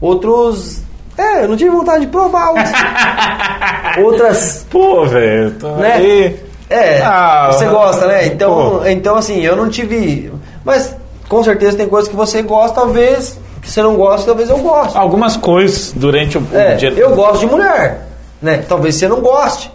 Outros. 0.01 0.81
É, 1.17 1.45
eu 1.45 1.49
não 1.49 1.57
tive 1.57 1.71
vontade 1.71 2.07
de 2.07 2.11
provar 2.11 2.49
outros- 2.51 2.73
outras 4.05 4.67
Pô, 4.71 5.05
velho, 5.07 5.53
tô 5.59 5.69
né? 5.77 5.93
aí. 5.95 6.41
É, 6.71 7.03
Ah, 7.03 7.51
você 7.53 7.67
gosta, 7.67 8.07
né? 8.07 8.27
Então, 8.27 8.79
pô. 8.81 8.87
então 8.87 9.17
assim, 9.17 9.41
eu 9.41 9.55
não 9.55 9.69
tive. 9.69 10.33
Mas 10.65 10.97
com 11.29 11.43
certeza 11.45 11.77
tem 11.77 11.87
coisas 11.89 12.09
que 12.09 12.17
você 12.17 12.41
gosta, 12.43 12.81
talvez 12.81 13.39
que 13.61 13.71
você 13.71 13.83
não 13.83 13.95
gosta, 13.95 14.27
talvez 14.27 14.49
eu 14.49 14.59
goste. 14.59 14.97
Algumas 14.97 15.37
coisas 15.37 15.93
durante 15.95 16.39
o, 16.39 16.41
o 16.41 16.57
É, 16.57 16.75
dia. 16.77 16.91
eu 16.93 17.15
gosto 17.15 17.41
de 17.41 17.47
mulher, 17.47 18.07
né? 18.41 18.65
Talvez 18.67 18.95
você 18.97 19.07
não 19.07 19.21
goste. 19.21 19.71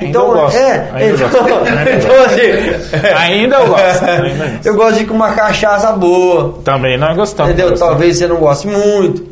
Então, 0.00 0.28
eu 0.28 0.34
gosto, 0.34 0.56
é, 0.56 0.90
ainda 0.94 1.04
eu 1.04 1.14
então, 1.28 1.42
gosto, 1.42 1.66
ainda 1.68 1.90
eu 1.90 1.98
então, 1.98 2.24
assim, 2.24 3.16
Ainda 3.16 3.56
eu 3.56 3.66
gosto. 3.68 4.04
Ainda 4.04 4.26
eu 4.26 4.36
gosto. 4.48 4.66
eu 4.68 4.74
gosto 4.74 4.94
de 4.96 5.02
ir 5.02 5.06
com 5.06 5.14
uma 5.14 5.32
cachaça 5.32 5.92
boa, 5.92 6.58
Também 6.64 6.96
não 6.98 7.14
gostamos. 7.14 7.50
entendeu? 7.52 7.70
gostamos. 7.70 7.90
Talvez 7.92 8.16
você 8.18 8.26
não 8.26 8.36
goste 8.36 8.66
muito, 8.66 9.26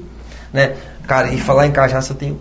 né? 0.52 0.72
Cara, 1.06 1.28
e 1.28 1.38
falar 1.38 1.66
em 1.66 1.70
cachaça 1.72 2.12
eu 2.12 2.16
tenho, 2.16 2.38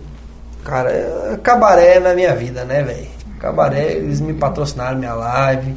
cara, 0.64 0.90
é 0.90 1.38
cabaré 1.42 1.98
na 1.98 2.14
minha 2.14 2.34
vida, 2.34 2.64
né, 2.64 2.82
velho? 2.82 3.06
Cabaré, 3.40 3.92
eles 3.92 4.20
me 4.20 4.34
patrocinaram 4.34 4.98
minha 4.98 5.14
live. 5.14 5.74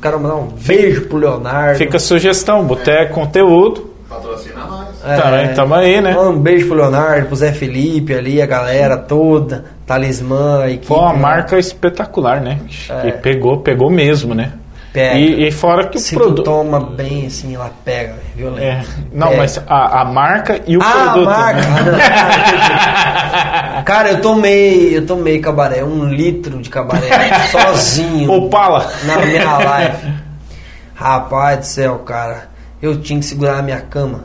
Quero 0.00 0.18
mandar 0.18 0.36
um 0.36 0.46
beijo 0.46 1.02
pro 1.02 1.18
Leonardo. 1.18 1.76
Fica 1.78 1.96
a 1.98 2.00
sugestão, 2.00 2.64
boteco 2.64 3.12
conteúdo. 3.14 3.91
Patrocina 4.12 4.64
nós. 4.64 4.88
É. 5.04 5.16
Também 5.16 5.54
tamo 5.54 5.74
aí, 5.74 6.00
né? 6.00 6.18
Um 6.18 6.38
beijo 6.38 6.66
pro 6.66 6.76
Leonardo, 6.76 7.26
pro 7.26 7.36
Zé 7.36 7.52
Felipe 7.52 8.14
ali, 8.14 8.42
a 8.42 8.46
galera 8.46 8.96
toda, 8.96 9.64
Talismã, 9.86 10.66
equipe. 10.66 10.86
Foi 10.86 10.98
uma 10.98 11.12
né? 11.12 11.18
marca 11.18 11.58
espetacular, 11.58 12.40
né? 12.40 12.60
É. 12.88 13.12
pegou, 13.12 13.60
pegou 13.60 13.90
mesmo, 13.90 14.34
né? 14.34 14.52
Pega. 14.92 15.18
E, 15.18 15.48
e 15.48 15.50
fora 15.50 15.88
que 15.88 15.98
Se 15.98 16.14
o 16.14 16.18
tu 16.18 16.24
produto. 16.24 16.44
toma 16.44 16.78
bem 16.78 17.26
assim, 17.26 17.54
ela 17.54 17.70
pega, 17.82 18.12
velho, 18.12 18.22
violento. 18.36 18.62
É, 18.62 18.84
não, 19.10 19.28
Pega. 19.28 19.40
mas 19.40 19.58
a, 19.66 20.02
a 20.02 20.04
marca 20.04 20.60
e 20.66 20.76
o 20.76 20.82
ah, 20.82 20.90
produto. 20.90 21.30
a 21.30 21.38
marca. 21.38 21.62
né? 21.62 21.98
Cara, 23.86 24.10
eu 24.10 24.20
tomei, 24.20 24.94
eu 24.94 25.06
tomei 25.06 25.38
cabaré, 25.38 25.82
um 25.82 26.10
litro 26.10 26.58
de 26.58 26.68
cabaré, 26.68 27.08
sozinho. 27.50 28.30
Opala. 28.30 28.86
Na 29.04 29.16
minha 29.16 29.56
live. 29.56 30.12
Rapaz 30.94 31.58
do 31.58 31.64
céu, 31.64 31.98
cara. 32.00 32.51
Eu 32.82 33.00
tinha 33.00 33.18
que 33.20 33.24
segurar 33.24 33.58
a 33.60 33.62
minha 33.62 33.80
cama. 33.80 34.24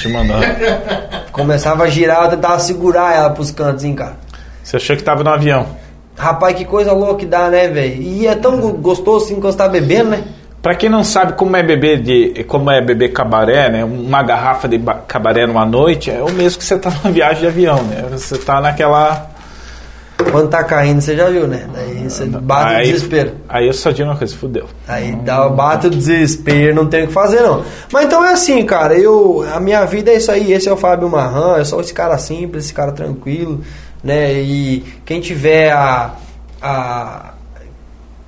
Te 0.00 0.08
mandar. 0.08 0.40
Começava 1.32 1.84
a 1.84 1.88
girar, 1.88 2.24
eu 2.24 2.30
tentava 2.30 2.58
segurar 2.58 3.14
ela 3.16 3.30
pros 3.30 3.50
cantos, 3.50 3.82
hein, 3.84 3.94
cara. 3.94 4.14
Você 4.62 4.76
achou 4.76 4.96
que 4.96 5.02
tava 5.02 5.24
no 5.24 5.30
avião. 5.30 5.66
Rapaz, 6.16 6.54
que 6.56 6.64
coisa 6.64 6.92
louca 6.92 7.20
que 7.20 7.26
dá, 7.26 7.48
né, 7.48 7.68
velho? 7.68 8.02
E 8.02 8.26
é 8.26 8.34
tão 8.34 8.58
go- 8.60 8.72
gostoso 8.72 9.24
assim 9.26 9.34
quando 9.40 9.52
você 9.52 9.58
tá 9.58 9.68
bebendo, 9.68 10.10
né? 10.10 10.24
Pra 10.60 10.74
quem 10.74 10.90
não 10.90 11.04
sabe 11.04 11.34
como 11.34 11.56
é 11.56 11.62
beber 11.62 12.02
de 12.02 12.44
como 12.48 12.68
é 12.70 12.80
beber 12.82 13.12
cabaré, 13.12 13.70
né? 13.70 13.84
Uma 13.84 14.22
garrafa 14.24 14.66
de 14.68 14.76
ba- 14.76 15.00
cabaré 15.06 15.46
numa 15.46 15.64
noite 15.64 16.10
é 16.10 16.20
o 16.20 16.30
mesmo 16.32 16.58
que 16.58 16.64
você 16.64 16.76
tá 16.76 16.90
numa 16.90 17.12
viagem 17.12 17.42
de 17.42 17.46
avião, 17.46 17.80
né? 17.84 18.04
Você 18.10 18.36
tá 18.36 18.60
naquela 18.60 19.30
Quando 20.30 20.48
tá 20.48 20.64
caindo, 20.64 21.00
você 21.00 21.16
já 21.16 21.30
viu, 21.30 21.46
né? 21.46 21.66
Daí 21.72 22.08
você 22.10 22.26
bate 22.26 22.74
o 22.74 22.76
aí, 22.76 22.92
desespero. 22.92 23.32
Aí 23.48 23.66
eu 23.66 23.72
só 23.72 23.90
digo 23.90 24.08
uma 24.08 24.16
coisa, 24.16 24.34
fudeu. 24.36 24.66
Aí 24.86 25.12
dá, 25.24 25.48
bate 25.48 25.86
o 25.86 25.90
desespero, 25.90 26.74
não 26.74 26.86
tem 26.86 27.04
o 27.04 27.06
que 27.06 27.12
fazer, 27.12 27.40
não. 27.40 27.64
Mas 27.92 28.04
então 28.06 28.24
é 28.24 28.32
assim, 28.32 28.64
cara, 28.66 28.94
eu, 28.98 29.46
a 29.54 29.60
minha 29.60 29.84
vida 29.84 30.10
é 30.10 30.16
isso 30.16 30.30
aí, 30.30 30.52
esse 30.52 30.68
é 30.68 30.72
o 30.72 30.76
Fábio 30.76 31.08
Marran, 31.08 31.56
eu 31.58 31.64
sou 31.64 31.80
esse 31.80 31.94
cara 31.94 32.18
simples, 32.18 32.64
esse 32.64 32.74
cara 32.74 32.90
tranquilo, 32.92 33.60
né? 34.02 34.32
E 34.34 34.84
quem 35.06 35.20
tiver 35.20 35.70
a. 35.70 36.10
a 36.60 37.34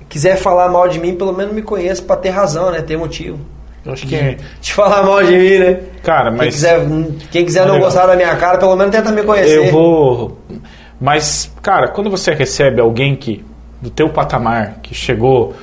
quiser 0.07 0.37
falar 0.37 0.69
mal 0.69 0.87
de 0.87 0.99
mim, 0.99 1.15
pelo 1.15 1.33
menos 1.33 1.53
me 1.53 1.61
conheça 1.61 2.01
pra 2.01 2.15
ter 2.15 2.29
razão, 2.29 2.71
né? 2.71 2.81
Ter 2.81 2.97
motivo. 2.97 3.37
Eu 3.85 3.93
acho 3.93 4.07
que. 4.07 4.15
De 4.61 4.73
falar 4.73 5.03
mal 5.03 5.23
de 5.23 5.35
mim, 5.37 5.57
né? 5.59 5.79
Cara, 6.03 6.29
Quem 6.29 6.37
mas. 6.37 6.53
quiser, 6.53 6.79
quem 7.31 7.45
quiser 7.45 7.61
não 7.65 7.73
Legal. 7.73 7.87
gostar 7.87 8.05
da 8.05 8.15
minha 8.15 8.35
cara, 8.35 8.57
pelo 8.57 8.75
menos 8.75 8.95
tenta 8.95 9.11
me 9.11 9.23
conhecer. 9.23 9.67
Eu 9.67 9.71
vou. 9.71 10.37
Mas, 11.01 11.51
cara, 11.63 11.87
quando 11.87 12.11
você 12.11 12.31
recebe 12.31 12.79
alguém 12.79 13.15
que, 13.15 13.43
do 13.81 13.89
teu 13.89 14.09
patamar, 14.09 14.75
que 14.83 14.93
chegou 14.93 15.55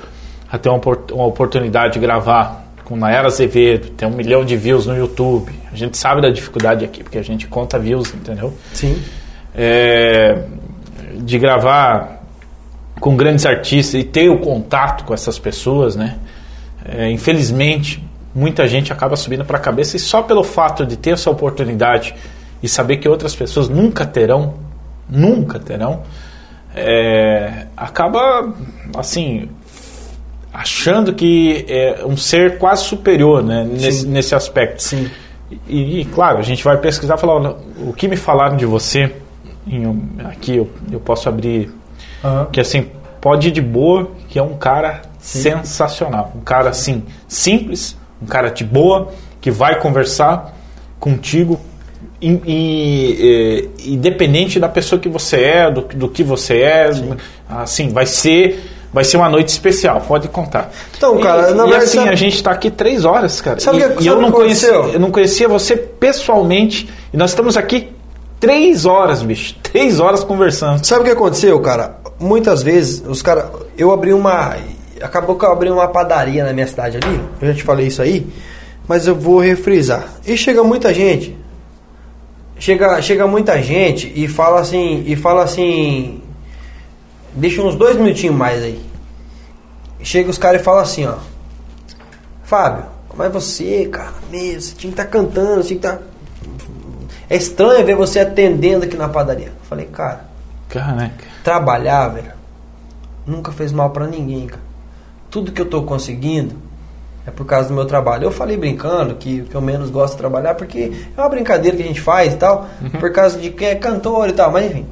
a 0.51 0.59
ter 0.59 0.69
uma, 0.69 0.81
uma 1.12 1.27
oportunidade 1.27 1.93
de 1.93 2.01
gravar 2.01 2.65
com 2.85 2.97
Nayara 2.97 3.28
Azevedo, 3.28 3.90
tem 3.90 4.09
um 4.09 4.10
milhão 4.10 4.44
de 4.44 4.56
views 4.56 4.86
no 4.86 4.97
YouTube, 4.97 5.52
a 5.70 5.77
gente 5.77 5.97
sabe 5.97 6.20
da 6.20 6.28
dificuldade 6.28 6.85
aqui, 6.85 7.05
porque 7.05 7.19
a 7.19 7.23
gente 7.23 7.47
conta 7.47 7.78
views, 7.78 8.12
entendeu? 8.12 8.52
Sim. 8.73 9.01
É, 9.55 10.43
de 11.19 11.39
gravar 11.39 12.24
com 12.98 13.16
grandes 13.16 13.47
artistas 13.47 14.01
e 14.01 14.05
ter 14.05 14.28
o 14.28 14.39
contato 14.39 15.05
com 15.05 15.15
essas 15.15 15.39
pessoas, 15.39 15.94
né? 15.94 16.16
É, 16.85 17.09
infelizmente, 17.10 18.02
muita 18.35 18.66
gente 18.66 18.93
acaba 18.93 19.15
subindo 19.15 19.44
para 19.44 19.59
a 19.59 19.60
cabeça 19.60 19.97
e 19.97 20.01
só 20.01 20.23
pelo 20.23 20.43
fato 20.43 20.85
de 20.85 20.97
ter 20.97 21.10
essa 21.10 21.31
oportunidade 21.31 22.15
e 22.60 22.69
saber 22.69 22.97
que 22.97 23.09
outras 23.09 23.36
pessoas 23.36 23.69
nunca 23.69 24.05
terão, 24.05 24.55
nunca 25.09 25.59
terão, 25.59 26.03
é, 26.75 27.67
acaba 27.77 28.53
assim 28.97 29.49
achando 30.53 31.15
que 31.15 31.65
é 31.69 32.05
um 32.05 32.17
ser 32.17 32.59
quase 32.59 32.85
superior, 32.85 33.43
né? 33.43 33.65
Nesse, 33.65 34.07
nesse 34.07 34.35
aspecto. 34.35 34.83
Sim. 34.83 35.11
E, 35.67 36.01
e, 36.01 36.05
claro, 36.05 36.39
a 36.39 36.43
gente 36.43 36.63
vai 36.63 36.77
pesquisar 36.79 37.17
e 37.17 37.21
falar 37.21 37.57
o 37.81 37.93
que 37.93 38.09
me 38.09 38.17
falaram 38.17 38.57
de 38.57 38.67
você. 38.67 39.15
em 39.67 39.85
aqui 40.25 40.57
eu, 40.57 40.71
eu 40.91 41.01
posso 41.01 41.29
abrir 41.29 41.73
Aham. 42.23 42.47
que 42.53 42.61
assim 42.61 42.87
pode 43.21 43.49
ir 43.49 43.51
de 43.51 43.61
boa, 43.63 44.11
que 44.29 44.39
é 44.39 44.43
um 44.43 44.57
cara 44.57 45.03
sensacional, 45.19 46.33
um 46.37 46.41
cara 46.41 46.71
assim 46.71 47.05
simples, 47.27 47.97
um 48.23 48.27
cara 48.27 48.51
de 48.51 48.65
boa 48.65 49.13
que 49.41 49.51
vai 49.51 49.81
conversar 49.81 50.55
contigo 50.99 51.61
in- 52.20 52.40
e, 52.47 53.69
independente 53.86 54.59
da 54.61 54.69
pessoa 54.69 55.01
que 55.01 55.09
você 55.09 55.36
é, 55.43 55.70
do, 55.70 55.82
do 55.82 56.09
que 56.09 56.23
você 56.23 56.59
é, 56.62 56.90
assim, 57.49 57.89
vai 57.90 58.07
ser, 58.07 58.62
vai 58.93 59.05
ser 59.05 59.16
uma 59.16 59.28
noite 59.28 59.49
especial, 59.49 60.01
pode 60.07 60.28
contar. 60.28 60.70
Então, 60.97 61.19
cara, 61.19 61.51
e, 61.51 61.55
na 61.55 61.65
e 61.65 61.69
verdade, 61.69 61.85
assim, 61.85 61.99
sabe- 61.99 62.11
a 62.11 62.15
gente 62.15 62.35
está 62.36 62.51
aqui 62.51 62.70
três 62.70 63.05
horas, 63.05 63.40
cara. 63.40 63.61
Sabe 63.61 63.78
e, 63.78 63.85
o 63.85 63.89
que- 63.90 63.93
e 64.03 64.05
sabe 64.05 64.07
eu 64.09 64.20
não 64.20 64.31
conhecia, 64.32 64.69
eu 64.69 65.01
não 65.01 65.11
conhecia 65.11 65.49
você 65.49 65.77
pessoalmente, 65.77 66.89
e 67.12 67.16
nós 67.16 67.31
estamos 67.31 67.57
aqui 67.57 67.89
três 68.40 68.85
horas, 68.86 69.23
bicho, 69.23 69.55
três 69.62 70.01
horas 70.01 70.23
conversando. 70.24 70.85
Sabe 70.85 71.03
o 71.03 71.05
que 71.05 71.11
aconteceu, 71.11 71.59
cara? 71.61 71.97
Muitas 72.20 72.62
vezes, 72.62 73.03
os 73.07 73.23
caras. 73.23 73.47
Eu 73.77 73.93
abri 73.93 74.12
uma. 74.12 74.57
Acabou 75.01 75.36
que 75.36 75.45
eu 75.45 75.53
abri 75.53 75.70
uma 75.70 75.86
padaria 75.86 76.45
na 76.45 76.53
minha 76.53 76.66
cidade 76.66 76.97
ali. 77.01 77.20
Eu 77.40 77.49
já 77.49 77.55
te 77.55 77.62
falei 77.62 77.86
isso 77.86 78.03
aí. 78.03 78.27
Mas 78.89 79.07
eu 79.07 79.15
vou 79.15 79.39
refrisar. 79.39 80.09
E 80.27 80.36
chega 80.36 80.65
muita 80.65 80.93
gente. 80.93 81.36
Chega, 82.59 83.01
chega 83.01 83.27
muita 83.27 83.63
gente 83.63 84.13
e 84.15 84.27
fala 84.27 84.61
assim. 84.61 85.05
E 85.07 85.15
fala 85.17 85.45
assim. 85.45 86.23
Deixa 87.35 87.63
uns 87.63 87.77
dois 87.77 87.97
minutinhos 87.97 88.35
mais 88.35 88.63
aí. 88.63 88.81
Chega 90.03 90.31
os 90.31 90.39
caras 90.39 90.61
e 90.61 90.65
fala 90.65 90.83
assim, 90.83 91.07
ó. 91.07 91.17
Fábio, 92.43 92.87
mas 93.15 93.33
você, 93.33 93.87
cara, 93.87 94.15
mesmo, 94.31 94.61
você 94.63 94.75
tinha 94.75 94.93
que 94.93 95.01
estar 95.01 95.11
cantando, 95.11 95.63
você 95.63 95.75
tinha 95.75 95.81
que 95.81 95.87
estar. 95.87 96.03
É 97.29 97.37
estranho 97.37 97.85
ver 97.85 97.95
você 97.95 98.21
atendendo 98.21 98.85
aqui 98.87 98.97
na 98.97 99.09
padaria. 99.09 99.49
Eu 99.49 99.53
Falei, 99.69 99.85
cara, 99.87 100.25
Caraca. 100.69 101.25
trabalhar, 101.45 102.09
velho, 102.09 102.33
nunca 103.27 103.53
fez 103.53 103.71
mal 103.71 103.91
pra 103.91 104.07
ninguém, 104.07 104.47
cara. 104.47 104.63
Tudo 105.31 105.53
que 105.53 105.61
eu 105.61 105.67
tô 105.67 105.83
conseguindo 105.83 106.57
é 107.29 107.31
por 107.31 107.45
causa 107.45 107.69
do 107.69 107.75
meu 107.75 107.85
trabalho. 107.85 108.25
Eu 108.25 108.33
falei 108.33 108.57
brincando 108.57 109.15
que 109.15 109.43
que 109.43 109.55
eu 109.55 109.61
menos 109.61 109.91
gosto 109.91 110.15
de 110.15 110.19
trabalhar 110.19 110.55
porque 110.55 110.93
é 111.15 111.21
uma 111.21 111.29
brincadeira 111.29 111.77
que 111.77 111.83
a 111.83 111.87
gente 111.87 112.01
faz 112.01 112.33
e 112.33 112.37
tal, 112.37 112.67
por 112.99 113.13
causa 113.13 113.39
de 113.39 113.51
que 113.51 113.67
é 113.67 113.75
cantor 113.75 114.31
e 114.31 114.33
tal, 114.33 114.51
mas 114.51 114.65
enfim. 114.65 114.87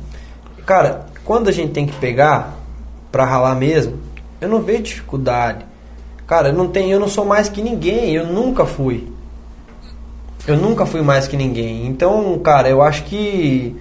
Cara, 0.67 1.07
quando 1.25 1.49
a 1.49 1.53
gente 1.53 1.73
tem 1.73 1.87
que 1.87 1.97
pegar 1.97 2.55
pra 3.11 3.25
ralar 3.25 3.55
mesmo, 3.55 3.99
eu 4.39 4.49
não 4.49 4.61
vejo 4.61 4.83
dificuldade. 4.83 5.65
Cara, 6.27 6.49
eu 6.49 6.53
não 6.53 6.69
tenho, 6.69 6.93
eu 6.93 7.01
não 7.01 7.09
sou 7.09 7.25
mais 7.25 7.49
que 7.49 7.63
ninguém, 7.63 8.15
eu 8.15 8.27
nunca 8.27 8.67
fui. 8.67 9.11
Eu 10.47 10.57
nunca 10.57 10.85
fui 10.85 11.01
mais 11.01 11.27
que 11.27 11.37
ninguém. 11.37 11.87
Então, 11.87 12.39
cara, 12.41 12.69
eu 12.69 12.83
acho 12.83 13.05
que 13.05 13.75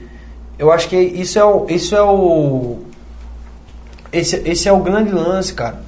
eu 0.57 0.72
acho 0.72 0.88
que 0.88 0.95
isso 0.95 1.38
é 1.38 1.44
o 1.44 1.65
isso 1.68 1.94
é 1.94 2.02
o 2.02 2.77
esse, 4.14 4.38
esse 4.45 4.69
é 4.69 4.72
o 4.72 4.80
grande 4.80 5.11
lance, 5.11 5.53
cara. 5.53 5.84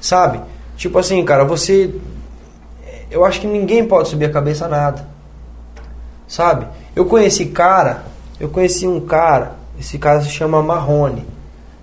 Sabe? 0.00 0.40
Tipo 0.76 0.98
assim, 0.98 1.24
cara, 1.24 1.44
você 1.44 1.94
eu 3.10 3.24
acho 3.24 3.40
que 3.40 3.46
ninguém 3.46 3.86
pode 3.86 4.08
subir 4.08 4.24
a 4.24 4.30
cabeça 4.30 4.64
a 4.64 4.68
nada. 4.68 5.06
Sabe? 6.26 6.66
Eu 6.96 7.04
conheci 7.04 7.46
cara, 7.46 8.04
eu 8.40 8.48
conheci 8.48 8.88
um 8.88 9.00
cara, 9.00 9.52
esse 9.78 9.98
cara 9.98 10.20
se 10.20 10.30
chama 10.30 10.60
Marrone. 10.62 11.24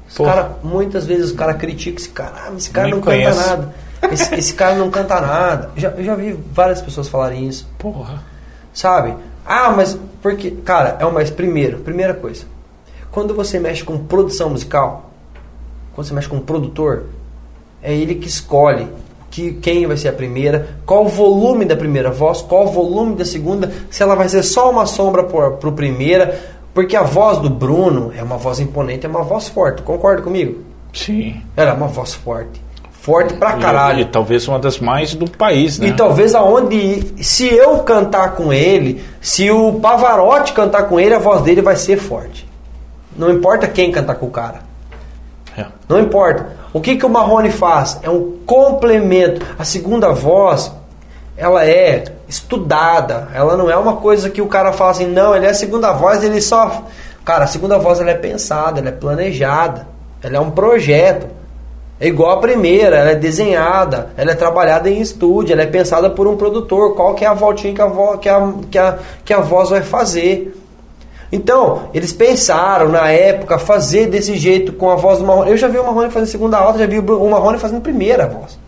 Esse 0.09 0.22
cara, 0.22 0.57
muitas 0.61 1.05
vezes 1.05 1.31
o 1.31 1.35
cara 1.35 1.53
critica 1.53 2.01
esse 2.01 2.09
cara, 2.09 2.34
ah, 2.35 2.49
mas 2.51 2.63
esse 2.63 2.72
cara 2.72 2.88
Nem 2.88 2.95
não 2.95 3.01
conheço. 3.01 3.39
canta 3.39 3.49
nada. 3.49 3.76
Esse, 4.11 4.35
esse 4.35 4.53
cara 4.53 4.76
não 4.76 4.91
canta 4.91 5.22
nada. 5.22 5.72
Já, 5.77 5.89
eu 5.91 6.03
já 6.03 6.15
vi 6.15 6.34
várias 6.51 6.81
pessoas 6.81 7.07
falarem 7.07 7.47
isso. 7.47 7.65
Porra. 7.77 8.22
Sabe? 8.73 9.15
Ah, 9.45 9.72
mas 9.72 9.97
porque, 10.22 10.51
cara, 10.51 10.97
é 10.99 11.05
o 11.05 11.13
mais 11.13 11.30
primeiro, 11.30 11.80
primeira 11.80 12.13
coisa. 12.13 12.43
Quando 13.09 13.34
você 13.34 13.57
mexe 13.57 13.84
com 13.85 13.97
produção 13.97 14.49
musical, 14.49 15.11
quando 15.93 16.07
você 16.07 16.13
mexe 16.13 16.27
com 16.27 16.38
um 16.38 16.41
produtor, 16.41 17.05
é 17.81 17.93
ele 17.93 18.15
que 18.15 18.27
escolhe 18.27 18.87
que 19.29 19.53
quem 19.53 19.87
vai 19.87 19.95
ser 19.95 20.09
a 20.09 20.13
primeira, 20.13 20.75
qual 20.85 21.05
o 21.05 21.07
volume 21.07 21.63
da 21.63 21.75
primeira 21.75 22.11
voz, 22.11 22.41
qual 22.41 22.65
o 22.65 22.71
volume 22.71 23.15
da 23.15 23.23
segunda, 23.23 23.71
se 23.89 24.03
ela 24.03 24.13
vai 24.13 24.27
ser 24.27 24.43
só 24.43 24.69
uma 24.69 24.85
sombra 24.85 25.23
pro, 25.23 25.53
pro 25.53 25.71
primeira, 25.71 26.37
porque 26.73 26.97
a 26.97 27.03
voz 27.03 27.37
do 27.37 27.49
Bruno 27.49 28.11
é 28.17 28.21
uma 28.21 28.37
voz 28.37 28.59
imponente, 28.59 29.05
é 29.05 29.09
uma 29.09 29.23
voz 29.23 29.47
forte. 29.47 29.81
Concorda 29.83 30.21
comigo? 30.21 30.59
Sim. 30.93 31.41
Ela 31.55 31.71
é 31.71 31.73
uma 31.73 31.87
voz 31.87 32.13
forte. 32.13 32.61
Forte 32.91 33.33
pra 33.35 33.57
E- 33.57 33.61
caralho. 33.61 34.01
E, 34.01 34.05
talvez 34.05 34.47
uma 34.47 34.59
das 34.59 34.79
mais 34.79 35.15
do 35.15 35.29
país, 35.29 35.79
né? 35.79 35.87
E 35.87 35.93
talvez 35.93 36.35
aonde, 36.35 37.23
se 37.23 37.47
eu 37.47 37.79
cantar 37.79 38.35
com 38.35 38.51
ele, 38.53 39.01
se 39.21 39.49
o 39.49 39.79
Pavarotti 39.79 40.51
cantar 40.53 40.83
com 40.89 40.99
ele, 40.99 41.15
a 41.15 41.19
voz 41.19 41.41
dele 41.41 41.61
vai 41.61 41.77
ser 41.77 41.97
forte. 41.97 42.47
Não 43.15 43.31
importa 43.31 43.65
quem 43.67 43.91
cantar 43.91 44.15
com 44.15 44.25
o 44.27 44.29
cara. 44.31 44.59
É. 45.57 45.65
Não 45.87 45.99
importa. 45.99 46.60
O 46.73 46.80
que, 46.80 46.95
que 46.95 47.06
o 47.06 47.10
Marrone 47.10 47.52
faz? 47.52 47.99
É 48.02 48.10
um 48.10 48.38
complemento. 48.45 49.45
A 49.60 49.65
segunda 49.65 50.11
voz, 50.11 50.72
ela 51.35 51.65
é 51.65 52.06
estudada. 52.27 53.27
Ela 53.34 53.57
não 53.57 53.69
é 53.69 53.76
uma 53.76 53.98
coisa 53.98 54.30
que 54.30 54.41
o 54.41 54.48
cara 54.48 54.72
fala 54.72 54.91
assim, 54.91 55.07
não, 55.07 55.35
ele 55.35 55.45
é 55.45 55.49
a 55.49 55.53
segunda 55.53 55.91
voz, 55.91 56.23
ele 56.23 56.41
só. 56.41 56.84
Cara, 57.26 57.43
a 57.43 57.48
segunda 57.48 57.77
voz 57.77 57.99
ela 57.99 58.11
é 58.11 58.15
pensada, 58.15 58.80
ela 58.80 58.89
é 58.89 58.93
planejada, 58.93 59.88
ela 60.23 60.38
é 60.38 60.39
um 60.39 60.52
projeto. 60.52 61.27
É 61.99 62.07
igual 62.07 62.31
a 62.31 62.39
primeira, 62.39 62.95
ela 62.95 63.11
é 63.11 63.15
desenhada, 63.15 64.10
ela 64.18 64.31
é 64.31 64.35
trabalhada 64.35 64.89
em 64.89 64.99
estúdio, 64.99 65.53
ela 65.53 65.61
é 65.61 65.68
pensada 65.68 66.10
por 66.10 66.27
um 66.27 66.35
produtor, 66.35 66.95
qual 66.95 67.14
que 67.14 67.23
é 67.23 67.27
a 67.27 67.34
voltinha 67.34 67.76
que 67.76 67.81
a, 67.81 67.85
vo, 67.85 68.18
que 68.18 68.27
a, 68.27 68.53
que 68.72 68.77
a, 68.80 68.98
que 69.23 69.34
a 69.34 69.39
voz 69.39 69.69
vai 69.69 69.84
fazer. 69.84 70.57
Então, 71.31 71.89
eles 71.93 72.11
pensaram 72.11 72.89
na 72.89 73.09
época 73.09 73.57
fazer 73.57 74.07
desse 74.07 74.35
jeito 74.35 74.73
com 74.73 74.89
a 74.89 74.95
voz 74.95 75.19
do 75.19 75.25
Marrone. 75.25 75.51
Eu 75.51 75.57
já 75.57 75.67
vi 75.67 75.77
o 75.77 75.83
Marrone 75.83 76.11
fazendo 76.11 76.29
segunda 76.29 76.57
alta, 76.57 76.79
já 76.79 76.85
vi 76.85 76.99
o 76.99 77.29
Marrone 77.29 77.57
fazendo 77.57 77.81
primeira 77.81 78.27
voz. 78.27 78.59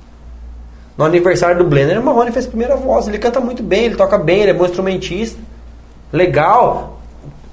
No 0.98 1.04
aniversário 1.04 1.58
do 1.58 1.66
Blender, 1.66 2.00
o 2.00 2.04
Marrone 2.04 2.32
fez 2.32 2.46
primeira 2.46 2.76
voz. 2.76 3.08
Ele 3.08 3.18
canta 3.18 3.42
muito 3.42 3.62
bem, 3.62 3.86
ele 3.86 3.96
toca 3.96 4.18
bem, 4.18 4.42
ele 4.42 4.52
é 4.52 4.54
bom 4.54 4.66
instrumentista. 4.66 5.40
Legal. 6.12 7.00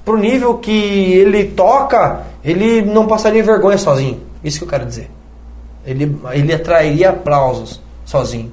Pro 0.05 0.15
nível 0.15 0.57
que 0.57 0.71
ele 0.71 1.45
toca, 1.45 2.21
ele 2.43 2.81
não 2.81 3.05
passaria 3.05 3.43
vergonha 3.43 3.77
sozinho. 3.77 4.21
Isso 4.43 4.59
que 4.59 4.63
eu 4.63 4.69
quero 4.69 4.85
dizer. 4.85 5.09
Ele, 5.85 6.17
ele 6.31 6.53
atrairia 6.53 7.09
aplausos 7.09 7.81
sozinho. 8.05 8.51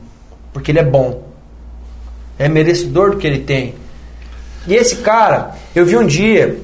Porque 0.52 0.72
ele 0.72 0.80
é 0.80 0.84
bom. 0.84 1.22
É 2.38 2.48
merecedor 2.48 3.12
do 3.12 3.16
que 3.18 3.26
ele 3.26 3.40
tem. 3.40 3.74
E 4.66 4.74
esse 4.74 4.96
cara, 4.96 5.54
eu 5.74 5.84
vi 5.84 5.96
um 5.96 6.06
dia, 6.06 6.58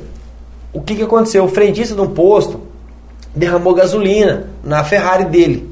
o 0.72 0.80
que, 0.80 0.96
que 0.96 1.02
aconteceu? 1.02 1.44
O 1.44 1.48
frentista 1.48 1.94
de 1.94 2.00
um 2.00 2.08
posto 2.08 2.60
derramou 3.34 3.74
gasolina 3.74 4.48
na 4.62 4.84
Ferrari 4.84 5.24
dele. 5.24 5.70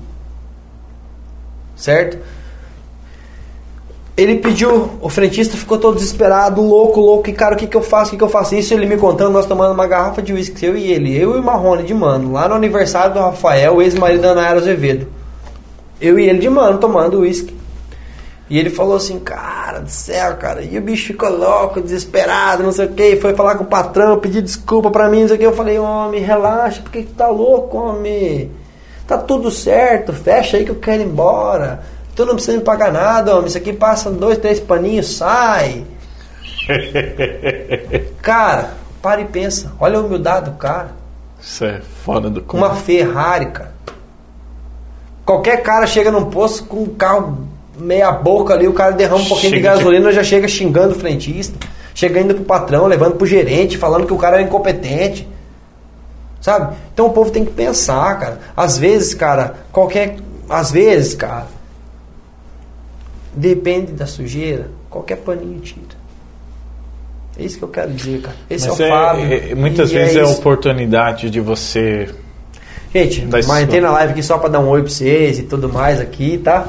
Certo? 1.77 2.19
Ele 4.15 4.37
pediu, 4.37 4.91
o 5.01 5.09
frentista 5.09 5.57
ficou 5.57 5.79
todo 5.79 5.95
desesperado, 5.95 6.61
louco, 6.61 7.01
louco, 7.01 7.31
e 7.31 7.33
cara, 7.33 7.55
o 7.55 7.59
que, 7.59 7.67
que 7.67 7.77
eu 7.77 7.83
faço? 7.83 8.09
O 8.09 8.11
que, 8.11 8.19
que 8.19 8.25
eu 8.25 8.29
faço? 8.29 8.55
Isso 8.55 8.75
ele 8.75 8.85
me 8.85 8.99
contando, 8.99 9.33
nós 9.33 9.47
tomando 9.47 9.73
uma 9.73 9.87
garrafa 9.87 10.21
de 10.21 10.35
uísque, 10.35 10.67
eu 10.67 10.77
e 10.77 10.93
ele, 10.93 11.17
eu 11.17 11.35
e 11.35 11.41
o 11.41 11.43
Marrone 11.43 11.83
de 11.83 11.95
mano, 11.95 12.33
lá 12.33 12.47
no 12.47 12.55
aniversário 12.55 13.15
do 13.15 13.21
Rafael, 13.21 13.81
ex-marido 13.81 14.21
da 14.21 14.35
Nayara 14.35 14.59
Azevedo. 14.59 15.09
Eu 15.99 16.19
e 16.19 16.29
ele 16.29 16.41
de 16.41 16.51
mano, 16.51 16.79
tomando 16.79 17.21
uísque. 17.21 17.57
E 18.53 18.59
ele 18.59 18.69
falou 18.69 18.97
assim, 18.97 19.19
cara 19.19 19.79
do 19.79 19.89
céu, 19.89 20.37
cara. 20.37 20.61
E 20.61 20.77
o 20.77 20.83
bicho 20.83 21.07
ficou 21.07 21.31
louco, 21.31 21.81
desesperado, 21.81 22.63
não 22.63 22.71
sei 22.71 22.85
o 22.85 22.93
que. 22.93 23.17
Foi 23.17 23.33
falar 23.33 23.55
com 23.55 23.65
o 23.65 23.67
patrão, 23.67 24.21
pedir 24.21 24.43
desculpa 24.43 24.91
pra 24.91 25.09
mim, 25.09 25.23
não 25.23 25.29
sei 25.29 25.37
o 25.37 25.41
que. 25.41 25.47
Eu 25.47 25.57
falei, 25.57 25.79
homem, 25.79 26.21
relaxa, 26.21 26.83
por 26.83 26.91
que 26.91 27.05
que 27.05 27.15
tá 27.15 27.29
louco, 27.29 27.79
homem? 27.79 28.51
Tá 29.07 29.17
tudo 29.17 29.51
certo, 29.51 30.13
fecha 30.13 30.59
aí 30.59 30.67
que 30.67 30.71
eu 30.71 30.75
quero 30.75 31.01
ir 31.01 31.07
embora. 31.07 31.83
Tu 32.15 32.27
não 32.27 32.35
precisa 32.35 32.59
me 32.59 32.63
pagar 32.63 32.93
nada, 32.93 33.35
homem. 33.35 33.47
Isso 33.47 33.57
aqui 33.57 33.73
passa 33.73 34.11
dois, 34.11 34.37
três 34.37 34.61
paninhos, 34.61 35.17
sai. 35.17 35.87
cara, 38.21 38.75
para 39.01 39.23
e 39.23 39.25
pensa. 39.25 39.73
Olha 39.81 39.97
a 39.97 40.03
humildade 40.03 40.51
do 40.51 40.59
cara. 40.59 40.91
Isso 41.41 41.65
é 41.65 41.81
fora 42.05 42.29
do 42.29 42.43
Com 42.43 42.59
uma 42.59 42.75
Ferrari, 42.75 43.47
cara. 43.47 43.73
Qualquer 45.25 45.63
cara 45.63 45.87
chega 45.87 46.13
num 46.13 46.27
posto 46.27 46.65
com 46.65 46.83
um 46.83 46.95
carro 46.95 47.51
meia 47.79 48.11
boca 48.13 48.55
ali, 48.55 48.67
o 48.69 48.73
cara 48.73 48.93
derrama 48.93 49.23
um 49.23 49.29
pouquinho 49.29 49.53
de 49.53 49.57
Chega 49.59 49.71
de- 49.73 49.77
gasolina, 49.79 50.13
já 50.13 50.23
chega 50.23 50.47
xingando 50.49 50.95
o 50.95 50.99
frentista, 50.99 51.57
chega 51.95 52.21
indo 52.21 52.35
pro 52.35 52.45
patrão, 52.45 52.87
levando 52.87 53.17
pro 53.17 53.27
gerente, 53.27 53.77
falando 53.79 54.07
que 54.07 54.13
o 54.13 54.19
cara 54.19 54.41
é 54.41 54.43
incompetente. 54.43 55.27
Sabe? 56.41 56.75
Então 56.93 57.07
o 57.07 57.11
povo 57.11 57.31
tem 57.31 57.45
que 57.45 57.53
pensar, 57.53 58.19
cara. 58.19 58.41
Às 58.57 58.77
vezes, 58.77 59.15
cara, 59.15 59.55
qualquer. 59.71 60.17
Às 60.49 60.73
vezes, 60.73 61.15
cara. 61.15 61.47
Depende 63.35 63.93
da 63.93 64.07
sujeira, 64.07 64.69
qualquer 64.91 65.17
paninho 65.17 65.61
tira. 65.61 66.03
É 67.39 67.45
isso 67.45 67.57
que 67.57 67.65
eu 67.65 67.69
quero 67.69 67.91
dizer, 67.93 68.21
cara. 68.21 68.37
Esse 68.51 68.69
Mas 68.69 68.81
é 68.81 68.83
o 68.83 68.87
é- 68.87 68.91
Fábio. 68.91 69.33
é- 69.33 69.55
muitas 69.55 69.91
e 69.91 69.95
vezes 69.95 70.17
é, 70.17 70.21
a 70.21 70.25
isso. 70.25 70.39
oportunidade 70.39 71.31
de 71.31 71.41
você. 71.41 72.11
Gente, 72.95 73.27
mas 73.31 73.49
entrei 73.63 73.81
na 73.81 73.91
live 73.93 74.13
aqui 74.13 74.23
só 74.23 74.37
pra 74.37 74.51
dar 74.51 74.61
um 74.61 74.69
oi 74.69 74.83
pra 74.83 74.91
vocês 74.91 75.39
e 75.39 75.45
tudo 75.45 75.67
mais 75.73 75.99
aqui, 75.99 76.37
tá? 76.37 76.67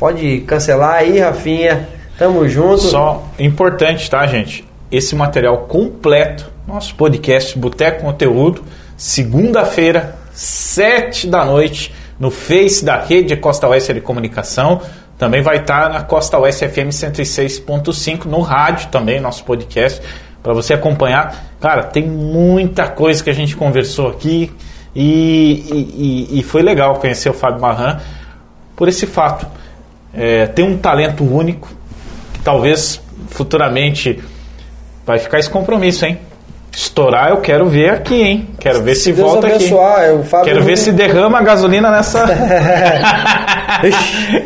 Pode 0.00 0.40
cancelar 0.40 0.94
aí, 0.94 1.18
Rafinha. 1.20 1.88
Tamo 2.18 2.48
junto. 2.48 2.78
Só 2.80 3.22
importante, 3.38 4.10
tá, 4.10 4.26
gente? 4.26 4.64
Esse 4.90 5.14
material 5.14 5.58
completo, 5.68 6.50
nosso 6.66 6.94
podcast 6.94 7.56
Boteco 7.58 8.02
Conteúdo, 8.02 8.64
segunda-feira, 8.96 10.16
sete 10.32 11.26
da 11.26 11.44
noite, 11.44 11.94
no 12.18 12.30
Face 12.30 12.84
da 12.84 12.98
Rede 12.98 13.36
Costa 13.36 13.68
Oeste 13.68 13.92
de 13.94 14.00
Comunicação. 14.00 14.80
Também 15.18 15.42
vai 15.42 15.58
estar 15.58 15.90
na 15.90 16.02
Costa 16.02 16.38
Oeste 16.38 16.66
FM 16.66 16.88
106.5, 16.88 18.24
no 18.24 18.40
rádio 18.40 18.88
também, 18.88 19.20
nosso 19.20 19.44
podcast. 19.44 20.00
para 20.42 20.54
você 20.54 20.72
acompanhar. 20.72 21.52
Cara, 21.60 21.82
tem 21.82 22.02
muita 22.08 22.88
coisa 22.88 23.22
que 23.22 23.28
a 23.28 23.34
gente 23.34 23.54
conversou 23.54 24.08
aqui 24.08 24.50
e, 24.96 26.26
e- 26.32 26.40
e 26.40 26.42
foi 26.42 26.62
legal 26.62 26.94
conhecer 26.96 27.28
o 27.28 27.34
Fábio 27.34 27.60
Marran 27.60 27.98
por 28.74 28.88
esse 28.88 29.06
fato. 29.06 29.46
É, 30.14 30.46
tem 30.46 30.64
um 30.64 30.76
talento 30.76 31.24
único 31.24 31.68
que 32.32 32.40
talvez 32.40 33.00
futuramente 33.28 34.22
vai 35.06 35.18
ficar 35.18 35.38
esse 35.38 35.50
compromisso, 35.50 36.04
hein? 36.04 36.18
Estourar 36.72 37.30
eu 37.30 37.38
quero 37.38 37.66
ver 37.66 37.90
aqui, 37.90 38.22
hein? 38.22 38.48
Quero 38.58 38.82
ver 38.82 38.94
se 38.94 39.12
Deus 39.12 39.28
volta 39.28 39.46
aqui. 39.48 39.56
abençoar, 39.56 40.02
é, 40.02 40.12
o 40.12 40.22
Fábio 40.22 40.46
Quero 40.46 40.64
ver 40.64 40.76
se 40.76 40.92
derrama 40.92 41.38
a 41.38 41.42
gasolina 41.42 41.90
nessa. 41.90 42.26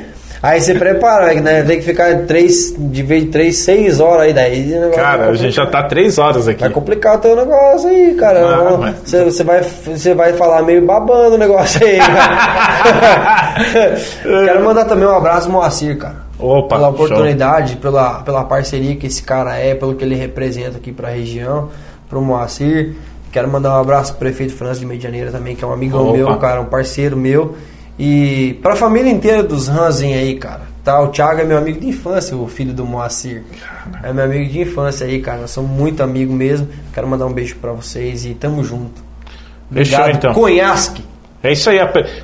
Aí 0.47 0.61
você 0.61 0.75
prepara, 0.75 1.33
né? 1.41 1.63
Tem 1.63 1.79
que 1.79 1.87
ficar 1.87 2.27
três, 2.27 2.75
de 2.77 3.03
vez 3.03 3.25
de 3.25 3.31
três, 3.31 3.57
seis 3.61 3.99
horas 3.99 4.27
aí 4.27 4.35
daí. 4.35 4.75
o 4.79 4.91
Cara, 4.91 5.17
vai 5.25 5.29
a 5.31 5.35
gente 5.37 5.55
já 5.57 5.65
tá 5.65 5.83
três 5.85 6.19
horas 6.19 6.47
aqui. 6.47 6.61
Vai 6.61 6.69
complicar 6.69 7.15
o 7.17 7.19
teu 7.19 7.35
negócio 7.35 7.89
aí, 7.89 8.15
cara. 8.15 8.41
Ah, 8.47 8.77
mas- 8.79 8.97
Você, 9.07 9.25
você 9.25 9.43
vai, 9.43 9.63
você 9.63 10.13
vai 10.13 10.35
falar 10.35 10.61
meio 10.63 10.85
babando 10.85 11.37
o 11.37 11.39
negócio 11.39 11.83
aí. 11.83 11.97
cara. 11.99 13.55
Quero 14.45 14.65
mandar 14.65 14.85
também 14.85 15.07
um 15.07 15.17
abraço 15.17 15.49
Moacir, 15.51 15.97
cara. 15.97 16.17
Opa, 16.39 16.77
pela 16.77 16.89
show. 16.89 16.95
oportunidade, 16.95 17.77
pela, 17.77 18.21
pela 18.23 18.45
parceria 18.45 18.97
que 18.97 19.07
esse 19.07 19.23
cara 19.23 19.57
é, 19.57 19.75
pelo 19.75 19.95
que 19.95 20.05
ele 20.05 20.15
representa 20.15 20.77
aqui 20.77 20.93
pra 20.93 21.09
região, 21.09 21.71
pro 22.11 22.21
Moacir. 22.21 22.93
Quero 23.33 23.49
mandar 23.49 23.79
um 23.79 23.81
abraço 23.81 24.13
pro 24.13 24.21
prefeito 24.21 24.53
França 24.53 24.79
de 24.81 24.85
Medianeira 24.85 25.31
também, 25.31 25.57
que 25.57 25.65
é 25.65 25.67
um 25.67 25.73
amigão 25.73 26.03
Opa. 26.09 26.13
meu, 26.13 26.37
cara, 26.37 26.61
um 26.61 26.67
parceiro 26.67 27.17
meu. 27.17 27.55
E 27.99 28.59
pra 28.63 28.75
família 28.75 29.11
inteira 29.11 29.43
dos 29.43 29.69
Ranzen 29.69 30.15
aí, 30.15 30.35
cara. 30.37 30.63
Tá, 30.83 31.01
o 31.01 31.09
Thiago 31.09 31.41
é 31.41 31.45
meu 31.45 31.57
amigo 31.57 31.81
de 31.81 31.89
infância, 31.89 32.37
o 32.37 32.47
filho 32.47 32.75
do 32.75 32.85
Moacir. 32.85 33.43
É 34.03 34.13
meu 34.13 34.25
amigo 34.25 34.51
de 34.53 34.61
infância 34.61 35.07
aí, 35.07 35.21
cara. 35.21 35.41
Nós 35.41 35.51
somos 35.51 35.71
muito 35.71 36.03
amigos 36.03 36.35
mesmo. 36.35 36.69
Quero 36.93 37.09
mandar 37.09 37.25
um 37.27 37.33
beijo 37.33 37.57
pra 37.57 37.73
vocês 37.73 38.27
e 38.27 38.35
tamo 38.35 38.63
junto. 38.63 39.03
Fechou, 39.73 40.11
então. 40.11 40.35
Cunhasque. 40.35 41.03
É 41.43 41.53
isso 41.53 41.71
aí. 41.71 41.79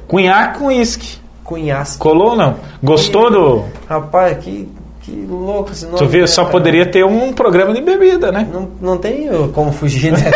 Cunhaque 0.07 0.59
com 0.59 0.67
uísque. 0.67 1.19
Cunhasque. 1.43 1.99
Colou 1.99 2.31
ou 2.31 2.37
não? 2.37 2.57
Gostou 2.83 3.31
do. 3.31 3.65
Rapaz, 3.89 4.39
que, 4.39 4.69
que 5.01 5.27
louco 5.27 5.73
esse 5.73 5.87
nome. 5.87 5.99
Tu 5.99 6.07
viu? 6.07 6.21
né, 6.21 6.27
Só 6.27 6.43
cara? 6.43 6.53
poderia 6.53 6.87
ter 6.87 7.05
um 7.05 7.33
programa 7.33 7.73
de 7.73 7.81
bebida, 7.81 8.31
né? 8.31 8.47
Não, 8.53 8.69
não 8.81 8.99
tem 8.99 9.27
como 9.53 9.73
fugir, 9.73 10.13
né? 10.13 10.19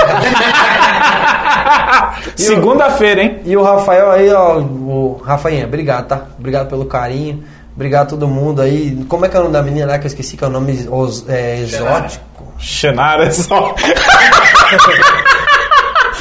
Segunda-feira, 2.36 3.22
hein? 3.22 3.40
E 3.44 3.56
o 3.56 3.62
Rafael 3.62 4.10
aí, 4.10 4.32
ó, 4.32 4.58
o 4.58 5.20
Rafainha, 5.24 5.66
obrigado, 5.66 6.06
tá? 6.08 6.22
Obrigado 6.38 6.68
pelo 6.68 6.84
carinho. 6.86 7.42
Obrigado 7.74 8.02
a 8.02 8.10
todo 8.10 8.28
mundo 8.28 8.62
aí. 8.62 9.04
Como 9.08 9.24
é 9.26 9.28
que 9.28 9.36
é 9.36 9.40
o 9.40 9.42
nome 9.44 9.52
da 9.54 9.62
menina 9.62 9.86
lá 9.86 9.98
que 9.98 10.04
eu 10.06 10.08
esqueci 10.08 10.36
que 10.36 10.44
é 10.44 10.46
o 10.46 10.50
nome 10.50 10.86
os- 10.90 11.28
é, 11.28 11.58
exótico? 11.60 12.24
Xenara 12.58 13.24
é 13.24 13.30
só. 13.30 13.74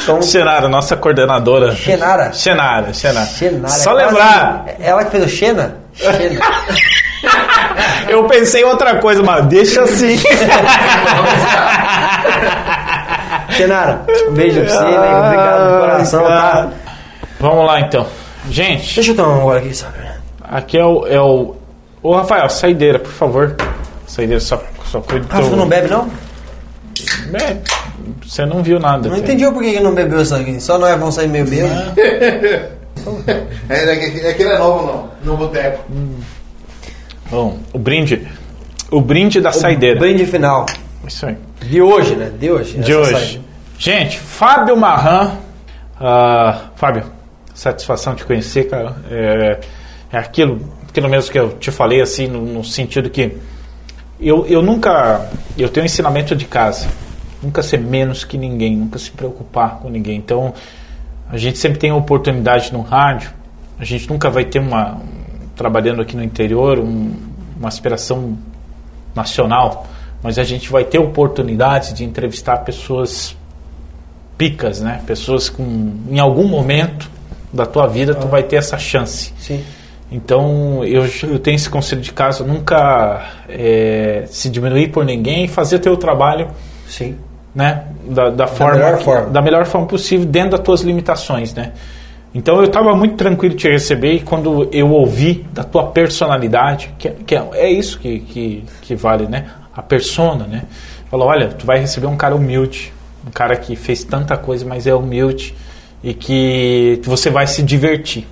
Então, 0.03 0.21
Xenara, 0.21 0.67
nossa 0.67 0.97
coordenadora. 0.97 1.73
Xenara. 1.73 2.33
Xenara, 2.33 2.93
Xenara. 2.93 3.25
Xenara. 3.25 3.69
Só 3.69 3.97
é 3.97 4.05
lembrar, 4.05 4.65
Ela 4.77 5.05
que 5.05 5.11
fez 5.11 5.23
o 5.23 5.29
Xena? 5.29 5.77
Xena. 5.93 6.41
eu 8.09 8.25
pensei 8.25 8.63
em 8.63 8.65
outra 8.65 8.97
coisa, 8.97 9.23
mas 9.23 9.45
deixa 9.45 9.83
assim. 9.83 10.17
Xenara, 13.53 14.05
um 14.29 14.33
beijo 14.33 14.61
pra 14.61 14.69
você, 14.69 14.83
né? 14.83 15.19
Obrigado 15.25 15.73
do 15.73 15.79
coração, 15.79 16.23
tá? 16.23 16.69
Vamos 17.39 17.65
lá 17.65 17.79
então. 17.81 18.05
Gente, 18.49 18.95
Deixa 18.95 19.11
eu 19.11 19.15
tomar 19.15 19.29
um 19.35 19.39
agora 19.41 19.59
aqui, 19.59 19.73
sabe? 19.73 19.97
aqui 20.43 20.77
é 20.77 20.85
o. 20.85 21.07
É 21.07 21.19
o... 21.21 21.55
Ô 22.01 22.15
Rafael, 22.15 22.49
saideira, 22.49 22.99
por 22.99 23.11
favor. 23.11 23.55
Saideira, 24.05 24.39
só, 24.41 24.61
só 24.85 24.99
cuida 24.99 25.25
do 25.25 25.27
teu- 25.29 25.49
tu 25.49 25.55
não 25.55 25.67
bebe, 25.67 25.87
não? 25.87 26.09
É, 27.33 27.57
você 28.23 28.45
não 28.45 28.61
viu 28.61 28.79
nada. 28.79 29.07
Não 29.09 29.17
entendi 29.17 29.45
o 29.45 29.53
porquê 29.53 29.71
que 29.73 29.79
não 29.79 29.93
bebeu 29.95 30.21
isso 30.21 30.35
aqui. 30.35 30.59
Só 30.59 30.77
nós 30.77 30.97
vamos 30.99 31.15
sair 31.15 31.27
meio 31.27 31.45
bêbado. 31.45 31.93
É, 33.69 33.73
é, 33.91 33.95
que- 33.97 34.19
é 34.25 34.33
que 34.33 34.43
ele 34.43 34.53
é 34.53 34.57
novo, 34.59 34.85
não. 34.85 35.09
No 35.23 35.35
boteco. 35.37 35.83
Bom, 37.29 37.57
o 37.73 37.79
brinde. 37.79 38.27
O 38.91 39.01
brinde 39.01 39.41
da 39.41 39.51
saideira. 39.51 39.99
Brinde 39.99 40.25
final. 40.25 40.65
Isso 41.07 41.25
aí. 41.25 41.37
De 41.61 41.81
hoje, 41.81 42.15
né? 42.15 42.31
De 42.39 42.49
hoje. 42.51 42.77
De 42.79 42.93
hoje. 42.95 43.11
saída. 43.11 43.43
Gente, 43.77 44.19
Fábio 44.19 44.77
Marran. 44.77 45.31
ah, 45.99 46.69
Fábio, 46.75 47.03
satisfação 47.53 48.15
te 48.15 48.23
conhecer, 48.25 48.69
cara. 48.69 48.95
É, 49.11 49.59
é 50.11 50.17
aquilo, 50.17 50.61
aquilo 50.87 51.09
mesmo 51.09 51.31
que 51.31 51.39
eu 51.39 51.53
te 51.57 51.71
falei, 51.71 52.01
assim, 52.01 52.27
no, 52.27 52.41
no 52.41 52.63
sentido 52.63 53.09
que 53.09 53.37
eu, 54.19 54.45
eu 54.47 54.61
nunca. 54.61 55.29
Eu 55.57 55.67
tenho 55.69 55.83
um 55.83 55.85
ensinamento 55.85 56.35
de 56.35 56.45
casa. 56.45 56.87
Nunca 57.41 57.61
ser 57.61 57.79
menos 57.79 58.23
que 58.23 58.37
ninguém, 58.37 58.75
nunca 58.77 58.97
se 58.97 59.11
preocupar 59.11 59.79
com 59.79 59.89
ninguém. 59.89 60.15
Então, 60.17 60.53
a 61.29 61.35
gente 61.37 61.57
sempre 61.57 61.77
tem 61.77 61.91
oportunidade 61.91 62.71
no 62.71 62.81
rádio. 62.81 63.31
A 63.77 63.83
gente 63.83 64.07
nunca 64.09 64.29
vai 64.29 64.45
ter 64.45 64.59
uma. 64.59 65.01
Trabalhando 65.55 66.01
aqui 66.01 66.15
no 66.15 66.23
interior, 66.23 66.79
um- 66.79 67.13
uma 67.59 67.67
aspiração 67.67 68.37
nacional, 69.15 69.85
mas 70.23 70.39
a 70.39 70.43
gente 70.43 70.71
vai 70.71 70.83
ter 70.85 70.97
oportunidade 70.99 71.93
de 71.93 72.03
entrevistar 72.05 72.57
pessoas 72.59 73.35
picas, 74.37 74.81
né? 74.81 75.01
Pessoas 75.05 75.49
com 75.49 75.93
em 76.09 76.19
algum 76.19 76.47
momento 76.47 77.09
da 77.51 77.65
tua 77.65 77.85
vida 77.87 78.15
tu 78.15 78.27
vai 78.27 78.41
ter 78.43 78.55
essa 78.55 78.77
chance. 78.77 79.33
Sim. 79.37 79.63
Então 80.11 80.83
eu, 80.85 81.05
eu 81.23 81.39
tenho 81.39 81.55
esse 81.55 81.69
conselho 81.69 82.01
de 82.01 82.11
casa, 82.11 82.43
nunca 82.43 83.29
é, 83.49 84.23
se 84.27 84.49
diminuir 84.49 84.89
por 84.89 85.03
ninguém 85.05 85.45
e 85.45 85.47
fazer 85.47 85.79
teu 85.79 85.97
trabalho, 85.97 86.47
Sim. 86.87 87.15
né? 87.53 87.85
Da, 88.07 88.29
da 88.29 88.47
forma 88.47 88.73
melhor 88.75 88.97
que- 88.97 89.03
forma. 89.03 89.29
da 89.29 89.41
melhor 89.41 89.65
forma 89.65 89.87
possível 89.87 90.25
dentro 90.25 90.51
das 90.51 90.59
tuas 90.61 90.81
limitações, 90.81 91.53
né? 91.53 91.71
Então 92.35 92.55
eu 92.57 92.63
estava 92.63 92.95
muito 92.95 93.15
tranquilo 93.15 93.53
de 93.55 93.61
te 93.61 93.69
receber 93.69 94.13
e 94.13 94.19
quando 94.19 94.67
eu 94.71 94.89
ouvi 94.91 95.45
da 95.53 95.63
tua 95.63 95.87
personalidade, 95.91 96.91
que, 96.97 97.07
é- 97.07 97.15
que 97.25 97.35
é, 97.35 97.47
é 97.53 97.71
isso 97.71 97.99
que, 97.99 98.19
que, 98.19 98.63
que 98.81 98.95
vale, 98.95 99.27
né? 99.27 99.45
A 99.75 99.81
persona, 99.81 100.45
né? 100.45 100.63
Falou, 101.09 101.27
olha, 101.27 101.49
tu 101.49 101.65
vai 101.65 101.79
receber 101.79 102.07
um 102.07 102.17
cara 102.17 102.35
humilde, 102.35 102.93
um 103.25 103.31
cara 103.31 103.55
que 103.55 103.75
fez 103.75 104.03
tanta 104.03 104.37
coisa, 104.37 104.65
mas 104.65 104.87
é 104.87 104.93
humilde 104.93 105.55
e 106.03 106.13
que 106.13 107.01
você 107.05 107.29
vai 107.29 107.47
se 107.47 107.63
divertir. 107.63 108.27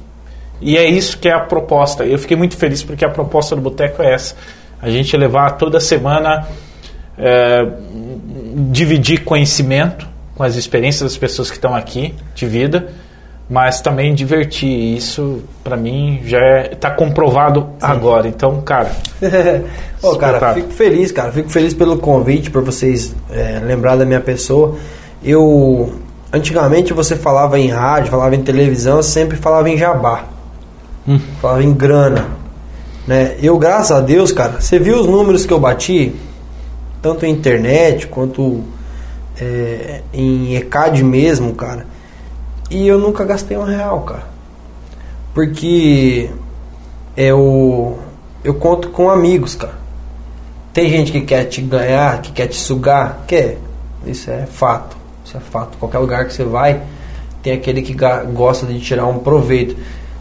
E 0.59 0.77
é 0.77 0.85
isso 0.85 1.17
que 1.17 1.27
é 1.27 1.33
a 1.33 1.39
proposta. 1.39 2.05
Eu 2.05 2.19
fiquei 2.19 2.37
muito 2.37 2.55
feliz 2.55 2.83
porque 2.83 3.03
a 3.03 3.09
proposta 3.09 3.55
do 3.55 3.61
Boteco 3.61 4.03
é 4.03 4.13
essa. 4.13 4.35
A 4.81 4.89
gente 4.89 5.15
levar 5.17 5.51
toda 5.51 5.79
semana, 5.79 6.47
é, 7.17 7.67
dividir 8.69 9.23
conhecimento 9.23 10.07
com 10.35 10.43
as 10.43 10.55
experiências 10.55 11.11
das 11.11 11.17
pessoas 11.17 11.49
que 11.49 11.57
estão 11.57 11.73
aqui 11.75 12.13
de 12.35 12.45
vida, 12.45 12.89
mas 13.51 13.81
também 13.81 14.15
divertir. 14.15 14.95
Isso, 14.95 15.43
para 15.61 15.75
mim, 15.75 16.21
já 16.23 16.61
está 16.71 16.89
comprovado 16.89 17.67
agora. 17.81 18.25
Então, 18.25 18.61
cara, 18.61 18.89
Pô, 19.99 20.15
cara, 20.15 20.53
fico 20.53 20.71
feliz, 20.71 21.11
cara. 21.11 21.33
Fico 21.33 21.49
feliz 21.49 21.73
pelo 21.73 21.97
convite, 21.97 22.49
por 22.49 22.63
vocês 22.63 23.13
é, 23.29 23.59
lembrar 23.61 23.97
da 23.97 24.05
minha 24.05 24.21
pessoa. 24.21 24.77
Eu. 25.21 25.93
Antigamente 26.33 26.93
você 26.93 27.17
falava 27.17 27.59
em 27.59 27.67
rádio, 27.67 28.09
falava 28.09 28.33
em 28.33 28.41
televisão, 28.41 28.97
eu 28.97 29.03
sempre 29.03 29.35
falava 29.35 29.69
em 29.69 29.77
jabá. 29.77 30.27
Falava 31.41 31.61
em 31.61 31.73
grana. 31.73 32.29
Né? 33.05 33.35
Eu, 33.43 33.57
graças 33.57 33.91
a 33.91 33.99
Deus, 33.99 34.31
cara, 34.31 34.61
você 34.61 34.79
viu 34.79 34.97
os 34.97 35.07
números 35.07 35.45
que 35.45 35.51
eu 35.51 35.59
bati? 35.59 36.15
Tanto 37.01 37.25
em 37.25 37.31
internet 37.31 38.07
quanto 38.07 38.63
é, 39.41 39.99
em 40.13 40.55
ECAD 40.55 41.03
mesmo, 41.03 41.53
cara. 41.53 41.85
E 42.71 42.87
eu 42.87 42.97
nunca 42.97 43.25
gastei 43.25 43.57
um 43.57 43.65
real, 43.65 43.99
cara. 44.01 44.23
Porque 45.33 46.29
eu, 47.17 47.99
eu 48.45 48.53
conto 48.53 48.89
com 48.89 49.09
amigos, 49.09 49.55
cara. 49.55 49.73
Tem 50.73 50.89
gente 50.89 51.11
que 51.11 51.19
quer 51.19 51.43
te 51.43 51.61
ganhar, 51.61 52.21
que 52.21 52.31
quer 52.31 52.47
te 52.47 52.55
sugar, 52.55 53.25
quer. 53.27 53.57
Isso 54.05 54.31
é 54.31 54.45
fato. 54.45 54.95
Isso 55.25 55.35
é 55.35 55.41
fato. 55.41 55.77
Qualquer 55.77 55.97
lugar 55.97 56.25
que 56.25 56.33
você 56.33 56.45
vai, 56.45 56.81
tem 57.43 57.51
aquele 57.51 57.81
que 57.81 57.93
gosta 58.33 58.65
de 58.65 58.79
tirar 58.79 59.05
um 59.05 59.19
proveito. 59.19 59.75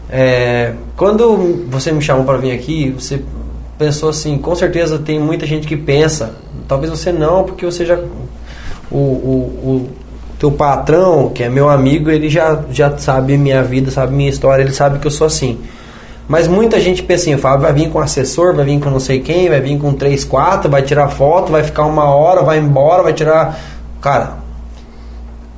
É, 0.09 0.73
quando 0.97 1.65
você 1.69 1.89
me 1.93 2.01
chamou 2.01 2.25
para 2.25 2.37
vir 2.37 2.51
aqui, 2.51 2.89
você 2.91 3.23
pensou 3.77 4.09
assim, 4.09 4.37
com 4.37 4.53
certeza 4.55 4.99
tem 4.99 5.17
muita 5.17 5.45
gente 5.45 5.65
que 5.65 5.77
pensa, 5.77 6.35
talvez 6.67 6.91
você 6.91 7.13
não, 7.13 7.45
porque 7.45 7.65
você 7.65 7.85
já 7.85 7.97
o, 8.91 8.97
o, 8.97 9.39
o 9.63 9.89
teu 10.41 10.51
patrão, 10.51 11.29
que 11.29 11.43
é 11.43 11.49
meu 11.49 11.69
amigo, 11.69 12.09
ele 12.09 12.27
já, 12.27 12.63
já 12.71 12.97
sabe 12.97 13.37
minha 13.37 13.61
vida, 13.61 13.91
sabe 13.91 14.15
minha 14.15 14.27
história, 14.27 14.63
ele 14.63 14.73
sabe 14.73 14.97
que 14.97 15.05
eu 15.05 15.11
sou 15.11 15.27
assim. 15.27 15.59
Mas 16.27 16.47
muita 16.47 16.81
gente 16.81 17.03
pensa 17.03 17.29
assim, 17.29 17.35
o 17.35 17.59
vai 17.59 17.71
vir 17.71 17.91
com 17.91 17.99
assessor, 17.99 18.55
vai 18.55 18.65
vir 18.65 18.79
com 18.79 18.89
não 18.89 18.99
sei 18.99 19.19
quem, 19.19 19.49
vai 19.49 19.61
vir 19.61 19.77
com 19.77 19.93
3, 19.93 20.23
4, 20.23 20.67
vai 20.67 20.81
tirar 20.81 21.09
foto, 21.09 21.51
vai 21.51 21.61
ficar 21.61 21.85
uma 21.85 22.05
hora, 22.05 22.41
vai 22.41 22.57
embora, 22.57 23.03
vai 23.03 23.13
tirar. 23.13 23.55
Cara, 24.01 24.37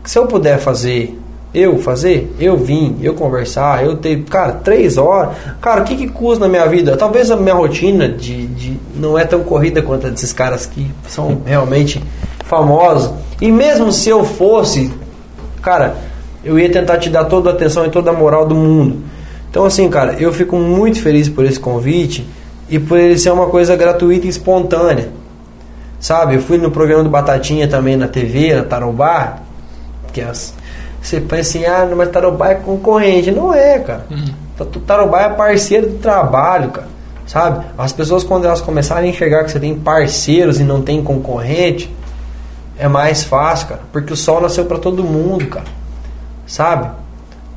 se 0.04 0.20
eu 0.20 0.28
puder 0.28 0.60
fazer, 0.60 1.18
eu 1.54 1.78
fazer, 1.78 2.36
eu 2.38 2.58
vim, 2.58 2.98
eu 3.02 3.14
conversar, 3.14 3.86
eu 3.86 3.96
ter, 3.96 4.22
cara, 4.24 4.52
três 4.52 4.98
horas, 4.98 5.34
cara, 5.62 5.80
o 5.80 5.86
que 5.86 5.96
que 5.96 6.10
custa 6.10 6.44
na 6.44 6.50
minha 6.50 6.66
vida? 6.68 6.98
Talvez 6.98 7.32
a 7.32 7.38
minha 7.38 7.56
rotina 7.56 8.10
de, 8.10 8.48
de 8.48 8.78
não 8.98 9.18
é 9.18 9.24
tão 9.24 9.44
corrida 9.44 9.82
quanto 9.82 10.08
a 10.08 10.10
desses 10.10 10.34
caras 10.34 10.66
que 10.66 10.92
são 11.08 11.42
realmente 11.46 12.04
famosos. 12.46 13.12
E 13.42 13.52
mesmo 13.52 13.92
se 13.92 14.10
eu 14.10 14.24
fosse, 14.24 14.92
cara, 15.62 15.96
eu 16.44 16.60
ia 16.60 16.72
tentar 16.72 16.98
te 16.98 17.10
dar 17.10 17.26
toda 17.26 17.50
a 17.50 17.54
atenção 17.54 17.86
e 17.86 17.90
toda 17.90 18.12
a 18.12 18.14
moral 18.14 18.46
do 18.46 18.56
mundo. 18.56 19.04
Então, 19.50 19.66
assim, 19.66 19.90
cara, 19.90 20.14
eu 20.14 20.34
fico 20.34 20.58
muito 20.58 21.02
feliz 21.02 21.30
por 21.30 21.46
esse 21.46 21.60
convite 21.60 22.28
e 22.70 22.80
por 22.80 22.98
ele 22.98 23.18
ser 23.18 23.32
uma 23.32 23.48
coisa 23.48 23.76
gratuita 23.76 24.26
e 24.26 24.30
espontânea. 24.30 25.10
Sabe? 26.00 26.36
Eu 26.36 26.42
fui 26.42 26.58
no 26.58 26.72
programa 26.72 27.04
do 27.04 27.10
Batatinha 27.10 27.68
também 27.68 27.96
na 27.96 28.08
TV, 28.08 28.56
na 28.56 28.64
Tarobá, 28.64 29.38
que 30.12 30.22
as, 30.22 30.54
você 31.02 31.20
pensa 31.20 31.58
assim, 31.58 31.66
ah, 31.66 31.88
mas 31.96 32.10
Tarobá 32.10 32.50
é 32.50 32.56
concorrente. 32.56 33.30
Não 33.30 33.54
é, 33.54 33.78
cara. 33.80 34.06
Uhum. 34.10 34.66
Tarobá 34.88 35.24
é 35.24 35.30
parceiro 35.30 35.88
do 35.88 35.98
trabalho, 36.00 36.70
cara. 36.72 36.88
Sabe? 37.26 37.66
As 37.78 37.92
pessoas, 37.92 38.24
quando 38.24 38.46
elas 38.46 38.62
começarem 38.62 39.10
a 39.10 39.14
enxergar 39.14 39.44
que 39.44 39.52
você 39.52 39.60
tem 39.60 39.76
parceiros 39.76 40.60
e 40.60 40.64
não 40.64 40.82
tem 40.82 41.04
concorrente, 41.04 41.94
é 42.84 42.88
mais 42.90 43.24
fácil, 43.24 43.70
cara. 43.70 43.82
Porque 43.94 44.12
o 44.12 44.18
sol 44.18 44.42
nasceu 44.42 44.66
para 44.66 44.78
todo 44.78 45.06
mundo, 45.06 45.48
cara. 45.48 45.68
Sabe? 46.46 46.92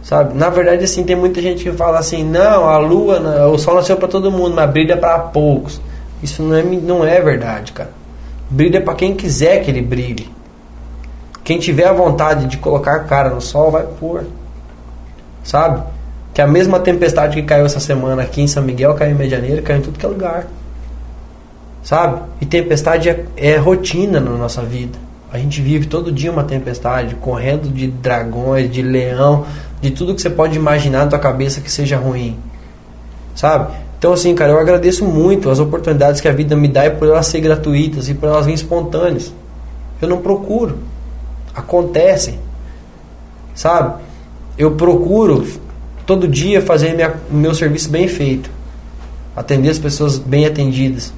Sabe? 0.01 0.39
Na 0.39 0.49
verdade, 0.49 0.85
assim, 0.85 1.03
tem 1.03 1.17
muita 1.17 1.43
gente 1.43 1.65
que 1.65 1.73
fala 1.73 1.99
assim: 1.99 2.23
não, 2.23 2.69
a 2.69 2.79
lua, 2.79 3.49
o 3.49 3.59
sol 3.59 3.75
nasceu 3.75 3.97
para 3.97 4.07
todo 4.07 4.31
mundo, 4.31 4.55
mas 4.55 4.71
brilha 4.71 4.97
para 4.97 5.19
poucos. 5.19 5.81
Isso 6.23 6.45
não 6.45 6.55
é, 6.55 6.63
não 6.63 7.05
é 7.05 7.21
verdade, 7.21 7.73
cara. 7.73 7.91
Brilha 8.49 8.81
para 8.81 8.95
quem 8.95 9.17
quiser 9.17 9.65
que 9.65 9.71
ele 9.73 9.83
brilhe. 9.83 10.31
Quem 11.43 11.59
tiver 11.59 11.89
a 11.89 11.93
vontade 11.93 12.47
de 12.47 12.59
colocar 12.59 12.95
a 12.95 13.01
cara 13.01 13.31
no 13.31 13.41
sol, 13.41 13.73
vai 13.73 13.83
pôr. 13.83 14.27
Sabe? 15.43 15.83
Que 16.33 16.41
a 16.41 16.47
mesma 16.47 16.79
tempestade 16.79 17.35
que 17.35 17.43
caiu 17.43 17.67
essa 17.67 17.81
semana 17.81 18.23
aqui 18.23 18.43
em 18.43 18.47
São 18.47 18.63
Miguel, 18.63 18.95
caiu 18.95 19.11
em 19.11 19.19
Medianeira, 19.19 19.61
caiu 19.61 19.81
em 19.81 19.83
tudo 19.83 19.99
que 19.99 20.07
é 20.07 20.09
lugar. 20.09 20.47
Sabe? 21.83 22.21
E 22.41 22.47
tempestade 22.47 23.09
é, 23.09 23.25
é 23.37 23.57
rotina 23.57 24.21
na 24.21 24.31
nossa 24.31 24.63
vida. 24.63 25.06
A 25.37 25.39
gente 25.39 25.61
vive 25.61 25.85
todo 25.85 26.11
dia 26.11 26.33
uma 26.33 26.45
tempestade, 26.45 27.15
correndo 27.17 27.69
de 27.69 27.89
dragões, 27.89 28.73
de 28.73 28.81
leão, 28.81 29.45
de 29.83 29.91
tudo 29.91 30.15
que 30.15 30.23
você 30.23 30.31
pode 30.31 30.57
imaginar 30.57 31.01
na 31.01 31.09
tua 31.09 31.19
cabeça 31.19 31.61
que 31.61 31.71
seja 31.71 31.99
ruim. 31.99 32.39
Sabe? 33.35 33.75
Então, 33.99 34.15
assim, 34.15 34.35
cara, 34.35 34.53
eu 34.53 34.59
agradeço 34.59 35.05
muito 35.05 35.51
as 35.51 35.59
oportunidades 35.59 36.23
que 36.23 36.29
a 36.29 36.33
vida 36.33 36.57
me 36.57 36.67
dá 36.67 36.87
e 36.87 36.91
por 36.91 37.07
elas 37.07 37.27
ser 37.27 37.43
gratuitas 37.43 38.09
e 38.09 38.15
por 38.15 38.31
elas 38.31 38.47
virem 38.47 38.55
espontâneas. 38.55 39.31
Eu 40.01 40.09
não 40.09 40.23
procuro. 40.23 40.79
Acontecem. 41.55 42.39
Sabe? 43.55 44.03
Eu 44.57 44.71
procuro 44.71 45.47
todo 46.07 46.27
dia 46.27 46.63
fazer 46.63 46.95
minha, 46.95 47.13
meu 47.31 47.55
serviço 47.55 47.91
bem 47.91 48.09
feito. 48.09 48.49
Atender 49.37 49.69
as 49.69 49.79
pessoas 49.79 50.17
bem 50.17 50.47
atendidas. 50.47 51.13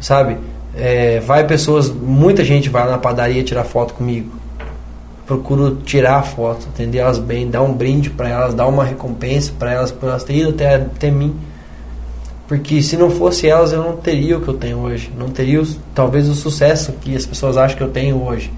Sabe? 0.00 0.36
É, 0.74 1.20
vai 1.20 1.46
pessoas, 1.46 1.90
muita 1.90 2.44
gente 2.44 2.68
vai 2.68 2.88
na 2.88 2.98
padaria 2.98 3.42
tirar 3.42 3.64
foto 3.64 3.94
comigo. 3.94 4.32
Procuro 5.26 5.76
tirar 5.76 6.16
a 6.16 6.22
foto, 6.22 6.66
atender 6.72 6.98
elas 6.98 7.18
bem, 7.18 7.48
dar 7.48 7.62
um 7.62 7.72
brinde 7.72 8.10
para 8.10 8.28
elas, 8.28 8.54
dar 8.54 8.66
uma 8.66 8.84
recompensa 8.84 9.52
para 9.58 9.72
elas, 9.72 9.92
por 9.92 10.08
elas 10.08 10.24
terem 10.24 10.42
ido 10.42 10.50
até, 10.50 10.74
até 10.74 11.10
mim 11.10 11.34
porque 12.52 12.82
se 12.82 12.98
não 12.98 13.10
fosse 13.10 13.48
elas, 13.48 13.72
eu 13.72 13.82
não 13.82 13.96
teria 13.96 14.36
o 14.36 14.42
que 14.42 14.48
eu 14.48 14.52
tenho 14.52 14.78
hoje. 14.80 15.10
Não 15.18 15.30
teria, 15.30 15.62
talvez, 15.94 16.28
o 16.28 16.34
sucesso 16.34 16.92
que 17.00 17.16
as 17.16 17.24
pessoas 17.24 17.56
acham 17.56 17.78
que 17.78 17.82
eu 17.82 17.88
tenho 17.88 18.22
hoje. 18.22 18.52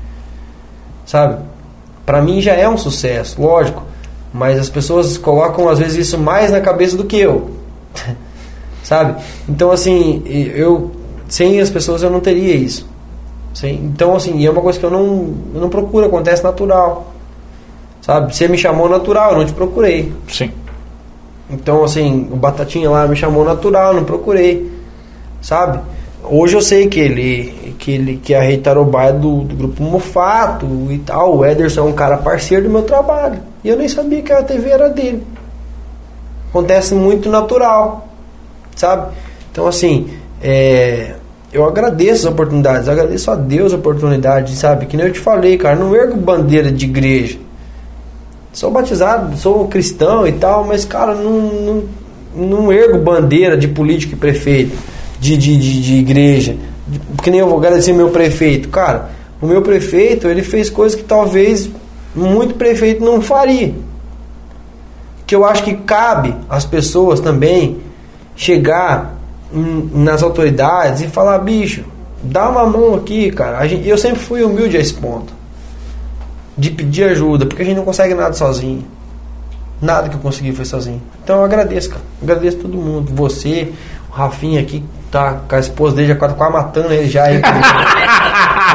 Sabe? 1.07 1.41
Para 2.05 2.21
mim 2.21 2.41
já 2.41 2.55
é 2.55 2.69
um 2.69 2.77
sucesso, 2.77 3.41
lógico. 3.41 3.85
Mas 4.33 4.59
as 4.59 4.69
pessoas 4.69 5.17
colocam, 5.17 5.69
às 5.69 5.79
vezes, 5.79 6.09
isso 6.09 6.19
mais 6.19 6.51
na 6.51 6.61
cabeça 6.61 6.97
do 6.97 7.05
que 7.05 7.17
eu. 7.17 7.53
Sabe? 8.83 9.23
Então, 9.49 9.71
assim, 9.71 10.25
eu... 10.27 10.91
Sem 11.35 11.61
as 11.61 11.69
pessoas, 11.69 12.01
eu 12.01 12.11
não 12.11 12.21
teria 12.21 12.55
isso. 12.55 12.87
Sem, 13.53 13.75
então, 13.75 14.15
assim, 14.15 14.47
é 14.47 14.49
uma 14.49 14.63
coisa 14.63 14.79
que 14.79 14.87
eu 14.87 14.91
não, 14.91 15.35
eu 15.53 15.61
não 15.61 15.69
procuro, 15.69 16.07
acontece 16.07 16.45
natural. 16.45 17.13
Sabe? 18.01 18.33
Você 18.33 18.47
me 18.47 18.57
chamou 18.57 18.89
natural, 18.89 19.33
eu 19.33 19.39
não 19.39 19.45
te 19.45 19.53
procurei. 19.53 20.13
Sim. 20.29 20.53
Então, 21.51 21.83
assim, 21.83 22.29
o 22.31 22.37
Batatinha 22.37 22.89
lá 22.89 23.09
me 23.09 23.17
chamou 23.17 23.45
natural, 23.45 23.95
não 23.95 24.05
procurei, 24.05 24.71
sabe? 25.43 25.81
Hoje 26.23 26.55
eu 26.55 26.63
sei 26.63 26.87
que 26.87 27.01
ele, 27.01 27.75
que 27.81 27.91
ele, 27.91 28.17
que 28.19 28.33
a 28.33 28.41
Rei 28.41 28.59
Tarobá 28.59 29.07
é 29.07 29.13
do, 29.13 29.41
do 29.41 29.57
grupo 29.57 29.83
Mofato 29.83 30.69
e 30.89 30.99
tal. 30.99 31.39
O 31.39 31.45
Ederson 31.45 31.81
é 31.81 31.85
um 31.91 31.93
cara 31.95 32.17
parceiro 32.19 32.63
do 32.63 32.71
meu 32.71 32.83
trabalho. 32.83 33.41
E 33.65 33.69
eu 33.69 33.77
nem 33.77 33.89
sabia 33.89 34.23
que 34.23 34.33
a 34.33 34.41
TV 34.41 34.71
era 34.71 34.89
dele. 34.89 35.27
Acontece 36.51 36.95
muito 36.95 37.29
natural, 37.29 38.07
sabe? 38.77 39.13
Então, 39.51 39.67
assim, 39.67 40.09
é, 40.41 41.17
eu 41.55 41.65
agradeço 41.65 42.27
as 42.27 42.33
oportunidades, 42.35 42.89
agradeço 42.89 43.31
a 43.31 43.35
Deus 43.35 43.73
a 43.73 43.77
oportunidade, 43.77 44.55
sabe? 44.57 44.85
Que 44.85 44.97
nem 44.97 45.07
eu 45.07 45.13
te 45.13 45.21
falei, 45.21 45.57
cara, 45.57 45.77
não 45.77 45.97
ergo 45.97 46.17
bandeira 46.17 46.71
de 46.71 46.85
igreja 46.85 47.39
sou 48.55 48.71
batizado, 48.71 49.37
sou 49.37 49.67
cristão 49.67 50.27
e 50.27 50.33
tal, 50.33 50.65
mas, 50.65 50.85
cara, 50.85 51.15
não, 51.15 51.33
não, 51.33 51.85
não 52.35 52.73
ergo 52.73 52.99
bandeira 52.99 53.57
de 53.57 53.67
político 53.67 54.15
e 54.15 54.17
prefeito, 54.17 54.79
de, 55.19 55.37
de, 55.37 55.57
de, 55.57 55.83
de 55.83 55.95
igreja. 55.97 56.57
Porque 57.17 57.31
nem 57.31 57.41
eu 57.41 57.49
vou 57.49 57.59
agradecer 57.59 57.93
meu 57.93 58.11
prefeito. 58.11 58.69
Cara, 58.69 59.11
o 59.43 59.47
meu 59.47 59.61
prefeito, 59.61 60.29
ele 60.29 60.43
fez 60.43 60.71
coisas 60.71 60.97
que 60.97 61.05
talvez 61.05 61.69
muito 62.15 62.55
prefeito 62.55 63.05
não 63.05 63.21
faria. 63.21 63.75
Que 65.27 65.35
eu 65.35 65.45
acho 65.45 65.65
que 65.65 65.75
cabe 65.75 66.35
às 66.49 66.65
pessoas 66.65 67.19
também 67.19 67.79
chegar 68.37 69.14
nas 69.55 70.23
autoridades 70.23 71.03
e 71.03 71.09
falar, 71.09 71.39
bicho, 71.39 71.85
dá 72.23 72.49
uma 72.49 72.67
mão 72.67 72.95
aqui, 72.95 73.31
cara. 73.31 73.67
Gente, 73.67 73.89
eu 73.89 73.97
sempre 73.97 74.19
fui 74.19 74.43
humilde 74.43 74.77
a 74.77 74.81
esse 74.81 74.95
ponto 74.95 75.33
de 76.57 76.71
pedir 76.71 77.05
ajuda, 77.05 77.47
porque 77.47 77.63
a 77.63 77.65
gente 77.65 77.77
não 77.77 77.85
consegue 77.85 78.15
nada 78.15 78.33
sozinho. 78.35 78.85
Nada 79.81 80.09
que 80.09 80.15
eu 80.15 80.21
consegui 80.21 80.53
foi 80.53 80.65
sozinho. 80.65 81.03
Então 81.23 81.37
eu 81.37 81.45
agradeço, 81.45 81.91
cara. 81.91 82.03
Agradeço 82.23 82.59
todo 82.59 82.77
mundo. 82.77 83.13
Você, 83.15 83.73
o 84.11 84.13
Rafinha 84.13 84.61
aqui, 84.61 84.83
tá 85.11 85.41
com 85.49 85.55
a 85.55 85.59
esposa 85.59 85.97
dele, 85.97 86.09
já 86.09 86.15
quase, 86.15 86.35
matando 86.39 86.93
ele 86.93 87.09
já. 87.09 87.25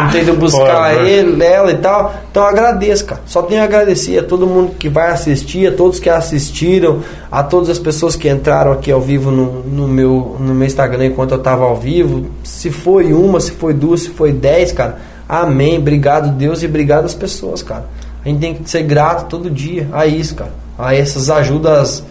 não 0.04 0.10
tem 0.10 0.26
de 0.26 0.32
buscar 0.32 0.96
Pô, 0.96 1.02
ele, 1.02 1.44
ela 1.44 1.72
e 1.72 1.78
tal. 1.78 2.14
Então 2.32 2.44
agradeço, 2.44 3.06
cara. 3.06 3.22
Só 3.26 3.42
tenho 3.42 3.62
a 3.62 3.66
agradecer 3.66 4.20
a 4.20 4.24
todo 4.24 4.48
mundo 4.48 4.76
que 4.78 4.90
vai 4.90 5.12
assistir, 5.12 5.68
a 5.68 5.72
todos 5.72 6.00
que 6.00 6.10
assistiram, 6.10 7.02
a 7.32 7.44
todas 7.44 7.70
as 7.70 7.80
pessoas 7.80 8.16
que 8.16 8.30
entraram 8.30 8.72
aqui 8.72 8.92
ao 8.92 9.02
vivo 9.02 9.32
no, 9.32 9.64
no, 9.64 9.88
meu, 9.88 10.38
no 10.40 10.54
meu 10.54 10.68
Instagram 10.68 11.08
enquanto 11.08 11.32
eu 11.32 11.40
tava 11.40 11.66
ao 11.66 11.76
vivo. 11.76 12.28
Se 12.44 12.72
foi 12.72 13.14
uma, 13.14 13.40
se 13.40 13.52
foi 13.52 13.74
duas, 13.74 14.02
se 14.02 14.10
foi 14.10 14.32
dez, 14.32 14.72
cara 14.72 15.10
Amém. 15.30 15.78
Obrigado, 15.78 16.32
Deus, 16.32 16.64
e 16.64 16.66
obrigado 16.66 17.06
às 17.06 17.14
pessoas, 17.14 17.62
cara. 17.62 17.86
A 18.26 18.28
gente 18.28 18.40
tem 18.40 18.56
que 18.56 18.68
ser 18.68 18.82
grato 18.82 19.30
todo 19.30 19.48
dia 19.52 19.88
a 19.94 20.08
isso, 20.08 20.34
cara. 20.34 20.52
A 20.76 20.96
essas 20.96 21.30
ajudas 21.30 22.04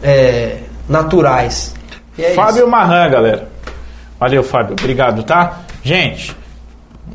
é, 0.00 0.58
naturais. 0.88 1.74
É 2.16 2.30
Fábio 2.30 2.58
isso. 2.58 2.68
Marran, 2.68 3.10
galera. 3.10 3.48
Valeu, 4.20 4.44
Fábio. 4.44 4.76
Obrigado, 4.78 5.24
tá? 5.24 5.62
Gente, 5.82 6.34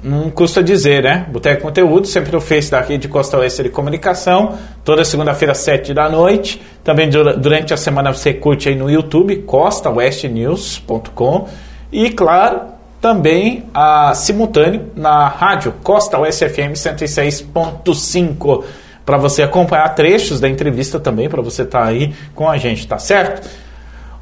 não 0.04 0.30
custa 0.30 0.64
dizer, 0.64 1.04
né? 1.04 1.26
Boteco 1.30 1.62
Conteúdo, 1.62 2.08
sempre 2.08 2.32
no 2.32 2.42
Face 2.42 2.72
daqui 2.72 2.98
de 2.98 3.08
Costa 3.08 3.38
Oeste 3.38 3.64
de 3.64 3.70
Comunicação, 3.70 4.58
toda 4.84 5.04
segunda-feira, 5.04 5.54
sete 5.54 5.94
da 5.94 6.10
noite. 6.10 6.62
Também 6.84 7.10
durante 7.10 7.74
a 7.74 7.78
semana 7.78 8.14
você 8.14 8.34
curte 8.34 8.70
aí 8.70 8.76
no 8.76 8.90
YouTube, 8.90 9.36
costaoestenews.com. 9.38 11.48
E, 11.92 12.12
claro, 12.12 12.62
também 13.02 13.66
a 13.74 14.14
simultâneo 14.14 14.92
na 14.96 15.28
rádio 15.28 15.74
Costa 15.84 16.20
USFM 16.20 16.74
106.5 16.74 18.64
para 19.06 19.18
você 19.18 19.42
acompanhar 19.42 19.90
trechos 19.96 20.40
da 20.40 20.48
entrevista 20.48 21.00
também 21.00 21.28
para 21.28 21.42
você 21.42 21.64
estar 21.64 21.82
tá 21.82 21.88
aí 21.88 22.14
com 22.36 22.48
a 22.48 22.58
gente, 22.58 22.88
tá 22.88 23.00
certo? 23.00 23.50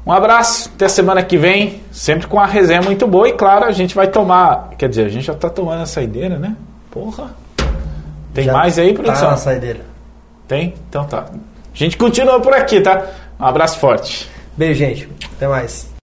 Um 0.08 0.12
abraço, 0.12 0.70
até 0.74 0.88
semana 0.88 1.22
que 1.22 1.36
vem, 1.36 1.82
sempre 1.92 2.26
com 2.26 2.40
a 2.40 2.46
resenha 2.46 2.80
muito 2.80 3.06
boa 3.06 3.28
e 3.28 3.34
claro, 3.34 3.66
a 3.66 3.72
gente 3.72 3.94
vai 3.94 4.06
tomar, 4.08 4.70
quer 4.78 4.88
dizer, 4.88 5.04
a 5.04 5.08
gente 5.10 5.26
já 5.26 5.34
tá 5.34 5.50
tomando 5.50 5.82
a 5.82 5.86
saideira, 5.86 6.38
né? 6.38 6.56
Porra. 6.90 7.36
Tem 8.32 8.46
já 8.46 8.52
mais 8.54 8.78
aí, 8.78 8.94
produção? 8.94 9.26
Tá 9.26 9.30
na 9.32 9.36
saideira. 9.36 9.80
Tem? 10.48 10.72
Então 10.88 11.04
tá. 11.04 11.26
A 11.26 11.76
gente 11.76 11.98
continua 11.98 12.40
por 12.40 12.54
aqui, 12.54 12.80
tá? 12.80 13.04
Um 13.38 13.44
abraço 13.44 13.78
forte. 13.78 14.30
Beijo, 14.56 14.78
gente. 14.78 15.06
Até 15.36 15.46
mais. 15.46 15.97